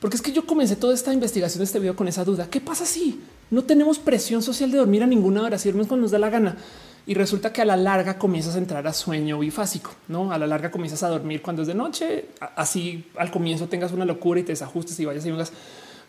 porque 0.00 0.16
es 0.16 0.22
que 0.22 0.32
yo 0.32 0.44
comencé 0.44 0.74
toda 0.74 0.94
esta 0.94 1.12
investigación 1.12 1.60
de 1.60 1.66
este 1.66 1.78
video 1.78 1.94
con 1.94 2.08
esa 2.08 2.24
duda. 2.24 2.48
¿Qué 2.50 2.60
pasa 2.60 2.84
si 2.84 3.20
no 3.50 3.62
tenemos 3.62 4.00
presión 4.00 4.42
social 4.42 4.72
de 4.72 4.78
dormir 4.78 5.04
a 5.04 5.06
ninguna 5.06 5.42
hora? 5.42 5.58
Si 5.58 5.68
dormimos 5.68 5.86
cuando 5.86 6.02
nos 6.02 6.10
da 6.10 6.18
la 6.18 6.28
gana 6.28 6.56
y 7.06 7.14
resulta 7.14 7.52
que 7.52 7.62
a 7.62 7.64
la 7.64 7.76
larga 7.76 8.18
comienzas 8.18 8.56
a 8.56 8.58
entrar 8.58 8.84
a 8.84 8.92
sueño 8.92 9.38
bifásico, 9.38 9.94
no 10.08 10.32
a 10.32 10.38
la 10.38 10.48
larga 10.48 10.72
comienzas 10.72 11.04
a 11.04 11.08
dormir 11.08 11.40
cuando 11.40 11.62
es 11.62 11.68
de 11.68 11.74
noche. 11.74 12.30
Así 12.56 13.06
al 13.16 13.30
comienzo 13.30 13.68
tengas 13.68 13.92
una 13.92 14.04
locura 14.04 14.40
y 14.40 14.42
te 14.42 14.50
desajustes 14.50 14.98
y 14.98 15.04
vayas 15.04 15.24
y 15.24 15.30
vengas 15.30 15.52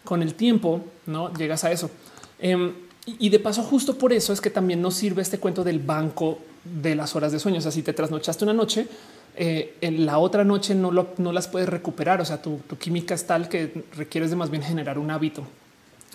con 0.04 0.24
el 0.24 0.34
tiempo, 0.34 0.82
no 1.06 1.32
llegas 1.32 1.64
a 1.66 1.72
eso. 1.72 1.92
Em, 2.40 2.74
y 3.06 3.30
de 3.30 3.40
paso, 3.40 3.64
justo 3.64 3.98
por 3.98 4.14
eso 4.14 4.32
es 4.32 4.40
que 4.40 4.50
también 4.50 4.82
nos 4.82 4.96
sirve 4.96 5.22
este 5.22 5.38
cuento 5.38 5.64
del 5.64 5.80
banco 5.80 6.40
de 6.64 6.96
las 6.96 7.16
horas 7.16 7.32
de 7.32 7.40
sueño. 7.40 7.58
O 7.58 7.62
sea, 7.62 7.72
si 7.72 7.84
te 7.84 7.92
trasnochaste 7.92 8.46
una 8.46 8.54
noche, 8.54 8.88
eh, 9.36 9.76
en 9.82 10.06
la 10.06 10.20
otra 10.20 10.44
noche 10.44 10.74
no, 10.74 10.92
lo, 10.92 11.10
no 11.18 11.34
las 11.34 11.50
puedes 11.50 11.68
recuperar. 11.68 12.22
O 12.22 12.26
sea, 12.26 12.42
tu, 12.42 12.60
tu, 12.68 12.78
química 12.78 13.14
es 13.14 13.28
tal 13.28 13.50
que 13.50 13.84
requieres 13.98 14.30
de 14.30 14.38
más 14.38 14.50
bien 14.50 14.64
generar 14.64 14.98
un 14.98 15.12
hábito. 15.12 15.44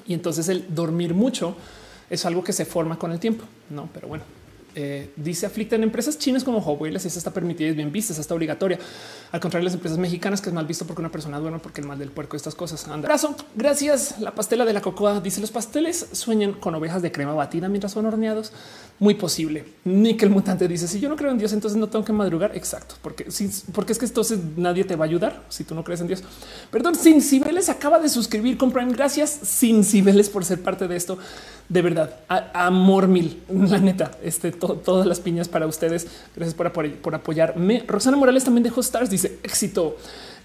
Y 0.07 0.15
entonces 0.15 0.49
el 0.49 0.75
dormir 0.75 1.13
mucho 1.13 1.57
es 2.09 2.25
algo 2.25 2.43
que 2.43 2.55
se 2.55 2.65
forma 2.65 2.99
con 2.99 3.13
el 3.13 3.19
tiempo. 3.19 3.45
No, 3.69 3.91
pero 3.93 4.09
bueno, 4.09 4.25
eh, 4.81 5.11
dice 5.17 5.45
aflicta 5.45 5.75
en 5.75 5.83
empresas 5.83 6.17
chinas 6.21 6.45
como 6.45 6.61
Huawei, 6.61 6.93
la 6.93 7.01
siesta 7.01 7.19
está 7.19 7.33
permitida 7.33 7.67
y 7.67 7.71
es 7.71 7.77
bien 7.77 7.91
vista, 7.91 8.13
está 8.13 8.33
obligatoria. 8.33 8.79
Al 9.33 9.41
contrario, 9.41 9.65
las 9.65 9.75
empresas 9.75 9.99
mexicanas 9.99 10.41
que 10.41 10.51
es 10.51 10.55
mal 10.55 10.67
visto 10.67 10.87
porque 10.87 11.03
una 11.03 11.11
persona 11.11 11.41
duerme 11.41 11.59
porque 11.59 11.81
el 11.81 11.89
mal 11.89 11.99
del 11.99 12.13
puerco, 12.13 12.37
estas 12.37 12.55
cosas. 12.55 12.87
Anda. 12.87 13.09
Abrazo. 13.09 13.35
Gracias. 13.57 14.21
La 14.21 14.37
pastela 14.37 14.65
de 14.65 14.73
la 14.73 14.81
cocoa 14.81 15.21
dice 15.21 15.41
los 15.41 15.51
pasteles 15.51 16.07
sueñan 16.13 16.53
con 16.53 16.77
ovejas 16.77 17.03
de 17.03 17.11
crema 17.11 17.35
batida 17.35 17.69
mientras 17.69 17.91
son 17.91 18.07
horneados. 18.07 18.53
Muy 19.01 19.15
posible. 19.15 19.65
Nickel 19.83 20.31
mutante 20.31 20.69
dice 20.69 20.87
si 20.87 21.01
yo 21.01 21.09
no 21.09 21.17
creo 21.17 21.33
en 21.33 21.39
Dios, 21.39 21.53
entonces 21.53 21.77
no 21.77 21.89
tengo 21.89 22.05
que 22.05 22.13
madrugar. 22.13 22.57
Exacto, 22.57 22.95
porque 23.03 23.33
sí, 23.33 23.51
porque 23.73 23.91
es 23.91 23.99
que 23.99 24.07
entonces 24.07 24.39
nadie 24.57 24.85
te 24.85 24.95
va 24.95 25.07
a 25.07 25.09
ayudar 25.09 25.43
si 25.49 25.65
tú 25.65 25.75
no 25.75 25.83
crees 25.83 26.03
en 26.03 26.07
Dios. 26.07 26.23
Perdón, 26.71 26.95
Sin 26.95 27.21
Cibeles 27.21 27.69
acaba 27.69 27.99
de 27.99 28.09
suscribir 28.09 28.57
con 28.57 28.71
Prime. 28.71 28.93
Gracias, 28.93 29.31
Sin 29.43 29.83
Cibeles, 29.83 30.29
por 30.29 30.45
ser 30.45 30.63
parte 30.63 30.87
de 30.87 30.95
esto 30.95 31.19
de 31.69 31.83
verdad, 31.83 32.21
amor 32.55 33.09
mil, 33.09 33.43
la 33.49 33.79
neta, 33.79 34.13
este, 34.23 34.53
todas 34.53 35.07
las 35.07 35.21
piñas 35.21 35.49
para 35.49 35.67
ustedes. 35.67 36.07
Gracias 36.35 36.55
por, 36.55 36.73
por, 36.73 37.15
apoyarme. 37.15 37.85
Roxana 37.87 38.17
Morales 38.17 38.45
también 38.45 38.63
dejó 38.63 38.81
stars, 38.81 39.11
dice 39.11 39.39
éxito. 39.43 39.97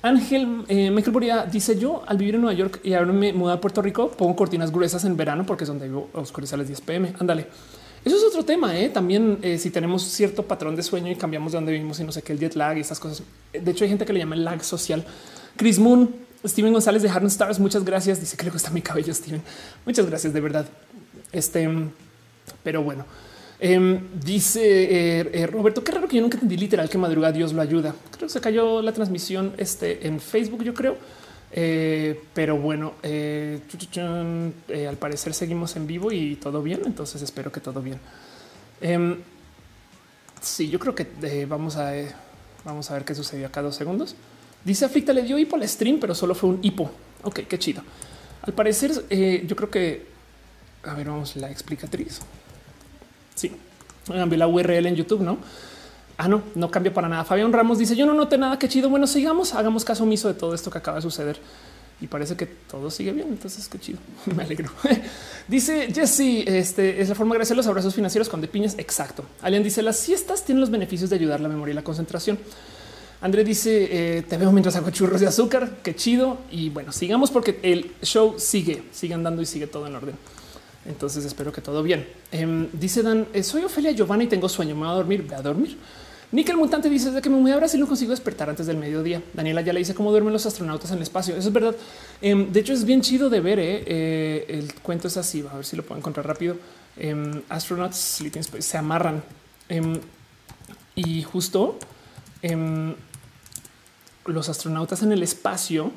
Ángel 0.02 0.66
eh, 0.68 0.91
Michael 0.91 1.14
Boria 1.14 1.45
dice 1.45 1.80
yo 1.80 2.04
al 2.06 2.18
vivir 2.18 2.36
en 2.36 2.41
Nueva 2.41 2.58
York 2.58 2.82
y 2.84 2.94
ahora 2.94 3.14
me 3.14 3.32
mudé 3.32 3.54
a 3.54 3.62
Puerto 3.62 3.82
Rico, 3.82 4.12
pongo 4.12 4.36
cortinas 4.36 4.70
gruesas 4.70 5.06
en 5.06 5.16
verano 5.16 5.45
porque 5.45 5.64
es 5.64 5.70
donde 5.70 5.88
vivo 5.88 6.10
oscurece 6.12 6.56
a 6.56 6.58
las 6.58 6.68
10 6.68 6.82
pm. 6.82 7.14
Ándale. 7.20 7.48
Eso 8.04 8.18
es 8.18 8.24
otro 8.24 8.44
tema. 8.44 8.78
¿eh? 8.78 8.90
También 8.90 9.40
eh, 9.41 9.58
si 9.58 9.70
tenemos 9.70 10.04
cierto 10.04 10.44
patrón 10.44 10.76
de 10.76 10.84
sueño 10.84 11.10
y 11.10 11.16
cambiamos 11.16 11.54
de 11.54 11.58
donde 11.58 11.72
vivimos 11.72 12.02
y 12.02 12.04
no 12.04 12.12
sé 12.12 12.22
qué, 12.22 12.34
el 12.34 12.40
jet 12.40 12.56
lag 12.56 12.78
y 12.78 12.82
estas 12.82 13.00
cosas. 13.00 13.24
De 13.54 13.72
hecho, 13.72 13.86
hay 13.86 13.90
gente 13.90 14.06
que 14.06 14.12
le 14.12 14.20
llama 14.20 14.36
el 14.36 14.44
lag 14.44 14.62
social. 14.62 15.06
Chris 15.56 15.80
Moon, 15.80 16.14
Steven 16.45 16.74
González 16.74 17.02
de 17.02 17.10
Harden 17.10 17.30
Stars. 17.30 17.60
Muchas 17.60 17.86
gracias. 17.86 18.20
Dice 18.20 18.36
que 18.36 18.44
le 18.44 18.52
gusta 18.52 18.72
mi 18.72 18.82
cabello, 18.82 19.14
Steven. 19.14 19.41
Muchas 19.86 20.06
gracias 20.06 20.34
de 20.34 20.41
verdad. 20.41 20.66
Este, 21.34 21.68
pero 22.62 22.84
bueno, 22.84 23.06
em, 23.60 24.00
dice 24.24 24.62
eh, 24.62 25.30
eh, 25.34 25.48
Roberto, 25.48 25.84
qué 25.84 25.92
raro 25.92 26.08
que 26.08 26.18
yo 26.18 26.22
nunca 26.22 26.36
entendí 26.36 26.56
literal 26.58 26.90
que 26.90 26.98
madruga 26.98 27.32
Dios 27.32 27.54
lo 27.54 27.62
ayuda. 27.62 27.96
Creo 28.12 28.28
que 28.28 28.34
se 28.34 28.40
cayó 28.40 28.82
la 28.82 28.94
transmisión 28.94 29.54
este, 29.58 30.08
en 30.08 30.20
Facebook, 30.20 30.64
yo 30.64 30.74
creo. 30.74 30.96
Eh, 31.56 32.20
pero 32.34 32.58
bueno, 32.58 32.94
al 33.04 34.98
parecer 34.98 35.34
seguimos 35.34 35.76
en 35.76 35.88
vivo 35.88 36.12
y 36.12 36.36
todo 36.36 36.62
bien. 36.62 36.82
Entonces 36.86 37.22
espero 37.22 37.52
que 37.52 37.60
todo 37.60 37.82
bien. 37.82 38.00
Em, 38.80 39.18
sí, 40.40 40.70
yo 40.70 40.80
creo 40.80 40.94
que 40.96 41.46
vamos 41.48 41.78
a 41.78 41.94
vamos 42.64 42.90
a 42.90 42.94
ver 42.94 43.04
qué 43.06 43.16
sucedió 43.16 43.48
acá 43.48 43.62
dos 43.62 43.76
segundos. 43.76 44.16
Dice 44.64 44.86
Aflicta 44.86 45.14
le 45.14 45.24
dio 45.24 45.38
hipo 45.38 45.56
al 45.56 45.68
stream, 45.68 46.00
pero 46.00 46.16
solo 46.16 46.34
fue 46.36 46.50
un 46.50 46.60
hipo. 46.62 46.90
Ok, 47.24 47.42
qué 47.48 47.60
chido. 47.60 47.82
Al 48.42 48.54
parecer, 48.54 48.92
yo 49.46 49.56
creo 49.56 49.70
que 49.70 50.12
a 50.86 50.94
ver, 50.94 51.08
vamos 51.08 51.36
la 51.36 51.50
explicatriz. 51.50 52.20
Sí, 53.36 53.52
cambié 54.06 54.38
la 54.38 54.48
URL 54.48 54.86
en 54.86 54.96
YouTube, 54.96 55.22
no? 55.22 55.38
Ah, 56.18 56.28
no, 56.28 56.44
no 56.56 56.70
cambia 56.70 56.94
para 56.94 57.10
nada. 57.10 57.24
Fabián 57.24 57.52
Ramos 57.52 57.80
dice: 57.80 57.96
Yo 57.96 58.06
no 58.06 58.14
noté 58.14 58.38
nada. 58.38 58.60
Qué 58.60 58.68
chido. 58.68 58.90
Bueno, 58.90 59.08
sigamos, 59.08 59.54
hagamos 59.54 59.84
caso 59.84 60.04
omiso 60.04 60.28
de 60.28 60.36
todo 60.36 60.54
esto 60.54 60.70
que 60.70 60.78
acaba 60.78 60.98
de 60.98 61.02
suceder 61.02 61.40
y 62.00 62.08
parece 62.08 62.36
que 62.36 62.46
todo 62.46 62.92
sigue 62.92 63.12
bien. 63.12 63.30
Entonces, 63.30 63.68
qué 63.68 63.80
chido. 63.80 64.00
Me 64.36 64.44
alegro. 64.44 64.70
dice 65.48 65.88
Jesse: 65.94 66.48
Este 66.48 67.02
es 67.02 67.10
la 67.10 67.16
forma 67.16 67.32
de 67.32 67.38
agradecer 67.38 67.58
los 67.58 67.66
abrazos 67.68 67.96
financieros 67.96 68.30
con 68.30 68.42
de 68.42 68.48
piñas. 68.48 68.76
Exacto. 68.78 69.26
Alien 69.42 69.64
dice: 69.64 69.82
Las 69.82 69.98
siestas 69.98 70.46
tienen 70.46 70.62
los 70.62 70.70
beneficios 70.70 71.10
de 71.10 71.16
ayudar 71.16 71.40
la 71.40 71.50
memoria 71.50 71.72
y 71.72 71.76
la 71.76 71.84
concentración. 71.84 72.38
André 73.22 73.44
dice: 73.44 74.18
eh, 74.18 74.22
Te 74.22 74.38
veo 74.38 74.52
mientras 74.52 74.76
hago 74.76 74.92
churros 74.92 75.20
de 75.20 75.28
azúcar. 75.28 75.78
Qué 75.82 75.96
chido. 75.96 76.38
Y 76.52 76.70
bueno, 76.70 76.92
sigamos 76.92 77.32
porque 77.32 77.60
el 77.64 77.92
show 78.04 78.36
sigue, 78.38 78.84
sigue 78.92 79.16
andando 79.16 79.42
y 79.42 79.48
sigue 79.48 79.66
todo 79.66 79.88
en 79.88 79.96
orden. 79.96 80.16
Entonces 80.86 81.24
espero 81.26 81.52
que 81.52 81.62
todo 81.62 81.82
bien. 81.82 82.08
Em, 82.32 82.68
dice 82.74 83.04
Dan, 83.04 83.28
eh, 83.34 83.44
soy 83.44 83.64
Ofelia 83.64 83.92
Giovanna 83.92 84.24
y 84.24 84.28
tengo 84.28 84.50
sueño. 84.50 84.76
Me 84.76 84.82
voy 84.82 84.90
a 84.90 84.94
dormir, 84.94 85.24
voy 85.26 85.36
a 85.36 85.42
dormir. 85.42 85.78
Nickel 86.32 86.58
Mutante 86.58 86.90
dice 86.90 87.12
de 87.12 87.22
que 87.22 87.30
me 87.30 87.40
voy 87.40 87.52
a 87.52 87.58
Brasil 87.58 87.80
no 87.80 87.88
consigo 87.88 88.12
despertar 88.12 88.50
antes 88.50 88.66
del 88.66 88.78
mediodía. 88.78 89.22
Daniela 89.34 89.62
ya 89.62 89.72
le 89.72 89.80
dice 89.80 89.94
cómo 89.94 90.10
duermen 90.10 90.34
los 90.34 90.46
astronautas 90.46 90.90
en 90.92 90.98
el 90.98 91.04
espacio. 91.04 91.36
Eso 91.36 91.48
es 91.48 91.54
verdad. 91.54 91.76
Em, 92.22 92.52
de 92.52 92.60
hecho, 92.60 92.74
es 92.74 92.84
bien 92.86 93.02
chido 93.02 93.30
de 93.30 93.40
ver. 93.40 93.60
Eh, 93.60 93.84
eh, 93.86 94.46
el 94.50 94.74
cuento 94.76 95.08
es 95.08 95.16
así. 95.16 95.46
A 95.50 95.56
ver 95.56 95.66
si 95.66 95.76
lo 95.76 95.84
puedo 95.84 96.00
encontrar 96.00 96.28
rápido. 96.28 96.58
Em, 96.98 97.42
astronauts 97.50 98.22
se 98.60 98.78
amarran 98.78 99.24
y 100.96 101.24
justo 101.24 101.80
los 104.26 104.50
astronautas 104.50 105.02
en 105.02 105.12
el 105.12 105.24
espacio 105.24 105.92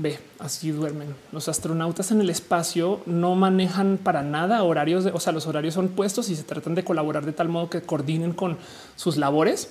Ve, 0.00 0.16
así 0.38 0.70
duermen. 0.70 1.12
Los 1.32 1.48
astronautas 1.48 2.12
en 2.12 2.20
el 2.20 2.30
espacio 2.30 3.00
no 3.04 3.34
manejan 3.34 3.98
para 4.00 4.22
nada 4.22 4.62
horarios, 4.62 5.02
de, 5.02 5.10
o 5.10 5.18
sea, 5.18 5.32
los 5.32 5.48
horarios 5.48 5.74
son 5.74 5.88
puestos 5.88 6.30
y 6.30 6.36
se 6.36 6.44
tratan 6.44 6.76
de 6.76 6.84
colaborar 6.84 7.26
de 7.26 7.32
tal 7.32 7.48
modo 7.48 7.68
que 7.68 7.82
coordinen 7.82 8.32
con 8.32 8.58
sus 8.94 9.16
labores. 9.16 9.70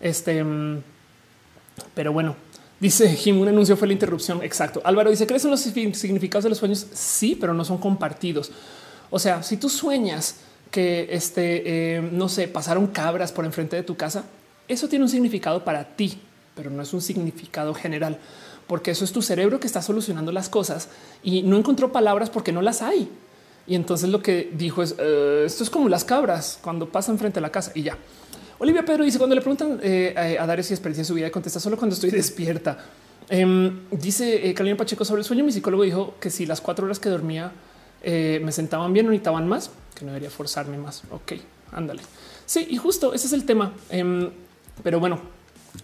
Este, 0.00 0.42
mm, 0.42 0.82
pero 1.94 2.12
bueno, 2.12 2.34
dice 2.80 3.08
Jim, 3.14 3.40
un 3.40 3.46
anuncio 3.46 3.76
fue 3.76 3.86
la 3.86 3.92
interrupción. 3.92 4.42
Exacto. 4.42 4.82
Álvaro 4.82 5.10
dice, 5.10 5.28
¿crees 5.28 5.44
en 5.44 5.52
los 5.52 5.60
significados 5.60 6.42
de 6.42 6.50
los 6.50 6.58
sueños? 6.58 6.84
Sí, 6.92 7.38
pero 7.40 7.54
no 7.54 7.64
son 7.64 7.78
compartidos. 7.78 8.50
O 9.10 9.20
sea, 9.20 9.44
si 9.44 9.58
tú 9.58 9.68
sueñas 9.68 10.40
que 10.72 11.06
este, 11.12 11.98
eh, 11.98 12.00
no 12.02 12.28
sé, 12.28 12.48
pasaron 12.48 12.88
cabras 12.88 13.30
por 13.30 13.44
enfrente 13.44 13.76
de 13.76 13.84
tu 13.84 13.96
casa, 13.96 14.24
eso 14.66 14.88
tiene 14.88 15.04
un 15.04 15.08
significado 15.08 15.62
para 15.64 15.84
ti, 15.84 16.18
pero 16.56 16.68
no 16.68 16.82
es 16.82 16.92
un 16.92 17.00
significado 17.00 17.74
general 17.74 18.18
porque 18.68 18.90
eso 18.92 19.04
es 19.04 19.12
tu 19.12 19.22
cerebro 19.22 19.58
que 19.58 19.66
está 19.66 19.82
solucionando 19.82 20.30
las 20.30 20.48
cosas 20.48 20.88
y 21.22 21.42
no 21.42 21.56
encontró 21.56 21.90
palabras 21.90 22.30
porque 22.30 22.52
no 22.52 22.62
las 22.62 22.82
hay. 22.82 23.08
Y 23.66 23.74
entonces 23.74 24.08
lo 24.08 24.22
que 24.22 24.50
dijo 24.52 24.82
es 24.82 24.94
eh, 24.98 25.42
esto 25.46 25.64
es 25.64 25.70
como 25.70 25.88
las 25.88 26.04
cabras 26.04 26.58
cuando 26.62 26.88
pasan 26.88 27.18
frente 27.18 27.38
a 27.38 27.42
la 27.42 27.50
casa 27.50 27.72
y 27.74 27.82
ya. 27.82 27.98
Olivia 28.58 28.84
Pedro 28.84 29.04
dice 29.04 29.18
cuando 29.18 29.34
le 29.34 29.40
preguntan 29.40 29.80
eh, 29.82 30.36
a 30.38 30.46
Dario 30.46 30.62
si 30.62 30.72
experiencia 30.74 31.02
en 31.02 31.06
su 31.06 31.14
vida, 31.14 31.30
contesta 31.30 31.60
solo 31.60 31.76
cuando 31.76 31.94
estoy 31.94 32.10
despierta. 32.10 32.78
Em, 33.30 33.80
dice 33.90 34.48
eh, 34.48 34.54
Carolina 34.54 34.76
Pacheco 34.76 35.04
sobre 35.04 35.20
el 35.20 35.24
sueño. 35.24 35.44
Mi 35.44 35.52
psicólogo 35.52 35.82
dijo 35.82 36.14
que 36.20 36.30
si 36.30 36.46
las 36.46 36.60
cuatro 36.60 36.86
horas 36.86 36.98
que 36.98 37.08
dormía 37.08 37.52
me 38.02 38.52
sentaban 38.52 38.92
bien, 38.92 39.06
no 39.06 39.10
necesitaban 39.10 39.48
más, 39.48 39.70
que 39.94 40.04
no 40.04 40.12
debería 40.12 40.30
forzarme 40.30 40.78
más. 40.78 41.02
Ok, 41.10 41.32
ándale. 41.72 42.00
Sí, 42.46 42.66
y 42.70 42.76
justo 42.76 43.12
ese 43.12 43.26
es 43.26 43.32
el 43.32 43.44
tema. 43.44 43.74
Em, 43.90 44.30
pero 44.82 45.00
bueno, 45.00 45.20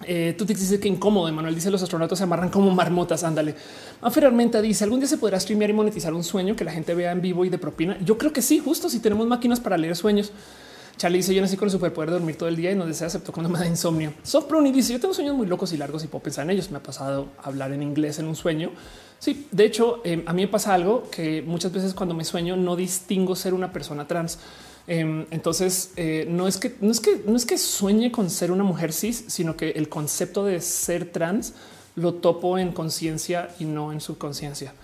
eh, 0.02 0.34
tú 0.36 0.44
te 0.44 0.54
dices 0.54 0.78
que 0.80 0.88
incómodo. 0.88 1.30
Manuel 1.32 1.54
dice 1.54 1.70
los 1.70 1.82
astronautas 1.82 2.18
se 2.18 2.24
amarran 2.24 2.50
como 2.50 2.70
marmotas. 2.70 3.24
Ándale. 3.24 3.54
Aferrarmenta 4.02 4.60
dice 4.60 4.84
algún 4.84 5.00
día 5.00 5.08
se 5.08 5.18
podrá 5.18 5.38
streamear 5.38 5.70
y 5.70 5.72
monetizar 5.72 6.12
un 6.12 6.24
sueño 6.24 6.56
que 6.56 6.64
la 6.64 6.72
gente 6.72 6.94
vea 6.94 7.12
en 7.12 7.20
vivo 7.20 7.44
y 7.44 7.48
de 7.48 7.58
propina. 7.58 7.96
Yo 8.04 8.18
creo 8.18 8.32
que 8.32 8.42
sí, 8.42 8.58
justo 8.58 8.88
si 8.88 9.00
tenemos 9.00 9.26
máquinas 9.26 9.60
para 9.60 9.76
leer 9.76 9.96
sueños. 9.96 10.32
Charlie 10.96 11.18
dice 11.18 11.34
yo 11.34 11.42
nací 11.42 11.56
con 11.56 11.66
el 11.66 11.72
superpoder 11.72 12.10
de 12.10 12.14
dormir 12.14 12.36
todo 12.36 12.48
el 12.48 12.54
día 12.54 12.70
y 12.70 12.76
no 12.76 12.86
desea 12.86 13.08
acepto 13.08 13.32
cuando 13.32 13.50
me 13.50 13.58
da 13.58 13.66
insomnio. 13.66 14.12
Soft 14.22 14.48
Bruni 14.48 14.70
dice 14.70 14.92
yo 14.92 15.00
tengo 15.00 15.12
sueños 15.12 15.34
muy 15.34 15.46
locos 15.46 15.72
y 15.72 15.76
largos 15.76 16.04
y 16.04 16.06
puedo 16.06 16.22
pensar 16.22 16.44
en 16.44 16.50
ellos. 16.50 16.70
Me 16.70 16.78
ha 16.78 16.82
pasado 16.82 17.28
hablar 17.42 17.72
en 17.72 17.82
inglés 17.82 18.18
en 18.18 18.26
un 18.26 18.36
sueño. 18.36 18.70
Sí, 19.18 19.48
de 19.50 19.64
hecho, 19.64 20.02
em, 20.04 20.22
a 20.26 20.32
mí 20.32 20.42
me 20.42 20.48
pasa 20.48 20.74
algo 20.74 21.08
que 21.10 21.42
muchas 21.42 21.72
veces 21.72 21.94
cuando 21.94 22.14
me 22.14 22.24
sueño 22.24 22.56
no 22.56 22.76
distingo 22.76 23.34
ser 23.34 23.54
una 23.54 23.72
persona 23.72 24.06
trans. 24.06 24.38
Em, 24.86 25.26
entonces, 25.30 25.92
eh, 25.96 26.26
no 26.28 26.46
es 26.46 26.58
que 26.58 26.74
no 26.80 26.90
es 26.90 27.00
que 27.00 27.22
no 27.26 27.36
es 27.36 27.46
que 27.46 27.56
sueñe 27.56 28.12
con 28.12 28.28
ser 28.28 28.50
una 28.50 28.64
mujer 28.64 28.92
cis, 28.92 29.24
sino 29.28 29.56
que 29.56 29.70
el 29.70 29.88
concepto 29.88 30.44
de 30.44 30.60
ser 30.60 31.10
trans 31.10 31.54
lo 31.96 32.14
topo 32.14 32.58
en 32.58 32.72
conciencia 32.72 33.54
y 33.58 33.64
no 33.64 33.92
en 33.92 34.00
subconsciencia. 34.00 34.74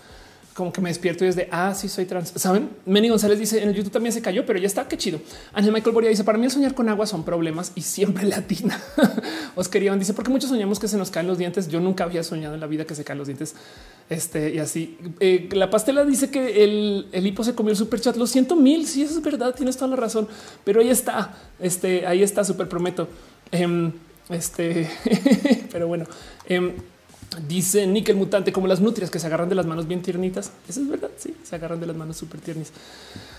Como 0.54 0.72
que 0.72 0.80
me 0.80 0.88
despierto 0.88 1.24
y 1.24 1.28
es 1.28 1.36
de 1.36 1.48
ah, 1.50 1.74
sí, 1.74 1.88
soy 1.88 2.06
trans. 2.06 2.32
Saben, 2.36 2.70
Meni 2.84 3.08
González 3.08 3.38
dice 3.38 3.62
en 3.62 3.68
el 3.68 3.74
YouTube 3.74 3.92
también 3.92 4.12
se 4.12 4.20
cayó, 4.20 4.44
pero 4.44 4.58
ya 4.58 4.66
está. 4.66 4.88
Qué 4.88 4.96
chido. 4.96 5.20
Ángel 5.52 5.72
Michael 5.72 5.94
Boria 5.94 6.10
dice 6.10 6.24
para 6.24 6.38
mí 6.38 6.44
el 6.44 6.50
soñar 6.50 6.74
con 6.74 6.88
agua 6.88 7.06
son 7.06 7.24
problemas 7.24 7.72
y 7.74 7.82
siempre 7.82 8.24
latina. 8.26 8.80
Oscar 9.54 9.82
Iván 9.82 9.98
dice 9.98 10.12
porque 10.12 10.30
muchos 10.30 10.50
soñamos 10.50 10.78
que 10.78 10.88
se 10.88 10.96
nos 10.96 11.10
caen 11.10 11.26
los 11.26 11.38
dientes. 11.38 11.68
Yo 11.68 11.80
nunca 11.80 12.04
había 12.04 12.22
soñado 12.22 12.54
en 12.54 12.60
la 12.60 12.66
vida 12.66 12.84
que 12.84 12.94
se 12.94 13.04
caen 13.04 13.18
los 13.18 13.28
dientes. 13.28 13.54
Este 14.08 14.54
y 14.54 14.58
así. 14.58 14.98
Eh, 15.20 15.48
la 15.52 15.70
pastela 15.70 16.04
dice 16.04 16.30
que 16.30 16.64
el, 16.64 17.06
el 17.12 17.26
hipo 17.26 17.44
se 17.44 17.54
comió 17.54 17.70
el 17.70 17.76
super 17.76 18.00
chat. 18.00 18.16
Lo 18.16 18.26
siento 18.26 18.56
mil. 18.56 18.86
Si 18.86 18.94
sí, 18.94 19.02
eso 19.02 19.18
es 19.18 19.24
verdad, 19.24 19.54
tienes 19.54 19.76
toda 19.76 19.90
la 19.90 19.96
razón, 19.96 20.28
pero 20.64 20.80
ahí 20.80 20.90
está. 20.90 21.36
Este 21.60 22.06
ahí 22.06 22.22
está. 22.22 22.44
Súper 22.44 22.68
prometo. 22.68 23.08
Um, 23.52 23.92
este, 24.30 24.88
pero 25.72 25.86
bueno. 25.86 26.06
Um, 26.48 26.72
Dice 27.46 27.86
Nickel 27.86 28.16
Mutante, 28.16 28.52
como 28.52 28.66
las 28.66 28.80
nutrias 28.80 29.08
que 29.08 29.20
se 29.20 29.26
agarran 29.28 29.48
de 29.48 29.54
las 29.54 29.64
manos 29.64 29.86
bien 29.86 30.02
tiernitas. 30.02 30.50
Eso 30.68 30.80
es 30.80 30.88
verdad. 30.88 31.10
Sí, 31.16 31.36
se 31.44 31.54
agarran 31.54 31.78
de 31.78 31.86
las 31.86 31.94
manos 31.94 32.16
súper 32.16 32.40
tiernis. 32.40 32.72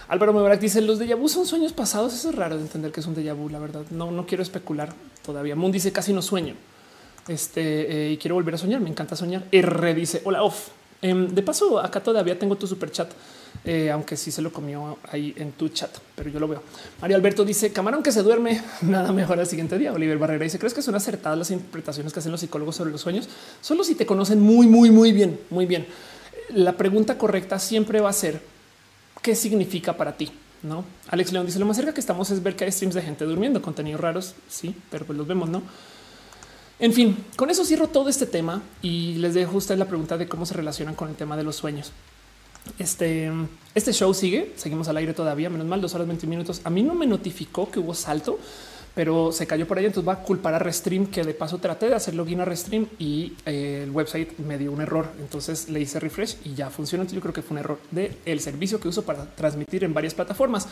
Álvaro 0.08 0.32
Mebarak 0.32 0.62
dice: 0.62 0.80
Los 0.82 0.98
de 0.98 1.14
vu 1.14 1.28
son 1.28 1.46
sueños 1.46 1.74
pasados. 1.74 2.14
Eso 2.14 2.30
es 2.30 2.36
raro 2.36 2.56
de 2.56 2.62
entender 2.62 2.94
que 2.94 3.02
es 3.02 3.08
un 3.08 3.16
déjà. 3.16 3.36
La 3.52 3.60
verdad, 3.60 3.84
no, 3.92 4.10
no 4.12 4.26
quiero 4.26 4.44
especular 4.44 4.94
todavía. 5.26 5.58
Moon 5.58 5.74
dice: 5.74 5.92
Casi 5.92 6.14
no 6.14 6.22
sueño. 6.22 6.56
Este 7.28 8.08
eh, 8.08 8.12
y 8.14 8.18
quiero 8.18 8.36
volver 8.36 8.56
a 8.56 8.58
soñar. 8.58 8.80
Me 8.80 8.90
encanta 8.90 9.18
soñar. 9.18 9.44
R 9.52 9.94
dice: 9.94 10.22
Hola, 10.24 10.42
off. 10.44 10.70
Em, 11.02 11.28
de 11.28 11.42
paso, 11.42 11.80
acá 11.80 12.02
todavía 12.02 12.40
tengo 12.40 12.56
tu 12.56 12.68
super 12.68 12.92
chat. 12.92 13.12
Eh, 13.64 13.92
aunque 13.92 14.18
sí 14.18 14.32
se 14.32 14.42
lo 14.42 14.52
comió 14.52 14.98
ahí 15.12 15.36
en 15.38 15.52
tu 15.52 15.70
chat, 15.70 15.92
pero 16.16 16.32
yo 16.32 16.40
lo 16.40 16.48
veo. 16.48 16.64
Mario 17.00 17.16
Alberto 17.16 17.46
dice 17.46 17.72
camarón 17.72 18.02
que 18.02 18.12
se 18.12 18.24
duerme, 18.24 18.60
nada 18.82 19.12
mejor 19.12 19.40
al 19.40 19.46
siguiente 19.46 19.78
día. 19.78 19.94
Oliver 19.94 20.18
Barrera 20.18 20.44
dice 20.44 20.58
crees 20.58 20.74
que 20.74 20.82
son 20.82 20.96
acertadas 20.96 21.38
las 21.38 21.52
interpretaciones 21.52 22.12
que 22.12 22.20
hacen 22.20 22.32
los 22.32 22.42
psicólogos 22.42 22.76
sobre 22.76 22.92
los 22.92 23.02
sueños, 23.02 23.30
solo 23.62 23.84
si 23.84 23.94
te 23.94 24.06
conocen 24.08 24.42
muy, 24.42 24.66
muy, 24.66 24.90
muy 24.90 25.12
bien, 25.12 25.40
muy 25.52 25.68
bien. 25.68 25.86
La 26.50 26.76
pregunta 26.76 27.18
correcta 27.20 27.60
siempre 27.60 28.02
va 28.02 28.10
a 28.10 28.14
ser 28.14 28.42
qué 29.22 29.36
significa 29.36 29.96
para 29.96 30.18
ti. 30.18 30.32
No, 30.64 30.84
Alex 31.10 31.32
León 31.32 31.46
dice 31.46 31.60
lo 31.60 31.66
más 31.66 31.78
cerca 31.78 31.94
que 31.94 32.00
estamos 32.00 32.30
es 32.30 32.42
ver 32.42 32.56
que 32.56 32.66
hay 32.66 32.72
streams 32.72 32.96
de 32.96 33.02
gente 33.02 33.26
durmiendo, 33.26 33.62
contenidos 33.62 34.02
raros. 34.02 34.34
Sí, 34.50 34.76
pero 34.90 35.06
pues 35.06 35.18
los 35.18 35.28
vemos, 35.28 35.50
no? 35.50 35.62
En 36.80 36.94
fin, 36.94 37.16
con 37.36 37.52
eso 37.52 37.64
cierro 37.64 37.88
todo 37.88 38.10
este 38.10 38.26
tema 38.26 38.64
y 38.82 39.14
les 39.16 39.36
dejo 39.36 39.58
ustedes 39.58 39.78
la 39.78 39.86
pregunta 39.86 40.18
de 40.18 40.28
cómo 40.28 40.48
se 40.48 40.56
relacionan 40.56 40.96
con 40.96 41.10
el 41.10 41.16
tema 41.16 41.38
de 41.38 41.44
los 41.44 41.56
sueños. 41.56 41.92
Este, 42.78 43.32
este 43.74 43.94
show 43.94 44.14
sigue, 44.14 44.54
seguimos 44.56 44.88
al 44.88 44.98
aire 44.98 45.14
todavía, 45.14 45.50
menos 45.50 45.68
mal, 45.68 45.82
dos 45.82 45.94
horas 45.96 46.08
20 46.08 46.28
minutos. 46.28 46.62
A 46.64 46.70
mí 46.70 46.84
no 46.84 46.94
me 46.94 47.06
notificó 47.06 47.70
que 47.70 47.80
hubo 47.80 47.94
salto, 47.94 48.40
pero 48.94 49.32
se 49.32 49.48
cayó 49.48 49.68
por 49.68 49.78
ahí. 49.78 49.86
Entonces 49.86 50.08
va 50.08 50.14
a 50.14 50.24
culpar 50.24 50.54
a 50.54 50.60
Restream, 50.60 51.08
que 51.08 51.24
de 51.24 51.34
paso 51.34 51.58
traté 51.58 51.90
de 51.90 51.96
hacer 51.96 52.14
login 52.14 52.42
a 52.42 52.46
Restream 52.46 52.88
y 53.00 53.34
eh, 53.46 53.82
el 53.84 53.92
website 53.92 54.38
me 54.40 54.58
dio 54.58 54.72
un 54.72 54.82
error. 54.82 55.12
Entonces 55.20 55.70
le 55.70 55.80
hice 55.82 56.00
refresh 56.00 56.38
y 56.44 56.54
ya 56.54 56.70
funciona. 56.70 57.04
Entonces 57.04 57.16
yo 57.16 57.22
creo 57.22 57.34
que 57.34 57.42
fue 57.42 57.56
un 57.56 57.60
error 57.60 57.80
del 57.92 58.16
el 58.26 58.40
servicio 58.40 58.80
que 58.80 58.88
uso 58.88 59.04
para 59.04 59.26
transmitir 59.26 59.84
en 59.84 59.94
varias 59.94 60.14
plataformas. 60.14 60.68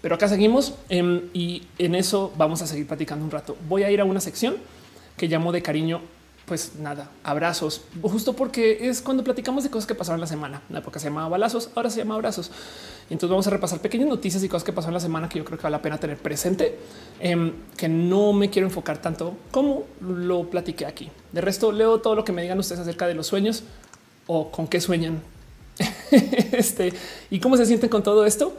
Pero 0.00 0.16
acá 0.16 0.28
seguimos 0.28 0.74
em, 0.88 1.22
y 1.32 1.62
en 1.78 1.94
eso 1.94 2.32
vamos 2.36 2.60
a 2.60 2.66
seguir 2.66 2.86
platicando 2.86 3.24
un 3.24 3.30
rato. 3.30 3.56
Voy 3.68 3.84
a 3.84 3.90
ir 3.90 4.00
a 4.00 4.04
una 4.04 4.20
sección 4.20 4.56
que 5.16 5.28
llamo 5.28 5.52
de 5.52 5.62
cariño 5.62 6.00
pues 6.46 6.74
nada, 6.76 7.08
abrazos, 7.22 7.82
justo 8.02 8.34
porque 8.34 8.88
es 8.88 9.00
cuando 9.00 9.22
platicamos 9.22 9.62
de 9.62 9.70
cosas 9.70 9.86
que 9.86 9.94
pasaron 9.94 10.20
la 10.20 10.26
semana. 10.26 10.60
En 10.68 10.74
la 10.74 10.80
época 10.80 10.98
se 10.98 11.06
llamaba 11.06 11.28
balazos, 11.28 11.70
ahora 11.74 11.88
se 11.88 11.98
llama 11.98 12.14
abrazos. 12.14 12.50
Entonces 13.10 13.30
vamos 13.30 13.46
a 13.46 13.50
repasar 13.50 13.80
pequeñas 13.80 14.08
noticias 14.08 14.42
y 14.42 14.48
cosas 14.48 14.64
que 14.64 14.72
pasaron 14.72 14.94
la 14.94 15.00
semana 15.00 15.28
que 15.28 15.38
yo 15.38 15.44
creo 15.44 15.58
que 15.58 15.62
vale 15.62 15.76
la 15.76 15.82
pena 15.82 15.98
tener 15.98 16.18
presente, 16.18 16.78
em, 17.20 17.52
que 17.76 17.88
no 17.88 18.32
me 18.32 18.50
quiero 18.50 18.66
enfocar 18.66 18.98
tanto 18.98 19.36
como 19.50 19.84
lo 20.00 20.50
platiqué 20.50 20.84
aquí. 20.84 21.10
De 21.32 21.40
resto, 21.40 21.70
leo 21.70 22.00
todo 22.00 22.16
lo 22.16 22.24
que 22.24 22.32
me 22.32 22.42
digan 22.42 22.58
ustedes 22.58 22.80
acerca 22.80 23.06
de 23.06 23.14
los 23.14 23.28
sueños 23.28 23.62
o 24.26 24.50
con 24.50 24.66
qué 24.66 24.80
sueñan 24.80 25.22
este 26.10 26.92
y 27.30 27.38
cómo 27.40 27.56
se 27.56 27.66
sienten 27.66 27.88
con 27.88 28.02
todo 28.02 28.26
esto. 28.26 28.56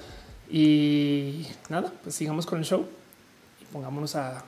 Y 0.49 1.47
nada, 1.69 1.91
pues 2.03 2.15
sigamos 2.15 2.45
con 2.45 2.60
el 2.60 2.65
show 2.65 2.85
y 3.61 3.65
pongámonos 3.73 4.15
a 4.15 4.43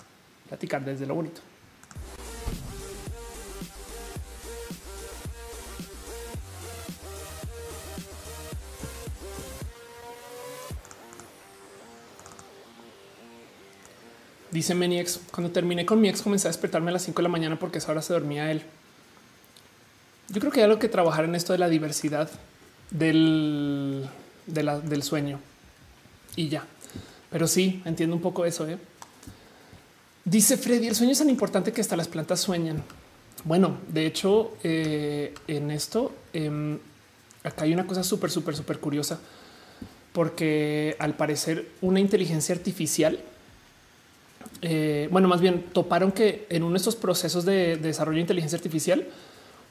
platicar 0.47 0.85
desde 0.85 1.05
lo 1.05 1.15
bonito. 1.15 1.41
Dice 14.55 14.73
mi 14.73 14.97
ex, 14.97 15.19
cuando 15.33 15.51
terminé 15.51 15.85
con 15.85 15.99
mi 15.99 16.07
ex 16.07 16.21
comencé 16.21 16.47
a 16.47 16.49
despertarme 16.49 16.89
a 16.89 16.93
las 16.93 17.03
5 17.03 17.17
de 17.17 17.23
la 17.23 17.27
mañana 17.27 17.59
porque 17.59 17.79
esa 17.79 17.91
hora 17.91 18.01
se 18.01 18.13
dormía 18.13 18.49
él. 18.51 18.61
Yo 20.29 20.39
creo 20.39 20.49
que 20.49 20.61
hay 20.61 20.63
algo 20.63 20.79
que 20.79 20.87
trabajar 20.87 21.25
en 21.25 21.35
esto 21.35 21.51
de 21.51 21.59
la 21.59 21.67
diversidad 21.67 22.29
del, 22.89 24.09
del 24.45 25.03
sueño 25.03 25.41
y 26.37 26.47
ya. 26.47 26.65
Pero 27.29 27.49
sí, 27.49 27.81
entiendo 27.83 28.15
un 28.15 28.21
poco 28.21 28.45
eso. 28.45 28.65
¿eh? 28.65 28.77
Dice 30.23 30.55
Freddy, 30.55 30.87
el 30.87 30.95
sueño 30.95 31.11
es 31.11 31.17
tan 31.19 31.29
importante 31.29 31.73
que 31.73 31.81
hasta 31.81 31.97
las 31.97 32.07
plantas 32.07 32.39
sueñan. 32.39 32.81
Bueno, 33.43 33.79
de 33.89 34.05
hecho, 34.05 34.53
eh, 34.63 35.33
en 35.49 35.69
esto, 35.69 36.15
em, 36.31 36.79
acá 37.43 37.65
hay 37.65 37.73
una 37.73 37.85
cosa 37.85 38.05
súper, 38.05 38.31
súper, 38.31 38.55
súper 38.55 38.79
curiosa, 38.79 39.19
porque 40.13 40.95
al 40.97 41.17
parecer 41.17 41.67
una 41.81 41.99
inteligencia 41.99 42.55
artificial 42.55 43.19
eh, 44.61 45.09
bueno, 45.11 45.27
más 45.27 45.41
bien 45.41 45.65
toparon 45.73 46.11
que 46.11 46.45
en 46.49 46.63
uno 46.63 46.73
de 46.73 46.77
estos 46.77 46.95
procesos 46.95 47.45
de, 47.45 47.77
desarrollo 47.77 48.17
de 48.17 48.21
inteligencia 48.21 48.57
artificial, 48.57 49.05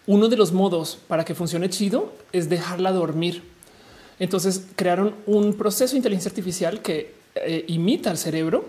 uno 0.07 0.29
de 0.29 0.37
los 0.37 0.53
modos 0.53 0.99
para 1.09 1.25
que 1.25 1.35
funcione 1.35 1.71
chido 1.71 2.13
es 2.33 2.49
dejarla 2.49 2.93
dormir. 2.93 3.43
Entonces 4.19 4.67
crearon 4.77 5.15
un 5.27 5.55
proceso 5.55 5.93
de 5.93 5.99
inteligencia 5.99 6.29
artificial 6.29 6.81
que 6.83 7.15
eh, 7.35 7.65
imita 7.69 8.11
al 8.11 8.19
cerebro, 8.19 8.67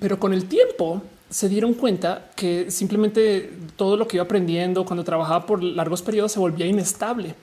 pero 0.00 0.18
con 0.18 0.32
el 0.32 0.46
tiempo 0.46 1.02
se 1.30 1.48
dieron 1.48 1.74
cuenta 1.74 2.30
que 2.34 2.70
simplemente 2.70 3.52
todo 3.76 3.96
lo 3.96 4.08
que 4.08 4.16
iba 4.16 4.24
aprendiendo 4.24 4.84
cuando 4.84 5.04
trabajaba 5.04 5.46
por 5.46 5.62
largos 5.62 6.02
periodos 6.02 6.32
se 6.32 6.38
volvía 6.38 6.66
inestable 6.66 7.34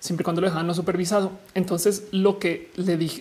siempre 0.00 0.24
cuando 0.24 0.40
lo 0.40 0.48
dejaban 0.48 0.66
no 0.66 0.74
supervisado. 0.74 1.30
Entonces 1.54 2.08
lo 2.10 2.38
que 2.38 2.70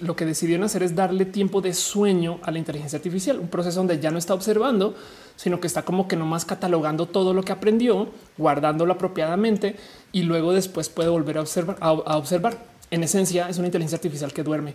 lo 0.02 0.16
que 0.16 0.26
decidieron 0.26 0.64
hacer 0.64 0.82
es 0.82 0.96
darle 0.96 1.26
tiempo 1.26 1.62
de 1.62 1.74
sueño 1.74 2.40
a 2.42 2.52
la 2.52 2.58
inteligencia 2.58 2.98
artificial, 2.98 3.40
un 3.40 3.50
proceso 3.50 3.80
donde 3.80 4.00
ya 4.00 4.10
no 4.10 4.18
está 4.18 4.34
observando, 4.34 4.96
sino 5.36 5.60
que 5.60 5.68
está 5.68 5.84
como 5.84 6.08
que 6.08 6.16
nomás 6.16 6.46
catalogando 6.46 7.06
todo 7.06 7.34
lo 7.34 7.44
que 7.44 7.52
aprendió, 7.52 8.10
guardándolo 8.38 8.94
apropiadamente 8.94 9.76
y 10.12 10.24
luego 10.24 10.54
después 10.54 10.90
puede 10.90 11.10
volver 11.10 11.38
a 11.38 11.42
observar. 11.42 11.78
A, 11.82 11.92
observar. 11.92 12.58
En 12.92 13.04
esencia 13.04 13.50
es 13.50 13.60
una 13.60 13.68
inteligencia 13.68 13.98
artificial 13.98 14.34
que 14.34 14.42
duerme 14.42 14.74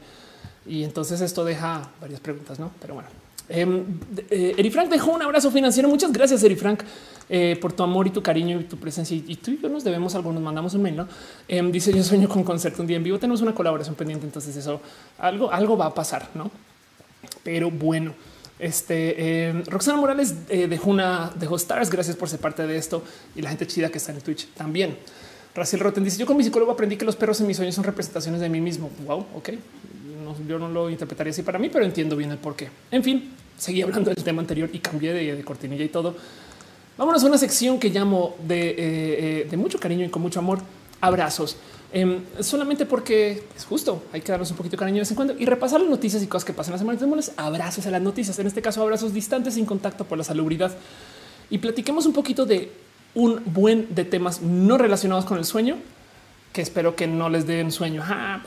y 0.67 0.85
entonces 0.85 1.21
esto 1.21 1.45
deja 1.45 1.91
varias 2.01 2.21
preguntas, 2.21 2.61
no? 2.61 2.71
Pero 2.81 2.95
bueno, 2.95 3.09
eh, 3.49 4.55
Eri 4.57 4.71
Frank 4.71 4.91
dejó 4.91 5.13
un 5.13 5.23
abrazo 5.23 5.51
financiero. 5.51 5.89
Muchas 5.89 6.13
gracias, 6.13 6.43
Eri 6.43 6.57
Frank, 6.57 6.83
eh, 7.29 7.59
por 7.61 7.73
tu 7.73 7.83
amor 7.83 8.07
y 8.07 8.11
tu 8.11 8.23
cariño 8.23 8.61
y 8.61 8.65
tu 8.65 8.79
presencia. 8.79 9.17
Y 9.17 9.37
tú 9.37 9.51
y 9.51 9.61
yo 9.61 9.69
nos 9.69 9.85
debemos 9.85 10.15
algo, 10.15 10.33
nos 10.33 10.43
mandamos 10.43 10.75
un 10.75 10.83
mail. 10.83 10.97
¿no? 10.97 11.09
Em, 11.49 11.71
dice 11.71 11.93
yo 11.93 12.03
sueño 12.03 12.29
con 12.29 12.45
concierto 12.45 12.83
un 12.83 12.89
día 12.89 12.97
en 12.97 13.05
vivo. 13.05 13.19
Tenemos 13.19 13.43
una 13.43 13.55
colaboración 13.55 13.95
pendiente. 13.95 14.27
Entonces, 14.27 14.57
eso 14.57 14.81
algo, 15.19 15.51
algo 15.53 15.77
va 15.77 15.87
a 15.87 15.95
pasar, 15.95 16.29
no? 16.35 16.51
Pero 17.43 17.71
bueno, 17.71 18.15
este 18.59 19.49
em, 19.49 19.65
Roxana 19.67 19.99
Morales 19.99 20.35
eh, 20.49 20.67
dejó 20.67 20.91
una 20.91 21.31
dejó 21.39 21.57
stars. 21.57 21.91
Gracias 21.91 22.17
por 22.17 22.29
ser 22.29 22.41
parte 22.41 22.67
de 22.67 22.77
esto 22.77 23.03
y 23.35 23.43
la 23.43 23.51
gente 23.51 23.67
chida 23.67 23.91
que 23.91 23.99
está 23.99 24.13
en 24.13 24.21
Twitch 24.21 24.49
también. 24.55 24.97
Raciel 25.55 25.81
Roten 25.81 26.03
dice: 26.05 26.19
Yo 26.19 26.27
con 26.27 26.37
mi 26.37 26.45
psicólogo 26.45 26.73
aprendí 26.73 26.97
que 26.97 27.05
los 27.05 27.17
perros 27.17 27.41
en 27.41 27.47
mis 27.47 27.57
sueños 27.57 27.75
son 27.75 27.85
representaciones 27.85 28.41
de 28.41 28.49
mí 28.49 28.61
mismo. 28.61 28.91
Wow, 29.07 29.27
ok 29.35 29.51
yo 30.47 30.59
no 30.59 30.69
lo 30.69 30.91
interpretaría 30.91 31.31
así 31.31 31.43
para 31.43 31.59
mí, 31.59 31.69
pero 31.73 31.85
entiendo 31.85 32.17
bien 32.17 32.31
el 32.31 32.39
por 32.39 32.57
qué. 32.57 32.69
En 32.91 33.03
fin, 33.03 33.33
seguí 33.57 33.83
hablando 33.83 34.11
del 34.11 34.23
tema 34.23 34.41
anterior 34.41 34.69
y 34.73 34.79
cambié 34.79 35.13
de, 35.13 35.45
cortinilla 35.45 35.85
y 35.85 35.89
todo. 35.89 36.15
Vámonos 36.97 37.23
a 37.25 37.27
una 37.27 37.39
sección 37.39 37.79
que 37.79 37.91
llamo 37.91 38.37
de, 38.47 38.71
eh, 38.71 39.49
eh, 39.51 39.57
mucho 39.57 39.79
cariño 39.79 40.05
y 40.05 40.09
con 40.09 40.23
mucho 40.23 40.39
amor. 40.39 40.61
Abrazos. 41.01 41.57
Em, 41.93 42.23
solamente 42.41 42.87
porque 42.87 43.45
es 43.57 43.65
justo, 43.65 44.03
hay 44.13 44.21
que 44.21 44.33
darnos 44.33 44.51
un 44.51 44.57
poquito 44.57 44.73
de 44.73 44.79
cariño 44.79 44.97
de 44.97 45.01
vez 45.03 45.11
en 45.11 45.15
cuando 45.15 45.35
y 45.39 45.45
repasar 45.45 45.81
las 45.81 45.89
noticias 45.89 46.23
y 46.23 46.27
cosas 46.27 46.45
que 46.45 46.53
pasan 46.53 46.73
la 46.73 46.79
semana. 46.79 46.99
Tenemos 46.99 47.31
abrazos 47.37 47.87
a 47.87 47.91
las 47.91 48.03
noticias, 48.03 48.39
en 48.39 48.47
este 48.47 48.63
caso 48.63 48.83
abrazos 48.83 49.13
distantes 49.13 49.55
sin 49.55 49.65
contacto 49.65 50.05
por 50.05 50.19
la 50.19 50.25
salubridad. 50.25 50.77
Y 51.51 51.59
platiquemos 51.59 52.07
un 52.07 52.13
poquito 52.13 52.47
de 52.47 52.73
un 53.15 53.41
buen 53.47 53.95
de 53.95 54.05
temas 54.05 54.43
no 54.43 54.77
relacionados 54.77 55.25
con 55.25 55.39
el 55.39 55.45
sueño, 55.45 55.77
que 56.55 56.63
espero 56.63 56.95
que 56.95 57.07
no 57.09 57.29
les 57.29 57.47
den 57.49 57.73
sueño. 57.73 58.03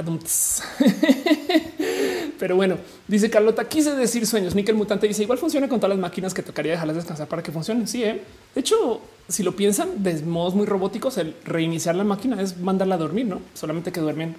Pero 2.39 2.55
bueno, 2.55 2.77
dice 3.05 3.29
Carlota, 3.29 3.67
quise 3.67 3.95
decir 3.95 4.25
sueños. 4.25 4.55
Nickel 4.55 4.75
Mutante 4.75 5.09
dice 5.09 5.23
igual 5.23 5.37
funciona 5.37 5.67
con 5.67 5.81
todas 5.81 5.89
las 5.89 5.99
máquinas 5.99 6.33
que 6.33 6.41
tocaría 6.41 6.71
dejarlas 6.71 6.95
descansar 6.95 7.27
para 7.27 7.43
que 7.43 7.51
funcionen. 7.51 7.85
Sí, 7.85 8.05
¿eh? 8.05 8.23
de 8.55 8.61
hecho, 8.61 9.01
si 9.27 9.43
lo 9.43 9.57
piensan 9.57 10.01
de 10.03 10.21
modos 10.21 10.55
muy 10.55 10.65
robóticos, 10.65 11.17
el 11.17 11.35
reiniciar 11.43 11.95
la 11.95 12.05
máquina 12.05 12.41
es 12.41 12.57
mandarla 12.57 12.95
a 12.95 12.97
dormir, 12.97 13.25
no 13.25 13.41
solamente 13.53 13.91
que 13.91 13.99
duermen 13.99 14.37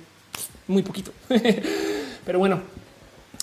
muy 0.67 0.83
poquito. 0.83 1.13
Pero 2.25 2.39
bueno, 2.39 2.63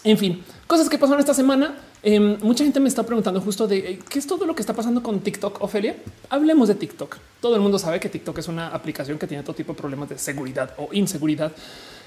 en 0.04 0.18
fin, 0.18 0.44
cosas 0.66 0.90
que 0.90 0.98
pasaron 0.98 1.20
esta 1.20 1.36
semana. 1.36 1.76
Em, 2.08 2.38
mucha 2.44 2.64
gente 2.64 2.80
me 2.80 2.88
está 2.88 3.02
preguntando 3.02 3.42
justo 3.42 3.68
de 3.68 3.78
eh, 3.80 4.00
qué 4.08 4.20
es 4.20 4.28
todo 4.28 4.46
lo 4.46 4.54
que 4.54 4.62
está 4.62 4.76
pasando 4.76 5.02
con 5.02 5.22
TikTok, 5.22 5.64
Ofelia. 5.64 5.96
Hablemos 6.30 6.68
de 6.68 6.76
TikTok. 6.76 7.18
Todo 7.42 7.56
el 7.56 7.62
mundo 7.62 7.80
sabe 7.80 8.00
que 8.00 8.10
TikTok 8.10 8.38
es 8.38 8.48
una 8.48 8.68
aplicación 8.68 9.18
que 9.18 9.26
tiene 9.26 9.42
todo 9.42 9.56
tipo 9.56 9.74
de 9.74 9.80
problemas 9.80 10.10
de 10.10 10.20
seguridad 10.20 10.76
o 10.78 10.90
inseguridad 10.94 11.52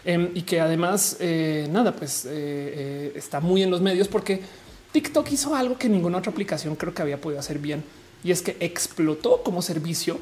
em, 0.04 0.30
y 0.34 0.42
que 0.42 0.60
además, 0.60 1.16
eh, 1.18 1.66
nada, 1.72 1.90
pues 1.96 2.28
eh, 2.30 3.12
está 3.16 3.40
muy 3.40 3.64
en 3.64 3.72
los 3.72 3.80
medios 3.80 4.06
porque 4.06 4.40
TikTok 4.92 5.32
hizo 5.32 5.56
algo 5.56 5.76
que 5.76 5.88
ninguna 5.88 6.18
otra 6.18 6.30
aplicación 6.30 6.76
creo 6.76 6.94
que 6.94 7.02
había 7.02 7.20
podido 7.20 7.40
hacer 7.40 7.58
bien 7.58 7.82
y 8.22 8.30
es 8.30 8.40
que 8.40 8.56
explotó 8.60 9.42
como 9.42 9.62
servicio, 9.62 10.20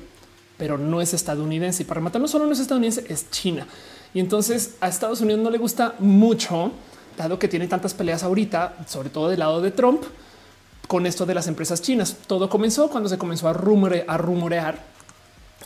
pero 0.57 0.79
no 0.79 1.03
es 1.03 1.13
estadounidense. 1.13 1.83
Y 1.83 1.87
para 1.87 2.01
matar 2.01 2.23
no 2.23 2.29
solo 2.29 2.47
no 2.47 2.53
es 2.53 2.61
estadounidense, 2.61 3.05
es 3.13 3.31
China. 3.31 3.67
Y 4.15 4.21
entonces 4.21 4.77
a 4.81 4.89
Estados 4.89 5.21
Unidos 5.21 5.43
no 5.43 5.51
le 5.51 5.59
gusta 5.59 5.97
mucho 5.99 6.73
dado 7.17 7.39
que 7.39 7.49
tiene 7.49 7.67
tantas 7.69 7.95
peleas 7.95 8.23
ahorita, 8.23 8.77
sobre 8.87 9.11
todo 9.11 9.29
del 9.29 9.41
lado 9.41 9.61
de 9.61 9.71
Trump, 9.71 10.03
con 10.87 11.07
esto 11.07 11.27
de 11.27 11.35
las 11.35 11.49
empresas 11.49 11.83
chinas. 11.83 12.17
Todo 12.27 12.49
comenzó 12.49 12.89
cuando 12.89 13.09
se 13.09 13.19
comenzó 13.19 13.49
a, 13.49 13.51
a 13.53 14.17
rumorear 14.19 14.97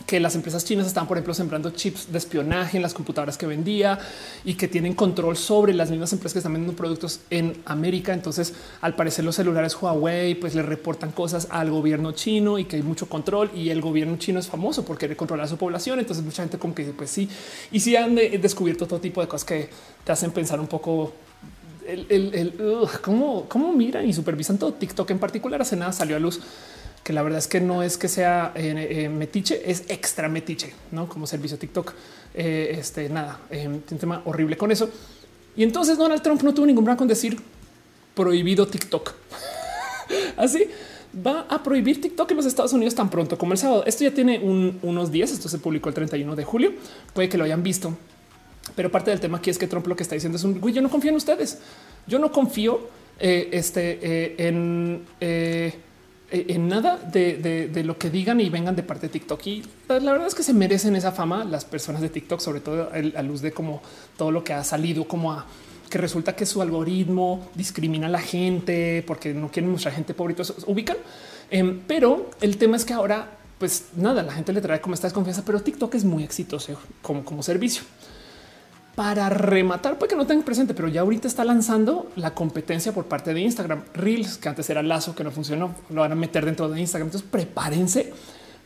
que 0.05 0.19
las 0.19 0.35
empresas 0.35 0.65
chinas 0.65 0.87
están, 0.87 1.07
por 1.07 1.17
ejemplo, 1.17 1.33
sembrando 1.33 1.69
chips 1.71 2.11
de 2.11 2.17
espionaje 2.17 2.77
en 2.77 2.83
las 2.83 2.93
computadoras 2.93 3.37
que 3.37 3.45
vendía 3.45 3.99
y 4.43 4.55
que 4.55 4.67
tienen 4.67 4.93
control 4.93 5.37
sobre 5.37 5.73
las 5.73 5.89
mismas 5.91 6.11
empresas 6.13 6.33
que 6.33 6.39
están 6.39 6.53
vendiendo 6.53 6.77
productos 6.77 7.19
en 7.29 7.61
América. 7.65 8.13
Entonces, 8.13 8.53
al 8.81 8.95
parecer, 8.95 9.25
los 9.25 9.35
celulares 9.35 9.75
Huawei 9.79 10.35
pues 10.35 10.55
le 10.55 10.61
reportan 10.61 11.11
cosas 11.11 11.47
al 11.51 11.69
gobierno 11.69 12.13
chino 12.13 12.57
y 12.57 12.65
que 12.65 12.77
hay 12.77 12.83
mucho 12.83 13.07
control 13.07 13.51
y 13.53 13.69
el 13.69 13.81
gobierno 13.81 14.17
chino 14.17 14.39
es 14.39 14.47
famoso 14.47 14.85
por 14.85 14.97
querer 14.97 15.17
controlar 15.17 15.45
a 15.45 15.49
su 15.49 15.57
población. 15.57 15.99
Entonces, 15.99 16.23
mucha 16.23 16.43
gente 16.43 16.57
como 16.57 16.73
que 16.73 16.85
pues 16.85 17.09
sí, 17.09 17.29
y 17.71 17.79
si 17.79 17.95
han 17.95 18.15
descubierto 18.15 18.87
todo 18.87 18.99
tipo 18.99 19.21
de 19.21 19.27
cosas 19.27 19.45
que 19.45 19.69
te 20.03 20.11
hacen 20.11 20.31
pensar 20.31 20.59
un 20.59 20.67
poco 20.67 21.13
el, 21.87 22.53
cómo, 23.01 23.45
cómo 23.47 23.73
miran 23.73 24.07
y 24.07 24.13
supervisan 24.13 24.57
todo 24.57 24.73
TikTok 24.73 25.09
en 25.11 25.19
particular. 25.19 25.61
Hace 25.61 25.75
nada 25.75 25.91
salió 25.91 26.15
a 26.15 26.19
luz 26.19 26.39
que 27.03 27.13
la 27.13 27.23
verdad 27.23 27.39
es 27.39 27.47
que 27.47 27.59
no 27.59 27.81
es 27.83 27.97
que 27.97 28.07
sea 28.07 28.51
eh, 28.55 28.87
eh, 28.89 29.09
metiche, 29.09 29.69
es 29.69 29.83
extra 29.87 30.29
metiche, 30.29 30.73
no 30.91 31.07
como 31.07 31.25
servicio 31.25 31.57
TikTok. 31.57 31.93
Eh, 32.33 32.75
este 32.79 33.09
nada, 33.09 33.39
un 33.51 33.81
tema 33.81 34.21
horrible 34.25 34.57
con 34.57 34.71
eso. 34.71 34.89
Y 35.55 35.63
entonces 35.63 35.97
Donald 35.97 36.21
Trump 36.21 36.41
no 36.43 36.53
tuvo 36.53 36.65
ningún 36.65 36.83
problema 36.83 36.97
con 36.97 37.07
decir 37.07 37.37
prohibido 38.15 38.67
TikTok. 38.67 39.13
Así 40.37 40.67
va 41.13 41.45
a 41.49 41.61
prohibir 41.61 41.99
TikTok 41.99 42.31
en 42.31 42.37
los 42.37 42.45
Estados 42.45 42.73
Unidos 42.73 42.95
tan 42.95 43.09
pronto 43.09 43.37
como 43.37 43.53
el 43.53 43.57
sábado. 43.57 43.83
Esto 43.85 44.03
ya 44.03 44.11
tiene 44.11 44.39
unos 44.39 45.11
días. 45.11 45.31
Esto 45.31 45.49
se 45.49 45.57
publicó 45.57 45.89
el 45.89 45.95
31 45.95 46.35
de 46.35 46.43
julio. 46.43 46.73
Puede 47.13 47.29
que 47.29 47.37
lo 47.37 47.43
hayan 47.43 47.63
visto. 47.63 47.97
Pero 48.75 48.91
parte 48.91 49.11
del 49.11 49.19
tema 49.19 49.39
aquí 49.39 49.49
es 49.49 49.57
que 49.57 49.67
Trump 49.67 49.87
lo 49.87 49.95
que 49.95 50.03
está 50.03 50.15
diciendo 50.15 50.37
es 50.37 50.43
un 50.43 50.59
güey, 50.59 50.73
yo 50.73 50.81
no 50.81 50.89
confío 50.89 51.09
en 51.09 51.17
ustedes. 51.17 51.59
Yo 52.07 52.19
no 52.19 52.31
confío 52.31 52.81
eh, 53.19 53.49
este, 53.51 53.99
eh, 54.01 54.35
en, 54.47 55.05
eh, 55.19 55.73
en 56.31 56.67
nada 56.67 56.97
de, 56.97 57.83
lo 57.83 57.97
que 57.97 58.09
digan 58.09 58.39
y 58.39 58.49
vengan 58.49 58.75
de 58.75 58.83
parte 58.83 59.07
de 59.07 59.13
TikTok. 59.13 59.45
Y 59.47 59.63
la 59.89 60.11
verdad 60.11 60.27
es 60.27 60.35
que 60.35 60.43
se 60.43 60.53
merecen 60.53 60.95
esa 60.95 61.11
fama 61.11 61.43
las 61.43 61.65
personas 61.65 62.01
de 62.01 62.09
TikTok, 62.09 62.39
sobre 62.39 62.61
todo 62.61 62.89
a 62.91 63.21
luz 63.21 63.41
de 63.41 63.51
como 63.51 63.81
todo 64.17 64.31
lo 64.31 64.43
que 64.43 64.53
ha 64.53 64.63
salido, 64.63 65.07
como 65.07 65.33
a 65.33 65.45
que 65.89 65.97
resulta 65.97 66.35
que 66.35 66.45
su 66.45 66.61
algoritmo 66.61 67.49
discrimina 67.53 68.07
a 68.07 68.09
la 68.09 68.21
gente 68.21 69.03
porque 69.05 69.33
no 69.33 69.51
quieren 69.51 69.69
mucha 69.69 69.91
gente 69.91 70.13
pobre. 70.13 70.35
ubican. 70.65 70.95
Em, 71.49 71.81
pero 71.85 72.29
el 72.39 72.55
tema 72.55 72.77
es 72.77 72.85
que 72.85 72.93
ahora, 72.93 73.29
pues 73.59 73.87
nada, 73.97 74.23
la 74.23 74.31
gente 74.31 74.53
le 74.53 74.61
trae 74.61 74.79
como 74.79 74.95
esta 74.95 75.07
desconfianza, 75.07 75.43
pero 75.43 75.59
TikTok 75.59 75.93
es 75.95 76.05
muy 76.05 76.23
exitoso 76.23 76.79
como, 77.01 77.25
como 77.25 77.43
servicio 77.43 77.83
para 78.95 79.29
rematar, 79.29 79.97
puede 79.97 80.09
que 80.09 80.15
no 80.15 80.27
tengan 80.27 80.43
presente, 80.43 80.73
pero 80.73 80.87
ya 80.87 81.01
ahorita 81.01 81.27
está 81.27 81.45
lanzando 81.45 82.11
la 82.15 82.33
competencia 82.33 82.91
por 82.91 83.05
parte 83.05 83.33
de 83.33 83.41
Instagram. 83.41 83.83
Reels, 83.93 84.37
que 84.37 84.49
antes 84.49 84.69
era 84.69 84.83
Lazo, 84.83 85.15
que 85.15 85.23
no 85.23 85.31
funcionó, 85.31 85.73
lo 85.89 86.01
van 86.01 86.11
a 86.11 86.15
meter 86.15 86.45
dentro 86.45 86.67
de 86.69 86.79
Instagram. 86.79 87.07
Entonces 87.07 87.27
prepárense 87.29 88.13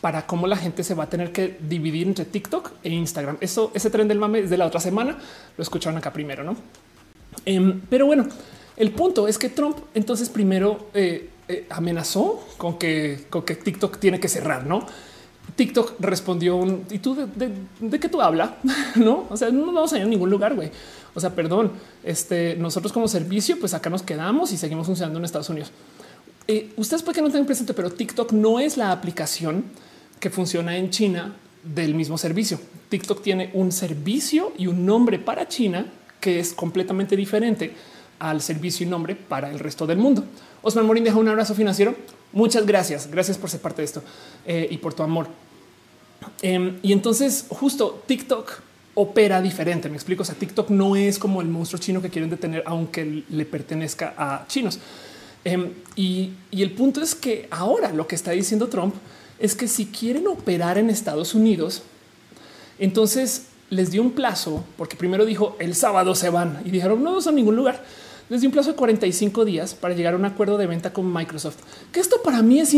para 0.01 0.25
cómo 0.25 0.47
la 0.47 0.57
gente 0.57 0.83
se 0.83 0.93
va 0.93 1.05
a 1.05 1.09
tener 1.09 1.31
que 1.31 1.57
dividir 1.59 2.07
entre 2.07 2.25
TikTok 2.25 2.71
e 2.83 2.89
Instagram. 2.89 3.37
Eso, 3.39 3.71
ese 3.73 3.89
tren 3.89 4.07
del 4.07 4.19
mame 4.19 4.39
es 4.39 4.49
de 4.49 4.57
la 4.57 4.65
otra 4.65 4.79
semana. 4.79 5.17
Lo 5.57 5.61
escucharon 5.61 5.97
acá 5.97 6.11
primero, 6.11 6.43
no? 6.43 6.55
Em, 7.45 7.81
pero 7.89 8.05
bueno, 8.05 8.27
el 8.77 8.91
punto 8.91 9.27
es 9.27 9.37
que 9.37 9.49
Trump 9.49 9.77
entonces 9.93 10.29
primero 10.29 10.89
eh, 10.93 11.29
eh, 11.47 11.65
amenazó 11.69 12.43
con 12.57 12.77
que, 12.77 13.25
con 13.29 13.43
que 13.43 13.55
TikTok 13.55 13.99
tiene 13.99 14.19
que 14.19 14.27
cerrar, 14.27 14.65
no? 14.65 14.85
TikTok 15.55 15.95
respondió 15.99 16.55
un 16.55 16.85
y 16.89 16.99
tú 16.99 17.15
de, 17.15 17.99
qué 17.99 18.09
tú 18.09 18.21
hablas, 18.21 18.51
no? 18.95 19.25
O 19.29 19.37
sea, 19.37 19.49
no 19.49 19.65
vamos 19.71 19.93
a 19.93 19.97
ir 19.97 20.03
a 20.03 20.07
ningún 20.07 20.29
lugar, 20.29 20.55
güey. 20.55 20.71
O 21.13 21.19
sea, 21.19 21.33
perdón, 21.33 21.71
este 22.03 22.55
nosotros 22.57 22.91
como 22.91 23.07
servicio, 23.07 23.59
pues 23.59 23.73
acá 23.73 23.89
nos 23.89 24.01
quedamos 24.01 24.51
y 24.51 24.57
seguimos 24.57 24.87
funcionando 24.87 25.19
en 25.19 25.25
Estados 25.25 25.49
Unidos. 25.49 25.71
Eh, 26.47 26.71
ustedes 26.77 27.01
puede 27.03 27.15
que 27.15 27.21
no 27.21 27.29
tengan 27.29 27.45
presente, 27.45 27.73
pero 27.73 27.91
TikTok 27.91 28.31
no 28.33 28.59
es 28.59 28.77
la 28.77 28.91
aplicación 28.91 29.65
que 30.19 30.29
funciona 30.29 30.77
en 30.77 30.89
China 30.89 31.35
del 31.63 31.95
mismo 31.95 32.17
servicio. 32.17 32.59
TikTok 32.89 33.21
tiene 33.21 33.49
un 33.53 33.71
servicio 33.71 34.53
y 34.57 34.67
un 34.67 34.85
nombre 34.85 35.19
para 35.19 35.47
China 35.47 35.85
que 36.19 36.39
es 36.39 36.53
completamente 36.53 37.15
diferente 37.15 37.73
al 38.19 38.41
servicio 38.41 38.85
y 38.85 38.89
nombre 38.89 39.15
para 39.15 39.51
el 39.51 39.59
resto 39.59 39.85
del 39.87 39.97
mundo. 39.97 40.23
Osman 40.61 40.85
Morín 40.85 41.03
deja 41.03 41.17
un 41.17 41.27
abrazo 41.27 41.55
financiero. 41.55 41.95
Muchas 42.35 42.65
gracias. 42.65 43.09
Gracias 43.09 43.37
por 43.37 43.49
ser 43.49 43.61
parte 43.61 43.81
de 43.81 43.85
esto 43.85 44.03
eh, 44.45 44.67
y 44.69 44.77
por 44.77 44.93
tu 44.93 45.01
amor. 45.01 45.27
Em, 46.41 46.79
y 46.83 46.91
entonces 46.91 47.45
justo 47.47 48.03
TikTok 48.05 48.59
opera 48.93 49.41
diferente. 49.41 49.87
Me 49.87 49.95
explico. 49.95 50.23
O 50.23 50.25
sea, 50.25 50.35
TikTok 50.35 50.69
no 50.69 50.97
es 50.97 51.17
como 51.17 51.41
el 51.41 51.47
monstruo 51.47 51.79
chino 51.79 52.01
que 52.01 52.09
quieren 52.09 52.29
detener, 52.29 52.61
aunque 52.65 53.23
le 53.29 53.45
pertenezca 53.45 54.13
a 54.17 54.45
chinos. 54.47 54.79
Em, 55.45 55.71
y, 55.95 56.33
el 56.51 56.71
punto 56.71 57.01
es 57.01 57.15
que 57.15 57.47
ahora 57.51 57.93
lo 57.93 58.05
que 58.05 58.15
está 58.15 58.31
diciendo 58.31 58.67
Trump 58.67 58.95
es 59.39 59.55
que 59.55 59.69
si 59.69 59.85
quieren 59.85 60.27
operar 60.27 60.77
en 60.77 60.89
Estados 60.89 61.35
Unidos, 61.35 61.83
entonces 62.79 63.45
les 63.69 63.91
dio 63.91 64.01
un 64.01 64.11
plazo, 64.11 64.65
porque 64.75 64.97
primero 64.97 65.25
dijo 65.25 65.55
el 65.59 65.73
sábado 65.73 66.15
se 66.15 66.29
van 66.29 66.61
y 66.65 66.71
dijeron 66.71 67.01
no 67.01 67.11
vamos 67.11 67.27
a 67.27 67.31
ningún 67.31 67.55
lugar 67.55 67.83
les 68.29 68.41
dio 68.41 68.49
un 68.49 68.53
plazo 68.53 68.71
de 68.71 68.75
45 68.75 69.45
días 69.45 69.75
para 69.75 69.93
llegar 69.93 70.15
a 70.15 70.17
un 70.17 70.25
acuerdo 70.25 70.57
de 70.57 70.65
venta 70.65 70.91
con 70.91 71.11
Microsoft. 71.11 71.57
Que 71.91 71.99
esto 71.99 72.21
para 72.23 72.41
mí 72.41 72.59
es, 72.59 72.71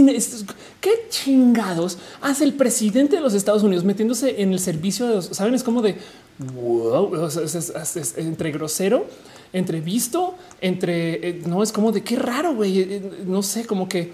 qué 0.82 1.07
chingados 1.10 1.98
hace 2.22 2.44
el 2.44 2.53
presidente 2.53 3.15
de 3.15 3.22
los 3.22 3.34
Estados 3.34 3.64
Unidos 3.64 3.86
metiéndose 3.86 4.41
en 4.41 4.52
el 4.52 4.60
servicio 4.60 5.07
de 5.07 5.15
los, 5.15 5.26
saben, 5.28 5.53
es 5.53 5.64
como 5.64 5.82
de 5.82 5.98
wow, 6.40 7.26
es, 7.26 8.14
entre 8.18 8.52
grosero, 8.52 9.06
entre 9.53 9.80
visto, 9.80 10.36
entre 10.60 11.30
eh, 11.30 11.41
no 11.45 11.64
es 11.64 11.72
como 11.72 11.91
de 11.91 12.03
qué 12.03 12.18
raro, 12.18 12.53
güey. 12.53 12.80
Eh, 12.80 12.88
eh, 12.90 13.24
no 13.26 13.41
sé, 13.41 13.65
como 13.65 13.88
que 13.88 14.11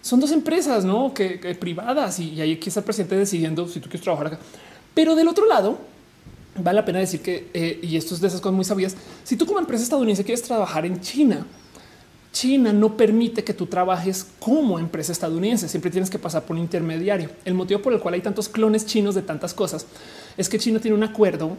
son 0.00 0.20
dos 0.20 0.30
empresas, 0.30 0.84
no 0.84 1.12
que, 1.12 1.56
privadas 1.58 2.20
y, 2.20 2.30
y 2.30 2.40
ahí 2.40 2.52
aquí 2.52 2.68
está 2.68 2.80
el 2.80 2.84
presidente 2.84 3.16
decidiendo 3.16 3.66
si 3.66 3.80
tú 3.80 3.88
quieres 3.88 4.02
trabajar 4.02 4.28
acá. 4.28 4.38
Pero 4.94 5.16
del 5.16 5.26
otro 5.26 5.46
lado, 5.46 5.78
vale 6.56 6.76
la 6.76 6.84
pena 6.84 6.98
decir 6.98 7.20
que, 7.20 7.50
eh, 7.54 7.80
y 7.82 7.96
esto 7.96 8.14
es 8.14 8.20
de 8.20 8.28
esas 8.28 8.40
cosas 8.40 8.54
muy 8.54 8.64
sabias, 8.64 8.96
si 9.22 9.36
tú 9.36 9.46
como 9.46 9.58
empresa 9.58 9.82
estadounidense 9.82 10.24
quieres 10.24 10.42
trabajar 10.42 10.86
en 10.86 11.00
China, 11.00 11.46
China 12.34 12.72
no 12.72 12.96
permite 12.96 13.44
que 13.44 13.54
tú 13.54 13.66
trabajes 13.66 14.26
como 14.40 14.80
empresa 14.80 15.12
estadounidense. 15.12 15.68
Siempre 15.68 15.92
tienes 15.92 16.10
que 16.10 16.18
pasar 16.18 16.42
por 16.42 16.56
un 16.56 16.62
intermediario. 16.62 17.30
El 17.44 17.54
motivo 17.54 17.80
por 17.80 17.92
el 17.92 18.00
cual 18.00 18.14
hay 18.14 18.22
tantos 18.22 18.48
clones 18.48 18.86
chinos 18.86 19.14
de 19.14 19.22
tantas 19.22 19.54
cosas 19.54 19.86
es 20.36 20.48
que 20.48 20.58
China 20.58 20.80
tiene 20.80 20.96
un 20.96 21.04
acuerdo 21.04 21.56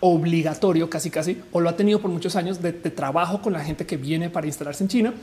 obligatorio, 0.00 0.88
casi 0.88 1.10
casi, 1.10 1.42
o 1.52 1.60
lo 1.60 1.68
ha 1.68 1.76
tenido 1.76 2.00
por 2.00 2.10
muchos 2.10 2.34
años 2.34 2.62
de, 2.62 2.72
trabajo 2.72 3.42
con 3.42 3.52
la 3.52 3.60
gente 3.60 3.86
que 3.86 3.98
viene 3.98 4.30
para 4.30 4.46
instalarse 4.46 4.84
en 4.84 4.88
China, 4.88 5.14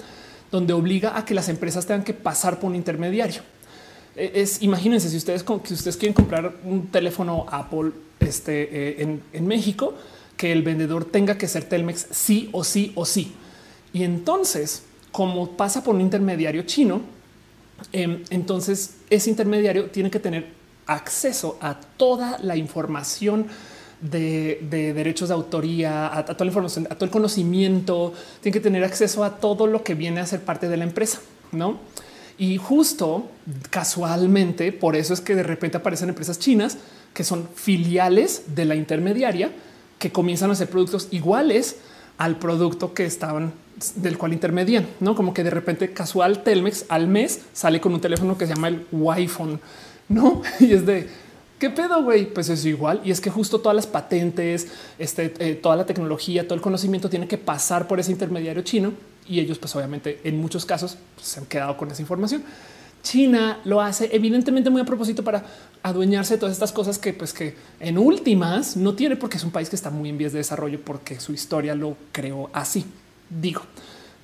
donde 0.51 0.73
obliga 0.73 1.17
a 1.17 1.25
que 1.25 1.33
las 1.33 1.49
empresas 1.49 1.85
tengan 1.85 2.03
que 2.03 2.13
pasar 2.13 2.59
por 2.59 2.69
un 2.69 2.75
intermediario. 2.75 3.41
E, 4.15 4.31
es 4.35 4.61
imagínense 4.61 5.09
si 5.09 5.17
ustedes, 5.17 5.43
si 5.63 5.73
ustedes 5.73 5.97
quieren 5.97 6.13
comprar 6.13 6.55
un 6.63 6.87
teléfono 6.87 7.45
Apple 7.49 7.91
este, 8.19 9.01
eh, 9.01 9.19
en, 9.31 9.47
México 9.47 9.95
que 10.37 10.51
el 10.51 10.61
vendedor 10.61 11.05
tenga 11.05 11.37
que 11.37 11.47
ser 11.47 11.65
Telmex 11.65 12.07
sí 12.11 12.49
o 12.51 12.63
sí 12.63 12.91
o 12.95 13.05
sí. 13.05 13.33
Y 13.91 14.03
entonces, 14.03 14.83
como 15.11 15.51
pasa 15.51 15.83
por 15.83 15.95
un 15.95 16.01
intermediario 16.01 16.63
chino, 16.63 17.01
em, 17.91 18.23
entonces 18.29 18.95
ese 19.09 19.29
intermediario 19.29 19.89
tiene 19.91 20.09
que 20.09 20.19
tener 20.19 20.47
acceso 20.87 21.57
a 21.61 21.79
toda 21.97 22.39
la 22.39 22.55
información 22.55 23.47
de, 24.01 24.93
derechos 24.95 25.29
de 25.29 25.35
autoría, 25.35 26.15
a, 26.17 26.25
toda 26.25 26.45
la 26.45 26.49
información, 26.49 26.87
a 26.89 26.95
todo 26.95 27.05
el 27.05 27.11
conocimiento, 27.11 28.13
tiene 28.41 28.53
que 28.53 28.59
tener 28.59 28.83
acceso 28.83 29.23
a 29.23 29.37
todo 29.37 29.67
lo 29.67 29.83
que 29.83 29.95
viene 29.95 30.19
a 30.19 30.25
ser 30.25 30.41
parte 30.41 30.67
de 30.67 30.77
la 30.77 30.83
empresa, 30.83 31.21
¿no? 31.51 31.79
Y 32.37 32.57
justo 32.57 33.29
casualmente, 33.69 34.71
por 34.71 34.95
eso 34.95 35.13
es 35.13 35.21
que 35.21 35.35
de 35.35 35.43
repente 35.43 35.77
aparecen 35.77 36.09
empresas 36.09 36.39
chinas 36.39 36.77
que 37.13 37.23
son 37.23 37.47
filiales 37.53 38.55
de 38.55 38.65
la 38.65 38.75
intermediaria 38.75 39.51
que 39.99 40.11
comienzan 40.11 40.49
a 40.49 40.53
hacer 40.53 40.69
productos 40.69 41.07
iguales 41.11 41.77
al 42.17 42.37
producto 42.37 42.93
que 42.93 43.05
estaban 43.05 43.53
del 43.95 44.17
cual 44.17 44.33
intermedian, 44.33 44.87
no 44.99 45.15
como 45.15 45.33
que 45.33 45.43
de 45.43 45.49
repente 45.49 45.93
casual 45.93 46.43
Telmex 46.43 46.85
al 46.89 47.07
mes 47.07 47.41
sale 47.53 47.81
con 47.81 47.93
un 47.93 48.01
teléfono 48.01 48.37
que 48.37 48.45
se 48.45 48.53
llama 48.53 48.67
el 48.69 48.85
Wi-Fi, 48.91 49.59
no? 50.09 50.41
Y 50.59 50.73
es 50.73 50.85
de 50.85 51.09
qué 51.59 51.69
pedo, 51.69 52.03
güey. 52.03 52.25
Pues 52.31 52.49
es 52.49 52.65
igual. 52.65 53.01
Y 53.03 53.11
es 53.11 53.19
que 53.19 53.29
justo 53.29 53.59
todas 53.59 53.75
las 53.75 53.87
patentes, 53.87 54.67
este, 54.99 55.33
eh, 55.39 55.55
toda 55.55 55.75
la 55.75 55.85
tecnología, 55.85 56.43
todo 56.43 56.55
el 56.55 56.61
conocimiento 56.61 57.09
tiene 57.09 57.27
que 57.27 57.37
pasar 57.37 57.87
por 57.87 57.99
ese 57.99 58.11
intermediario 58.11 58.61
chino 58.63 58.93
y 59.27 59.39
ellos 59.39 59.57
pues 59.59 59.75
obviamente 59.75 60.19
en 60.23 60.39
muchos 60.39 60.65
casos 60.65 60.97
pues, 61.15 61.27
se 61.27 61.39
han 61.39 61.45
quedado 61.45 61.77
con 61.77 61.91
esa 61.91 62.01
información. 62.01 62.43
China 63.03 63.59
lo 63.65 63.81
hace 63.81 64.09
evidentemente 64.13 64.69
muy 64.69 64.81
a 64.81 64.85
propósito 64.85 65.23
para 65.23 65.43
adueñarse 65.83 66.35
de 66.35 66.39
todas 66.39 66.53
estas 66.53 66.71
cosas 66.71 66.97
que 66.97 67.13
pues 67.13 67.33
que 67.33 67.55
en 67.81 67.97
últimas 67.97 68.77
no 68.77 68.93
tiene 68.93 69.17
porque 69.17 69.37
es 69.37 69.43
un 69.43 69.51
país 69.51 69.69
que 69.69 69.75
está 69.75 69.89
muy 69.89 70.09
en 70.09 70.17
vías 70.17 70.31
de 70.31 70.37
desarrollo 70.37 70.79
porque 70.83 71.19
su 71.19 71.33
historia 71.33 71.75
lo 71.75 71.97
creó 72.13 72.49
así. 72.53 72.85
Digo, 73.29 73.61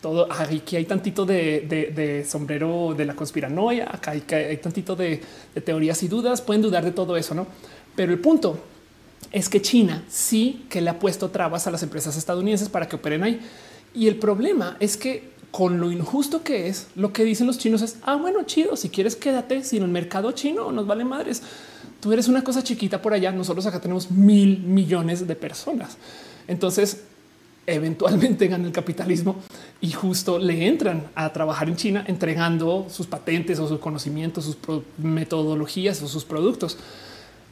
todo 0.02 0.32
aquí 0.32 0.78
hay 0.78 0.86
tantito 0.86 1.26
de, 1.26 2.26
sombrero 2.28 2.94
de 2.96 3.06
la 3.06 3.16
conspiranoia, 3.16 3.90
acá 3.92 4.12
hay, 4.12 4.24
hay 4.32 4.58
tantito 4.58 4.96
de, 4.96 5.22
de 5.54 5.62
teorías 5.62 6.02
y 6.04 6.08
dudas, 6.08 6.42
pueden 6.42 6.62
dudar 6.62 6.86
de 6.86 6.92
todo 6.92 7.18
eso, 7.18 7.36
¿no? 7.36 7.48
Pero 7.98 8.14
el 8.14 8.20
punto 8.20 8.58
es 9.32 9.50
que 9.50 9.62
China 9.62 10.04
sí 10.08 10.66
que 10.70 10.80
le 10.82 10.90
ha 10.90 11.00
puesto 11.00 11.30
trabas 11.30 11.68
a 11.68 11.72
las 11.72 11.84
empresas 11.84 12.16
estadounidenses 12.16 12.70
para 12.70 12.88
que 12.88 12.96
operen 12.96 13.24
ahí. 13.24 13.42
Y 13.94 14.08
el 14.08 14.16
problema 14.16 14.78
es 14.80 14.98
que 14.98 15.30
con 15.52 15.80
lo 15.80 15.92
injusto 15.92 16.44
que 16.44 16.68
es, 16.68 16.88
lo 16.96 17.12
que 17.12 17.24
dicen 17.24 17.48
los 17.48 17.58
chinos 17.58 17.82
es, 17.82 17.98
ah, 18.04 18.16
bueno, 18.16 18.44
chido, 18.44 18.76
si 18.76 18.90
quieres 18.90 19.16
quédate, 19.16 19.64
si 19.64 19.78
en 19.78 19.84
el 19.84 19.90
mercado 19.90 20.32
chino 20.32 20.72
nos 20.72 20.86
vale 20.86 21.06
madres. 21.06 21.42
Tú 22.00 22.14
eres 22.14 22.28
una 22.28 22.44
cosa 22.44 22.64
chiquita 22.64 23.02
por 23.02 23.14
allá, 23.14 23.32
nosotros 23.32 23.66
acá 23.66 23.82
tenemos 23.82 24.12
mil 24.12 24.60
millones 24.60 25.28
de 25.28 25.36
personas. 25.36 25.98
Entonces, 26.48 27.04
eventualmente 27.66 28.48
gana 28.48 28.66
el 28.66 28.72
capitalismo 28.72 29.36
y 29.82 29.92
justo 29.92 30.40
le 30.40 30.68
entran 30.68 31.08
a 31.16 31.32
trabajar 31.34 31.70
en 31.70 31.76
China 31.76 32.04
entregando 32.08 32.88
sus 32.90 33.08
patentes 33.08 33.60
o 33.60 33.68
sus 33.68 33.80
conocimientos, 33.80 34.46
sus 34.46 34.58
metodologías 34.98 36.02
o 36.02 36.08
sus 36.08 36.26
productos. 36.26 36.78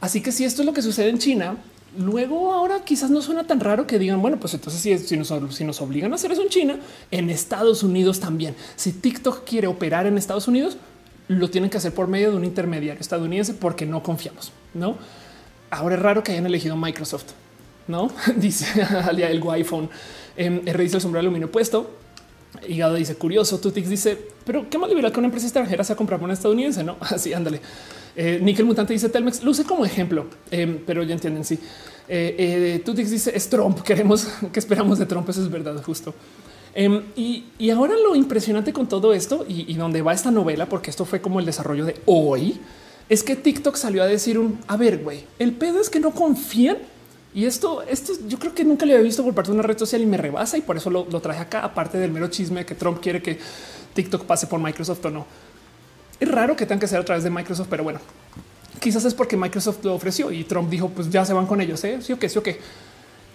Así 0.01 0.22
que 0.22 0.32
si 0.32 0.45
esto 0.45 0.61
es 0.61 0.66
lo 0.66 0.74
que 0.74 0.82
sucede 0.82 1.09
en 1.09 1.19
China, 1.19 1.57
luego 1.98 2.53
ahora 2.53 2.83
quizás 2.83 3.09
no 3.09 3.22
suena 3.22 3.45
tan 3.45 3.59
raro 3.59 3.88
que 3.88 3.99
digan, 3.99 4.22
bueno, 4.22 4.38
pues 4.40 4.53
entonces 4.53 4.82
si, 4.82 4.98
si, 4.98 5.17
nos, 5.17 5.33
si 5.51 5.64
nos 5.64 5.82
obligan 5.82 6.11
a 6.11 6.16
hacer 6.16 6.32
eso 6.32 6.41
en 6.41 6.49
China, 6.49 6.80
en 7.11 7.30
Estados 7.30 7.83
Unidos 7.83 8.19
también. 8.19 8.56
Si 8.75 8.93
TikTok 8.93 9.43
quiere 9.45 9.67
operar 9.67 10.06
en 10.06 10.17
Estados 10.17 10.48
Unidos, 10.48 10.77
lo 11.27 11.49
tienen 11.49 11.69
que 11.69 11.77
hacer 11.77 11.93
por 11.93 12.07
medio 12.07 12.32
de 12.32 12.38
un 12.38 12.45
intermediario 12.45 13.01
estadounidense 13.01 13.53
porque 13.53 13.85
no 13.85 14.01
confiamos, 14.01 14.51
¿no? 14.74 14.98
Ahora 15.69 15.95
es 15.95 16.01
raro 16.01 16.24
que 16.24 16.32
hayan 16.32 16.45
elegido 16.45 16.75
Microsoft, 16.77 17.32
¿no? 17.88 18.11
dice 18.35 18.66
el 19.11 19.43
iPhone. 19.49 19.90
Eh, 20.35 20.61
R 20.66 20.83
dice 20.83 20.95
el 20.98 21.01
sombrero 21.01 21.22
aluminio 21.22 21.51
puesto. 21.51 21.91
Hígado 22.67 22.95
dice 22.95 23.16
curioso. 23.16 23.59
Tutix 23.59 23.90
dice, 23.90 24.17
pero 24.45 24.69
qué 24.69 24.77
liberal 24.77 25.11
que 25.11 25.19
una 25.19 25.27
empresa 25.27 25.48
extranjera 25.48 25.83
sea 25.83 25.95
comprar 25.95 26.22
una 26.22 26.33
estadounidense, 26.33 26.83
no? 26.83 26.98
Así 27.01 27.33
ándale. 27.33 27.61
Eh, 28.20 28.40
Nickel 28.42 28.66
Mutante 28.66 28.94
dice 28.94 29.10
Telmex 29.10 29.44
luce 29.44 29.64
como 29.64 29.86
ejemplo, 29.86 30.26
eh, 30.50 30.82
pero 30.88 31.04
ya 31.04 31.14
entienden. 31.14 31.46
Sí, 31.46 31.60
eh, 32.10 32.36
eh 32.38 32.82
Tutix 32.84 33.12
dice 33.12 33.32
es 33.36 33.48
Trump. 33.48 33.82
Queremos 33.82 34.28
que 34.52 34.60
esperamos 34.60 34.98
de 34.98 35.06
Trump. 35.06 35.30
Eso 35.30 35.44
es 35.44 35.52
verdad, 35.52 35.80
justo. 35.84 36.16
Em, 36.74 37.04
y, 37.16 37.70
ahora 37.70 37.94
lo 37.96 38.16
impresionante 38.16 38.74
con 38.74 38.88
todo 38.88 39.14
esto 39.14 39.46
y, 39.48 39.72
y 39.72 39.76
donde 39.76 40.02
va 40.02 40.14
esta 40.14 40.32
novela, 40.32 40.68
porque 40.68 40.90
esto 40.90 41.06
fue 41.06 41.22
como 41.22 41.40
el 41.40 41.46
desarrollo 41.46 41.86
de 41.86 41.96
hoy, 42.06 42.60
es 43.08 43.24
que 43.24 43.36
TikTok 43.36 43.76
salió 43.76 44.02
a 44.02 44.08
decir 44.08 44.38
un 44.38 44.60
a 44.68 44.78
ver, 44.78 45.04
güey, 45.04 45.24
el 45.40 45.54
pedo 45.54 45.80
es 45.80 45.90
que 45.90 46.00
no 46.00 46.12
confían 46.12 46.78
y 47.34 47.46
esto, 47.46 47.84
esto 47.84 48.14
yo 48.28 48.38
creo 48.40 48.54
que 48.54 48.64
nunca 48.64 48.86
le 48.86 48.94
había 48.94 49.04
visto 49.04 49.24
por 49.24 49.34
parte 49.34 49.52
de 49.52 49.58
una 49.58 49.68
red 49.68 49.78
social 49.78 50.02
y 50.02 50.06
me 50.06 50.18
rebasa 50.18 50.58
y 50.58 50.62
por 50.62 50.78
eso 50.78 50.90
lo, 50.90 51.08
lo 51.10 51.20
traje 51.20 51.40
acá, 51.40 51.64
aparte 51.64 51.98
del 51.98 52.12
mero 52.12 52.28
chisme 52.30 52.66
que 52.66 52.76
Trump 52.76 53.00
quiere 53.00 53.22
que 53.22 53.40
TikTok 53.94 54.26
pase 54.26 54.48
por 54.48 54.60
Microsoft 54.60 55.06
o 55.06 55.10
no. 55.10 55.26
Es 56.20 56.30
raro 56.30 56.56
que 56.56 56.66
tenga 56.66 56.80
que 56.80 56.88
ser 56.88 57.00
a 57.00 57.06
través 57.06 57.24
de 57.24 57.30
Microsoft, 57.30 57.68
pero 57.70 57.84
bueno, 57.84 58.00
quizás 58.80 59.06
es 59.06 59.14
porque 59.14 59.38
Microsoft 59.38 59.84
lo 59.84 59.94
ofreció 59.94 60.32
y 60.32 60.44
Trump 60.44 60.70
dijo, 60.70 60.90
pues 60.90 61.10
ya 61.10 61.26
se 61.26 61.34
van 61.34 61.46
con 61.46 61.62
ellos. 61.62 61.84
¿eh? 61.84 62.00
Sí 62.02 62.14
o 62.14 62.20
qué, 62.20 62.30
sí 62.30 62.40
o 62.40 62.44
qué. 62.44 62.60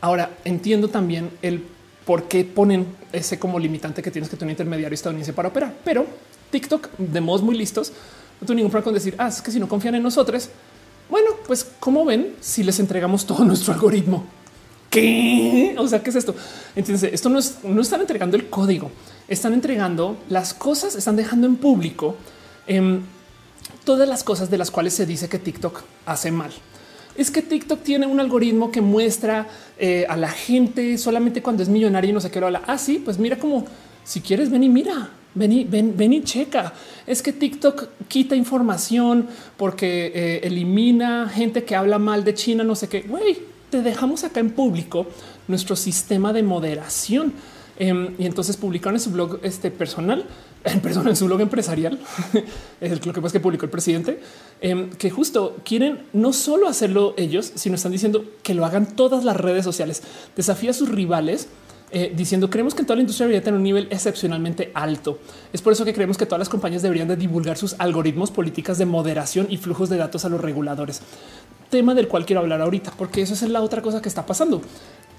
Ahora 0.00 0.30
entiendo 0.44 0.88
también 0.88 1.30
el 1.42 1.62
por 2.04 2.24
qué 2.24 2.44
ponen 2.44 2.86
ese 3.12 3.38
como 3.38 3.58
limitante 3.58 4.02
que 4.02 4.10
tienes 4.10 4.28
que 4.28 4.36
tener 4.36 4.48
un 4.48 4.52
intermediario 4.52 4.94
estadounidense 4.94 5.32
para 5.32 5.48
operar, 5.48 5.74
pero 5.84 6.06
TikTok 6.50 6.90
de 6.98 7.20
modos 7.20 7.42
muy 7.42 7.56
listos 7.56 7.92
no 8.40 8.46
tengo 8.46 8.56
ningún 8.56 8.72
problema 8.72 8.84
con 8.84 8.94
decir 8.94 9.14
ah, 9.18 9.28
es 9.28 9.40
que 9.40 9.52
si 9.52 9.60
no 9.60 9.68
confían 9.68 9.94
en 9.94 10.02
nosotros, 10.02 10.48
bueno, 11.08 11.30
pues 11.46 11.70
como 11.78 12.04
ven, 12.04 12.34
si 12.40 12.64
les 12.64 12.80
entregamos 12.80 13.24
todo 13.24 13.44
nuestro 13.44 13.74
algoritmo, 13.74 14.24
¿qué? 14.90 15.76
O 15.78 15.86
sea, 15.86 16.02
¿qué 16.02 16.10
es 16.10 16.16
esto? 16.16 16.34
Entonces, 16.74 17.12
esto 17.12 17.28
no 17.28 17.38
es, 17.38 17.58
no 17.62 17.80
están 17.80 18.00
entregando 18.00 18.36
el 18.36 18.48
código, 18.48 18.90
están 19.28 19.52
entregando 19.52 20.16
las 20.28 20.54
cosas, 20.54 20.96
están 20.96 21.14
dejando 21.14 21.46
en 21.46 21.56
público 21.56 22.16
Em, 22.66 23.00
todas 23.84 24.08
las 24.08 24.24
cosas 24.24 24.50
de 24.50 24.58
las 24.58 24.70
cuales 24.70 24.94
se 24.94 25.06
dice 25.06 25.28
que 25.28 25.38
TikTok 25.38 25.82
hace 26.06 26.30
mal. 26.30 26.52
Es 27.16 27.30
que 27.30 27.42
TikTok 27.42 27.82
tiene 27.82 28.06
un 28.06 28.20
algoritmo 28.20 28.70
que 28.70 28.80
muestra 28.80 29.48
eh, 29.78 30.06
a 30.08 30.16
la 30.16 30.28
gente 30.28 30.96
solamente 30.96 31.42
cuando 31.42 31.62
es 31.62 31.68
millonario 31.68 32.10
y 32.10 32.12
no 32.12 32.20
sé 32.20 32.30
qué 32.30 32.40
lo 32.40 32.46
habla. 32.46 32.62
Ah, 32.66 32.78
sí, 32.78 33.02
pues 33.04 33.18
mira 33.18 33.38
como 33.38 33.66
si 34.04 34.20
quieres 34.20 34.50
ven 34.50 34.64
y 34.64 34.68
mira, 34.68 35.10
ven 35.34 35.52
y 35.52 35.64
ven, 35.64 35.94
ven 35.96 36.12
y 36.14 36.22
checa. 36.22 36.72
Es 37.06 37.22
que 37.22 37.32
TikTok 37.32 37.88
quita 38.08 38.34
información 38.34 39.28
porque 39.56 40.12
eh, 40.14 40.40
elimina 40.44 41.28
gente 41.28 41.64
que 41.64 41.76
habla 41.76 41.98
mal 41.98 42.24
de 42.24 42.34
China, 42.34 42.64
no 42.64 42.74
sé 42.74 42.88
qué. 42.88 43.02
Güey, 43.02 43.38
te 43.70 43.82
dejamos 43.82 44.24
acá 44.24 44.40
en 44.40 44.50
público 44.50 45.06
nuestro 45.48 45.76
sistema 45.76 46.32
de 46.32 46.42
moderación. 46.42 47.34
Em, 47.82 48.14
y 48.16 48.26
entonces 48.26 48.56
publicaron 48.56 48.94
en 48.94 49.00
su 49.00 49.10
blog 49.10 49.40
este 49.42 49.72
personal 49.72 50.24
en 50.64 51.16
su 51.16 51.26
blog 51.26 51.40
empresarial, 51.40 51.98
es 52.80 53.04
lo 53.04 53.12
que 53.12 53.20
pasa 53.20 53.32
que 53.32 53.40
publicó 53.40 53.64
el 53.64 53.72
presidente, 53.72 54.20
em, 54.60 54.88
que 54.90 55.10
justo 55.10 55.56
quieren 55.64 56.04
no 56.12 56.32
solo 56.32 56.68
hacerlo 56.68 57.12
ellos, 57.16 57.50
sino 57.56 57.74
están 57.74 57.90
diciendo 57.90 58.24
que 58.44 58.54
lo 58.54 58.64
hagan 58.64 58.94
todas 58.94 59.24
las 59.24 59.36
redes 59.36 59.64
sociales. 59.64 60.04
Desafía 60.36 60.70
a 60.70 60.74
sus 60.74 60.90
rivales 60.90 61.48
eh, 61.90 62.12
diciendo 62.14 62.48
creemos 62.48 62.76
que 62.76 62.84
toda 62.84 62.94
la 62.94 63.02
industria 63.02 63.26
debería 63.26 63.42
tener 63.42 63.58
un 63.58 63.64
nivel 63.64 63.88
excepcionalmente 63.90 64.70
alto. 64.74 65.18
Es 65.52 65.60
por 65.60 65.72
eso 65.72 65.84
que 65.84 65.92
creemos 65.92 66.16
que 66.16 66.24
todas 66.24 66.38
las 66.38 66.48
compañías 66.48 66.82
deberían 66.82 67.08
de 67.08 67.16
divulgar 67.16 67.58
sus 67.58 67.74
algoritmos, 67.80 68.30
políticas 68.30 68.78
de 68.78 68.86
moderación 68.86 69.48
y 69.50 69.56
flujos 69.56 69.88
de 69.88 69.96
datos 69.96 70.24
a 70.24 70.28
los 70.28 70.40
reguladores. 70.40 71.02
Tema 71.68 71.94
del 71.94 72.06
cual 72.06 72.26
quiero 72.26 72.40
hablar 72.40 72.60
ahorita, 72.60 72.92
porque 72.96 73.22
eso 73.22 73.34
es 73.34 73.42
la 73.42 73.60
otra 73.60 73.82
cosa 73.82 74.00
que 74.00 74.08
está 74.08 74.24
pasando. 74.24 74.62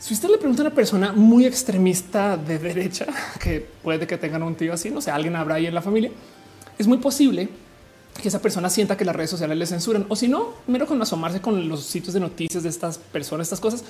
Si 0.03 0.13
usted 0.13 0.27
le 0.27 0.37
pregunta 0.37 0.61
a 0.61 0.65
una 0.65 0.75
persona 0.75 1.13
muy 1.13 1.45
extremista 1.45 2.35
de 2.35 2.59
derecha, 2.59 3.05
que 3.39 3.65
puede 3.81 4.05
que 4.05 4.17
tengan 4.17 4.43
un 4.43 4.53
tío 4.53 4.73
así, 4.73 4.89
no 4.89 4.99
sé, 4.99 5.11
alguien 5.11 5.33
habrá 5.37 5.55
ahí 5.55 5.65
en 5.65 5.73
la 5.73 5.81
familia, 5.81 6.11
es 6.77 6.87
muy 6.87 6.97
posible 6.97 7.47
que 8.21 8.27
esa 8.27 8.41
persona 8.41 8.69
sienta 8.69 8.97
que 8.97 9.05
las 9.05 9.15
redes 9.15 9.29
sociales 9.29 9.57
le 9.57 9.65
censuran 9.65 10.05
o 10.09 10.17
si 10.17 10.27
no, 10.27 10.55
mero 10.67 10.87
con 10.87 11.01
asomarse 11.01 11.39
con 11.39 11.69
los 11.69 11.85
sitios 11.85 12.13
de 12.13 12.19
noticias 12.19 12.63
de 12.63 12.69
estas 12.69 12.97
personas, 12.97 13.47
estas 13.47 13.61
cosas. 13.61 13.85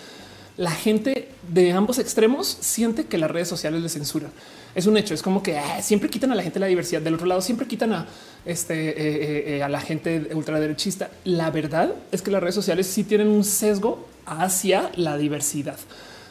La 0.55 0.69
gente 0.69 1.29
de 1.51 1.71
ambos 1.71 1.97
extremos 1.97 2.59
siente 2.61 3.05
que 3.05 3.17
las 3.17 3.31
redes 3.31 3.47
sociales 3.47 3.81
le 3.81 3.89
censuran. 3.89 4.29
Es 4.75 4.85
un 4.85 4.97
hecho. 4.97 5.15
Es 5.15 5.23
como 5.23 5.41
que 5.41 5.57
ah, 5.57 5.81
siempre 5.81 6.11
quitan 6.11 6.31
a 6.31 6.35
la 6.35 6.43
gente 6.43 6.59
la 6.59 6.67
diversidad. 6.67 7.01
Del 7.01 7.15
otro 7.15 7.25
lado, 7.25 7.41
siempre 7.41 7.65
quitan 7.65 7.91
a 7.91 8.05
este 8.45 8.89
eh, 8.89 8.93
eh, 8.97 9.43
eh, 9.57 9.63
a 9.63 9.67
la 9.67 9.81
gente 9.81 10.29
ultraderechista. 10.35 11.09
La 11.23 11.49
verdad 11.49 11.95
es 12.11 12.21
que 12.21 12.29
las 12.29 12.39
redes 12.39 12.53
sociales 12.53 12.85
sí 12.85 13.03
tienen 13.03 13.29
un 13.29 13.43
sesgo 13.43 14.12
hacia 14.25 14.91
la 14.95 15.17
diversidad. 15.17 15.77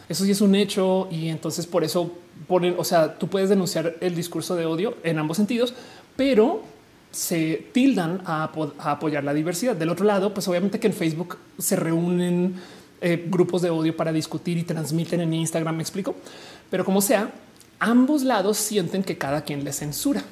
Eso 0.09 0.25
sí 0.25 0.31
es 0.31 0.41
un 0.41 0.55
hecho 0.55 1.09
y 1.11 1.29
entonces 1.29 1.67
por 1.67 1.85
eso 1.85 2.13
ponen, 2.47 2.75
o 2.79 2.85
sea, 2.85 3.19
tú 3.19 3.29
puedes 3.29 3.49
denunciar 3.49 3.97
el 4.01 4.15
discurso 4.15 4.57
de 4.57 4.67
odio 4.67 4.97
en 5.05 5.19
ambos 5.19 5.37
sentidos, 5.37 5.75
pero 6.17 6.63
se 7.11 7.69
tildan 7.73 8.23
a, 8.25 8.51
apoyar 8.79 9.23
la 9.25 9.35
diversidad. 9.35 9.77
Del 9.77 9.91
otro 9.91 10.05
lado, 10.05 10.35
pues 10.35 10.49
obviamente 10.49 10.81
que 10.81 10.89
en 10.89 10.93
Facebook 10.93 11.39
se 11.59 11.77
reúnen 11.77 12.55
eh, 13.01 13.25
grupos 13.29 13.63
de 13.63 13.71
odio 13.71 13.97
para 13.97 14.13
discutir 14.13 14.59
y 14.59 14.65
transmiten 14.65 15.21
en 15.21 15.35
Instagram, 15.35 15.77
me 15.77 15.83
explico. 15.83 16.15
Pero 16.71 16.85
como 16.85 17.01
sea, 17.01 17.31
ambos 17.79 18.23
lados 18.23 18.57
sienten 18.57 19.03
que 19.03 19.19
cada 19.19 19.43
quien 19.43 19.63
les 19.65 19.77
censura. 19.77 20.25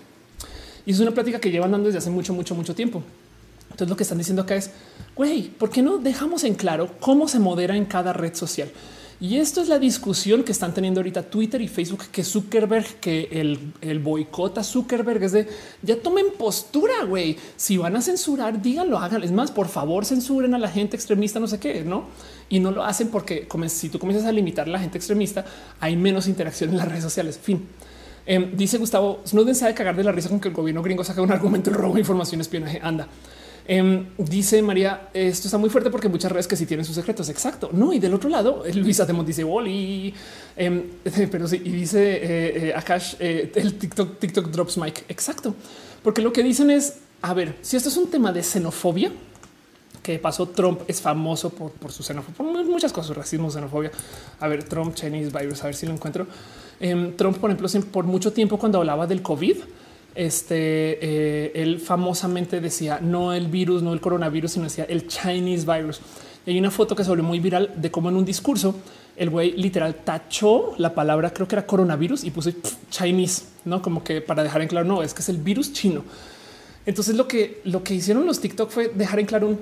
Y 0.86 0.92
es 0.92 1.00
una 1.00 1.10
plática 1.10 1.38
que 1.38 1.50
llevan 1.50 1.70
dando 1.70 1.86
desde 1.86 1.98
hace 1.98 2.10
mucho, 2.10 2.32
mucho, 2.32 2.54
mucho 2.54 2.74
tiempo. 2.74 3.02
Entonces 3.80 3.92
lo 3.92 3.96
que 3.96 4.02
están 4.02 4.18
diciendo 4.18 4.42
acá 4.42 4.56
es, 4.56 4.70
güey, 5.16 5.48
¿por 5.48 5.70
qué 5.70 5.80
no 5.80 5.96
dejamos 5.96 6.44
en 6.44 6.54
claro 6.54 6.90
cómo 7.00 7.28
se 7.28 7.38
modera 7.38 7.74
en 7.74 7.86
cada 7.86 8.12
red 8.12 8.34
social? 8.34 8.70
Y 9.18 9.36
esto 9.36 9.62
es 9.62 9.68
la 9.68 9.78
discusión 9.78 10.44
que 10.44 10.52
están 10.52 10.74
teniendo 10.74 11.00
ahorita 11.00 11.22
Twitter 11.22 11.62
y 11.62 11.68
Facebook, 11.68 12.04
que 12.12 12.22
Zuckerberg, 12.22 13.00
que 13.00 13.28
el, 13.32 13.72
el 13.80 13.98
boicota 14.00 14.62
Zuckerberg 14.62 15.22
es 15.22 15.32
de 15.32 15.48
ya 15.82 15.96
tomen 15.96 16.26
postura, 16.38 17.04
güey. 17.06 17.38
Si 17.56 17.78
van 17.78 17.96
a 17.96 18.02
censurar, 18.02 18.60
díganlo, 18.60 18.98
hagan. 18.98 19.22
Es 19.22 19.32
más, 19.32 19.50
por 19.50 19.68
favor, 19.68 20.04
censuren 20.04 20.54
a 20.54 20.58
la 20.58 20.68
gente 20.68 20.94
extremista, 20.96 21.40
no 21.40 21.46
sé 21.46 21.58
qué, 21.58 21.82
no? 21.82 22.04
Y 22.50 22.60
no 22.60 22.70
lo 22.70 22.84
hacen 22.84 23.08
porque 23.08 23.46
si 23.68 23.88
tú 23.88 23.98
comienzas 23.98 24.28
a 24.28 24.32
limitar 24.32 24.68
a 24.68 24.70
la 24.70 24.78
gente 24.78 24.98
extremista, 24.98 25.46
hay 25.80 25.96
menos 25.96 26.28
interacción 26.28 26.68
en 26.70 26.76
las 26.76 26.88
redes 26.88 27.02
sociales. 27.02 27.38
Fin. 27.42 27.66
Em, 28.26 28.56
dice 28.56 28.76
Gustavo 28.76 29.22
Snowden 29.26 29.54
sabe 29.54 29.72
cagar 29.72 29.96
de 29.96 30.04
la 30.04 30.12
risa 30.12 30.28
con 30.28 30.38
que 30.38 30.48
el 30.48 30.54
gobierno 30.54 30.82
gringo 30.82 31.02
saca 31.02 31.22
un 31.22 31.32
argumento 31.32 31.70
robo 31.70 31.94
de 31.94 32.00
información 32.00 32.42
espionaje. 32.42 32.78
Anda. 32.82 33.08
Em, 33.66 34.06
dice 34.18 34.62
María, 34.62 35.10
esto 35.12 35.48
está 35.48 35.58
muy 35.58 35.70
fuerte 35.70 35.90
porque 35.90 36.08
muchas 36.08 36.32
redes 36.32 36.48
que 36.48 36.56
sí 36.56 36.66
tienen 36.66 36.84
sus 36.84 36.94
secretos. 36.94 37.28
Exacto. 37.28 37.70
No, 37.72 37.92
y 37.92 37.98
del 37.98 38.14
otro 38.14 38.28
lado, 38.28 38.64
Luisa 38.74 39.06
Temont 39.06 39.26
dice 39.26 39.44
Wally, 39.44 40.14
em, 40.56 40.84
pero 41.30 41.46
sí, 41.46 41.60
y 41.64 41.70
dice 41.70 42.16
eh, 42.16 42.68
eh, 42.68 42.74
Akash, 42.74 43.14
eh, 43.20 43.52
el 43.54 43.74
TikTok, 43.74 44.18
TikTok 44.18 44.48
drops 44.48 44.76
mic. 44.78 45.04
Exacto. 45.08 45.54
Porque 46.02 46.22
lo 46.22 46.32
que 46.32 46.42
dicen 46.42 46.70
es, 46.70 46.98
a 47.22 47.34
ver, 47.34 47.56
si 47.62 47.76
esto 47.76 47.88
es 47.88 47.96
un 47.96 48.10
tema 48.10 48.32
de 48.32 48.42
xenofobia, 48.42 49.12
que 50.02 50.18
pasó 50.18 50.48
Trump 50.48 50.80
es 50.88 51.00
famoso 51.00 51.50
por, 51.50 51.92
su 51.92 52.02
xenofobia, 52.02 52.34
por 52.36 52.46
muchas 52.64 52.92
cosas, 52.92 53.16
racismo, 53.16 53.50
xenofobia. 53.50 53.90
A 54.40 54.48
ver, 54.48 54.64
Trump, 54.64 54.94
Chinese 54.94 55.30
virus, 55.30 55.62
a 55.62 55.66
ver 55.66 55.74
si 55.74 55.86
lo 55.86 55.92
encuentro. 55.92 56.26
Em, 56.80 57.14
Trump, 57.16 57.36
por 57.36 57.50
ejemplo, 57.50 57.68
por 57.92 58.04
mucho 58.04 58.32
tiempo 58.32 58.58
cuando 58.58 58.78
hablaba 58.78 59.06
del 59.06 59.20
COVID, 59.20 59.58
este, 60.14 60.98
eh, 61.00 61.52
él 61.54 61.80
famosamente 61.80 62.60
decía 62.60 63.00
no 63.00 63.32
el 63.32 63.48
virus, 63.48 63.82
no 63.82 63.92
el 63.92 64.00
coronavirus, 64.00 64.52
sino 64.52 64.64
decía 64.64 64.84
el 64.88 65.06
Chinese 65.06 65.66
virus. 65.66 66.00
Y 66.46 66.50
hay 66.50 66.58
una 66.58 66.70
foto 66.70 66.96
que 66.96 67.04
se 67.04 67.10
volvió 67.10 67.24
muy 67.24 67.40
viral 67.40 67.72
de 67.76 67.90
cómo 67.90 68.08
en 68.08 68.16
un 68.16 68.24
discurso 68.24 68.74
el 69.16 69.28
güey 69.28 69.52
literal 69.52 69.96
tachó 69.96 70.74
la 70.78 70.94
palabra, 70.94 71.32
creo 71.32 71.46
que 71.46 71.54
era 71.54 71.66
coronavirus 71.66 72.24
y 72.24 72.30
puso 72.30 72.50
Chinese, 72.90 73.44
no 73.64 73.82
como 73.82 74.02
que 74.02 74.20
para 74.22 74.42
dejar 74.42 74.62
en 74.62 74.68
claro, 74.68 74.86
no 74.86 75.02
es 75.02 75.12
que 75.12 75.20
es 75.20 75.28
el 75.28 75.36
virus 75.36 75.72
chino. 75.72 76.02
Entonces 76.86 77.14
lo 77.14 77.28
que 77.28 77.60
lo 77.64 77.84
que 77.84 77.94
hicieron 77.94 78.26
los 78.26 78.40
TikTok 78.40 78.70
fue 78.70 78.88
dejar 78.88 79.20
en 79.20 79.26
claro 79.26 79.48
un 79.48 79.58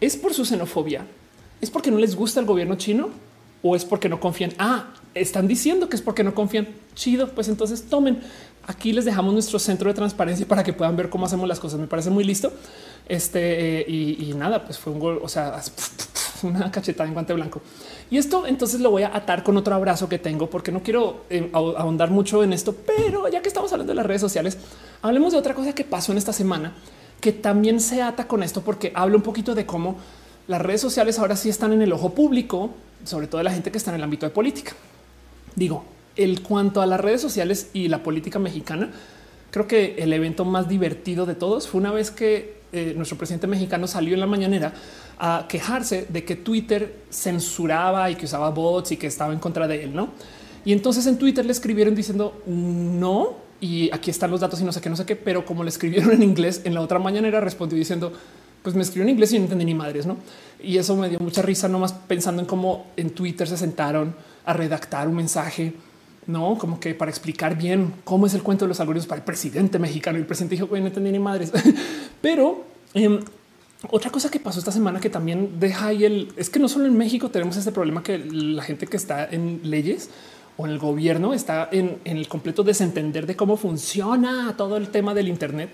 es 0.00 0.16
por 0.16 0.32
su 0.32 0.46
xenofobia, 0.46 1.04
es 1.60 1.70
porque 1.70 1.90
no 1.90 1.98
les 1.98 2.16
gusta 2.16 2.40
el 2.40 2.46
gobierno 2.46 2.76
chino 2.76 3.10
o 3.62 3.76
es 3.76 3.84
porque 3.84 4.08
no 4.08 4.18
confían. 4.20 4.52
Ah, 4.58 4.94
están 5.14 5.46
diciendo 5.46 5.88
que 5.88 5.96
es 5.96 6.02
porque 6.02 6.24
no 6.24 6.34
confían. 6.34 6.68
Chido, 6.94 7.28
pues 7.28 7.48
entonces 7.48 7.84
tomen. 7.84 8.20
Aquí 8.70 8.92
les 8.92 9.04
dejamos 9.04 9.34
nuestro 9.34 9.58
centro 9.58 9.88
de 9.88 9.94
transparencia 9.94 10.46
para 10.46 10.62
que 10.62 10.72
puedan 10.72 10.94
ver 10.94 11.10
cómo 11.10 11.26
hacemos 11.26 11.48
las 11.48 11.58
cosas. 11.58 11.80
Me 11.80 11.88
parece 11.88 12.08
muy 12.08 12.22
listo. 12.22 12.52
Este 13.08 13.84
y, 13.88 14.32
nada, 14.36 14.64
pues 14.64 14.78
fue 14.78 14.92
un 14.92 15.00
gol, 15.00 15.18
o 15.20 15.28
sea, 15.28 15.60
una 16.44 16.70
cachetada 16.70 17.08
en 17.08 17.14
guante 17.14 17.32
blanco. 17.32 17.62
Y 18.12 18.16
esto 18.16 18.46
entonces 18.46 18.80
lo 18.80 18.92
voy 18.92 19.02
a 19.02 19.08
atar 19.08 19.42
con 19.42 19.56
otro 19.56 19.74
abrazo 19.74 20.08
que 20.08 20.20
tengo 20.20 20.48
porque 20.48 20.70
no 20.70 20.84
quiero 20.84 21.24
eh, 21.30 21.50
ahondar 21.52 22.12
mucho 22.12 22.44
en 22.44 22.52
esto, 22.52 22.72
pero 22.86 23.26
ya 23.26 23.42
que 23.42 23.48
estamos 23.48 23.72
hablando 23.72 23.90
de 23.90 23.96
las 23.96 24.06
redes 24.06 24.20
sociales, 24.20 24.56
hablemos 25.02 25.32
de 25.32 25.40
otra 25.40 25.52
cosa 25.52 25.74
que 25.74 25.82
pasó 25.82 26.12
en 26.12 26.18
esta 26.18 26.32
semana 26.32 26.72
que 27.20 27.32
también 27.32 27.80
se 27.80 28.02
ata 28.02 28.28
con 28.28 28.44
esto 28.44 28.60
porque 28.60 28.92
habla 28.94 29.16
un 29.16 29.22
poquito 29.22 29.56
de 29.56 29.66
cómo 29.66 29.96
las 30.46 30.62
redes 30.62 30.80
sociales 30.80 31.18
ahora 31.18 31.34
sí 31.34 31.48
están 31.48 31.72
en 31.72 31.82
el 31.82 31.92
ojo 31.92 32.10
público, 32.14 32.70
sobre 33.04 33.26
todo 33.26 33.38
de 33.38 33.44
la 33.44 33.52
gente 33.52 33.72
que 33.72 33.78
está 33.78 33.90
en 33.90 33.96
el 33.96 34.04
ámbito 34.04 34.26
de 34.26 34.30
política. 34.30 34.74
Digo, 35.56 35.84
el 36.16 36.42
cuanto 36.42 36.82
a 36.82 36.86
las 36.86 37.00
redes 37.00 37.20
sociales 37.20 37.70
y 37.72 37.88
la 37.88 38.02
política 38.02 38.38
mexicana, 38.38 38.90
creo 39.50 39.66
que 39.66 39.96
el 39.98 40.12
evento 40.12 40.44
más 40.44 40.68
divertido 40.68 41.26
de 41.26 41.34
todos 41.34 41.68
fue 41.68 41.80
una 41.80 41.92
vez 41.92 42.10
que 42.10 42.60
eh, 42.72 42.94
nuestro 42.96 43.18
presidente 43.18 43.46
mexicano 43.46 43.86
salió 43.86 44.14
en 44.14 44.20
la 44.20 44.26
mañanera 44.26 44.72
a 45.18 45.46
quejarse 45.48 46.06
de 46.08 46.24
que 46.24 46.36
Twitter 46.36 47.02
censuraba 47.10 48.10
y 48.10 48.14
que 48.14 48.26
usaba 48.26 48.50
bots 48.50 48.92
y 48.92 48.96
que 48.96 49.08
estaba 49.08 49.32
en 49.32 49.40
contra 49.40 49.66
de 49.66 49.84
él, 49.84 49.94
¿no? 49.94 50.10
Y 50.64 50.72
entonces 50.72 51.06
en 51.06 51.18
Twitter 51.18 51.44
le 51.44 51.52
escribieron 51.52 51.94
diciendo 51.94 52.42
no, 52.46 53.38
y 53.60 53.90
aquí 53.92 54.10
están 54.10 54.30
los 54.30 54.40
datos 54.40 54.60
y 54.60 54.64
no 54.64 54.72
sé 54.72 54.80
qué, 54.80 54.88
no 54.88 54.96
sé 54.96 55.04
qué, 55.04 55.16
pero 55.16 55.44
como 55.44 55.64
le 55.64 55.70
escribieron 55.70 56.12
en 56.12 56.22
inglés 56.22 56.62
en 56.64 56.74
la 56.74 56.80
otra 56.80 56.98
mañanera 56.98 57.40
respondió 57.40 57.76
diciendo 57.76 58.12
pues 58.62 58.74
me 58.74 58.82
escribió 58.82 59.04
en 59.04 59.10
inglés 59.10 59.32
y 59.32 59.38
no 59.38 59.44
entendí 59.44 59.64
ni 59.64 59.74
madres, 59.74 60.06
¿no? 60.06 60.18
Y 60.62 60.76
eso 60.76 60.94
me 60.96 61.08
dio 61.08 61.18
mucha 61.18 61.42
risa 61.42 61.66
nomás 61.68 61.92
pensando 61.92 62.42
en 62.42 62.46
cómo 62.46 62.88
en 62.96 63.10
Twitter 63.10 63.48
se 63.48 63.56
sentaron 63.56 64.14
a 64.44 64.52
redactar 64.52 65.08
un 65.08 65.16
mensaje, 65.16 65.72
no 66.30 66.56
como 66.58 66.80
que 66.80 66.94
para 66.94 67.10
explicar 67.10 67.56
bien 67.56 67.92
cómo 68.04 68.26
es 68.26 68.34
el 68.34 68.42
cuento 68.42 68.64
de 68.64 68.68
los 68.68 68.80
algoritmos 68.80 69.06
para 69.06 69.20
el 69.20 69.24
presidente 69.24 69.78
mexicano. 69.78 70.18
Y 70.18 70.22
el 70.22 70.26
presidente 70.26 70.54
dijo, 70.54 70.66
güey, 70.66 70.80
no 70.80 70.88
entendí 70.88 71.10
ni 71.10 71.18
madres. 71.18 71.52
Pero 72.22 72.64
em, 72.94 73.20
otra 73.88 74.10
cosa 74.10 74.30
que 74.30 74.38
pasó 74.38 74.58
esta 74.58 74.72
semana 74.72 75.00
que 75.00 75.08
también 75.08 75.58
deja 75.58 75.86
ahí 75.86 76.04
el 76.04 76.32
es 76.36 76.50
que 76.50 76.58
no 76.58 76.68
solo 76.68 76.86
en 76.86 76.96
México 76.96 77.30
tenemos 77.30 77.56
este 77.56 77.72
problema 77.72 78.02
que 78.02 78.18
la 78.18 78.62
gente 78.62 78.86
que 78.86 78.96
está 78.96 79.24
en 79.24 79.60
leyes 79.64 80.10
o 80.56 80.66
en 80.66 80.72
el 80.72 80.78
gobierno 80.78 81.32
está 81.32 81.68
en, 81.72 81.98
el 82.04 82.28
completo 82.28 82.62
desentender 82.62 83.26
de 83.26 83.36
cómo 83.36 83.56
funciona 83.56 84.54
todo 84.56 84.76
el 84.76 84.88
tema 84.90 85.14
del 85.14 85.28
Internet, 85.28 85.70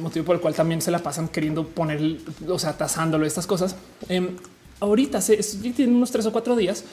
motivo 0.00 0.24
por 0.24 0.36
el 0.36 0.40
cual 0.40 0.54
también 0.54 0.80
se 0.80 0.90
la 0.90 1.00
pasan 1.00 1.28
queriendo 1.28 1.66
poner, 1.66 2.18
o 2.48 2.58
sea, 2.58 2.78
tasándolo 2.78 3.26
estas 3.26 3.46
cosas. 3.46 3.76
Em, 4.08 4.36
ahorita 4.80 5.20
se 5.20 5.36
tienen 5.36 5.96
unos 5.96 6.10
tres 6.10 6.24
o 6.24 6.32
cuatro 6.32 6.56
días. 6.56 6.84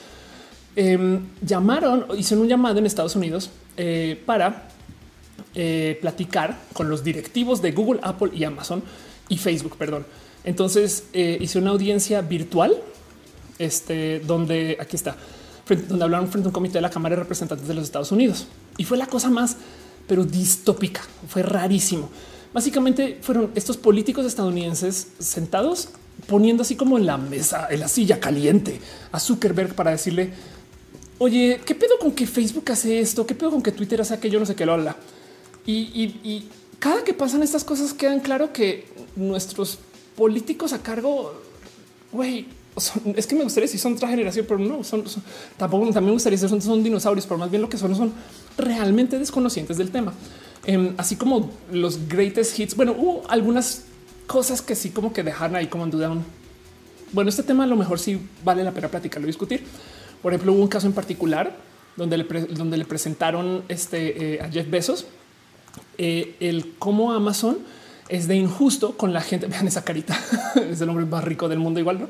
Em, 0.80 1.26
llamaron, 1.44 2.06
hicieron 2.16 2.44
un 2.44 2.48
llamado 2.48 2.78
en 2.78 2.86
Estados 2.86 3.16
Unidos 3.16 3.50
eh, 3.76 4.22
para 4.24 4.68
eh, 5.56 5.98
platicar 6.00 6.56
con 6.72 6.88
los 6.88 7.02
directivos 7.02 7.60
de 7.60 7.72
Google, 7.72 7.98
Apple 8.04 8.30
y 8.32 8.44
Amazon 8.44 8.84
y 9.28 9.38
Facebook, 9.38 9.76
perdón. 9.76 10.06
Entonces 10.44 11.06
eh, 11.12 11.36
hice 11.40 11.58
una 11.58 11.70
audiencia 11.70 12.20
virtual, 12.20 12.76
este, 13.58 14.20
donde 14.20 14.78
aquí 14.80 14.94
está 14.94 15.16
donde 15.68 16.04
hablaron 16.04 16.28
frente 16.28 16.46
a 16.46 16.50
un 16.50 16.52
comité 16.52 16.74
de 16.74 16.82
la 16.82 16.90
Cámara 16.90 17.16
de 17.16 17.22
Representantes 17.22 17.66
de 17.66 17.74
los 17.74 17.82
Estados 17.82 18.12
Unidos. 18.12 18.46
Y 18.76 18.84
fue 18.84 18.96
la 18.96 19.06
cosa 19.06 19.30
más, 19.30 19.56
pero 20.06 20.24
distópica. 20.24 21.02
Fue 21.26 21.42
rarísimo. 21.42 22.08
Básicamente 22.54 23.18
fueron 23.20 23.50
estos 23.56 23.76
políticos 23.76 24.24
estadounidenses 24.24 25.08
sentados 25.18 25.88
poniendo 26.26 26.62
así 26.62 26.76
como 26.76 26.98
en 26.98 27.06
la 27.06 27.16
mesa, 27.16 27.68
en 27.70 27.80
la 27.80 27.88
silla 27.88 28.20
caliente 28.20 28.80
a 29.12 29.20
Zuckerberg 29.20 29.74
para 29.74 29.90
decirle, 29.90 30.32
oye, 31.18 31.60
¿qué 31.64 31.74
pedo 31.74 31.98
con 31.98 32.12
que 32.12 32.26
Facebook 32.26 32.70
hace 32.70 33.00
esto? 33.00 33.26
¿Qué 33.26 33.34
pedo 33.34 33.50
con 33.50 33.62
que 33.62 33.72
Twitter 33.72 34.00
hace 34.00 34.14
aquello? 34.14 34.40
No 34.40 34.46
sé 34.46 34.54
qué 34.54 34.66
lo 34.66 34.74
habla. 34.74 34.96
Y, 35.66 36.44
cada 36.78 37.02
que 37.02 37.12
pasan 37.12 37.42
estas 37.42 37.64
cosas 37.64 37.92
quedan 37.92 38.20
claro 38.20 38.52
que 38.52 38.86
nuestros 39.16 39.80
políticos 40.16 40.72
a 40.72 40.80
cargo, 40.80 41.34
güey, 42.12 42.46
es 43.16 43.26
que 43.26 43.34
me 43.34 43.42
gustaría 43.42 43.64
decir 43.64 43.80
son 43.80 43.94
otra 43.94 44.08
generación, 44.08 44.46
pero 44.46 44.60
no 44.60 44.84
son, 44.84 45.02
tampoco 45.56 45.84
también 45.86 46.06
me 46.06 46.12
gustaría 46.12 46.38
son, 46.38 46.62
son 46.62 46.84
dinosaurios, 46.84 47.26
pero 47.26 47.36
más 47.36 47.50
bien 47.50 47.62
lo 47.62 47.68
que 47.68 47.76
son 47.76 47.96
son 47.96 48.12
realmente 48.56 49.18
desconocientes 49.18 49.76
del 49.76 49.90
tema. 49.90 50.14
Em, 50.64 50.94
así 50.98 51.16
como 51.16 51.50
los 51.72 52.08
greatest 52.08 52.58
hits. 52.58 52.76
Bueno, 52.76 52.94
hubo 52.96 53.22
algunas 53.28 53.84
cosas 54.26 54.62
que 54.62 54.76
sí 54.76 54.90
como 54.90 55.12
que 55.12 55.22
dejaron 55.22 55.56
ahí 55.56 55.66
como 55.66 55.84
en 55.84 55.90
duda. 55.90 56.12
bueno, 57.12 57.30
este 57.30 57.42
tema 57.42 57.64
a 57.64 57.66
lo 57.66 57.74
mejor 57.74 57.98
sí 57.98 58.20
vale 58.44 58.62
la 58.62 58.72
pena 58.72 58.88
platicarlo 58.88 59.26
y 59.26 59.30
discutir. 59.30 59.64
Por 60.22 60.32
ejemplo, 60.32 60.52
hubo 60.52 60.62
un 60.62 60.68
caso 60.68 60.86
en 60.86 60.92
particular 60.92 61.56
donde 61.96 62.18
le, 62.18 62.24
donde 62.24 62.76
le 62.76 62.84
presentaron 62.84 63.62
este, 63.68 64.34
eh, 64.34 64.42
a 64.42 64.48
Jeff 64.48 64.70
Bezos. 64.70 65.06
Eh, 65.98 66.36
el 66.40 66.74
cómo 66.78 67.12
Amazon 67.12 67.58
es 68.08 68.26
de 68.26 68.36
injusto 68.36 68.96
con 68.96 69.12
la 69.12 69.20
gente. 69.20 69.46
Vean 69.48 69.66
esa 69.66 69.84
carita, 69.84 70.18
es 70.70 70.80
el 70.80 70.88
hombre 70.88 71.04
más 71.04 71.24
rico 71.24 71.48
del 71.48 71.58
mundo, 71.58 71.80
igual 71.80 72.00
no 72.00 72.08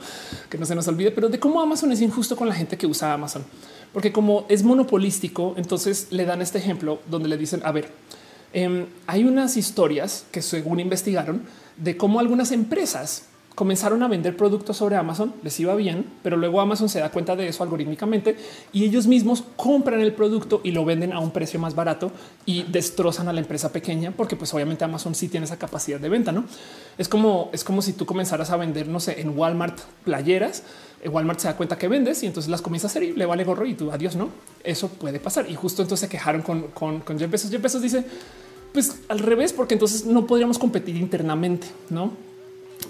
que 0.49 0.59
no 0.59 0.67
se 0.67 0.75
nos 0.75 0.87
olvide, 0.89 1.11
pero 1.11 1.28
de 1.28 1.39
cómo 1.39 1.61
Amazon 1.61 1.93
es 1.93 2.01
injusto 2.01 2.37
con 2.37 2.49
la 2.49 2.55
gente 2.55 2.77
que 2.77 2.87
usa 2.87 3.12
Amazon, 3.12 3.45
porque 3.93 4.12
como 4.12 4.47
es 4.49 4.62
monopolístico, 4.62 5.55
entonces 5.57 6.09
le 6.11 6.25
dan 6.25 6.41
este 6.41 6.59
ejemplo 6.59 7.01
donde 7.11 7.28
le 7.28 7.37
dicen: 7.37 7.61
A 7.65 7.73
ver, 7.73 7.91
em, 8.53 8.87
hay 9.07 9.25
unas 9.25 9.57
historias 9.57 10.25
que, 10.31 10.43
según 10.43 10.81
investigaron, 10.81 11.43
de 11.77 11.97
cómo 11.97 12.20
algunas 12.20 12.53
empresas 12.53 13.25
comenzaron 13.59 14.05
a 14.05 14.09
vender 14.09 14.37
productos 14.37 14.77
sobre 14.77 14.95
Amazon, 14.95 15.35
les 15.43 15.59
iba 15.59 15.75
bien, 15.75 16.07
pero 16.23 16.37
luego 16.37 16.61
Amazon 16.61 16.89
se 16.89 17.01
da 17.01 17.11
cuenta 17.11 17.35
de 17.35 17.49
eso 17.49 17.65
algorítmicamente 17.65 18.37
y 18.73 18.85
ellos 18.85 19.09
mismos 19.09 19.43
compran 19.57 20.01
el 20.01 20.12
producto 20.12 20.61
y 20.62 20.70
lo 20.70 20.85
venden 20.85 21.12
a 21.12 21.19
un 21.19 21.33
precio 21.33 21.59
más 21.59 21.75
barato 21.75 22.12
y 22.47 22.62
destrozan 22.62 23.27
a 23.27 23.33
la 23.33 23.41
empresa 23.41 23.73
pequeña 23.73 24.12
porque 24.12 24.37
pues 24.37 24.55
obviamente 24.55 24.85
Amazon 24.85 25.12
sí 25.17 25.27
tiene 25.27 25.47
esa 25.47 25.59
capacidad 25.59 25.99
de 25.99 26.09
venta, 26.09 26.31
¿no? 26.31 26.45
Es 26.99 27.09
como 27.09 27.51
es 27.53 27.65
como 27.65 27.83
si 27.83 27.95
tú 27.95 28.07
comenzaras 28.07 28.51
a 28.51 28.57
vender, 28.57 28.87
no 28.87 29.01
sé, 29.01 29.20
en 29.20 29.37
Walmart 29.37 29.77
playeras, 30.05 30.62
eh, 31.03 31.09
Walmart 31.09 31.41
se 31.41 31.49
da 31.49 31.57
cuenta 31.57 31.77
que 31.77 31.89
vendes 31.89 32.23
y 32.23 32.27
entonces 32.27 32.49
las 32.49 32.62
comienza 32.62 32.87
a 32.87 32.91
hacer 32.91 33.03
y 33.03 33.12
le 33.12 33.27
vale 33.27 33.43
gorro 33.43 33.67
y 33.67 33.75
tú 33.75 33.91
adiós, 33.91 34.15
¿no? 34.15 34.28
Eso 34.62 34.87
puede 34.87 35.19
pasar 35.19 35.51
y 35.51 35.57
justo 35.57 35.83
entonces 35.83 36.07
se 36.07 36.09
quejaron 36.09 36.43
con, 36.43 36.69
con, 36.69 37.01
con 37.01 37.19
Jeff 37.19 37.28
Bezos. 37.28 37.83
Dice, 37.83 38.05
pues 38.73 39.01
al 39.09 39.19
revés, 39.19 39.53
porque 39.53 39.75
entonces 39.75 40.07
no 40.07 40.28
podríamos 40.28 40.61
competir 40.61 40.95
internamente, 40.95 41.67
¿no? 41.91 42.28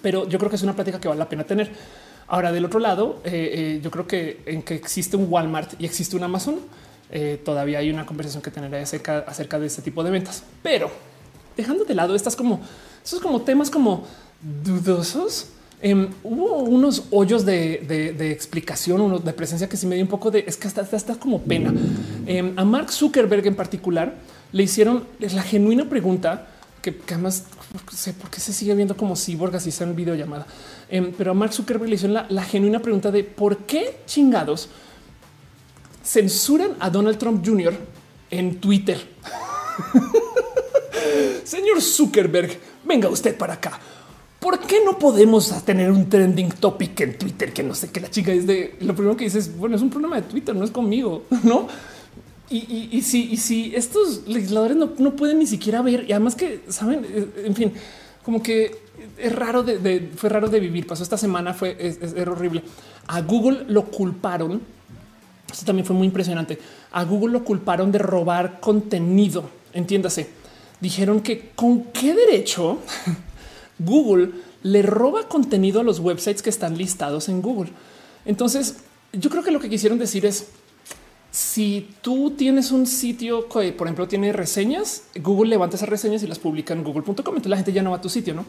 Pero 0.02 0.28
yo 0.28 0.39
creo 0.39 0.50
que 0.50 0.57
es 0.57 0.62
una 0.62 0.75
práctica 0.75 1.00
que 1.00 1.08
vale 1.08 1.18
la 1.18 1.28
pena 1.28 1.44
tener. 1.44 1.70
Ahora, 2.28 2.52
del 2.52 2.65
otro 2.67 2.78
lado, 2.78 3.20
eh, 3.25 3.31
eh, 3.33 3.81
yo 3.83 3.91
creo 3.91 4.07
que 4.07 4.42
en 4.44 4.62
que 4.62 4.75
existe 4.75 5.17
un 5.17 5.26
Walmart 5.31 5.81
y 5.81 5.86
existe 5.86 6.15
un 6.15 6.25
Amazon, 6.25 6.57
eh, 7.10 7.41
todavía 7.42 7.78
hay 7.78 7.89
una 7.91 8.05
conversación 8.05 8.42
que 8.42 8.50
tener 8.50 8.75
acerca, 8.75 9.58
de 9.58 9.67
este 9.67 9.81
tipo 9.81 10.05
de 10.05 10.10
ventas. 10.10 10.42
Pero 10.62 10.91
dejando 11.57 11.84
de 11.84 11.94
lado 11.94 12.15
estas 12.15 12.36
como 12.36 12.60
esos 13.02 13.20
como 13.20 13.41
temas 13.41 13.70
como 13.70 14.07
dudosos, 14.62 15.47
em, 15.81 16.10
hubo 16.23 16.58
unos 16.58 17.05
hoyos 17.10 17.47
de, 17.47 18.31
explicación, 18.31 19.00
uno 19.00 19.18
de 19.18 19.33
presencia 19.33 19.67
que 19.68 19.78
sí 19.78 19.86
me 19.86 19.94
dio 19.94 20.05
un 20.05 20.10
poco 20.10 20.31
de 20.31 20.44
es 20.47 20.58
que 20.58 20.68
hasta 20.68 20.83
está 20.83 21.15
como 21.15 21.41
pena. 21.41 21.73
Em, 22.26 22.52
a 22.58 22.65
Mark 22.65 22.92
Zuckerberg 22.92 23.47
en 23.47 23.55
particular 23.55 24.17
le 24.52 24.62
hicieron 24.62 25.05
la 25.18 25.42
genuina 25.42 25.89
pregunta 25.89 26.47
que, 26.82 27.00
además 27.07 27.44
sé 27.92 28.12
por 28.12 28.31
qué 28.31 28.40
se 28.40 28.52
sigue 28.52 28.74
viendo 28.74 28.97
como 28.97 29.16
cyborg 29.16 29.57
así 29.57 29.70
sea 29.70 29.86
en 29.86 29.97
videollamada. 29.97 30.47
Em, 30.89 31.12
pero 31.16 31.32
a 31.32 31.34
Mark 31.34 31.52
Zuckerberg 31.52 31.89
le 31.89 31.97
hizo 31.97 32.08
la, 32.08 32.26
la, 32.28 32.42
genuina 32.42 32.81
pregunta 32.81 33.10
de 33.10 33.24
por 33.24 33.58
qué 33.58 34.00
chingados 34.07 34.68
censuran 36.05 36.73
a 36.81 36.90
Donald 36.90 37.18
Trump 37.18 37.47
Jr. 37.47 37.74
en 38.31 38.60
Twitter. 38.60 38.98
Señor 41.44 41.81
Zuckerberg, 41.82 42.58
venga 42.84 43.08
usted 43.08 43.36
para 43.36 43.55
acá. 43.55 43.78
¿Por 44.39 44.60
qué 44.60 44.84
no 44.84 44.98
podemos 44.98 45.52
tener 45.65 45.90
un 45.90 46.08
trending 46.08 46.50
topic 46.50 47.00
en 47.00 47.18
Twitter 47.18 47.52
que 47.52 47.62
no 47.62 47.74
sé 47.74 47.90
qué 47.90 48.00
la 48.00 48.08
chica 48.08 48.32
es 48.32 48.47
de 48.47 48.76
lo 48.81 48.94
primero 48.94 49.16
que 49.16 49.24
dices? 49.24 49.57
Bueno, 49.57 49.74
es 49.74 49.82
un 49.82 49.90
problema 49.90 50.16
de 50.16 50.23
Twitter, 50.23 50.55
no 50.55 50.65
es 50.65 50.70
conmigo, 50.70 51.24
no? 51.42 51.66
Y, 52.50 53.02
si, 53.02 53.72
estos 53.74 54.26
legisladores 54.26 54.76
no, 54.76 55.16
pueden 55.16 55.38
ni 55.38 55.46
siquiera 55.46 55.82
ver, 55.82 56.06
y 56.08 56.12
además 56.12 56.34
que 56.34 56.62
saben, 56.68 57.04
eh, 57.04 57.44
en 57.44 57.54
fin, 57.54 57.72
como 58.24 58.42
que 58.42 58.74
es 59.18 59.34
raro 59.34 59.62
de, 59.62 60.10
fue 60.16 60.30
raro 60.30 60.48
de 60.48 60.60
vivir. 60.60 60.86
Pasó 60.86 61.02
esta 61.02 61.18
semana, 61.18 61.52
fue 61.52 61.76
horrible. 62.26 62.62
A 63.08 63.20
Google 63.22 63.64
lo 63.68 63.86
culparon. 63.86 64.62
Esto 65.50 65.66
también 65.66 65.86
fue 65.86 65.96
muy 65.96 66.06
impresionante. 66.06 66.58
A 66.92 67.04
Google 67.04 67.32
lo 67.32 67.44
culparon 67.44 67.92
de 67.92 67.98
robar 67.98 68.60
contenido. 68.60 69.50
Entiéndase. 69.72 70.28
Dijeron 70.80 71.20
que 71.20 71.50
con 71.54 71.84
qué 71.84 72.14
derecho 72.14 72.78
Google 73.78 74.30
le 74.62 74.82
roba 74.82 75.28
contenido 75.28 75.80
a 75.80 75.84
los 75.84 76.00
websites 76.00 76.42
que 76.42 76.50
están 76.50 76.76
listados 76.78 77.28
en 77.28 77.42
Google. 77.42 77.70
Entonces, 78.24 78.76
yo 79.12 79.30
creo 79.30 79.42
que 79.42 79.50
lo 79.50 79.60
que 79.60 79.70
quisieron 79.70 79.98
decir 79.98 80.26
es 80.26 80.48
si 81.31 81.89
tú 82.00 82.32
tienes 82.36 82.73
un 82.73 82.86
sitio 82.86 83.48
que, 83.48 83.73
por 83.73 83.86
ejemplo, 83.86 84.08
tiene 84.08 84.32
reseñas, 84.32 85.05
Google 85.16 85.50
levanta 85.50 85.76
esas 85.76 85.89
reseñas 85.89 86.23
y 86.23 86.26
las 86.26 86.39
publica 86.39 86.73
en 86.73 86.82
google.com. 86.82 87.16
Entonces 87.18 87.50
la 87.50 87.57
gente 87.57 87.73
ya 87.73 87.82
no 87.82 87.90
va 87.90 87.98
a 87.98 88.00
tu 88.00 88.08
sitio, 88.08 88.34
no? 88.34 88.44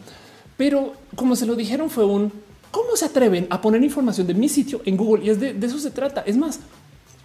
Pero 0.57 0.93
como 1.15 1.35
se 1.35 1.45
lo 1.45 1.55
dijeron, 1.55 1.89
fue 1.89 2.05
un 2.05 2.31
cómo 2.71 2.95
se 2.95 3.05
atreven 3.05 3.47
a 3.49 3.61
poner 3.61 3.83
información 3.83 4.27
de 4.27 4.33
mi 4.33 4.49
sitio 4.49 4.81
en 4.85 4.95
Google 4.95 5.25
y 5.25 5.29
es 5.29 5.39
de, 5.39 5.57
eso 5.61 5.79
se 5.79 5.91
trata. 5.91 6.21
Es 6.21 6.37
más, 6.37 6.59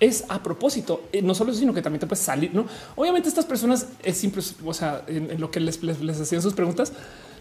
es 0.00 0.24
a 0.28 0.42
propósito, 0.42 1.04
eh, 1.12 1.22
no 1.22 1.34
solo 1.34 1.50
eso, 1.50 1.60
sino 1.60 1.72
que 1.72 1.82
también 1.82 2.00
te 2.00 2.06
puedes 2.06 2.24
salir. 2.24 2.54
No, 2.54 2.66
obviamente, 2.96 3.28
estas 3.28 3.44
personas 3.44 3.86
es 4.02 4.16
simple, 4.16 4.42
o 4.64 4.74
sea, 4.74 5.04
en, 5.06 5.40
lo 5.40 5.50
que 5.50 5.60
les, 5.60 5.82
les 5.82 6.20
hacían 6.20 6.42
sus 6.42 6.54
preguntas, 6.54 6.92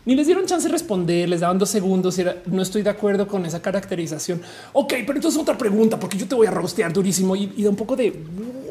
ni 0.05 0.15
les 0.15 0.27
dieron 0.27 0.45
chance 0.45 0.67
de 0.67 0.71
responder, 0.71 1.29
les 1.29 1.39
daban 1.39 1.57
dos 1.57 1.69
segundos 1.69 2.17
y 2.17 2.21
era, 2.21 2.37
no 2.45 2.61
estoy 2.61 2.81
de 2.81 2.89
acuerdo 2.89 3.27
con 3.27 3.45
esa 3.45 3.61
caracterización. 3.61 4.41
Ok, 4.73 4.93
pero 5.05 5.15
entonces 5.15 5.39
otra 5.39 5.57
pregunta, 5.57 5.99
porque 5.99 6.17
yo 6.17 6.27
te 6.27 6.35
voy 6.35 6.47
a 6.47 6.51
rostear 6.51 6.91
durísimo 6.91 7.35
y, 7.35 7.47
da 7.63 7.69
un 7.69 7.75
poco 7.75 7.95
de 7.95 8.11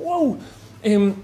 wow. 0.05 0.36
Em, 0.83 1.15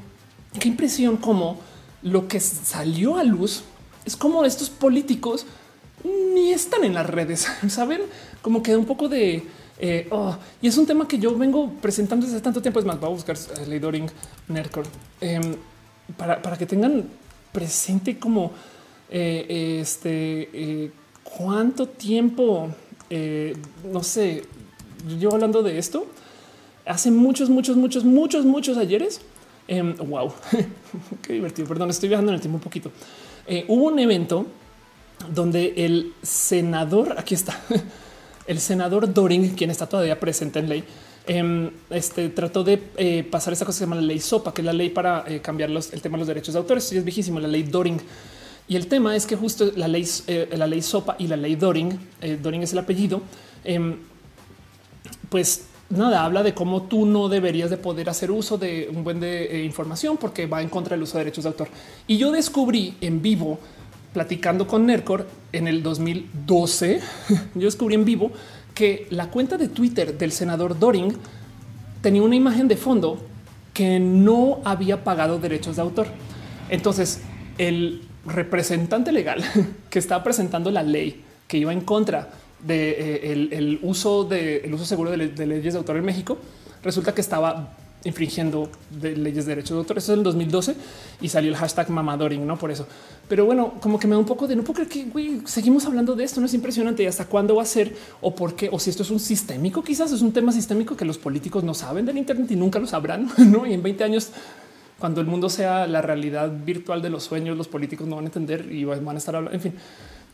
qué 0.59 0.69
impresión 0.69 1.17
como 1.17 1.59
lo 2.03 2.29
que 2.29 2.41
salió 2.41 3.17
a 3.17 3.25
luz 3.25 3.65
es 4.05 4.17
como 4.17 4.45
estos 4.45 4.71
políticos 4.71 5.47
ni 6.05 6.53
están 6.53 6.85
en 6.85 6.95
las 6.95 7.07
redes, 7.07 7.47
saben? 7.69 8.03
Como 8.41 8.63
queda 8.63 8.79
un 8.79 8.87
poco 8.87 9.09
de 9.09 9.45
eh, 9.81 10.09
oh, 10.11 10.37
y 10.61 10.67
es 10.67 10.77
un 10.77 10.87
tema 10.87 11.07
que 11.07 11.19
yo 11.19 11.37
vengo 11.37 11.71
presentando 11.81 12.27
desde 12.27 12.41
tanto 12.41 12.61
tiempo. 12.61 12.81
Es 12.81 12.87
más, 12.87 12.99
voy 12.99 13.11
a 13.11 13.13
buscar 13.13 13.37
Ley 13.67 13.79
Doring 13.79 14.11
em, 15.21 15.55
para, 16.17 16.43
para 16.43 16.57
que 16.57 16.67
tengan 16.67 17.05
presente 17.53 18.19
como 18.19 18.53
eh, 19.11 19.79
este, 19.81 20.51
eh, 20.53 20.91
cuánto 21.23 21.87
tiempo, 21.87 22.69
eh, 23.09 23.57
no 23.91 24.03
sé, 24.03 24.45
yo 25.19 25.33
hablando 25.33 25.63
de 25.63 25.79
esto, 25.79 26.07
hace 26.85 27.11
muchos, 27.11 27.49
muchos, 27.49 27.77
muchos, 27.77 28.05
muchos, 28.05 28.45
muchos 28.45 28.77
ayeres. 28.77 29.21
Em, 29.67 29.97
wow, 29.97 30.33
qué 31.23 31.35
divertido. 31.35 31.69
Perdón, 31.69 31.91
estoy 31.91 32.09
viajando 32.09 32.33
en 32.33 32.37
el 32.37 32.41
tiempo 32.41 32.57
un 32.57 32.63
poquito. 32.63 32.91
hubo 33.69 33.85
un 33.85 33.99
evento 33.99 34.47
donde 35.33 35.73
el 35.77 36.13
senador, 36.23 37.15
aquí 37.19 37.35
está, 37.35 37.61
el 38.47 38.61
senador 38.61 39.13
Doring, 39.13 39.55
quien 39.55 39.71
está 39.71 39.87
todavía 39.87 40.21
presente 40.21 40.59
en 40.59 40.69
ley, 40.69 40.85
em, 41.27 41.71
este 41.91 42.29
trató 42.29 42.63
de 42.63 43.25
pasar 43.31 43.55
esa 43.55 43.65
cosa 43.65 43.77
que 43.77 43.79
se 43.79 43.85
llama 43.85 43.97
la 43.97 44.03
ley 44.03 44.21
SOPA, 44.21 44.53
que 44.53 44.61
es 44.61 44.67
la 44.67 44.73
ley 44.73 44.91
para 44.91 45.25
cambiar 45.41 45.71
los, 45.71 45.93
el 45.95 46.03
tema 46.03 46.17
de 46.17 46.21
los 46.21 46.29
derechos 46.29 46.53
de 46.55 46.61
autores. 46.61 46.93
es 46.93 47.05
viejísimo, 47.05 47.41
la 47.41 47.49
ley 47.49 47.63
Doring. 47.63 48.01
Y 48.69 48.77
el 48.77 48.87
tema 48.87 49.17
es 49.17 49.27
que 49.27 49.35
justo 49.35 49.73
la 49.77 49.89
ley, 49.89 50.07
eh, 50.27 50.49
la 50.57 50.67
ley 50.67 50.83
SOPA 50.83 51.17
y 51.19 51.27
la 51.27 51.37
ley 51.37 51.57
Doring, 51.57 51.99
eh, 52.21 52.39
Doring 52.41 52.63
es 52.63 52.73
el 52.75 52.79
apellido, 52.79 53.23
em, 53.65 53.97
pues 55.31 55.65
nada, 55.89 56.25
habla 56.25 56.43
de 56.43 56.53
cómo 56.53 56.83
tú 56.83 57.07
no 57.07 57.31
deberías 57.31 57.71
de 57.71 57.79
poder 57.79 58.11
hacer 58.11 58.31
uso 58.31 58.59
de 58.59 58.91
un 58.95 59.05
buen 59.05 59.21
de 59.21 59.45
eh, 59.45 59.65
información 59.65 60.19
porque 60.19 60.47
va 60.47 60.61
en 60.61 60.69
contra 60.69 60.95
del 60.95 61.03
uso 61.03 61.17
de 61.17 61.25
derechos 61.25 61.45
de 61.45 61.49
autor. 61.49 61.69
Y 62.07 62.19
yo 62.19 62.31
descubrí 62.31 62.95
en 63.01 63.23
vivo, 63.23 63.59
platicando 64.13 64.67
con 64.67 64.85
Nercor 64.85 65.27
en 65.53 65.67
el 65.67 65.83
2012, 65.83 67.01
yo 67.55 67.65
descubrí 67.65 67.95
en 67.95 68.05
vivo 68.05 68.33
que 68.75 69.07
la 69.11 69.31
cuenta 69.31 69.57
de 69.57 69.69
Twitter 69.69 70.17
del 70.17 70.31
senador 70.31 70.79
Doring 70.79 71.15
tenía 72.03 72.23
una 72.23 72.37
imagen 72.37 72.69
de 72.69 72.77
fondo 72.77 73.19
que 73.73 73.99
no 73.99 74.61
había 74.65 75.05
pagado 75.05 75.39
derechos 75.39 75.77
de 75.77 75.83
autor. 75.83 76.09
Entonces, 76.69 77.23
el 77.57 78.03
representante 78.29 79.13
legal 79.13 79.43
que 79.91 79.99
estaba 79.99 80.23
presentando 80.23 80.71
la 80.71 80.83
ley 80.83 81.25
que 81.47 81.59
iba 81.59 81.73
en 81.73 81.81
contra 81.81 82.29
de 82.61 83.21
eh, 83.51 83.79
uso 83.83 84.25
de 84.25 84.69
uso 84.73 84.85
seguro 84.85 85.11
de, 85.11 85.47
leyes 85.47 85.75
de 85.75 85.79
autor 85.79 85.97
en 85.97 86.05
México, 86.05 86.39
resulta 86.83 87.15
que 87.15 87.21
estaba 87.21 87.75
infringiendo 88.05 88.71
leyes 89.01 89.45
de 89.45 89.55
derechos 89.55 89.71
de 89.71 89.79
autor. 89.79 89.99
Eso 89.99 90.13
es 90.13 90.19
el 90.19 90.25
2012 90.25 90.75
y 91.21 91.29
salió 91.29 91.51
el 91.51 91.57
hashtag 91.57 91.91
mamadoring, 91.91 92.47
no 92.47 92.57
por 92.57 92.71
eso. 92.71 92.87
Pero 93.29 93.45
bueno, 93.45 93.75
como 93.81 93.99
que 93.99 94.07
me 94.07 94.15
da 94.15 94.19
un 94.19 94.25
poco 94.25 94.47
de 94.47 94.57
no 94.57 94.63
puedo 94.63 94.87
creer 94.87 95.11
que 95.11 95.41
seguimos 95.47 95.85
hablando 95.85 96.15
de 96.15 96.25
esto. 96.25 96.41
No 96.41 96.47
es 96.47 96.55
impresionante 96.55 97.03
y 97.03 97.07
hasta 97.07 97.27
cuándo 97.27 97.57
va 97.57 97.63
a 97.63 97.67
ser 97.67 97.95
o 98.21 98.35
por 98.35 98.55
qué 98.55 98.69
o 98.71 98.79
si 98.79 98.91
esto 98.91 99.03
es 99.03 99.11
un 99.11 99.21
sistémico. 99.21 99.83
Quizás 99.83 100.13
es 100.13 100.23
un 100.23 100.33
tema 100.33 100.53
sistémico 100.53 100.97
que 100.97 101.05
los 101.05 101.19
políticos 101.19 101.65
no 101.65 101.75
saben 101.75 102.07
del 102.07 102.19
Internet 102.19 102.51
y 102.51 102.57
nunca 102.57 102.79
lo 102.79 102.87
sabrán. 102.87 103.29
No, 103.49 103.67
y 103.67 103.73
en 103.73 103.83
20 103.83 104.05
años 104.05 104.31
cuando 104.99 105.21
el 105.21 105.27
mundo 105.27 105.49
sea 105.49 105.87
la 105.87 106.03
realidad 106.03 106.51
virtual 106.65 107.01
de 107.03 107.11
los 107.11 107.25
sueños, 107.25 107.57
los 107.57 107.69
políticos 107.69 108.07
no 108.07 108.17
van 108.17 108.25
a 108.25 108.29
entender 108.29 108.71
y 108.73 108.85
van 108.85 109.09
a 109.09 109.19
estar 109.19 109.37
hablando. 109.37 109.55
En 109.55 109.61
fin, 109.61 109.75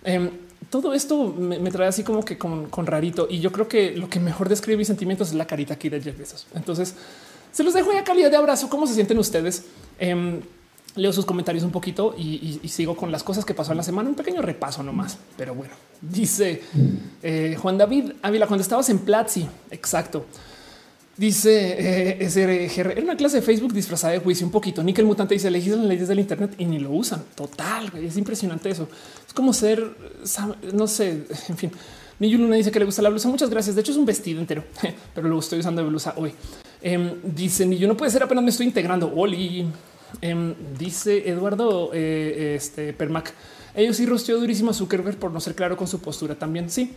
em, 0.05 0.31
todo 0.71 0.95
esto 0.95 1.35
me, 1.39 1.71
trae 1.71 1.89
así 1.89 2.03
como 2.03 2.25
que 2.25 2.39
con, 2.39 2.87
rarito. 2.87 3.27
Y 3.31 3.41
yo 3.41 3.53
creo 3.53 3.69
que 3.69 3.95
lo 3.97 4.09
que 4.09 4.21
mejor 4.21 4.49
describe 4.49 4.79
mis 4.79 4.87
sentimientos 4.87 5.29
es 5.29 5.35
la 5.35 5.47
carita 5.47 5.75
aquí 5.75 5.89
de 5.89 6.01
Jeff 6.01 6.19
Bezos. 6.19 6.47
Entonces 6.55 6.95
se 7.53 7.63
los 7.63 7.75
dejo 7.75 7.93
ya 7.93 8.05
calidad 8.05 8.31
de 8.31 8.37
abrazo. 8.37 8.69
¿Cómo 8.69 8.87
se 8.87 8.95
sienten 8.95 9.19
ustedes? 9.19 9.67
Em, 9.99 10.41
leo 10.97 11.13
sus 11.13 11.27
comentarios 11.27 11.65
un 11.65 11.71
poquito 11.71 12.15
y, 12.17 12.61
sigo 12.69 12.97
con 12.97 13.13
las 13.13 13.23
cosas 13.23 13.45
que 13.45 13.53
pasó 13.53 13.73
en 13.73 13.79
la 13.79 13.85
semana. 13.85 14.09
Un 14.09 14.15
pequeño 14.15 14.41
repaso 14.41 14.83
nomás. 14.83 15.19
Pero 15.37 15.55
bueno, 15.55 15.75
dice 16.01 16.63
eh, 17.23 17.57
Juan 17.61 17.77
David 17.77 18.13
Ávila, 18.23 18.47
cuando 18.47 18.63
estabas 18.63 18.89
en 18.89 19.01
Platzi. 19.01 19.47
Exacto. 19.71 20.25
Dice 21.17 22.21
eh, 22.21 22.29
SRGR, 22.29 22.91
era 22.91 23.03
una 23.03 23.17
clase 23.17 23.37
de 23.37 23.43
Facebook 23.43 23.73
disfrazada 23.73 24.15
de 24.15 24.19
juicio 24.19 24.45
un 24.45 24.51
poquito. 24.51 24.83
Nickel 24.83 25.05
Mutante 25.05 25.35
dice 25.35 25.49
legislan 25.51 25.81
las 25.81 25.89
leyes 25.89 26.09
del 26.09 26.19
Internet 26.19 26.55
y 26.59 26.65
ni 26.65 26.81
lo 26.81 26.91
usan. 26.91 27.23
Total, 27.37 27.91
es 27.97 28.17
impresionante 28.17 28.69
eso. 28.69 28.89
Es 29.27 29.33
como 29.33 29.53
ser, 29.53 29.97
no 30.73 30.87
sé, 30.89 31.25
en 31.49 31.57
fin. 31.57 31.71
Ni 32.19 32.33
Luna 32.33 32.57
dice 32.57 32.71
que 32.71 32.79
le 32.79 32.85
gusta 32.85 33.03
la 33.03 33.11
blusa. 33.11 33.29
Muchas 33.29 33.51
gracias. 33.51 33.75
De 33.77 33.81
hecho, 33.81 33.93
es 33.93 33.99
un 33.99 34.07
vestido 34.07 34.41
entero, 34.41 34.65
pero 35.15 35.29
lo 35.29 35.39
estoy 35.39 35.61
usando 35.61 35.83
de 35.83 35.89
blusa 35.89 36.15
hoy. 36.17 36.33
Eh, 36.83 37.17
dice 37.23 37.65
ni 37.65 37.79
yo 37.79 37.89
no 37.89 37.97
puede 37.97 38.11
ser, 38.11 38.23
apenas 38.23 38.43
me 38.43 38.51
estoy 38.51 38.67
integrando. 38.67 39.13
Oli 39.15 39.67
em, 40.21 40.55
dice 40.77 41.29
Eduardo 41.29 41.91
eh, 41.93 42.55
este, 42.57 42.93
Permac. 42.93 43.33
Ellos 43.75 43.97
sí 43.97 44.07
rosteó 44.07 44.39
durísimo 44.39 44.71
a 44.71 44.75
Zuckerberg 44.75 45.17
por 45.17 45.33
no 45.33 45.41
ser 45.41 45.55
claro 45.55 45.77
con 45.77 45.89
su 45.89 46.01
postura 46.01 46.37
también. 46.37 46.71
Sí, 46.71 46.95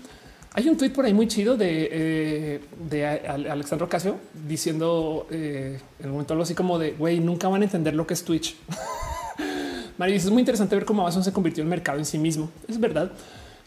hay 0.58 0.68
un 0.70 0.76
tweet 0.76 0.90
por 0.90 1.06
ahí 1.06 1.14
muy 1.14 1.28
chido 1.28 1.56
de, 1.56 2.60
eh, 2.92 3.30
Alexandro 3.48 3.86
Ocasio 3.86 4.18
diciendo 4.48 5.28
eh, 5.30 5.78
en 6.00 6.06
el 6.06 6.12
momento 6.12 6.34
algo 6.34 6.42
así 6.42 6.56
como 6.56 6.80
de 6.80 6.94
güey, 6.94 7.20
nunca 7.20 7.48
van 7.48 7.62
a 7.62 7.66
entender 7.66 7.94
lo 7.94 8.08
que 8.08 8.16
es 8.16 8.24
Twitch. 8.24 8.56
Mari 10.00 10.14
dice 10.14 10.26
es 10.26 10.32
muy 10.32 10.40
interesante 10.40 10.76
ver 10.76 10.84
cómo 10.84 11.04
Amazon 11.04 11.24
se 11.24 11.32
convirtió 11.32 11.62
en 11.62 11.70
mercado 11.70 12.00
en 12.00 12.06
sí 12.06 12.18
mismo. 12.18 12.50
Es 12.68 12.80
verdad. 12.80 13.12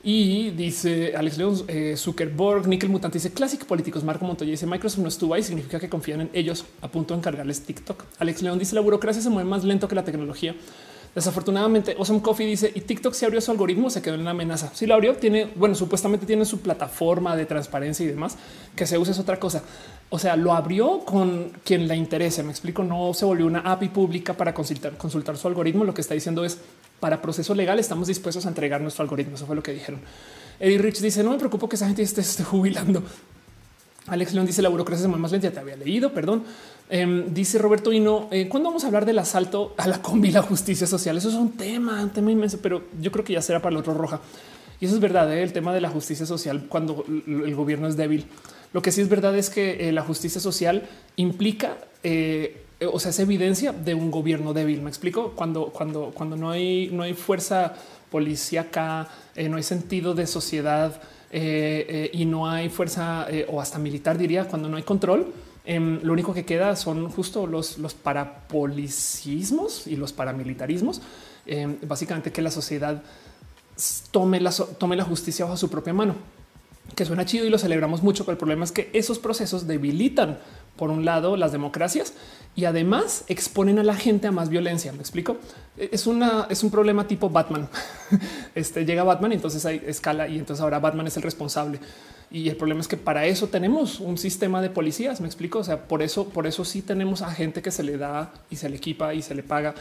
Y 0.03 0.51
dice 0.51 1.15
Alex 1.15 1.39
León, 1.39 1.63
eh, 1.69 1.95
Zuckerberg, 1.97 2.67
Nickel 2.67 2.91
Mutante 2.91 3.19
dice 3.19 3.33
clásicos 3.33 3.69
políticos. 3.69 4.03
Marco 4.03 4.25
Montoya 4.25 4.51
dice 4.51 4.67
Microsoft 4.67 5.03
no 5.03 5.09
estuvo 5.09 5.35
ahí, 5.35 5.45
significa 5.45 5.79
que 5.79 5.89
confían 5.89 6.23
en 6.23 6.31
ellos 6.33 6.65
a 6.81 6.89
punto 6.89 7.15
de 7.15 7.19
encargarles 7.19 7.61
TikTok. 7.61 8.03
Alex 8.19 8.43
León 8.43 8.59
dice 8.59 8.75
la 8.75 8.81
burocracia 8.81 9.23
se 9.23 9.31
mueve 9.31 9.49
más 9.49 9.63
lento 9.63 9.87
que 9.87 9.95
la 9.95 10.03
tecnología. 10.03 10.57
Desafortunadamente, 11.15 11.97
Awesome 11.99 12.23
Coffee 12.23 12.47
dice 12.47 12.71
y 12.73 12.83
TikTok 12.83 13.15
se 13.15 13.27
abrió 13.27 13.41
su 13.41 13.51
algoritmo, 13.51 13.91
se 13.91 14.01
quedó 14.01 14.15
en 14.15 14.21
una 14.21 14.31
amenaza. 14.31 14.71
Si 14.75 14.87
lo 14.87 14.95
abrió, 14.95 15.17
tiene, 15.17 15.51
bueno, 15.57 15.75
supuestamente 15.75 16.25
tiene 16.25 16.45
su 16.45 16.61
plataforma 16.61 17.35
de 17.37 17.47
transparencia 17.47 18.05
y 18.05 18.09
demás 18.09 18.37
que 18.77 18.87
se 18.87 18.97
usa 18.97 19.13
es 19.13 19.19
otra 19.19 19.41
cosa. 19.41 19.63
O 20.09 20.19
sea, 20.19 20.37
lo 20.37 20.53
abrió 20.53 21.01
con 21.01 21.51
quien 21.65 21.89
le 21.89 21.97
interese. 21.97 22.45
Me 22.45 22.51
explico, 22.51 22.85
no 22.85 23.13
se 23.13 23.25
volvió 23.25 23.47
una 23.47 23.61
API 23.61 23.89
pública 23.89 24.35
para 24.35 24.55
consultar, 24.55 24.97
consultar 24.97 25.37
su 25.37 25.49
algoritmo. 25.49 25.85
Lo 25.85 25.95
que 25.95 26.01
está 26.01 26.15
diciendo 26.15 26.45
es 26.45 26.59
para 27.01 27.21
proceso 27.21 27.55
legal 27.55 27.79
estamos 27.79 28.07
dispuestos 28.07 28.47
a 28.47 28.49
entregar 28.49 28.81
nuestro 28.81 29.03
algoritmo. 29.03 29.35
Eso 29.35 29.47
fue 29.47 29.57
lo 29.57 29.63
que 29.63 29.73
dijeron. 29.73 30.01
Eddie 30.61 30.79
Rich 30.79 31.01
dice 31.01 31.25
no 31.25 31.31
me 31.31 31.39
preocupo 31.39 31.69
que 31.69 31.77
esa 31.77 31.87
gente 31.87 32.03
esté, 32.03 32.21
esté 32.21 32.45
jubilando. 32.45 33.03
Alex 34.07 34.33
León 34.33 34.47
dice 34.47 34.63
la 34.63 34.69
burocracia 34.69 35.07
es 35.07 35.17
más 35.17 35.33
lenta. 35.33 35.51
Te 35.51 35.59
había 35.59 35.77
leído, 35.77 36.13
perdón. 36.13 36.45
Em, 36.93 37.33
dice 37.33 37.57
Roberto 37.59 37.93
y 37.93 38.01
no 38.01 38.27
eh, 38.33 38.49
cuándo 38.49 38.69
vamos 38.69 38.83
a 38.83 38.89
hablar 38.89 39.07
del 39.07 39.21
asalto 39.21 39.75
a 39.77 39.87
la 39.87 40.03
combi, 40.03 40.33
la 40.33 40.43
justicia 40.43 40.89
social. 40.89 41.17
Eso 41.17 41.29
es 41.29 41.37
un 41.37 41.53
tema, 41.53 42.03
un 42.03 42.11
tema 42.11 42.33
inmenso, 42.33 42.59
pero 42.61 42.83
yo 43.01 43.13
creo 43.13 43.25
que 43.25 43.33
ya 43.33 43.43
será 43.43 43.63
para 43.63 43.75
el 43.75 43.77
otro 43.77 43.95
roja. 43.95 44.21
Y 44.81 44.87
eso 44.87 44.97
es 44.97 45.01
verdad. 45.01 45.33
¿eh? 45.33 45.45
El 45.45 45.53
tema 45.53 45.73
de 45.73 45.81
la 45.81 45.89
justicia 45.89 46.27
social 46.27 46.67
cuando 46.69 47.05
el 47.07 47.55
gobierno 47.55 47.87
es 47.87 47.97
débil. 47.97 48.27
Lo 48.73 48.83
que 48.83 48.91
sí 48.91 49.01
es 49.01 49.09
verdad 49.09 49.39
es 49.39 49.51
que 49.51 49.89
eh, 49.89 49.93
la 49.93 50.03
justicia 50.03 50.41
social 50.41 50.83
implica, 51.15 51.77
o 52.93 52.99
sea, 52.99 53.11
es 53.11 53.19
evidencia 53.21 53.73
de 53.73 53.95
un 53.95 54.11
gobierno 54.11 54.53
débil. 54.53 54.83
Me 54.83 54.91
explico 54.91 55.35
cuando, 55.37 55.67
cuando, 55.67 56.11
cuando 56.13 56.37
no 56.37 56.51
hay, 56.51 56.91
no 56.93 57.05
hay 57.05 57.15
fuerza 57.15 57.73
policíaca, 58.11 59.07
no 59.49 59.57
hay 59.57 59.63
sentido 59.63 60.15
de 60.15 60.27
sociedad 60.27 61.01
y 61.33 62.25
no 62.25 62.49
hay 62.49 62.69
fuerza 62.69 63.29
o 63.49 63.61
hasta 63.61 63.79
militar, 63.79 64.19
diría, 64.19 64.47
cuando 64.47 64.69
no 64.69 64.77
hay 64.77 64.83
control 64.83 65.33
Em, 65.73 66.01
lo 66.03 66.13
único 66.13 66.35
que 66.35 66.45
queda 66.45 66.75
son 66.75 67.09
justo 67.13 67.47
los, 67.47 67.79
los 67.79 67.95
parapolicismos 67.95 69.87
y 69.87 69.95
los 69.95 70.13
paramilitarismos. 70.13 71.01
Em, 71.47 71.77
básicamente 71.87 72.33
que 72.33 72.43
la 72.43 72.51
sociedad 72.51 73.01
tome 74.11 74.41
la, 74.41 75.05
justicia 75.05 75.45
bajo 75.45 75.57
su 75.57 75.71
propia 75.71 75.95
mano, 75.95 76.17
que 76.97 77.05
suena 77.05 77.25
chido 77.25 77.45
y 77.47 77.51
lo 77.51 77.57
celebramos 77.57 78.03
mucho, 78.03 78.25
pero 78.25 78.33
el 78.33 78.39
problema 78.39 78.65
es 78.65 78.73
que 78.73 78.91
esos 78.95 79.21
procesos 79.21 79.69
debilitan, 79.69 80.41
por 80.77 80.91
un 80.91 81.05
lado, 81.05 81.37
las 81.37 81.53
democracias 81.53 82.15
y 82.57 82.65
además 82.65 83.23
exponen 83.29 83.79
a 83.79 83.85
la 83.85 83.95
gente 83.95 84.27
a 84.27 84.33
más 84.33 84.49
violencia. 84.49 84.91
Me 84.91 84.99
explico. 84.99 85.37
Es 85.77 86.09
una, 86.09 86.49
es 86.51 86.65
un 86.65 86.73
problema 86.73 87.07
tipo 87.07 87.31
Batman. 87.31 87.69
Este 88.57 88.85
llega 88.85 89.05
Batman 89.05 89.31
entonces 89.31 89.65
hay 89.65 89.81
escala 89.87 90.27
y 90.27 90.37
entonces 90.37 90.61
ahora 90.65 90.81
Batman 90.81 91.07
es 91.07 91.17
el 91.17 91.23
responsable. 91.23 91.79
Y 92.31 92.49
el 92.49 92.57
problema 92.57 92.81
es 92.81 92.87
que 92.87 92.97
para 92.97 93.27
eso 93.27 93.49
tenemos 93.49 93.99
un 93.99 94.17
sistema 94.17 94.63
de 94.63 94.71
policías. 94.71 95.21
Me 95.21 95.27
explico. 95.27 95.59
O 95.59 95.65
sea, 95.65 95.89
por 95.89 96.03
eso, 96.03 96.29
por 96.29 96.47
eso 96.47 96.65
sí 96.65 96.81
tenemos 96.83 97.23
a 97.23 97.31
gente 97.31 97.61
que 97.61 97.71
se 97.71 97.83
le 97.83 97.97
da 97.97 98.33
y 98.51 98.57
se 98.57 98.69
le 98.69 98.77
equipa 98.77 99.15
y 99.15 99.23
se 99.23 99.35
le 99.35 99.43
paga 99.43 99.75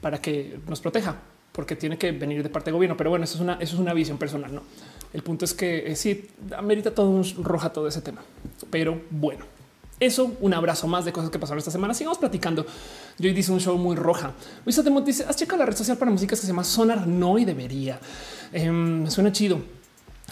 para 0.00 0.20
que 0.20 0.58
nos 0.66 0.80
proteja, 0.80 1.16
porque 1.52 1.76
tiene 1.76 1.96
que 1.98 2.10
venir 2.10 2.42
de 2.42 2.48
parte 2.48 2.66
del 2.66 2.74
gobierno. 2.74 2.96
Pero 2.96 3.10
bueno, 3.10 3.24
eso 3.24 3.36
es 3.36 3.40
una, 3.40 3.54
eso 3.54 3.74
es 3.76 3.80
una 3.80 3.94
visión 3.94 4.18
personal. 4.18 4.52
No, 4.52 4.62
el 5.12 5.22
punto 5.22 5.44
es 5.44 5.54
que 5.54 5.92
eh, 5.92 5.96
sí 5.96 6.28
amerita 6.56 6.92
todo 6.92 7.08
un 7.08 7.24
roja 7.44 7.72
todo 7.72 7.86
ese 7.86 8.02
tema. 8.02 8.22
Pero 8.70 9.00
bueno, 9.10 9.44
eso, 10.00 10.36
un 10.40 10.54
abrazo 10.54 10.88
más 10.88 11.04
de 11.04 11.12
cosas 11.12 11.30
que 11.30 11.38
pasaron 11.38 11.58
esta 11.60 11.70
semana. 11.70 11.94
Sigamos 11.94 12.18
platicando. 12.18 12.66
Yo 13.16 13.28
hoy 13.28 13.32
dice 13.32 13.52
un 13.52 13.60
show 13.60 13.78
muy 13.78 13.94
roja. 13.94 14.32
Luisa 14.64 14.82
Temont 14.82 15.06
dice: 15.06 15.24
Has 15.28 15.36
checado 15.36 15.58
la 15.58 15.66
red 15.66 15.76
social 15.76 15.96
para 15.96 16.10
música 16.10 16.30
que 16.30 16.36
se 16.36 16.48
llama 16.48 16.64
Sonar 16.64 17.06
No 17.06 17.38
y 17.38 17.44
debería. 17.44 18.00
Eh, 18.52 19.04
suena 19.08 19.30
chido. 19.30 19.60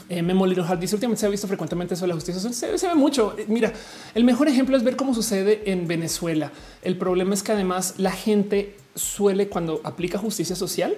Eh, 0.09 0.23
Memo 0.23 0.47
Little 0.47 0.65
Heart 0.65 0.81
dice 0.81 0.97
últimamente 0.97 1.21
se 1.21 1.27
ha 1.27 1.31
visto 1.31 1.47
frecuentemente 1.47 1.95
de 1.95 2.07
la 2.07 2.15
justicia. 2.15 2.41
Se, 2.41 2.79
se, 2.79 2.89
ve 2.89 2.95
mucho. 2.95 3.37
Eh, 3.39 3.45
mira, 3.49 3.73
el 4.15 4.25
mejor 4.25 4.49
ejemplo 4.49 4.77
es 4.77 4.83
ver 4.83 4.97
cómo 4.97 5.15
sucede 5.15 5.63
en 5.71 5.87
Venezuela. 5.87 6.53
El 6.83 6.97
problema 6.97 7.35
es 7.35 7.43
que 7.43 7.53
además 7.53 7.95
la 7.99 8.13
gente 8.13 8.77
suele 8.95 9.49
cuando 9.49 9.81
aplica 9.85 10.19
justicia 10.19 10.57
social, 10.57 10.97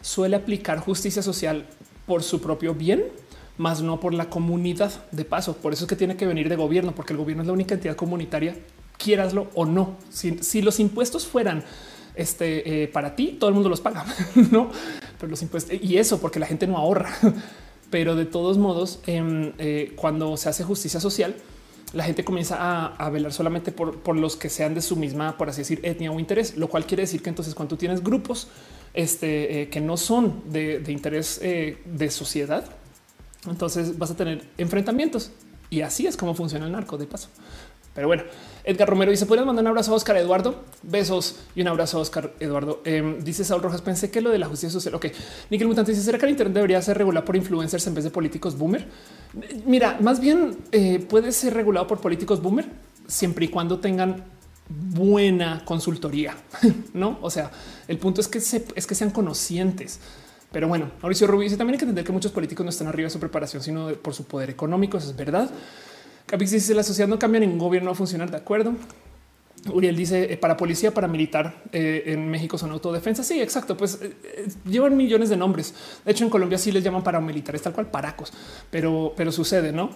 suele 0.00 0.36
aplicar 0.36 0.78
justicia 0.78 1.22
social 1.22 1.66
por 2.06 2.22
su 2.22 2.40
propio 2.40 2.74
bien 2.74 3.04
más 3.56 3.82
no 3.82 4.00
por 4.00 4.14
la 4.14 4.28
comunidad 4.28 4.92
de 5.12 5.24
paso. 5.24 5.56
Por 5.56 5.72
eso 5.72 5.84
es 5.84 5.88
que 5.88 5.96
tiene 5.96 6.16
que 6.16 6.26
venir 6.26 6.48
de 6.48 6.56
gobierno, 6.56 6.94
porque 6.94 7.12
el 7.12 7.18
gobierno 7.18 7.42
es 7.42 7.46
la 7.46 7.52
única 7.52 7.74
entidad 7.74 7.96
comunitaria, 7.96 8.56
quieraslo 8.96 9.48
o 9.54 9.64
no. 9.64 9.96
Si, 10.10 10.62
los 10.62 10.80
impuestos 10.80 11.26
fueran 11.26 11.64
este, 12.14 12.82
eh, 12.82 12.88
para 12.88 13.14
ti, 13.14 13.36
todo 13.38 13.48
el 13.48 13.54
mundo 13.54 13.68
los 13.68 13.80
paga, 13.80 14.04
no? 14.50 14.70
Pero 15.18 15.30
los 15.30 15.42
impuestos 15.42 15.78
y 15.80 15.98
eso 15.98 16.20
porque 16.20 16.38
la 16.38 16.46
gente 16.46 16.66
no 16.66 16.76
ahorra. 16.76 17.14
Pero 17.90 18.16
de 18.16 18.24
todos 18.24 18.58
modos, 18.58 19.00
em, 19.06 19.52
eh, 19.58 19.92
cuando 19.96 20.36
se 20.36 20.48
hace 20.48 20.64
justicia 20.64 21.00
social, 21.00 21.36
la 21.92 22.04
gente 22.04 22.24
comienza 22.24 22.86
a, 22.96 23.10
velar 23.10 23.32
solamente 23.32 23.70
por, 23.70 24.16
los 24.16 24.36
que 24.36 24.48
sean 24.48 24.74
de 24.74 24.82
su 24.82 24.96
misma, 24.96 25.36
por 25.36 25.48
así 25.48 25.60
decir, 25.60 25.80
etnia 25.84 26.10
o 26.10 26.18
interés, 26.18 26.56
lo 26.56 26.68
cual 26.68 26.86
quiere 26.86 27.02
decir 27.02 27.22
que 27.22 27.28
entonces 27.28 27.54
cuando 27.54 27.76
tienes 27.76 28.02
grupos 28.02 28.48
este, 28.94 29.62
eh, 29.62 29.68
que 29.68 29.80
no 29.80 29.96
son 29.96 30.42
de, 30.50 30.82
interés 30.88 31.40
de 31.40 32.10
sociedad, 32.10 32.64
entonces 33.48 33.96
vas 33.96 34.10
a 34.10 34.16
tener 34.16 34.42
enfrentamientos 34.58 35.30
y 35.70 35.82
así 35.82 36.06
es 36.06 36.16
como 36.16 36.34
funciona 36.34 36.66
el 36.66 36.72
narco 36.72 36.98
de 36.98 37.06
paso. 37.06 37.28
Pero 37.94 38.08
bueno, 38.08 38.24
Edgar 38.64 38.88
Romero 38.88 39.10
dice: 39.10 39.26
¿Puedes 39.26 39.44
mandar 39.44 39.62
un 39.62 39.68
abrazo 39.68 39.92
a 39.92 39.96
Oscar 39.96 40.16
Eduardo? 40.16 40.64
Besos 40.82 41.36
y 41.54 41.60
un 41.60 41.68
abrazo 41.68 41.98
a 41.98 42.00
Oscar 42.00 42.34
Eduardo. 42.40 42.80
Eh, 42.84 43.18
dice 43.22 43.44
Saúl 43.44 43.62
Rojas: 43.62 43.82
Pensé 43.82 44.10
que 44.10 44.20
lo 44.20 44.30
de 44.30 44.38
la 44.38 44.46
justicia 44.46 44.70
social. 44.70 44.94
Ok, 44.94 45.06
Nickel 45.50 45.68
Mutante 45.68 45.92
dice: 45.92 46.02
¿Será 46.02 46.18
que 46.18 46.24
el 46.26 46.30
Internet 46.30 46.54
debería 46.54 46.82
ser 46.82 46.98
regulado 46.98 47.24
por 47.24 47.36
influencers 47.36 47.86
en 47.86 47.94
vez 47.94 48.04
de 48.04 48.10
políticos 48.10 48.56
boomer? 48.56 48.88
Mira, 49.66 49.98
más 50.00 50.20
bien 50.20 50.56
eh, 50.72 51.04
puede 51.08 51.32
ser 51.32 51.54
regulado 51.54 51.86
por 51.86 52.00
políticos 52.00 52.40
boomer 52.42 52.66
siempre 53.06 53.44
y 53.44 53.48
cuando 53.48 53.80
tengan 53.80 54.24
buena 54.68 55.62
consultoría, 55.64 56.34
no? 56.94 57.18
O 57.20 57.30
sea, 57.30 57.50
el 57.86 57.98
punto 57.98 58.20
es 58.20 58.28
que 58.28 58.38
es 58.38 58.86
que 58.86 58.94
sean 58.94 59.10
conscientes 59.10 60.00
pero 60.54 60.68
bueno, 60.68 60.92
Mauricio 61.02 61.26
Rubio 61.26 61.42
dice 61.42 61.56
también 61.56 61.74
hay 61.74 61.78
que 61.78 61.84
entender 61.84 62.04
que 62.04 62.12
muchos 62.12 62.30
políticos 62.30 62.62
no 62.62 62.70
están 62.70 62.86
arriba 62.86 63.08
de 63.08 63.10
su 63.10 63.18
preparación, 63.18 63.60
sino 63.60 63.88
por 63.94 64.14
su 64.14 64.24
poder 64.24 64.50
económico. 64.50 64.96
Eso 64.96 65.10
es 65.10 65.16
verdad. 65.16 65.50
Capix 66.26 66.50
dice 66.50 66.74
la 66.74 66.82
sociedad 66.82 67.08
no 67.08 67.18
cambia, 67.18 67.40
ningún 67.40 67.58
gobierno 67.58 67.90
a 67.90 67.94
funcionar. 67.94 68.30
De 68.30 68.36
acuerdo. 68.36 68.74
Uriel 69.72 69.96
dice 69.96 70.32
eh, 70.32 70.36
para 70.36 70.56
policía, 70.56 70.92
para 70.92 71.08
militar 71.08 71.54
eh, 71.72 72.02
en 72.06 72.28
México 72.28 72.58
son 72.58 72.70
autodefensa. 72.70 73.22
Sí, 73.22 73.40
exacto. 73.40 73.76
Pues 73.76 73.98
eh, 74.02 74.14
llevan 74.66 74.96
millones 74.96 75.28
de 75.28 75.36
nombres. 75.36 75.74
De 76.04 76.12
hecho, 76.12 76.24
en 76.24 76.30
Colombia 76.30 76.58
sí 76.58 76.72
les 76.72 76.84
llaman 76.84 77.02
paramilitares, 77.02 77.62
tal 77.62 77.72
cual 77.72 77.90
paracos, 77.90 78.32
pero, 78.70 79.14
pero 79.16 79.32
sucede, 79.32 79.72
no? 79.72 79.90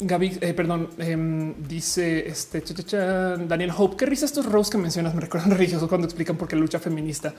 Gaby, 0.00 0.30
perdón, 0.56 0.88
em, 0.98 1.54
dice 1.68 2.26
este 2.26 2.64
Daniel 3.46 3.70
Hope. 3.76 3.96
Qué 3.96 4.06
risa 4.06 4.24
estos 4.24 4.46
rows 4.46 4.68
que 4.68 4.78
mencionas. 4.78 5.14
Me 5.14 5.20
recuerdan 5.20 5.52
religiosos 5.52 5.88
cuando 5.88 6.06
explican 6.06 6.36
por 6.36 6.48
qué 6.48 6.56
lucha 6.56 6.80
feminista 6.80 7.34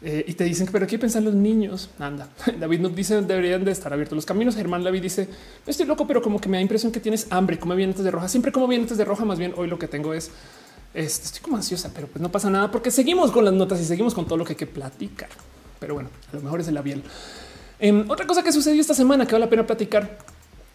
eh, 0.00 0.24
y 0.28 0.34
te 0.34 0.44
dicen 0.44 0.68
pero 0.70 0.86
qué 0.86 0.98
piensan 0.98 1.24
los 1.24 1.34
niños. 1.34 1.90
Anda, 1.98 2.28
David 2.60 2.80
nos 2.80 2.94
dice 2.94 3.20
deberían 3.22 3.64
de 3.64 3.72
estar 3.72 3.92
abiertos 3.92 4.16
los 4.16 4.26
caminos. 4.26 4.54
Germán 4.54 4.84
David 4.84 5.02
dice 5.02 5.28
estoy 5.66 5.86
loco, 5.86 6.06
pero 6.06 6.22
como 6.22 6.40
que 6.40 6.48
me 6.48 6.56
da 6.56 6.62
impresión 6.62 6.92
que 6.92 7.00
tienes 7.00 7.26
hambre. 7.30 7.58
Come 7.58 7.74
bien 7.74 7.90
antes 7.90 8.04
de 8.04 8.10
roja. 8.10 8.28
Siempre 8.28 8.52
como 8.52 8.68
bien 8.68 8.82
antes 8.82 8.96
de 8.96 9.04
roja. 9.04 9.24
Más 9.24 9.38
bien 9.38 9.54
hoy 9.56 9.68
lo 9.68 9.78
que 9.78 9.88
tengo 9.88 10.14
es 10.14 10.30
este, 10.94 11.26
estoy 11.26 11.42
como 11.42 11.56
ansiosa, 11.56 11.90
pero 11.94 12.06
pues 12.06 12.22
no 12.22 12.30
pasa 12.30 12.48
nada 12.48 12.70
porque 12.70 12.90
seguimos 12.90 13.30
con 13.30 13.44
las 13.44 13.54
notas 13.54 13.80
y 13.80 13.84
seguimos 13.84 14.14
con 14.14 14.24
todo 14.24 14.38
lo 14.38 14.44
que 14.44 14.52
hay 14.52 14.56
que 14.56 14.66
platicar. 14.66 15.28
Pero 15.78 15.94
bueno, 15.94 16.10
a 16.32 16.36
lo 16.36 16.42
mejor 16.42 16.60
es 16.60 16.68
el 16.68 16.74
labial. 16.74 17.02
Em, 17.78 18.08
otra 18.10 18.26
cosa 18.26 18.42
que 18.42 18.52
sucedió 18.52 18.80
esta 18.80 18.94
semana 18.94 19.26
que 19.26 19.32
vale 19.32 19.44
la 19.44 19.50
pena 19.50 19.66
platicar. 19.66 20.18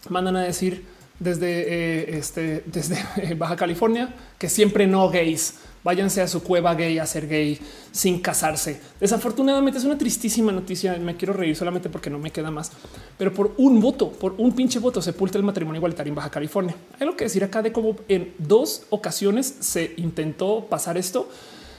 Mandan 0.08 0.36
a 0.36 0.42
decir 0.42 0.84
desde 1.18 1.46
eh, 1.48 2.18
este, 2.18 2.62
desde 2.66 3.34
Baja 3.38 3.56
California 3.56 4.14
que 4.38 4.48
siempre 4.48 4.86
no 4.86 5.08
gays 5.10 5.54
váyanse 5.84 6.22
a 6.22 6.26
su 6.26 6.42
cueva 6.42 6.74
gay 6.74 6.98
a 6.98 7.06
ser 7.06 7.28
gay 7.28 7.58
sin 7.92 8.20
casarse. 8.20 8.80
Desafortunadamente 8.98 9.78
es 9.78 9.84
una 9.84 9.98
tristísima 9.98 10.50
noticia. 10.50 10.96
Me 10.98 11.16
quiero 11.16 11.34
reír 11.34 11.54
solamente 11.54 11.90
porque 11.90 12.10
no 12.10 12.18
me 12.18 12.32
queda 12.32 12.50
más, 12.50 12.72
pero 13.18 13.32
por 13.32 13.54
un 13.58 13.80
voto, 13.80 14.10
por 14.10 14.34
un 14.38 14.52
pinche 14.52 14.78
voto, 14.78 15.00
sepulta 15.02 15.38
el 15.38 15.44
matrimonio 15.44 15.78
igualitario 15.78 16.10
en 16.10 16.16
Baja 16.16 16.30
California. 16.30 16.74
Hay 16.98 17.06
lo 17.06 17.16
que 17.16 17.24
decir 17.24 17.44
acá 17.44 17.62
de 17.62 17.70
cómo 17.70 17.96
en 18.08 18.34
dos 18.38 18.86
ocasiones 18.90 19.54
se 19.60 19.94
intentó 19.98 20.66
pasar 20.66 20.96
esto 20.96 21.28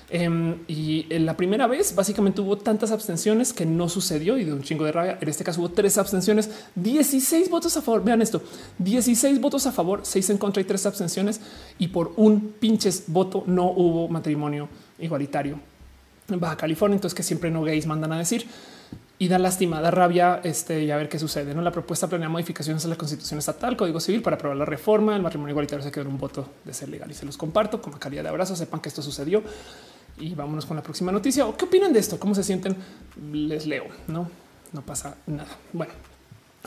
Em, 0.09 0.59
y 0.67 1.07
en 1.09 1.25
la 1.25 1.35
primera 1.35 1.65
vez 1.65 1.95
básicamente 1.95 2.39
hubo 2.39 2.57
tantas 2.57 2.91
abstenciones 2.91 3.53
que 3.53 3.65
no 3.65 3.89
sucedió 3.89 4.37
y 4.37 4.43
de 4.43 4.53
un 4.53 4.61
chingo 4.61 4.85
de 4.85 4.91
rabia. 4.91 5.17
En 5.19 5.27
este 5.27 5.43
caso 5.43 5.61
hubo 5.61 5.69
tres 5.69 5.97
abstenciones, 5.97 6.49
16 6.75 7.49
votos 7.49 7.75
a 7.77 7.81
favor. 7.81 8.03
Vean 8.03 8.21
esto, 8.21 8.41
16 8.77 9.41
votos 9.41 9.65
a 9.65 9.71
favor, 9.71 10.01
seis 10.03 10.29
en 10.29 10.37
contra 10.37 10.61
y 10.61 10.65
tres 10.65 10.85
abstenciones. 10.85 11.41
Y 11.79 11.87
por 11.87 12.13
un 12.17 12.53
pinches 12.59 13.05
voto 13.07 13.43
no 13.47 13.71
hubo 13.71 14.07
matrimonio 14.07 14.69
igualitario 14.99 15.59
en 16.29 16.39
Baja 16.39 16.57
California. 16.57 16.95
Entonces 16.95 17.15
que 17.15 17.23
siempre 17.23 17.49
no 17.49 17.63
gays 17.63 17.87
mandan 17.87 18.11
a 18.11 18.19
decir 18.19 18.45
y 19.17 19.29
da 19.29 19.39
lástima, 19.39 19.79
da 19.79 19.91
rabia 19.91 20.41
este, 20.43 20.83
y 20.83 20.91
a 20.91 20.97
ver 20.97 21.07
qué 21.07 21.17
sucede. 21.17 21.55
¿no? 21.55 21.61
La 21.61 21.71
propuesta 21.71 22.07
planea 22.07 22.27
modificaciones 22.27 22.83
a 22.85 22.89
la 22.89 22.95
constitución 22.95 23.39
estatal, 23.39 23.77
código 23.77 23.99
civil 23.99 24.21
para 24.21 24.35
aprobar 24.35 24.57
la 24.57 24.65
reforma. 24.65 25.15
El 25.15 25.21
matrimonio 25.21 25.51
igualitario 25.53 25.83
se 25.83 25.91
quedó 25.91 26.03
en 26.03 26.09
un 26.09 26.17
voto 26.17 26.47
de 26.63 26.73
ser 26.73 26.89
legal 26.89 27.09
y 27.09 27.13
se 27.13 27.25
los 27.25 27.37
comparto 27.37 27.81
como 27.81 27.97
calidad 27.97 28.23
de 28.23 28.29
abrazo. 28.29 28.55
Sepan 28.55 28.81
que 28.81 28.89
esto 28.89 29.01
sucedió 29.01 29.41
y 30.17 30.33
vámonos 30.33 30.65
con 30.65 30.77
la 30.77 30.83
próxima 30.83 31.11
noticia. 31.11 31.45
¿O 31.45 31.55
qué 31.57 31.65
opinan 31.65 31.93
de 31.93 31.99
esto? 31.99 32.19
¿Cómo 32.19 32.35
se 32.35 32.43
sienten? 32.43 32.75
Les 33.31 33.65
leo. 33.65 33.85
No, 34.07 34.29
no 34.71 34.81
pasa 34.81 35.17
nada. 35.27 35.49
Bueno, 35.73 35.93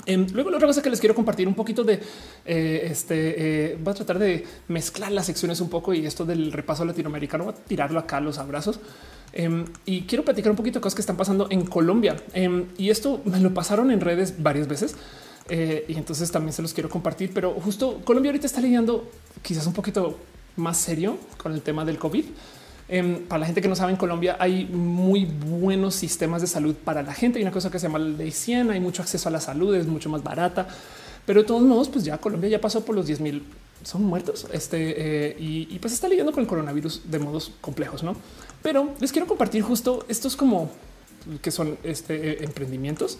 em, 0.06 0.26
luego 0.32 0.50
la 0.50 0.56
otra 0.56 0.68
cosa 0.68 0.82
que 0.82 0.90
les 0.90 1.00
quiero 1.00 1.14
compartir 1.14 1.48
un 1.48 1.54
poquito 1.54 1.84
de 1.84 2.00
eh, 2.44 2.88
este 2.90 3.72
eh, 3.72 3.78
voy 3.80 3.92
a 3.92 3.94
tratar 3.94 4.18
de 4.18 4.44
mezclar 4.68 5.12
las 5.12 5.26
secciones 5.26 5.60
un 5.60 5.68
poco 5.68 5.94
y 5.94 6.06
esto 6.06 6.24
del 6.24 6.52
repaso 6.52 6.84
latinoamericano, 6.84 7.44
voy 7.44 7.54
a 7.54 7.56
tirarlo 7.56 7.98
acá 7.98 8.20
los 8.20 8.38
abrazos 8.38 8.80
em, 9.32 9.64
y 9.86 10.02
quiero 10.02 10.24
platicar 10.24 10.50
un 10.50 10.56
poquito 10.56 10.78
de 10.78 10.82
cosas 10.82 10.94
que 10.94 11.02
están 11.02 11.16
pasando 11.16 11.48
en 11.50 11.64
Colombia. 11.64 12.16
Em, 12.32 12.66
y 12.76 12.90
esto 12.90 13.20
me 13.24 13.40
lo 13.40 13.52
pasaron 13.54 13.90
en 13.90 14.00
redes 14.00 14.42
varias 14.42 14.68
veces. 14.68 14.96
Eh, 15.50 15.86
y 15.88 15.94
entonces 15.94 16.30
también 16.30 16.52
se 16.52 16.60
los 16.60 16.74
quiero 16.74 16.90
compartir, 16.90 17.30
pero 17.32 17.54
justo 17.54 18.02
Colombia 18.04 18.30
ahorita 18.30 18.46
está 18.46 18.60
lidiando 18.60 19.10
quizás 19.40 19.66
un 19.66 19.72
poquito 19.72 20.18
más 20.56 20.76
serio 20.76 21.16
con 21.38 21.54
el 21.54 21.62
tema 21.62 21.84
del 21.86 21.98
COVID. 21.98 22.24
Em, 22.88 23.20
para 23.26 23.40
la 23.40 23.46
gente 23.46 23.60
que 23.60 23.68
no 23.68 23.76
sabe, 23.76 23.92
en 23.92 23.98
Colombia 23.98 24.36
hay 24.40 24.64
muy 24.64 25.26
buenos 25.26 25.94
sistemas 25.94 26.40
de 26.40 26.46
salud 26.46 26.74
para 26.74 27.02
la 27.02 27.12
gente. 27.12 27.38
Hay 27.38 27.44
una 27.44 27.52
cosa 27.52 27.70
que 27.70 27.78
se 27.78 27.86
llama 27.86 27.98
la 27.98 28.16
ley 28.16 28.30
100, 28.30 28.70
hay 28.70 28.80
mucho 28.80 29.02
acceso 29.02 29.28
a 29.28 29.32
la 29.32 29.40
salud, 29.40 29.74
es 29.74 29.86
mucho 29.86 30.08
más 30.08 30.22
barata. 30.22 30.66
Pero 31.26 31.42
de 31.42 31.46
todos 31.46 31.62
modos, 31.62 31.88
pues 31.88 32.04
ya 32.04 32.16
Colombia 32.18 32.48
ya 32.48 32.60
pasó 32.60 32.84
por 32.84 32.94
los 32.94 33.06
10 33.06 33.20
mil 33.20 33.42
son 33.84 34.04
muertos 34.04 34.46
este, 34.52 35.30
eh, 35.30 35.36
y, 35.38 35.78
pues 35.78 35.92
está 35.92 36.08
lidiando 36.08 36.32
con 36.32 36.42
el 36.42 36.48
coronavirus 36.48 37.02
de 37.10 37.18
modos 37.18 37.52
complejos, 37.60 38.02
¿no? 38.02 38.16
Pero 38.62 38.94
les 39.00 39.12
quiero 39.12 39.26
compartir 39.26 39.62
justo 39.62 40.04
estos 40.08 40.36
como 40.36 40.70
que 41.42 41.50
son 41.50 41.78
este, 41.84 42.14
eh, 42.14 42.38
emprendimientos, 42.44 43.18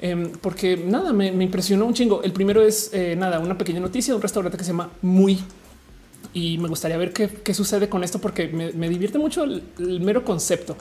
em, 0.00 0.30
porque 0.40 0.76
nada, 0.76 1.12
me, 1.12 1.28
impresionó 1.28 1.86
un 1.86 1.94
chingo. 1.94 2.22
El 2.22 2.32
primero 2.32 2.62
es 2.62 2.90
eh, 2.92 3.16
nada, 3.16 3.38
una 3.40 3.58
pequeña 3.58 3.80
noticia 3.80 4.12
de 4.12 4.16
un 4.16 4.22
restaurante 4.22 4.56
que 4.56 4.64
se 4.64 4.70
llama 4.70 4.90
Muy 5.02 5.40
y 6.36 6.58
me 6.58 6.68
gustaría 6.68 6.98
ver 6.98 7.14
qué, 7.14 7.54
sucede 7.54 7.88
con 7.88 8.04
esto 8.04 8.18
porque 8.18 8.46
me, 8.48 8.88
divierte 8.90 9.18
mucho 9.18 9.44
el, 9.44 9.62
mero 10.02 10.22
concepto. 10.22 10.76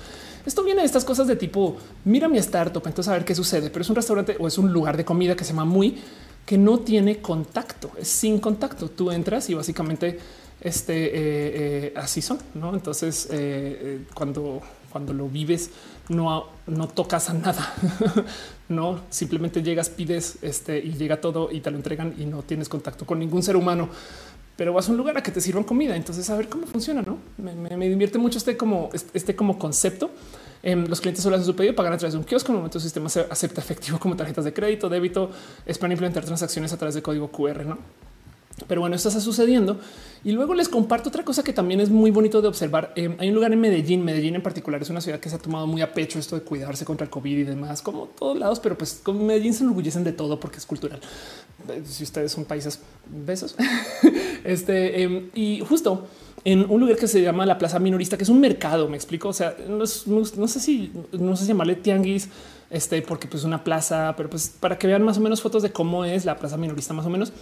Esto 0.45 0.66
viene 0.66 0.82
de 0.82 0.85
estas 0.85 1.06
cosas 1.06 1.27
de 1.27 1.38
tipo 1.38 1.77
mira 2.03 2.27
mi 2.27 2.38
startup, 2.40 2.84
entonces 2.85 3.08
a 3.09 3.14
ver 3.14 3.24
qué 3.24 3.34
sucede, 3.34 3.69
pero 3.69 3.82
es 3.82 3.90
un 3.90 3.95
restaurante 3.95 4.35
o 4.38 4.48
es 4.48 4.58
un 4.58 4.74
lugar 4.74 4.98
de 4.98 5.06
comida 5.06 5.34
que 5.34 5.45
se 5.45 5.53
llama 5.53 5.64
muy 5.64 5.98
que 6.45 6.58
no 6.58 6.80
tiene 6.80 7.22
contacto, 7.22 7.90
es 7.98 8.09
sin 8.09 8.40
contacto. 8.40 8.90
Tú 8.90 9.11
entras 9.11 9.50
y 9.50 9.53
básicamente 9.53 10.19
este 10.59 11.06
eh, 11.06 11.11
eh, 11.16 11.93
así 11.95 12.22
son, 12.22 12.38
no? 12.53 12.74
Entonces, 12.74 13.30
eh, 13.32 14.01
cuando 14.14 14.61
cuando 14.95 15.11
lo 15.11 15.27
vives, 15.27 15.72
no, 16.08 16.45
no 16.67 16.88
tocas 16.88 17.30
a 17.30 17.34
nada. 17.34 17.74
no 18.69 19.01
simplemente 19.09 19.61
llegas, 19.61 19.90
pides 19.90 20.38
este 20.42 20.80
y 20.80 20.93
llega 20.93 21.19
todo 21.19 21.51
y 21.51 21.59
te 21.59 21.69
lo 21.69 21.75
entregan 21.75 22.14
y 22.17 22.25
no 22.25 22.43
tienes 22.43 22.69
contacto 22.69 23.06
con 23.06 23.19
ningún 23.19 23.43
ser 23.43 23.58
humano, 23.58 23.90
pero 24.56 24.74
vas 24.74 24.88
a 24.88 24.92
un 24.92 24.98
lugar 24.98 25.17
a 25.17 25.24
que 25.24 25.32
te 25.32 25.42
sirvan 25.42 25.64
comida. 25.64 25.95
Entonces, 25.95 26.30
a 26.30 26.35
ver 26.38 26.48
cómo 26.48 26.66
funciona. 26.66 27.01
No 27.01 27.17
me, 27.38 27.90
divierte 27.90 28.17
mucho 28.17 28.38
este 28.38 28.56
como 28.56 28.90
este 29.14 29.35
como 29.35 29.59
concepto. 29.59 30.11
Em, 30.64 30.85
los 30.88 31.01
clientes 31.01 31.24
solo 31.24 31.35
hacen 31.35 31.45
su 31.45 31.56
pedido 31.56 31.75
pagan 31.75 31.93
a 31.93 31.98
través 31.98 32.14
de 32.14 32.19
un 32.19 32.25
kiosco. 32.25 32.51
En 32.51 32.56
el 32.56 32.59
momento 32.59 32.77
el 32.77 32.84
sistema 32.84 33.09
se 33.09 33.22
acepta 33.30 33.61
efectivo 33.61 34.00
como 34.00 34.16
tarjetas 34.16 34.45
de 34.45 34.53
crédito, 34.53 34.90
débito. 34.90 35.30
Es 35.66 35.77
para 35.77 35.93
implementar 35.93 36.24
transacciones 36.24 36.72
a 36.74 36.77
través 36.77 36.95
de 36.95 37.01
código 37.01 37.30
QR. 37.30 37.66
No, 37.66 37.77
pero 38.67 38.82
bueno, 38.82 38.95
esto 38.95 39.09
está 39.09 39.19
sucediendo. 39.22 39.80
Y 40.24 40.32
luego 40.32 40.53
les 40.53 40.69
comparto 40.69 41.09
otra 41.09 41.24
cosa 41.24 41.43
que 41.43 41.53
también 41.53 41.80
es 41.82 41.90
muy 41.90 42.09
bonito 42.09 42.42
de 42.42 42.48
observar. 42.48 42.93
Em, 42.95 43.16
hay 43.19 43.30
un 43.30 43.35
lugar 43.35 43.51
en 43.51 43.59
Medellín, 43.59 44.03
Medellín 44.03 44.35
en 44.35 44.42
particular 44.42 44.82
es 44.82 44.90
una 44.90 45.01
ciudad 45.01 45.19
que 45.19 45.30
se 45.30 45.35
ha 45.35 45.40
tomado 45.40 45.67
muy 45.67 45.82
a 45.82 45.93
pecho 45.93 46.17
esto 46.17 46.35
de 46.35 46.42
cuidarse 46.42 46.85
contra 46.85 47.06
el 47.06 47.11
COVID 47.11 47.38
y 47.38 47.43
demás, 47.43 47.82
como 47.82 48.08
todos 48.08 48.38
lados, 48.38 48.59
pero 48.59 48.77
pues 48.77 49.01
con 49.03 49.25
Medellín 49.25 49.53
se 49.53 49.64
enorgullecen 49.64 50.03
de 50.03 50.14
todo 50.14 50.40
porque 50.40 50.58
es 50.58 50.66
cultural. 50.66 51.00
Eh, 51.69 51.84
si 51.85 52.03
ustedes 52.03 52.32
son 52.32 52.45
países, 52.45 52.80
besos. 53.06 53.56
este 54.43 55.03
em, 55.03 55.30
y 55.35 55.59
justo 55.59 56.08
en 56.45 56.69
un 56.69 56.80
lugar 56.80 56.95
que 56.95 57.08
se 57.08 57.22
llama 57.22 57.45
la 57.45 57.58
Plaza 57.58 57.80
Minorista, 57.80 58.17
que 58.17 58.24
es 58.24 58.30
un 58.30 58.40
mercado, 58.40 58.88
me 58.88 58.95
explico. 58.95 59.30
O 59.30 59.34
sea, 59.34 59.58
no, 59.67 59.85
sé 59.85 60.59
si 60.59 60.92
no 61.11 61.35
sé 61.35 61.43
si 61.43 61.48
llamarle 61.48 61.75
tianguis, 61.75 62.30
este, 62.69 63.01
porque 63.01 63.27
pues 63.27 63.43
una 63.43 63.64
plaza, 63.64 64.14
pero 64.16 64.30
pues 64.30 64.53
para 64.59 64.77
que 64.77 64.85
vean 64.85 65.03
más 65.03 65.17
o 65.17 65.22
menos 65.22 65.42
fotos 65.42 65.64
de 65.64 65.72
cómo 65.72 66.06
es 66.06 66.24
la 66.24 66.38
Plaza 66.38 66.56
Minorista, 66.56 66.93
más 66.93 67.06
o 67.06 67.09
menos. 67.09 67.34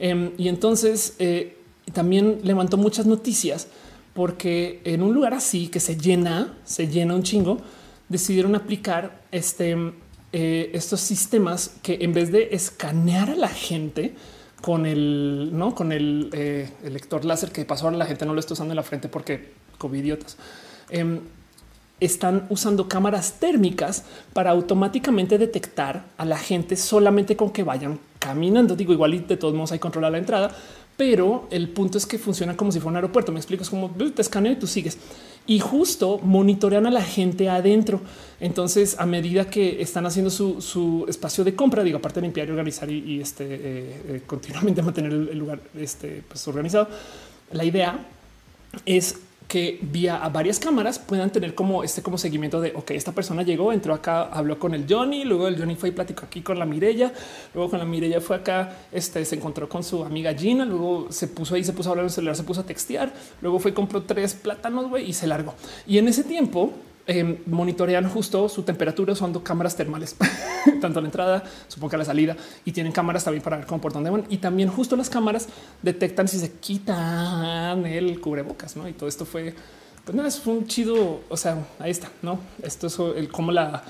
Em, 0.00 0.32
y 0.38 0.48
entonces 0.48 1.14
eh, 1.18 1.58
también 1.92 2.40
levantó 2.42 2.78
muchas 2.78 3.04
noticias 3.04 3.68
porque 4.14 4.80
en 4.84 5.02
un 5.02 5.14
lugar 5.14 5.34
así 5.34 5.68
que 5.68 5.78
se 5.78 5.96
llena, 5.96 6.58
se 6.64 6.88
llena 6.88 7.14
un 7.14 7.22
chingo, 7.22 7.58
decidieron 8.08 8.54
aplicar 8.54 9.20
este, 9.30 9.76
eh, 10.32 10.70
estos 10.72 11.00
sistemas 11.00 11.76
que 11.82 11.98
en 12.00 12.14
vez 12.14 12.32
de 12.32 12.48
escanear 12.52 13.30
a 13.30 13.36
la 13.36 13.48
gente 13.48 14.14
con 14.62 14.86
el, 14.86 15.50
no 15.52 15.74
con 15.74 15.92
el, 15.92 16.30
eh, 16.32 16.70
lector 16.82 17.24
láser 17.24 17.52
que 17.52 17.64
pasó 17.64 17.84
ahora 17.84 17.98
la 17.98 18.06
gente 18.06 18.24
no 18.24 18.32
lo 18.32 18.40
está 18.40 18.54
usando 18.54 18.72
en 18.72 18.76
la 18.76 18.82
frente 18.82 19.08
porque 19.08 19.52
covidiotas. 19.78 20.38
Em, 20.88 21.20
están 22.00 22.46
usando 22.48 22.88
cámaras 22.88 23.34
térmicas 23.38 24.04
para 24.32 24.50
automáticamente 24.50 25.38
detectar 25.38 26.06
a 26.16 26.24
la 26.24 26.38
gente 26.38 26.76
solamente 26.76 27.36
con 27.36 27.50
que 27.50 27.62
vayan 27.62 28.00
caminando. 28.18 28.74
Digo, 28.74 28.92
igual 28.92 29.14
y 29.14 29.18
de 29.20 29.36
todos 29.36 29.54
modos 29.54 29.72
hay 29.72 29.78
controlar 29.78 30.12
la 30.12 30.18
entrada, 30.18 30.50
pero 30.96 31.46
el 31.50 31.68
punto 31.68 31.98
es 31.98 32.06
que 32.06 32.18
funciona 32.18 32.56
como 32.56 32.72
si 32.72 32.80
fuera 32.80 32.90
un 32.90 32.96
aeropuerto. 32.96 33.32
Me 33.32 33.38
explico, 33.38 33.62
es 33.62 33.70
como 33.70 33.90
te 33.90 34.22
escaneo 34.22 34.52
y 34.52 34.56
tú 34.56 34.66
sigues. 34.66 34.98
Y 35.46 35.58
justo 35.58 36.18
monitorean 36.22 36.86
a 36.86 36.90
la 36.90 37.02
gente 37.02 37.48
adentro. 37.48 38.00
Entonces, 38.38 38.96
a 38.98 39.06
medida 39.06 39.46
que 39.46 39.80
están 39.80 40.06
haciendo 40.06 40.30
su, 40.30 41.06
espacio 41.08 41.42
de 41.44 41.54
compra, 41.54 41.82
digo, 41.82 41.98
aparte 41.98 42.20
de 42.20 42.26
limpiar 42.26 42.48
y 42.48 42.50
organizar 42.50 42.90
y, 42.90 43.20
este, 43.20 43.44
eh, 43.44 44.02
eh, 44.08 44.22
continuamente 44.26 44.82
mantener 44.90 45.12
el, 45.12 45.38
lugar 45.38 45.60
este, 45.74 46.22
pues, 46.28 46.46
organizado, 46.46 46.88
la 47.52 47.64
idea 47.64 48.06
es 48.84 49.16
que 49.50 49.80
vía 49.82 50.16
a 50.16 50.28
varias 50.28 50.60
cámaras 50.60 51.00
puedan 51.00 51.30
tener 51.30 51.56
como 51.56 51.82
este 51.82 52.02
como 52.02 52.18
seguimiento 52.18 52.60
de 52.60 52.72
ok, 52.72 52.92
esta 52.92 53.10
persona 53.10 53.42
llegó, 53.42 53.72
entró 53.72 53.92
acá, 53.92 54.22
habló 54.22 54.60
con 54.60 54.74
el 54.74 54.86
Johnny, 54.88 55.24
luego 55.24 55.48
el 55.48 55.58
Johnny 55.58 55.74
fue 55.74 55.88
y 55.88 55.92
platicó 55.92 56.24
aquí 56.24 56.40
con 56.40 56.56
la 56.56 56.64
Mirella, 56.64 57.12
luego 57.52 57.68
con 57.68 57.80
la 57.80 57.84
Mirella 57.84 58.20
fue 58.20 58.36
acá, 58.36 58.76
este 58.92 59.24
se 59.24 59.34
encontró 59.34 59.68
con 59.68 59.82
su 59.82 60.04
amiga 60.04 60.32
Gina, 60.34 60.64
luego 60.64 61.08
se 61.10 61.26
puso 61.26 61.56
ahí, 61.56 61.64
se 61.64 61.72
puso 61.72 61.88
a 61.88 61.90
hablar 61.90 62.04
en 62.04 62.10
el 62.10 62.14
celular, 62.14 62.36
se 62.36 62.44
puso 62.44 62.60
a 62.60 62.64
textear, 62.64 63.12
luego 63.42 63.58
fue 63.58 63.72
y 63.72 63.74
compró 63.74 64.02
tres 64.02 64.34
plátanos 64.34 64.86
y 65.00 65.12
se 65.12 65.26
largó. 65.26 65.54
Y 65.84 65.98
en 65.98 66.06
ese 66.06 66.22
tiempo 66.22 66.72
eh, 67.12 67.42
monitorean 67.46 68.08
justo 68.08 68.48
su 68.48 68.62
temperatura 68.62 69.14
usando 69.14 69.42
cámaras 69.42 69.74
termales, 69.74 70.14
tanto 70.80 71.00
a 71.00 71.02
la 71.02 71.08
entrada, 71.08 71.42
supongo 71.66 71.90
que 71.90 71.96
a 71.96 71.98
la 71.98 72.04
salida, 72.04 72.36
y 72.64 72.70
tienen 72.70 72.92
cámaras 72.92 73.24
también 73.24 73.42
para 73.42 73.56
ver 73.56 73.66
cómo 73.66 73.80
por 73.80 73.92
dónde 73.92 74.10
van. 74.10 74.26
Y 74.28 74.36
también 74.36 74.68
justo 74.68 74.94
las 74.94 75.10
cámaras 75.10 75.48
detectan 75.82 76.28
si 76.28 76.38
se 76.38 76.52
quitan 76.52 77.84
el 77.84 78.20
cubrebocas, 78.20 78.76
¿no? 78.76 78.88
Y 78.88 78.92
todo 78.92 79.08
esto 79.08 79.24
fue, 79.24 79.56
pues 80.04 80.14
nada, 80.14 80.28
es 80.28 80.46
un 80.46 80.68
chido, 80.68 81.22
o 81.28 81.36
sea, 81.36 81.66
ahí 81.80 81.90
está, 81.90 82.12
¿no? 82.22 82.38
Esto 82.62 82.86
es 82.86 82.96
el 83.16 83.28
cómo 83.28 83.50
la, 83.50 83.82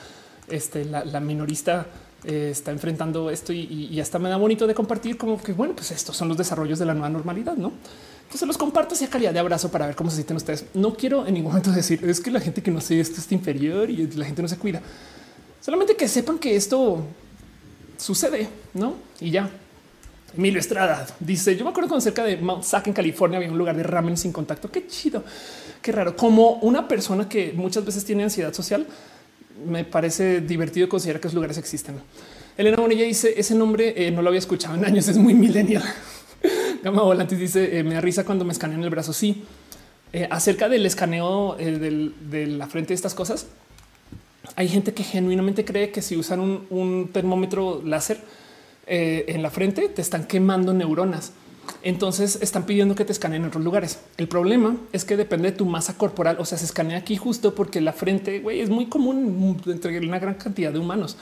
este, 0.48 0.86
la, 0.86 1.20
minorista 1.20 1.88
eh, 2.24 2.48
está 2.52 2.70
enfrentando 2.70 3.28
esto 3.28 3.52
y, 3.52 3.88
y, 3.90 4.00
hasta 4.00 4.18
me 4.18 4.30
da 4.30 4.38
bonito 4.38 4.66
de 4.66 4.72
compartir 4.72 5.18
como 5.18 5.42
que, 5.42 5.52
bueno, 5.52 5.74
pues 5.74 5.90
estos 5.90 6.16
son 6.16 6.28
los 6.28 6.38
desarrollos 6.38 6.78
de 6.78 6.86
la 6.86 6.94
nueva 6.94 7.10
normalidad, 7.10 7.56
¿no? 7.56 7.72
Entonces 8.30 8.46
los 8.46 8.58
comparto 8.58 8.94
hacia 8.94 9.10
calidad 9.10 9.32
de 9.32 9.40
abrazo 9.40 9.72
para 9.72 9.86
ver 9.86 9.96
cómo 9.96 10.08
se 10.08 10.14
sienten 10.14 10.36
ustedes. 10.36 10.64
No 10.72 10.94
quiero 10.94 11.26
en 11.26 11.34
ningún 11.34 11.50
momento 11.50 11.72
decir 11.72 12.04
es 12.04 12.20
que 12.20 12.30
la 12.30 12.38
gente 12.38 12.62
que 12.62 12.70
no 12.70 12.80
sé 12.80 13.00
esto 13.00 13.18
está 13.18 13.34
inferior 13.34 13.90
y 13.90 14.06
la 14.06 14.24
gente 14.24 14.40
no 14.40 14.46
se 14.46 14.56
cuida. 14.56 14.80
Solamente 15.60 15.96
que 15.96 16.06
sepan 16.06 16.38
que 16.38 16.54
esto 16.54 17.04
sucede, 17.98 18.48
¿no? 18.74 18.94
Y 19.18 19.32
ya. 19.32 19.50
Emilio 20.36 20.60
Estrada 20.60 21.08
dice, 21.18 21.56
yo 21.56 21.64
me 21.64 21.70
acuerdo 21.70 21.88
cuando 21.88 22.04
cerca 22.04 22.22
de 22.22 22.36
Mount 22.36 22.62
Sac 22.62 22.86
en 22.86 22.92
California 22.92 23.38
había 23.38 23.50
un 23.50 23.58
lugar 23.58 23.76
de 23.76 23.82
ramen 23.82 24.16
sin 24.16 24.30
contacto. 24.30 24.70
Qué 24.70 24.86
chido, 24.86 25.24
qué 25.82 25.90
raro. 25.90 26.14
Como 26.14 26.52
una 26.60 26.86
persona 26.86 27.28
que 27.28 27.52
muchas 27.52 27.84
veces 27.84 28.04
tiene 28.04 28.22
ansiedad 28.22 28.54
social, 28.54 28.86
me 29.66 29.84
parece 29.84 30.40
divertido 30.40 30.88
considerar 30.88 31.20
que 31.20 31.26
esos 31.26 31.34
lugares 31.34 31.58
existen. 31.58 31.96
Elena 32.56 32.76
Bonilla 32.76 33.02
dice, 33.02 33.34
ese 33.36 33.56
nombre 33.56 33.92
eh, 33.96 34.12
no 34.12 34.22
lo 34.22 34.28
había 34.28 34.38
escuchado 34.38 34.76
en 34.76 34.84
años, 34.84 35.08
es 35.08 35.16
muy 35.16 35.34
millennial. 35.34 35.82
Gama 36.84 37.02
Volantis 37.02 37.38
dice 37.38 37.78
eh, 37.78 37.84
me 37.84 37.94
da 37.94 38.00
risa 38.00 38.24
cuando 38.24 38.44
me 38.44 38.52
escanean 38.52 38.82
el 38.82 38.90
brazo. 38.90 39.12
Sí, 39.12 39.44
eh, 40.12 40.26
acerca 40.30 40.68
del 40.68 40.86
escaneo 40.86 41.56
eh, 41.58 42.12
de 42.20 42.46
la 42.46 42.66
frente 42.66 42.88
de 42.88 42.94
estas 42.94 43.14
cosas. 43.14 43.46
Hay 44.56 44.68
gente 44.68 44.92
que 44.94 45.04
genuinamente 45.04 45.64
cree 45.64 45.90
que 45.90 46.02
si 46.02 46.16
usan 46.16 46.40
un, 46.40 47.10
termómetro 47.12 47.82
láser 47.84 48.18
en 48.86 49.40
la 49.40 49.50
frente 49.50 49.88
te 49.88 50.02
están 50.02 50.26
quemando 50.26 50.72
neuronas. 50.72 51.32
Entonces 51.82 52.40
están 52.42 52.66
pidiendo 52.66 52.96
que 52.96 53.04
te 53.04 53.12
escaneen 53.12 53.42
en 53.42 53.48
otros 53.48 53.62
lugares. 53.62 54.00
El 54.16 54.26
problema 54.26 54.76
es 54.92 55.04
que 55.04 55.16
depende 55.16 55.52
de 55.52 55.56
tu 55.56 55.66
masa 55.66 55.96
corporal. 55.96 56.38
O 56.40 56.44
sea, 56.44 56.58
se 56.58 56.64
escanea 56.64 56.98
aquí 56.98 57.16
justo 57.16 57.54
porque 57.54 57.80
la 57.80 57.92
frente 57.92 58.42
es 58.60 58.70
muy 58.70 58.86
común 58.86 59.62
entre 59.66 59.96
una 60.00 60.18
gran 60.18 60.34
cantidad 60.34 60.72
de 60.72 60.80
humanos. 60.80 61.16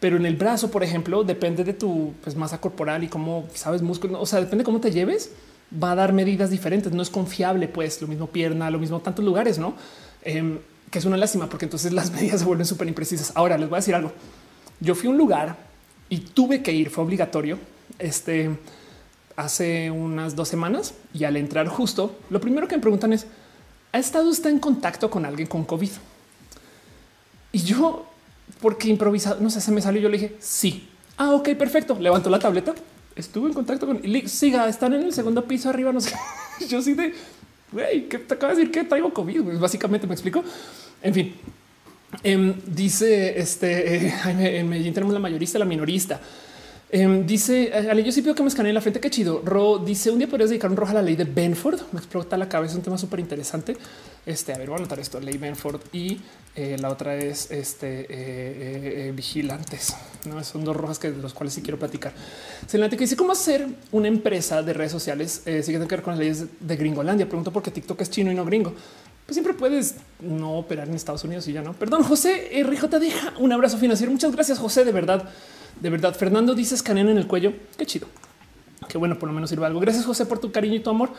Pero 0.00 0.16
en 0.16 0.26
el 0.26 0.36
brazo, 0.36 0.70
por 0.70 0.84
ejemplo, 0.84 1.24
depende 1.24 1.64
de 1.64 1.72
tu 1.72 2.12
pues, 2.22 2.36
masa 2.36 2.60
corporal 2.60 3.02
y 3.02 3.08
cómo 3.08 3.48
sabes 3.54 3.82
músculo. 3.82 4.20
O 4.20 4.26
sea, 4.26 4.40
depende 4.40 4.62
de 4.62 4.64
cómo 4.64 4.80
te 4.80 4.92
lleves, 4.92 5.32
va 5.72 5.92
a 5.92 5.94
dar 5.96 6.12
medidas 6.12 6.50
diferentes. 6.50 6.92
No 6.92 7.02
es 7.02 7.10
confiable, 7.10 7.66
pues 7.68 8.00
lo 8.00 8.06
mismo 8.06 8.28
pierna, 8.28 8.70
lo 8.70 8.78
mismo 8.78 9.00
tantos 9.00 9.24
lugares, 9.24 9.58
no? 9.58 9.74
Em, 10.22 10.58
que 10.90 10.98
es 10.98 11.04
una 11.04 11.16
lástima 11.16 11.48
porque 11.48 11.66
entonces 11.66 11.92
las 11.98 12.12
medidas 12.12 12.40
se 12.40 12.46
vuelven 12.46 12.66
súper 12.66 12.86
imprecisas. 12.86 13.32
Ahora 13.34 13.58
les 13.58 13.68
voy 13.68 13.76
a 13.76 13.80
decir 13.80 13.94
algo. 13.94 14.12
Yo 14.80 14.94
fui 14.94 15.08
a 15.08 15.10
un 15.10 15.18
lugar 15.18 15.56
y 16.08 16.18
tuve 16.18 16.62
que 16.62 16.72
ir, 16.72 16.90
fue 16.90 17.04
obligatorio. 17.04 17.58
Este 17.98 18.50
hace 19.36 19.90
unas 19.90 20.34
dos 20.34 20.48
semanas 20.48 20.94
y 21.14 21.22
al 21.22 21.36
entrar 21.36 21.68
justo, 21.68 22.16
lo 22.28 22.40
primero 22.40 22.68
que 22.68 22.76
me 22.76 22.82
preguntan 22.82 23.12
es: 23.12 23.26
¿ha 23.92 23.98
estado 23.98 24.28
usted 24.28 24.50
en 24.50 24.60
contacto 24.60 25.10
con 25.10 25.24
alguien 25.24 25.48
con 25.48 25.64
COVID? 25.64 25.90
Y 27.50 27.58
yo 27.60 28.07
porque 28.60 28.88
improvisado, 28.88 29.40
no 29.40 29.50
sé, 29.50 29.60
se 29.60 29.72
me 29.72 29.80
salió. 29.80 30.00
Yo 30.02 30.08
le 30.08 30.18
dije 30.18 30.36
sí. 30.38 30.88
Ah, 31.16 31.32
ok, 31.32 31.50
perfecto. 31.50 31.96
Levantó 31.98 32.30
la 32.30 32.38
tableta. 32.38 32.74
Estuve 33.16 33.48
en 33.48 33.54
contacto 33.54 33.86
con 33.86 34.00
siga, 34.26 34.68
están 34.68 34.92
en 34.94 35.02
el 35.02 35.12
segundo 35.12 35.44
piso 35.44 35.68
arriba. 35.68 35.92
No 35.92 36.00
sé. 36.00 36.14
Yo 36.68 36.80
sí 36.80 36.94
de 36.94 37.14
güey, 37.72 38.08
¿qué 38.08 38.18
te 38.18 38.34
acaba 38.34 38.52
de 38.52 38.60
decir 38.60 38.72
que 38.72 38.84
traigo 38.84 39.12
COVID? 39.12 39.58
Básicamente 39.58 40.06
me 40.06 40.14
explico. 40.14 40.42
En 41.02 41.14
fin, 41.14 41.34
em, 42.22 42.54
dice 42.66 43.38
este 43.38 44.06
eh, 44.08 44.14
en 44.26 44.68
Medellín 44.68 44.94
tenemos 44.94 45.12
la 45.12 45.20
mayorista, 45.20 45.58
la 45.58 45.64
minorista. 45.64 46.20
Em, 46.90 47.26
dice 47.26 47.70
Ale, 47.72 48.02
yo 48.02 48.10
sí 48.10 48.22
pido 48.22 48.34
que 48.34 48.42
me 48.42 48.48
escaneen 48.48 48.74
la 48.74 48.80
frente. 48.80 48.98
Qué 48.98 49.10
chido. 49.10 49.42
Ro 49.44 49.78
dice 49.78 50.10
un 50.10 50.18
día 50.18 50.26
podrías 50.26 50.48
dedicar 50.48 50.70
un 50.70 50.76
rojo 50.76 50.92
a 50.92 50.94
la 50.94 51.02
ley 51.02 51.16
de 51.16 51.24
Benford. 51.24 51.80
Me 51.92 51.98
explota 51.98 52.36
la 52.38 52.48
cabeza. 52.48 52.76
Un 52.76 52.82
tema 52.82 52.96
súper 52.96 53.20
interesante. 53.20 53.76
Este, 54.24 54.54
a 54.54 54.58
ver, 54.58 54.68
voy 54.68 54.76
a 54.76 54.78
anotar 54.78 54.98
esto: 54.98 55.20
ley 55.20 55.36
Benford 55.36 55.80
y 55.92 56.18
eh, 56.56 56.76
la 56.80 56.88
otra 56.88 57.14
es 57.14 57.50
este 57.50 58.06
eh, 58.08 59.12
vigilantes. 59.14 59.94
No 60.26 60.42
son 60.42 60.64
dos 60.64 60.74
rojas 60.74 60.98
que 60.98 61.10
de 61.10 61.20
los 61.20 61.34
cuales 61.34 61.52
sí 61.52 61.60
quiero 61.60 61.78
platicar. 61.78 62.12
Celante 62.66 62.96
que 62.96 63.04
dice 63.04 63.16
cómo 63.16 63.32
hacer 63.32 63.66
una 63.92 64.08
empresa 64.08 64.62
de 64.62 64.72
redes 64.72 64.92
sociales. 64.92 65.42
Eh, 65.44 65.62
si 65.62 65.72
que 65.72 65.78
ver 65.78 66.02
con 66.02 66.12
las 66.12 66.18
leyes 66.18 66.46
de 66.58 66.76
Gringolandia. 66.76 67.26
Pregunto 67.26 67.52
por 67.52 67.62
qué 67.62 67.70
TikTok 67.70 68.00
es 68.00 68.10
chino 68.10 68.32
y 68.32 68.34
no 68.34 68.46
gringo. 68.46 68.72
Pues 69.26 69.34
siempre 69.34 69.52
puedes 69.52 69.96
no 70.20 70.56
operar 70.56 70.88
en 70.88 70.94
Estados 70.94 71.22
Unidos 71.22 71.46
y 71.48 71.52
ya 71.52 71.60
no. 71.60 71.74
Perdón, 71.74 72.02
José 72.02 72.50
RJ 72.62 72.98
deja 72.98 73.34
un 73.38 73.52
abrazo 73.52 73.76
financiero. 73.76 74.10
Muchas 74.10 74.32
gracias, 74.32 74.58
José. 74.58 74.86
De 74.86 74.92
verdad 74.92 75.28
de 75.80 75.90
verdad, 75.90 76.14
Fernando 76.14 76.54
dice 76.54 76.74
escanean 76.74 77.08
en 77.08 77.18
el 77.18 77.26
cuello. 77.26 77.52
Qué 77.76 77.86
chido. 77.86 78.08
Qué 78.88 78.98
bueno, 78.98 79.18
por 79.18 79.28
lo 79.28 79.34
menos 79.34 79.50
sirve 79.50 79.66
algo. 79.66 79.80
Gracias, 79.80 80.04
José, 80.04 80.26
por 80.26 80.38
tu 80.38 80.50
cariño 80.50 80.74
y 80.74 80.80
tu 80.80 80.90
amor. 80.90 81.10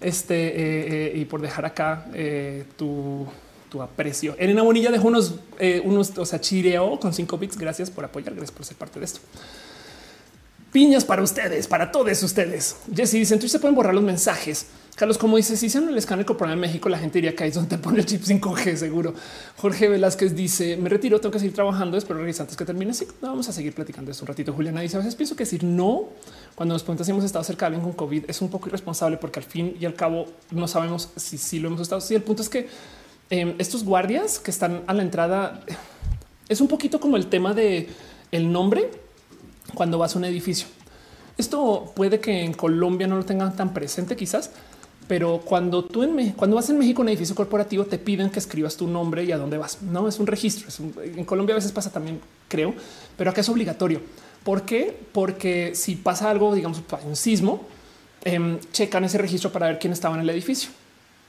Este 0.00 0.34
eh, 0.34 1.12
eh, 1.12 1.18
y 1.18 1.24
por 1.26 1.42
dejar 1.42 1.66
acá 1.66 2.06
eh, 2.14 2.64
tu, 2.76 3.26
tu, 3.68 3.82
aprecio. 3.82 4.34
Elena 4.38 4.62
Bonilla 4.62 4.90
dejó 4.90 5.08
unos, 5.08 5.34
unos, 5.84 6.16
o 6.16 6.24
sea, 6.24 6.40
chireó 6.40 6.98
con 6.98 7.12
cinco 7.12 7.36
bits. 7.36 7.58
Gracias 7.58 7.90
por 7.90 8.04
apoyar. 8.04 8.34
Gracias 8.34 8.50
por 8.50 8.64
ser 8.64 8.76
parte 8.76 8.98
de 8.98 9.04
esto. 9.04 9.20
Piñas 10.72 11.04
para 11.04 11.22
ustedes, 11.22 11.66
para 11.66 11.92
todos 11.92 12.22
ustedes. 12.22 12.76
Jesse 12.94 13.12
dice: 13.12 13.34
entonces 13.34 13.52
se 13.52 13.58
pueden 13.58 13.74
borrar 13.74 13.94
los 13.94 14.04
mensajes. 14.04 14.68
Carlos, 15.00 15.16
como 15.16 15.38
dice, 15.38 15.56
si 15.56 15.64
hicieron 15.64 15.88
el 15.88 15.96
escáner 15.96 16.26
corporal 16.26 16.52
en 16.52 16.60
México, 16.60 16.90
la 16.90 16.98
gente 16.98 17.14
diría 17.14 17.34
que 17.34 17.44
ahí 17.44 17.48
es 17.48 17.54
donde 17.54 17.78
pone 17.78 18.00
el 18.00 18.04
chip 18.04 18.22
5G 18.22 18.76
seguro. 18.76 19.14
Jorge 19.56 19.88
Velázquez 19.88 20.34
dice, 20.34 20.76
me 20.76 20.90
retiro, 20.90 21.18
tengo 21.18 21.32
que 21.32 21.38
seguir 21.38 21.54
trabajando, 21.54 21.96
espero 21.96 22.20
revisar 22.20 22.42
antes 22.42 22.54
que 22.54 22.66
termine. 22.66 22.92
Sí, 22.92 23.06
vamos 23.22 23.48
a 23.48 23.52
seguir 23.54 23.74
platicando 23.74 24.10
eso 24.10 24.24
un 24.24 24.26
ratito. 24.26 24.52
Juliana 24.52 24.82
dice, 24.82 24.96
a 24.96 24.98
veces 24.98 25.14
pienso 25.14 25.34
que 25.34 25.44
decir 25.44 25.64
no 25.64 26.10
cuando 26.54 26.74
nos 26.74 26.82
preguntas 26.82 27.06
si 27.06 27.12
hemos 27.12 27.24
estado 27.24 27.42
cerca 27.44 27.64
de 27.64 27.76
alguien 27.76 27.82
con 27.82 27.94
COVID 27.94 28.28
es 28.28 28.42
un 28.42 28.50
poco 28.50 28.68
irresponsable 28.68 29.16
porque 29.16 29.40
al 29.40 29.46
fin 29.46 29.74
y 29.80 29.86
al 29.86 29.94
cabo 29.94 30.26
no 30.50 30.68
sabemos 30.68 31.08
si, 31.16 31.38
si 31.38 31.60
lo 31.60 31.68
hemos 31.68 31.80
estado. 31.80 32.02
Sí, 32.02 32.14
el 32.14 32.22
punto 32.22 32.42
es 32.42 32.50
que 32.50 32.68
em, 33.30 33.54
estos 33.56 33.84
guardias 33.84 34.38
que 34.38 34.50
están 34.50 34.82
a 34.86 34.92
la 34.92 35.00
entrada 35.00 35.64
es 36.46 36.60
un 36.60 36.68
poquito 36.68 37.00
como 37.00 37.16
el 37.16 37.28
tema 37.28 37.54
de 37.54 37.88
el 38.32 38.52
nombre 38.52 38.90
cuando 39.74 39.96
vas 39.96 40.14
a 40.14 40.18
un 40.18 40.26
edificio. 40.26 40.66
Esto 41.38 41.90
puede 41.96 42.20
que 42.20 42.44
en 42.44 42.52
Colombia 42.52 43.06
no 43.06 43.16
lo 43.16 43.24
tengan 43.24 43.56
tan 43.56 43.72
presente 43.72 44.14
quizás, 44.14 44.50
pero 45.10 45.40
cuando 45.44 45.84
tú 45.84 46.04
en 46.04 46.30
cuando 46.34 46.54
vas 46.54 46.70
en 46.70 46.78
México 46.78 47.00
a 47.00 47.02
un 47.02 47.08
edificio 47.08 47.34
corporativo 47.34 47.84
te 47.84 47.98
piden 47.98 48.30
que 48.30 48.38
escribas 48.38 48.76
tu 48.76 48.86
nombre 48.86 49.24
y 49.24 49.32
a 49.32 49.38
dónde 49.38 49.58
vas. 49.58 49.82
No 49.82 50.06
es 50.06 50.20
un 50.20 50.28
registro. 50.28 50.68
en 51.02 51.24
Colombia 51.24 51.52
a 51.54 51.56
veces 51.56 51.72
pasa 51.72 51.90
también, 51.90 52.20
creo, 52.46 52.72
pero 53.16 53.28
acá 53.28 53.40
es 53.40 53.48
obligatorio. 53.48 54.00
¿Por 54.44 54.62
qué? 54.62 54.96
Porque 55.10 55.72
si 55.74 55.96
pasa 55.96 56.30
algo, 56.30 56.54
digamos, 56.54 56.80
un 57.04 57.16
sismo, 57.16 57.66
em, 58.22 58.60
checan 58.70 59.02
ese 59.02 59.18
registro 59.18 59.50
para 59.50 59.66
ver 59.66 59.80
quién 59.80 59.92
estaba 59.92 60.14
en 60.14 60.20
el 60.20 60.30
edificio. 60.30 60.70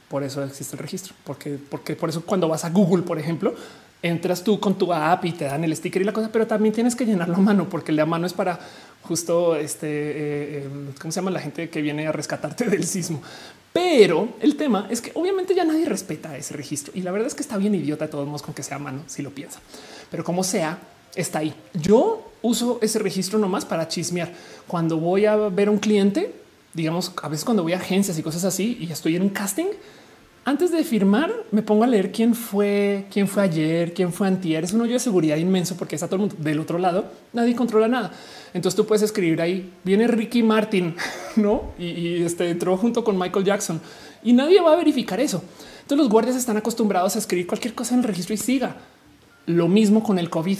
Por 0.08 0.22
eso 0.22 0.44
existe 0.44 0.76
el 0.76 0.78
registro, 0.78 1.16
porque, 1.24 1.58
porque 1.68 1.96
por 1.96 2.08
eso 2.08 2.24
cuando 2.24 2.46
vas 2.46 2.64
a 2.64 2.70
Google, 2.70 3.02
por 3.02 3.18
ejemplo, 3.18 3.52
entras 4.00 4.44
tú 4.44 4.60
con 4.60 4.78
tu 4.78 4.92
app 4.92 5.24
y 5.24 5.32
te 5.32 5.46
dan 5.46 5.64
el 5.64 5.74
sticker 5.74 6.02
y 6.02 6.04
la 6.04 6.12
cosa, 6.12 6.30
pero 6.30 6.46
también 6.46 6.72
tienes 6.72 6.94
que 6.94 7.04
llenarlo 7.04 7.34
a 7.34 7.40
mano 7.40 7.68
porque 7.68 7.90
la 7.90 8.06
mano 8.06 8.28
es 8.28 8.32
para 8.32 8.60
justo 9.02 9.56
este, 9.56 9.88
eh, 9.88 10.64
em, 10.66 10.92
¿cómo 11.00 11.10
se 11.10 11.18
llama 11.18 11.32
la 11.32 11.40
gente 11.40 11.68
que 11.68 11.82
viene 11.82 12.06
a 12.06 12.12
rescatarte 12.12 12.64
del 12.70 12.84
sismo? 12.84 13.20
Pero 13.72 14.28
el 14.40 14.56
tema 14.56 14.86
es 14.90 15.00
que 15.00 15.12
obviamente 15.14 15.54
ya 15.54 15.64
nadie 15.64 15.86
respeta 15.86 16.36
ese 16.36 16.54
registro 16.54 16.92
y 16.94 17.02
la 17.02 17.10
verdad 17.10 17.28
es 17.28 17.34
que 17.34 17.42
está 17.42 17.56
bien 17.56 17.74
idiota 17.74 18.08
todos 18.08 18.26
modos 18.26 18.42
con 18.42 18.54
que 18.54 18.62
sea 18.62 18.78
mano 18.78 19.02
si 19.06 19.22
lo 19.22 19.30
piensa, 19.30 19.60
pero 20.10 20.24
como 20.24 20.44
sea, 20.44 20.78
está 21.14 21.38
ahí. 21.40 21.54
Yo 21.74 22.32
uso 22.42 22.78
ese 22.82 22.98
registro 22.98 23.38
nomás 23.38 23.64
para 23.64 23.88
chismear. 23.88 24.32
Cuando 24.66 24.98
voy 24.98 25.26
a 25.26 25.36
ver 25.36 25.68
a 25.68 25.70
un 25.70 25.78
cliente, 25.78 26.34
digamos, 26.74 27.12
a 27.22 27.28
veces 27.28 27.44
cuando 27.44 27.62
voy 27.62 27.72
a 27.72 27.76
agencias 27.76 28.18
y 28.18 28.22
cosas 28.22 28.44
así 28.44 28.76
y 28.80 28.90
estoy 28.90 29.16
en 29.16 29.22
un 29.22 29.30
casting, 29.30 29.66
antes 30.44 30.72
de 30.72 30.82
firmar, 30.82 31.32
me 31.52 31.62
pongo 31.62 31.84
a 31.84 31.86
leer 31.86 32.10
quién 32.10 32.34
fue, 32.34 33.06
quién 33.12 33.28
fue 33.28 33.44
ayer, 33.44 33.94
quién 33.94 34.12
fue 34.12 34.26
antier. 34.26 34.64
Es 34.64 34.72
un 34.72 34.80
hoyo 34.80 34.94
de 34.94 34.98
seguridad 34.98 35.36
inmenso 35.36 35.76
porque 35.76 35.94
está 35.94 36.08
todo 36.08 36.16
el 36.16 36.20
mundo 36.22 36.36
del 36.38 36.58
otro 36.58 36.78
lado. 36.78 37.12
Nadie 37.32 37.54
controla 37.54 37.86
nada. 37.86 38.10
Entonces 38.52 38.76
tú 38.76 38.84
puedes 38.84 39.02
escribir 39.02 39.40
ahí. 39.40 39.72
Viene 39.84 40.08
Ricky 40.08 40.42
Martin, 40.42 40.96
no? 41.36 41.70
Y, 41.78 42.22
este 42.22 42.50
entró 42.50 42.76
junto 42.76 43.04
con 43.04 43.16
Michael 43.16 43.44
Jackson 43.44 43.80
y 44.24 44.32
nadie 44.32 44.60
va 44.60 44.72
a 44.72 44.76
verificar 44.76 45.20
eso. 45.20 45.44
Entonces 45.82 45.98
los 45.98 46.08
guardias 46.08 46.34
están 46.34 46.56
acostumbrados 46.56 47.14
a 47.14 47.20
escribir 47.20 47.46
cualquier 47.46 47.74
cosa 47.74 47.94
en 47.94 48.00
el 48.00 48.06
registro 48.06 48.34
y 48.34 48.38
siga. 48.38 48.76
Lo 49.46 49.68
mismo 49.68 50.02
con 50.02 50.18
el 50.18 50.28
COVID. 50.28 50.58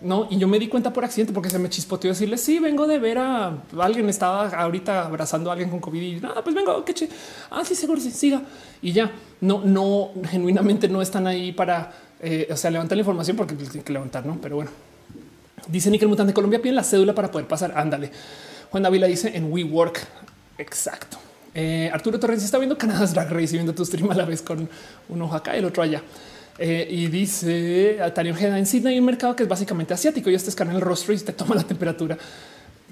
No, 0.00 0.28
y 0.30 0.36
yo 0.38 0.46
me 0.46 0.58
di 0.58 0.68
cuenta 0.68 0.92
por 0.92 1.04
accidente 1.04 1.32
porque 1.32 1.48
se 1.48 1.58
me 1.58 1.70
chispoteó 1.70 2.10
decirle 2.10 2.36
sí, 2.36 2.58
vengo 2.58 2.86
de 2.86 2.98
ver 2.98 3.16
a 3.16 3.54
alguien 3.78 4.08
estaba 4.10 4.46
ahorita 4.48 5.06
abrazando 5.06 5.48
a 5.48 5.54
alguien 5.54 5.70
con 5.70 5.80
COVID 5.80 6.02
y 6.02 6.20
nada, 6.20 6.44
pues 6.44 6.54
vengo, 6.54 6.84
que 6.84 7.08
ah, 7.50 7.64
sí, 7.64 7.74
seguro, 7.74 7.98
sí, 7.98 8.10
siga 8.10 8.42
y 8.82 8.92
ya 8.92 9.10
no, 9.40 9.62
no, 9.64 10.10
genuinamente 10.28 10.86
no 10.88 11.00
están 11.00 11.26
ahí 11.26 11.52
para, 11.52 11.92
eh, 12.20 12.46
o 12.50 12.56
sea, 12.56 12.70
levantar 12.70 12.96
la 12.96 13.00
información 13.00 13.38
porque 13.38 13.54
tienen 13.54 13.82
que 13.82 13.92
levantar, 13.92 14.26
no? 14.26 14.38
Pero 14.40 14.56
bueno, 14.56 14.70
dice 15.68 15.90
Nickel 15.90 16.08
Mutante 16.08 16.34
Colombia 16.34 16.60
pide 16.60 16.72
la 16.72 16.84
cédula 16.84 17.14
para 17.14 17.30
poder 17.30 17.48
pasar. 17.48 17.72
Ándale. 17.74 18.10
Juan 18.70 18.82
Dávila 18.82 19.06
dice 19.06 19.34
en 19.34 19.50
WeWork. 19.52 20.06
Exacto. 20.58 21.18
Eh, 21.54 21.90
Arturo 21.92 22.20
Torres 22.20 22.44
está 22.44 22.58
viendo 22.58 22.76
Canadá 22.76 23.06
Drag 23.06 23.30
Race 23.30 23.54
y 23.54 23.58
viendo 23.58 23.74
tu 23.74 23.84
stream 23.84 24.10
a 24.10 24.14
la 24.14 24.24
vez 24.26 24.42
con 24.42 24.68
un 25.08 25.22
ojo 25.22 25.34
acá 25.34 25.54
y 25.54 25.60
el 25.60 25.64
otro 25.64 25.82
allá. 25.82 26.02
Eh, 26.58 26.88
y 26.90 27.08
dice 27.08 27.98
Tario 28.14 28.32
Ojeda 28.32 28.58
en 28.58 28.64
Sydney 28.64 28.94
hay 28.94 29.00
un 29.00 29.04
mercado 29.04 29.36
que 29.36 29.42
es 29.42 29.48
básicamente 29.48 29.92
asiático 29.92 30.30
y 30.30 30.34
este 30.34 30.48
escanea 30.48 30.74
el 30.74 30.80
rostro 30.80 31.12
y 31.12 31.18
te 31.18 31.32
toma 31.32 31.54
la 31.54 31.64
temperatura. 31.64 32.16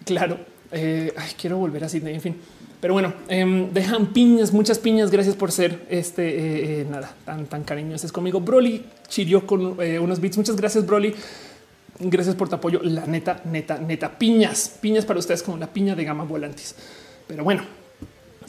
Claro, 0.04 0.38
eh, 0.70 1.12
quiero 1.40 1.58
volver 1.58 1.84
a 1.84 1.88
Sydney. 1.88 2.14
En 2.14 2.20
fin, 2.20 2.36
pero 2.80 2.94
bueno, 2.94 3.14
em, 3.28 3.72
dejan 3.72 4.12
piñas, 4.12 4.52
muchas 4.52 4.78
piñas. 4.78 5.10
Gracias 5.10 5.34
por 5.34 5.50
ser 5.50 5.86
este 5.88 6.80
eh, 6.80 6.86
nada 6.90 7.14
tan, 7.24 7.46
tan 7.46 7.64
cariñosos 7.64 8.12
conmigo. 8.12 8.40
Broly 8.40 8.84
chirió 9.08 9.46
con 9.46 9.78
unos 9.78 10.20
bits. 10.20 10.36
Muchas 10.36 10.56
gracias, 10.56 10.84
Broly. 10.84 11.14
Gracias 12.00 12.34
por 12.34 12.48
tu 12.48 12.56
apoyo. 12.56 12.80
La 12.82 13.06
neta, 13.06 13.40
neta, 13.44 13.78
neta, 13.78 14.18
piñas, 14.18 14.78
piñas 14.80 15.04
para 15.06 15.20
ustedes 15.20 15.42
como 15.42 15.56
la 15.56 15.68
piña 15.68 15.94
de 15.94 16.04
gama 16.04 16.24
volantes. 16.24 16.74
Pero 17.26 17.44
bueno, 17.44 17.62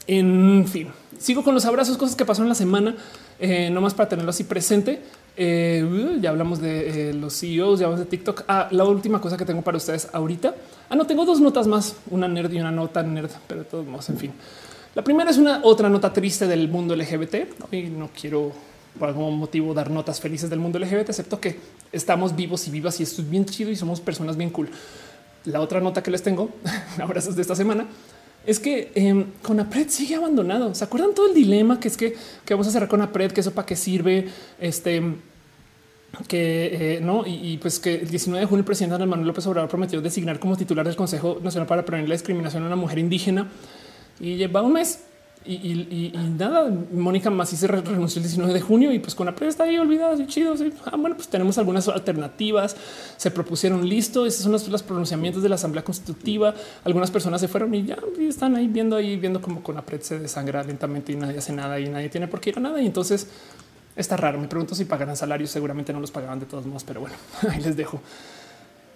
en 0.08 0.68
fin, 0.68 0.88
sigo 1.18 1.44
con 1.44 1.54
los 1.54 1.66
abrazos, 1.66 1.98
cosas 1.98 2.16
que 2.16 2.26
pasaron 2.26 2.50
la 2.50 2.56
semana. 2.56 2.96
Eh, 3.40 3.70
no 3.70 3.82
más 3.82 3.94
para 3.94 4.10
tenerlo 4.10 4.30
así 4.30 4.44
presente. 4.44 5.02
Eh, 5.38 6.18
ya 6.22 6.30
hablamos 6.30 6.62
de 6.62 7.10
eh, 7.10 7.14
los 7.14 7.38
CEOs, 7.40 7.80
ya 7.80 7.86
hablamos 7.86 8.06
de 8.06 8.10
TikTok. 8.10 8.44
Ah, 8.48 8.68
la 8.72 8.86
última 8.86 9.20
cosa 9.20 9.38
que 9.38 9.46
tengo 9.46 9.62
para 9.62 9.78
ustedes 9.78 10.08
ahorita. 10.14 10.56
Ah, 10.90 10.96
no 10.96 11.06
tengo 11.06 11.26
dos 11.26 11.42
notas 11.42 11.68
más, 11.68 11.96
una 12.10 12.28
nerd 12.28 12.52
y 12.54 12.60
una 12.60 12.72
nota 12.72 13.04
nerd, 13.04 13.32
pero 13.48 13.62
de 13.62 13.66
todos 13.66 13.86
modos, 13.86 14.10
en 14.10 14.18
fin. 14.18 14.32
La 14.96 15.04
primera 15.04 15.30
es 15.30 15.38
una 15.38 15.60
otra 15.64 15.90
nota 15.90 16.14
triste 16.14 16.48
del 16.48 16.70
mundo 16.70 16.96
LGBT 16.96 17.74
y 17.74 17.84
no 17.84 18.10
quiero 18.20 18.54
por 18.98 19.10
algún 19.10 19.38
motivo 19.38 19.74
dar 19.74 19.92
notas 19.92 20.22
felices 20.22 20.50
del 20.50 20.60
mundo 20.60 20.80
LGBT, 20.80 21.10
excepto 21.10 21.40
que 21.40 21.60
estamos 21.92 22.34
vivos 22.34 22.66
y 22.68 22.72
vivas 22.72 22.98
y 23.02 23.04
esto 23.04 23.22
es 23.22 23.30
bien 23.30 23.46
chido 23.46 23.72
y 23.72 23.76
somos 23.76 24.00
personas 24.00 24.38
bien 24.38 24.52
cool. 24.52 24.70
La 25.44 25.60
otra 25.60 25.82
nota 25.82 26.02
que 26.02 26.12
les 26.12 26.24
tengo, 26.24 26.50
abrazos 27.02 27.36
de 27.36 27.42
esta 27.42 27.56
semana, 27.56 27.86
es 28.46 28.60
que 28.60 28.92
eh, 28.96 29.26
Conapred 29.42 29.90
sigue 29.90 30.16
abandonado. 30.16 30.74
¿Se 30.76 30.84
acuerdan 30.84 31.14
todo 31.14 31.28
el 31.28 31.34
dilema 31.34 31.80
que 31.80 31.88
es 31.88 31.98
que, 31.98 32.16
vamos 32.50 32.68
a 32.68 32.72
cerrar 32.72 32.90
Conapred? 32.90 33.32
Que 33.32 33.42
eso 33.42 33.52
para 33.52 33.66
qué 33.66 33.76
sirve? 33.76 34.28
Este 34.60 35.02
que 36.30 36.96
eh, 36.96 37.02
no, 37.02 37.24
y, 37.26 37.58
pues 37.58 37.78
que 37.78 37.96
el 37.96 38.08
19 38.08 38.40
de 38.40 38.46
junio 38.46 38.60
el 38.60 38.66
presidente 38.66 38.96
Andrés 38.96 39.10
Manuel 39.10 39.28
López 39.28 39.46
Obrador 39.48 39.70
prometió 39.70 40.00
designar 40.00 40.40
como 40.40 40.56
titular 40.56 40.86
del 40.86 40.96
Consejo 40.96 41.40
Nacional 41.44 41.68
para 41.68 41.84
prevenir 41.84 42.08
la 42.08 42.16
discriminación 42.16 42.64
a 42.64 42.68
una 42.68 42.78
mujer 42.78 43.00
indígena 43.00 43.50
y 44.22 44.38
lleva 44.38 44.62
un 44.62 44.72
mes 44.72 45.02
y, 45.48 46.14
nada, 46.38 46.72
Mónica 46.92 47.30
Masí 47.30 47.56
se 47.56 47.68
renunció 47.68 48.20
el 48.20 48.24
19 48.24 48.54
de 48.54 48.62
junio 48.62 48.92
y 48.92 49.00
pues 49.00 49.14
con 49.14 49.28
la 49.28 49.36
prensa 49.36 49.50
está 49.50 49.64
ahí 49.66 49.78
olvidada 49.78 50.16
y 50.16 50.26
chido. 50.28 50.56
Ah, 50.86 50.96
bueno, 50.98 51.16
pues 51.16 51.28
tenemos 51.28 51.58
algunas 51.58 51.88
alternativas. 51.88 52.76
Se 53.18 53.32
propusieron 53.32 53.88
listo. 53.88 54.26
Esos 54.26 54.44
son 54.44 54.72
los, 54.72 54.84
pronunciamientos 54.84 55.44
de 55.44 55.50
la 55.50 55.56
Asamblea 55.56 55.84
Constitutiva. 55.84 56.54
Algunas 56.84 57.12
personas 57.12 57.42
se 57.42 57.48
fueron 57.48 57.74
y 57.76 57.86
ya 57.86 57.98
están 58.20 58.56
ahí 58.56 58.68
viendo 58.68 58.96
ahí, 58.96 59.18
viendo 59.18 59.42
como 59.42 59.62
con 59.62 59.76
la 59.76 59.82
prensa 59.82 60.10
se 60.10 60.20
desangra 60.20 60.64
lentamente 60.64 61.12
y 61.12 61.16
nadie 61.16 61.38
hace 61.38 61.54
nada 61.54 61.80
y 61.80 61.90
nadie 61.90 62.10
tiene 62.10 62.28
por 62.28 62.40
qué 62.40 62.50
ir 62.50 62.58
a 62.58 62.62
nada. 62.62 62.82
Y 62.82 62.86
entonces 62.88 63.28
está 63.96 64.18
raro. 64.18 64.40
Me 64.40 64.48
pregunto 64.48 64.74
si 64.74 64.86
pagarán 64.86 65.16
salarios. 65.16 65.52
Seguramente 65.52 65.94
no 65.94 66.00
los 66.00 66.12
pagaban 66.12 66.40
de 66.40 66.46
todos 66.46 66.66
modos, 66.66 66.84
pero 66.84 67.02
bueno, 67.02 67.16
ahí 67.50 67.62
les 67.62 67.78
dejo. 67.78 68.02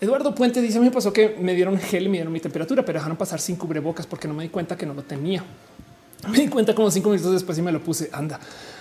Eduardo 0.02 0.34
Puente 0.34 0.62
dice: 0.62 0.80
Me 0.80 0.90
pasó 0.90 1.14
que 1.14 1.36
me 1.40 1.54
dieron 1.54 1.78
gel 1.78 2.06
y 2.06 2.10
me 2.10 2.18
dieron 2.18 2.34
mi 2.34 2.40
temperatura, 2.40 2.84
pero 2.84 2.98
dejaron 2.98 3.18
pasar 3.18 3.40
sin 3.40 3.56
cubrebocas 3.56 4.08
porque 4.08 4.28
no 4.28 4.34
me 4.34 4.44
di 4.44 4.50
cuenta 4.50 4.78
que 4.78 4.86
no 4.86 4.94
lo 4.94 5.04
tenía. 5.04 5.44
Me 6.28 6.38
di 6.38 6.48
cuenta 6.50 6.76
como 6.76 6.92
cinco 6.92 7.10
minutos 7.10 7.32
después 7.32 7.58
y 7.58 7.62
me 7.62 7.72
lo 7.72 7.82
puse. 7.82 8.10
Anda. 8.12 8.40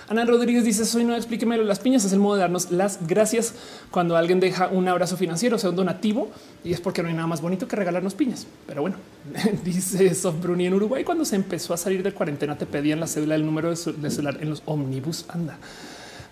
Ana 0.09 0.25
Rodríguez 0.25 0.65
dice: 0.65 0.83
Soy 0.83 1.05
no 1.05 1.15
explíqueme 1.15 1.57
las 1.57 1.79
piñas. 1.79 2.03
Es 2.03 2.11
el 2.11 2.19
modo 2.19 2.35
de 2.35 2.41
darnos 2.41 2.69
las 2.69 3.07
gracias 3.07 3.53
cuando 3.91 4.17
alguien 4.17 4.41
deja 4.41 4.67
un 4.67 4.87
abrazo 4.89 5.15
financiero, 5.15 5.55
o 5.55 5.59
sea, 5.59 5.69
un 5.69 5.77
donativo, 5.77 6.29
y 6.65 6.73
es 6.73 6.81
porque 6.81 7.01
no 7.01 7.07
hay 7.07 7.13
nada 7.13 7.27
más 7.27 7.41
bonito 7.41 7.65
que 7.67 7.77
regalarnos 7.77 8.13
piñas. 8.13 8.45
Pero 8.67 8.81
bueno, 8.81 8.97
dice 9.63 10.13
Soft 10.15 10.41
Bruni 10.41 10.65
en 10.65 10.73
Uruguay. 10.73 11.05
Cuando 11.05 11.23
se 11.23 11.37
empezó 11.37 11.73
a 11.73 11.77
salir 11.77 12.03
de 12.03 12.11
cuarentena, 12.11 12.57
te 12.57 12.65
pedían 12.65 12.99
la 12.99 13.07
cédula 13.07 13.35
del 13.35 13.45
número 13.45 13.69
de, 13.69 13.75
celular 13.77 14.37
en 14.41 14.49
los 14.49 14.61
omnibus. 14.65 15.25
Anda. 15.29 15.57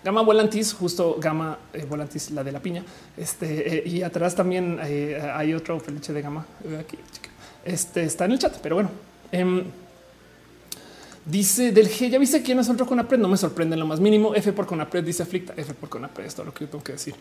Gama 0.04 0.20
Volantis, 0.20 0.74
justo 0.74 1.16
Gama 1.18 1.58
eh, 1.72 1.86
Volantis, 1.88 2.30
la 2.32 2.44
de 2.44 2.52
la 2.52 2.60
piña. 2.60 2.84
Este 3.16 3.78
eh, 3.78 3.88
y 3.88 4.02
atrás 4.02 4.34
también 4.34 4.78
eh, 4.84 5.20
hay 5.34 5.54
otro 5.54 5.80
felice 5.80 6.12
de 6.12 6.20
Gama 6.20 6.44
aquí. 6.78 6.98
Este 7.64 8.04
está 8.04 8.26
en 8.26 8.32
el 8.32 8.38
chat, 8.38 8.58
pero 8.62 8.76
bueno. 8.76 8.90
Dice 11.28 11.72
del 11.72 11.90
G, 11.90 12.08
ya 12.08 12.18
viste 12.18 12.42
quién 12.42 12.58
es 12.58 12.68
otro 12.70 12.86
con 12.86 12.96
Conapred. 12.96 13.18
No 13.18 13.28
me 13.28 13.36
sorprende 13.36 13.74
en 13.74 13.80
lo 13.80 13.86
más 13.86 14.00
mínimo. 14.00 14.34
F 14.34 14.52
por 14.52 14.66
Conapred 14.66 15.04
dice 15.04 15.22
aflicta. 15.22 15.52
F 15.56 15.74
por 15.74 15.90
Conapred 15.90 16.24
es 16.24 16.34
todo 16.34 16.46
lo 16.46 16.54
que 16.54 16.64
yo 16.64 16.70
tengo 16.70 16.84
que 16.84 16.92
decir. 16.92 17.14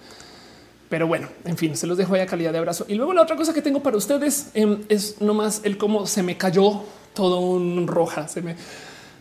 Pero 0.89 1.07
bueno, 1.07 1.27
en 1.43 1.57
fin, 1.57 1.75
se 1.75 1.85
los 1.85 1.97
dejo 1.97 2.13
ahí 2.13 2.21
a 2.21 2.25
calidad 2.25 2.53
de 2.53 2.59
abrazo. 2.59 2.85
Y 2.87 2.95
luego 2.95 3.13
la 3.13 3.21
otra 3.21 3.35
cosa 3.35 3.53
que 3.53 3.61
tengo 3.61 3.83
para 3.83 3.97
ustedes 3.97 4.51
em, 4.53 4.83
es 4.87 5.19
nomás 5.21 5.59
el 5.65 5.77
cómo 5.77 6.07
se 6.07 6.23
me 6.23 6.37
cayó 6.37 6.83
todo 7.13 7.41
un 7.41 7.85
roja. 7.85 8.29
Se 8.29 8.41
me 8.41 8.55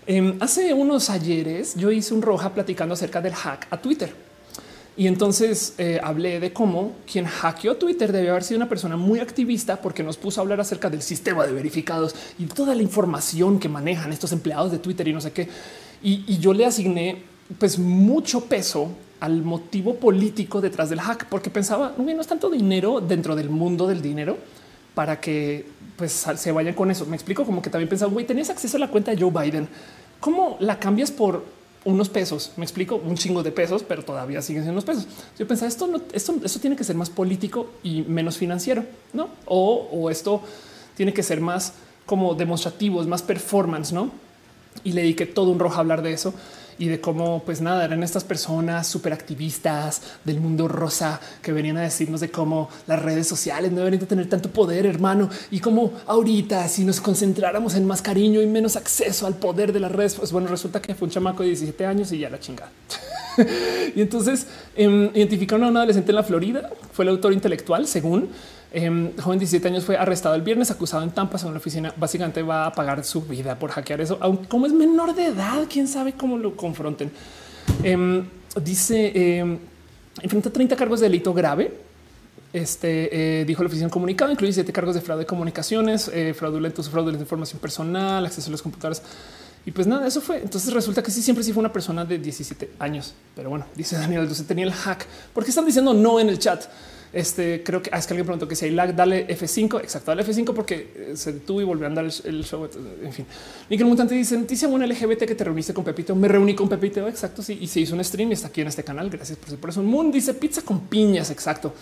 em, 0.06 0.36
hace 0.38 0.72
unos 0.72 1.10
ayeres 1.10 1.74
yo 1.74 1.90
hice 1.90 2.14
un 2.14 2.22
roja 2.22 2.54
platicando 2.54 2.94
acerca 2.94 3.20
del 3.20 3.34
hack 3.34 3.66
a 3.70 3.80
Twitter. 3.80 4.25
Y 4.96 5.08
entonces 5.08 5.74
eh, 5.76 6.00
hablé 6.02 6.40
de 6.40 6.52
cómo 6.52 6.92
quien 7.10 7.26
hackeó 7.26 7.76
Twitter 7.76 8.12
debe 8.12 8.30
haber 8.30 8.42
sido 8.42 8.56
una 8.56 8.68
persona 8.68 8.96
muy 8.96 9.20
activista 9.20 9.80
porque 9.82 10.02
nos 10.02 10.16
puso 10.16 10.40
a 10.40 10.42
hablar 10.42 10.60
acerca 10.60 10.88
del 10.88 11.02
sistema 11.02 11.46
de 11.46 11.52
verificados 11.52 12.14
y 12.38 12.46
toda 12.46 12.74
la 12.74 12.82
información 12.82 13.58
que 13.58 13.68
manejan 13.68 14.12
estos 14.12 14.32
empleados 14.32 14.72
de 14.72 14.78
Twitter 14.78 15.06
y 15.08 15.12
no 15.12 15.20
sé 15.20 15.32
qué. 15.32 15.48
Y, 16.02 16.38
yo 16.38 16.54
le 16.54 16.64
asigné 16.64 17.22
pues 17.58 17.78
mucho 17.78 18.44
peso 18.46 18.90
al 19.20 19.42
motivo 19.42 19.96
político 19.96 20.60
detrás 20.60 20.88
del 20.90 21.00
hack, 21.00 21.26
porque 21.28 21.50
pensaba 21.50 21.94
no 21.96 22.20
es 22.20 22.26
tanto 22.26 22.48
dinero 22.48 23.00
dentro 23.00 23.36
del 23.36 23.50
mundo 23.50 23.86
del 23.86 24.00
dinero 24.00 24.38
para 24.94 25.20
que 25.20 25.66
pues 25.96 26.26
se 26.36 26.52
vayan 26.52 26.74
con 26.74 26.90
eso. 26.90 27.04
Me 27.06 27.16
explico 27.16 27.44
como 27.44 27.60
que 27.60 27.70
también 27.70 27.88
pensaba, 27.88 28.10
güey, 28.10 28.26
tenías 28.26 28.50
acceso 28.50 28.76
a 28.76 28.80
la 28.80 28.88
cuenta 28.88 29.10
de 29.10 29.20
Joe 29.20 29.30
Biden 29.30 29.68
¿cómo 30.20 30.56
la 30.60 30.78
cambias 30.78 31.10
por 31.10 31.44
unos 31.86 32.08
pesos? 32.08 32.52
Me 32.56 32.64
explico, 32.64 32.96
un 32.96 33.16
chingo 33.16 33.42
de 33.42 33.52
pesos, 33.52 33.82
pero 33.82 34.04
todavía 34.04 34.42
siguen 34.42 34.64
siendo 34.64 34.72
unos 34.72 34.84
pesos. 34.84 35.06
Yo 35.38 35.46
pensaba 35.46 35.68
esto, 35.68 35.86
no, 35.86 36.02
esto, 36.12 36.34
esto 36.44 36.60
tiene 36.60 36.76
que 36.76 36.84
ser 36.84 36.96
más 36.96 37.08
político 37.08 37.70
y 37.82 38.02
menos 38.02 38.36
financiero, 38.36 38.84
no? 39.12 39.28
O, 39.46 39.88
o 39.92 40.10
esto 40.10 40.42
tiene 40.96 41.14
que 41.14 41.22
ser 41.22 41.40
más 41.40 41.72
como 42.04 42.34
demostrativos, 42.34 43.06
más 43.06 43.22
performance, 43.22 43.92
no? 43.92 44.10
Y 44.84 44.92
le 44.92 45.02
dediqué 45.02 45.26
todo 45.26 45.50
un 45.50 45.58
rojo 45.58 45.76
a 45.76 45.80
hablar 45.80 46.02
de 46.02 46.12
eso 46.12 46.34
y 46.78 46.88
de 46.88 47.00
cómo, 47.00 47.42
pues 47.44 47.60
nada, 47.60 47.84
eran 47.84 48.02
estas 48.02 48.24
personas 48.24 48.86
súper 48.86 49.12
activistas 49.12 50.02
del 50.24 50.40
mundo 50.40 50.68
rosa 50.68 51.20
que 51.42 51.52
venían 51.52 51.76
a 51.78 51.82
decirnos 51.82 52.20
de 52.20 52.30
cómo 52.30 52.68
las 52.86 53.00
redes 53.00 53.26
sociales 53.26 53.72
no 53.72 53.78
deberían 53.78 54.06
tener 54.06 54.28
tanto 54.28 54.50
poder, 54.50 54.86
hermano, 54.86 55.28
y 55.50 55.60
cómo 55.60 55.92
ahorita 56.06 56.68
si 56.68 56.84
nos 56.84 57.00
concentráramos 57.00 57.74
en 57.74 57.86
más 57.86 58.02
cariño 58.02 58.42
y 58.42 58.46
menos 58.46 58.76
acceso 58.76 59.26
al 59.26 59.36
poder 59.36 59.72
de 59.72 59.80
las 59.80 59.92
redes, 59.92 60.14
pues 60.14 60.32
bueno, 60.32 60.48
resulta 60.48 60.80
que 60.80 60.94
fue 60.94 61.06
un 61.06 61.12
chamaco 61.12 61.42
de 61.42 61.50
17 61.50 61.86
años 61.86 62.12
y 62.12 62.18
ya 62.18 62.30
la 62.30 62.40
chingada. 62.40 62.70
y 63.94 64.00
entonces 64.00 64.46
eh, 64.76 65.10
identificaron 65.14 65.64
a 65.66 65.68
un 65.68 65.76
adolescente 65.76 66.10
en 66.10 66.16
la 66.16 66.22
Florida, 66.22 66.70
fue 66.92 67.04
el 67.04 67.10
autor 67.10 67.32
intelectual, 67.32 67.86
según 67.86 68.30
eh, 68.76 69.14
joven 69.18 69.38
17 69.38 69.68
años 69.68 69.84
fue 69.84 69.96
arrestado 69.96 70.34
el 70.34 70.42
viernes, 70.42 70.70
acusado 70.70 71.02
en 71.02 71.10
Tampa 71.10 71.38
en 71.42 71.50
la 71.50 71.56
oficina. 71.56 71.94
Básicamente 71.96 72.42
va 72.42 72.66
a 72.66 72.72
pagar 72.72 73.02
su 73.04 73.22
vida 73.22 73.58
por 73.58 73.70
hackear 73.70 74.02
eso, 74.02 74.18
aunque 74.20 74.46
como 74.48 74.66
es 74.66 74.72
menor 74.74 75.14
de 75.14 75.26
edad, 75.26 75.66
quién 75.68 75.88
sabe 75.88 76.12
cómo 76.12 76.36
lo 76.36 76.54
confronten. 76.54 77.10
Eh, 77.82 78.22
dice 78.62 79.12
eh, 79.14 79.58
enfrenta 80.22 80.50
30 80.50 80.76
cargos 80.76 81.00
de 81.00 81.06
delito 81.08 81.32
grave. 81.32 81.72
Este 82.52 83.40
eh, 83.40 83.44
dijo 83.44 83.62
la 83.62 83.68
oficina 83.68 83.88
comunicado, 83.88 84.30
incluye 84.30 84.52
siete 84.52 84.72
cargos 84.72 84.94
de 84.94 85.00
fraude 85.00 85.20
de 85.20 85.26
comunicaciones, 85.26 86.08
eh, 86.12 86.32
fraudulentos, 86.34 86.90
de 86.92 87.12
información 87.12 87.60
personal, 87.60 88.24
acceso 88.24 88.48
a 88.48 88.52
los 88.52 88.62
computadores. 88.62 89.02
Y 89.66 89.72
pues 89.72 89.86
nada, 89.86 90.06
eso 90.06 90.20
fue. 90.20 90.42
Entonces 90.42 90.72
resulta 90.72 91.02
que 91.02 91.10
sí, 91.10 91.22
siempre 91.22 91.42
sí 91.42 91.52
fue 91.52 91.60
una 91.60 91.72
persona 91.72 92.04
de 92.04 92.18
17 92.18 92.70
años. 92.78 93.14
Pero 93.34 93.50
bueno, 93.50 93.66
dice 93.74 93.96
Daniel, 93.96 94.22
entonces 94.22 94.46
tenía 94.46 94.64
el 94.64 94.72
hack. 94.72 95.06
¿Por 95.34 95.44
qué 95.44 95.50
están 95.50 95.66
diciendo 95.66 95.92
no 95.92 96.20
en 96.20 96.28
el 96.28 96.38
chat? 96.38 96.64
Este 97.12 97.62
creo 97.62 97.82
que 97.82 97.90
ah, 97.92 97.98
es 97.98 98.06
que 98.06 98.14
alguien 98.14 98.26
preguntó 98.26 98.48
que 98.48 98.56
si 98.56 98.66
hay 98.66 98.70
lag, 98.72 98.94
dale 98.94 99.26
F5. 99.28 99.80
Exacto, 99.80 100.10
dale 100.10 100.24
F5 100.24 100.52
porque 100.54 100.92
eh, 100.94 101.12
se 101.16 101.32
detuvo 101.32 101.60
y 101.60 101.64
volvió 101.64 101.86
a 101.86 101.88
andar 101.88 102.04
el, 102.04 102.44
show. 102.44 102.68
En 103.02 103.12
fin, 103.12 103.26
Nickel 103.70 103.86
Mutante 103.86 104.14
dice 104.14 104.36
noticia 104.36 104.68
buena 104.68 104.86
LGBT 104.86 105.24
que 105.24 105.34
te 105.34 105.44
reuniste 105.44 105.72
con 105.72 105.84
Pepito. 105.84 106.14
Me 106.14 106.28
reuní 106.28 106.54
con 106.54 106.68
Pepito. 106.68 107.06
Exacto. 107.08 107.42
Sí, 107.42 107.58
y 107.60 107.66
se 107.66 107.80
hizo 107.80 107.94
un 107.94 108.04
stream 108.04 108.30
y 108.30 108.34
está 108.34 108.48
aquí 108.48 108.60
en 108.60 108.68
este 108.68 108.84
canal. 108.84 109.08
Gracias 109.10 109.38
por, 109.38 109.56
por 109.56 109.70
eso. 109.70 109.82
Moon 109.82 110.10
dice 110.10 110.34
pizza 110.34 110.62
con 110.62 110.80
piñas. 110.88 111.30
Exacto. 111.30 111.72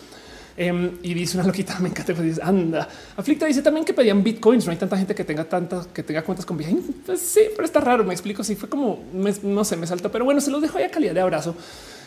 Um, 0.56 0.98
y 1.02 1.14
dice 1.14 1.36
una 1.36 1.46
loquita, 1.48 1.78
me 1.80 1.88
encanta, 1.88 2.14
pues 2.14 2.26
dice, 2.26 2.40
anda. 2.42 2.88
Aflicta 3.16 3.46
dice 3.46 3.62
también 3.62 3.84
que 3.84 3.92
pedían 3.92 4.22
bitcoins, 4.22 4.64
no 4.66 4.72
hay 4.72 4.78
tanta 4.78 4.96
gente 4.96 5.14
que 5.14 5.24
tenga 5.24 5.44
tantas, 5.44 5.88
que 5.88 6.02
tenga 6.02 6.22
cuentas 6.22 6.46
con 6.46 6.56
Bitcoin. 6.56 7.02
Pues 7.04 7.20
sí, 7.20 7.40
pero 7.54 7.64
está 7.64 7.80
raro, 7.80 8.04
me 8.04 8.14
explico, 8.14 8.44
si 8.44 8.54
fue 8.54 8.68
como, 8.68 9.02
no 9.42 9.64
sé, 9.64 9.76
me 9.76 9.86
saltó, 9.86 10.12
pero 10.12 10.24
bueno, 10.24 10.40
se 10.40 10.50
los 10.50 10.62
dejo 10.62 10.78
ya 10.78 10.90
calidad 10.90 11.14
de 11.14 11.20
abrazo. 11.20 11.56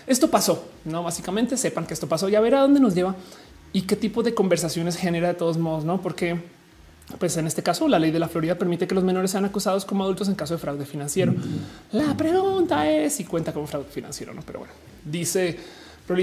Esto 0.08 0.30
pasó, 0.30 0.66
no 0.86 1.03
básicamente 1.03 1.58
sepan 1.58 1.86
que 1.86 1.94
esto 1.94 2.08
pasó, 2.08 2.30
ya 2.30 2.40
verá 2.40 2.61
dónde 2.61 2.80
nos 2.80 2.95
lleva 2.95 3.16
y 3.74 3.82
qué 3.82 3.95
tipo 3.95 4.24
de 4.24 4.34
conversaciones 4.34 4.95
genera 4.95 5.27
de 5.27 5.34
todos 5.34 5.58
modos, 5.58 5.84
no? 5.84 6.02
Porque 6.02 6.40
pues 7.19 7.38
en 7.38 7.48
este 7.48 7.64
caso 7.64 7.88
la 7.88 8.00
ley 8.00 8.11
de 8.11 8.19
la 8.19 8.27
Florida 8.27 8.56
permite 8.56 8.88
que 8.88 8.95
los 8.95 9.03
menores 9.03 9.32
sean 9.32 9.45
acusados 9.45 9.86
como 9.86 10.03
adultos 10.03 10.27
en 10.27 10.36
caso 10.36 10.53
de 10.56 10.60
fraude 10.60 10.86
financiero. 10.86 11.34
La 11.92 12.16
pregunta 12.16 12.90
es 12.90 13.14
si 13.14 13.26
cuenta 13.26 13.53
como 13.53 13.68
fraude 13.68 13.90
financiero, 13.90 14.34
no? 14.34 14.42
Pero 14.42 14.60
bueno, 14.60 14.74
dice 15.06 15.58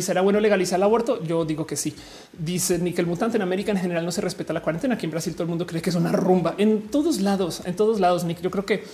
será 0.00 0.22
bueno 0.22 0.40
legalizar 0.40 0.78
el 0.78 0.82
aborto. 0.82 1.22
Yo 1.22 1.44
digo 1.44 1.66
que 1.66 1.76
sí. 1.76 1.94
Dice 2.32 2.78
Nickel 2.78 3.06
Mutante 3.06 3.36
en 3.36 3.42
América 3.42 3.70
en 3.72 3.78
general 3.78 4.04
no 4.04 4.12
se 4.12 4.20
respeta 4.20 4.52
la 4.52 4.62
cuarentena. 4.62 4.94
Aquí 4.94 5.06
en 5.06 5.10
Brasil 5.10 5.34
todo 5.34 5.44
el 5.44 5.48
mundo 5.50 5.66
cree 5.66 5.82
que 5.82 5.90
es 5.90 5.96
una 5.96 6.12
rumba 6.12 6.54
en 6.58 6.88
todos 6.88 7.20
lados, 7.20 7.62
en 7.64 7.76
todos 7.76 8.00
lados. 8.00 8.24
Nick, 8.24 8.40
yo 8.40 8.50
creo 8.50 8.64
que 8.64 8.84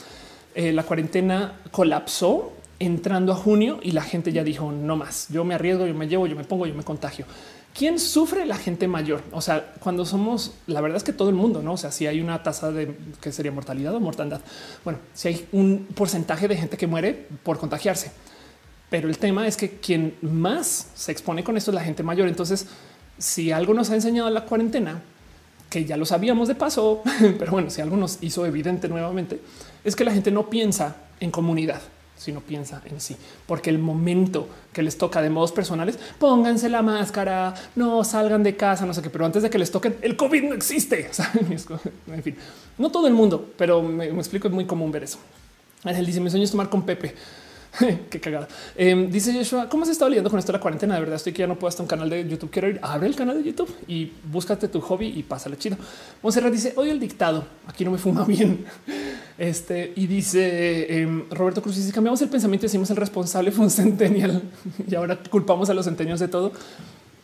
eh, 0.55 0.73
la 0.73 0.83
cuarentena 0.83 1.60
colapsó 1.70 2.52
entrando 2.81 3.33
a 3.33 3.36
junio 3.36 3.78
y 3.81 3.92
la 3.92 4.02
gente 4.02 4.33
ya 4.33 4.42
dijo 4.42 4.73
no 4.73 4.97
más. 4.97 5.28
Yo 5.31 5.44
me 5.44 5.55
arriesgo, 5.55 5.86
yo 5.86 5.94
me 5.94 6.09
llevo, 6.09 6.26
yo 6.26 6.34
me 6.34 6.42
pongo, 6.42 6.67
yo 6.67 6.75
me 6.75 6.83
contagio. 6.83 7.26
¿Quién 7.73 8.00
sufre? 8.00 8.44
La 8.47 8.57
gente 8.57 8.89
mayor. 8.89 9.23
O 9.31 9.41
sea, 9.41 9.75
cuando 9.78 10.05
somos, 10.05 10.55
la 10.67 10.81
verdad 10.81 10.97
es 10.97 11.05
que 11.05 11.12
todo 11.12 11.28
el 11.28 11.36
mundo, 11.36 11.62
no? 11.62 11.75
O 11.75 11.76
sea, 11.76 11.92
si 11.92 12.09
hay 12.09 12.20
una 12.20 12.42
tasa 12.42 12.73
de 12.73 12.97
que 13.20 13.31
sería 13.31 13.52
mortalidad 13.52 13.94
o 13.94 14.00
mortandad. 14.00 14.41
Bueno, 14.83 14.99
si 15.15 15.28
hay 15.28 15.47
un 15.52 15.86
porcentaje 15.94 16.49
de 16.49 16.57
gente 16.57 16.76
que 16.76 16.89
muere 16.89 17.28
por 17.44 17.59
contagiarse 17.59 18.10
pero 18.91 19.09
el 19.09 19.18
tema 19.18 19.47
es 19.47 19.57
que 19.57 19.70
quien 19.70 20.17
más 20.20 20.89
se 20.94 21.12
expone 21.12 21.44
con 21.44 21.57
esto 21.57 21.70
es 21.70 21.76
la 21.76 21.84
gente 21.84 22.02
mayor. 22.02 22.28
Entonces, 22.28 22.67
si 23.17 23.52
algo 23.52 23.73
nos 23.73 23.89
ha 23.91 23.94
enseñado 23.94 24.28
la 24.31 24.44
cuarentena, 24.44 25.00
que 25.70 25.84
ya 25.84 25.97
lo 25.97 26.05
sabíamos 26.05 26.49
de 26.49 26.57
paso, 26.57 27.02
pero 27.39 27.52
bueno, 27.52 27.70
si 27.70 27.81
algo 27.81 27.97
nos 27.97 28.18
hizo 28.20 28.44
evidente 28.44 28.89
nuevamente, 28.89 29.41
es 29.84 29.94
que 29.94 30.05
la 30.05 30.12
gente 30.12 30.33
no 30.33 30.50
piensa 30.50 30.97
en 31.20 31.31
comunidad, 31.31 31.81
sino 32.20 32.40
piensa 32.40 32.82
en 32.84 33.00
sí, 33.00 33.16
porque 33.47 33.70
el 33.70 33.78
momento 33.78 34.47
que 34.74 34.82
les 34.82 34.99
toca 34.99 35.23
de 35.23 35.31
modos 35.31 35.52
personales, 35.52 35.99
pónganse 36.18 36.68
la 36.68 36.82
máscara, 36.82 37.55
no 37.76 38.05
salgan 38.05 38.42
de 38.42 38.57
casa, 38.57 38.84
no 38.84 38.92
sé 38.92 39.00
qué, 39.00 39.08
pero 39.08 39.24
antes 39.24 39.42
de 39.42 39.49
que 39.49 39.58
les 39.58 39.70
toquen, 39.70 39.97
el 40.02 40.16
COVID 40.16 40.42
no 40.44 40.55
existe. 40.55 41.10
En 42.10 42.23
fin, 42.23 42.36
no 42.76 42.90
todo 42.90 43.07
el 43.07 43.15
mundo, 43.15 43.52
pero 43.57 43.81
me, 43.81 44.07
explico, 44.07 44.49
es 44.49 44.55
muy 44.55 44.66
común 44.66 44.92
ver 44.92 45.05
eso. 45.05 45.18
Ángel 45.84 46.05
dice: 46.05 46.20
Mi 46.20 46.28
sueño 46.28 46.44
es 46.44 46.50
tomar 46.50 46.68
con 46.68 46.82
Pepe. 46.82 47.15
Qué 48.10 48.20
cagada. 48.20 48.49
Em, 48.76 49.10
dice 49.10 49.32
Joshua, 49.32 49.68
¿cómo 49.68 49.84
has 49.84 49.90
estado 49.90 50.08
lidiando 50.08 50.31
con 50.31 50.39
esto 50.39 50.52
de 50.52 50.58
la 50.58 50.62
cuarentena? 50.62 50.94
De 50.94 51.00
verdad 51.00 51.16
estoy 51.16 51.32
que 51.32 51.40
ya 51.40 51.47
no 51.47 51.57
puedo 51.57 51.68
hasta 51.68 51.82
un 51.82 51.89
canal 51.89 52.10
de 52.10 52.28
YouTube. 52.28 52.50
Quiero 52.50 52.68
ir, 52.68 52.81
abre 52.82 53.07
el 53.07 53.15
canal 53.15 53.39
de 53.39 53.44
YouTube 53.44 53.73
y 53.86 54.12
búscate 54.31 54.68
tu 54.68 54.81
hobby 54.81 55.07
y 55.07 55.23
pásale 55.23 55.57
chido. 55.57 55.76
Monserrat 56.23 56.52
dice, 56.52 56.73
odio 56.76 56.92
el 56.92 57.00
dictado. 57.00 57.44
Aquí 57.66 57.84
no 57.84 57.92
me 57.92 57.99
fuma 57.99 58.24
bien. 58.26 58.65
Este 59.39 59.92
y 59.97 60.07
dice 60.07 61.00
em, 61.00 61.24
Roberto 61.31 61.62
Cruz, 61.62 61.76
si 61.76 61.92
cambiamos 61.92 62.20
el 62.23 62.28
pensamiento 62.28 62.66
decimos 62.66 62.90
el 62.90 62.97
responsable 62.97 63.50
fue 63.52 63.65
un 63.65 63.70
centennial 63.70 64.42
y 64.89 64.94
ahora 64.94 65.18
culpamos 65.31 65.70
a 65.70 65.74
los 65.74 65.84
centenios 65.84 66.20
de 66.20 66.28
todo. 66.28 66.52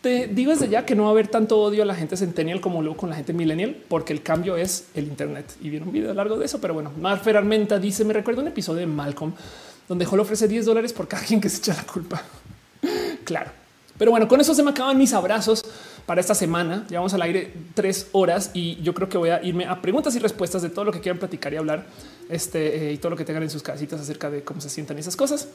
Te 0.01 0.29
digo 0.29 0.53
desde 0.53 0.69
ya 0.69 0.87
que 0.87 0.95
no 0.95 1.03
va 1.03 1.09
a 1.09 1.13
haber 1.13 1.27
tanto 1.27 1.59
odio 1.59 1.83
a 1.83 1.87
la 1.87 1.97
gente 1.97 2.17
centennial 2.17 2.61
como 2.61 2.81
luego 2.81 2.97
con 2.97 3.11
la 3.11 3.17
gente 3.17 3.33
millennial, 3.33 3.77
porque 3.89 4.13
el 4.13 4.23
cambio 4.23 4.57
es 4.57 4.87
el 4.95 5.09
Internet 5.09 5.57
y 5.61 5.69
viene 5.69 5.85
un 5.85 5.93
video 5.93 6.15
largo 6.15 6.39
de 6.39 6.45
eso. 6.45 6.61
Pero 6.61 6.75
bueno, 6.75 6.93
Marfer 7.01 7.37
Armenta 7.37 7.81
dice: 7.81 8.05
Me 8.05 8.13
recuerdo 8.13 8.41
un 8.41 8.47
episodio 8.47 8.81
de 8.81 8.87
Malcolm 8.87 9.33
donde 9.89 10.07
Hall 10.07 10.21
ofrece 10.21 10.49
10 10.49 10.65
dólares 10.65 10.93
por 10.93 11.09
cada 11.09 11.25
quien 11.25 11.41
que 11.41 11.49
se 11.49 11.59
echa 11.59 11.75
la 11.75 11.85
culpa. 11.85 12.23
claro. 13.25 13.51
Pero 13.99 14.11
bueno, 14.11 14.29
con 14.29 14.41
eso 14.41 14.55
se 14.55 14.63
me 14.63 14.71
acaban 14.71 14.99
mis 14.99 15.15
abrazos 15.15 15.65
para 16.05 16.21
esta 16.21 16.35
semana. 16.35 16.87
Llevamos 16.89 17.15
al 17.15 17.23
aire 17.23 17.53
tres 17.75 18.09
horas 18.13 18.51
y 18.53 18.77
yo 18.83 18.93
creo 18.95 19.09
que 19.09 19.17
voy 19.17 19.31
a 19.31 19.43
irme 19.43 19.65
a 19.65 19.81
preguntas 19.81 20.15
y 20.15 20.19
respuestas 20.19 20.63
de 20.63 20.69
todo 20.69 20.85
lo 20.85 20.93
que 20.93 21.01
quieran 21.01 21.19
platicar 21.19 21.53
y 21.53 21.57
hablar 21.57 21.87
este, 22.29 22.91
eh, 22.91 22.93
y 22.93 22.99
todo 22.99 23.11
lo 23.11 23.17
que 23.17 23.25
tengan 23.25 23.43
en 23.43 23.51
sus 23.51 23.63
casitas 23.63 24.01
acerca 24.01 24.31
de 24.31 24.43
cómo 24.43 24.61
se 24.61 24.69
sientan 24.69 24.99
esas 24.99 25.17
cosas. 25.17 25.49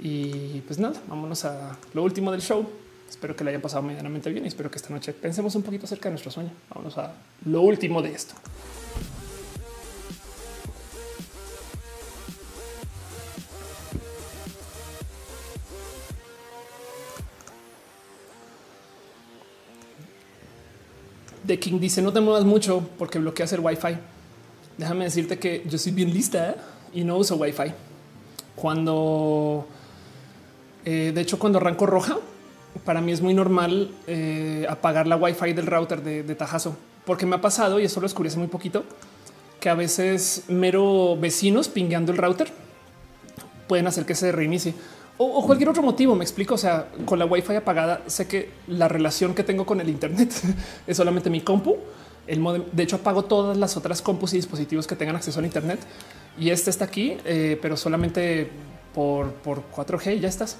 Y 0.00 0.60
pues 0.66 0.78
nada, 0.78 1.00
vámonos 1.08 1.44
a 1.44 1.76
lo 1.94 2.02
último 2.02 2.30
del 2.30 2.40
show. 2.40 2.68
Espero 3.08 3.36
que 3.36 3.44
le 3.44 3.50
hayan 3.50 3.60
pasado 3.60 3.82
medianamente 3.82 4.30
bien 4.30 4.44
y 4.44 4.48
espero 4.48 4.70
que 4.70 4.76
esta 4.76 4.90
noche 4.90 5.12
pensemos 5.12 5.54
un 5.54 5.62
poquito 5.62 5.84
acerca 5.86 6.08
de 6.08 6.12
nuestro 6.12 6.30
sueño. 6.30 6.50
Vámonos 6.70 6.96
a 6.98 7.12
lo 7.44 7.62
último 7.62 8.00
de 8.00 8.12
esto. 8.12 8.34
De 21.44 21.58
King 21.58 21.78
dice 21.80 22.02
no 22.02 22.12
te 22.12 22.20
muevas 22.20 22.44
mucho 22.44 22.88
porque 22.98 23.18
bloqueas 23.18 23.52
el 23.52 23.60
wifi. 23.60 23.96
Déjame 24.78 25.04
decirte 25.04 25.38
que 25.38 25.64
yo 25.68 25.78
soy 25.78 25.92
bien 25.92 26.12
lista 26.12 26.56
y 26.92 27.04
no 27.04 27.16
uso 27.16 27.36
wifi. 27.36 27.72
Cuando, 28.56 29.66
eh, 30.84 31.12
de 31.14 31.20
hecho, 31.20 31.38
cuando 31.38 31.58
arranco 31.58 31.86
roja, 31.86 32.18
para 32.84 33.00
mí 33.00 33.12
es 33.12 33.20
muy 33.20 33.34
normal 33.34 33.90
eh, 34.06 34.66
apagar 34.68 35.06
la 35.06 35.16
wifi 35.16 35.52
del 35.52 35.66
router 35.66 36.02
de, 36.02 36.22
de, 36.22 36.34
tajazo, 36.34 36.76
porque 37.04 37.26
me 37.26 37.36
ha 37.36 37.40
pasado 37.40 37.78
y 37.80 37.84
eso 37.84 38.00
lo 38.00 38.06
descubrí 38.06 38.28
hace 38.28 38.38
muy 38.38 38.48
poquito 38.48 38.84
que 39.60 39.68
a 39.68 39.74
veces 39.74 40.44
mero 40.48 41.16
vecinos 41.16 41.68
pingueando 41.68 42.10
el 42.12 42.18
router 42.18 42.48
pueden 43.68 43.86
hacer 43.86 44.04
que 44.04 44.14
se 44.14 44.32
reinicie 44.32 44.74
o, 45.18 45.46
cualquier 45.46 45.68
otro 45.68 45.82
motivo. 45.82 46.14
Me 46.14 46.24
explico. 46.24 46.54
O 46.54 46.58
sea, 46.58 46.88
con 47.04 47.18
la 47.18 47.24
wifi 47.24 47.54
apagada, 47.54 48.02
sé 48.06 48.26
que 48.26 48.50
la 48.68 48.88
relación 48.88 49.34
que 49.34 49.44
tengo 49.44 49.66
con 49.66 49.80
el 49.80 49.88
Internet 49.88 50.32
es 50.86 50.96
solamente 50.96 51.30
mi 51.30 51.40
compu. 51.40 51.76
El 52.26 52.40
modem, 52.40 52.64
de 52.72 52.82
hecho, 52.84 52.96
apago 52.96 53.24
todas 53.24 53.56
las 53.56 53.76
otras 53.76 54.00
compus 54.00 54.32
y 54.34 54.36
dispositivos 54.36 54.86
que 54.86 54.94
tengan 54.94 55.16
acceso 55.16 55.40
al 55.40 55.44
Internet 55.44 55.80
y 56.38 56.50
este 56.50 56.70
está 56.70 56.84
aquí, 56.84 57.16
eh, 57.24 57.58
pero 57.60 57.76
solamente 57.76 58.48
por, 58.94 59.32
por 59.32 59.62
4G 59.70 60.16
y 60.16 60.20
ya 60.20 60.28
estás. 60.28 60.56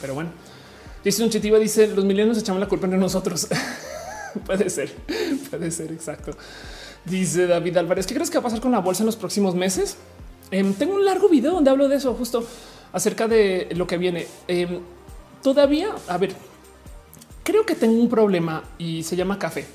Pero 0.00 0.14
bueno, 0.14 0.30
dice 1.04 1.22
un 1.22 1.30
chitivo, 1.30 1.58
dice 1.58 1.88
los 1.88 2.04
milenios 2.04 2.38
echamos 2.38 2.60
la 2.60 2.68
culpa 2.68 2.86
en 2.86 2.98
nosotros. 2.98 3.48
puede 4.46 4.70
ser, 4.70 4.92
puede 5.50 5.70
ser 5.70 5.92
exacto. 5.92 6.32
Dice 7.04 7.46
David 7.46 7.76
Álvarez, 7.76 8.06
¿qué 8.06 8.14
crees 8.14 8.30
que 8.30 8.38
va 8.38 8.40
a 8.40 8.44
pasar 8.44 8.60
con 8.60 8.72
la 8.72 8.80
bolsa 8.80 9.02
en 9.02 9.06
los 9.06 9.16
próximos 9.16 9.54
meses? 9.54 9.96
Em, 10.50 10.72
tengo 10.72 10.94
un 10.94 11.04
largo 11.04 11.28
video 11.28 11.52
donde 11.52 11.70
hablo 11.70 11.88
de 11.88 11.96
eso 11.96 12.14
justo 12.14 12.46
acerca 12.94 13.28
de 13.28 13.68
lo 13.74 13.86
que 13.86 13.98
viene. 13.98 14.26
Em, 14.48 14.80
todavía, 15.42 15.90
a 16.08 16.16
ver, 16.16 16.34
creo 17.42 17.66
que 17.66 17.74
tengo 17.74 18.00
un 18.00 18.08
problema 18.08 18.62
y 18.78 19.02
se 19.02 19.16
llama 19.16 19.38
café, 19.38 19.66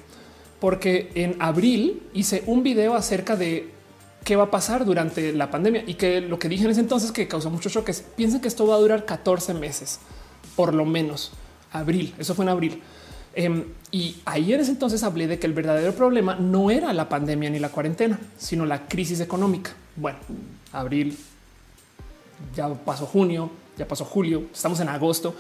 porque 0.59 1.11
en 1.13 1.35
abril 1.39 2.01
hice 2.13 2.43
un 2.47 2.63
video 2.63 2.95
acerca 2.95 3.35
de 3.35 3.69
qué 4.23 4.35
va 4.35 4.45
a 4.45 4.51
pasar 4.51 4.85
durante 4.85 5.33
la 5.33 5.51
pandemia 5.51 5.83
y 5.85 5.95
que 5.95 6.21
lo 6.21 6.39
que 6.39 6.49
dije 6.49 6.63
en 6.63 6.71
ese 6.71 6.79
entonces 6.79 7.11
que 7.11 7.27
causó 7.27 7.49
muchos 7.49 7.73
choques. 7.73 8.03
Piensen 8.15 8.41
que 8.41 8.47
esto 8.47 8.65
va 8.65 8.75
a 8.75 8.79
durar 8.79 9.05
14 9.05 9.53
meses, 9.53 9.99
por 10.55 10.73
lo 10.73 10.85
menos 10.85 11.31
abril. 11.71 12.15
Eso 12.17 12.33
fue 12.33 12.45
en 12.45 12.49
abril. 12.49 12.81
Em, 13.35 13.65
y 13.91 14.17
ahí 14.25 14.53
en 14.53 14.61
ese 14.61 14.71
entonces 14.71 15.03
hablé 15.03 15.27
de 15.27 15.39
que 15.39 15.45
el 15.45 15.53
verdadero 15.53 15.93
problema 15.93 16.35
no 16.35 16.71
era 16.71 16.93
la 16.93 17.09
pandemia 17.09 17.49
ni 17.49 17.59
la 17.59 17.69
cuarentena, 17.69 18.19
sino 18.37 18.65
la 18.65 18.87
crisis 18.87 19.19
económica. 19.19 19.71
Bueno, 19.95 20.17
abril, 20.71 21.17
ya 22.55 22.67
pasó 22.69 23.05
junio, 23.05 23.49
ya 23.77 23.87
pasó 23.87 24.05
julio, 24.05 24.43
estamos 24.53 24.79
en 24.79 24.89
agosto 24.89 25.35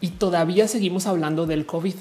y 0.00 0.08
todavía 0.08 0.68
seguimos 0.68 1.06
hablando 1.06 1.46
del 1.46 1.66
COVID. 1.66 1.94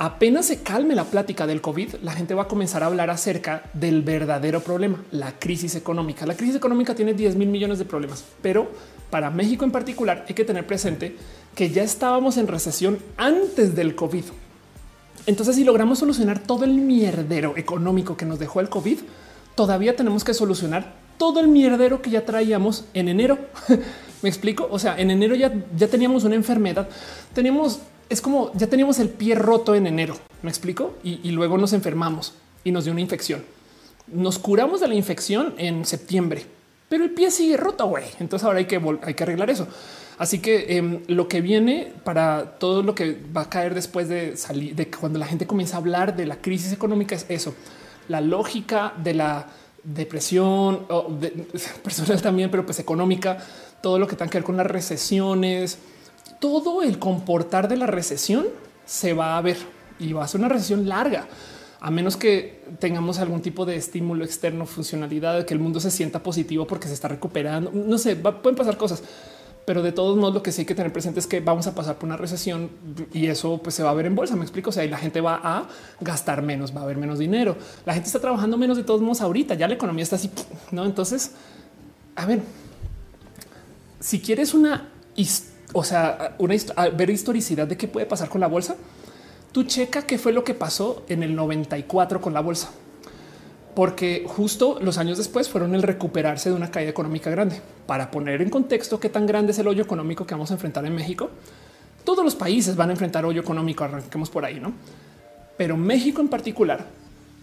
Apenas 0.00 0.46
se 0.46 0.62
calme 0.62 0.94
la 0.94 1.04
plática 1.04 1.46
del 1.46 1.60
COVID, 1.60 1.96
la 2.02 2.12
gente 2.12 2.34
va 2.34 2.44
a 2.44 2.48
comenzar 2.48 2.84
a 2.84 2.86
hablar 2.86 3.10
acerca 3.10 3.64
del 3.74 4.02
verdadero 4.02 4.60
problema, 4.60 5.02
la 5.10 5.32
crisis 5.40 5.74
económica. 5.74 6.24
La 6.24 6.36
crisis 6.36 6.54
económica 6.54 6.94
tiene 6.94 7.14
10 7.14 7.34
mil 7.34 7.48
millones 7.48 7.80
de 7.80 7.84
problemas, 7.84 8.24
pero 8.40 8.70
para 9.10 9.30
México 9.30 9.64
en 9.64 9.72
particular 9.72 10.24
hay 10.28 10.34
que 10.34 10.44
tener 10.44 10.66
presente 10.66 11.16
que 11.56 11.70
ya 11.70 11.82
estábamos 11.82 12.36
en 12.36 12.46
recesión 12.46 12.98
antes 13.16 13.74
del 13.74 13.96
COVID. 13.96 14.24
Entonces, 15.26 15.56
si 15.56 15.64
logramos 15.64 15.98
solucionar 15.98 16.38
todo 16.38 16.64
el 16.64 16.74
mierdero 16.74 17.56
económico 17.56 18.16
que 18.16 18.24
nos 18.24 18.38
dejó 18.38 18.60
el 18.60 18.68
COVID, 18.68 19.00
todavía 19.56 19.96
tenemos 19.96 20.22
que 20.22 20.32
solucionar 20.32 20.94
todo 21.18 21.40
el 21.40 21.48
mierdero 21.48 22.00
que 22.00 22.10
ya 22.10 22.24
traíamos 22.24 22.84
en 22.94 23.08
enero. 23.08 23.38
Me 24.22 24.28
explico. 24.28 24.68
O 24.70 24.78
sea, 24.78 24.98
en 24.98 25.10
enero 25.10 25.34
ya, 25.34 25.52
ya 25.76 25.88
teníamos 25.88 26.24
una 26.24 26.34
enfermedad, 26.34 26.88
teníamos, 27.34 27.80
es 28.08 28.20
como 28.20 28.50
ya 28.54 28.66
teníamos 28.66 28.98
el 28.98 29.10
pie 29.10 29.34
roto 29.34 29.74
en 29.74 29.86
enero. 29.86 30.16
Me 30.42 30.50
explico. 30.50 30.94
Y, 31.02 31.30
luego 31.30 31.58
nos 31.58 31.72
enfermamos 31.72 32.34
y 32.64 32.70
nos 32.70 32.84
dio 32.84 32.92
una 32.92 33.02
infección. 33.02 33.44
Nos 34.06 34.38
curamos 34.38 34.80
de 34.80 34.88
la 34.88 34.94
infección 34.94 35.54
en 35.58 35.84
septiembre, 35.84 36.46
pero 36.88 37.04
el 37.04 37.10
pie 37.10 37.30
sigue 37.30 37.56
roto. 37.56 37.86
güey. 37.86 38.04
Entonces 38.20 38.46
ahora 38.46 38.58
hay 38.58 38.66
que, 38.66 38.80
hay 39.02 39.14
que 39.14 39.22
arreglar 39.22 39.50
eso. 39.50 39.68
Así 40.18 40.40
que 40.40 40.76
em, 40.76 41.02
lo 41.06 41.28
que 41.28 41.40
viene 41.40 41.92
para 42.02 42.58
todo 42.58 42.82
lo 42.82 42.94
que 42.94 43.16
va 43.36 43.42
a 43.42 43.48
caer 43.48 43.74
después 43.74 44.08
de 44.08 44.36
salir, 44.36 44.74
de 44.74 44.90
cuando 44.90 45.18
la 45.18 45.26
gente 45.26 45.46
comienza 45.46 45.76
a 45.76 45.78
hablar 45.78 46.16
de 46.16 46.26
la 46.26 46.40
crisis 46.40 46.72
económica 46.72 47.14
es 47.14 47.24
eso, 47.28 47.54
la 48.08 48.20
lógica 48.20 48.94
de 48.96 49.14
la 49.14 49.46
depresión 49.94 50.86
personal 51.82 52.20
también, 52.20 52.50
pero 52.50 52.64
pues 52.64 52.78
económica, 52.78 53.38
todo 53.80 53.98
lo 53.98 54.06
que 54.06 54.16
tenga 54.16 54.30
que 54.30 54.38
ver 54.38 54.44
con 54.44 54.56
las 54.56 54.66
recesiones, 54.66 55.78
todo 56.40 56.82
el 56.82 56.98
comportar 56.98 57.68
de 57.68 57.76
la 57.76 57.86
recesión 57.86 58.46
se 58.84 59.12
va 59.12 59.36
a 59.36 59.40
ver 59.40 59.56
y 59.98 60.12
va 60.12 60.24
a 60.24 60.28
ser 60.28 60.40
una 60.40 60.48
recesión 60.48 60.88
larga, 60.88 61.26
a 61.80 61.90
menos 61.90 62.16
que 62.16 62.64
tengamos 62.78 63.18
algún 63.18 63.40
tipo 63.42 63.64
de 63.64 63.76
estímulo 63.76 64.24
externo, 64.24 64.66
funcionalidad, 64.66 65.38
de 65.38 65.46
que 65.46 65.54
el 65.54 65.60
mundo 65.60 65.80
se 65.80 65.90
sienta 65.90 66.22
positivo 66.22 66.66
porque 66.66 66.88
se 66.88 66.94
está 66.94 67.08
recuperando. 67.08 67.70
No 67.72 67.98
sé, 67.98 68.16
pueden 68.16 68.56
pasar 68.56 68.76
cosas, 68.76 69.02
pero 69.68 69.82
de 69.82 69.92
todos 69.92 70.16
modos 70.16 70.32
lo 70.32 70.42
que 70.42 70.50
sí 70.50 70.62
hay 70.62 70.64
que 70.64 70.74
tener 70.74 70.90
presente 70.94 71.20
es 71.20 71.26
que 71.26 71.40
vamos 71.40 71.66
a 71.66 71.74
pasar 71.74 71.96
por 71.98 72.06
una 72.06 72.16
recesión 72.16 72.70
y 73.12 73.26
eso 73.26 73.60
pues 73.62 73.74
se 73.74 73.82
va 73.82 73.90
a 73.90 73.92
ver 73.92 74.06
en 74.06 74.14
bolsa. 74.14 74.34
Me 74.34 74.40
explico. 74.40 74.70
O 74.70 74.72
sea, 74.72 74.82
y 74.82 74.88
la 74.88 74.96
gente 74.96 75.20
va 75.20 75.38
a 75.44 75.68
gastar 76.00 76.40
menos, 76.40 76.74
va 76.74 76.80
a 76.80 76.84
haber 76.84 76.96
menos 76.96 77.18
dinero. 77.18 77.54
La 77.84 77.92
gente 77.92 78.06
está 78.06 78.18
trabajando 78.18 78.56
menos 78.56 78.78
de 78.78 78.82
todos 78.82 79.02
modos 79.02 79.20
ahorita. 79.20 79.56
Ya 79.56 79.68
la 79.68 79.74
economía 79.74 80.04
está 80.04 80.16
así, 80.16 80.30
no? 80.70 80.86
Entonces, 80.86 81.32
a 82.16 82.24
ver, 82.24 82.40
si 84.00 84.22
quieres 84.22 84.54
una, 84.54 84.88
o 85.74 85.84
sea, 85.84 86.34
una 86.38 86.54
ver 86.96 87.10
historicidad 87.10 87.66
de 87.66 87.76
qué 87.76 87.88
puede 87.88 88.06
pasar 88.06 88.30
con 88.30 88.40
la 88.40 88.46
bolsa, 88.46 88.74
tú 89.52 89.64
checa 89.64 90.06
qué 90.06 90.16
fue 90.16 90.32
lo 90.32 90.44
que 90.44 90.54
pasó 90.54 91.04
en 91.10 91.22
el 91.22 91.36
94 91.36 92.22
con 92.22 92.32
la 92.32 92.40
bolsa 92.40 92.70
porque 93.78 94.24
justo 94.26 94.80
los 94.82 94.98
años 94.98 95.18
después 95.18 95.48
fueron 95.48 95.72
el 95.72 95.84
recuperarse 95.84 96.50
de 96.50 96.56
una 96.56 96.68
caída 96.68 96.90
económica 96.90 97.30
grande. 97.30 97.60
Para 97.86 98.10
poner 98.10 98.42
en 98.42 98.50
contexto 98.50 98.98
qué 98.98 99.08
tan 99.08 99.24
grande 99.24 99.52
es 99.52 99.58
el 99.60 99.68
hoyo 99.68 99.84
económico 99.84 100.26
que 100.26 100.34
vamos 100.34 100.50
a 100.50 100.54
enfrentar 100.54 100.84
en 100.84 100.96
México, 100.96 101.30
todos 102.02 102.24
los 102.24 102.34
países 102.34 102.74
van 102.74 102.88
a 102.88 102.94
enfrentar 102.94 103.24
hoyo 103.24 103.40
económico, 103.40 103.84
arranquemos 103.84 104.30
por 104.30 104.44
ahí, 104.44 104.58
¿no? 104.58 104.72
Pero 105.56 105.76
México 105.76 106.20
en 106.20 106.26
particular, 106.26 106.86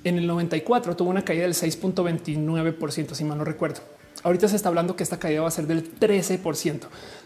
en 0.03 0.17
el 0.17 0.27
94 0.27 0.97
tuvo 0.97 1.09
una 1.09 1.23
caída 1.23 1.43
del 1.43 1.53
6.29%, 1.53 3.13
si 3.13 3.23
mal 3.23 3.37
no 3.37 3.45
recuerdo. 3.45 3.79
Ahorita 4.21 4.49
se 4.49 4.57
está 4.57 4.67
hablando 4.67 4.97
que 4.97 5.03
esta 5.03 5.17
caída 5.17 5.39
va 5.39 5.47
a 5.47 5.51
ser 5.51 5.67
del 5.67 5.97
13%, 5.97 6.81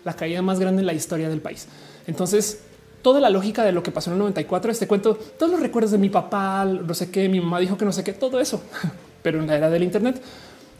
la 0.05 0.15
caída 0.15 0.43
más 0.43 0.59
grande 0.59 0.81
en 0.81 0.85
la 0.85 0.93
historia 0.93 1.29
del 1.29 1.41
país. 1.41 1.67
Entonces, 2.05 2.61
toda 3.01 3.19
la 3.19 3.29
lógica 3.29 3.63
de 3.63 3.71
lo 3.71 3.83
que 3.83 3.91
pasó 3.91 4.09
en 4.09 4.15
el 4.15 4.19
94. 4.19 4.71
Este 4.71 4.87
cuento, 4.87 5.15
todos 5.15 5.51
los 5.51 5.61
recuerdos 5.61 5.91
de 5.91 5.97
mi 5.97 6.09
papá, 6.09 6.65
no 6.65 6.93
sé 6.93 7.09
qué, 7.09 7.29
mi 7.29 7.39
mamá 7.39 7.59
dijo 7.59 7.77
que 7.77 7.85
no 7.85 7.91
sé 7.91 8.03
qué, 8.03 8.13
todo 8.13 8.39
eso, 8.39 8.61
pero 9.23 9.39
en 9.39 9.47
la 9.47 9.57
era 9.57 9.69
del 9.69 9.83
Internet. 9.83 10.21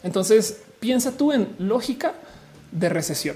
Entonces 0.04 0.62
piensa 0.80 1.12
tú 1.12 1.32
en 1.32 1.50
lógica 1.60 2.14
de 2.72 2.90
recesión. 2.90 3.36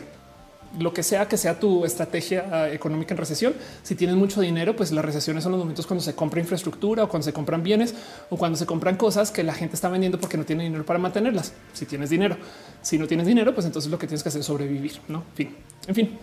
Lo 0.80 0.92
que 0.92 1.04
sea 1.04 1.28
que 1.28 1.38
sea 1.38 1.60
tu 1.60 1.86
estrategia 1.86 2.46
ah, 2.52 2.70
económica 2.70 3.14
en 3.14 3.20
recesión, 3.20 3.54
si 3.84 3.94
tienes 3.94 4.16
mucho 4.16 4.42
dinero, 4.42 4.76
pues 4.76 4.92
las 4.92 5.06
recesiones 5.06 5.44
son 5.44 5.52
los 5.52 5.60
momentos 5.60 5.86
cuando 5.86 6.04
se 6.04 6.16
compra 6.16 6.40
infraestructura 6.40 7.04
o 7.04 7.10
cuando 7.10 7.26
se 7.26 7.32
compran 7.32 7.62
bienes 7.62 7.94
o 8.32 8.38
cuando 8.38 8.58
se 8.58 8.66
compran 8.66 8.96
cosas 8.96 9.30
que 9.30 9.44
la 9.44 9.54
gente 9.54 9.76
está 9.76 9.90
vendiendo 9.90 10.20
porque 10.20 10.36
no 10.36 10.46
tiene 10.46 10.64
dinero 10.64 10.84
para 10.84 10.98
mantenerlas. 10.98 11.54
Si 11.74 11.86
tienes 11.86 12.10
dinero, 12.10 12.38
si 12.82 12.98
no 12.98 13.06
tienes 13.06 13.28
dinero, 13.28 13.54
pues 13.54 13.68
entonces 13.68 13.92
lo 13.92 14.00
que 14.00 14.08
tienes 14.08 14.24
que 14.24 14.30
hacer 14.30 14.42
es 14.42 14.48
sobrevivir. 14.48 14.94
No, 15.08 15.24
fin, 15.36 15.56
en 15.88 15.94
fin. 15.94 16.18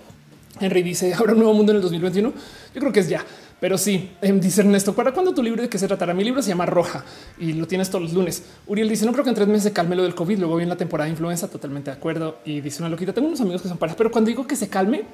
Henry 0.61 0.83
dice 0.83 1.15
habrá 1.15 1.33
un 1.33 1.39
nuevo 1.39 1.55
mundo 1.55 1.73
en 1.73 1.77
el 1.77 1.83
2021. 1.83 2.33
Yo 2.75 2.81
creo 2.81 2.93
que 2.93 3.01
es 3.01 3.09
ya, 3.09 3.25
pero 3.59 3.79
sí 3.79 4.11
em, 4.21 4.41
dice 4.41 4.61
Ernesto. 4.61 4.95
¿Para 4.95 5.13
cuándo 5.13 5.33
tu 5.35 5.43
libro 5.43 5.63
de 5.63 5.69
qué 5.69 5.79
se 5.79 5.87
tratará? 5.87 6.15
Mi 6.15 6.25
libro 6.25 6.43
se 6.43 6.51
llama 6.51 6.67
Roja 6.67 7.05
y 7.39 7.53
lo 7.53 7.67
tienes 7.67 7.89
todos 7.91 8.03
los 8.03 8.13
lunes. 8.13 8.43
Uriel 8.67 8.89
dice 8.89 9.07
no 9.07 9.13
creo 9.13 9.25
que 9.25 9.31
en 9.31 9.37
tres 9.37 9.49
meses 9.49 9.65
se 9.65 9.73
calme 9.73 9.97
lo 9.97 10.03
del 10.03 10.15
COVID. 10.15 10.39
Luego 10.39 10.57
viene 10.57 10.71
la 10.71 10.77
temporada 10.77 11.07
de 11.07 11.13
influenza. 11.13 11.49
Totalmente 11.49 11.91
de 11.91 11.97
acuerdo. 11.97 12.39
Y 12.45 12.61
dice 12.61 12.83
una 12.83 12.89
loquita. 12.89 13.13
Tengo 13.13 13.29
unos 13.29 13.41
amigos 13.41 13.63
que 13.63 13.69
son 13.69 13.79
parejas, 13.79 13.97
pero 13.97 14.11
cuando 14.11 14.29
digo 14.29 14.47
que 14.47 14.57
se 14.57 14.69
calme, 14.69 15.05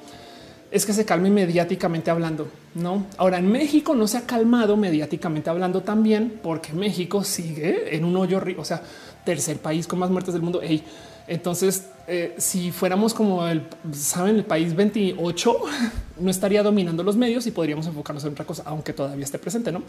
es 0.70 0.84
que 0.84 0.92
se 0.92 1.05
calme 1.05 1.31
mediáticamente 1.31 2.10
hablando. 2.10 2.49
No, 2.75 3.07
ahora 3.16 3.39
en 3.39 3.50
México 3.50 3.94
no 3.94 4.07
se 4.07 4.18
ha 4.18 4.26
calmado 4.26 4.76
mediáticamente 4.76 5.50
hablando 5.50 5.83
también 5.83 6.41
porque 6.42 6.73
México 6.73 7.25
sigue 7.25 7.97
en 7.97 8.05
un 8.05 8.16
hoyo, 8.16 8.42
o 8.58 8.65
sea, 8.65 8.83
tercer 9.25 9.58
país 9.58 9.86
con 9.86 9.99
más 9.99 10.10
muertes 10.10 10.34
del 10.34 10.42
mundo. 10.42 10.60
Hey, 10.62 10.83
entonces, 11.29 11.89
eh, 12.07 12.35
si 12.39 12.71
fuéramos 12.71 13.13
como 13.13 13.47
el, 13.47 13.67
saben, 13.93 14.37
el 14.37 14.45
país 14.45 14.75
28, 14.75 15.57
no 16.21 16.31
estaría 16.31 16.63
dominando 16.63 17.03
los 17.03 17.17
medios 17.17 17.47
y 17.47 17.51
podríamos 17.51 17.87
enfocarnos 17.87 18.25
en 18.25 18.33
otra 18.33 18.45
cosa, 18.45 18.63
aunque 18.67 18.93
todavía 18.93 19.25
esté 19.25 19.39
presente, 19.39 19.73
¿no? 19.73 19.83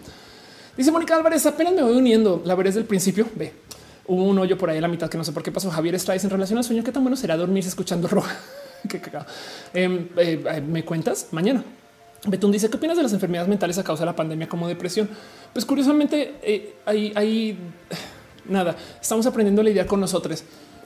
Dice 0.75 0.91
Mónica 0.91 1.15
Álvarez, 1.15 1.45
apenas 1.45 1.73
me 1.73 1.81
voy 1.81 1.95
uniendo. 1.95 2.41
La 2.45 2.53
veré 2.53 2.69
desde 2.69 2.81
el 2.81 2.85
principio. 2.85 3.27
Ve, 3.35 3.51
hubo 4.05 4.23
un 4.23 4.37
hoyo 4.37 4.57
por 4.57 4.69
ahí 4.69 4.77
a 4.77 4.81
la 4.81 4.87
mitad 4.87 5.09
que 5.09 5.17
no 5.17 5.23
sé 5.23 5.31
por 5.31 5.41
qué 5.41 5.51
pasó. 5.51 5.71
Javier 5.71 5.99
Strays 5.99 6.23
en 6.23 6.29
relación 6.29 6.57
al 6.57 6.63
sueño. 6.63 6.83
Qué 6.83 6.91
tan 6.91 7.03
bueno 7.03 7.17
será 7.17 7.35
dormirse 7.35 7.69
escuchando 7.69 8.07
roja. 8.07 8.35
qué 8.87 9.01
em, 9.73 10.07
eh, 10.17 10.43
eh, 10.53 10.61
me 10.61 10.85
cuentas 10.85 11.29
mañana. 11.31 11.63
Betún 12.27 12.51
dice 12.51 12.69
qué 12.69 12.77
opinas 12.77 12.95
de 12.95 13.03
las 13.03 13.13
enfermedades 13.13 13.49
mentales 13.49 13.77
a 13.79 13.83
causa 13.83 14.03
de 14.03 14.05
la 14.05 14.15
pandemia 14.15 14.47
como 14.47 14.67
depresión. 14.67 15.09
Pues 15.51 15.65
curiosamente, 15.65 16.75
hay 16.85 17.57
nada. 18.47 18.75
Estamos 19.01 19.25
aprendiendo 19.25 19.61
a 19.61 19.65
lidiar 19.65 19.87
con 19.87 19.99
nosotros. 19.99 20.43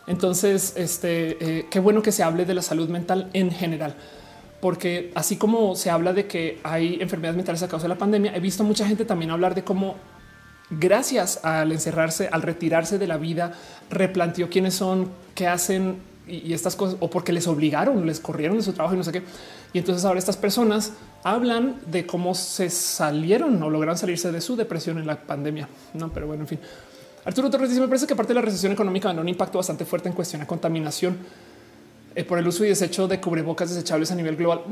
Entonces, 0.08 0.74
este, 0.76 1.60
eh, 1.60 1.66
qué 1.70 1.80
bueno 1.80 2.02
que 2.02 2.12
se 2.12 2.24
hable 2.24 2.46
de 2.46 2.54
la 2.54 2.62
salud 2.62 2.90
mental 2.90 3.30
en 3.34 3.52
general, 3.52 3.96
porque 4.60 5.12
así 5.16 5.38
como 5.38 5.76
se 5.76 5.90
habla 5.90 6.14
de 6.14 6.28
que 6.28 6.60
hay 6.64 6.98
enfermedades 7.02 7.38
mentales 7.38 7.64
a 7.64 7.68
causa 7.68 7.86
de 7.86 7.90
la 7.90 7.98
pandemia, 7.98 8.36
he 8.36 8.40
visto 8.40 8.64
mucha 8.64 8.88
gente 8.88 9.06
también 9.06 9.32
hablar 9.32 9.56
de 9.56 9.64
cómo 9.64 9.96
gracias 10.72 11.44
al 11.44 11.72
encerrarse, 11.72 12.30
al 12.32 12.42
retirarse 12.42 12.98
de 12.98 13.08
la 13.08 13.18
vida, 13.18 13.54
replanteó 13.90 14.50
quiénes 14.50 14.74
son, 14.74 15.10
qué 15.36 15.48
hacen 15.48 15.98
y, 16.28 16.54
estas 16.54 16.76
cosas, 16.76 16.98
o 17.00 17.10
porque 17.10 17.34
les 17.34 17.48
obligaron, 17.48 18.06
les 18.06 18.20
corrieron 18.20 18.58
de 18.58 18.64
su 18.64 18.74
trabajo 18.74 18.96
y 18.96 18.98
no 18.98 19.04
sé 19.04 19.12
qué. 19.12 19.24
Y 19.74 19.80
entonces 19.80 20.06
ahora 20.06 20.20
estas 20.20 20.38
personas 20.38 20.94
hablan 21.24 21.80
de 21.88 22.06
cómo 22.06 22.34
se 22.36 22.70
salieron 22.70 23.62
o 23.62 23.70
lograron 23.70 23.98
salirse 23.98 24.32
de 24.32 24.42
su 24.42 24.56
depresión 24.56 24.98
en 24.98 25.08
la 25.08 25.22
pandemia. 25.22 25.68
No, 25.94 26.12
pero 26.12 26.28
bueno, 26.28 26.44
en 26.44 26.48
fin. 26.48 26.60
Arturo 27.25 27.50
Torres 27.50 27.69
dice: 27.69 27.82
Me 27.82 27.88
parece 27.88 28.08
que 28.08 28.16
parte 28.16 28.30
de 28.32 28.35
la 28.35 28.41
recesión 28.41 28.72
económica 28.72 29.09
va 29.09 29.19
un 29.19 29.30
impacto 29.30 29.58
bastante 29.58 29.85
fuerte 29.85 30.09
en 30.09 30.16
cuestión 30.16 30.41
de 30.41 30.48
contaminación 30.48 31.17
eh, 32.16 32.24
por 32.24 32.40
el 32.40 32.48
uso 32.48 32.66
y 32.66 32.69
desecho 32.69 33.08
de 33.08 33.19
cubrebocas 33.19 33.69
desechables 33.69 34.11
a 34.11 34.16
nivel 34.16 34.35
global. 34.35 34.64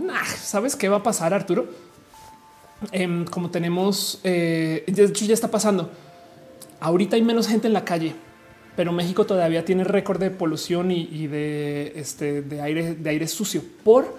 ¿Sabes 0.41 0.75
qué 0.75 0.89
va 0.89 0.97
a 0.97 1.03
pasar, 1.03 1.33
Arturo? 1.33 1.67
Em, 2.91 3.25
como 3.25 3.49
tenemos, 3.49 4.19
eh, 4.23 4.83
de 4.87 5.03
hecho, 5.03 5.25
ya 5.25 5.33
está 5.33 5.49
pasando. 5.49 5.91
Ahorita 6.79 7.15
hay 7.15 7.21
menos 7.21 7.47
gente 7.47 7.67
en 7.67 7.73
la 7.73 7.83
calle, 7.83 8.15
pero 8.75 8.91
México 8.93 9.25
todavía 9.25 9.65
tiene 9.65 9.83
récord 9.83 10.19
de 10.19 10.31
polución 10.31 10.91
y, 10.91 11.27
de, 11.27 11.91
este, 11.95 12.41
de 12.41 12.61
aire, 12.61 12.95
de 12.95 13.09
aire 13.09 13.27
sucio 13.27 13.61
por 13.83 14.15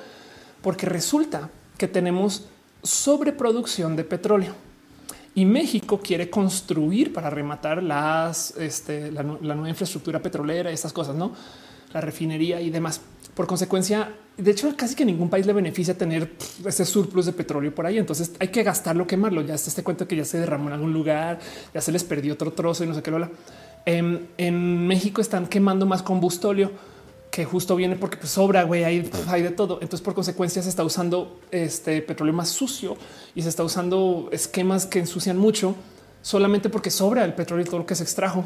porque 0.62 0.86
resulta 0.86 1.49
que 1.78 1.89
tenemos 1.89 2.47
sobreproducción 2.83 3.97
de 3.97 4.05
petróleo 4.05 4.55
y 5.34 5.44
México 5.44 6.00
quiere 6.02 6.28
construir 6.28 7.12
para 7.12 7.31
rematar 7.31 7.83
las, 7.83 8.57
este, 8.57 9.12
la, 9.12 9.23
nueva 9.23 9.68
infraestructura 9.68 10.20
petrolera, 10.20 10.70
estas 10.70 10.92
cosas, 10.92 11.15
no 11.15 11.33
la 11.92 12.00
refinería 12.00 12.60
y 12.60 12.70
demás. 12.70 13.00
Por 13.34 13.47
consecuencia, 13.47 14.12
de 14.36 14.50
hecho, 14.50 14.75
casi 14.76 14.94
que 14.94 15.05
ningún 15.05 15.28
país 15.28 15.47
le 15.47 15.52
beneficia 15.52 15.97
tener 15.97 16.33
ese 16.65 16.84
surplus 16.84 17.26
de 17.26 17.33
petróleo 17.33 17.75
por 17.75 17.86
ahí. 17.86 17.99
Entonces 17.99 18.33
hay 18.39 18.49
que 18.49 18.62
gastarlo, 18.62 19.07
quemarlo. 19.07 19.42
Ya 19.42 19.55
está 19.55 19.70
este 19.70 19.83
cuento 19.83 20.07
que 20.07 20.17
ya 20.17 20.25
se 20.25 20.39
derramó 20.39 20.68
en 20.68 20.75
algún 20.75 20.92
lugar, 20.92 21.39
ya 21.73 21.81
se 21.81 21.92
les 21.92 22.05
perdió 22.05 22.34
otro 22.34 22.52
trozo 22.52 22.84
y 22.84 22.86
no 22.86 22.94
sé 22.94 23.02
qué. 23.02 23.10
Lola. 23.10 23.31
En, 23.86 24.28
en 24.36 24.86
México 24.86 25.20
están 25.20 25.47
quemando 25.47 25.86
más 25.86 26.02
combustóleo 26.02 26.70
que 27.31 27.44
justo 27.44 27.76
viene 27.76 27.97
porque 27.97 28.17
pues, 28.17 28.31
sobra, 28.33 28.65
güey, 28.65 28.84
hay, 28.84 29.10
hay, 29.28 29.42
de 29.42 29.50
todo. 29.50 29.75
Entonces, 29.81 30.00
por 30.00 30.15
consecuencia, 30.15 30.62
se 30.62 30.68
está 30.68 30.84
usando 30.84 31.41
este 31.50 32.02
petróleo 32.02 32.34
más 32.34 32.49
sucio 32.49 32.97
y 33.34 33.42
se 33.42 33.49
está 33.49 33.62
usando 33.62 34.28
esquemas 34.33 34.86
que 34.86 34.99
ensucian 34.99 35.39
mucho 35.39 35.76
solamente 36.23 36.68
porque 36.68 36.91
sobra 36.91 37.25
el 37.25 37.34
petróleo 37.34 37.65
y 37.65 37.68
todo 37.68 37.78
lo 37.78 37.86
que 37.86 37.94
se 37.94 38.02
extrajo. 38.02 38.44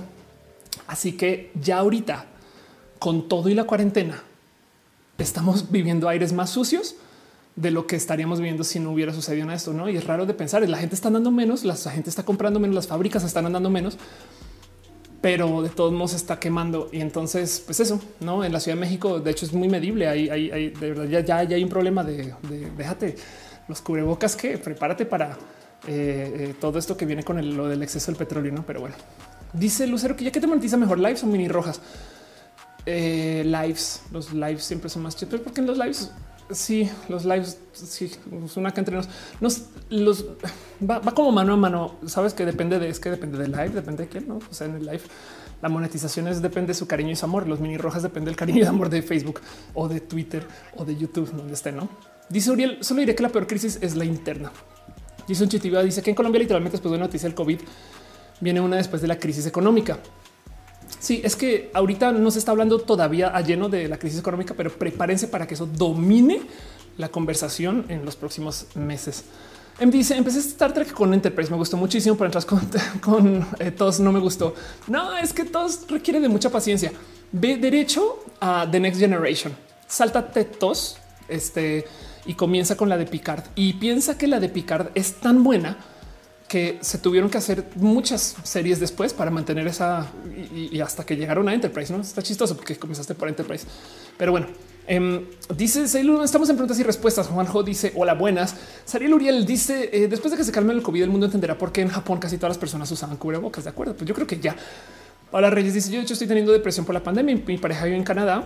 Así 0.87 1.13
que 1.13 1.51
ya 1.61 1.79
ahorita, 1.79 2.27
con 2.99 3.29
todo 3.29 3.49
y 3.49 3.55
la 3.55 3.65
cuarentena, 3.65 4.23
estamos 5.19 5.71
viviendo 5.71 6.09
aires 6.09 6.33
más 6.33 6.51
sucios 6.51 6.97
de 7.57 7.71
lo 7.71 7.87
que 7.87 7.97
estaríamos 7.97 8.41
viviendo 8.41 8.65
si 8.65 8.81
no 8.81 8.91
hubiera 8.91 9.15
sucedido 9.15 9.51
esto, 9.53 9.73
¿no? 9.73 9.89
Y 9.89 9.97
es 9.97 10.05
raro 10.05 10.27
de 10.27 10.35
pensar, 10.35 10.69
la 10.69 10.79
gente 10.79 10.97
está 10.97 11.09
andando 11.09 11.31
menos, 11.31 11.65
la 11.65 11.77
gente 11.77 12.11
está 12.11 12.25
comprando 12.25 12.59
menos, 12.59 12.75
las 12.75 12.89
fábricas 12.89 13.23
están 13.23 13.47
andando 13.47 13.71
menos, 13.71 13.97
pero 15.25 15.63
de 15.63 15.71
todos 15.71 15.91
modos 15.91 16.13
está 16.13 16.39
quemando. 16.39 16.91
Y 16.93 17.01
entonces, 17.01 17.63
pues 17.65 17.81
eso, 17.81 17.99
no 18.21 18.45
en 18.45 18.53
la 18.53 18.61
Ciudad 18.61 18.77
de 18.77 18.83
México, 18.83 19.21
de 19.21 19.31
hecho, 19.31 19.47
es 19.47 19.55
muy 19.55 19.69
medible. 19.69 20.07
Hay, 20.07 20.29
hay, 20.29 20.69
de 20.69 20.93
verdad, 20.93 21.05
ya, 21.07 21.21
ya, 21.45 21.57
hay 21.57 21.65
un 21.65 21.71
problema 21.71 22.05
de, 22.05 22.35
déjate 22.77 23.17
los 23.67 23.81
cubrebocas 23.81 24.37
que 24.37 24.59
prepárate 24.59 25.07
para 25.07 25.31
eh, 25.89 26.51
eh, 26.51 26.55
todo 26.61 26.79
esto 26.79 26.95
que 26.95 27.07
viene 27.07 27.23
con 27.23 27.57
lo 27.57 27.69
del 27.69 27.83
exceso 27.83 28.13
del 28.13 28.19
petróleo. 28.19 28.53
No, 28.53 28.67
pero 28.67 28.81
bueno, 28.81 28.97
dice 29.55 29.87
Lucero 29.87 30.15
que 30.15 30.25
ya 30.25 30.31
que 30.31 30.41
te 30.41 30.47
monetiza 30.47 30.77
mejor 30.77 30.99
lives 30.99 31.23
o 31.23 31.27
mini 31.27 31.49
rojas. 31.49 31.81
Eh, 32.85 33.45
lives, 33.47 34.03
los 34.13 34.31
lives 34.31 34.63
siempre 34.63 34.91
son 34.91 35.05
más 35.05 35.17
chidos, 35.17 35.41
porque 35.41 35.63
en 35.63 35.67
los 35.67 35.79
lives 35.79 36.13
Sí, 36.51 36.91
los 37.09 37.25
lives, 37.25 37.59
sí, 37.73 38.13
una 38.57 38.71
que 38.71 38.81
entre 38.81 38.97
nos, 38.97 39.09
los 39.89 40.27
va, 40.89 41.01
como 41.01 41.33
mano 41.33 41.55
a 41.55 41.57
mano. 41.57 41.95
Sabes 42.07 42.35
que 42.35 42.45
depende 42.45 42.79
de 42.79 42.89
es 42.89 43.01
que 43.01 43.11
depende 43.11 43.39
del 43.39 43.53
live, 43.53 43.71
depende 43.71 44.05
de 44.05 44.09
quién, 44.11 44.29
no? 44.29 44.41
O 44.51 44.55
sea, 44.55 44.67
en 44.67 44.75
el 44.75 44.85
live 44.85 45.03
la 45.63 45.71
monetización 45.71 46.29
es 46.29 46.43
depende 46.43 46.69
de 46.69 46.75
su 46.75 46.87
cariño 46.87 47.11
y 47.11 47.17
su 47.17 47.25
amor. 47.25 47.49
Los 47.49 47.61
mini 47.61 47.79
rojas 47.79 48.03
depende 48.03 48.29
del 48.29 48.37
cariño 48.37 48.63
y 48.63 48.67
amor 48.67 48.91
de 48.91 49.01
Facebook 49.01 49.41
o 49.73 49.89
de 49.89 50.01
Twitter 50.01 50.47
o 50.77 50.85
de 50.85 50.95
YouTube, 50.95 51.33
donde 51.33 51.55
esté, 51.55 51.73
no? 51.73 51.89
Dice 52.29 52.51
Uriel, 52.51 52.79
solo 52.83 53.01
diré 53.01 53.15
que 53.15 53.23
la 53.23 53.31
peor 53.31 53.47
crisis 53.47 53.79
es 53.81 53.97
la 53.97 54.05
interna. 54.05 54.53
Un 55.27 55.49
chitiba, 55.49 55.83
dice 55.83 56.03
que 56.03 56.11
en 56.11 56.17
Colombia, 56.17 56.41
literalmente 56.41 56.73
después 56.73 56.91
de 56.91 56.97
una 56.97 57.07
noticia 57.07 57.27
del 57.27 57.35
COVID, 57.35 57.61
viene 58.41 58.61
una 58.61 58.77
después 58.77 59.01
de 59.01 59.09
la 59.09 59.19
crisis 59.19 59.47
económica. 59.47 59.99
Sí, 61.05 61.21
es 61.23 61.37
que 61.37 61.71
ahorita 61.75 62.13
no 62.13 62.31
se 62.31 62.39
está 62.39 62.53
hablando 62.53 62.79
todavía 62.79 63.29
a 63.29 63.43
lleno 63.43 63.69
de 63.69 63.89
la 63.89 63.99
crisis 63.99 64.21
económica, 64.21 64.55
pero 64.57 64.71
prepárense 64.71 65.29
para 65.29 65.47
que 65.47 65.53
eso 65.53 65.67
domine 65.67 66.41
la 66.97 67.11
conversación 67.11 67.85
en 67.91 68.07
los 68.07 68.17
próximos 68.17 68.69
meses. 68.75 69.25
Em 69.79 69.91
dice 69.91 70.17
empecé 70.17 70.39
Star 70.39 70.73
Trek 70.73 70.95
con 70.95 71.13
Enterprise, 71.13 71.51
me 71.51 71.59
gustó 71.59 71.77
muchísimo, 71.77 72.17
pero 72.17 72.29
entras 72.29 72.47
con, 72.47 72.59
con 73.03 73.47
eh, 73.59 73.71
todos 73.71 74.01
no 74.01 74.13
me 74.13 74.19
gustó. 74.19 74.55
No, 74.87 75.15
es 75.19 75.35
que 75.35 75.45
todos 75.45 75.87
requiere 75.91 76.21
de 76.21 76.31
mucha 76.31 76.49
paciencia. 76.49 76.91
Ve 77.33 77.59
derecho 77.59 78.25
a 78.41 78.67
The 78.71 78.81
Next 78.81 78.99
Generation, 78.99 79.55
sáltate 79.87 80.47
tos 80.47 80.97
este, 81.29 81.85
y 82.25 82.33
comienza 82.33 82.79
con 82.79 82.89
la 82.89 82.97
de 82.97 83.05
Picard 83.05 83.45
y 83.57 83.75
piensa 83.75 84.17
que 84.17 84.27
la 84.27 84.41
de 84.41 84.49
Picard 84.49 84.89
es 84.95 85.17
tan 85.17 85.45
buena 85.45 85.77
que 86.55 86.79
se 86.83 86.99
tuvieron 86.99 87.29
que 87.29 87.37
hacer 87.37 87.65
muchas 87.75 88.37
series 88.45 88.79
después 88.79 89.13
para 89.13 89.29
mantener 89.29 89.67
esa 89.67 90.07
y, 90.55 90.79
hasta 90.79 91.05
que 91.05 91.17
llegaron 91.17 91.49
a 91.49 91.53
Enterprise. 91.53 91.93
No 91.93 92.01
está 92.01 92.23
chistoso 92.23 92.57
porque 92.57 92.77
comenzaste 92.77 93.17
por 93.17 93.29
Enterprise, 93.29 93.67
pero 94.17 94.31
bueno. 94.31 94.47
Eh, 94.87 95.27
dice 95.57 95.83
estamos 95.83 96.49
en 96.49 96.55
preguntas 96.55 96.79
y 96.79 96.85
respuestas. 96.85 97.27
Juanjo 97.27 97.65
dice 97.65 97.91
hola, 97.97 98.15
buenas. 98.15 98.55
Sariel 98.85 99.15
Uriel 99.15 99.45
dice 99.45 99.91
eh, 99.93 100.07
después 100.07 100.31
de 100.31 100.37
que 100.39 100.45
se 100.45 100.53
calme 100.53 100.73
el 100.75 100.81
COVID, 100.81 101.03
el 101.03 101.11
mundo 101.11 101.27
entenderá 101.27 101.59
por 101.59 101.73
qué 101.73 101.81
en 101.81 101.89
Japón 101.89 102.21
casi 102.21 102.37
todas 102.37 102.51
las 102.51 102.59
personas 102.59 102.89
usaban 102.89 103.17
cubrebocas. 103.17 103.65
De 103.65 103.71
acuerdo, 103.71 103.97
pues 103.97 104.07
yo 104.07 104.15
creo 104.15 104.29
que 104.29 104.39
ya. 104.39 104.55
Paula 105.33 105.51
Reyes 105.51 105.75
dice 105.75 105.91
yo 105.91 105.97
de 105.97 106.05
hecho 106.05 106.13
estoy 106.13 106.29
teniendo 106.29 106.53
depresión 106.53 106.87
por 106.87 106.95
la 106.95 107.03
pandemia. 107.03 107.37
Mi 107.45 107.59
pareja 107.59 107.85
vive 107.87 107.97
en 107.97 108.05
Canadá 108.05 108.45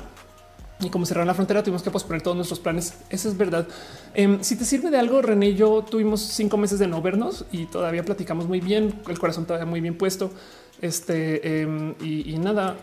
y 0.80 0.90
como 0.90 1.06
cerraron 1.06 1.26
la 1.26 1.34
frontera, 1.34 1.62
tuvimos 1.62 1.82
que 1.82 1.90
posponer 1.90 2.22
todos 2.22 2.36
nuestros 2.36 2.60
planes. 2.60 2.94
Eso 3.10 3.28
es 3.28 3.36
verdad. 3.36 3.66
Em, 4.14 4.40
si 4.42 4.54
te 4.54 4.64
sirve 4.64 4.90
de 4.90 4.98
algo, 4.98 5.20
René 5.22 5.48
y 5.48 5.54
yo 5.56 5.84
tuvimos 5.88 6.20
cinco 6.20 6.56
meses 6.56 6.78
de 6.78 6.86
no 6.86 7.02
vernos 7.02 7.46
y 7.50 7.66
todavía 7.66 8.04
platicamos 8.04 8.46
muy 8.46 8.60
bien. 8.60 8.94
El 9.08 9.18
corazón 9.18 9.44
todavía 9.44 9.66
muy 9.66 9.80
bien 9.80 9.96
puesto. 9.96 10.30
Este 10.80 11.62
em, 11.62 11.94
y, 12.00 12.38
nada 12.38 12.76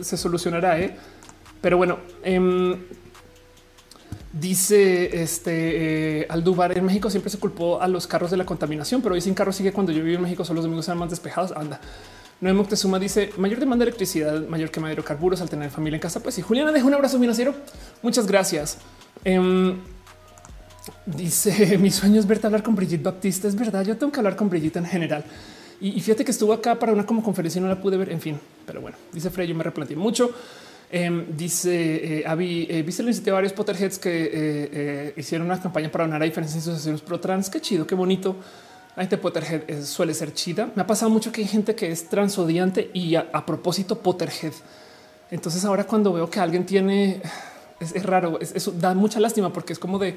se 0.00 0.16
solucionará. 0.16 0.78
¿eh? 0.78 0.96
Pero 1.60 1.76
bueno, 1.76 1.98
em, 2.22 2.76
dice 4.32 5.22
este 5.22 6.20
eh, 6.20 6.26
Aldubar 6.28 6.78
en 6.78 6.84
México 6.84 7.10
siempre 7.10 7.30
se 7.30 7.38
culpó 7.38 7.80
a 7.82 7.88
los 7.88 8.06
carros 8.06 8.30
de 8.30 8.36
la 8.36 8.46
contaminación, 8.46 9.02
pero 9.02 9.16
hoy 9.16 9.20
sin 9.20 9.34
carro 9.34 9.52
sigue 9.52 9.72
cuando 9.72 9.90
yo 9.90 10.04
vivo 10.04 10.16
en 10.16 10.22
México. 10.22 10.44
Solo 10.44 10.58
los 10.58 10.64
domingos 10.66 10.86
eran 10.86 10.98
más 10.98 11.10
despejados. 11.10 11.50
Anda. 11.50 11.80
Noé 12.40 12.52
Moctezuma 12.52 12.98
dice 12.98 13.30
mayor 13.38 13.58
demanda 13.58 13.84
de 13.84 13.90
electricidad, 13.90 14.46
mayor 14.46 14.70
quema 14.70 14.88
de 14.88 14.94
hidrocarburos 14.94 15.40
al 15.40 15.48
tener 15.48 15.70
familia 15.70 15.96
en 15.96 16.02
casa. 16.02 16.22
Pues 16.22 16.38
y 16.38 16.42
Juliana 16.42 16.70
deja 16.70 16.86
un 16.86 16.94
abrazo 16.94 17.18
financiero. 17.18 17.54
Muchas 18.02 18.26
gracias. 18.26 18.78
Em, 19.24 19.78
dice 21.06 21.78
mi 21.82 21.90
sueño 21.90 22.20
es 22.20 22.26
verte 22.26 22.46
hablar 22.46 22.62
con 22.62 22.74
Brigitte 22.74 23.02
Baptista. 23.02 23.48
Es 23.48 23.56
verdad. 23.56 23.84
Yo 23.84 23.96
tengo 23.96 24.12
que 24.12 24.20
hablar 24.20 24.36
con 24.36 24.50
Brigitte 24.50 24.76
en 24.76 24.86
general. 24.86 25.24
Y, 25.80 26.00
fíjate 26.00 26.24
que 26.24 26.30
estuvo 26.30 26.52
acá 26.52 26.78
para 26.78 26.92
una 26.92 27.04
como 27.04 27.22
conferencia 27.22 27.58
y 27.58 27.62
no 27.62 27.68
la 27.68 27.80
pude 27.80 27.96
ver. 27.96 28.10
En 28.10 28.20
fin, 28.20 28.38
pero 28.66 28.80
bueno, 28.80 28.96
dice 29.12 29.30
Frey, 29.30 29.46
yo 29.46 29.54
me 29.54 29.64
replanteé 29.64 29.96
mucho. 29.96 30.30
Em, 30.90 31.36
dice 31.36 32.20
eh, 32.20 32.24
Avi, 32.26 32.66
eh, 32.70 32.82
viste 32.82 33.02
la 33.02 33.08
iniciativa 33.08 33.34
de 33.34 33.38
varios 33.38 33.52
Potterheads 33.52 33.98
que 33.98 34.24
eh, 34.24 34.30
eh, 34.32 35.14
hicieron 35.16 35.48
una 35.48 35.60
campaña 35.60 35.90
para 35.90 36.04
donar 36.04 36.22
a 36.22 36.24
diferentes 36.24 36.56
asociaciones 36.56 37.00
pro 37.00 37.18
trans. 37.18 37.50
Qué 37.50 37.60
chido, 37.60 37.86
qué 37.86 37.94
bonito. 37.94 38.36
Gente 38.96 39.18
Potterhead 39.18 39.84
suele 39.84 40.14
ser 40.14 40.32
chida. 40.32 40.70
Me 40.74 40.82
ha 40.82 40.86
pasado 40.86 41.10
mucho 41.10 41.30
que 41.30 41.42
hay 41.42 41.46
gente 41.46 41.74
que 41.74 41.90
es 41.90 42.08
transodiante 42.08 42.90
y 42.94 43.14
a, 43.14 43.44
propósito 43.44 43.98
Potterhead. 43.98 44.52
Entonces 45.30 45.64
ahora 45.64 45.84
cuando 45.84 46.12
veo 46.12 46.30
que 46.30 46.40
alguien 46.40 46.64
tiene 46.64 47.20
es, 47.78 48.02
raro, 48.02 48.40
eso 48.40 48.72
da 48.72 48.94
mucha 48.94 49.20
lástima 49.20 49.52
porque 49.52 49.74
es 49.74 49.78
como 49.78 49.98
de 49.98 50.16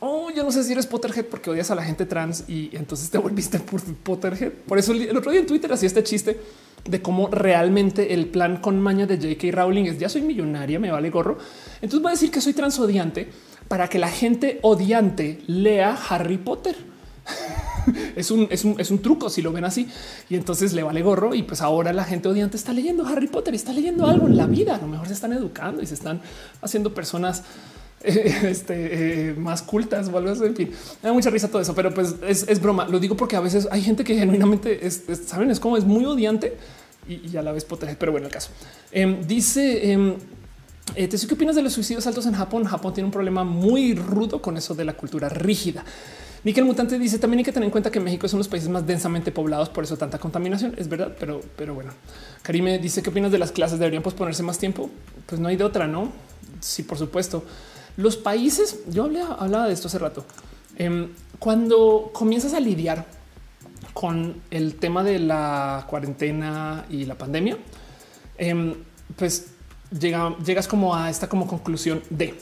oh, 0.00 0.30
yo 0.30 0.42
no 0.42 0.52
sé 0.52 0.64
si 0.64 0.72
eres 0.72 0.86
Potterhead 0.86 1.26
porque 1.26 1.50
odias 1.50 1.70
a 1.70 1.74
la 1.74 1.82
gente 1.82 2.06
trans 2.06 2.44
y 2.48 2.70
entonces 2.74 3.10
te 3.10 3.18
volviste 3.18 3.58
por 3.60 3.82
Potterhead. 3.82 4.52
Por 4.52 4.78
eso 4.78 4.92
el, 4.92 5.16
otro 5.16 5.30
día 5.30 5.40
en 5.40 5.46
Twitter 5.46 5.72
hacía 5.72 5.86
este 5.86 6.02
chiste 6.02 6.40
de 6.84 7.02
cómo 7.02 7.28
realmente 7.28 8.12
el 8.12 8.26
plan 8.26 8.58
con 8.58 8.80
maña 8.80 9.06
de 9.06 9.16
J.K. 9.16 9.56
Rowling 9.56 9.84
es 9.84 9.98
ya 9.98 10.08
soy 10.08 10.22
millonaria, 10.22 10.78
me 10.78 10.90
vale 10.90 11.10
gorro. 11.10 11.38
Entonces 11.76 12.00
voy 12.00 12.10
a 12.10 12.12
decir 12.12 12.30
que 12.30 12.40
soy 12.40 12.52
transodiante 12.52 13.28
para 13.68 13.88
que 13.88 13.98
la 13.98 14.08
gente 14.08 14.58
odiante 14.62 15.42
lea 15.46 15.98
Harry 16.08 16.38
Potter. 16.38 16.76
es, 18.16 18.30
un, 18.30 18.48
es, 18.50 18.64
un, 18.64 18.80
es 18.80 18.90
un 18.90 19.00
truco 19.00 19.30
si 19.30 19.42
lo 19.42 19.52
ven 19.52 19.64
así 19.64 19.88
y 20.28 20.36
entonces 20.36 20.72
le 20.72 20.82
vale 20.82 21.02
gorro 21.02 21.34
y 21.34 21.42
pues 21.42 21.60
ahora 21.60 21.92
la 21.92 22.04
gente 22.04 22.28
odiante 22.28 22.56
está 22.56 22.72
leyendo 22.72 23.06
Harry 23.06 23.28
Potter 23.28 23.54
y 23.54 23.56
está 23.56 23.72
leyendo 23.72 24.06
algo 24.06 24.26
en 24.26 24.36
la 24.36 24.46
vida. 24.46 24.76
A 24.76 24.80
lo 24.80 24.86
mejor 24.86 25.06
se 25.06 25.14
están 25.14 25.32
educando 25.32 25.82
y 25.82 25.86
se 25.86 25.94
están 25.94 26.20
haciendo 26.62 26.94
personas 26.94 27.42
este, 28.04 29.30
eh, 29.30 29.34
más 29.34 29.62
cultas 29.62 30.08
o 30.08 30.18
algo 30.18 30.30
así. 30.30 30.44
En 30.44 30.56
fin, 30.56 30.70
me 31.02 31.08
da 31.08 31.12
mucha 31.12 31.30
risa 31.30 31.48
todo 31.48 31.62
eso, 31.62 31.74
pero 31.74 31.92
pues 31.92 32.16
es, 32.26 32.60
broma. 32.60 32.86
Lo 32.86 32.98
digo 32.98 33.16
porque 33.16 33.36
a 33.36 33.40
veces 33.40 33.66
hay 33.70 33.82
gente 33.82 34.04
que 34.04 34.14
genuinamente 34.16 34.86
es, 34.86 35.04
saben, 35.26 35.50
es 35.50 35.58
como 35.58 35.76
es 35.76 35.84
muy 35.84 36.04
odiante 36.04 36.56
y, 37.08 37.36
a 37.36 37.42
la 37.42 37.52
vez 37.52 37.64
potente. 37.64 37.96
Pero 37.98 38.12
bueno, 38.12 38.26
el 38.26 38.32
caso 38.32 38.50
em, 38.92 39.26
dice. 39.26 39.92
Eh, 39.92 40.16
eh, 40.96 41.08
¿Qué 41.08 41.34
opinas 41.34 41.56
de 41.56 41.62
los 41.62 41.72
suicidios 41.72 42.06
altos 42.06 42.26
en 42.26 42.34
Japón? 42.34 42.64
Japón 42.64 42.92
tiene 42.92 43.06
un 43.06 43.10
problema 43.10 43.42
muy 43.42 43.94
rudo 43.94 44.42
con 44.42 44.58
eso 44.58 44.74
de 44.74 44.84
la 44.84 44.92
cultura 44.92 45.30
rígida. 45.30 45.82
Miquel 46.44 46.66
Mutante 46.66 46.98
dice 46.98 47.18
también 47.18 47.38
hay 47.38 47.44
que 47.44 47.52
tener 47.52 47.64
en 47.64 47.70
cuenta 47.70 47.90
que 47.90 48.00
México 48.00 48.26
es 48.26 48.32
uno 48.34 48.40
de 48.40 48.44
los 48.44 48.48
países 48.48 48.68
más 48.68 48.86
densamente 48.86 49.32
poblados, 49.32 49.70
por 49.70 49.82
eso 49.82 49.96
tanta 49.96 50.18
contaminación. 50.18 50.74
Es 50.76 50.88
verdad, 50.88 51.16
pero, 51.18 51.40
pero 51.56 51.74
bueno. 51.74 51.92
Karime 52.42 52.78
dice 52.78 53.02
qué 53.02 53.08
opinas 53.08 53.32
de 53.32 53.38
las 53.38 53.50
clases? 53.50 53.78
Deberían 53.78 54.02
posponerse 54.02 54.42
más 54.42 54.58
tiempo. 54.58 54.90
Pues 55.26 55.40
no 55.40 55.48
hay 55.48 55.56
de 55.56 55.64
otra, 55.64 55.86
no? 55.86 56.12
Sí, 56.60 56.82
por 56.82 56.98
supuesto. 56.98 57.44
Los 57.96 58.18
países, 58.18 58.80
yo 58.88 59.04
hablaba 59.04 59.66
de 59.66 59.72
esto 59.72 59.88
hace 59.88 59.98
rato. 59.98 60.26
Em, 60.76 61.08
cuando 61.38 62.10
comienzas 62.12 62.52
a 62.52 62.60
lidiar 62.60 63.06
con 63.94 64.42
el 64.50 64.74
tema 64.74 65.02
de 65.02 65.20
la 65.20 65.86
cuarentena 65.88 66.84
y 66.90 67.06
la 67.06 67.16
pandemia, 67.16 67.56
em, 68.36 68.74
pues 69.16 69.46
llegas 69.90 70.68
como 70.68 70.94
a 70.94 71.08
esta 71.08 71.28
como 71.28 71.46
conclusión 71.46 72.02
de 72.10 72.34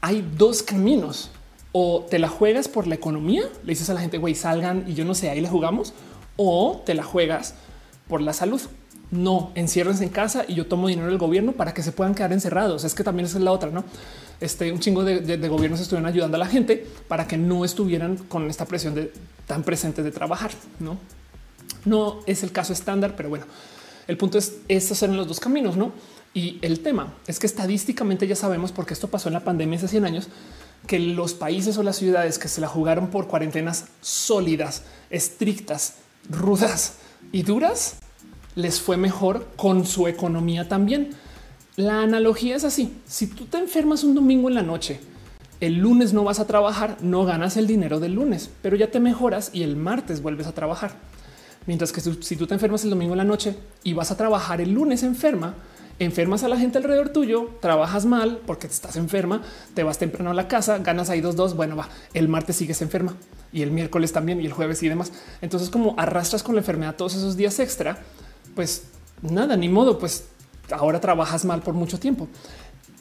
hay 0.00 0.26
dos 0.36 0.62
caminos 0.62 1.30
o 1.72 2.06
te 2.08 2.18
la 2.18 2.28
juegas 2.28 2.68
por 2.68 2.86
la 2.86 2.94
economía, 2.94 3.42
le 3.62 3.70
dices 3.70 3.90
a 3.90 3.94
la 3.94 4.00
gente, 4.00 4.18
güey, 4.18 4.34
salgan 4.34 4.84
y 4.88 4.94
yo 4.94 5.04
no 5.04 5.14
sé, 5.14 5.30
ahí 5.30 5.40
le 5.40 5.48
jugamos, 5.48 5.94
o 6.36 6.82
te 6.84 6.94
la 6.94 7.02
juegas 7.02 7.54
por 8.08 8.20
la 8.20 8.32
salud. 8.32 8.60
No, 9.10 9.50
enciérrense 9.56 10.04
en 10.04 10.10
casa 10.10 10.44
y 10.46 10.54
yo 10.54 10.66
tomo 10.66 10.86
dinero 10.86 11.08
del 11.08 11.18
gobierno 11.18 11.52
para 11.52 11.74
que 11.74 11.82
se 11.82 11.90
puedan 11.90 12.14
quedar 12.14 12.32
encerrados. 12.32 12.84
Es 12.84 12.94
que 12.94 13.02
también 13.02 13.26
esa 13.26 13.38
es 13.38 13.44
la 13.44 13.50
otra, 13.50 13.70
¿no? 13.70 13.84
Este, 14.40 14.72
un 14.72 14.78
chingo 14.78 15.04
de, 15.04 15.48
gobiernos 15.48 15.80
estuvieron 15.80 16.06
ayudando 16.06 16.36
a 16.36 16.38
la 16.38 16.46
gente 16.46 16.86
para 17.08 17.26
que 17.26 17.36
no 17.36 17.64
estuvieran 17.64 18.16
con 18.16 18.48
esta 18.48 18.66
presión 18.66 18.94
de 18.94 19.12
tan 19.46 19.64
presente 19.64 20.02
de 20.02 20.12
trabajar, 20.12 20.52
¿no? 20.78 20.96
No 21.84 22.20
es 22.26 22.42
el 22.42 22.52
caso 22.52 22.72
estándar, 22.72 23.14
pero 23.16 23.28
bueno, 23.28 23.46
el 24.06 24.16
punto 24.16 24.38
es, 24.38 24.58
estos 24.68 25.02
eran 25.02 25.16
los 25.16 25.26
dos 25.26 25.40
caminos, 25.40 25.76
¿no? 25.76 25.92
Y 26.32 26.58
el 26.62 26.80
tema 26.80 27.14
es 27.26 27.38
que 27.38 27.46
estadísticamente 27.46 28.26
ya 28.26 28.36
sabemos, 28.36 28.70
porque 28.70 28.94
esto 28.94 29.08
pasó 29.08 29.28
en 29.28 29.34
la 29.34 29.44
pandemia 29.44 29.76
hace 29.76 29.88
100 29.88 30.04
años, 30.04 30.28
que 30.86 30.98
los 30.98 31.34
países 31.34 31.76
o 31.78 31.82
las 31.82 31.96
ciudades 31.96 32.38
que 32.38 32.48
se 32.48 32.60
la 32.60 32.68
jugaron 32.68 33.08
por 33.08 33.28
cuarentenas 33.28 33.86
sólidas, 34.00 34.82
estrictas, 35.10 35.94
rudas 36.28 36.94
y 37.32 37.42
duras 37.42 37.96
les 38.54 38.80
fue 38.80 38.96
mejor 38.96 39.46
con 39.56 39.86
su 39.86 40.08
economía 40.08 40.68
también. 40.68 41.10
La 41.76 42.02
analogía 42.02 42.56
es 42.56 42.64
así. 42.64 42.92
Si 43.06 43.28
tú 43.28 43.46
te 43.46 43.58
enfermas 43.58 44.04
un 44.04 44.14
domingo 44.14 44.48
en 44.48 44.54
la 44.54 44.62
noche, 44.62 45.00
el 45.60 45.74
lunes 45.76 46.12
no 46.12 46.24
vas 46.24 46.40
a 46.40 46.46
trabajar, 46.46 46.96
no 47.00 47.24
ganas 47.24 47.56
el 47.56 47.66
dinero 47.66 48.00
del 48.00 48.14
lunes, 48.14 48.50
pero 48.62 48.76
ya 48.76 48.90
te 48.90 48.98
mejoras 48.98 49.50
y 49.52 49.62
el 49.62 49.76
martes 49.76 50.22
vuelves 50.22 50.46
a 50.46 50.52
trabajar. 50.52 50.92
Mientras 51.66 51.92
que 51.92 52.00
si 52.00 52.36
tú 52.36 52.46
te 52.46 52.54
enfermas 52.54 52.84
el 52.84 52.90
domingo 52.90 53.12
en 53.12 53.18
la 53.18 53.24
noche 53.24 53.56
y 53.84 53.92
vas 53.92 54.10
a 54.10 54.16
trabajar 54.16 54.60
el 54.60 54.72
lunes 54.72 55.02
enferma, 55.02 55.54
enfermas 56.00 56.42
a 56.42 56.48
la 56.48 56.58
gente 56.58 56.78
alrededor 56.78 57.10
tuyo, 57.10 57.50
trabajas 57.60 58.06
mal 58.06 58.40
porque 58.46 58.66
estás 58.66 58.96
enferma, 58.96 59.42
te 59.74 59.82
vas 59.82 59.98
temprano 59.98 60.30
a 60.30 60.34
la 60.34 60.48
casa, 60.48 60.78
ganas 60.78 61.10
ahí 61.10 61.20
dos, 61.20 61.36
dos. 61.36 61.54
Bueno, 61.54 61.76
va 61.76 61.88
el 62.14 62.26
martes 62.26 62.56
sigues 62.56 62.82
enferma 62.82 63.14
y 63.52 63.62
el 63.62 63.70
miércoles 63.70 64.12
también 64.12 64.40
y 64.40 64.46
el 64.46 64.52
jueves 64.52 64.82
y 64.82 64.88
demás. 64.88 65.12
Entonces, 65.42 65.70
como 65.70 65.94
arrastras 65.98 66.42
con 66.42 66.54
la 66.54 66.62
enfermedad 66.62 66.96
todos 66.96 67.14
esos 67.14 67.36
días 67.36 67.60
extra, 67.60 67.98
pues 68.54 68.84
nada, 69.22 69.56
ni 69.56 69.68
modo, 69.68 69.98
pues 69.98 70.24
ahora 70.72 71.00
trabajas 71.00 71.44
mal 71.44 71.60
por 71.60 71.74
mucho 71.74 72.00
tiempo. 72.00 72.28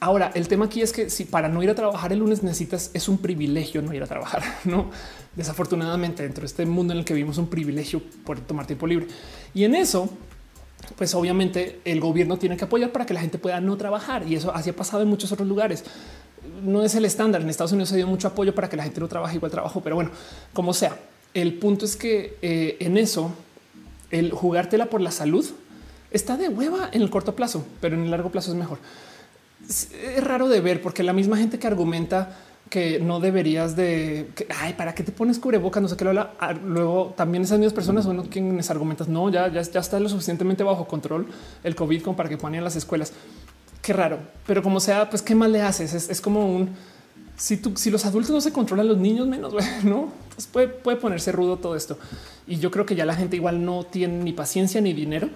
Ahora, 0.01 0.31
el 0.33 0.47
tema 0.47 0.65
aquí 0.65 0.81
es 0.81 0.93
que 0.93 1.09
si 1.09 1.25
para 1.25 1.49
no 1.49 1.61
ir 1.61 1.69
a 1.69 1.75
trabajar 1.75 2.13
el 2.13 2.19
lunes 2.19 2.41
necesitas, 2.41 2.91
es 2.93 3.09
un 3.09 3.17
privilegio 3.17 3.81
no 3.81 3.93
ir 3.93 4.03
a 4.03 4.07
trabajar, 4.07 4.43
no? 4.65 4.89
Desafortunadamente, 5.35 6.23
dentro 6.23 6.41
de 6.41 6.47
este 6.47 6.65
mundo 6.65 6.93
en 6.93 6.99
el 6.99 7.05
que 7.05 7.13
vivimos, 7.13 7.37
un 7.37 7.47
privilegio 7.47 8.01
por 8.25 8.39
tomar 8.39 8.65
tiempo 8.65 8.87
libre. 8.87 9.07
Y 9.53 9.63
en 9.63 9.75
eso, 9.75 10.09
pues 10.95 11.13
obviamente 11.15 11.79
el 11.85 11.99
gobierno 11.99 12.37
tiene 12.37 12.57
que 12.57 12.65
apoyar 12.65 12.91
para 12.91 13.05
que 13.05 13.13
la 13.13 13.21
gente 13.21 13.37
pueda 13.37 13.59
no 13.61 13.77
trabajar. 13.77 14.27
Y 14.27 14.35
eso 14.35 14.53
así 14.53 14.69
ha 14.69 14.75
pasado 14.75 15.03
en 15.03 15.09
muchos 15.09 15.31
otros 15.31 15.47
lugares. 15.47 15.83
No 16.63 16.83
es 16.83 16.95
el 16.95 17.05
estándar. 17.05 17.41
En 17.41 17.49
Estados 17.49 17.71
Unidos 17.71 17.89
se 17.89 17.97
dio 17.97 18.07
mucho 18.07 18.27
apoyo 18.27 18.55
para 18.55 18.69
que 18.69 18.77
la 18.77 18.83
gente 18.83 18.99
no 18.99 19.07
trabaje 19.07 19.35
igual 19.35 19.51
trabajo, 19.51 19.81
pero 19.81 19.95
bueno, 19.95 20.11
como 20.53 20.73
sea, 20.73 20.97
el 21.33 21.53
punto 21.55 21.85
es 21.85 21.95
que 21.95 22.37
eh, 22.41 22.77
en 22.79 22.97
eso, 22.97 23.31
el 24.11 24.31
jugártela 24.31 24.87
por 24.87 25.01
la 25.01 25.11
salud 25.11 25.45
está 26.11 26.37
de 26.37 26.49
hueva 26.49 26.89
en 26.91 27.01
el 27.01 27.09
corto 27.09 27.35
plazo, 27.35 27.65
pero 27.81 27.95
en 27.95 28.03
el 28.03 28.11
largo 28.11 28.31
plazo 28.31 28.51
es 28.51 28.57
mejor 28.57 28.79
es 29.69 30.23
raro 30.23 30.47
de 30.47 30.61
ver 30.61 30.81
porque 30.81 31.03
la 31.03 31.13
misma 31.13 31.37
gente 31.37 31.59
que 31.59 31.67
argumenta 31.67 32.35
que 32.69 32.99
no 32.99 33.19
deberías 33.19 33.75
de 33.75 34.29
que, 34.35 34.47
ay, 34.59 34.73
para 34.73 34.93
qué 34.93 35.03
te 35.03 35.11
pones 35.11 35.39
cubrebocas, 35.39 35.81
no 35.81 35.89
sé 35.89 35.97
qué 35.97 36.03
lo 36.03 36.11
habla. 36.11 36.33
Ah, 36.39 36.53
luego 36.53 37.13
también 37.17 37.43
esas 37.43 37.59
mismas 37.59 37.73
personas 37.73 38.05
son 38.05 38.27
quienes 38.27 38.69
argumentan 38.69 39.11
no, 39.11 39.29
ya, 39.29 39.47
ya, 39.47 39.61
ya 39.61 39.79
está 39.79 39.99
lo 39.99 40.09
suficientemente 40.09 40.63
bajo 40.63 40.87
control 40.87 41.27
el 41.63 41.75
COVID 41.75 42.03
como 42.03 42.15
para 42.15 42.29
que 42.29 42.37
ponen 42.37 42.63
las 42.63 42.75
escuelas. 42.75 43.13
Qué 43.81 43.93
raro, 43.93 44.19
pero 44.45 44.61
como 44.61 44.79
sea, 44.79 45.09
pues 45.09 45.21
qué 45.21 45.35
mal 45.35 45.51
le 45.51 45.61
haces. 45.61 46.09
Es, 46.09 46.21
como 46.21 46.45
un 46.45 46.69
si 47.35 47.57
tú, 47.57 47.73
si 47.75 47.89
los 47.89 48.05
adultos 48.05 48.31
no 48.31 48.41
se 48.41 48.51
controlan, 48.51 48.87
los 48.87 48.97
niños 48.97 49.27
menos, 49.27 49.53
no 49.83 50.09
pues 50.35 50.47
puede, 50.47 50.67
puede 50.67 50.97
ponerse 50.97 51.31
rudo 51.31 51.57
todo 51.57 51.75
esto. 51.75 51.97
Y 52.47 52.59
yo 52.59 52.71
creo 52.71 52.85
que 52.85 52.95
ya 52.95 53.05
la 53.05 53.15
gente 53.15 53.35
igual 53.35 53.65
no 53.65 53.83
tiene 53.83 54.23
ni 54.23 54.33
paciencia 54.33 54.79
ni 54.81 54.93
dinero 54.93 55.29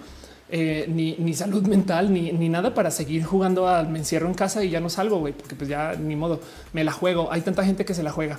eh, 0.56 0.86
ni, 0.86 1.34
salud 1.34 1.66
mental, 1.66 2.12
ni, 2.12 2.48
nada 2.48 2.74
para 2.74 2.92
seguir 2.92 3.24
jugando 3.24 3.66
al 3.66 3.88
me 3.88 3.98
encierro 3.98 4.28
en 4.28 4.34
casa 4.34 4.62
y 4.62 4.70
ya 4.70 4.78
no 4.78 4.88
salgo, 4.88 5.18
güey, 5.18 5.32
porque 5.32 5.56
pues 5.56 5.68
ya 5.68 5.96
ni 5.96 6.14
modo, 6.14 6.38
me 6.72 6.84
la 6.84 6.92
juego. 6.92 7.32
Hay 7.32 7.40
tanta 7.40 7.64
gente 7.64 7.84
que 7.84 7.92
se 7.92 8.04
la 8.04 8.12
juega, 8.12 8.38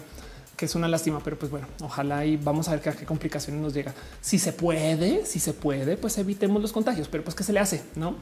que 0.56 0.64
es 0.64 0.76
una 0.76 0.88
lástima, 0.88 1.20
pero 1.22 1.38
pues 1.38 1.52
bueno, 1.52 1.68
ojalá 1.82 2.26
y 2.26 2.38
vamos 2.38 2.70
a 2.70 2.72
ver 2.72 2.80
qué, 2.80 2.92
qué 2.92 3.06
complicaciones 3.06 3.62
nos 3.62 3.74
llega. 3.74 3.94
Si 4.22 4.40
se 4.40 4.54
puede, 4.54 5.26
si 5.26 5.42
se 5.42 5.52
puede, 5.52 5.98
pues 5.98 6.18
evitemos 6.18 6.62
los 6.62 6.72
contagios, 6.72 7.10
pero 7.10 7.22
pues 7.22 7.36
qué 7.36 7.44
se 7.44 7.52
le 7.52 7.60
hace, 7.60 7.84
¿no? 7.98 8.16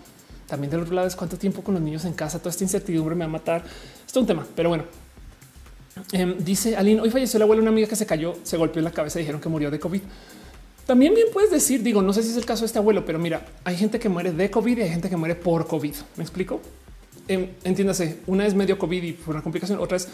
También 0.48 0.72
del 0.72 0.82
otro 0.82 0.96
lado 0.96 1.08
es 1.08 1.16
cuánto 1.16 1.38
tiempo 1.38 1.62
con 1.62 1.76
los 1.76 1.84
niños 1.84 2.04
en 2.06 2.14
casa, 2.14 2.40
toda 2.40 2.50
esta 2.50 2.64
incertidumbre 2.64 3.14
me 3.14 3.26
va 3.26 3.30
a 3.30 3.34
matar. 3.34 3.64
Esto 4.08 4.20
es 4.20 4.24
un 4.24 4.26
tema, 4.26 4.48
pero 4.56 4.70
bueno. 4.70 4.86
Em, 6.12 6.36
dice 6.40 6.76
Aline, 6.76 7.00
hoy 7.00 7.12
falleció 7.12 7.38
la 7.38 7.46
abuela, 7.46 7.62
una 7.62 7.70
amiga 7.70 7.88
que 7.88 7.96
se 7.96 8.08
cayó, 8.08 8.34
se 8.42 8.58
golpeó 8.58 8.80
en 8.80 8.86
la 8.86 8.92
cabeza 8.92 9.20
y 9.20 9.22
dijeron 9.22 9.40
que 9.40 9.50
murió 9.50 9.70
de 9.70 9.80
COVID. 9.80 10.02
También 10.86 11.14
bien 11.14 11.28
puedes 11.32 11.50
decir, 11.50 11.82
digo, 11.82 12.02
no 12.02 12.12
sé 12.12 12.24
si 12.24 12.30
es 12.30 12.38
el 12.38 12.46
caso 12.46 12.62
de 12.62 12.66
este 12.68 12.80
abuelo, 12.80 13.06
pero 13.06 13.20
mira, 13.20 13.46
hay 13.64 13.78
gente 13.78 14.00
que 14.00 14.10
muere 14.10 14.32
de 14.34 14.52
COVID 14.52 14.78
y 14.78 14.82
hay 14.82 14.90
gente 14.90 15.10
que 15.10 15.16
muere 15.16 15.36
por 15.36 15.66
COVID. 15.66 15.96
¿Me 16.18 16.24
explico? 16.24 16.62
Em, 17.28 17.50
entiéndase, 17.64 18.20
una 18.28 18.46
es 18.46 18.54
medio 18.54 18.78
COVID 18.78 19.02
y 19.02 19.14
por 19.14 19.36
una 19.36 19.44
complicación, 19.44 19.80
otra 19.80 19.98
es 19.98 20.10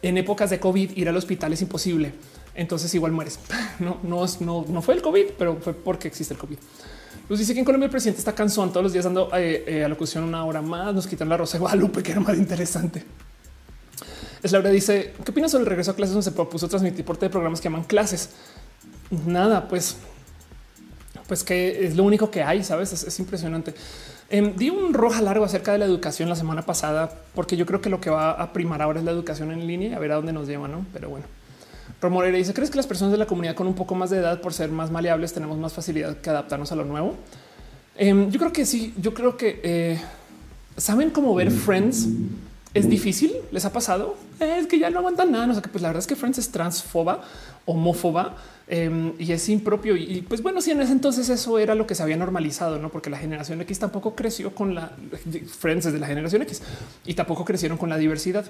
en 0.00 0.16
épocas 0.16 0.50
de 0.50 0.60
COVID 0.60 0.96
ir 0.96 1.08
al 1.08 1.16
hospital 1.16 1.52
es 1.52 1.60
imposible. 1.60 2.12
Entonces 2.54 2.92
igual 2.94 3.12
mueres. 3.12 3.38
No, 3.80 3.98
no, 4.02 4.26
no, 4.40 4.64
no 4.68 4.82
fue 4.82 4.94
el 4.94 5.02
COVID, 5.02 5.26
pero 5.38 5.56
fue 5.60 5.72
porque 5.72 6.08
existe 6.08 6.34
el 6.34 6.40
COVID. 6.40 6.56
Nos 7.28 7.38
dice 7.38 7.52
que 7.52 7.60
en 7.60 7.64
Colombia 7.64 7.84
el 7.84 7.90
presidente 7.90 8.18
está 8.18 8.34
cansón 8.34 8.70
todos 8.70 8.82
los 8.82 8.92
días 8.92 9.04
dando 9.04 9.30
eh, 9.36 9.64
eh, 9.66 9.84
alocución 9.84 10.24
una 10.24 10.44
hora 10.44 10.62
más. 10.62 10.94
Nos 10.94 11.06
quitan 11.06 11.28
la 11.28 11.36
rosa 11.36 11.58
de 11.58 11.60
Guadalupe, 11.60 12.02
que 12.02 12.12
era 12.12 12.20
más 12.20 12.36
interesante. 12.36 13.04
Es 14.42 14.50
Laura 14.50 14.70
dice: 14.70 15.14
¿Qué 15.24 15.30
opinas 15.30 15.52
sobre 15.52 15.62
el 15.62 15.68
regreso 15.68 15.92
a 15.92 15.94
clases 15.94 16.14
donde 16.14 16.24
se 16.24 16.32
propuso 16.32 16.68
transmitir 16.68 17.04
por 17.04 17.18
de 17.18 17.28
programas 17.28 17.60
que 17.60 17.68
llaman 17.68 17.84
clases? 17.84 18.30
Nada, 19.10 19.68
pues, 19.68 19.96
pues 21.26 21.44
que 21.44 21.86
es 21.86 21.96
lo 21.96 22.04
único 22.04 22.30
que 22.30 22.42
hay, 22.42 22.62
sabes? 22.62 22.92
Es, 22.92 23.18
impresionante. 23.18 23.74
Eh, 24.30 24.52
di 24.56 24.70
un 24.70 24.92
roja 24.92 25.22
largo 25.22 25.44
acerca 25.44 25.72
de 25.72 25.78
la 25.78 25.86
educación 25.86 26.28
la 26.28 26.36
semana 26.36 26.62
pasada, 26.62 27.10
porque 27.34 27.56
yo 27.56 27.66
creo 27.66 27.80
que 27.80 27.88
lo 27.88 28.00
que 28.00 28.10
va 28.10 28.32
a 28.32 28.52
primar 28.52 28.82
ahora 28.82 28.98
es 28.98 29.04
la 29.04 29.10
educación 29.10 29.52
en 29.52 29.66
línea 29.66 29.90
y 29.90 29.92
a 29.94 29.98
ver 29.98 30.12
a 30.12 30.16
dónde 30.16 30.32
nos 30.32 30.46
lleva, 30.46 30.68
no? 30.68 30.84
Pero 30.92 31.08
bueno, 31.08 31.26
Romorera 32.00 32.36
dice: 32.36 32.52
¿Crees 32.52 32.70
que 32.70 32.76
las 32.76 32.86
personas 32.86 33.12
de 33.12 33.18
la 33.18 33.26
comunidad 33.26 33.54
con 33.54 33.66
un 33.66 33.74
poco 33.74 33.94
más 33.94 34.10
de 34.10 34.18
edad, 34.18 34.40
por 34.40 34.52
ser 34.52 34.70
más 34.70 34.90
maleables, 34.90 35.32
tenemos 35.32 35.56
más 35.58 35.72
facilidad 35.72 36.18
que 36.18 36.30
adaptarnos 36.30 36.70
a 36.72 36.76
lo 36.76 36.84
nuevo? 36.84 37.14
Em, 37.96 38.30
yo 38.30 38.38
creo 38.38 38.52
que 38.52 38.66
sí. 38.66 38.94
Yo 38.98 39.14
creo 39.14 39.36
que 39.36 39.60
eh, 39.62 40.00
saben 40.76 41.10
cómo 41.10 41.34
ver 41.34 41.50
Friends 41.50 42.08
es 42.74 42.88
difícil. 42.88 43.32
Les 43.50 43.64
ha 43.64 43.72
pasado 43.72 44.16
es 44.40 44.66
que 44.66 44.78
ya 44.78 44.90
no 44.90 44.98
aguantan 44.98 45.32
nada. 45.32 45.46
No 45.46 45.54
sé 45.54 45.62
qué, 45.62 45.68
pues 45.68 45.82
la 45.82 45.88
verdad 45.88 46.00
es 46.00 46.06
que 46.06 46.16
Friends 46.16 46.38
es 46.38 46.50
transfoba, 46.50 47.22
homófoba 47.64 48.36
Em, 48.70 49.14
y 49.18 49.32
es 49.32 49.48
impropio. 49.48 49.96
Y, 49.96 50.22
pues 50.28 50.42
bueno, 50.42 50.60
si 50.60 50.72
en 50.72 50.82
ese 50.82 50.92
entonces 50.92 51.30
eso 51.30 51.58
era 51.58 51.74
lo 51.74 51.86
que 51.86 51.94
se 51.94 52.02
había 52.02 52.18
normalizado, 52.18 52.78
no 52.78 52.90
porque 52.90 53.08
la 53.08 53.16
generación 53.16 53.62
X 53.62 53.78
tampoco 53.78 54.14
creció 54.14 54.54
con 54.54 54.74
la 54.74 54.92
Friends 55.58 55.90
de 55.90 55.98
la 55.98 56.06
generación 56.06 56.42
X 56.42 56.62
y 57.06 57.14
tampoco 57.14 57.46
crecieron 57.46 57.78
con 57.78 57.88
la 57.88 57.96
diversidad. 57.96 58.44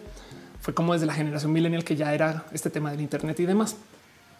Fue 0.60 0.74
como 0.74 0.92
desde 0.92 1.06
la 1.06 1.14
generación 1.14 1.52
millennial 1.52 1.84
que 1.84 1.94
ya 1.94 2.12
era 2.14 2.46
este 2.52 2.68
tema 2.68 2.90
del 2.90 3.00
Internet 3.00 3.38
y 3.38 3.46
demás. 3.46 3.76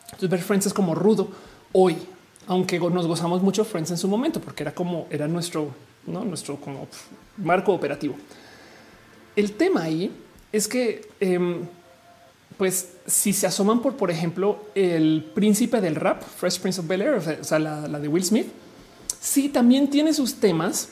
Entonces 0.06 0.28
ver 0.28 0.40
Friends 0.40 0.66
es 0.66 0.74
como 0.74 0.96
rudo 0.96 1.30
hoy, 1.70 1.96
aunque 2.48 2.80
nos 2.80 3.06
gozamos 3.06 3.40
mucho 3.40 3.64
Friends 3.64 3.92
en 3.92 3.98
su 3.98 4.08
momento, 4.08 4.40
porque 4.40 4.64
era 4.64 4.74
como 4.74 5.06
era 5.10 5.28
nuestro, 5.28 5.70
¿no? 6.08 6.24
nuestro 6.24 6.56
como 6.56 6.88
marco 7.36 7.72
operativo. 7.72 8.16
El 9.36 9.52
tema 9.52 9.82
ahí 9.82 10.10
es 10.50 10.66
que 10.66 11.08
em, 11.20 11.68
pues 12.58 12.88
si 13.06 13.32
se 13.32 13.46
asoman 13.46 13.80
por, 13.80 13.96
por 13.96 14.10
ejemplo, 14.10 14.64
el 14.74 15.30
príncipe 15.32 15.80
del 15.80 15.94
rap, 15.94 16.22
Fresh 16.22 16.58
Prince 16.58 16.80
of 16.80 16.88
Bel 16.88 17.02
Air, 17.02 17.38
o 17.40 17.44
sea, 17.44 17.58
la, 17.60 18.00
de 18.00 18.08
Will 18.08 18.24
Smith, 18.24 18.48
sí 19.20 19.48
también 19.48 19.88
tiene 19.88 20.12
sus 20.12 20.34
temas, 20.34 20.88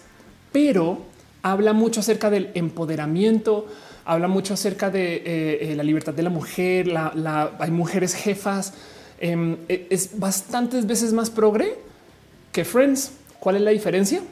pero 0.52 1.02
habla 1.42 1.72
mucho 1.72 2.00
acerca 2.00 2.30
del 2.30 2.50
empoderamiento, 2.54 3.66
habla 4.04 4.28
mucho 4.28 4.54
acerca 4.54 4.90
de 4.90 5.16
eh, 5.16 5.22
eh, 5.72 5.74
la 5.76 5.82
libertad 5.82 6.14
de 6.14 6.22
la 6.22 6.30
mujer, 6.30 6.86
la, 6.86 7.56
hay 7.58 7.72
mujeres 7.72 8.14
jefas, 8.14 8.72
em, 9.18 9.56
e, 9.68 9.88
es 9.90 10.20
bastantes 10.20 10.86
veces 10.86 11.12
más 11.12 11.30
progre 11.30 11.74
que 12.52 12.64
Friends. 12.64 13.10
¿Cuál 13.40 13.56
es 13.56 13.62
la 13.62 13.72
diferencia? 13.72 14.22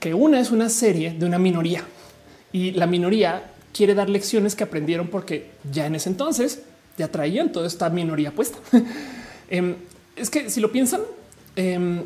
Que 0.00 0.12
una 0.12 0.40
es 0.40 0.50
una 0.50 0.68
serie 0.68 1.12
de 1.12 1.24
una 1.24 1.38
minoría 1.38 1.84
y 2.52 2.72
la 2.72 2.86
minoría 2.86 3.53
quiere 3.74 3.94
dar 3.94 4.08
lecciones 4.08 4.54
que 4.54 4.64
aprendieron 4.64 5.08
porque 5.08 5.50
ya 5.70 5.86
en 5.86 5.96
ese 5.96 6.08
entonces 6.08 6.62
ya 6.96 7.08
traían 7.08 7.52
toda 7.52 7.66
esta 7.66 7.90
minoría 7.90 8.30
puesta. 8.30 8.58
Em, 9.50 9.74
es 10.16 10.30
que 10.30 10.48
si 10.48 10.58
lo 10.58 10.72
piensan, 10.72 11.02
em, 11.54 12.02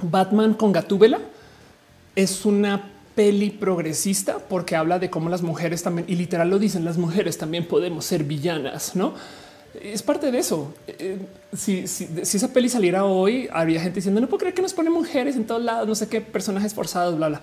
Batman 0.00 0.54
con 0.54 0.72
Gatúbela 0.72 1.20
es 2.16 2.46
una 2.46 2.90
peli 3.14 3.50
progresista 3.50 4.38
porque 4.38 4.76
habla 4.76 4.98
de 4.98 5.10
cómo 5.10 5.28
las 5.28 5.42
mujeres 5.42 5.82
también, 5.82 6.06
y 6.08 6.16
literal 6.16 6.48
lo 6.48 6.58
dicen, 6.58 6.86
las 6.86 6.96
mujeres 6.96 7.36
también 7.36 7.66
podemos 7.66 8.06
ser 8.06 8.24
villanas, 8.24 8.96
¿no? 8.96 9.12
Es 9.80 10.02
parte 10.02 10.32
de 10.32 10.38
eso. 10.38 10.74
Eh, 10.88 11.18
si, 11.52 11.80
esa 11.80 12.52
peli 12.52 12.70
saliera 12.70 13.04
hoy, 13.04 13.46
habría 13.52 13.80
gente 13.80 13.96
diciendo, 13.96 14.22
no 14.22 14.26
puedo 14.26 14.40
creer 14.40 14.54
que 14.54 14.62
nos 14.62 14.72
ponen 14.72 14.92
mujeres 14.92 15.36
en 15.36 15.44
todos 15.44 15.62
lados, 15.62 15.86
no 15.86 15.94
sé 15.94 16.08
qué, 16.08 16.22
personajes 16.22 16.72
forzados, 16.72 17.16
bla, 17.16 17.28
bla. 17.28 17.40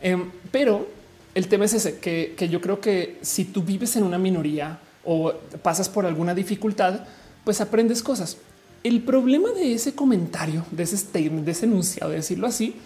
Em, 0.00 0.30
pero 0.52 0.86
el 1.34 1.48
tema 1.48 1.66
es 1.66 1.74
ese, 1.74 1.98
que, 1.98 2.48
yo 2.50 2.60
creo 2.60 2.80
que 2.80 3.18
si 3.22 3.44
tú 3.44 3.62
vives 3.62 3.96
en 3.96 4.02
una 4.02 4.18
minoría 4.18 4.80
o 5.04 5.32
pasas 5.62 5.88
por 5.88 6.06
alguna 6.06 6.34
dificultad, 6.34 7.00
pues 7.44 7.60
aprendes 7.60 8.02
cosas. 8.02 8.36
El 8.82 9.02
problema 9.02 9.50
de 9.50 9.74
ese 9.74 9.94
comentario, 9.94 10.64
de 10.70 10.82
ese 10.82 10.96
statement, 10.96 11.44
de 11.44 11.52
ese 11.52 11.66
enunciado, 11.66 12.10
de 12.10 12.16
decirlo 12.16 12.46
así, 12.46 12.76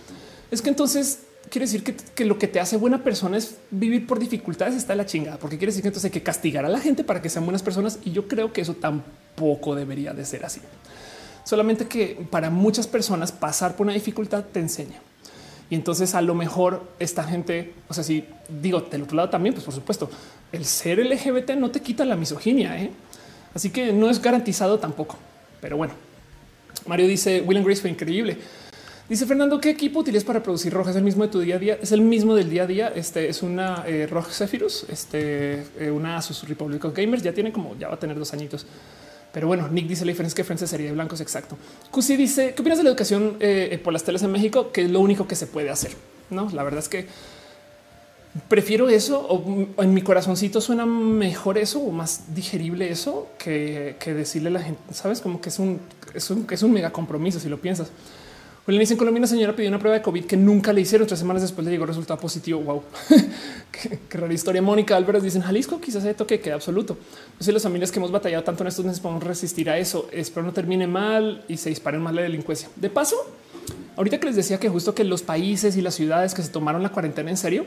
es 0.51 0.63
que 0.63 0.69
entonces 0.69 1.21
quiere 1.51 1.67
decir 1.67 1.85
que, 1.85 2.25
lo 2.25 2.39
que 2.39 2.49
te 2.49 2.61
hace 2.61 2.77
buena 2.77 3.05
persona 3.05 3.37
es 3.37 3.57
vivir 3.71 4.07
por 4.07 4.19
dificultades, 4.19 4.75
está 4.75 4.95
la 4.95 5.07
chingada, 5.07 5.39
porque 5.39 5.59
quiere 5.59 5.71
decir 5.71 5.83
que 5.83 5.89
entonces 5.89 6.07
hay 6.07 6.13
que 6.13 6.23
castigar 6.23 6.65
a 6.65 6.69
la 6.69 6.81
gente 6.81 7.05
para 7.05 7.21
que 7.21 7.29
sean 7.29 7.45
buenas 7.45 7.63
personas. 7.63 7.99
Y 8.05 8.13
yo 8.13 8.27
creo 8.27 8.53
que 8.53 8.63
eso 8.63 8.75
tampoco 8.75 9.75
debería 9.75 10.15
de 10.15 10.25
ser 10.25 10.45
así. 10.45 10.61
Solamente 11.45 11.87
que 11.87 12.27
para 12.31 12.51
muchas 12.51 12.87
personas 12.87 13.33
pasar 13.33 13.77
por 13.77 13.87
una 13.87 13.95
dificultad 13.95 14.45
te 14.45 14.61
enseña. 14.61 15.01
Y 15.73 15.75
entonces 15.75 16.15
a 16.15 16.21
lo 16.21 16.35
mejor 16.35 16.83
esta 16.99 17.25
gente, 17.25 17.73
o 17.89 17.95
sea, 17.95 18.05
si 18.05 18.27
digo 18.47 18.83
del 18.83 19.05
otro 19.05 19.17
lado 19.17 19.31
también, 19.31 19.55
pues 19.55 19.65
por 19.65 19.73
supuesto, 19.73 20.11
el 20.53 20.67
ser 20.67 20.99
LGBT 20.99 21.53
no 21.53 21.71
te 21.71 21.81
quita 21.81 22.05
la 22.05 22.15
misoginia, 22.15 22.79
¿eh? 22.79 22.91
así 23.55 23.71
que 23.71 23.91
no 23.91 24.11
es 24.11 24.21
garantizado 24.21 24.79
tampoco. 24.79 25.17
Pero 25.63 25.79
bueno, 25.79 25.95
Mario 26.85 27.07
dice 27.07 27.41
Will 27.41 27.57
and 27.57 27.65
Grace 27.65 27.81
fue 27.81 27.89
increíble. 27.89 28.37
Dice 29.09 29.25
Fernando, 29.25 29.59
¿qué 29.59 29.71
equipo 29.71 30.01
utilizas 30.01 30.25
para 30.25 30.43
producir 30.43 30.75
roja? 30.75 30.91
¿Es 30.91 30.97
el 30.97 31.05
mismo 31.05 31.25
de 31.25 31.31
tu 31.31 31.41
día 31.41 31.57
a 31.57 31.59
día? 31.59 31.79
Es 31.81 31.91
el 31.93 32.03
mismo 32.03 32.35
del 32.35 32.51
día 32.51 32.65
a 32.65 32.67
día. 32.67 32.93
Este 32.95 33.31
es 33.31 33.43
una 33.43 33.83
eh, 33.87 34.07
ROG 34.07 34.27
Zephyrus, 34.31 34.85
este, 34.91 35.65
eh, 35.79 35.91
una 35.91 36.19
Asus 36.19 36.47
Republic 36.47 36.85
of 36.85 36.95
Gamers. 36.95 37.23
Ya 37.23 37.33
tiene 37.33 37.51
como, 37.51 37.79
ya 37.79 37.89
va 37.89 37.95
a 37.95 37.99
tener 37.99 38.19
dos 38.19 38.35
añitos. 38.35 38.67
Pero 39.33 39.47
bueno, 39.47 39.69
Nick 39.69 39.87
dice 39.87 40.05
la 40.05 40.11
diferencia 40.11 40.37
que 40.37 40.45
Francia 40.45 40.67
sería 40.67 40.89
de 40.89 40.93
blancos. 40.93 41.21
Exacto. 41.21 41.57
Cusi 41.91 42.17
dice, 42.17 42.55
¿qué 42.55 42.61
opinas 42.61 42.79
de 42.79 42.85
la 42.85 42.91
educación 42.91 43.37
eh, 43.41 43.81
por 43.83 43.93
las 43.93 44.05
teles 44.05 44.23
en 44.23 44.31
México? 44.31 44.73
Que 44.73 44.83
es 44.83 44.91
lo 44.91 45.01
único 45.01 45.27
que 45.27 45.37
se 45.37 45.47
puede 45.47 45.71
hacer. 45.71 45.93
No, 46.31 46.51
la 46.51 46.63
verdad 46.63 46.81
es 46.81 46.89
que 46.89 47.07
prefiero 48.49 48.89
eso 48.89 49.21
o 49.21 49.83
en 49.83 49.95
mi 49.95 50.03
corazoncito 50.03 50.61
suena 50.61 50.87
mejor 50.87 51.59
eso 51.59 51.81
o 51.81 51.91
más 51.91 52.35
digerible 52.35 52.91
eso 52.91 53.29
que, 53.39 53.97
que 54.01 54.15
decirle 54.15 54.49
a 54.49 54.53
la 54.53 54.63
gente, 54.63 54.81
sabes, 54.95 55.21
como 55.21 55.41
que 55.41 55.51
es 55.51 55.59
un, 55.59 55.81
es 56.15 56.31
un, 56.31 56.47
es 56.51 56.63
un 56.63 56.73
mega 56.73 56.91
compromiso 56.91 57.39
si 57.41 57.49
lo 57.49 57.61
piensas. 57.61 57.91
Julián 58.65 58.79
dice 58.79 58.95
en 58.95 58.99
Colombia 58.99 59.19
una 59.19 59.27
señora 59.27 59.57
pidió 59.57 59.69
una 59.69 59.81
prueba 59.81 59.99
de 59.99 60.03
COVID 60.03 60.25
que 60.25 60.37
nunca 60.37 60.73
le 60.73 60.83
hicieron. 60.83 61.09
Tres 61.09 61.19
semanas 61.19 61.43
después 61.43 61.65
le 61.65 61.73
llegó 61.73 61.85
resultado 61.85 62.21
positivo. 62.21 62.61
Wow, 62.61 62.85
qué, 63.73 63.99
rara 64.17 64.33
historia. 64.33 64.63
Mónica 64.63 64.97
Álvarez 64.97 65.25
dice 65.25 65.39
en 65.39 65.43
Jalisco 65.43 65.81
quizás 65.81 66.05
hay 66.05 66.15
toque 66.15 66.39
queda 66.39 66.55
absoluto. 66.55 66.97
No 67.39 67.45
sé 67.45 67.51
las 67.51 67.65
familias 67.65 67.91
que 67.91 67.99
hemos 67.99 68.13
batallado 68.13 68.45
tanto 68.45 68.63
en 68.63 68.69
estos 68.69 68.85
meses 68.85 69.01
podemos 69.01 69.25
resistir 69.25 69.69
a 69.69 69.79
eso. 69.79 70.09
Espero 70.13 70.47
no 70.47 70.53
termine 70.53 70.87
mal 70.87 71.45
y 71.49 71.57
se 71.57 71.71
disparen 71.71 72.01
más 72.01 72.15
la 72.15 72.23
delincuencia. 72.23 72.69
De 72.77 72.89
paso, 72.89 73.17
ahorita 73.97 74.21
que 74.21 74.27
les 74.27 74.37
decía 74.37 74.61
que 74.61 74.69
justo 74.69 74.95
que 74.95 75.03
los 75.03 75.23
países 75.23 75.77
y 75.77 75.83
las 75.83 75.95
ciudades 75.95 76.33
que 76.33 76.43
se 76.43 76.49
tomaron 76.49 76.85
la 76.85 76.91
cuarentena 76.91 77.31
en 77.31 77.37
serio, 77.37 77.67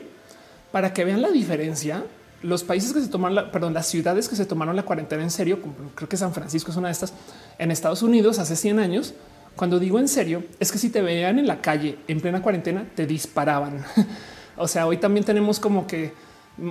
para 0.72 0.94
que 0.94 1.04
vean 1.04 1.20
la 1.20 1.30
diferencia, 1.30 2.04
los 2.42 2.64
países 2.64 2.94
que 2.94 3.02
se 3.02 3.08
tomaron, 3.08 3.34
la, 3.34 3.52
perdón, 3.52 3.74
las 3.74 3.86
ciudades 3.86 4.30
que 4.30 4.36
se 4.36 4.46
tomaron 4.46 4.74
la 4.74 4.84
cuarentena 4.84 5.22
en 5.22 5.30
serio, 5.30 5.58
creo 5.94 6.08
que 6.08 6.16
San 6.16 6.32
Francisco 6.32 6.70
es 6.70 6.78
una 6.78 6.88
de 6.88 6.92
estas 6.92 7.12
en 7.58 7.70
Estados 7.70 8.02
Unidos 8.02 8.38
hace 8.38 8.56
100 8.56 8.78
años 8.78 9.12
cuando 9.56 9.78
digo 9.78 9.98
en 9.98 10.06
serio, 10.06 10.44
es 10.60 10.70
que 10.70 10.78
si 10.78 10.90
te 10.90 11.00
vean 11.00 11.38
en 11.38 11.46
la 11.46 11.60
calle 11.60 11.98
en 12.06 12.20
plena 12.20 12.42
cuarentena, 12.42 12.86
te 12.94 13.06
disparaban. 13.06 13.84
o 14.56 14.68
sea, 14.68 14.86
hoy 14.86 14.98
también 14.98 15.24
tenemos 15.24 15.58
como 15.58 15.86
que 15.86 16.12
mm, 16.58 16.70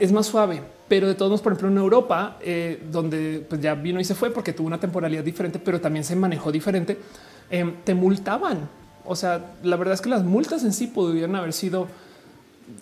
es 0.00 0.10
más 0.10 0.26
suave, 0.26 0.60
pero 0.88 1.06
de 1.06 1.14
todos 1.14 1.30
modos, 1.30 1.42
por 1.42 1.52
ejemplo, 1.52 1.68
en 1.68 1.78
Europa, 1.78 2.36
eh, 2.40 2.82
donde 2.90 3.46
pues 3.48 3.60
ya 3.60 3.74
vino 3.74 4.00
y 4.00 4.04
se 4.04 4.16
fue 4.16 4.30
porque 4.30 4.52
tuvo 4.52 4.66
una 4.66 4.80
temporalidad 4.80 5.22
diferente, 5.22 5.60
pero 5.60 5.80
también 5.80 6.04
se 6.04 6.16
manejó 6.16 6.50
diferente, 6.50 6.98
em, 7.48 7.74
te 7.84 7.94
multaban. 7.94 8.68
O 9.04 9.14
sea, 9.14 9.54
la 9.62 9.76
verdad 9.76 9.94
es 9.94 10.00
que 10.00 10.08
las 10.08 10.24
multas 10.24 10.64
en 10.64 10.72
sí 10.72 10.88
podrían 10.88 11.36
haber 11.36 11.52
sido 11.52 11.86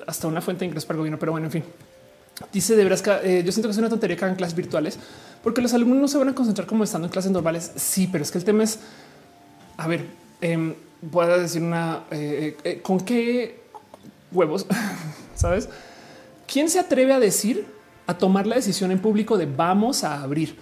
hasta 0.06 0.26
una 0.26 0.40
fuente 0.40 0.60
de 0.60 0.66
ingresos 0.66 0.86
para 0.86 0.96
el 0.96 0.98
gobierno, 1.00 1.18
pero 1.18 1.32
bueno, 1.32 1.46
en 1.48 1.52
fin. 1.52 1.64
Dice 2.50 2.74
de 2.74 2.82
veras 2.82 3.02
que 3.02 3.10
eh, 3.22 3.42
yo 3.44 3.52
siento 3.52 3.68
que 3.68 3.72
es 3.72 3.78
una 3.78 3.90
tontería 3.90 4.16
que 4.16 4.24
hagan 4.24 4.36
clases 4.36 4.56
virtuales 4.56 4.98
porque 5.44 5.60
los 5.60 5.74
alumnos 5.74 5.98
no 5.98 6.08
se 6.08 6.16
van 6.16 6.30
a 6.30 6.34
concentrar 6.34 6.66
como 6.66 6.82
estando 6.82 7.06
en 7.06 7.12
clases 7.12 7.30
normales. 7.30 7.70
Sí, 7.76 8.08
pero 8.10 8.24
es 8.24 8.32
que 8.32 8.38
el 8.38 8.44
tema 8.44 8.64
es 8.64 8.78
a 9.76 9.88
ver, 9.88 10.06
eh, 10.40 10.74
puedo 11.10 11.38
decir 11.38 11.62
una 11.62 12.04
eh, 12.10 12.56
eh, 12.64 12.80
con 12.82 13.00
qué 13.00 13.60
huevos, 14.32 14.66
sabes? 15.34 15.68
¿Quién 16.46 16.68
se 16.68 16.78
atreve 16.78 17.12
a 17.12 17.20
decir 17.20 17.66
a 18.06 18.18
tomar 18.18 18.46
la 18.46 18.56
decisión 18.56 18.90
en 18.90 18.98
público 18.98 19.38
de 19.38 19.46
vamos 19.46 20.04
a 20.04 20.22
abrir? 20.22 20.56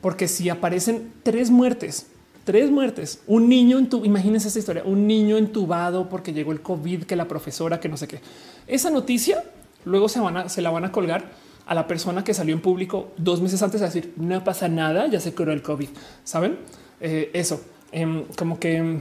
Porque 0.00 0.28
si 0.28 0.48
aparecen 0.48 1.12
tres 1.22 1.50
muertes, 1.50 2.06
tres 2.44 2.70
muertes, 2.70 3.20
un 3.26 3.48
niño 3.48 3.78
en 3.78 3.88
tu, 3.88 4.04
imagínense 4.04 4.48
esta 4.48 4.58
historia, 4.58 4.82
un 4.84 5.06
niño 5.06 5.36
entubado 5.36 6.08
porque 6.08 6.32
llegó 6.32 6.52
el 6.52 6.60
COVID, 6.60 7.04
que 7.04 7.16
la 7.16 7.28
profesora, 7.28 7.80
que 7.80 7.88
no 7.88 7.96
sé 7.96 8.08
qué. 8.08 8.20
Esa 8.66 8.90
noticia 8.90 9.44
luego 9.84 10.08
se 10.08 10.20
van 10.20 10.36
a, 10.36 10.48
se 10.48 10.62
la 10.62 10.70
van 10.70 10.84
a 10.84 10.92
colgar 10.92 11.30
a 11.66 11.74
la 11.74 11.86
persona 11.86 12.24
que 12.24 12.34
salió 12.34 12.54
en 12.54 12.60
público 12.60 13.12
dos 13.16 13.40
meses 13.40 13.62
antes 13.62 13.80
a 13.82 13.86
decir 13.86 14.12
no 14.16 14.42
pasa 14.42 14.68
nada, 14.68 15.06
ya 15.06 15.20
se 15.20 15.32
curó 15.32 15.52
el 15.52 15.62
COVID. 15.62 15.88
Saben 16.24 16.58
eso 17.00 17.60
Em, 17.92 18.24
como 18.36 18.58
que 18.58 18.76
em, 18.76 19.00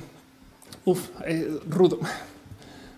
uf, 0.85 1.09
eh, 1.25 1.59
rudo. 1.69 1.99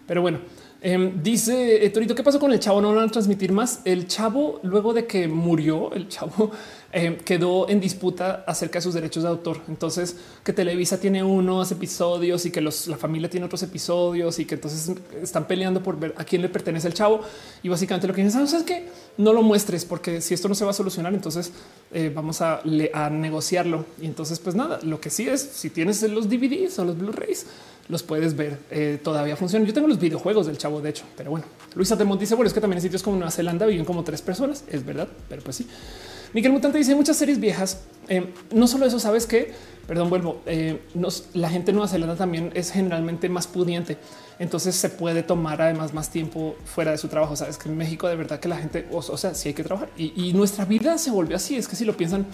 Pero 0.07 0.21
bueno, 0.21 0.39
em, 0.81 1.21
dice 1.21 1.85
eh, 1.85 1.89
Torito, 1.91 2.15
¿qué 2.15 2.23
pasó 2.23 2.39
con 2.39 2.51
el 2.51 2.59
chavo? 2.59 2.81
No 2.81 2.93
van 2.93 3.07
a 3.07 3.11
transmitir 3.11 3.51
más. 3.51 3.81
El 3.85 4.07
chavo, 4.07 4.59
luego 4.63 4.93
de 4.93 5.05
que 5.05 5.27
murió, 5.27 5.93
el 5.93 6.07
chavo 6.09 6.51
eh, 6.95 7.17
quedó 7.25 7.67
en 7.69 7.79
disputa 7.79 8.43
acerca 8.45 8.77
de 8.77 8.83
sus 8.83 8.93
derechos 8.93 9.23
de 9.23 9.29
autor. 9.29 9.57
Entonces, 9.67 10.15
que 10.43 10.53
Televisa 10.53 10.99
tiene 10.99 11.23
unos 11.23 11.71
episodios 11.71 12.45
y 12.45 12.51
que 12.51 12.61
la 12.61 12.71
familia 12.71 13.27
tiene 13.27 13.47
otros 13.47 13.63
episodios 13.63 14.37
y 14.37 14.45
que 14.45 14.55
entonces 14.55 14.95
están 15.19 15.47
peleando 15.47 15.81
por 15.81 15.99
ver 15.99 16.13
a 16.17 16.23
quién 16.23 16.43
le 16.43 16.49
pertenece 16.49 16.87
el 16.87 16.93
chavo. 16.93 17.21
Y 17.63 17.69
básicamente 17.69 18.07
lo 18.07 18.13
que 18.13 18.23
dicen 18.23 18.43
es 18.43 18.53
que 18.61 18.89
no 19.17 19.33
lo 19.33 19.41
muestres 19.41 19.85
porque 19.85 20.21
si 20.21 20.35
esto 20.35 20.47
no 20.47 20.53
se 20.53 20.65
va 20.65 20.69
a 20.69 20.73
solucionar, 20.75 21.15
entonces 21.15 21.51
eh, 21.91 22.11
vamos 22.13 22.41
a, 22.41 22.61
negociarlo. 23.09 23.85
Y 23.99 24.05
entonces, 24.05 24.37
pues 24.37 24.55
nada, 24.55 24.79
lo 24.83 25.01
que 25.01 25.09
sí 25.09 25.27
es 25.27 25.41
si 25.41 25.71
tienes 25.71 26.03
los 26.03 26.29
DVDs 26.29 26.77
o 26.77 26.85
los 26.85 26.95
Blu-rays, 26.95 27.47
los 27.89 28.03
puedes 28.03 28.35
ver. 28.35 28.59
Eh, 28.69 28.99
todavía 29.03 29.35
funcionan. 29.35 29.67
Yo 29.67 29.73
tengo 29.73 29.87
los 29.87 29.99
videojuegos 29.99 30.45
del 30.45 30.59
chavo, 30.59 30.79
de 30.79 30.91
hecho, 30.91 31.05
pero 31.17 31.31
bueno, 31.31 31.47
Luisa 31.73 31.97
Temont 31.97 32.21
dice: 32.21 32.35
Bueno, 32.35 32.47
es 32.47 32.53
que 32.53 32.61
también 32.61 32.77
en 32.77 32.83
sitios 32.83 33.01
como 33.01 33.17
Nueva 33.17 33.31
Zelanda 33.31 33.65
viven 33.65 33.83
como 33.83 34.03
tres 34.03 34.21
personas. 34.21 34.63
Es 34.69 34.85
verdad, 34.85 35.07
pero 35.27 35.41
pues 35.41 35.55
sí. 35.55 35.67
Miguel 36.33 36.51
Mutante 36.51 36.77
dice 36.79 36.95
muchas 36.95 37.17
series 37.17 37.39
viejas. 37.39 37.81
Eh, 38.07 38.33
no 38.51 38.67
solo 38.67 38.85
eso, 38.85 38.99
sabes 38.99 39.27
que, 39.27 39.53
perdón, 39.87 40.09
vuelvo. 40.09 40.41
Eh, 40.45 40.81
la 41.33 41.49
gente 41.49 41.67
de 41.67 41.73
Nueva 41.73 41.87
Zelanda 41.87 42.15
también 42.15 42.51
es 42.55 42.71
generalmente 42.71 43.29
más 43.29 43.47
pudiente. 43.47 43.97
Entonces 44.39 44.75
se 44.75 44.89
puede 44.89 45.21
tomar 45.21 45.61
además 45.61 45.93
más 45.93 46.09
tiempo 46.09 46.55
fuera 46.65 46.91
de 46.91 46.97
su 46.97 47.07
trabajo. 47.07 47.35
Sabes 47.35 47.57
que 47.57 47.69
en 47.69 47.77
México 47.77 48.07
de 48.07 48.15
verdad 48.15 48.39
que 48.39 48.47
la 48.47 48.57
gente, 48.57 48.87
o, 48.91 49.01
sea, 49.01 49.35
sí 49.35 49.49
hay 49.49 49.53
que 49.53 49.63
trabajar 49.63 49.89
y, 49.95 50.33
nuestra 50.33 50.65
vida 50.65 50.97
se 50.97 51.11
volvió 51.11 51.35
así. 51.35 51.55
Es 51.55 51.67
que 51.67 51.75
si 51.75 51.85
lo 51.85 51.95
piensan, 51.95 52.25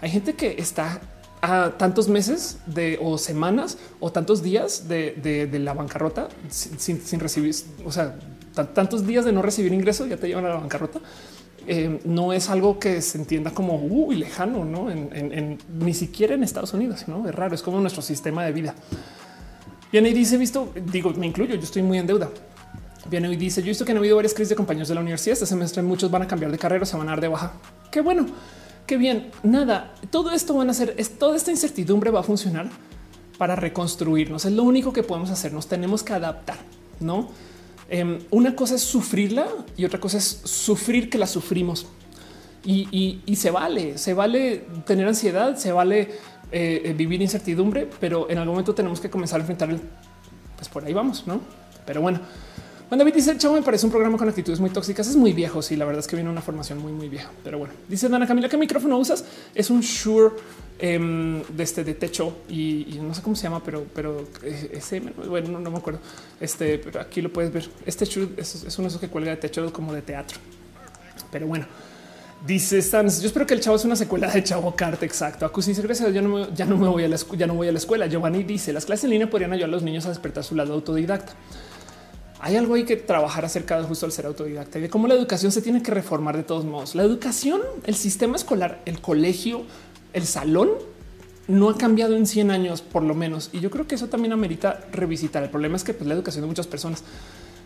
hay 0.00 0.10
gente 0.10 0.34
que 0.34 0.54
está 0.58 1.00
a 1.42 1.72
tantos 1.76 2.08
meses 2.08 2.58
de 2.66 2.98
o 3.02 3.18
semanas 3.18 3.76
o 4.00 4.12
tantos 4.12 4.42
días 4.42 4.88
de, 4.88 5.50
la 5.60 5.74
bancarrota 5.74 6.28
sin, 6.48 7.00
sin, 7.04 7.20
recibir, 7.20 7.54
o 7.84 7.92
sea, 7.92 8.16
tantos 8.72 9.06
días 9.06 9.24
de 9.24 9.32
no 9.32 9.42
recibir 9.42 9.72
ingresos 9.72 10.08
ya 10.08 10.16
te 10.16 10.28
llevan 10.28 10.46
a 10.46 10.50
la 10.50 10.56
bancarrota. 10.56 11.00
Eh, 11.66 12.00
no 12.04 12.32
es 12.32 12.50
algo 12.50 12.78
que 12.78 13.00
se 13.00 13.18
entienda 13.18 13.50
como 13.52 13.78
muy 13.78 14.16
lejano, 14.16 14.64
no 14.64 14.90
en, 14.90 15.58
ni 15.78 15.94
siquiera 15.94 16.34
en 16.34 16.42
Estados 16.42 16.74
Unidos. 16.74 17.08
No 17.08 17.28
es 17.28 17.34
raro, 17.34 17.54
es 17.54 17.62
como 17.62 17.80
nuestro 17.80 18.02
sistema 18.02 18.44
de 18.44 18.52
vida. 18.52 18.74
Viene 19.90 20.10
y 20.10 20.12
dice: 20.12 20.36
Visto, 20.36 20.72
digo, 20.92 21.12
me 21.12 21.26
incluyo, 21.26 21.54
yo 21.54 21.62
estoy 21.62 21.82
muy 21.82 21.98
en 21.98 22.06
deuda. 22.06 22.28
Viene 23.08 23.32
y 23.32 23.36
dice: 23.36 23.62
Yo 23.62 23.68
visto 23.68 23.84
que 23.84 23.92
han 23.92 23.98
habido 23.98 24.16
varias 24.16 24.34
crisis 24.34 24.50
de 24.50 24.56
compañeros 24.56 24.88
de 24.88 24.94
la 24.94 25.00
universidad 25.00 25.34
este 25.34 25.46
semestre. 25.46 25.82
Muchos 25.82 26.10
van 26.10 26.22
a 26.22 26.28
cambiar 26.28 26.50
de 26.50 26.58
carrera, 26.58 26.84
se 26.84 26.96
van 26.96 27.08
a 27.08 27.12
dar 27.12 27.20
de 27.20 27.28
baja. 27.28 27.52
Qué 27.90 28.00
bueno, 28.00 28.26
qué 28.86 28.96
bien. 28.96 29.30
Nada, 29.42 29.94
todo 30.10 30.32
esto 30.32 30.54
van 30.54 30.68
a 30.68 30.72
hacer, 30.72 30.94
es, 30.98 31.18
toda 31.18 31.36
esta 31.36 31.50
incertidumbre 31.50 32.10
va 32.10 32.20
a 32.20 32.22
funcionar 32.22 32.68
para 33.38 33.56
reconstruirnos. 33.56 34.44
Es 34.44 34.52
lo 34.52 34.62
único 34.64 34.92
que 34.92 35.02
podemos 35.02 35.30
hacer. 35.30 35.52
Nos 35.52 35.66
tenemos 35.66 36.02
que 36.02 36.12
adaptar, 36.12 36.58
no? 37.00 37.30
Em, 37.88 38.18
una 38.30 38.56
cosa 38.56 38.76
es 38.76 38.82
sufrirla 38.82 39.46
y 39.76 39.84
otra 39.84 40.00
cosa 40.00 40.18
es 40.18 40.40
sufrir 40.44 41.10
que 41.10 41.18
la 41.18 41.26
sufrimos. 41.26 41.86
Y, 42.66 43.20
se 43.36 43.50
vale, 43.50 43.98
se 43.98 44.14
vale 44.14 44.64
tener 44.86 45.06
ansiedad, 45.06 45.56
se 45.56 45.70
vale 45.70 46.00
eh, 46.50 46.82
eh, 46.84 46.94
vivir 46.96 47.20
incertidumbre, 47.20 47.88
pero 48.00 48.30
en 48.30 48.38
algún 48.38 48.54
momento 48.54 48.74
tenemos 48.74 49.00
que 49.00 49.10
comenzar 49.10 49.38
a 49.38 49.42
enfrentar 49.42 49.68
el, 49.68 49.80
pues 50.56 50.68
por 50.70 50.82
ahí 50.82 50.94
vamos, 50.94 51.26
¿no? 51.26 51.40
Pero 51.84 52.00
bueno, 52.00 52.20
cuando 52.88 53.04
David 53.04 53.16
dice 53.16 53.36
chavo 53.36 53.54
me 53.54 53.62
parece 53.62 53.84
un 53.84 53.92
programa 53.92 54.16
con 54.16 54.28
actitudes 54.28 54.60
muy 54.60 54.70
tóxicas, 54.70 55.08
es 55.08 55.16
muy 55.16 55.34
viejo, 55.34 55.60
sí, 55.60 55.76
la 55.76 55.84
verdad 55.84 56.00
es 56.00 56.06
que 56.06 56.16
viene 56.16 56.30
una 56.30 56.40
formación 56.40 56.78
muy, 56.78 56.92
muy 56.92 57.08
vieja, 57.10 57.30
pero 57.42 57.58
bueno, 57.58 57.74
dice 57.88 58.08
Dana 58.08 58.26
Camila, 58.26 58.48
¿qué 58.48 58.56
micrófono 58.56 58.96
usas? 58.96 59.24
Es 59.54 59.68
un 59.68 59.80
Shure 59.80 60.34
Em, 60.76 61.42
de 61.44 61.62
este 61.62 61.84
de 61.84 61.94
techo 61.94 62.38
y, 62.48 62.98
no 63.00 63.14
sé 63.14 63.22
cómo 63.22 63.36
se 63.36 63.44
llama, 63.44 63.62
pero, 63.62 63.86
pero 63.94 64.26
eh, 64.42 64.70
ese 64.72 65.00
bueno, 65.00 65.60
no, 65.60 65.70
me 65.70 65.78
acuerdo. 65.78 66.00
Este, 66.40 66.78
pero 66.78 67.00
aquí 67.00 67.22
lo 67.22 67.32
puedes 67.32 67.52
ver. 67.52 67.68
Este 67.86 68.04
es, 68.04 68.16
es 68.64 68.78
uno 68.78 68.86
de 68.86 68.88
esos 68.88 69.00
que 69.00 69.08
cuelga 69.08 69.30
de 69.30 69.36
techo 69.36 69.72
como 69.72 69.92
de 69.92 70.02
teatro. 70.02 70.38
Pero 71.30 71.46
bueno, 71.46 71.66
Dice 72.44 72.82
Stans, 72.82 73.22
yo 73.22 73.28
espero 73.28 73.46
que 73.46 73.54
el 73.54 73.60
chavo 73.60 73.76
es 73.76 73.86
una 73.86 73.96
secuela 73.96 74.30
de 74.30 74.44
Chavo 74.44 74.76
Carte. 74.76 75.06
Exacto. 75.06 75.46
Acusi 75.46 75.70
dice 75.70 75.80
gracias. 75.80 76.12
Yo 76.12 76.20
no 76.20 76.28
me, 76.28 76.46
ya 76.54 76.66
no 76.66 76.76
me 76.76 76.88
voy 76.88 77.02
a 77.02 77.08
la 77.08 77.16
ya 77.38 77.46
no 77.46 77.54
voy 77.54 77.68
a 77.68 77.72
la 77.72 77.78
escuela. 77.78 78.06
Giovanni 78.06 78.42
dice 78.42 78.70
las 78.74 78.84
clases 78.84 79.04
en 79.04 79.10
línea 79.10 79.30
podrían 79.30 79.52
ayudar 79.54 79.70
a 79.70 79.72
los 79.72 79.82
niños 79.82 80.04
a 80.04 80.10
despertar 80.10 80.44
su 80.44 80.54
lado 80.54 80.74
autodidacta. 80.74 81.32
Hay 82.40 82.56
algo 82.56 82.74
ahí 82.74 82.84
que 82.84 82.96
trabajar 82.96 83.46
acerca 83.46 83.78
de 83.78 83.84
justo 83.84 84.04
al 84.04 84.12
ser 84.12 84.26
autodidacta 84.26 84.78
y 84.78 84.82
de 84.82 84.90
cómo 84.90 85.08
la 85.08 85.14
educación 85.14 85.52
se 85.52 85.62
tiene 85.62 85.82
que 85.82 85.90
reformar 85.90 86.36
de 86.36 86.42
todos 86.42 86.66
modos. 86.66 86.94
La 86.94 87.02
educación, 87.02 87.62
el 87.84 87.94
sistema 87.94 88.36
escolar, 88.36 88.82
el 88.84 89.00
colegio, 89.00 89.62
el 90.14 90.24
salón 90.24 90.70
no 91.46 91.68
ha 91.68 91.76
cambiado 91.76 92.16
en 92.16 92.26
100 92.26 92.50
años 92.50 92.80
por 92.80 93.02
lo 93.02 93.14
menos. 93.14 93.50
Y 93.52 93.60
yo 93.60 93.70
creo 93.70 93.86
que 93.86 93.96
eso 93.96 94.08
también 94.08 94.32
amerita 94.32 94.80
revisitar. 94.92 95.42
El 95.42 95.50
problema 95.50 95.76
es 95.76 95.84
que 95.84 95.92
pues, 95.92 96.08
la 96.08 96.14
educación 96.14 96.42
de 96.42 96.48
muchas 96.48 96.66
personas. 96.66 97.04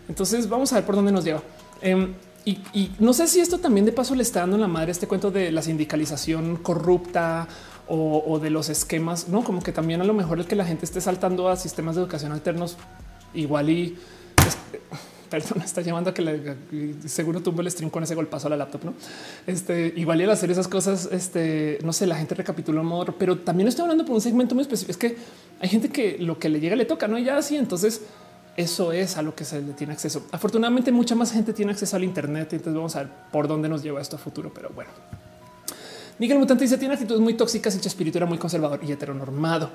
Entonces 0.09 0.49
vamos 0.49 0.73
a 0.73 0.77
ver 0.77 0.85
por 0.85 0.97
dónde 0.97 1.13
nos 1.13 1.25
lleva. 1.25 1.43
Em, 1.81 2.15
y, 2.45 2.91
no 2.99 3.13
sé 3.13 3.29
si 3.29 3.41
esto 3.41 3.59
también 3.59 3.85
de 3.85 3.93
paso 3.93 4.15
le 4.15 4.23
está 4.23 4.41
dando 4.41 4.57
en 4.57 4.63
la 4.63 4.69
madre 4.69 4.91
este 4.91 5.07
cuento 5.07 5.31
de 5.31 5.53
la 5.53 5.61
sindicalización 5.61 6.57
corrupta 6.57 7.47
o, 7.89 8.39
de 8.39 8.51
los 8.51 8.69
esquemas, 8.69 9.29
no 9.29 9.43
como 9.43 9.63
que 9.63 9.73
también 9.73 10.01
a 10.01 10.05
lo 10.05 10.15
mejor 10.15 10.39
el 10.39 10.47
que 10.47 10.57
la 10.57 10.65
gente 10.65 10.85
esté 10.85 11.01
saltando 11.01 11.49
a 11.49 11.57
sistemas 11.57 11.95
de 11.95 12.03
educación 12.03 12.33
alternos 12.33 12.77
igual 13.33 13.71
y 13.71 13.99
perdón, 15.29 15.63
está 15.65 15.81
llamando 15.81 16.11
a 16.11 16.15
que 16.15 16.57
seguro 17.07 17.41
tumbo 17.41 17.63
el 17.63 17.71
stream 17.71 17.91
con 17.91 18.03
ese 18.03 18.15
golpazo 18.15 18.47
a 18.47 18.51
la 18.51 18.57
laptop. 18.57 18.85
No, 18.85 18.95
este 19.47 19.93
igual 19.97 20.21
y 20.21 20.25
al 20.25 20.31
hacer 20.31 20.51
esas 20.51 20.69
cosas, 20.69 21.09
este 21.13 21.79
no 21.85 21.93
sé, 21.93 22.07
la 22.07 22.17
gente 22.17 22.35
recapitula 22.35 22.81
amor, 22.81 23.15
pero 23.19 23.39
también 23.39 23.69
estoy 23.69 23.83
hablando 23.83 24.05
por 24.05 24.15
un 24.15 24.21
segmento 24.21 24.55
muy 24.55 24.63
específico. 24.63 24.91
Es 24.91 24.97
que 24.97 25.17
hay 25.61 25.69
gente 25.69 25.89
que 25.89 26.19
lo 26.19 26.39
que 26.39 26.49
le 26.49 26.61
llega 26.61 26.77
le 26.77 26.85
toca, 26.85 27.09
no? 27.09 27.19
Y 27.19 27.25
ya 27.25 27.37
así. 27.37 27.57
Entonces, 27.57 28.03
eso 28.57 28.93
es 28.93 29.17
a 29.17 29.23
lo 29.23 29.35
que 29.35 29.45
se 29.45 29.61
le 29.61 29.73
tiene 29.73 29.93
acceso. 29.93 30.27
Afortunadamente, 30.33 30.91
mucha 30.93 31.15
más 31.15 31.33
gente 31.33 31.53
tiene 31.53 31.73
acceso 31.73 31.97
al 31.97 32.05
Internet. 32.05 32.53
Entonces, 32.53 32.75
vamos 32.75 32.97
a 32.97 33.01
ver 33.01 33.09
por 33.31 33.49
dónde 33.49 33.69
nos 33.69 33.83
lleva 33.83 34.01
esto 34.01 34.17
a 34.17 34.19
futuro. 34.19 34.53
Pero 34.55 34.71
bueno, 34.75 34.91
Miguel 36.19 36.39
Mutante 36.39 36.65
dice: 36.65 36.79
Tiene 36.79 36.95
actitudes 36.95 37.21
muy 37.21 37.35
tóxicas 37.35 37.75
y 37.75 37.87
espíritu 37.87 38.19
era 38.19 38.27
muy 38.27 38.39
conservador 38.39 38.81
y 38.83 38.93
heteronormado. 38.93 39.71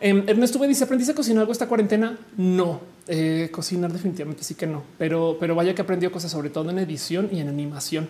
Eh, 0.00 0.24
Ernesto 0.26 0.58
me 0.58 0.68
dice: 0.68 0.84
¿Aprendiste 0.84 1.12
a 1.12 1.14
cocinar 1.14 1.40
algo 1.40 1.52
esta 1.52 1.68
cuarentena? 1.68 2.18
No, 2.36 2.80
eh, 3.08 3.48
cocinar 3.52 3.92
definitivamente 3.92 4.44
sí 4.44 4.54
que 4.54 4.66
no, 4.66 4.82
pero, 4.98 5.36
pero 5.40 5.54
vaya 5.54 5.74
que 5.74 5.82
aprendió 5.82 6.12
cosas, 6.12 6.30
sobre 6.30 6.50
todo 6.50 6.70
en 6.70 6.78
edición 6.78 7.28
y 7.32 7.40
en 7.40 7.48
animación. 7.48 8.08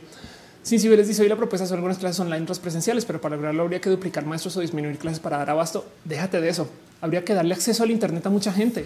Sin 0.63 0.81
si 0.81 0.89
les 0.89 1.07
dice 1.07 1.23
hoy 1.23 1.29
la 1.29 1.37
propuesta 1.37 1.65
son 1.65 1.77
algunas 1.77 1.99
clases 1.99 2.19
online, 2.19 2.43
otras 2.43 2.59
presenciales, 2.59 3.05
pero 3.05 3.21
para 3.21 3.37
lograrlo 3.37 3.63
habría 3.63 3.81
que 3.81 3.89
duplicar 3.89 4.27
maestros 4.27 4.57
o 4.57 4.61
disminuir 4.61 4.99
clases 4.99 5.21
para 5.21 5.39
dar 5.39 5.51
abasto. 5.51 5.87
Déjate 6.05 6.41
de 6.41 6.49
eso. 6.49 6.69
Habría 7.01 7.25
que 7.25 7.35
darle 7.35 7.55
acceso 7.55 7.85
al 7.85 7.93
Internet 7.93 8.27
a 8.27 8.31
mucha 8.31 8.53
gente 8.53 8.85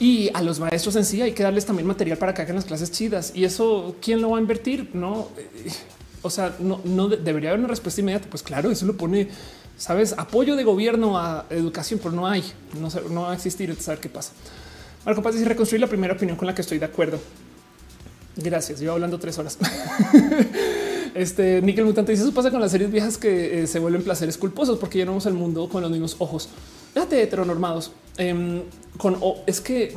y 0.00 0.30
a 0.32 0.42
los 0.42 0.58
maestros 0.58 0.96
en 0.96 1.04
sí 1.04 1.20
hay 1.20 1.32
que 1.32 1.42
darles 1.42 1.66
también 1.66 1.86
material 1.86 2.16
para 2.16 2.32
que 2.34 2.42
hagan 2.42 2.56
las 2.56 2.64
clases 2.64 2.90
chidas. 2.90 3.32
Y 3.34 3.44
eso, 3.44 3.96
¿quién 4.00 4.20
lo 4.22 4.30
va 4.30 4.38
a 4.38 4.40
invertir? 4.40 4.90
No, 4.94 5.28
eh, 5.36 5.70
o 6.22 6.30
sea, 6.30 6.56
no, 6.58 6.80
no 6.84 7.08
debería 7.08 7.50
haber 7.50 7.60
una 7.60 7.68
respuesta 7.68 8.00
inmediata. 8.00 8.26
Pues 8.28 8.42
claro, 8.42 8.70
eso 8.70 8.86
lo 8.86 8.96
pone, 8.96 9.28
sabes, 9.80 10.14
apoyo 10.18 10.56
de 10.56 10.64
gobierno 10.64 11.18
a 11.18 11.46
educación, 11.48 11.98
pero 12.02 12.14
no 12.14 12.28
hay, 12.28 12.44
no, 12.78 12.88
no 13.10 13.22
va 13.22 13.32
a 13.32 13.34
existir. 13.34 13.74
Saber 13.80 13.98
qué 13.98 14.10
pasa. 14.10 14.32
Marco 15.06 15.22
Paz 15.22 15.34
dice 15.34 15.46
reconstruir 15.46 15.80
la 15.80 15.86
primera 15.86 16.12
opinión 16.12 16.36
con 16.36 16.46
la 16.46 16.54
que 16.54 16.60
estoy 16.60 16.78
de 16.78 16.84
acuerdo. 16.84 17.18
Gracias. 18.36 18.80
Yo 18.80 18.92
hablando 18.92 19.18
tres 19.18 19.38
horas. 19.38 19.58
Este 21.12 21.60
Nickel 21.60 21.84
Mutante 21.84 22.12
dice 22.12 22.22
eso 22.22 22.32
pasa 22.32 22.52
con 22.52 22.60
las 22.60 22.70
series 22.70 22.88
viejas 22.88 23.18
que 23.18 23.62
eh, 23.62 23.66
se 23.66 23.80
vuelven 23.80 24.04
placeres 24.04 24.38
culposos 24.38 24.78
porque 24.78 24.98
ya 24.98 25.04
no 25.04 25.10
vemos 25.10 25.26
el 25.26 25.34
mundo 25.34 25.68
con 25.68 25.82
los 25.82 25.90
mismos 25.90 26.14
ojos. 26.20 26.48
Déjate 26.94 27.20
heteronormados. 27.20 27.90
Eh, 28.16 28.62
con 28.96 29.18
es 29.44 29.60
que 29.60 29.94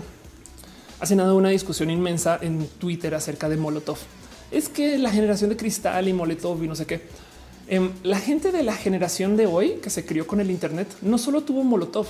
hace 1.00 1.16
nada 1.16 1.36
una 1.36 1.50
discusión 1.50 1.92
inmensa 1.92 2.40
en 2.42 2.68
Twitter 2.80 3.14
acerca 3.14 3.48
de 3.48 3.58
Molotov. 3.58 4.00
Es 4.50 4.70
que 4.70 4.98
la 4.98 5.12
generación 5.12 5.52
de 5.52 5.56
cristal 5.56 6.08
y 6.08 6.14
Molotov 6.14 6.64
y 6.64 6.68
no 6.68 6.76
sé 6.76 6.88
qué. 6.88 7.02
Em, 7.68 7.92
la 8.04 8.20
gente 8.20 8.52
de 8.52 8.64
la 8.64 8.76
generación 8.76 9.38
de 9.38 9.48
hoy 9.48 9.80
que 9.82 9.90
se 9.90 10.06
crió 10.06 10.28
con 10.28 10.40
el 10.40 10.52
Internet 10.52 10.88
no 11.02 11.18
solo 11.18 11.42
tuvo 11.42 11.64
Molotov, 11.64 12.08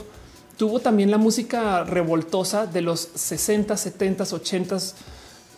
tuvo 0.57 0.79
también 0.79 1.11
la 1.11 1.17
música 1.17 1.83
revoltosa 1.83 2.65
de 2.65 2.81
los 2.81 3.09
60, 3.15 3.77
70, 3.77 4.23
80 4.23 4.77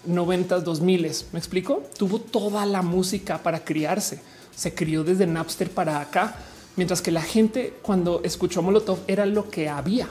90, 0.05 0.59
2000. 0.59 1.11
Me 1.31 1.39
explico. 1.39 1.83
Tuvo 1.97 2.19
toda 2.19 2.65
la 2.65 2.81
música 2.81 3.39
para 3.39 3.63
criarse. 3.63 4.19
Se 4.55 4.73
crió 4.73 5.03
desde 5.03 5.27
Napster 5.27 5.69
para 5.69 5.99
acá, 5.99 6.35
mientras 6.75 7.01
que 7.01 7.11
la 7.11 7.21
gente 7.21 7.73
cuando 7.81 8.21
escuchó 8.23 8.61
Molotov 8.61 8.99
era 9.07 9.25
lo 9.25 9.49
que 9.49 9.69
había 9.69 10.07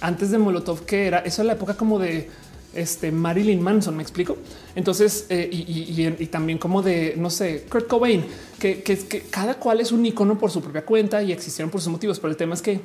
antes 0.00 0.30
de 0.30 0.38
Molotov, 0.38 0.84
que 0.84 1.06
era 1.06 1.18
eso 1.20 1.42
es 1.42 1.46
la 1.46 1.54
época 1.54 1.74
como 1.74 1.98
de 1.98 2.30
este 2.74 3.12
Marilyn 3.12 3.60
Manson. 3.60 3.96
Me 3.96 4.02
explico. 4.02 4.36
Entonces, 4.74 5.26
eh, 5.28 5.48
y, 5.50 6.26
también 6.26 6.58
como 6.58 6.82
de 6.82 7.14
no 7.16 7.30
sé, 7.30 7.64
Kurt 7.68 7.86
Cobain, 7.86 8.24
que, 8.58 8.82
que 8.82 9.24
cada 9.30 9.54
cual 9.58 9.80
es 9.80 9.92
un 9.92 10.04
icono 10.04 10.38
por 10.38 10.50
su 10.50 10.60
propia 10.60 10.84
cuenta 10.84 11.22
y 11.22 11.32
existieron 11.32 11.70
por 11.70 11.80
sus 11.80 11.90
motivos. 11.90 12.18
Pero 12.20 12.30
el 12.30 12.36
tema 12.36 12.54
es 12.54 12.62
que 12.62 12.80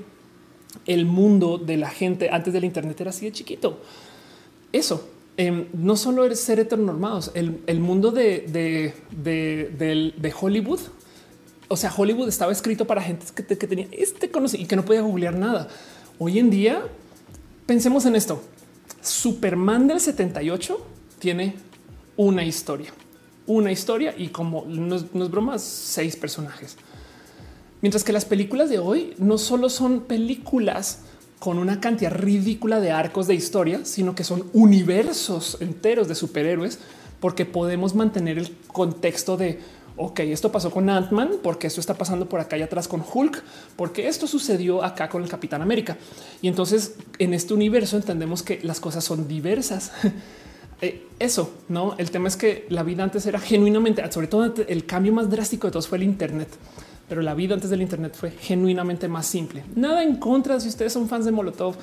el 0.86 1.06
mundo 1.06 1.58
de 1.58 1.78
la 1.78 1.90
gente 1.90 2.30
antes 2.32 2.54
del 2.54 2.64
Internet 2.64 3.00
era 3.02 3.10
así 3.10 3.26
de 3.26 3.32
chiquito. 3.32 3.82
Eso 4.72 5.08
Em, 5.36 5.66
no 5.74 5.96
solo 5.96 6.26
eres 6.26 6.40
ser 6.40 6.60
heteronormados, 6.60 7.32
el, 7.34 7.80
mundo 7.80 8.12
de, 8.12 8.46
de, 9.12 10.34
Hollywood. 10.40 10.80
O 11.70 11.78
sea, 11.78 11.92
Hollywood 11.96 12.28
estaba 12.30 12.52
escrito 12.52 12.86
para 12.86 13.02
gente 13.02 13.26
que, 13.36 13.58
que 13.58 13.68
tenía 13.68 13.88
este 13.92 14.30
conocimiento 14.30 14.66
y 14.66 14.68
que 14.68 14.76
no 14.76 14.86
podía 14.86 15.02
googlear 15.02 15.36
nada. 15.36 15.70
Hoy 16.20 16.38
en 16.38 16.52
día, 16.52 16.84
pensemos 17.66 18.06
en 18.06 18.16
esto. 18.16 18.44
Superman 19.04 19.88
del 19.88 20.00
78 20.00 20.88
tiene 21.20 21.56
una 22.18 22.44
historia, 22.44 22.92
una 23.46 23.72
historia 23.72 24.16
y 24.18 24.30
como 24.30 24.66
no 24.68 24.96
es, 24.96 25.14
no 25.14 25.26
es 25.26 25.32
bromas, 25.32 25.62
seis 25.62 26.16
personajes. 26.16 26.78
Mientras 27.82 28.04
que 28.04 28.14
las 28.14 28.26
películas 28.26 28.70
de 28.70 28.80
hoy 28.80 29.14
no 29.18 29.38
solo 29.38 29.70
son 29.70 30.02
películas, 30.02 31.00
con 31.44 31.58
una 31.58 31.82
cantidad 31.82 32.14
ridícula 32.14 32.80
de 32.80 32.92
arcos 32.92 33.28
de 33.28 33.36
historia, 33.36 33.82
sino 33.84 34.16
que 34.16 34.24
son 34.24 34.50
universos 34.54 35.58
enteros 35.60 36.08
de 36.08 36.16
superhéroes, 36.16 36.80
porque 37.20 37.46
podemos 37.46 37.96
mantener 37.96 38.38
el 38.38 38.56
contexto 38.68 39.36
de, 39.36 39.60
ok, 39.96 40.20
esto 40.22 40.52
pasó 40.52 40.72
con 40.72 40.90
Ant-Man, 40.90 41.34
porque 41.42 41.68
esto 41.68 41.80
está 41.80 41.94
pasando 41.96 42.28
por 42.28 42.40
acá 42.40 42.58
y 42.58 42.62
atrás 42.62 42.88
con 42.88 43.02
Hulk, 43.02 43.44
porque 43.76 44.08
esto 44.08 44.28
sucedió 44.28 44.84
acá 44.84 45.10
con 45.10 45.24
el 45.24 45.30
Capitán 45.30 45.62
América. 45.62 45.98
Y 46.42 46.48
entonces 46.48 46.96
en 47.20 47.34
este 47.34 47.54
universo 47.54 47.98
entendemos 47.98 48.44
que 48.44 48.60
las 48.64 48.80
cosas 48.80 49.04
son 49.04 49.28
diversas. 49.28 49.92
Eh, 50.82 51.08
eso, 51.18 51.50
no? 51.70 51.96
El 51.98 52.12
tema 52.12 52.28
es 52.28 52.36
que 52.36 52.66
la 52.68 52.84
vida 52.84 53.06
antes 53.06 53.26
era 53.26 53.40
genuinamente, 53.40 54.04
sobre 54.12 54.28
todo 54.28 54.54
el 54.68 54.86
cambio 54.86 55.14
más 55.14 55.30
drástico 55.30 55.66
de 55.68 55.72
todos 55.72 55.88
fue 55.88 55.98
el 55.98 56.04
Internet 56.04 56.50
pero 57.08 57.22
la 57.22 57.34
vida 57.34 57.54
antes 57.54 57.70
del 57.70 57.82
Internet 57.82 58.16
fue 58.16 58.32
genuinamente 58.32 59.08
más 59.08 59.28
simple. 59.28 59.64
Nada 59.76 60.04
en 60.04 60.16
contra 60.16 60.60
si 60.60 60.70
ustedes 60.70 60.94
son 60.94 61.08
fans 61.08 61.26
de 61.26 61.32
Molotov. 61.32 61.76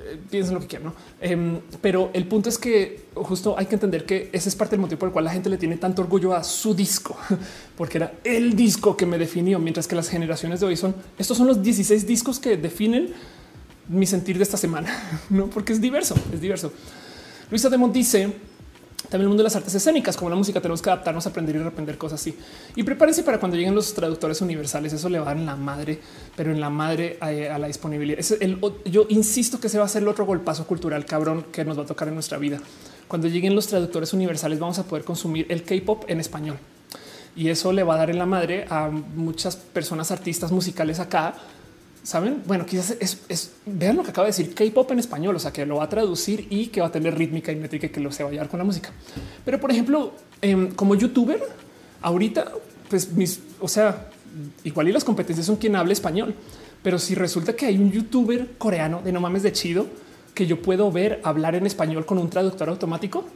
Eh, 0.00 0.16
piensen 0.30 0.54
lo 0.54 0.60
que 0.60 0.68
quieran, 0.68 0.88
¿no? 0.88 0.94
Em, 1.20 1.60
pero 1.80 2.10
el 2.12 2.24
punto 2.28 2.48
es 2.48 2.56
que 2.56 3.06
justo 3.14 3.58
hay 3.58 3.66
que 3.66 3.74
entender 3.74 4.06
que 4.06 4.30
ese 4.32 4.48
es 4.48 4.54
parte 4.54 4.76
del 4.76 4.80
motivo 4.80 5.00
por 5.00 5.08
el 5.08 5.12
cual 5.12 5.24
la 5.24 5.32
gente 5.32 5.50
le 5.50 5.58
tiene 5.58 5.76
tanto 5.76 6.02
orgullo 6.02 6.34
a 6.34 6.44
su 6.44 6.72
disco, 6.72 7.16
porque 7.76 7.98
era 7.98 8.12
el 8.22 8.54
disco 8.54 8.96
que 8.96 9.06
me 9.06 9.18
definió, 9.18 9.58
mientras 9.58 9.88
que 9.88 9.96
las 9.96 10.08
generaciones 10.08 10.60
de 10.60 10.66
hoy 10.66 10.76
son, 10.76 10.94
estos 11.18 11.36
son 11.36 11.48
los 11.48 11.62
16 11.62 12.06
discos 12.06 12.38
que 12.38 12.56
definen 12.56 13.12
mi 13.88 14.06
sentir 14.06 14.36
de 14.36 14.44
esta 14.44 14.56
semana, 14.56 14.88
¿no? 15.30 15.50
Porque 15.50 15.72
es 15.72 15.80
diverso, 15.80 16.14
es 16.32 16.40
diverso. 16.40 16.72
Luisa 17.50 17.68
Demont 17.68 17.92
dice, 17.92 18.32
también 19.04 19.22
el 19.22 19.28
mundo 19.28 19.42
de 19.42 19.44
las 19.44 19.56
artes 19.56 19.74
escénicas, 19.74 20.16
como 20.16 20.28
la 20.28 20.36
música, 20.36 20.60
tenemos 20.60 20.82
que 20.82 20.90
adaptarnos, 20.90 21.26
aprender 21.26 21.56
y 21.56 21.60
aprender 21.60 21.96
cosas 21.96 22.20
así. 22.20 22.36
Y 22.74 22.82
prepárense 22.82 23.22
para 23.22 23.38
cuando 23.38 23.56
lleguen 23.56 23.74
los 23.74 23.94
traductores 23.94 24.40
universales. 24.42 24.92
Eso 24.92 25.08
le 25.08 25.18
va 25.18 25.32
en 25.32 25.46
la 25.46 25.56
madre, 25.56 26.00
pero 26.36 26.50
en 26.50 26.60
la 26.60 26.68
madre 26.68 27.16
a, 27.20 27.58
la 27.58 27.68
disponibilidad. 27.68 28.18
Yo 28.84 29.06
insisto 29.08 29.60
que 29.60 29.68
se 29.68 29.78
va 29.78 29.84
a 29.84 29.86
hacer 29.86 30.02
el 30.02 30.08
otro 30.08 30.26
golpazo 30.26 30.66
cultural 30.66 31.06
cabrón 31.06 31.46
que 31.52 31.64
nos 31.64 31.78
va 31.78 31.84
a 31.84 31.86
tocar 31.86 32.08
en 32.08 32.14
nuestra 32.14 32.38
vida. 32.38 32.58
Cuando 33.06 33.28
lleguen 33.28 33.54
los 33.54 33.68
traductores 33.68 34.12
universales, 34.12 34.58
vamos 34.58 34.78
a 34.78 34.84
poder 34.84 35.04
consumir 35.04 35.46
el 35.48 35.62
K-pop 35.62 36.04
en 36.08 36.20
español. 36.20 36.58
Y 37.34 37.48
eso 37.48 37.72
le 37.72 37.84
va 37.84 37.94
a 37.94 37.98
dar 37.98 38.10
en 38.10 38.18
la 38.18 38.26
madre 38.26 38.66
a 38.68 38.88
muchas 38.88 39.56
personas, 39.56 40.10
artistas 40.10 40.50
musicales 40.50 40.98
acá 40.98 41.34
Saben? 42.08 42.42
Bueno, 42.46 42.64
quizás 42.64 42.94
es, 43.00 43.50
vean 43.66 43.98
lo 43.98 44.02
que 44.02 44.12
acaba 44.12 44.24
de 44.24 44.30
decir 44.30 44.54
K-pop 44.54 44.90
en 44.92 44.98
español, 44.98 45.36
o 45.36 45.38
sea 45.38 45.52
que 45.52 45.66
lo 45.66 45.76
va 45.76 45.84
a 45.84 45.88
traducir 45.90 46.46
y 46.48 46.68
que 46.68 46.80
va 46.80 46.86
a 46.86 46.90
tener 46.90 47.14
rítmica 47.14 47.52
y 47.52 47.56
métrica 47.56 47.88
que 47.88 48.00
lo 48.00 48.10
se 48.10 48.22
va 48.22 48.30
a 48.30 48.32
llevar 48.32 48.48
con 48.48 48.56
la 48.56 48.64
música. 48.64 48.90
Pero 49.44 49.60
por 49.60 49.70
ejemplo, 49.70 50.14
em, 50.40 50.70
como 50.70 50.94
youtuber, 50.94 51.38
ahorita, 52.00 52.50
pues 52.88 53.12
mis, 53.12 53.40
o 53.60 53.68
sea, 53.68 54.08
igual 54.64 54.88
y 54.88 54.92
las 54.92 55.04
competencias 55.04 55.44
son 55.44 55.56
quien 55.56 55.76
habla 55.76 55.92
español, 55.92 56.34
pero 56.82 56.98
si 56.98 57.14
resulta 57.14 57.54
que 57.54 57.66
hay 57.66 57.76
un 57.76 57.92
youtuber 57.92 58.52
coreano 58.56 59.02
de 59.04 59.12
no 59.12 59.20
mames 59.20 59.42
de 59.42 59.52
chido 59.52 59.86
que 60.32 60.46
yo 60.46 60.62
puedo 60.62 60.90
ver 60.90 61.20
hablar 61.24 61.56
en 61.56 61.66
español 61.66 62.06
con 62.06 62.16
un 62.16 62.30
traductor 62.30 62.70
automático, 62.70 63.26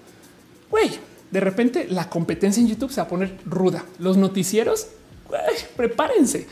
güey, 0.70 0.92
de 1.30 1.40
repente 1.40 1.88
la 1.90 2.08
competencia 2.08 2.62
en 2.62 2.68
YouTube 2.68 2.90
se 2.90 3.02
va 3.02 3.06
a 3.06 3.10
poner 3.10 3.36
ruda. 3.44 3.84
Los 3.98 4.16
noticieros, 4.16 4.86
prepárense. 5.76 6.46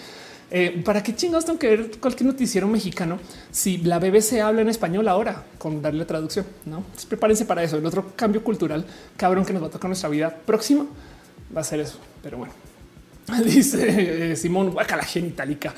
Eh, 0.53 0.83
¿Para 0.85 1.01
qué 1.01 1.15
chingados 1.15 1.45
tengo 1.45 1.61
que 1.61 1.69
ver 1.69 1.91
cualquier 2.01 2.27
noticiero 2.27 2.67
mexicano 2.67 3.21
si 3.53 3.79
la 3.79 4.01
BBC 4.01 4.41
habla 4.41 4.63
en 4.63 4.69
español 4.69 5.07
ahora 5.07 5.45
con 5.59 5.81
darle 5.81 6.05
traducción? 6.05 6.45
No 6.67 6.83
prepárense 7.09 7.45
para 7.45 7.63
eso. 7.63 7.77
El 7.77 7.87
otro 7.87 8.13
cambio 8.17 8.43
cultural 8.43 8.85
cabrón 9.17 9.45
que 9.45 9.53
nos 9.53 9.63
va 9.63 9.69
a 9.69 9.71
tocar 9.71 9.89
nuestra 9.89 10.09
vida 10.09 10.35
próxima 10.35 10.87
va 11.57 11.61
a 11.61 11.65
ser 11.65 11.79
eso. 11.79 11.99
Pero 12.23 12.39
bueno, 12.39 12.53
dice 13.45 14.33
eh, 14.33 14.37
Simón 14.37 14.75
la 14.75 15.03
genitalica. 15.05 15.73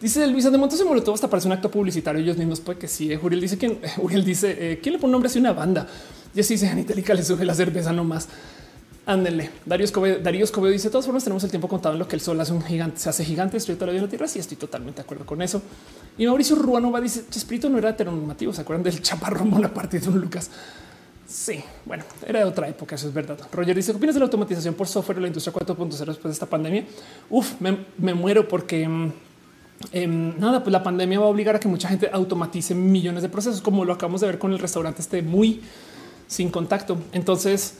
Dice 0.00 0.26
Luisa 0.28 0.50
de 0.50 0.58
Montes 0.58 0.80
y 0.80 0.84
Molotov 0.84 1.14
hasta 1.14 1.28
parece 1.28 1.48
un 1.48 1.54
acto 1.54 1.70
publicitario. 1.70 2.20
Ellos 2.20 2.36
mismos 2.36 2.60
puede 2.60 2.78
que 2.78 2.86
sí. 2.86 3.10
Eh, 3.10 3.18
Uriel 3.20 3.40
dice 3.40 3.58
que 3.58 3.80
Uriel 3.98 4.24
dice 4.24 4.78
quién 4.80 4.92
le 4.92 4.98
pone 5.00 5.10
nombre 5.10 5.28
a 5.34 5.38
una 5.38 5.52
banda. 5.52 5.88
Y 6.32 6.40
así 6.40 6.54
dice 6.54 6.68
genitalica 6.68 7.14
le 7.14 7.24
sube 7.24 7.44
la 7.44 7.54
cerveza 7.54 7.92
nomás. 7.92 8.28
Ándenle. 9.06 9.50
Darío 9.66 9.84
Escobedo, 9.84 10.18
Darío 10.20 10.44
Escobedo 10.44 10.72
dice: 10.72 10.88
de 10.88 10.92
todas 10.92 11.04
formas, 11.04 11.22
tenemos 11.24 11.44
el 11.44 11.50
tiempo 11.50 11.68
contado 11.68 11.94
en 11.94 11.98
lo 11.98 12.08
que 12.08 12.16
el 12.16 12.22
sol 12.22 12.40
hace 12.40 12.52
un 12.52 12.62
gigante, 12.62 12.98
se 12.98 13.10
hace 13.10 13.24
gigante, 13.24 13.58
estoy 13.58 13.74
todavía 13.74 13.98
en 13.98 14.06
la 14.06 14.08
tierra. 14.08 14.26
Sí, 14.26 14.38
estoy 14.38 14.56
totalmente 14.56 14.96
de 14.96 15.02
acuerdo 15.02 15.26
con 15.26 15.42
eso. 15.42 15.60
Y 16.16 16.26
Mauricio 16.26 16.56
Ruanova 16.56 17.00
dice: 17.00 17.24
Espíritu 17.30 17.68
no 17.68 17.76
era 17.76 17.90
heteronormativo. 17.90 18.52
Se 18.54 18.62
acuerdan 18.62 18.82
del 18.82 19.02
chaparrón 19.02 19.62
a 19.62 19.72
partir 19.74 20.00
de 20.00 20.08
un 20.08 20.20
Lucas. 20.20 20.50
Sí, 21.26 21.62
bueno, 21.84 22.04
era 22.26 22.40
de 22.40 22.44
otra 22.46 22.66
época. 22.66 22.94
Eso 22.94 23.08
es 23.08 23.14
verdad. 23.14 23.38
Roger 23.52 23.76
dice: 23.76 23.92
¿Qué 23.92 23.98
opinas 23.98 24.14
de 24.14 24.20
la 24.20 24.24
automatización 24.24 24.72
por 24.74 24.88
software 24.88 25.16
de 25.16 25.22
la 25.22 25.28
industria 25.28 25.52
4.0 25.52 25.88
después 26.06 26.22
de 26.22 26.30
esta 26.30 26.46
pandemia? 26.46 26.86
Uf, 27.28 27.60
me, 27.60 28.14
muero 28.14 28.48
porque 28.48 28.88
mm, 28.88 29.12
em, 29.92 30.38
nada, 30.38 30.62
pues 30.62 30.72
la 30.72 30.82
pandemia 30.82 31.20
va 31.20 31.26
a 31.26 31.28
obligar 31.28 31.56
a 31.56 31.60
que 31.60 31.68
mucha 31.68 31.88
gente 31.88 32.08
automatice 32.10 32.74
millones 32.74 33.22
de 33.22 33.28
procesos, 33.28 33.60
como 33.60 33.84
lo 33.84 33.92
acabamos 33.92 34.22
de 34.22 34.28
ver 34.28 34.38
con 34.38 34.52
el 34.52 34.58
restaurante 34.58 35.02
este 35.02 35.20
muy 35.20 35.60
sin 36.26 36.50
contacto. 36.50 36.96
Entonces 37.12 37.78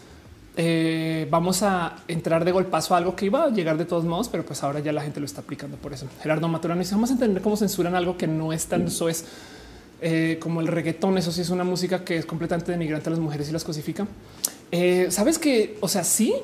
eh, 0.56 1.26
vamos 1.30 1.64
a 1.64 1.96
entrar 2.06 2.44
de 2.44 2.52
golpazo 2.52 2.94
a 2.94 2.98
algo 2.98 3.16
que 3.16 3.26
iba 3.26 3.44
a 3.44 3.48
llegar 3.48 3.76
de 3.76 3.84
todos 3.84 4.04
modos, 4.04 4.28
pero 4.28 4.44
pues 4.44 4.62
ahora 4.62 4.78
ya 4.78 4.92
la 4.92 5.02
gente 5.02 5.18
lo 5.18 5.26
está 5.26 5.40
aplicando 5.40 5.76
por 5.76 5.92
eso. 5.92 6.06
Gerardo 6.22 6.46
Maturano 6.48 6.80
dice 6.80 6.94
vamos 6.94 7.10
a 7.10 7.14
entender 7.14 7.42
cómo 7.42 7.56
censuran 7.56 7.94
algo 7.96 8.16
que 8.16 8.28
no 8.28 8.52
es 8.52 8.66
tan 8.66 8.88
soez 8.88 9.24
eh, 10.00 10.38
como 10.40 10.60
el 10.60 10.68
reggaetón. 10.68 11.18
Eso 11.18 11.32
sí 11.32 11.40
es 11.40 11.50
una 11.50 11.64
música 11.64 12.04
que 12.04 12.16
es 12.18 12.26
completamente 12.26 12.70
denigrante 12.70 13.08
a 13.08 13.10
las 13.10 13.18
mujeres 13.18 13.48
y 13.48 13.52
las 13.52 13.64
cosifica. 13.64 14.06
Eh, 14.70 15.08
Sabes 15.10 15.40
que, 15.40 15.76
o 15.80 15.88
sea, 15.88 16.04
sí, 16.04 16.34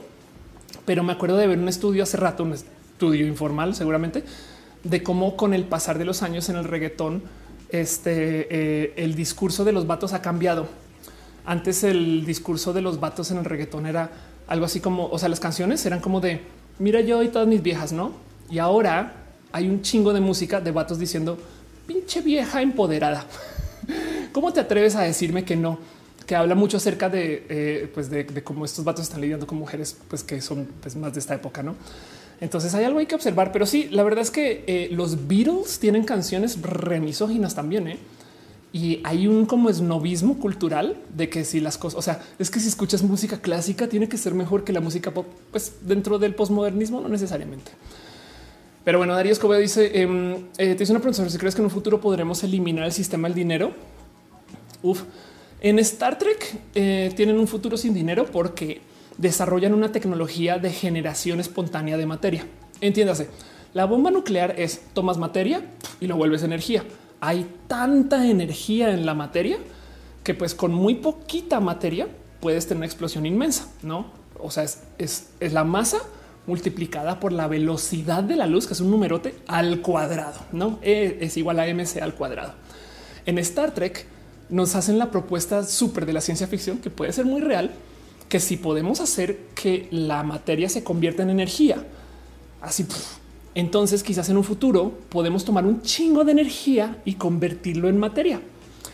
pero 0.84 1.04
me 1.04 1.12
acuerdo 1.12 1.36
de 1.36 1.46
ver 1.46 1.58
un 1.58 1.68
estudio 1.68 2.02
hace 2.02 2.16
rato, 2.16 2.42
un 2.42 2.54
estudio 2.54 3.26
informal 3.28 3.76
seguramente, 3.76 4.24
de 4.82 5.02
cómo 5.04 5.36
con 5.36 5.54
el 5.54 5.64
pasar 5.64 5.98
de 5.98 6.04
los 6.04 6.22
años 6.22 6.48
en 6.48 6.56
el 6.56 6.64
reggaetón, 6.64 7.22
este, 7.68 9.00
el 9.00 9.14
discurso 9.14 9.64
de 9.64 9.70
los 9.70 9.86
vatos 9.86 10.14
ha 10.14 10.22
cambiado. 10.22 10.66
Antes 11.50 11.82
el 11.82 12.24
discurso 12.24 12.72
de 12.72 12.80
los 12.80 13.00
vatos 13.00 13.32
en 13.32 13.38
el 13.38 13.44
reggaetón 13.44 13.84
era 13.84 14.08
algo 14.46 14.66
así 14.66 14.78
como, 14.78 15.08
o 15.08 15.18
sea, 15.18 15.28
las 15.28 15.40
canciones 15.40 15.84
eran 15.84 15.98
como 15.98 16.20
de, 16.20 16.42
mira 16.78 17.00
yo 17.00 17.24
y 17.24 17.28
todas 17.28 17.48
mis 17.48 17.60
viejas, 17.60 17.90
¿no? 17.90 18.12
Y 18.48 18.60
ahora 18.60 19.14
hay 19.50 19.68
un 19.68 19.82
chingo 19.82 20.12
de 20.12 20.20
música 20.20 20.60
de 20.60 20.70
vatos 20.70 21.00
diciendo, 21.00 21.36
pinche 21.88 22.20
vieja 22.20 22.62
empoderada. 22.62 23.26
¿Cómo 24.32 24.52
te 24.52 24.60
atreves 24.60 24.94
a 24.94 25.02
decirme 25.02 25.44
que 25.44 25.56
no? 25.56 25.80
Que 26.24 26.36
habla 26.36 26.54
mucho 26.54 26.76
acerca 26.76 27.08
de, 27.08 27.44
eh, 27.48 27.90
pues 27.92 28.10
de, 28.10 28.26
cómo 28.44 28.64
estos 28.64 28.84
vatos 28.84 29.02
están 29.02 29.20
lidiando 29.20 29.48
con 29.48 29.58
mujeres, 29.58 29.96
pues 30.06 30.22
que 30.22 30.40
son 30.40 30.68
pues, 30.80 30.94
más 30.94 31.14
de 31.14 31.18
esta 31.18 31.34
época, 31.34 31.64
¿no? 31.64 31.74
Entonces 32.40 32.72
hay 32.76 32.84
algo 32.84 33.00
hay 33.00 33.06
que 33.06 33.16
observar, 33.16 33.50
pero 33.50 33.66
sí, 33.66 33.88
la 33.90 34.04
verdad 34.04 34.22
es 34.22 34.30
que 34.30 34.62
eh, 34.68 34.88
los 34.92 35.26
Beatles 35.26 35.80
tienen 35.80 36.04
canciones 36.04 36.62
remisóginas 36.62 37.56
también, 37.56 37.88
¿eh? 37.88 37.98
Y 38.72 39.00
hay 39.02 39.26
un 39.26 39.46
como 39.46 39.68
esnovismo 39.68 40.38
cultural 40.38 40.96
de 41.14 41.28
que 41.28 41.44
si 41.44 41.58
las 41.58 41.76
cosas, 41.76 41.98
o 41.98 42.02
sea, 42.02 42.22
es 42.38 42.50
que 42.50 42.60
si 42.60 42.68
escuchas 42.68 43.02
música 43.02 43.40
clásica 43.40 43.88
tiene 43.88 44.08
que 44.08 44.16
ser 44.16 44.34
mejor 44.34 44.62
que 44.62 44.72
la 44.72 44.80
música 44.80 45.12
pop, 45.12 45.26
pues 45.50 45.74
dentro 45.82 46.18
del 46.18 46.34
posmodernismo 46.34 47.00
no 47.00 47.08
necesariamente. 47.08 47.72
Pero 48.84 48.98
bueno, 48.98 49.14
Darío 49.14 49.32
Escobedo 49.32 49.60
dice, 49.60 50.00
em, 50.00 50.34
eh, 50.56 50.74
te 50.74 50.76
dice 50.76 50.92
una 50.92 51.00
pregunta, 51.00 51.28
si 51.28 51.38
crees 51.38 51.54
que 51.54 51.60
en 51.60 51.66
un 51.66 51.70
futuro 51.70 52.00
podremos 52.00 52.42
eliminar 52.44 52.84
el 52.84 52.92
sistema 52.92 53.28
del 53.28 53.34
dinero. 53.34 53.72
Uf, 54.82 55.02
en 55.60 55.78
Star 55.80 56.16
Trek 56.16 56.58
eh, 56.74 57.12
tienen 57.14 57.38
un 57.38 57.46
futuro 57.46 57.76
sin 57.76 57.92
dinero 57.92 58.24
porque 58.24 58.80
desarrollan 59.18 59.74
una 59.74 59.92
tecnología 59.92 60.58
de 60.58 60.70
generación 60.70 61.40
espontánea 61.40 61.98
de 61.98 62.06
materia. 62.06 62.46
Entiéndase, 62.80 63.28
la 63.74 63.84
bomba 63.84 64.10
nuclear 64.10 64.54
es 64.58 64.80
tomas 64.94 65.18
materia 65.18 65.62
y 66.00 66.06
lo 66.06 66.16
vuelves 66.16 66.42
energía. 66.42 66.82
Hay 67.20 67.50
tanta 67.66 68.26
energía 68.26 68.90
en 68.90 69.06
la 69.06 69.14
materia 69.14 69.58
que 70.24 70.34
pues 70.34 70.54
con 70.54 70.72
muy 70.72 70.96
poquita 70.96 71.60
materia 71.60 72.08
puedes 72.40 72.66
tener 72.66 72.78
una 72.78 72.86
explosión 72.86 73.26
inmensa, 73.26 73.68
¿no? 73.82 74.06
O 74.38 74.50
sea, 74.50 74.64
es, 74.64 74.82
es, 74.98 75.52
la 75.52 75.64
masa 75.64 75.98
multiplicada 76.46 77.20
por 77.20 77.32
la 77.32 77.46
velocidad 77.46 78.22
de 78.22 78.36
la 78.36 78.46
luz, 78.46 78.66
que 78.66 78.72
es 78.72 78.80
un 78.80 78.90
numerote 78.90 79.34
al 79.46 79.80
cuadrado, 79.82 80.40
¿no? 80.52 80.78
E 80.82 81.18
es 81.20 81.36
igual 81.36 81.60
a 81.60 81.66
mc 81.66 82.00
al 82.00 82.14
cuadrado. 82.14 82.54
En 83.26 83.38
Star 83.38 83.72
Trek 83.72 84.06
nos 84.48 84.74
hacen 84.74 84.98
la 84.98 85.10
propuesta 85.10 85.62
súper 85.64 86.06
de 86.06 86.12
la 86.12 86.20
ciencia 86.20 86.46
ficción 86.46 86.78
que 86.78 86.90
puede 86.90 87.12
ser 87.12 87.26
muy 87.26 87.40
real, 87.40 87.70
que 88.28 88.40
si 88.40 88.56
podemos 88.56 89.00
hacer 89.00 89.38
que 89.54 89.88
la 89.90 90.22
materia 90.22 90.68
se 90.68 90.82
convierta 90.82 91.22
en 91.22 91.30
energía, 91.30 91.84
así, 92.60 92.86
entonces 93.54 94.02
quizás 94.02 94.28
en 94.28 94.36
un 94.36 94.44
futuro 94.44 94.92
podemos 95.08 95.44
tomar 95.44 95.66
un 95.66 95.82
chingo 95.82 96.24
de 96.24 96.32
energía 96.32 97.00
y 97.04 97.14
convertirlo 97.14 97.88
en 97.88 97.98
materia. 97.98 98.40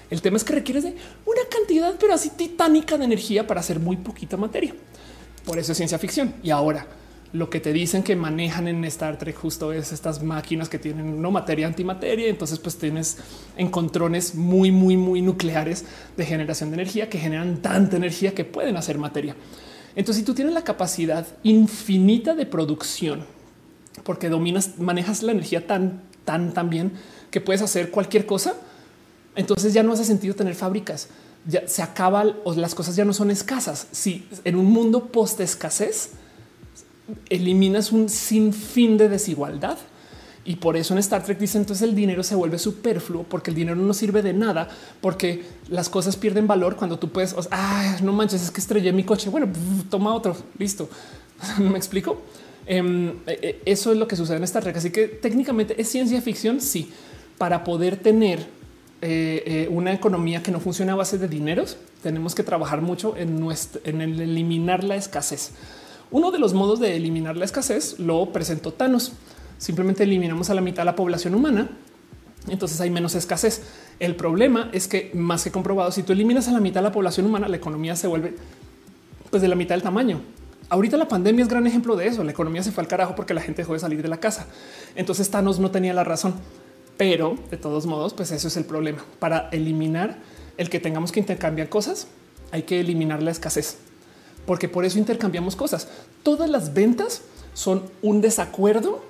El 0.09 0.23
tema 0.23 0.37
es 0.37 0.45
que 0.45 0.55
requieres 0.55 0.85
de 0.85 0.95
una 1.25 1.43
cantidad, 1.51 1.95
pero 1.99 2.15
así 2.15 2.31
titánica 2.31 2.97
de 2.97 3.05
energía 3.05 3.47
para 3.47 3.61
hacer 3.61 3.81
muy 3.81 3.97
poquita 3.97 4.37
materia. 4.37 4.75
Por 5.45 5.59
eso 5.59 5.73
es 5.73 5.79
ciencia 5.79 5.99
ficción. 5.99 6.35
Y 6.43 6.51
ahora 6.51 6.87
lo 7.33 7.51
que 7.51 7.61
te 7.61 7.73
dicen 7.73 8.03
que 8.03 8.17
manejan 8.17 8.69
en 8.69 8.85
Star 8.85 9.19
Trek 9.19 9.37
justo 9.37 9.73
es 9.73 9.93
estas 9.93 10.23
máquinas 10.23 10.69
que 10.69 10.79
tienen 10.79 11.21
no 11.21 11.31
materia 11.31 11.67
antimateria. 11.67 12.29
Entonces, 12.29 12.59
pues 12.59 12.79
tienes 12.79 13.19
encontrones 13.57 14.35
muy, 14.35 14.71
muy, 14.71 14.97
muy 14.97 15.23
nucleares 15.23 15.85
de 16.17 16.25
generación 16.25 16.71
de 16.71 16.77
energía 16.77 17.09
que 17.09 17.19
generan 17.19 17.61
tanta 17.63 17.97
energía 17.97 18.33
que 18.33 18.45
pueden 18.45 18.77
hacer 18.77 18.99
materia. 18.99 19.37
Entonces, 19.97 20.21
si 20.21 20.27
tú 20.27 20.35
tienes 20.35 20.55
la 20.55 20.63
capacidad 20.63 21.27
infinita 21.43 22.35
de 22.35 22.47
producción, 22.47 23.25
porque 24.05 24.29
dominas, 24.29 24.79
manejas 24.79 25.23
la 25.23 25.33
energía 25.33 25.67
tan, 25.67 26.03
tan, 26.25 26.53
tan 26.53 26.71
bien 26.71 26.93
que 27.31 27.41
puedes 27.41 27.63
hacer 27.63 27.91
cualquier 27.91 28.27
cosa, 28.27 28.55
entonces 29.35 29.75
ya 29.75 29.83
no 29.83 29.93
hace 29.93 30.05
sentido 30.05 30.35
tener 30.35 30.55
fábricas. 30.55 31.09
Ya 31.47 31.69
se 31.69 31.83
acaba 31.83 32.25
o 32.45 32.55
las 32.55 32.75
cosas 32.75 32.97
ya 32.97 33.05
no 33.05 33.13
son 33.13 33.31
escasas. 33.31 33.87
Si 33.93 34.27
en 34.45 34.57
un 34.57 34.67
mundo 34.67 35.07
post 35.09 35.41
escasez, 35.41 36.11
eliminas 37.29 37.93
un 37.93 38.09
sinfín 38.09 38.97
de 38.97 39.09
desigualdad. 39.09 39.79
Y 40.45 40.57
por 40.57 40.77
eso 40.77 40.95
en 40.95 40.99
Star 40.99 41.25
Trek 41.25 41.39
dice 41.39 41.59
entonces 41.59 41.89
el 41.89 41.97
dinero 41.97 42.23
se 42.23 42.37
vuelve 42.37 42.59
superfluo 42.59 43.25
porque 43.25 43.51
el 43.51 43.57
dinero 43.57 43.77
no 43.77 43.93
sirve 43.93 44.23
de 44.23 44.33
nada 44.33 44.69
porque 45.01 45.45
las 45.69 45.89
cosas 45.89 46.17
pierden 46.17 46.47
valor 46.47 46.77
cuando 46.77 46.99
tú 47.01 47.09
puedes. 47.09 47.35
no 48.03 48.13
manches, 48.13 48.43
es 48.43 48.51
que 48.51 48.61
estrellé 48.61 48.93
mi 48.93 49.03
coche. 49.03 49.29
Bueno, 49.29 49.49
toma 49.91 50.15
otro. 50.15 50.37
Listo. 50.59 50.89
Me 51.59 51.77
explico. 51.77 52.23
Em, 52.67 53.15
e, 53.27 53.39
e, 53.43 53.63
eso 53.65 53.93
es 53.93 53.99
lo 53.99 54.09
que 54.09 54.17
sucede 54.17 54.37
en 54.37 54.45
Star 54.45 54.63
Trek. 54.63 54.77
Así 54.77 54.91
que 54.91 55.09
técnicamente 55.09 55.81
es 55.81 55.89
ciencia 55.89 56.21
ficción. 56.21 56.61
Sí, 56.61 56.91
para 57.39 57.65
poder 57.65 57.97
tener 57.97 58.41
eh, 59.03 59.43
eh, 59.47 59.69
una 59.71 59.93
economía 59.93 60.43
que 60.43 60.51
no 60.51 60.61
funciona 60.61 60.93
a 60.93 60.97
base 60.97 61.19
de 61.19 61.29
dineros, 61.29 61.77
tenemos 62.03 62.35
que 62.35 62.43
trabajar 62.43 62.81
mucho 62.83 63.17
en 63.17 64.01
el 64.01 64.21
eliminar 64.21 64.85
la 64.85 64.97
escasez. 64.97 65.53
Uno 66.11 66.31
de 66.31 66.39
los 66.39 66.55
modos 66.55 66.79
de 66.79 66.97
eliminar 66.97 67.37
la 67.37 67.45
escasez 67.45 67.99
lo 67.99 68.33
presentó 68.33 68.73
Thanos. 68.73 69.13
Simplemente 69.59 70.05
eliminamos 70.05 70.51
a 70.51 70.55
la 70.55 70.61
mitad 70.61 70.83
de 70.83 70.87
la 70.87 70.97
población 70.97 71.35
humana. 71.35 71.69
Entonces 72.49 72.81
hay 72.81 72.91
menos 72.91 73.15
escasez. 73.15 73.63
El 73.99 74.15
problema 74.15 74.71
es 74.73 74.87
que 74.87 75.11
más 75.15 75.43
que 75.43 75.51
comprobado, 75.51 75.91
si 75.91 76.05
tú 76.05 76.13
eliminas 76.13 76.47
a 76.47 76.53
la 76.53 76.61
mitad 76.61 76.81
de 76.81 76.85
la 76.85 76.93
población 76.93 77.27
humana, 77.27 77.49
la 77.49 77.57
economía 77.57 77.97
se 77.97 78.07
vuelve 78.07 78.37
pues 79.31 79.43
de 79.43 79.49
la 79.49 79.57
mitad 79.57 79.75
del 79.75 79.83
tamaño. 79.83 80.21
Ahorita 80.69 80.97
la 80.97 81.09
pandemia 81.09 81.43
es 81.43 81.49
gran 81.49 81.67
ejemplo 81.67 81.97
de 81.97 82.09
eso. 82.09 82.25
La 82.25 82.33
economía 82.33 82.63
se 82.63 82.73
fue 82.73 82.83
al 82.83 82.89
carajo 82.89 83.15
porque 83.15 83.35
la 83.35 83.41
gente 83.41 83.63
dejó 83.63 83.75
de 83.75 83.79
salir 83.79 84.03
de 84.03 84.09
la 84.09 84.19
casa. 84.19 84.47
Entonces 84.95 85.31
Thanos 85.31 85.59
no 85.59 85.71
tenía 85.71 85.95
la 85.95 86.05
razón, 86.05 86.35
pero 86.97 87.37
de 87.51 87.57
todos 87.57 87.87
modos, 87.87 88.15
pues 88.15 88.33
eso 88.33 88.49
es 88.49 88.57
el 88.57 88.65
problema. 88.65 89.05
Para 89.19 89.49
eliminar 89.51 90.19
el 90.57 90.71
que 90.71 90.81
tengamos 90.81 91.13
que 91.13 91.21
intercambiar 91.21 91.69
cosas, 91.69 92.09
hay 92.51 92.63
que 92.63 92.81
eliminar 92.81 93.23
la 93.23 93.31
escasez 93.31 93.79
porque 94.47 94.69
por 94.69 94.85
eso 94.85 94.99
intercambiamos 94.99 95.57
cosas. 95.57 95.89
Todas 96.23 96.49
las 96.49 96.73
ventas 96.73 97.23
son 97.53 97.83
un 98.01 98.21
desacuerdo 98.21 99.03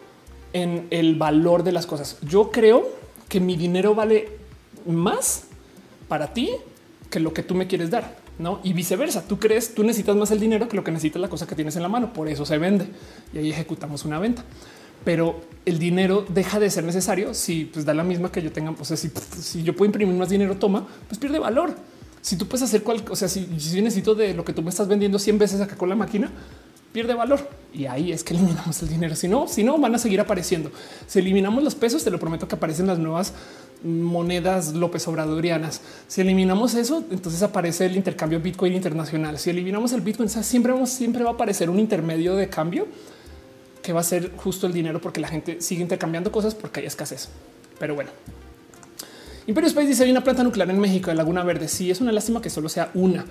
en 0.52 0.89
el 0.91 1.15
valor 1.15 1.62
de 1.62 1.73
las 1.73 1.86
cosas. 1.86 2.17
Yo 2.23 2.51
creo 2.51 2.89
que 3.28 3.39
mi 3.39 3.57
dinero 3.57 3.94
vale 3.94 4.31
más 4.86 5.44
para 6.09 6.33
ti 6.33 6.51
que 7.10 7.20
lo 7.20 7.33
que 7.33 7.43
tú 7.43 7.55
me 7.55 7.67
quieres 7.67 7.91
dar, 7.91 8.17
no? 8.39 8.60
Y 8.62 8.73
viceversa. 8.73 9.26
Tú 9.26 9.39
crees, 9.39 9.74
tú 9.74 9.82
necesitas 9.82 10.16
más 10.16 10.31
el 10.31 10.40
dinero 10.40 10.68
que 10.68 10.76
lo 10.76 10.84
que 10.84 10.90
necesita 10.90 11.18
la 11.18 11.28
cosa 11.28 11.47
que 11.47 11.55
tienes 11.55 11.76
en 11.76 11.82
la 11.82 11.89
mano. 11.89 12.12
Por 12.12 12.28
eso 12.28 12.44
se 12.44 12.58
vende 12.58 12.86
y 13.32 13.39
ahí 13.39 13.50
ejecutamos 13.50 14.05
una 14.05 14.18
venta. 14.18 14.44
Pero 15.05 15.40
el 15.65 15.78
dinero 15.78 16.24
deja 16.28 16.58
de 16.58 16.68
ser 16.70 16.84
necesario 16.84 17.32
si 17.34 17.66
pues, 17.66 17.84
da 17.84 17.94
la 17.94 18.02
misma 18.02 18.32
que 18.32 18.42
yo 18.42 18.52
tenga. 18.52 18.74
O 18.78 18.84
sea, 18.84 18.97
si, 18.97 19.10
si 19.40 19.62
yo 19.62 19.74
puedo 19.76 19.86
imprimir 19.86 20.15
más 20.16 20.28
dinero, 20.28 20.56
toma, 20.56 20.86
pues 21.08 21.18
pierde 21.18 21.39
valor 21.39 21.74
si 22.26 22.36
tú 22.36 22.48
puedes 22.48 22.65
hacer 22.65 22.82
cual, 22.82 23.05
o 23.08 23.15
sea, 23.15 23.28
si, 23.28 23.47
si 23.60 23.81
necesito 23.81 24.16
de 24.16 24.34
lo 24.34 24.44
que 24.44 24.52
tú 24.52 24.60
me 24.60 24.70
estás 24.70 24.89
vendiendo 24.89 25.16
100 25.16 25.39
veces 25.39 25.60
acá 25.60 25.76
con 25.76 25.89
la 25.89 25.94
máquina, 25.94 26.28
pierde 26.97 27.12
valor 27.12 27.47
y 27.75 27.84
ahí 27.84 28.10
es 28.10 28.25
que 28.25 28.33
eliminamos 28.33 28.81
el 28.83 28.89
dinero. 28.89 29.15
Si 29.15 29.28
no, 29.28 29.47
si 29.49 29.62
no 29.62 29.76
van 29.76 29.94
a 29.94 29.99
seguir 29.99 30.18
apareciendo. 30.18 30.73
Si 31.07 31.18
eliminamos 31.18 31.62
los 31.62 31.75
pesos, 31.75 32.02
te 32.02 32.10
lo 32.10 32.18
prometo 32.18 32.49
que 32.49 32.55
aparecen 32.55 32.86
las 32.86 32.99
nuevas 32.99 33.34
monedas 33.84 34.73
López 34.73 35.07
Obradorianas. 35.07 35.83
Si 36.08 36.23
eliminamos 36.23 36.75
eso, 36.75 37.05
entonces 37.10 37.42
aparece 37.42 37.84
el 37.84 37.97
intercambio 37.97 38.41
Bitcoin 38.41 38.73
internacional. 38.73 39.39
Si 39.39 39.50
eliminamos 39.50 39.92
el 39.92 40.00
Bitcoin, 40.00 40.31
siempre, 40.31 40.73
vamos, 40.73 40.89
siempre 40.89 41.23
va 41.23 41.33
a 41.33 41.34
aparecer 41.34 41.68
un 41.68 41.78
intermedio 41.78 42.34
de 42.34 42.49
cambio 42.49 42.86
que 43.83 43.92
va 43.92 44.00
a 44.00 44.02
ser 44.02 44.33
justo 44.34 44.66
el 44.66 44.73
dinero 44.73 44.99
porque 44.99 45.20
la 45.20 45.28
gente 45.28 45.60
sigue 45.60 45.83
intercambiando 45.83 46.33
cosas 46.33 46.55
porque 46.55 46.81
hay 46.81 46.86
escasez. 46.86 47.28
Pero 47.78 47.94
bueno, 47.94 48.08
Imperio 49.47 49.68
Space 49.68 49.86
dice 49.86 50.02
hay 50.02 50.10
una 50.10 50.25
planta 50.25 50.42
nuclear 50.42 50.70
en 50.70 50.81
México 50.81 51.10
de 51.10 51.16
Laguna 51.16 51.44
Verde. 51.44 51.68
Sí, 51.68 51.91
es 51.91 52.00
una 52.00 52.10
lástima 52.10 52.41
que 52.41 52.49
solo 52.49 52.70
sea 52.70 52.91
una. 52.94 53.26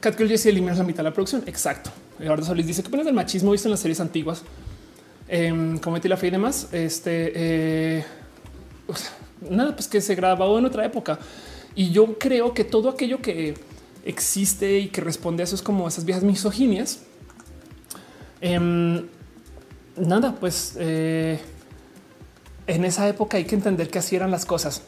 Catkill 0.00 0.28
dice 0.28 0.50
eliminas 0.50 0.76
la 0.76 0.84
mitad 0.84 0.98
de 0.98 1.04
la 1.04 1.14
producción. 1.14 1.44
Exacto. 1.46 1.90
Eduardo 2.18 2.44
Solís 2.44 2.66
dice 2.66 2.82
que 2.82 2.90
pones 2.90 3.06
del 3.06 3.14
machismo 3.14 3.52
visto 3.52 3.68
en 3.68 3.72
las 3.72 3.80
series 3.80 4.00
antiguas. 4.00 4.42
Eh, 5.28 5.78
cometí 5.82 6.08
la 6.08 6.16
fe 6.16 6.28
y 6.28 6.30
demás. 6.30 6.68
Este 6.72 7.32
eh, 7.34 8.04
nada, 9.50 9.74
pues 9.74 9.88
que 9.88 10.00
se 10.00 10.14
grabó 10.14 10.58
en 10.58 10.64
otra 10.64 10.84
época. 10.84 11.18
Y 11.74 11.90
yo 11.90 12.18
creo 12.18 12.54
que 12.54 12.64
todo 12.64 12.88
aquello 12.88 13.20
que 13.20 13.54
existe 14.04 14.78
y 14.78 14.88
que 14.88 15.00
responde 15.00 15.42
a 15.42 15.44
eso 15.44 15.54
es 15.54 15.62
como 15.62 15.86
esas 15.88 16.04
viejas 16.04 16.24
misoginias. 16.24 17.00
Em, 18.40 19.06
nada, 19.96 20.34
pues 20.38 20.76
eh, 20.78 21.38
en 22.66 22.84
esa 22.84 23.08
época 23.08 23.36
hay 23.36 23.44
que 23.44 23.54
entender 23.54 23.88
que 23.90 23.98
así 23.98 24.16
eran 24.16 24.30
las 24.30 24.46
cosas 24.46 24.82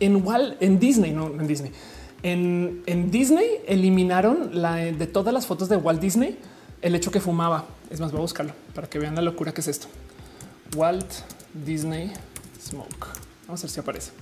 en 0.00 0.24
Walt, 0.24 0.56
en 0.60 0.78
Disney, 0.78 1.12
no 1.12 1.26
en 1.26 1.46
Disney. 1.46 1.72
En, 2.22 2.82
en 2.86 3.10
Disney 3.10 3.46
eliminaron 3.66 4.50
la 4.62 4.76
de 4.76 5.06
todas 5.06 5.34
las 5.34 5.46
fotos 5.46 5.68
de 5.68 5.76
Walt 5.76 6.00
Disney 6.00 6.38
el 6.84 6.94
hecho 6.94 7.10
que 7.10 7.18
fumaba. 7.18 7.64
Es 7.90 7.98
más, 7.98 8.12
voy 8.12 8.18
a 8.18 8.22
buscarlo 8.22 8.52
para 8.74 8.88
que 8.88 8.98
vean 8.98 9.14
la 9.14 9.22
locura 9.22 9.52
que 9.52 9.62
es 9.62 9.68
esto. 9.68 9.88
Walt 10.76 11.10
Disney 11.54 12.12
Smoke. 12.62 13.08
Vamos 13.46 13.60
a 13.60 13.64
ver 13.64 13.70
si 13.70 13.80
aparece. 13.80 14.12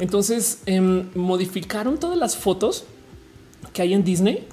Entonces 0.00 0.60
em, 0.66 1.08
modificaron 1.14 1.98
todas 1.98 2.18
las 2.18 2.36
fotos 2.36 2.84
que 3.72 3.82
hay 3.82 3.94
en 3.94 4.04
Disney 4.04 4.46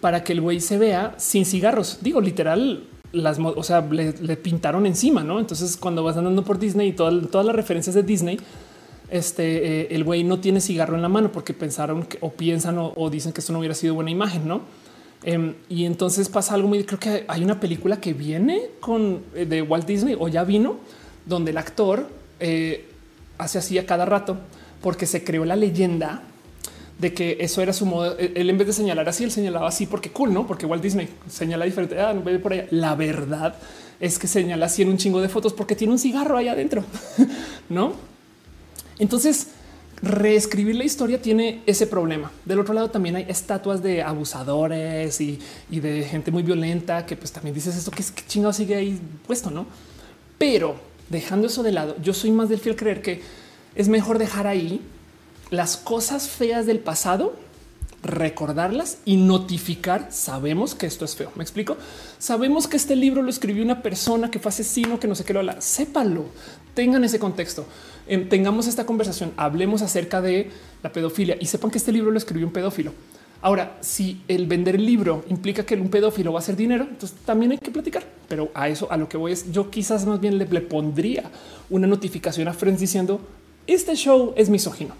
para 0.00 0.22
que 0.22 0.32
el 0.32 0.40
güey 0.40 0.60
se 0.60 0.78
vea 0.78 1.14
sin 1.18 1.44
cigarros. 1.44 1.98
Digo, 2.02 2.20
literal, 2.20 2.86
las, 3.12 3.38
o 3.40 3.62
sea, 3.64 3.80
le, 3.80 4.36
pintaron 4.36 4.86
encima, 4.86 5.24
¿no? 5.24 5.40
Entonces 5.40 5.76
cuando 5.76 6.04
vas 6.04 6.16
andando 6.16 6.44
por 6.44 6.60
Disney 6.60 6.88
y 6.88 6.92
todas 6.92 7.46
las 7.46 7.54
referencias 7.56 7.96
de 7.96 8.04
Disney, 8.04 8.38
este, 9.10 9.82
eh, 9.82 9.88
el 9.90 10.04
güey 10.04 10.22
no 10.22 10.38
tiene 10.38 10.60
cigarro 10.60 10.94
en 10.94 11.02
la 11.02 11.08
mano 11.08 11.32
porque 11.32 11.52
pensaron 11.52 12.06
o 12.20 12.30
piensan 12.30 12.76
o, 12.78 13.10
dicen 13.10 13.32
que 13.32 13.40
esto 13.40 13.52
no 13.52 13.58
hubiera 13.58 13.74
sido 13.74 13.94
buena 13.94 14.12
imagen, 14.12 14.46
¿no? 14.46 14.60
Em, 15.22 15.54
y 15.68 15.84
entonces 15.84 16.28
pasa 16.28 16.54
algo 16.54 16.68
muy, 16.68 16.82
creo 16.84 16.98
que 16.98 17.24
hay 17.28 17.44
una 17.44 17.60
película 17.60 18.00
que 18.00 18.14
viene 18.14 18.70
con 18.80 19.22
eh, 19.34 19.44
de 19.44 19.60
Walt 19.60 19.86
Disney 19.86 20.16
o 20.18 20.28
ya 20.28 20.44
vino, 20.44 20.76
donde 21.26 21.50
el 21.50 21.58
actor 21.58 22.08
eh, 22.40 22.86
hace 23.36 23.58
así 23.58 23.78
a 23.78 23.84
cada 23.84 24.06
rato 24.06 24.38
porque 24.80 25.06
se 25.06 25.22
creó 25.22 25.44
la 25.44 25.56
leyenda 25.56 26.22
de 26.98 27.12
que 27.12 27.36
eso 27.40 27.60
era 27.62 27.72
su 27.72 27.86
modo. 27.86 28.18
E, 28.18 28.32
él 28.34 28.48
en 28.48 28.56
vez 28.56 28.66
de 28.66 28.72
señalar 28.72 29.08
así, 29.08 29.24
él 29.24 29.30
señalaba 29.30 29.68
así 29.68 29.86
porque 29.86 30.10
cool, 30.10 30.32
no? 30.32 30.46
Porque 30.46 30.64
Walt 30.66 30.82
Disney 30.82 31.08
señala 31.28 31.66
diferente. 31.66 32.00
Ah, 32.00 32.14
no 32.14 32.22
ve 32.22 32.38
por 32.38 32.52
allá. 32.52 32.66
La 32.70 32.94
verdad 32.94 33.54
es 33.98 34.18
que 34.18 34.26
señala 34.26 34.66
así 34.66 34.82
en 34.82 34.88
un 34.88 34.96
chingo 34.96 35.20
de 35.20 35.28
fotos 35.28 35.52
porque 35.52 35.76
tiene 35.76 35.92
un 35.92 35.98
cigarro 35.98 36.38
ahí 36.38 36.48
adentro, 36.48 36.84
no? 37.68 37.92
Entonces, 38.98 39.48
reescribir 40.02 40.76
la 40.76 40.84
historia 40.84 41.20
tiene 41.20 41.62
ese 41.66 41.86
problema. 41.86 42.30
Del 42.44 42.60
otro 42.60 42.74
lado 42.74 42.90
también 42.90 43.16
hay 43.16 43.26
estatuas 43.28 43.82
de 43.82 44.02
abusadores 44.02 45.20
y, 45.20 45.38
de 45.68 46.04
gente 46.04 46.30
muy 46.30 46.42
violenta 46.42 47.04
que 47.06 47.16
pues 47.16 47.32
también 47.32 47.54
dices 47.54 47.76
esto 47.76 47.90
que 47.90 48.02
es 48.02 48.10
que 48.10 48.24
chingado 48.26 48.52
sigue 48.52 48.76
ahí 48.76 49.00
puesto, 49.26 49.50
no? 49.50 49.66
Pero 50.38 50.76
dejando 51.08 51.48
eso 51.48 51.62
de 51.62 51.72
lado, 51.72 51.96
yo 52.02 52.14
soy 52.14 52.30
más 52.30 52.48
del 52.48 52.60
fiel 52.60 52.76
creer 52.76 53.02
que 53.02 53.22
es 53.74 53.88
mejor 53.88 54.18
dejar 54.18 54.46
ahí 54.46 54.80
las 55.50 55.76
cosas 55.76 56.28
feas 56.28 56.64
del 56.66 56.78
pasado, 56.78 57.36
recordarlas 58.02 58.98
y 59.04 59.16
notificar. 59.16 60.08
Sabemos 60.10 60.74
que 60.74 60.86
esto 60.86 61.04
es 61.04 61.16
feo. 61.16 61.32
Me 61.34 61.42
explico. 61.42 61.76
Sabemos 62.18 62.66
que 62.68 62.76
este 62.76 62.96
libro 62.96 63.22
lo 63.22 63.30
escribió 63.30 63.62
una 63.62 63.82
persona 63.82 64.30
que 64.30 64.38
fue 64.38 64.50
asesino, 64.50 64.98
que 64.98 65.08
no 65.08 65.14
sé 65.14 65.24
qué 65.24 65.32
lo 65.32 65.40
habla. 65.40 65.60
Sépalo, 65.60 66.26
tengan 66.74 67.04
ese 67.04 67.18
contexto. 67.18 67.66
Em, 68.06 68.28
tengamos 68.28 68.66
esta 68.66 68.86
conversación, 68.86 69.32
hablemos 69.36 69.82
acerca 69.82 70.20
de 70.20 70.50
la 70.82 70.92
pedofilia 70.92 71.36
y 71.40 71.46
sepan 71.46 71.70
que 71.70 71.78
este 71.78 71.92
libro 71.92 72.10
lo 72.10 72.18
escribió 72.18 72.46
un 72.46 72.52
pedófilo. 72.52 72.92
Ahora, 73.42 73.78
si 73.80 74.20
el 74.28 74.46
vender 74.46 74.74
el 74.74 74.84
libro 74.84 75.24
implica 75.28 75.64
que 75.64 75.74
un 75.74 75.88
pedófilo 75.88 76.32
va 76.32 76.40
a 76.40 76.42
hacer 76.42 76.56
dinero, 76.56 76.86
entonces 76.90 77.16
también 77.24 77.52
hay 77.52 77.58
que 77.58 77.70
platicar. 77.70 78.04
Pero 78.28 78.50
a 78.52 78.68
eso, 78.68 78.90
a 78.90 78.96
lo 78.98 79.08
que 79.08 79.16
voy 79.16 79.32
es, 79.32 79.50
yo 79.50 79.70
quizás 79.70 80.04
más 80.04 80.20
bien 80.20 80.36
le, 80.36 80.46
pondría 80.60 81.30
una 81.70 81.86
notificación 81.86 82.48
a 82.48 82.52
Friends 82.52 82.80
diciendo 82.80 83.20
este 83.66 83.94
show 83.94 84.34
es 84.36 84.50
misógino. 84.50 84.94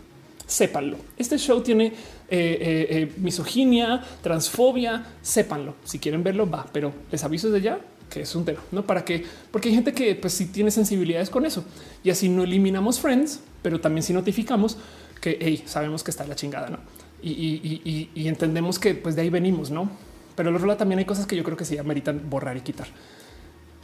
Sépanlo. 0.47 0.97
Este 1.17 1.37
show 1.37 1.61
tiene 1.61 1.87
eh, 1.87 1.93
eh, 2.31 2.87
eh, 2.91 3.13
misoginia, 3.19 4.03
transfobia. 4.23 5.05
Sépanlo. 5.23 5.75
Si 5.85 5.99
quieren 5.99 6.25
verlo, 6.25 6.49
va, 6.49 6.67
pero 6.73 6.93
les 7.13 7.23
aviso 7.23 7.51
desde 7.51 7.65
ya 7.65 7.81
que 8.11 8.23
es 8.23 8.35
un 8.35 8.45
tema, 8.45 8.61
no 8.73 8.85
para 8.85 9.05
qué, 9.05 9.25
porque 9.51 9.69
hay 9.69 9.75
gente 9.75 9.93
que 9.93 10.15
pues 10.17 10.35
sí 10.35 10.47
tiene 10.47 10.71
sensibilidades 10.71 11.31
con 11.31 11.47
eso 11.47 11.65
y 12.03 12.11
así 12.11 12.29
no 12.29 12.43
eliminamos 12.43 13.01
friends, 13.01 13.41
pero 13.63 13.81
también 13.81 14.03
si 14.03 14.13
notificamos 14.13 14.77
que 15.21 15.39
hey, 15.41 15.63
sabemos 15.67 16.03
que 16.03 16.11
está 16.11 16.27
la 16.27 16.35
chingada, 16.35 16.69
no? 16.69 16.79
Y, 17.23 18.09
entendemos 18.27 18.79
que 18.79 18.95
pues 18.95 19.15
de 19.15 19.23
ahí 19.23 19.31
venimos, 19.31 19.71
no? 19.71 19.91
Pero 20.35 20.55
otro 20.55 20.77
también 20.77 20.99
hay 20.99 21.05
cosas 21.05 21.27
que 21.27 21.37
yo 21.37 21.45
creo 21.45 21.57
que 21.57 21.65
sí 21.65 21.77
ameritan 21.77 22.29
borrar 22.29 22.57
y 22.57 22.63
quitar. 22.63 22.89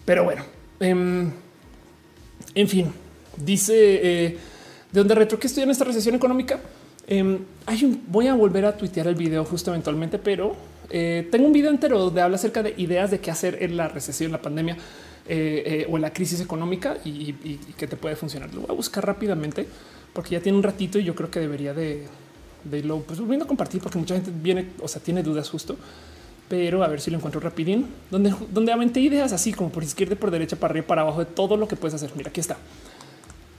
Pero 0.05 0.25
bueno, 0.25 0.43
em, 0.81 1.31
en 2.55 2.69
fin, 2.69 2.93
dice 3.37 3.75
de 3.75 4.39
donde 4.93 5.15
retro 5.15 5.39
que 5.39 5.47
estoy 5.47 5.65
en 5.65 5.71
esta 5.71 5.85
recesión 5.85 6.15
económica. 6.15 6.61
Em, 7.07 7.39
hay 7.67 7.85
un, 7.85 8.03
voy 8.09 8.27
a 8.27 8.35
volver 8.35 8.65
a 8.65 8.77
tuitear 8.77 9.07
el 9.07 9.15
video 9.15 9.45
justo 9.45 9.71
eventualmente, 9.71 10.19
pero 10.19 10.57
eh, 10.91 11.29
tengo 11.31 11.47
un 11.47 11.53
video 11.53 11.71
entero 11.71 11.99
donde 11.99 12.21
habla 12.21 12.37
acerca 12.37 12.63
de 12.63 12.75
ideas 12.77 13.11
de 13.11 13.21
qué 13.21 13.31
hacer 13.31 13.63
en 13.63 13.77
la 13.77 13.89
recesión, 13.89 14.33
la 14.33 14.41
pandemia 14.41 14.77
eh, 15.29 15.63
eh, 15.67 15.87
o 15.91 15.97
en 15.97 16.03
la 16.03 16.13
crisis 16.13 16.41
económica 16.41 16.99
y, 17.05 17.33
que 17.77 17.87
te 17.87 17.97
puede 17.97 18.17
funcionar. 18.17 18.53
Lo 18.55 18.63
voy 18.63 18.71
a 18.71 18.75
buscar 18.75 19.05
rápidamente 19.05 19.67
porque 20.13 20.31
ya 20.31 20.41
tiene 20.41 20.57
un 20.57 20.65
ratito 20.65 20.99
y 20.99 21.05
yo 21.05 21.15
creo 21.15 21.31
que 21.31 21.41
debería 21.41 21.75
de, 21.75 22.07
de 22.65 22.79
irlo 22.79 23.01
pues, 23.01 23.19
volviendo 23.19 23.45
a 23.45 23.49
compartir 23.49 23.81
porque 23.81 23.99
mucha 23.99 24.15
gente 24.15 24.31
viene, 24.35 24.69
o 24.81 24.89
sea, 24.89 25.03
tiene 25.03 25.23
dudas 25.23 25.49
justo. 25.49 25.77
Pero 26.49 26.85
a 26.85 26.89
ver 26.89 27.01
si 27.01 27.11
lo 27.11 27.17
encuentro 27.17 27.41
rapidín, 27.41 27.89
donde, 28.09 28.33
donde 28.53 28.71
aventé 28.71 29.01
ideas 29.01 29.33
así 29.33 29.53
como 29.53 29.71
por 29.71 29.83
izquierda, 29.83 30.15
por 30.15 30.31
derecha, 30.31 30.55
para 30.55 30.71
arriba, 30.71 30.87
para 30.87 31.03
abajo 31.03 31.19
de 31.19 31.27
todo 31.27 31.57
lo 31.57 31.67
que 31.67 31.75
puedes 31.75 31.95
hacer. 31.95 32.11
Mira, 32.15 32.31
aquí 32.31 32.39
está. 32.39 32.57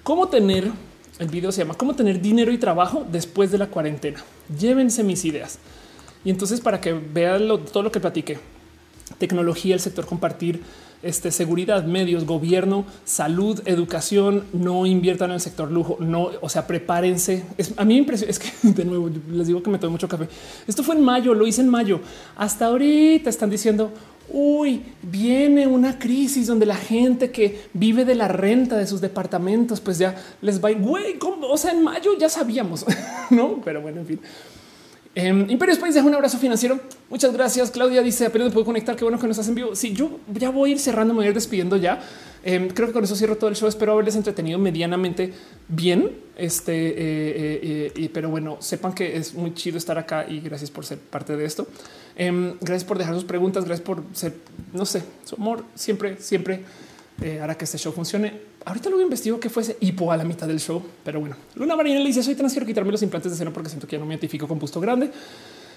Cómo 0.03 0.29
tener 0.29 0.71
el 1.19 1.27
video 1.29 1.51
se 1.51 1.63
llama 1.63 1.73
Cómo 1.73 1.95
tener 1.95 2.21
dinero 2.21 2.51
y 2.51 2.57
trabajo 2.57 3.05
después 3.11 3.51
de 3.51 3.57
la 3.57 3.67
cuarentena. 3.67 4.23
Llévense 4.57 5.03
mis 5.03 5.25
ideas. 5.25 5.59
Y 6.27 6.29
entonces 6.29 6.59
para 6.59 6.81
que 6.81 6.91
vean 6.91 7.47
todo 7.71 7.83
lo 7.83 7.89
que 7.89 8.01
platiqué, 8.01 8.37
tecnología, 9.17 9.73
el 9.73 9.79
sector 9.79 10.05
compartir, 10.05 10.59
este, 11.01 11.31
seguridad, 11.31 11.85
medios, 11.85 12.25
gobierno, 12.25 12.83
salud, 13.05 13.61
educación, 13.63 14.43
no 14.51 14.85
inviertan 14.85 15.29
en 15.29 15.35
el 15.35 15.39
sector 15.39 15.71
lujo, 15.71 15.95
no, 16.01 16.31
o 16.41 16.49
sea, 16.49 16.67
prepárense. 16.67 17.45
a 17.77 17.85
mí 17.85 17.93
me 17.93 17.99
impresiona, 17.99 18.31
es 18.31 18.39
que 18.39 18.51
de 18.61 18.83
nuevo 18.83 19.09
les 19.31 19.47
digo 19.47 19.63
que 19.63 19.69
me 19.69 19.79
tomé 19.79 19.91
mucho 19.91 20.09
café. 20.09 20.27
Esto 20.67 20.83
fue 20.83 20.95
en 20.95 21.01
mayo, 21.01 21.33
lo 21.33 21.47
hice 21.47 21.61
en 21.61 21.69
mayo. 21.69 22.01
Hasta 22.35 22.65
ahorita 22.65 23.29
están 23.29 23.49
diciendo, 23.49 23.93
uy, 24.27 24.83
viene 25.01 25.65
una 25.65 25.97
crisis 25.97 26.47
donde 26.47 26.65
la 26.65 26.75
gente 26.75 27.31
que 27.31 27.61
vive 27.71 28.03
de 28.03 28.15
la 28.15 28.27
renta 28.27 28.75
de 28.75 28.85
sus 28.85 28.99
departamentos, 28.99 29.79
pues 29.79 29.97
ya 29.97 30.21
les 30.41 30.61
va, 30.61 30.73
güey, 30.73 31.17
o 31.21 31.55
sea, 31.55 31.71
en 31.71 31.83
mayo 31.83 32.17
ya 32.19 32.27
sabíamos, 32.27 32.85
no? 33.29 33.61
Pero 33.63 33.81
bueno, 33.81 34.01
en 34.01 34.07
fin. 34.07 34.19
Eh, 35.19 35.29
Imperio 35.49 35.73
Space 35.73 35.93
deja 35.93 36.05
un 36.05 36.13
abrazo 36.13 36.37
financiero. 36.37 36.79
Muchas 37.09 37.33
gracias. 37.33 37.71
Claudia 37.71 38.03
dice 38.03 38.27
apenas 38.27 38.53
puedo 38.53 38.67
conectar. 38.67 38.95
Qué 38.95 39.03
bueno 39.03 39.17
que 39.19 39.27
nos 39.27 39.39
hacen 39.39 39.55
vivo. 39.55 39.75
Sí, 39.75 39.91
yo 39.91 40.19
ya 40.31 40.51
voy 40.51 40.69
a 40.69 40.73
ir 40.73 40.79
cerrando, 40.79 41.11
me 41.15 41.17
voy 41.17 41.25
a 41.25 41.29
ir 41.29 41.33
despidiendo 41.33 41.75
ya. 41.75 41.99
Em, 42.43 42.67
creo 42.67 42.89
que 42.89 42.93
con 42.93 43.03
eso 43.03 43.15
cierro 43.15 43.35
todo 43.35 43.49
el 43.49 43.55
show. 43.55 43.67
Espero 43.67 43.93
haberles 43.93 44.15
entretenido 44.15 44.59
medianamente 44.59 45.33
bien. 45.67 46.11
Este, 46.35 46.89
eh, 46.89 46.95
eh, 46.99 47.93
eh, 47.95 48.09
pero 48.13 48.29
bueno, 48.29 48.57
sepan 48.59 48.93
que 48.93 49.17
es 49.17 49.33
muy 49.33 49.55
chido 49.55 49.79
estar 49.79 49.97
acá 49.97 50.27
y 50.29 50.39
gracias 50.39 50.69
por 50.69 50.85
ser 50.85 50.99
parte 50.99 51.35
de 51.35 51.45
esto. 51.45 51.67
Em, 52.15 52.53
gracias 52.61 52.83
por 52.83 52.99
dejar 52.99 53.15
sus 53.15 53.23
preguntas. 53.23 53.65
Gracias 53.65 53.83
por 53.83 54.03
ser, 54.13 54.35
no 54.71 54.85
sé, 54.85 55.01
su 55.25 55.33
amor 55.33 55.65
siempre, 55.73 56.17
siempre 56.19 56.63
hará 57.41 57.55
que 57.55 57.65
este 57.65 57.79
show 57.79 57.91
funcione. 57.91 58.33
Ahorita 58.67 58.89
luego 58.89 59.01
investigo 59.01 59.39
que 59.39 59.49
fuese 59.49 59.77
hipo 59.79 60.11
a 60.11 60.17
la 60.17 60.25
mitad 60.25 60.45
del 60.45 60.59
show, 60.59 60.83
pero 61.01 61.21
bueno, 61.21 61.37
Luna 61.55 61.77
Marina 61.77 62.01
le 62.01 62.07
dice 62.07 62.21
soy 62.21 62.35
trans, 62.35 62.51
quiero 62.51 62.67
quitarme 62.67 62.91
los 62.91 63.01
implantes 63.01 63.31
de 63.31 63.37
seno 63.37 63.53
porque 63.53 63.69
siento 63.69 63.87
que 63.87 63.95
ya 63.95 63.99
no 64.01 64.05
me 64.05 64.13
identifico 64.13 64.45
con 64.45 64.59
busto 64.59 64.81
grande. 64.81 65.09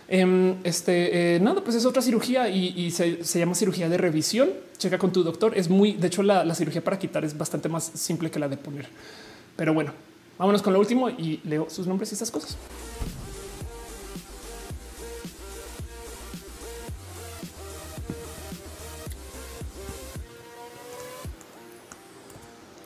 Em, 0.08 0.56
este 0.64 1.36
eh, 1.36 1.38
nada, 1.38 1.62
pues 1.62 1.76
es 1.76 1.86
otra 1.86 2.02
cirugía 2.02 2.48
y, 2.48 2.90
se, 2.90 3.22
llama 3.38 3.54
cirugía 3.54 3.88
de 3.88 3.96
revisión. 3.96 4.50
Checa 4.76 4.98
con 4.98 5.12
tu 5.12 5.22
doctor. 5.22 5.56
Es 5.56 5.70
muy, 5.70 5.92
de 5.92 6.08
hecho, 6.08 6.24
la, 6.24 6.52
cirugía 6.52 6.82
para 6.82 6.98
quitar 6.98 7.24
es 7.24 7.38
bastante 7.38 7.68
más 7.68 7.92
simple 7.94 8.28
que 8.28 8.40
la 8.40 8.48
de 8.48 8.56
poner. 8.56 8.88
Pero 9.54 9.72
bueno, 9.72 9.92
vámonos 10.36 10.60
con 10.60 10.72
lo 10.72 10.80
último 10.80 11.08
y 11.08 11.38
leo 11.44 11.70
sus 11.70 11.86
nombres 11.86 12.10
y 12.10 12.14
estas 12.14 12.32
cosas. 12.32 12.56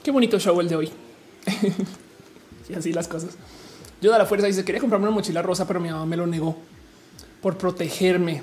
Qué 0.04 0.10
bonito 0.10 0.38
show 0.38 0.60
el 0.60 0.68
de 0.68 0.76
hoy. 0.76 0.90
y 2.68 2.74
así 2.74 2.92
las 2.92 3.08
cosas. 3.08 3.38
Yo 4.02 4.10
da 4.10 4.18
la 4.18 4.26
fuerza 4.26 4.46
dice 4.46 4.62
quería 4.62 4.78
comprarme 4.78 5.06
una 5.06 5.14
mochila 5.14 5.40
rosa, 5.40 5.66
pero 5.66 5.80
mi 5.80 5.88
mamá 5.88 6.04
me 6.04 6.18
lo 6.18 6.26
negó 6.26 6.58
por 7.40 7.56
protegerme. 7.56 8.42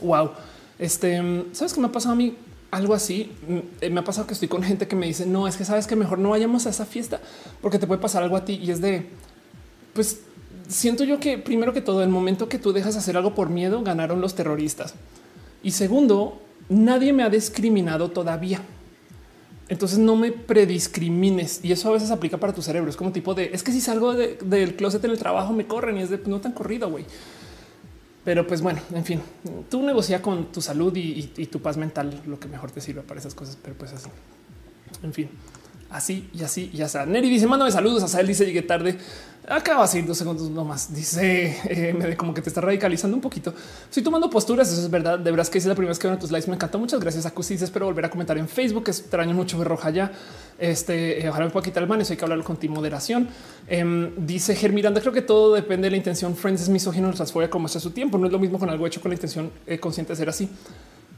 Wow. 0.00 0.30
Este, 0.78 1.44
sabes 1.52 1.74
que 1.74 1.80
me 1.82 1.88
ha 1.88 1.92
pasado 1.92 2.14
a 2.14 2.16
mí 2.16 2.34
algo 2.70 2.94
así. 2.94 3.30
Mm, 3.46 3.92
me 3.92 4.00
ha 4.00 4.04
pasado 4.04 4.26
que 4.26 4.32
estoy 4.32 4.48
con 4.48 4.62
gente 4.62 4.88
que 4.88 4.96
me 4.96 5.06
dice 5.06 5.26
no, 5.26 5.46
es 5.46 5.58
que 5.58 5.66
sabes 5.66 5.86
que 5.86 5.96
mejor 5.96 6.18
no 6.18 6.30
vayamos 6.30 6.64
a 6.66 6.70
esa 6.70 6.86
fiesta 6.86 7.20
porque 7.60 7.78
te 7.78 7.86
puede 7.86 8.00
pasar 8.00 8.22
algo 8.22 8.36
a 8.36 8.46
ti 8.46 8.58
y 8.62 8.70
es 8.70 8.80
de 8.80 9.06
pues 9.92 10.22
siento 10.66 11.04
yo 11.04 11.20
que 11.20 11.36
primero 11.36 11.74
que 11.74 11.82
todo, 11.82 12.02
el 12.02 12.08
momento 12.08 12.48
que 12.48 12.58
tú 12.58 12.72
dejas 12.72 12.96
hacer 12.96 13.18
algo 13.18 13.34
por 13.34 13.50
miedo, 13.50 13.82
ganaron 13.82 14.22
los 14.22 14.34
terroristas. 14.34 14.94
Y 15.62 15.72
segundo, 15.72 16.40
nadie 16.70 17.12
me 17.12 17.22
ha 17.22 17.28
discriminado 17.28 18.10
todavía. 18.10 18.62
Entonces 19.70 20.00
no 20.00 20.16
me 20.16 20.32
prediscrimines 20.32 21.60
y 21.62 21.70
eso 21.70 21.88
a 21.88 21.92
veces 21.92 22.10
aplica 22.10 22.38
para 22.38 22.52
tu 22.52 22.60
cerebro. 22.60 22.90
Es 22.90 22.96
como 22.96 23.12
tipo 23.12 23.34
de 23.34 23.50
es 23.52 23.62
que 23.62 23.70
si 23.70 23.80
salgo 23.80 24.14
del 24.14 24.74
closet 24.74 25.04
en 25.04 25.12
el 25.12 25.18
trabajo 25.18 25.52
me 25.52 25.64
corren 25.66 25.96
y 25.96 26.02
es 26.02 26.10
de 26.10 26.18
pues, 26.18 26.28
no 26.28 26.40
tan 26.40 26.50
corrido, 26.50 26.90
güey. 26.90 27.04
Pero 28.24 28.48
pues 28.48 28.62
bueno, 28.62 28.80
en 28.92 29.04
fin, 29.04 29.20
tú 29.70 29.82
negocia 29.84 30.20
con 30.20 30.50
tu 30.50 30.60
salud 30.60 30.92
y, 30.96 31.22
tu 31.46 31.62
paz 31.62 31.76
mental 31.76 32.20
lo 32.26 32.38
que 32.40 32.48
mejor 32.48 32.72
te 32.72 32.80
sirva 32.80 33.02
para 33.02 33.20
esas 33.20 33.32
cosas. 33.32 33.56
Pero 33.62 33.76
pues 33.76 33.92
así, 33.92 34.08
en 35.04 35.14
fin. 35.14 35.30
así 35.88 36.28
y 36.34 36.42
así 36.42 36.70
y 36.74 36.82
así. 36.82 36.98
Neri 37.06 37.30
dice, 37.30 37.46
mándame 37.46 37.70
saludos. 37.70 38.12
A 38.12 38.20
él 38.20 38.26
dice, 38.26 38.44
llegué 38.44 38.62
tarde. 38.62 38.98
Acaba 39.48 39.88
ir 39.94 40.06
dos 40.06 40.18
segundos 40.18 40.50
nomás. 40.50 40.94
Dice, 40.94 41.56
eh, 41.64 42.14
como 42.16 42.34
que 42.34 42.42
te 42.42 42.50
está 42.50 42.60
radicalizando 42.60 43.16
un 43.16 43.20
poquito. 43.20 43.54
Estoy 43.84 44.02
tomando 44.02 44.28
posturas, 44.28 44.70
eso 44.70 44.82
es 44.82 44.90
verdad. 44.90 45.18
De 45.18 45.30
verdad 45.30 45.48
que 45.48 45.58
es 45.58 45.66
la 45.66 45.74
primera 45.74 45.90
vez 45.90 45.98
que 45.98 46.06
veo 46.06 46.18
tus 46.18 46.30
likes. 46.30 46.48
Me 46.48 46.56
encanta. 46.56 46.78
Muchas 46.78 47.00
gracias 47.00 47.26
a 47.26 47.30
Cusis. 47.30 47.62
Espero 47.62 47.86
volver 47.86 48.04
a 48.04 48.10
comentar 48.10 48.36
en 48.38 48.48
Facebook. 48.48 48.84
Extraño 48.88 49.34
mucho 49.34 49.58
ver 49.58 49.68
roja 49.68 49.90
ya. 49.90 50.12
Este, 50.58 51.24
eh, 51.24 51.28
ojalá 51.30 51.46
me 51.46 51.50
pueda 51.50 51.64
quitar 51.64 51.82
el 51.82 51.88
man. 51.88 52.00
Hay 52.00 52.16
que 52.16 52.24
hablarlo 52.24 52.44
con 52.44 52.58
ti 52.58 52.68
moderación. 52.68 53.28
Em, 53.66 54.12
dice 54.26 54.54
Ger 54.54 54.72
Miranda, 54.72 55.00
creo 55.00 55.12
que 55.12 55.22
todo 55.22 55.54
depende 55.54 55.86
de 55.86 55.92
la 55.92 55.96
intención. 55.96 56.36
Friends 56.36 56.62
es 56.62 56.68
misógino, 56.68 57.10
transfobia 57.12 57.48
como 57.48 57.66
hace 57.66 57.80
su 57.80 57.90
tiempo. 57.90 58.18
No 58.18 58.26
es 58.26 58.32
lo 58.32 58.38
mismo 58.38 58.58
con 58.58 58.68
algo 58.68 58.86
hecho 58.86 59.00
con 59.00 59.10
la 59.10 59.14
intención 59.14 59.50
eh, 59.66 59.80
consciente 59.80 60.12
de 60.12 60.16
ser 60.16 60.28
así. 60.28 60.50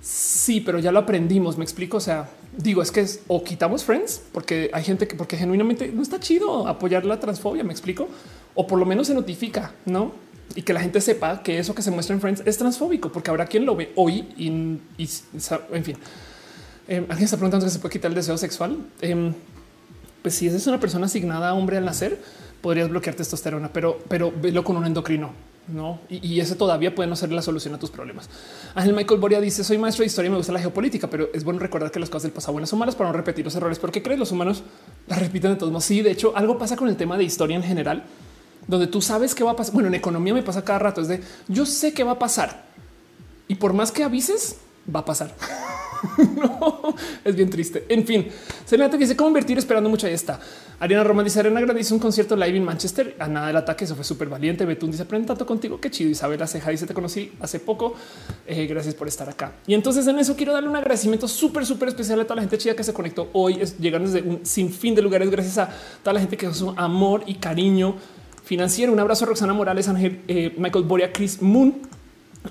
Sí, 0.03 0.61
pero 0.61 0.81
ya 0.81 0.91
lo 0.91 0.99
aprendimos. 0.99 1.57
Me 1.57 1.65
explico. 1.65 1.97
O 1.99 2.01
sea, 2.01 2.29
digo, 2.57 2.83
es 2.83 2.91
que 2.91 3.01
es 3.01 3.21
o 3.29 3.45
quitamos 3.45 3.85
friends 3.85 4.21
porque 4.33 4.69
hay 4.73 4.83
gente 4.83 5.07
que, 5.07 5.15
porque 5.15 5.37
genuinamente 5.37 5.91
no 5.95 6.03
está 6.03 6.19
chido 6.19 6.67
apoyar 6.67 7.05
la 7.05 7.21
transfobia. 7.21 7.63
Me 7.63 7.73
explico, 7.73 8.09
o 8.55 8.67
por 8.67 8.79
lo 8.81 8.85
menos 8.85 9.07
se 9.07 9.15
notifica, 9.15 9.73
no? 9.87 10.13
Y 10.57 10.63
que 10.63 10.73
la 10.73 10.81
gente 10.81 11.01
sepa 11.01 11.43
que 11.43 11.59
eso 11.59 11.75
que 11.75 11.83
se 11.83 11.93
muestra 11.93 12.15
en 12.15 12.21
friends 12.21 12.43
es 12.45 12.59
transfóbico, 12.59 13.11
porque 13.13 13.31
habrá 13.31 13.47
quien 13.47 13.65
lo 13.65 13.77
ve 13.77 13.93
hoy 13.95 14.29
y, 14.37 14.49
en 14.49 15.85
fin. 15.85 15.97
Eh, 16.89 16.97
alguien 17.09 17.25
está 17.25 17.37
preguntando 17.37 17.67
si 17.67 17.73
se 17.73 17.79
puede 17.79 17.93
quitar 17.93 18.11
el 18.11 18.17
deseo 18.17 18.37
sexual. 18.37 18.77
Eh, 19.01 19.33
pues 20.21 20.35
si 20.35 20.49
es 20.49 20.67
una 20.67 20.81
persona 20.81 21.07
asignada 21.07 21.51
a 21.51 21.55
hombre 21.55 21.77
al 21.77 21.85
nacer, 21.85 22.21
podrías 22.61 22.91
bloquear 22.91 23.15
testosterona, 23.15 23.73
pero, 23.73 24.01
pero 24.09 24.33
velo 24.33 24.65
con 24.65 24.77
un 24.77 24.85
endocrino 24.85 25.31
no, 25.69 26.01
y, 26.09 26.41
ese 26.41 26.57
todavía 26.57 26.95
puede 26.95 27.09
no 27.09 27.15
ser 27.15 27.31
la 27.31 27.41
solución 27.41 27.75
a 27.75 27.79
tus 27.79 27.91
problemas. 27.91 28.29
Ángel 28.75 28.95
Michael 28.95 29.21
Boria 29.21 29.41
dice: 29.41 29.63
Soy 29.63 29.79
maestro 29.79 30.03
de 30.03 30.09
historia, 30.09 30.31
me 30.31 30.37
gusta 30.37 30.53
la 30.53 30.59
geopolítica, 30.59 31.09
pero 31.09 31.29
es 31.33 31.45
bueno 31.45 31.61
recordar 31.61 31.91
que 31.91 32.01
las 32.01 32.11
cosas 32.11 32.25
del 32.25 32.33
pasado 32.33 32.53
buenas 32.53 32.69
son 32.69 32.81
malas 32.81 32.97
para 32.97 33.11
no 33.11 33.17
repetir 33.17 33.45
los 33.45 33.55
errores. 33.55 33.79
Porque 33.79 34.03
crees 34.03 34.19
los 34.19 34.33
humanos 34.33 34.65
la 35.07 35.17
repiten 35.17 35.53
de 35.53 35.57
todos 35.57 35.73
modos. 35.73 35.85
Sí, 35.85 36.03
de 36.03 36.11
hecho, 36.11 36.33
algo 36.37 36.59
pasa 36.59 36.77
con 36.77 36.89
el 36.89 36.97
tema 36.97 37.17
de 37.17 37.25
historia 37.25 37.57
en 37.57 37.63
general, 37.63 38.05
donde 38.67 38.89
tú 38.89 39.01
sabes 39.01 39.35
qué 39.35 39.45
va 39.45 39.53
a 39.53 39.57
pasar. 39.57 39.73
Bueno, 39.73 39.89
en 39.89 39.95
economía 39.95 40.35
me 40.35 40.43
pasa 40.43 40.65
cada 40.65 40.81
rato. 40.81 41.01
Es 41.01 41.09
de 41.09 41.23
yo 41.47 41.65
sé 41.65 41.95
qué 41.95 42.03
va 42.03 42.13
a 42.13 42.19
pasar 42.19 42.65
y 43.47 43.55
por 43.55 43.73
más 43.73 43.93
que 43.93 44.03
avises, 44.03 44.57
va 44.93 45.01
a 45.01 45.05
pasar. 45.05 45.35
no, 46.37 46.95
es 47.25 47.37
bien 47.37 47.51
triste. 47.51 47.85
En 47.89 48.05
fin, 48.07 48.29
se 48.65 48.77
que 48.77 48.99
dice 48.99 49.17
cómo 49.17 49.29
invertir 49.29 49.59
esperando 49.59 49.89
mucho. 49.89 50.07
Ahí 50.07 50.15
está. 50.15 50.41
Ariana 50.81 51.05
Roma 51.05 51.23
dice 51.23 51.39
Arena 51.39 51.61
agradece 51.61 51.95
un 51.95 52.01
concierto 52.01 52.35
live 52.35 52.57
en 52.57 52.65
Manchester. 52.65 53.15
A 53.19 53.29
nada 53.29 53.47
del 53.47 53.57
ataque. 53.57 53.85
Eso 53.85 53.95
fue 53.95 54.05
súper 54.05 54.29
valiente. 54.29 54.65
Betún 54.65 54.91
dice 54.91 55.05
aprende 55.05 55.29
tanto 55.29 55.47
contigo. 55.47 55.81
Qué 55.81 55.91
chido. 55.91 56.11
Isabela 56.11 56.47
Ceja 56.47 56.71
dice 56.71 56.87
te 56.87 56.95
conocí 56.95 57.33
hace 57.41 57.61
poco. 57.61 57.95
Eh, 58.47 58.67
gracias 58.67 58.95
por 58.95 59.09
estar 59.09 59.29
acá. 59.29 59.53
Y 59.67 59.75
entonces 59.75 60.07
en 60.07 60.19
eso 60.19 60.37
quiero 60.37 60.53
darle 60.53 60.69
un 60.69 60.77
agradecimiento 60.77 61.29
súper, 61.29 61.65
súper 61.65 61.89
especial 61.89 62.21
a 62.21 62.25
toda 62.25 62.37
la 62.37 62.43
gente 62.43 62.59
chida 62.59 62.75
que 62.75 62.85
se 62.85 62.93
conectó 62.93 63.29
hoy. 63.33 63.59
Es, 63.61 63.81
desde 63.81 64.23
un 64.23 64.45
sinfín 64.45 64.95
de 64.95 65.03
lugares. 65.03 65.31
Gracias 65.31 65.59
a 65.59 65.71
toda 66.03 66.15
la 66.15 66.21
gente 66.21 66.37
que 66.37 66.53
su 66.53 66.71
amor 66.71 67.23
y 67.27 67.35
cariño 67.37 67.97
financiero. 68.45 68.93
Un 68.93 69.01
abrazo 69.01 69.25
a 69.25 69.29
Roxana 69.29 69.53
Morales, 69.53 69.89
Ángel, 69.89 70.21
eh, 70.29 70.53
Michael 70.59 70.85
Boria, 70.85 71.13
Chris 71.13 71.41
Moon, 71.41 71.75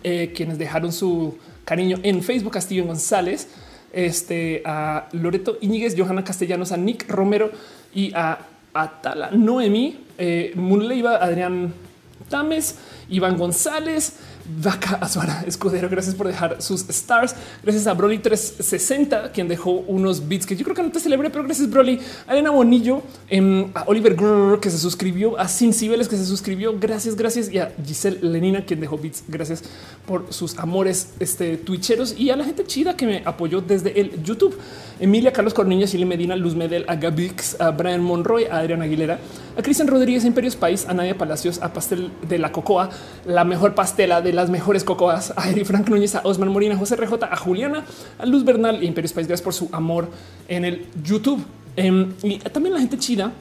eh, 0.03 0.31
quienes 0.35 0.57
dejaron 0.57 0.91
su 0.91 1.37
cariño 1.65 1.97
en 2.03 2.23
Facebook, 2.23 2.57
Steven 2.61 2.87
González, 2.87 3.47
este, 3.93 4.61
a 4.65 5.07
Loreto 5.11 5.57
Íñiguez, 5.61 5.95
Johanna 5.97 6.23
Castellanos, 6.23 6.71
a 6.71 6.77
Nick 6.77 7.09
Romero 7.09 7.51
y 7.93 8.13
a 8.13 8.39
Atala 8.73 9.31
Noemi, 9.31 10.05
eh, 10.17 10.53
Leiva, 10.55 11.17
Adrián 11.17 11.73
Tames, 12.29 12.77
Iván 13.09 13.37
González, 13.37 14.17
Vaca 14.45 14.95
Azuara 15.01 15.43
Escudero. 15.47 15.89
Gracias 15.89 16.15
por 16.15 16.27
dejar 16.27 16.61
sus 16.61 16.87
stars. 16.89 17.35
Gracias 17.63 17.87
a 17.87 17.93
Broly 17.93 18.19
360, 18.19 19.31
quien 19.31 19.47
dejó 19.47 19.71
unos 19.71 20.27
bits 20.27 20.45
que 20.45 20.55
yo 20.55 20.63
creo 20.63 20.75
que 20.75 20.83
no 20.83 20.91
te 20.91 20.99
celebré, 20.99 21.29
pero 21.29 21.43
gracias 21.43 21.69
Broly. 21.69 21.99
A 22.27 22.33
Elena 22.33 22.51
Bonillo, 22.51 23.01
em, 23.29 23.69
a 23.73 23.83
Oliver 23.87 24.15
Grrr, 24.15 24.59
que 24.59 24.69
se 24.69 24.77
suscribió, 24.77 25.39
a 25.39 25.47
Cibeles, 25.47 26.07
que 26.07 26.17
se 26.17 26.25
suscribió. 26.25 26.77
Gracias, 26.79 27.15
gracias. 27.15 27.51
Y 27.51 27.59
a 27.59 27.71
Giselle 27.85 28.19
Lenina, 28.21 28.65
quien 28.65 28.79
dejó 28.79 28.97
bits. 28.97 29.23
Gracias 29.27 29.63
por 30.05 30.33
sus 30.33 30.57
amores 30.57 31.13
este, 31.19 31.57
twitcheros 31.57 32.15
y 32.17 32.29
a 32.29 32.35
la 32.35 32.43
gente 32.43 32.65
chida 32.65 32.95
que 32.95 33.05
me 33.05 33.21
apoyó 33.25 33.61
desde 33.61 33.99
el 33.99 34.23
YouTube. 34.23 34.57
Emilia, 34.99 35.33
Carlos 35.33 35.53
Corniña, 35.53 35.87
Chile 35.87 36.05
Medina, 36.05 36.35
Luz 36.35 36.55
Medel, 36.55 36.85
a 36.87 36.95
Gabix, 36.95 37.59
a 37.59 37.71
Brian 37.71 38.03
Monroy, 38.03 38.45
a 38.45 38.57
Adrián 38.57 38.83
Aguilera, 38.83 39.19
a 39.57 39.61
Cristian 39.63 39.87
Rodríguez, 39.87 40.25
Imperios 40.25 40.55
País, 40.55 40.85
a 40.87 40.93
Nadia 40.93 41.17
Palacios, 41.17 41.59
a 41.61 41.73
Pastel 41.73 42.11
de 42.27 42.37
la 42.37 42.51
Cocoa, 42.51 42.89
la 43.25 43.43
mejor 43.43 43.73
pastela 43.73 44.21
de 44.21 44.30
las 44.33 44.49
mejores 44.49 44.83
cocoas, 44.83 45.33
a 45.35 45.49
Eri 45.49 45.63
Frank 45.65 45.89
Núñez, 45.89 46.15
a 46.15 46.21
Osman 46.23 46.49
Morina, 46.49 46.77
José 46.77 46.95
RJ, 46.95 47.23
a 47.23 47.35
Juliana, 47.35 47.85
a 48.17 48.25
Luz 48.25 48.43
Bernal 48.43 48.83
y 48.83 48.87
Imperios 48.87 49.13
País. 49.13 49.27
Gracias 49.27 49.43
por 49.43 49.53
su 49.53 49.69
amor 49.71 50.09
en 50.47 50.65
el 50.65 50.85
YouTube. 51.03 51.43
Em, 51.75 52.13
y 52.23 52.39
también 52.39 52.73
la 52.73 52.79
gente 52.79 52.97
chida 52.97 53.31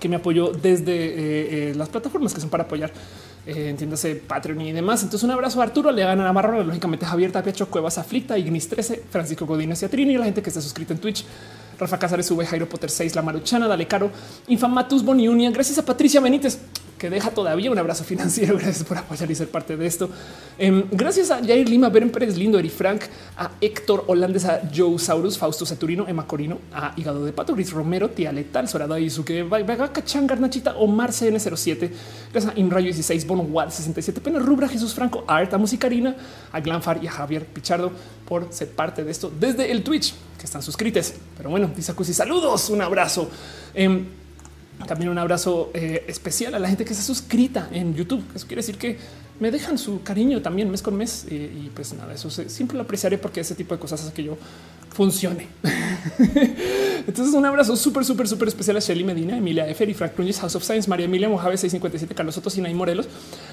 que 0.00 0.08
me 0.08 0.16
apoyó 0.16 0.50
desde 0.50 0.92
eh, 0.92 1.70
eh, 1.70 1.74
las 1.76 1.88
plataformas 1.88 2.34
que 2.34 2.40
son 2.40 2.50
para 2.50 2.64
apoyar. 2.64 2.92
Eh, 3.44 3.70
entiéndase 3.70 4.14
Patreon 4.14 4.60
y 4.60 4.72
demás. 4.72 5.02
Entonces, 5.02 5.24
un 5.24 5.32
abrazo 5.32 5.60
a 5.60 5.64
Arturo, 5.64 5.90
le 5.90 6.02
gana 6.02 6.22
Navarro, 6.22 6.62
lógicamente 6.62 7.04
Javier 7.04 7.32
Tapia, 7.32 7.52
Cuevas, 7.66 7.98
Aflicta, 7.98 8.38
Ignis 8.38 8.68
13, 8.68 9.02
Francisco 9.10 9.46
Godínez 9.46 9.82
y 9.82 9.84
Atrini, 9.84 10.16
la 10.16 10.26
gente 10.26 10.42
que 10.42 10.50
está 10.50 10.60
suscrita 10.60 10.92
en 10.92 11.00
Twitch, 11.00 11.24
Rafa 11.78 11.98
Casares, 11.98 12.30
V, 12.30 12.46
Jairo 12.46 12.68
Potter 12.68 12.88
6, 12.88 13.16
La 13.16 13.22
Maruchana, 13.22 13.66
Dale 13.66 13.88
Caro, 13.88 14.12
Infamatus, 14.46 15.04
Boni 15.04 15.26
Union. 15.26 15.52
Gracias 15.52 15.76
a 15.78 15.84
Patricia 15.84 16.20
Benítez 16.20 16.60
que 17.02 17.10
deja 17.10 17.30
todavía 17.32 17.68
un 17.68 17.78
abrazo 17.78 18.04
financiero. 18.04 18.56
Gracias 18.62 18.84
por 18.84 18.96
apoyar 18.96 19.28
y 19.28 19.34
ser 19.34 19.48
parte 19.48 19.76
de 19.76 19.86
esto. 19.88 20.08
Em, 20.56 20.84
gracias 20.92 21.32
a 21.32 21.44
Jair 21.44 21.68
Lima, 21.68 21.88
Beren 21.88 22.10
Pérez 22.10 22.36
Lindo, 22.36 22.60
Eri 22.60 22.68
Frank, 22.68 23.02
a 23.36 23.50
Héctor 23.60 24.04
Holandes, 24.06 24.44
a 24.44 24.62
Joe 24.72 25.00
Saurus, 25.00 25.36
Fausto 25.36 25.66
Saturino, 25.66 26.06
Emma 26.06 26.28
Corino, 26.28 26.58
a 26.72 26.92
Hígado 26.96 27.24
de 27.24 27.32
Pato, 27.32 27.56
Gris 27.56 27.72
Romero, 27.72 28.10
Tía 28.10 28.30
Letal, 28.30 28.68
Sorada 28.68 29.00
Izuke, 29.00 29.42
Vaga 29.42 29.92
Cachán, 29.92 30.28
Garnachita, 30.28 30.76
Omar 30.76 31.10
CN07, 31.10 31.90
gracias 32.30 32.54
a 32.54 32.60
Inrayo 32.60 32.86
16, 32.86 33.26
Bono 33.26 33.42
Wad 33.42 33.70
67, 33.70 34.20
Pena 34.20 34.38
Rubra, 34.38 34.68
Jesús 34.68 34.94
Franco, 34.94 35.24
a 35.26 35.58
Musicarina, 35.58 36.14
a 36.52 36.60
Glanfar 36.60 37.02
y 37.02 37.08
a 37.08 37.10
Javier 37.10 37.46
Pichardo 37.46 37.90
por 38.28 38.52
ser 38.52 38.70
parte 38.70 39.02
de 39.02 39.10
esto 39.10 39.32
desde 39.40 39.72
el 39.72 39.82
Twitch 39.82 40.14
que 40.38 40.44
están 40.44 40.62
suscritos. 40.62 41.14
Pero 41.36 41.50
bueno, 41.50 41.68
dice 41.74 41.94
Cusi, 41.94 42.14
saludos, 42.14 42.70
un 42.70 42.80
abrazo. 42.80 43.28
Em, 43.74 44.21
también 44.86 45.10
un 45.10 45.18
abrazo 45.18 45.70
eh, 45.74 46.04
especial 46.08 46.54
a 46.54 46.58
la 46.58 46.68
gente 46.68 46.84
que 46.84 46.94
se 46.94 47.02
suscrita 47.02 47.68
en 47.72 47.94
YouTube. 47.94 48.24
Eso 48.34 48.46
quiere 48.46 48.60
decir 48.60 48.76
que 48.76 48.98
me 49.40 49.50
dejan 49.50 49.78
su 49.78 50.02
cariño 50.02 50.40
también 50.42 50.70
mes 50.70 50.82
con 50.82 50.94
mes. 50.96 51.26
Y, 51.30 51.70
pues 51.74 51.92
nada, 51.94 52.14
eso 52.14 52.30
siempre 52.30 52.76
lo 52.76 52.84
apreciaré 52.84 53.18
porque 53.18 53.40
ese 53.40 53.54
tipo 53.54 53.74
de 53.74 53.80
cosas 53.80 54.02
hace 54.02 54.12
que 54.12 54.24
yo 54.24 54.36
funcione. 54.90 55.48
Entonces, 57.06 57.34
un 57.34 57.44
abrazo 57.44 57.76
súper, 57.76 58.04
súper, 58.04 58.28
súper 58.28 58.48
especial 58.48 58.76
a 58.76 58.80
Shelly 58.80 59.04
Medina, 59.04 59.36
Emilia 59.36 59.68
Efer 59.68 59.92
Frank 59.94 60.12
Núñez, 60.16 60.38
House 60.40 60.54
of 60.54 60.64
Science, 60.64 60.88
María 60.88 61.06
Emilia 61.06 61.28
Mojave 61.28 61.56
657, 61.56 62.14
Carlos 62.14 62.34
Soto, 62.34 62.50
Sinay 62.50 62.74
Morelos, 62.74 63.08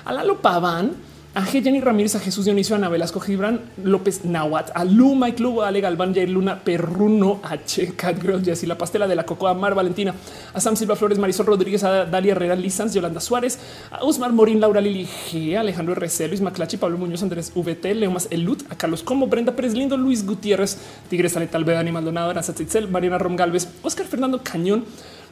a 0.06 0.14
Lalo 0.14 0.41
Paván 0.41 0.91
a 1.35 1.45
Jenny 1.45 1.80
Ramírez, 1.80 2.16
a 2.16 2.19
Jesús 2.19 2.45
Dionisio, 2.45 2.75
Ana 2.75 2.90
Velasco, 2.90 3.19
Gibran 3.19 3.61
López 3.83 4.25
Nahuatl, 4.25 4.72
a 4.74 4.83
Lu, 4.83 5.14
Mike 5.14 5.41
Lugo, 5.41 5.61
Ale 5.61 5.80
Galván, 5.80 6.14
Jair 6.14 6.30
Luna, 6.30 6.59
Perruno, 6.64 7.40
Che, 7.66 7.93
Catgirl, 7.95 8.43
Jessy 8.43 8.66
La 8.66 8.77
Pastela 8.77 9.08
de 9.08 9.16
la 9.16 9.25
Cocoa, 9.25 9.53
Mar 9.53 9.75
Valentina, 9.75 10.14
a 10.53 10.59
Sam 10.59 10.75
Silva 10.75 10.95
Flores, 10.95 11.19
Marisol 11.19 11.45
Rodríguez, 11.45 11.83
a 11.83 12.06
Dalia 12.06 12.32
Herrera, 12.32 12.56
Lizans, 12.56 12.95
Yolanda 12.95 13.19
Suárez, 13.19 13.59
a 13.91 14.03
Usmar 14.03 14.33
Morín, 14.33 14.59
Laura 14.59 14.82
Lili 14.82 15.06
G, 15.06 15.56
Alejandro 15.56 15.93
RC, 15.93 16.27
Luis 16.30 16.41
Maclachi, 16.41 16.77
Pablo 16.77 16.98
Muñoz, 16.98 17.22
Andrés 17.22 17.51
VT, 17.53 17.93
Leomas 17.93 18.27
Elut, 18.32 18.64
a 18.72 18.75
Carlos 18.75 19.03
Como, 19.03 19.27
Brenda 19.27 19.56
Pérez 19.56 19.75
Lindo, 19.75 19.98
Luis 19.98 20.25
Gutiérrez, 20.25 20.77
Tigres 21.09 21.38
Aletal, 21.38 21.64
Dani 21.64 21.91
Maldonado, 21.91 22.32
Aranza 22.32 22.53
Mariana 22.90 23.19
Rom 23.19 23.35
Galvez, 23.35 23.67
Oscar 23.83 24.08
Fernando 24.08 24.41
Cañón, 24.43 24.83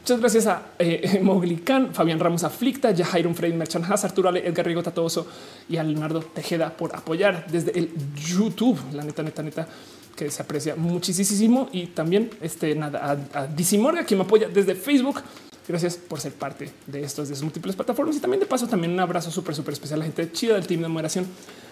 Muchas 0.08 0.22
gracias 0.22 0.48
a 0.48 0.72
eh, 0.80 1.20
Moglican, 1.22 1.94
Fabián 1.94 2.18
Ramos 2.18 2.46
Aflicta, 2.46 2.96
Jairon 2.96 3.36
Frey, 3.36 3.52
Merchan 3.52 3.84
Haas, 3.84 4.06
Arturo 4.06 4.30
Ale, 4.30 4.48
Edgar 4.48 4.66
Rigo 4.66 4.82
Tatoso 4.82 5.28
y 5.68 5.76
a 5.76 5.84
Leonardo 5.84 6.22
Tejeda 6.22 6.70
por 6.70 6.96
apoyar 6.96 7.46
desde 7.52 7.78
el 7.78 7.92
YouTube. 8.16 8.80
La 8.94 9.04
neta, 9.04 9.22
neta, 9.22 9.44
neta, 9.44 9.68
que 10.16 10.32
se 10.32 10.42
aprecia 10.42 10.78
muchísimo. 10.78 11.68
Y 11.74 11.88
también 11.88 12.30
este 12.40 12.74
nada 12.74 13.20
a, 13.34 13.40
a 13.42 13.48
Dicimorga, 13.48 14.06
quien 14.06 14.20
me 14.20 14.24
apoya 14.24 14.48
desde 14.48 14.76
Facebook. 14.76 15.22
Gracias 15.68 15.98
por 15.98 16.22
ser 16.22 16.32
parte 16.32 16.72
de 16.86 17.04
estos 17.04 17.28
de 17.28 17.36
sus 17.36 17.44
múltiples 17.44 17.76
plataformas. 17.76 18.16
Y 18.16 18.22
también 18.22 18.40
de 18.40 18.46
paso, 18.46 18.66
también 18.66 18.94
un 18.94 19.02
abrazo 19.02 19.30
súper, 19.30 19.56
súper 19.56 19.74
especial 19.74 20.00
a 20.00 20.04
la 20.04 20.06
gente 20.06 20.32
chida 20.32 20.54
del 20.54 20.68
team 20.68 20.84
de 20.84 20.88
moderación. 20.88 21.28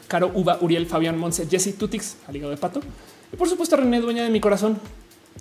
Caro, 0.09 0.29
Uva, 0.35 0.57
Uriel, 0.59 0.87
Fabián, 0.87 1.17
Monse, 1.17 1.47
Jesse, 1.49 1.77
Tutix, 1.77 2.17
al 2.27 2.33
de 2.33 2.57
pato. 2.57 2.81
Y 3.31 3.37
por 3.37 3.47
supuesto, 3.47 3.77
René, 3.77 4.01
dueña 4.01 4.25
de 4.25 4.29
mi 4.29 4.41
corazón, 4.41 4.77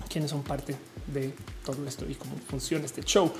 quienes 0.08 0.31
son 0.31 0.44
parte 0.44 0.76
de 1.07 1.34
todo 1.65 1.86
esto 1.86 2.07
y 2.08 2.15
cómo 2.15 2.36
funciona 2.49 2.84
este 2.84 3.02
show. 3.02 3.33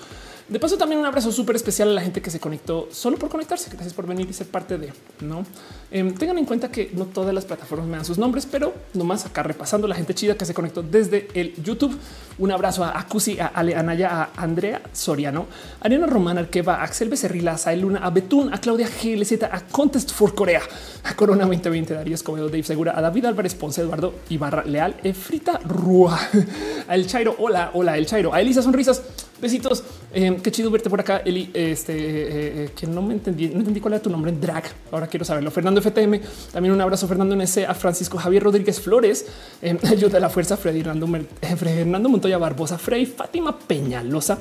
De 0.47 0.59
paso, 0.61 0.77
también 0.77 1.01
un 1.01 1.07
abrazo 1.07 1.33
súper 1.33 1.57
especial 1.57 1.89
a 1.89 1.93
la 1.93 2.03
gente 2.03 2.21
que 2.21 2.31
se 2.31 2.39
conectó 2.39 2.89
solo 2.93 3.17
por 3.17 3.31
conectarse. 3.31 3.71
Gracias 3.71 3.95
por 3.95 4.07
venir 4.07 4.29
y 4.29 4.35
ser 4.35 4.47
parte 4.47 4.77
de 4.77 4.93
no. 5.21 5.47
Em, 5.91 6.13
tengan 6.15 6.37
en 6.37 6.45
cuenta 6.45 6.71
que 6.71 6.91
no 6.93 7.07
todas 7.07 7.35
las 7.35 7.47
plataformas 7.47 7.87
me 7.89 7.97
dan 7.97 8.05
sus 8.05 8.19
nombres, 8.19 8.47
pero 8.51 8.75
nomás 8.93 9.25
acá 9.25 9.43
repasando 9.43 9.89
la 9.89 9.95
gente 9.95 10.13
chida 10.13 10.37
que 10.37 10.45
se 10.45 10.53
conectó 10.53 10.83
desde 10.83 11.29
el 11.33 11.55
YouTube. 11.63 11.99
Un 12.37 12.51
abrazo 12.51 12.85
a 12.85 12.99
Acusi, 12.99 13.41
a 13.41 13.47
Ale 13.47 13.75
Anaya, 13.75 14.23
a 14.23 14.43
Andrea 14.43 14.83
Soriano, 14.93 15.47
a 15.81 15.87
Ariana 15.87 16.07
Román, 16.07 16.37
Arqueva, 16.37 16.75
a 16.75 16.83
Axel 16.83 17.09
Becerrila, 17.09 17.53
a 17.53 17.59
Sael 17.59 17.81
Luna, 17.81 18.01
a 18.01 18.11
Betún, 18.11 18.53
a 18.53 18.61
Claudia 18.61 18.89
GLZ, 18.89 19.45
a 19.45 19.63
Contest 19.67 20.13
for 20.13 20.35
Corea, 20.35 20.61
a 21.05 21.17
Corona 21.17 21.47
2020, 21.47 21.95
Darío 21.95 22.15
Escobedo, 22.17 22.49
Dave 22.49 22.65
Segura, 22.65 22.93
a 22.99 23.01
David 23.01 23.25
Álvarez 23.25 23.55
Ponce, 23.55 23.81
Eduardo 23.81 24.15
Ibarra 24.29 24.65
Leal, 24.65 24.97
Efrita 25.03 25.59
Rúa, 25.65 26.19
A 26.89 26.95
El 26.95 27.07
Chairo, 27.07 27.35
hola, 27.39 27.71
hola, 27.73 27.97
El 27.97 28.07
Chairo. 28.07 28.35
A 28.35 28.41
Elisa 28.41 28.61
Sonrisas, 28.61 29.03
besitos. 29.45 29.85
Eh, 30.13 30.39
qué 30.43 30.51
chido 30.51 30.71
verte 30.71 30.91
por 30.91 31.01
acá, 31.01 31.23
Eli. 31.25 31.51
Este, 31.55 31.95
eh, 31.97 32.71
que 32.75 32.87
no 32.87 33.03
me 33.03 33.15
entendí, 33.15 33.49
no 33.49 33.61
entendí 33.61 33.81
cuál 33.81 33.95
era 33.95 34.03
tu 34.03 34.11
nombre 34.11 34.33
en 34.33 34.41
drag. 34.41 34.65
Ahora 34.91 35.07
quiero 35.07 35.25
saberlo. 35.25 35.51
Fernando 35.51 35.81
FTM, 35.81 36.21
también 36.53 36.75
un 36.75 36.81
abrazo, 36.81 37.07
Fernando 37.07 37.37
NC, 37.37 37.67
a 37.69 37.75
Francisco 37.75 38.19
Javier 38.19 38.43
Rodríguez 38.43 38.81
Flores, 38.81 39.27
ayuda 39.91 40.19
a 40.19 40.21
la 40.21 40.29
fuerza, 40.31 40.57
Freddy 40.57 40.83
Fernando 40.83 42.09
Montoya 42.09 42.39
Barbosa, 42.39 42.79
Frey, 42.79 43.07
Fátima 43.07 43.57
Peñalosa, 43.57 44.39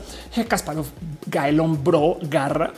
Casparov, 0.48 0.86
Gaelón 1.28 1.84
Bro, 1.84 2.20
Garra, 2.24 2.74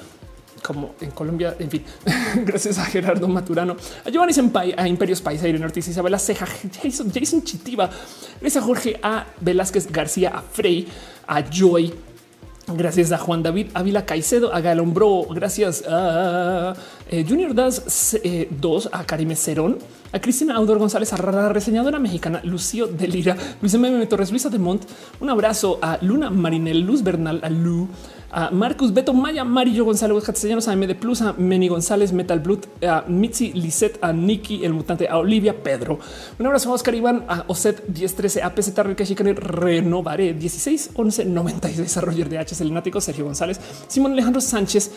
como 0.65 0.95
en 0.99 1.11
Colombia. 1.11 1.55
En 1.59 1.69
fin, 1.69 1.83
gracias 2.45 2.77
a 2.79 2.85
Gerardo 2.85 3.27
Maturano, 3.27 3.75
a 4.03 4.09
Giovanni 4.09 4.33
Senpai, 4.33 4.73
a 4.75 4.87
Imperios 4.87 5.21
Paisa, 5.21 5.47
Irene 5.47 5.65
Ortiz, 5.65 5.87
Isabela 5.87 6.19
Ceja, 6.19 6.47
Jason, 6.81 7.11
Jason 7.13 7.43
Chitiva, 7.43 7.89
gracias 8.41 8.63
a 8.63 8.65
Jorge 8.65 8.99
A. 9.01 9.25
Velázquez 9.41 9.91
García, 9.91 10.29
a 10.29 10.41
Frey, 10.41 10.87
a 11.27 11.41
Joy. 11.41 11.93
Gracias 12.67 13.11
a 13.11 13.19
Juan 13.19 13.43
David 13.43 13.67
Ávila 13.75 14.05
Caicedo, 14.05 14.51
a 14.51 14.59
Galombro, 14.59 15.27
gracias 15.29 15.83
a 15.87 16.73
eh, 17.09 17.23
Junior 17.27 17.53
Das 17.53 18.17
2, 18.49 18.85
eh, 18.85 18.89
a 18.91 19.03
Karime 19.03 19.35
Cerón, 19.35 19.77
a 20.11 20.19
Cristina 20.19 20.55
Audor 20.55 20.79
González, 20.79 21.13
a 21.13 21.31
la 21.31 21.49
reseñadora 21.49 21.99
mexicana 21.99 22.41
Lucio 22.43 22.87
de 22.87 23.07
Lira, 23.07 23.37
Luis 23.61 23.75
M. 23.75 24.05
Torres, 24.07 24.31
Luisa 24.31 24.49
de 24.49 24.57
Mont, 24.57 24.81
un 25.19 25.29
abrazo 25.29 25.77
a 25.79 25.99
Luna 26.01 26.31
Marinel, 26.31 26.79
Luz 26.79 27.03
Bernal, 27.03 27.39
a 27.43 27.49
Lu, 27.51 27.87
a 28.35 28.51
Marcus 28.51 28.93
Beto 28.93 29.13
Maya, 29.13 29.45
Marillo 29.45 29.85
González 29.85 30.21
Castellanos, 30.21 30.67
a 30.67 30.75
MD 30.75 30.93
Plus, 30.93 31.21
a 31.21 31.31
Meni 31.37 31.69
González, 31.69 32.11
Metal 32.11 32.39
Blood, 32.41 32.65
a 32.85 33.05
Mitzi 33.07 33.53
Lisette, 33.53 33.97
a 34.01 34.11
Nikki, 34.11 34.65
el 34.65 34.73
mutante, 34.73 35.07
a 35.07 35.17
Olivia 35.17 35.63
Pedro. 35.63 35.99
Un 36.37 36.45
abrazo 36.45 36.69
a 36.69 36.73
Oscar 36.73 36.93
Iván, 36.95 37.23
a 37.29 37.45
Oset 37.47 37.87
1013, 37.87 38.43
a 38.43 38.53
PZ 38.53 38.77
Rica 38.83 39.05
Renovaré 39.35 40.33
16 40.33 40.91
11 40.95 41.25
96, 41.25 41.97
a 41.97 42.01
Roger 42.01 42.27
de 42.27 42.37
H, 42.39 42.55
Selenático, 42.55 42.99
Sergio 42.99 43.23
González, 43.23 43.57
Simón 43.87 44.11
Alejandro 44.11 44.41
Sánchez, 44.41 44.91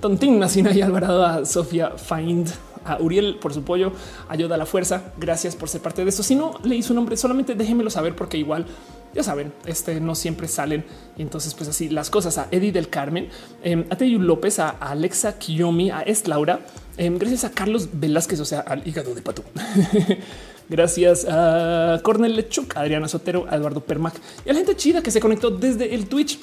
Tontín 0.00 0.38
Nacina 0.38 0.72
y 0.72 0.80
Alvarado, 0.80 1.26
a 1.26 1.44
Sofía 1.44 1.90
Find, 1.96 2.48
a 2.86 3.00
Uriel 3.00 3.38
por 3.40 3.52
su 3.52 3.62
pollo, 3.62 3.92
ayuda 4.28 4.54
a 4.54 4.58
la 4.58 4.66
fuerza. 4.66 5.12
Gracias 5.18 5.56
por 5.56 5.68
ser 5.68 5.80
parte 5.80 6.02
de 6.04 6.10
esto. 6.10 6.22
Si 6.22 6.34
no 6.34 6.54
leí 6.62 6.82
su 6.82 6.94
nombre, 6.94 7.16
solamente 7.16 7.54
déjenmelo 7.54 7.90
saber 7.90 8.14
porque 8.14 8.38
igual 8.38 8.66
ya 9.14 9.22
saben, 9.22 9.52
este 9.64 10.00
no 10.00 10.14
siempre 10.14 10.46
salen. 10.46 10.84
Y 11.16 11.22
entonces, 11.22 11.54
pues 11.54 11.68
así 11.68 11.88
las 11.88 12.10
cosas 12.10 12.38
a 12.38 12.48
Eddie 12.50 12.72
del 12.72 12.88
Carmen, 12.88 13.28
eh, 13.64 13.86
a 13.88 13.96
Teyu 13.96 14.20
López, 14.20 14.58
a 14.58 14.68
Alexa 14.68 15.38
Kiyomi, 15.38 15.90
a 15.90 16.02
Est 16.02 16.28
Laura, 16.28 16.60
em, 16.98 17.18
gracias 17.18 17.44
a 17.44 17.50
Carlos 17.50 17.88
Velázquez, 17.92 18.40
o 18.40 18.44
sea, 18.44 18.60
al 18.60 18.86
hígado 18.86 19.14
de 19.14 19.22
pato. 19.22 19.42
gracias 20.68 21.26
a 21.28 22.00
Cornel 22.02 22.36
Lechuk, 22.36 22.76
Adriana 22.76 23.08
Sotero, 23.08 23.46
a 23.48 23.56
Eduardo 23.56 23.80
Permac 23.80 24.14
y 24.44 24.50
a 24.50 24.52
la 24.52 24.58
gente 24.58 24.76
chida 24.76 25.02
que 25.02 25.10
se 25.10 25.20
conectó 25.20 25.50
desde 25.50 25.94
el 25.94 26.06
Twitch. 26.06 26.38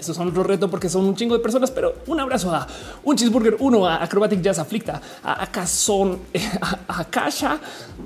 Esos 0.00 0.16
son 0.16 0.28
otro 0.28 0.42
reto 0.42 0.70
porque 0.70 0.88
son 0.88 1.04
un 1.04 1.14
chingo 1.14 1.36
de 1.36 1.42
personas, 1.42 1.70
pero 1.70 1.94
un 2.06 2.18
abrazo 2.18 2.54
a 2.54 2.66
un 3.04 3.16
cheeseburger, 3.16 3.56
uno 3.60 3.86
a 3.86 4.02
Acrobatic 4.02 4.40
Jazz 4.40 4.58
Aflicta, 4.58 5.00
a 5.22 5.42
Akazon, 5.44 6.18
a 6.88 7.00
Akasha, 7.00 7.60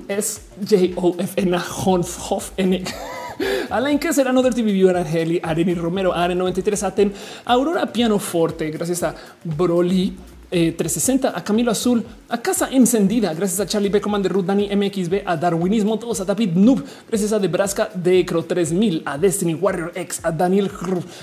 es 0.07 0.41
J 0.59 0.93
O 0.97 1.15
F 1.17 1.41
N 1.41 1.57
Hof 1.57 2.51
N. 2.57 2.83
Alain 3.69 3.97
que 3.97 4.13
será 4.13 4.29
Another 4.29 4.53
TV 4.53 4.71
Viewer, 4.71 4.97
Angeli, 4.97 5.39
Areni 5.41 5.73
Romero, 5.73 6.13
Aren 6.13 6.37
93 6.37 6.83
Aten, 6.83 7.13
Aurora 7.45 7.85
Pianoforte, 7.91 8.69
gracias 8.71 9.03
a 9.03 9.15
Broly. 9.43 10.17
360 10.49 11.27
eh, 11.27 11.31
a 11.35 11.43
Camilo 11.43 11.71
Azul, 11.71 12.05
a 12.27 12.41
Casa 12.41 12.69
Encendida, 12.71 13.33
gracias 13.33 13.59
a 13.59 13.67
Charlie 13.67 13.89
B. 13.89 14.01
Commander 14.01 14.31
Ruth, 14.31 14.45
Dani 14.45 14.67
MXB, 14.75 15.21
a 15.25 15.37
Darwinismo, 15.37 15.99
todos 15.99 16.21
a 16.21 16.25
David 16.25 16.55
Noob, 16.55 16.83
gracias 17.07 17.31
a 17.33 17.39
Nebraska, 17.39 17.89
Decro 17.93 18.43
3000, 18.43 19.03
a 19.05 19.17
Destiny 19.17 19.53
Warrior 19.53 19.91
X, 19.95 20.21
a 20.23 20.31
Daniel, 20.31 20.71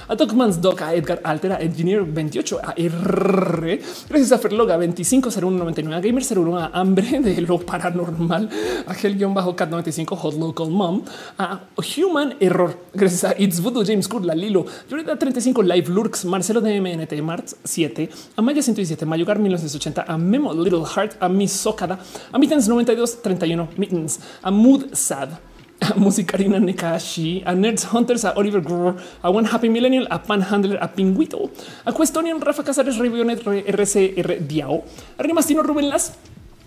a 0.09 0.15
Dogman's 0.15 0.61
Dog, 0.61 0.81
a 0.83 0.95
Edgar 0.95 1.21
Altera, 1.25 1.57
Engineer 1.61 2.05
28, 2.05 2.61
a 2.63 2.75
R, 2.77 3.81
gracias 4.09 4.33
a 4.33 4.39
Ferloga 4.39 4.77
250199, 4.77 5.97
a 5.97 6.01
Gamer 6.01 6.23
01, 6.23 6.59
a 6.59 6.71
Hambre 6.73 7.21
de 7.21 7.41
lo 7.41 7.59
Paranormal, 7.59 8.49
a 8.87 8.95
Gel-Cat 8.95 9.69
95, 9.69 10.17
Hot 10.17 10.35
Local 10.37 10.71
Mom, 10.71 11.03
a 11.39 11.63
Human 11.97 12.37
Error, 12.39 12.79
gracias 12.95 13.25
a 13.25 13.35
It's 13.39 13.61
Voodoo, 13.61 13.85
James 13.85 14.09
Kurla, 14.09 14.35
Lilo, 14.35 14.67
Yorita 14.89 15.17
35, 15.19 15.63
Live 15.63 15.91
Lurks, 15.91 16.25
Marcelo 16.27 16.61
de 16.61 16.77
MNT, 16.81 17.21
Marts 17.23 17.57
7, 17.65 18.09
a 18.37 18.43
Maya 18.43 18.63
117, 18.63 19.05
Mayugar 19.05 19.39
1980, 19.41 20.05
a 20.07 20.17
Memo 20.17 20.53
Little 20.55 20.92
Heart, 20.95 21.17
a 21.21 21.29
Miss 21.29 21.53
Sokada, 21.53 21.99
a 22.33 22.39
Mittens 22.39 22.69
92, 22.69 23.23
31, 23.23 23.69
Mittens, 23.77 24.21
a 24.43 24.51
Mood 24.51 24.95
Sad, 24.95 25.39
a 25.81 25.95
Musicarina 25.95 26.59
Nekashi, 26.59 27.43
a 27.45 27.53
Nerds 27.53 27.85
Hunters, 27.85 28.25
a 28.25 28.33
Oliver 28.37 28.61
Grover, 28.61 28.95
a 29.23 29.31
One 29.31 29.47
Happy 29.47 29.69
Millennial, 29.69 30.07
a 30.11 30.19
Panhandler, 30.19 30.79
a 30.81 30.89
Pinguito, 30.89 31.51
a 31.85 31.93
Questonian, 31.93 32.41
Rafa 32.41 32.63
Casares, 32.63 32.99
Revionet, 32.99 33.43
RCR 33.43 34.47
Diao, 34.47 34.85
a 35.19 35.23
Rimastino 35.23 35.63
Rubén 35.63 35.89
Las, 35.89 36.13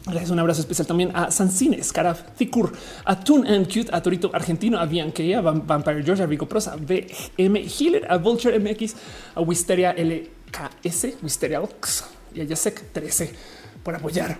Gracias, 0.07 0.29
un 0.29 0.37
abrazo 0.37 0.61
especial 0.61 0.85
también 0.85 1.11
a 1.15 1.31
Sancine, 1.31 1.83
Scaraf, 1.83 2.21
Ficur, 2.35 2.71
a 3.05 3.19
Toon 3.19 3.47
and 3.47 3.67
Cute, 3.67 3.89
a 3.91 4.03
Torito 4.03 4.29
Argentino, 4.31 4.77
a 4.77 4.85
Bianquea, 4.85 5.39
a 5.39 5.41
Vampire 5.41 6.03
George, 6.03 6.21
a 6.21 6.27
Rico 6.27 6.45
Prosa, 6.45 6.73
a 6.73 6.77
BM 6.77 7.65
Healer, 7.65 8.05
a 8.07 8.19
Vulture 8.19 8.59
MX, 8.59 8.95
a 9.33 9.41
Wisteria 9.41 9.95
LKS, 9.97 11.23
Wisteria 11.23 11.59
Ox, 11.59 12.03
y 12.35 12.41
a 12.41 12.43
Yasek 12.43 12.91
13 12.91 13.54
por 13.85 13.95
apoyar. 13.95 14.39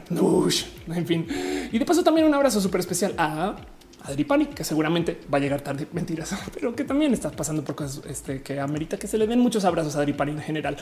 en 0.88 1.06
fin. 1.06 1.28
Y 1.72 1.78
de 1.78 1.86
paso 1.86 2.04
también 2.04 2.26
un 2.26 2.34
abrazo 2.34 2.60
súper 2.60 2.80
especial 2.80 3.14
a 3.20 3.56
Adri 4.06 4.24
Pani, 4.24 4.46
que 4.48 4.64
seguramente 4.64 5.20
va 5.34 5.38
a 5.38 5.42
llegar 5.42 5.62
tarde, 5.62 5.88
mentiras, 5.94 6.34
pero 6.54 6.76
que 6.76 6.84
también 6.84 7.14
está 7.14 7.32
pasando 7.32 7.64
por 7.64 7.76
cosas 7.76 8.02
este, 8.10 8.42
que 8.42 8.60
amerita 8.60 8.98
que 8.98 9.08
se 9.08 9.18
le 9.18 9.28
den 9.28 9.40
muchos 9.40 9.66
abrazos 9.66 9.96
a 9.96 10.00
Adri 10.00 10.14
Pani 10.14 10.32
en 10.32 10.42
general. 10.42 10.78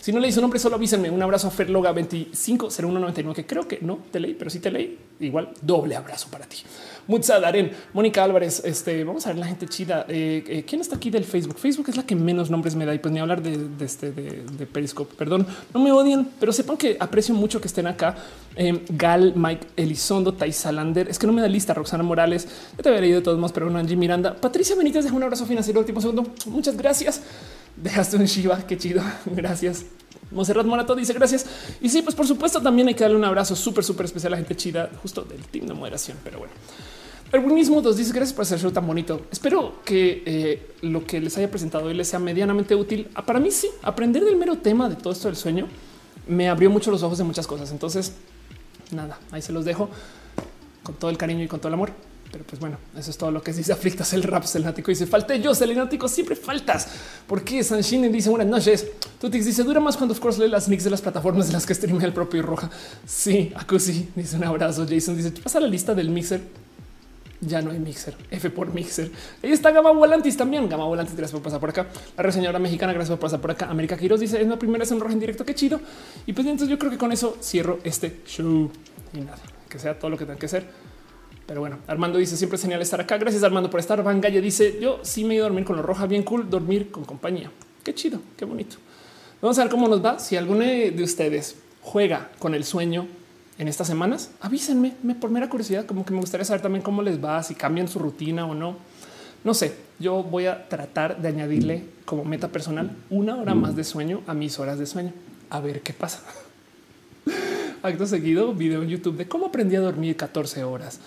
Si 0.00 0.12
no 0.12 0.20
le 0.20 0.28
hizo 0.28 0.40
nombre, 0.40 0.58
solo 0.58 0.76
avísenme. 0.76 1.10
Un 1.10 1.22
abrazo 1.22 1.48
a 1.48 1.50
Ferloga 1.50 1.92
250199, 1.92 3.34
que 3.34 3.46
creo 3.46 3.68
que 3.68 3.78
no 3.80 3.98
te 4.10 4.20
leí, 4.20 4.34
pero 4.34 4.50
si 4.50 4.60
te 4.60 4.70
leí, 4.70 4.98
igual 5.20 5.50
doble 5.62 5.96
abrazo 5.96 6.28
para 6.30 6.46
ti. 6.46 6.58
Mutsa 7.06 7.38
Daren, 7.38 7.70
Mónica 7.92 8.24
Álvarez. 8.24 8.62
Este 8.64 9.04
vamos 9.04 9.26
a 9.26 9.30
ver 9.30 9.38
la 9.38 9.46
gente 9.46 9.66
chida. 9.66 10.06
Eh, 10.08 10.42
eh, 10.46 10.64
¿Quién 10.66 10.80
está 10.80 10.96
aquí 10.96 11.10
del 11.10 11.24
Facebook? 11.24 11.58
Facebook 11.58 11.88
es 11.88 11.96
la 11.96 12.04
que 12.04 12.16
menos 12.16 12.50
nombres 12.50 12.74
me 12.74 12.86
da 12.86 12.94
y 12.94 12.98
pues 12.98 13.12
ni 13.12 13.20
hablar 13.20 13.42
de, 13.42 13.84
este 13.84 14.12
de, 14.12 14.66
Periscope. 14.66 15.14
Perdón, 15.16 15.46
no 15.72 15.80
me 15.80 15.92
odian, 15.92 16.28
pero 16.40 16.52
sepan 16.52 16.76
que 16.76 16.96
aprecio 16.98 17.34
mucho 17.34 17.60
que 17.60 17.68
estén 17.68 17.86
acá. 17.86 18.16
Eh, 18.56 18.84
Gal, 18.88 19.34
Mike 19.36 19.66
Elizondo, 19.76 20.32
Taisalander. 20.32 21.08
Es 21.08 21.18
que 21.18 21.26
no 21.26 21.32
me 21.32 21.42
da 21.42 21.48
lista. 21.48 21.74
Roxana 21.74 22.02
Morales. 22.02 22.48
Ya 22.76 22.82
te 22.82 22.88
había 22.88 23.00
leído 23.00 23.22
todos 23.22 23.38
modos, 23.38 23.52
pero 23.52 23.70
no 23.70 23.78
Angie 23.78 23.96
Miranda. 23.96 24.34
Patricia 24.34 24.76
Benítez 24.76 25.04
deja 25.04 25.16
un 25.16 25.22
abrazo 25.22 25.46
financiero. 25.46 25.80
Último 25.80 26.00
segundo. 26.00 26.26
Muchas 26.46 26.76
gracias. 26.76 27.22
Dejaste 27.76 28.16
un 28.16 28.24
Shiva. 28.24 28.66
Qué 28.66 28.78
chido. 28.78 29.02
Gracias. 29.26 29.84
Monserrat 30.30 30.66
Morato 30.66 30.94
dice 30.94 31.12
gracias. 31.12 31.46
Y 31.80 31.88
sí, 31.88 32.02
pues 32.02 32.14
por 32.16 32.26
supuesto 32.26 32.60
también 32.60 32.88
hay 32.88 32.94
que 32.94 33.04
darle 33.04 33.16
un 33.16 33.24
abrazo 33.24 33.54
súper, 33.54 33.84
súper 33.84 34.06
especial 34.06 34.32
a 34.32 34.36
la 34.36 34.38
gente 34.38 34.56
chida, 34.56 34.90
justo 35.00 35.22
del 35.22 35.44
team 35.46 35.66
de 35.66 35.74
moderación. 35.74 36.18
Pero 36.24 36.38
bueno, 36.38 36.52
el 37.32 37.42
mismo 37.42 37.80
nos 37.80 37.96
dice 37.96 38.12
gracias 38.12 38.34
por 38.34 38.42
hacer 38.42 38.58
show 38.58 38.70
tan 38.70 38.86
bonito. 38.86 39.22
Espero 39.30 39.80
que 39.84 40.22
eh, 40.26 40.70
lo 40.82 41.06
que 41.06 41.20
les 41.20 41.36
haya 41.38 41.50
presentado 41.50 41.86
hoy 41.86 41.94
les 41.94 42.08
sea 42.08 42.18
medianamente 42.18 42.74
útil. 42.74 43.08
Ah, 43.14 43.24
para 43.24 43.38
mí 43.38 43.50
sí, 43.50 43.68
aprender 43.82 44.24
del 44.24 44.36
mero 44.36 44.58
tema 44.58 44.88
de 44.88 44.96
todo 44.96 45.12
esto 45.12 45.28
del 45.28 45.36
sueño 45.36 45.68
me 46.26 46.48
abrió 46.48 46.70
mucho 46.70 46.90
los 46.90 47.02
ojos 47.02 47.18
de 47.18 47.24
muchas 47.24 47.46
cosas. 47.46 47.70
Entonces, 47.70 48.14
nada, 48.90 49.18
ahí 49.30 49.42
se 49.42 49.52
los 49.52 49.64
dejo 49.64 49.88
con 50.82 50.94
todo 50.94 51.10
el 51.10 51.18
cariño 51.18 51.44
y 51.44 51.48
con 51.48 51.60
todo 51.60 51.68
el 51.68 51.74
amor. 51.74 51.92
Pero 52.34 52.44
pues 52.46 52.58
bueno, 52.58 52.78
eso 52.98 53.12
es 53.12 53.16
todo 53.16 53.30
lo 53.30 53.40
que 53.40 53.52
dice 53.52 53.72
aflictas 53.72 54.12
el 54.12 54.24
rap 54.24 54.42
selenático. 54.42 54.90
Dice 54.90 55.06
falté 55.06 55.40
yo, 55.40 55.54
selenático, 55.54 56.08
siempre 56.08 56.34
faltas. 56.34 56.88
porque 57.28 57.58
qué? 57.58 57.62
Sanshine 57.62 58.10
dice 58.10 58.28
buenas 58.28 58.48
noches. 58.48 58.88
Tutix 59.20 59.46
dice 59.46 59.62
dura 59.62 59.78
más 59.78 59.96
cuando 59.96 60.14
of 60.14 60.18
course 60.18 60.42
lee 60.42 60.50
las 60.50 60.68
mix 60.68 60.82
de 60.82 60.90
las 60.90 61.00
plataformas 61.00 61.46
de 61.46 61.52
las 61.52 61.64
que 61.64 61.72
streamea 61.76 62.08
el 62.08 62.12
propio 62.12 62.42
Roja. 62.42 62.68
Sí, 63.06 63.52
Acusi 63.54 64.08
dice 64.16 64.36
un 64.36 64.42
abrazo. 64.42 64.84
Jason 64.84 65.16
dice 65.16 65.30
pasa 65.30 65.60
la 65.60 65.68
lista 65.68 65.94
del 65.94 66.10
mixer 66.10 66.40
ya 67.40 67.62
no 67.62 67.70
hay 67.70 67.78
mixer. 67.78 68.16
F 68.32 68.50
por 68.50 68.74
mixer. 68.74 69.12
Ahí 69.40 69.52
está 69.52 69.70
Gama 69.70 69.92
Volantis 69.92 70.36
también. 70.36 70.68
Gama 70.68 70.86
Volantis, 70.86 71.14
gracias 71.14 71.32
por 71.32 71.42
pasar 71.42 71.60
por 71.60 71.70
acá. 71.70 71.86
La 72.16 72.24
reseñadora 72.24 72.58
mexicana, 72.58 72.92
gracias 72.92 73.10
por 73.10 73.20
pasar 73.20 73.40
por 73.40 73.52
acá. 73.52 73.66
América 73.66 73.96
Quiroz 73.96 74.18
dice 74.18 74.42
es 74.42 74.48
la 74.48 74.58
primera 74.58 74.84
rojo 74.84 75.12
en 75.12 75.20
directo. 75.20 75.44
Qué 75.44 75.54
chido. 75.54 75.80
Y 76.26 76.32
pues 76.32 76.48
entonces 76.48 76.68
yo 76.68 76.80
creo 76.80 76.90
que 76.90 76.98
con 76.98 77.12
eso 77.12 77.36
cierro 77.40 77.78
este 77.84 78.22
show 78.26 78.70
y 79.12 79.18
nada, 79.18 79.38
que 79.68 79.78
sea 79.78 79.96
todo 79.96 80.10
lo 80.10 80.18
que 80.18 80.24
tenga 80.24 80.38
que 80.38 80.48
ser. 80.48 80.93
Pero 81.46 81.60
bueno, 81.60 81.78
Armando 81.86 82.18
dice 82.18 82.36
siempre 82.36 82.56
es 82.56 82.62
genial 82.62 82.80
estar 82.80 83.00
acá. 83.00 83.18
Gracias 83.18 83.42
Armando 83.42 83.70
por 83.70 83.80
estar. 83.80 84.02
Van 84.02 84.20
Galle 84.20 84.40
dice 84.40 84.78
yo 84.80 85.00
sí 85.02 85.24
me 85.24 85.34
ido 85.34 85.44
a 85.44 85.48
dormir 85.48 85.64
con 85.64 85.76
lo 85.76 85.82
roja. 85.82 86.06
Bien 86.06 86.22
cool 86.22 86.48
dormir 86.48 86.90
con 86.90 87.04
compañía. 87.04 87.50
Qué 87.82 87.94
chido, 87.94 88.20
qué 88.36 88.44
bonito. 88.44 88.76
Vamos 89.42 89.58
a 89.58 89.62
ver 89.62 89.70
cómo 89.70 89.88
nos 89.88 90.04
va. 90.04 90.18
Si 90.18 90.36
alguno 90.36 90.60
de 90.60 91.02
ustedes 91.02 91.56
juega 91.82 92.30
con 92.38 92.54
el 92.54 92.64
sueño 92.64 93.06
en 93.58 93.68
estas 93.68 93.86
semanas, 93.86 94.30
avísenme 94.40 94.94
me, 95.02 95.14
por 95.14 95.30
mera 95.30 95.48
curiosidad, 95.48 95.86
como 95.86 96.04
que 96.04 96.12
me 96.12 96.20
gustaría 96.20 96.44
saber 96.44 96.62
también 96.62 96.82
cómo 96.82 97.02
les 97.02 97.22
va, 97.22 97.42
si 97.42 97.54
cambian 97.54 97.88
su 97.88 97.98
rutina 97.98 98.46
o 98.46 98.54
no. 98.54 98.76
No 99.44 99.52
sé, 99.52 99.74
yo 99.98 100.22
voy 100.22 100.46
a 100.46 100.68
tratar 100.68 101.20
de 101.20 101.28
añadirle 101.28 101.84
como 102.06 102.24
meta 102.24 102.48
personal 102.48 102.96
una 103.10 103.36
hora 103.36 103.54
más 103.54 103.76
de 103.76 103.84
sueño 103.84 104.22
a 104.26 104.34
mis 104.34 104.58
horas 104.58 104.78
de 104.78 104.86
sueño. 104.86 105.12
A 105.50 105.60
ver 105.60 105.82
qué 105.82 105.92
pasa. 105.92 106.22
Acto 107.82 108.06
seguido, 108.06 108.54
video 108.54 108.82
en 108.82 108.88
YouTube 108.88 109.18
de 109.18 109.28
cómo 109.28 109.46
aprendí 109.46 109.76
a 109.76 109.80
dormir 109.80 110.16
14 110.16 110.64
horas. 110.64 111.00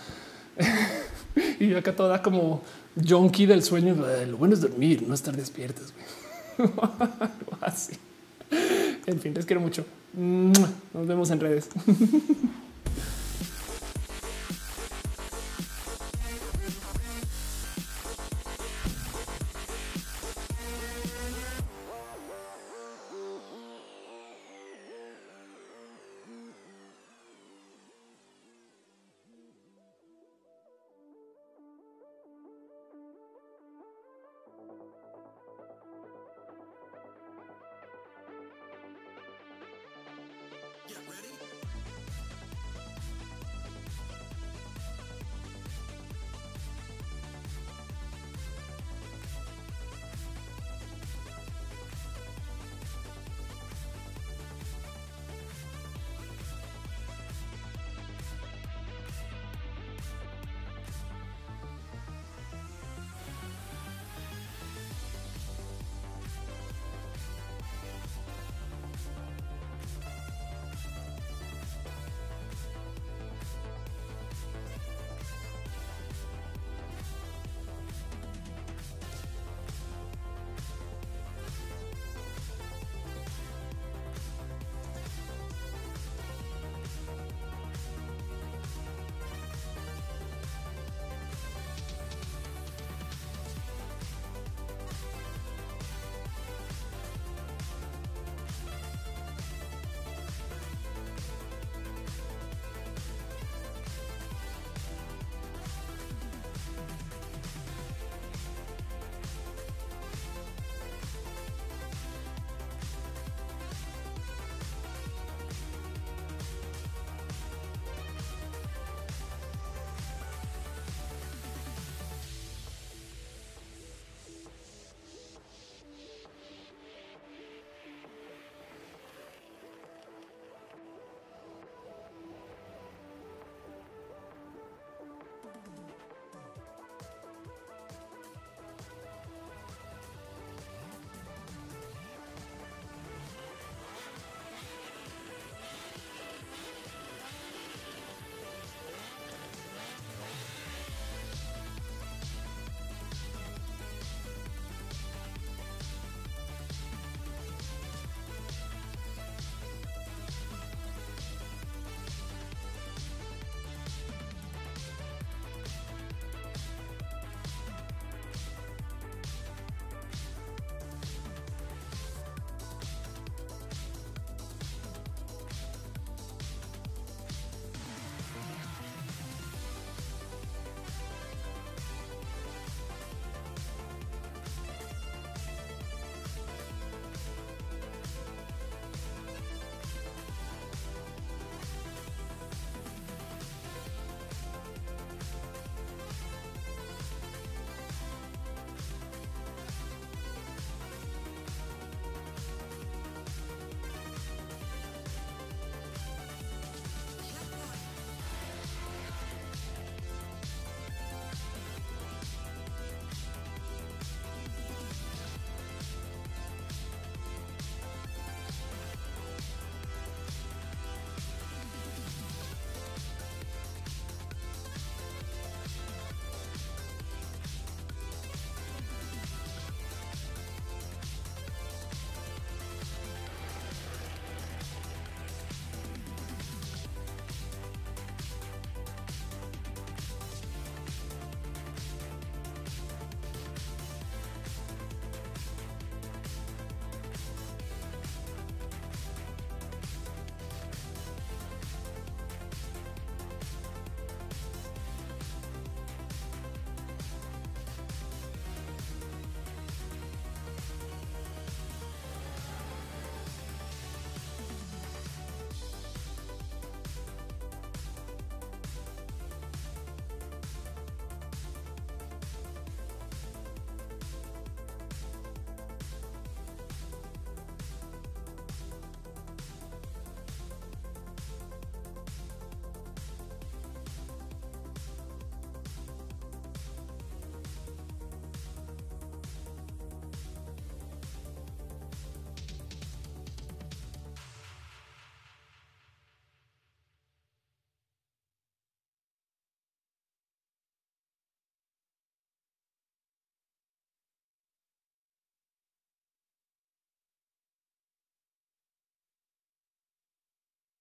y 1.60 1.68
yo 1.68 1.77
acá 1.77 1.95
toda 1.95 2.22
como 2.22 2.64
junkie 3.08 3.45
del 3.45 3.64
sueño. 3.64 3.95
Lo 4.27 4.38
bueno 4.38 4.53
es 4.53 4.61
dormir, 4.61 5.03
no 5.08 5.14
estar 5.14 5.36
despiertos. 5.36 5.94
Así. 7.61 7.94
En 9.06 9.19
fin, 9.19 9.34
les 9.34 9.45
quiero 9.45 9.61
mucho. 9.61 9.86
Nos 10.14 11.08
vemos 11.08 11.30
en 11.32 11.40
redes. 11.40 11.69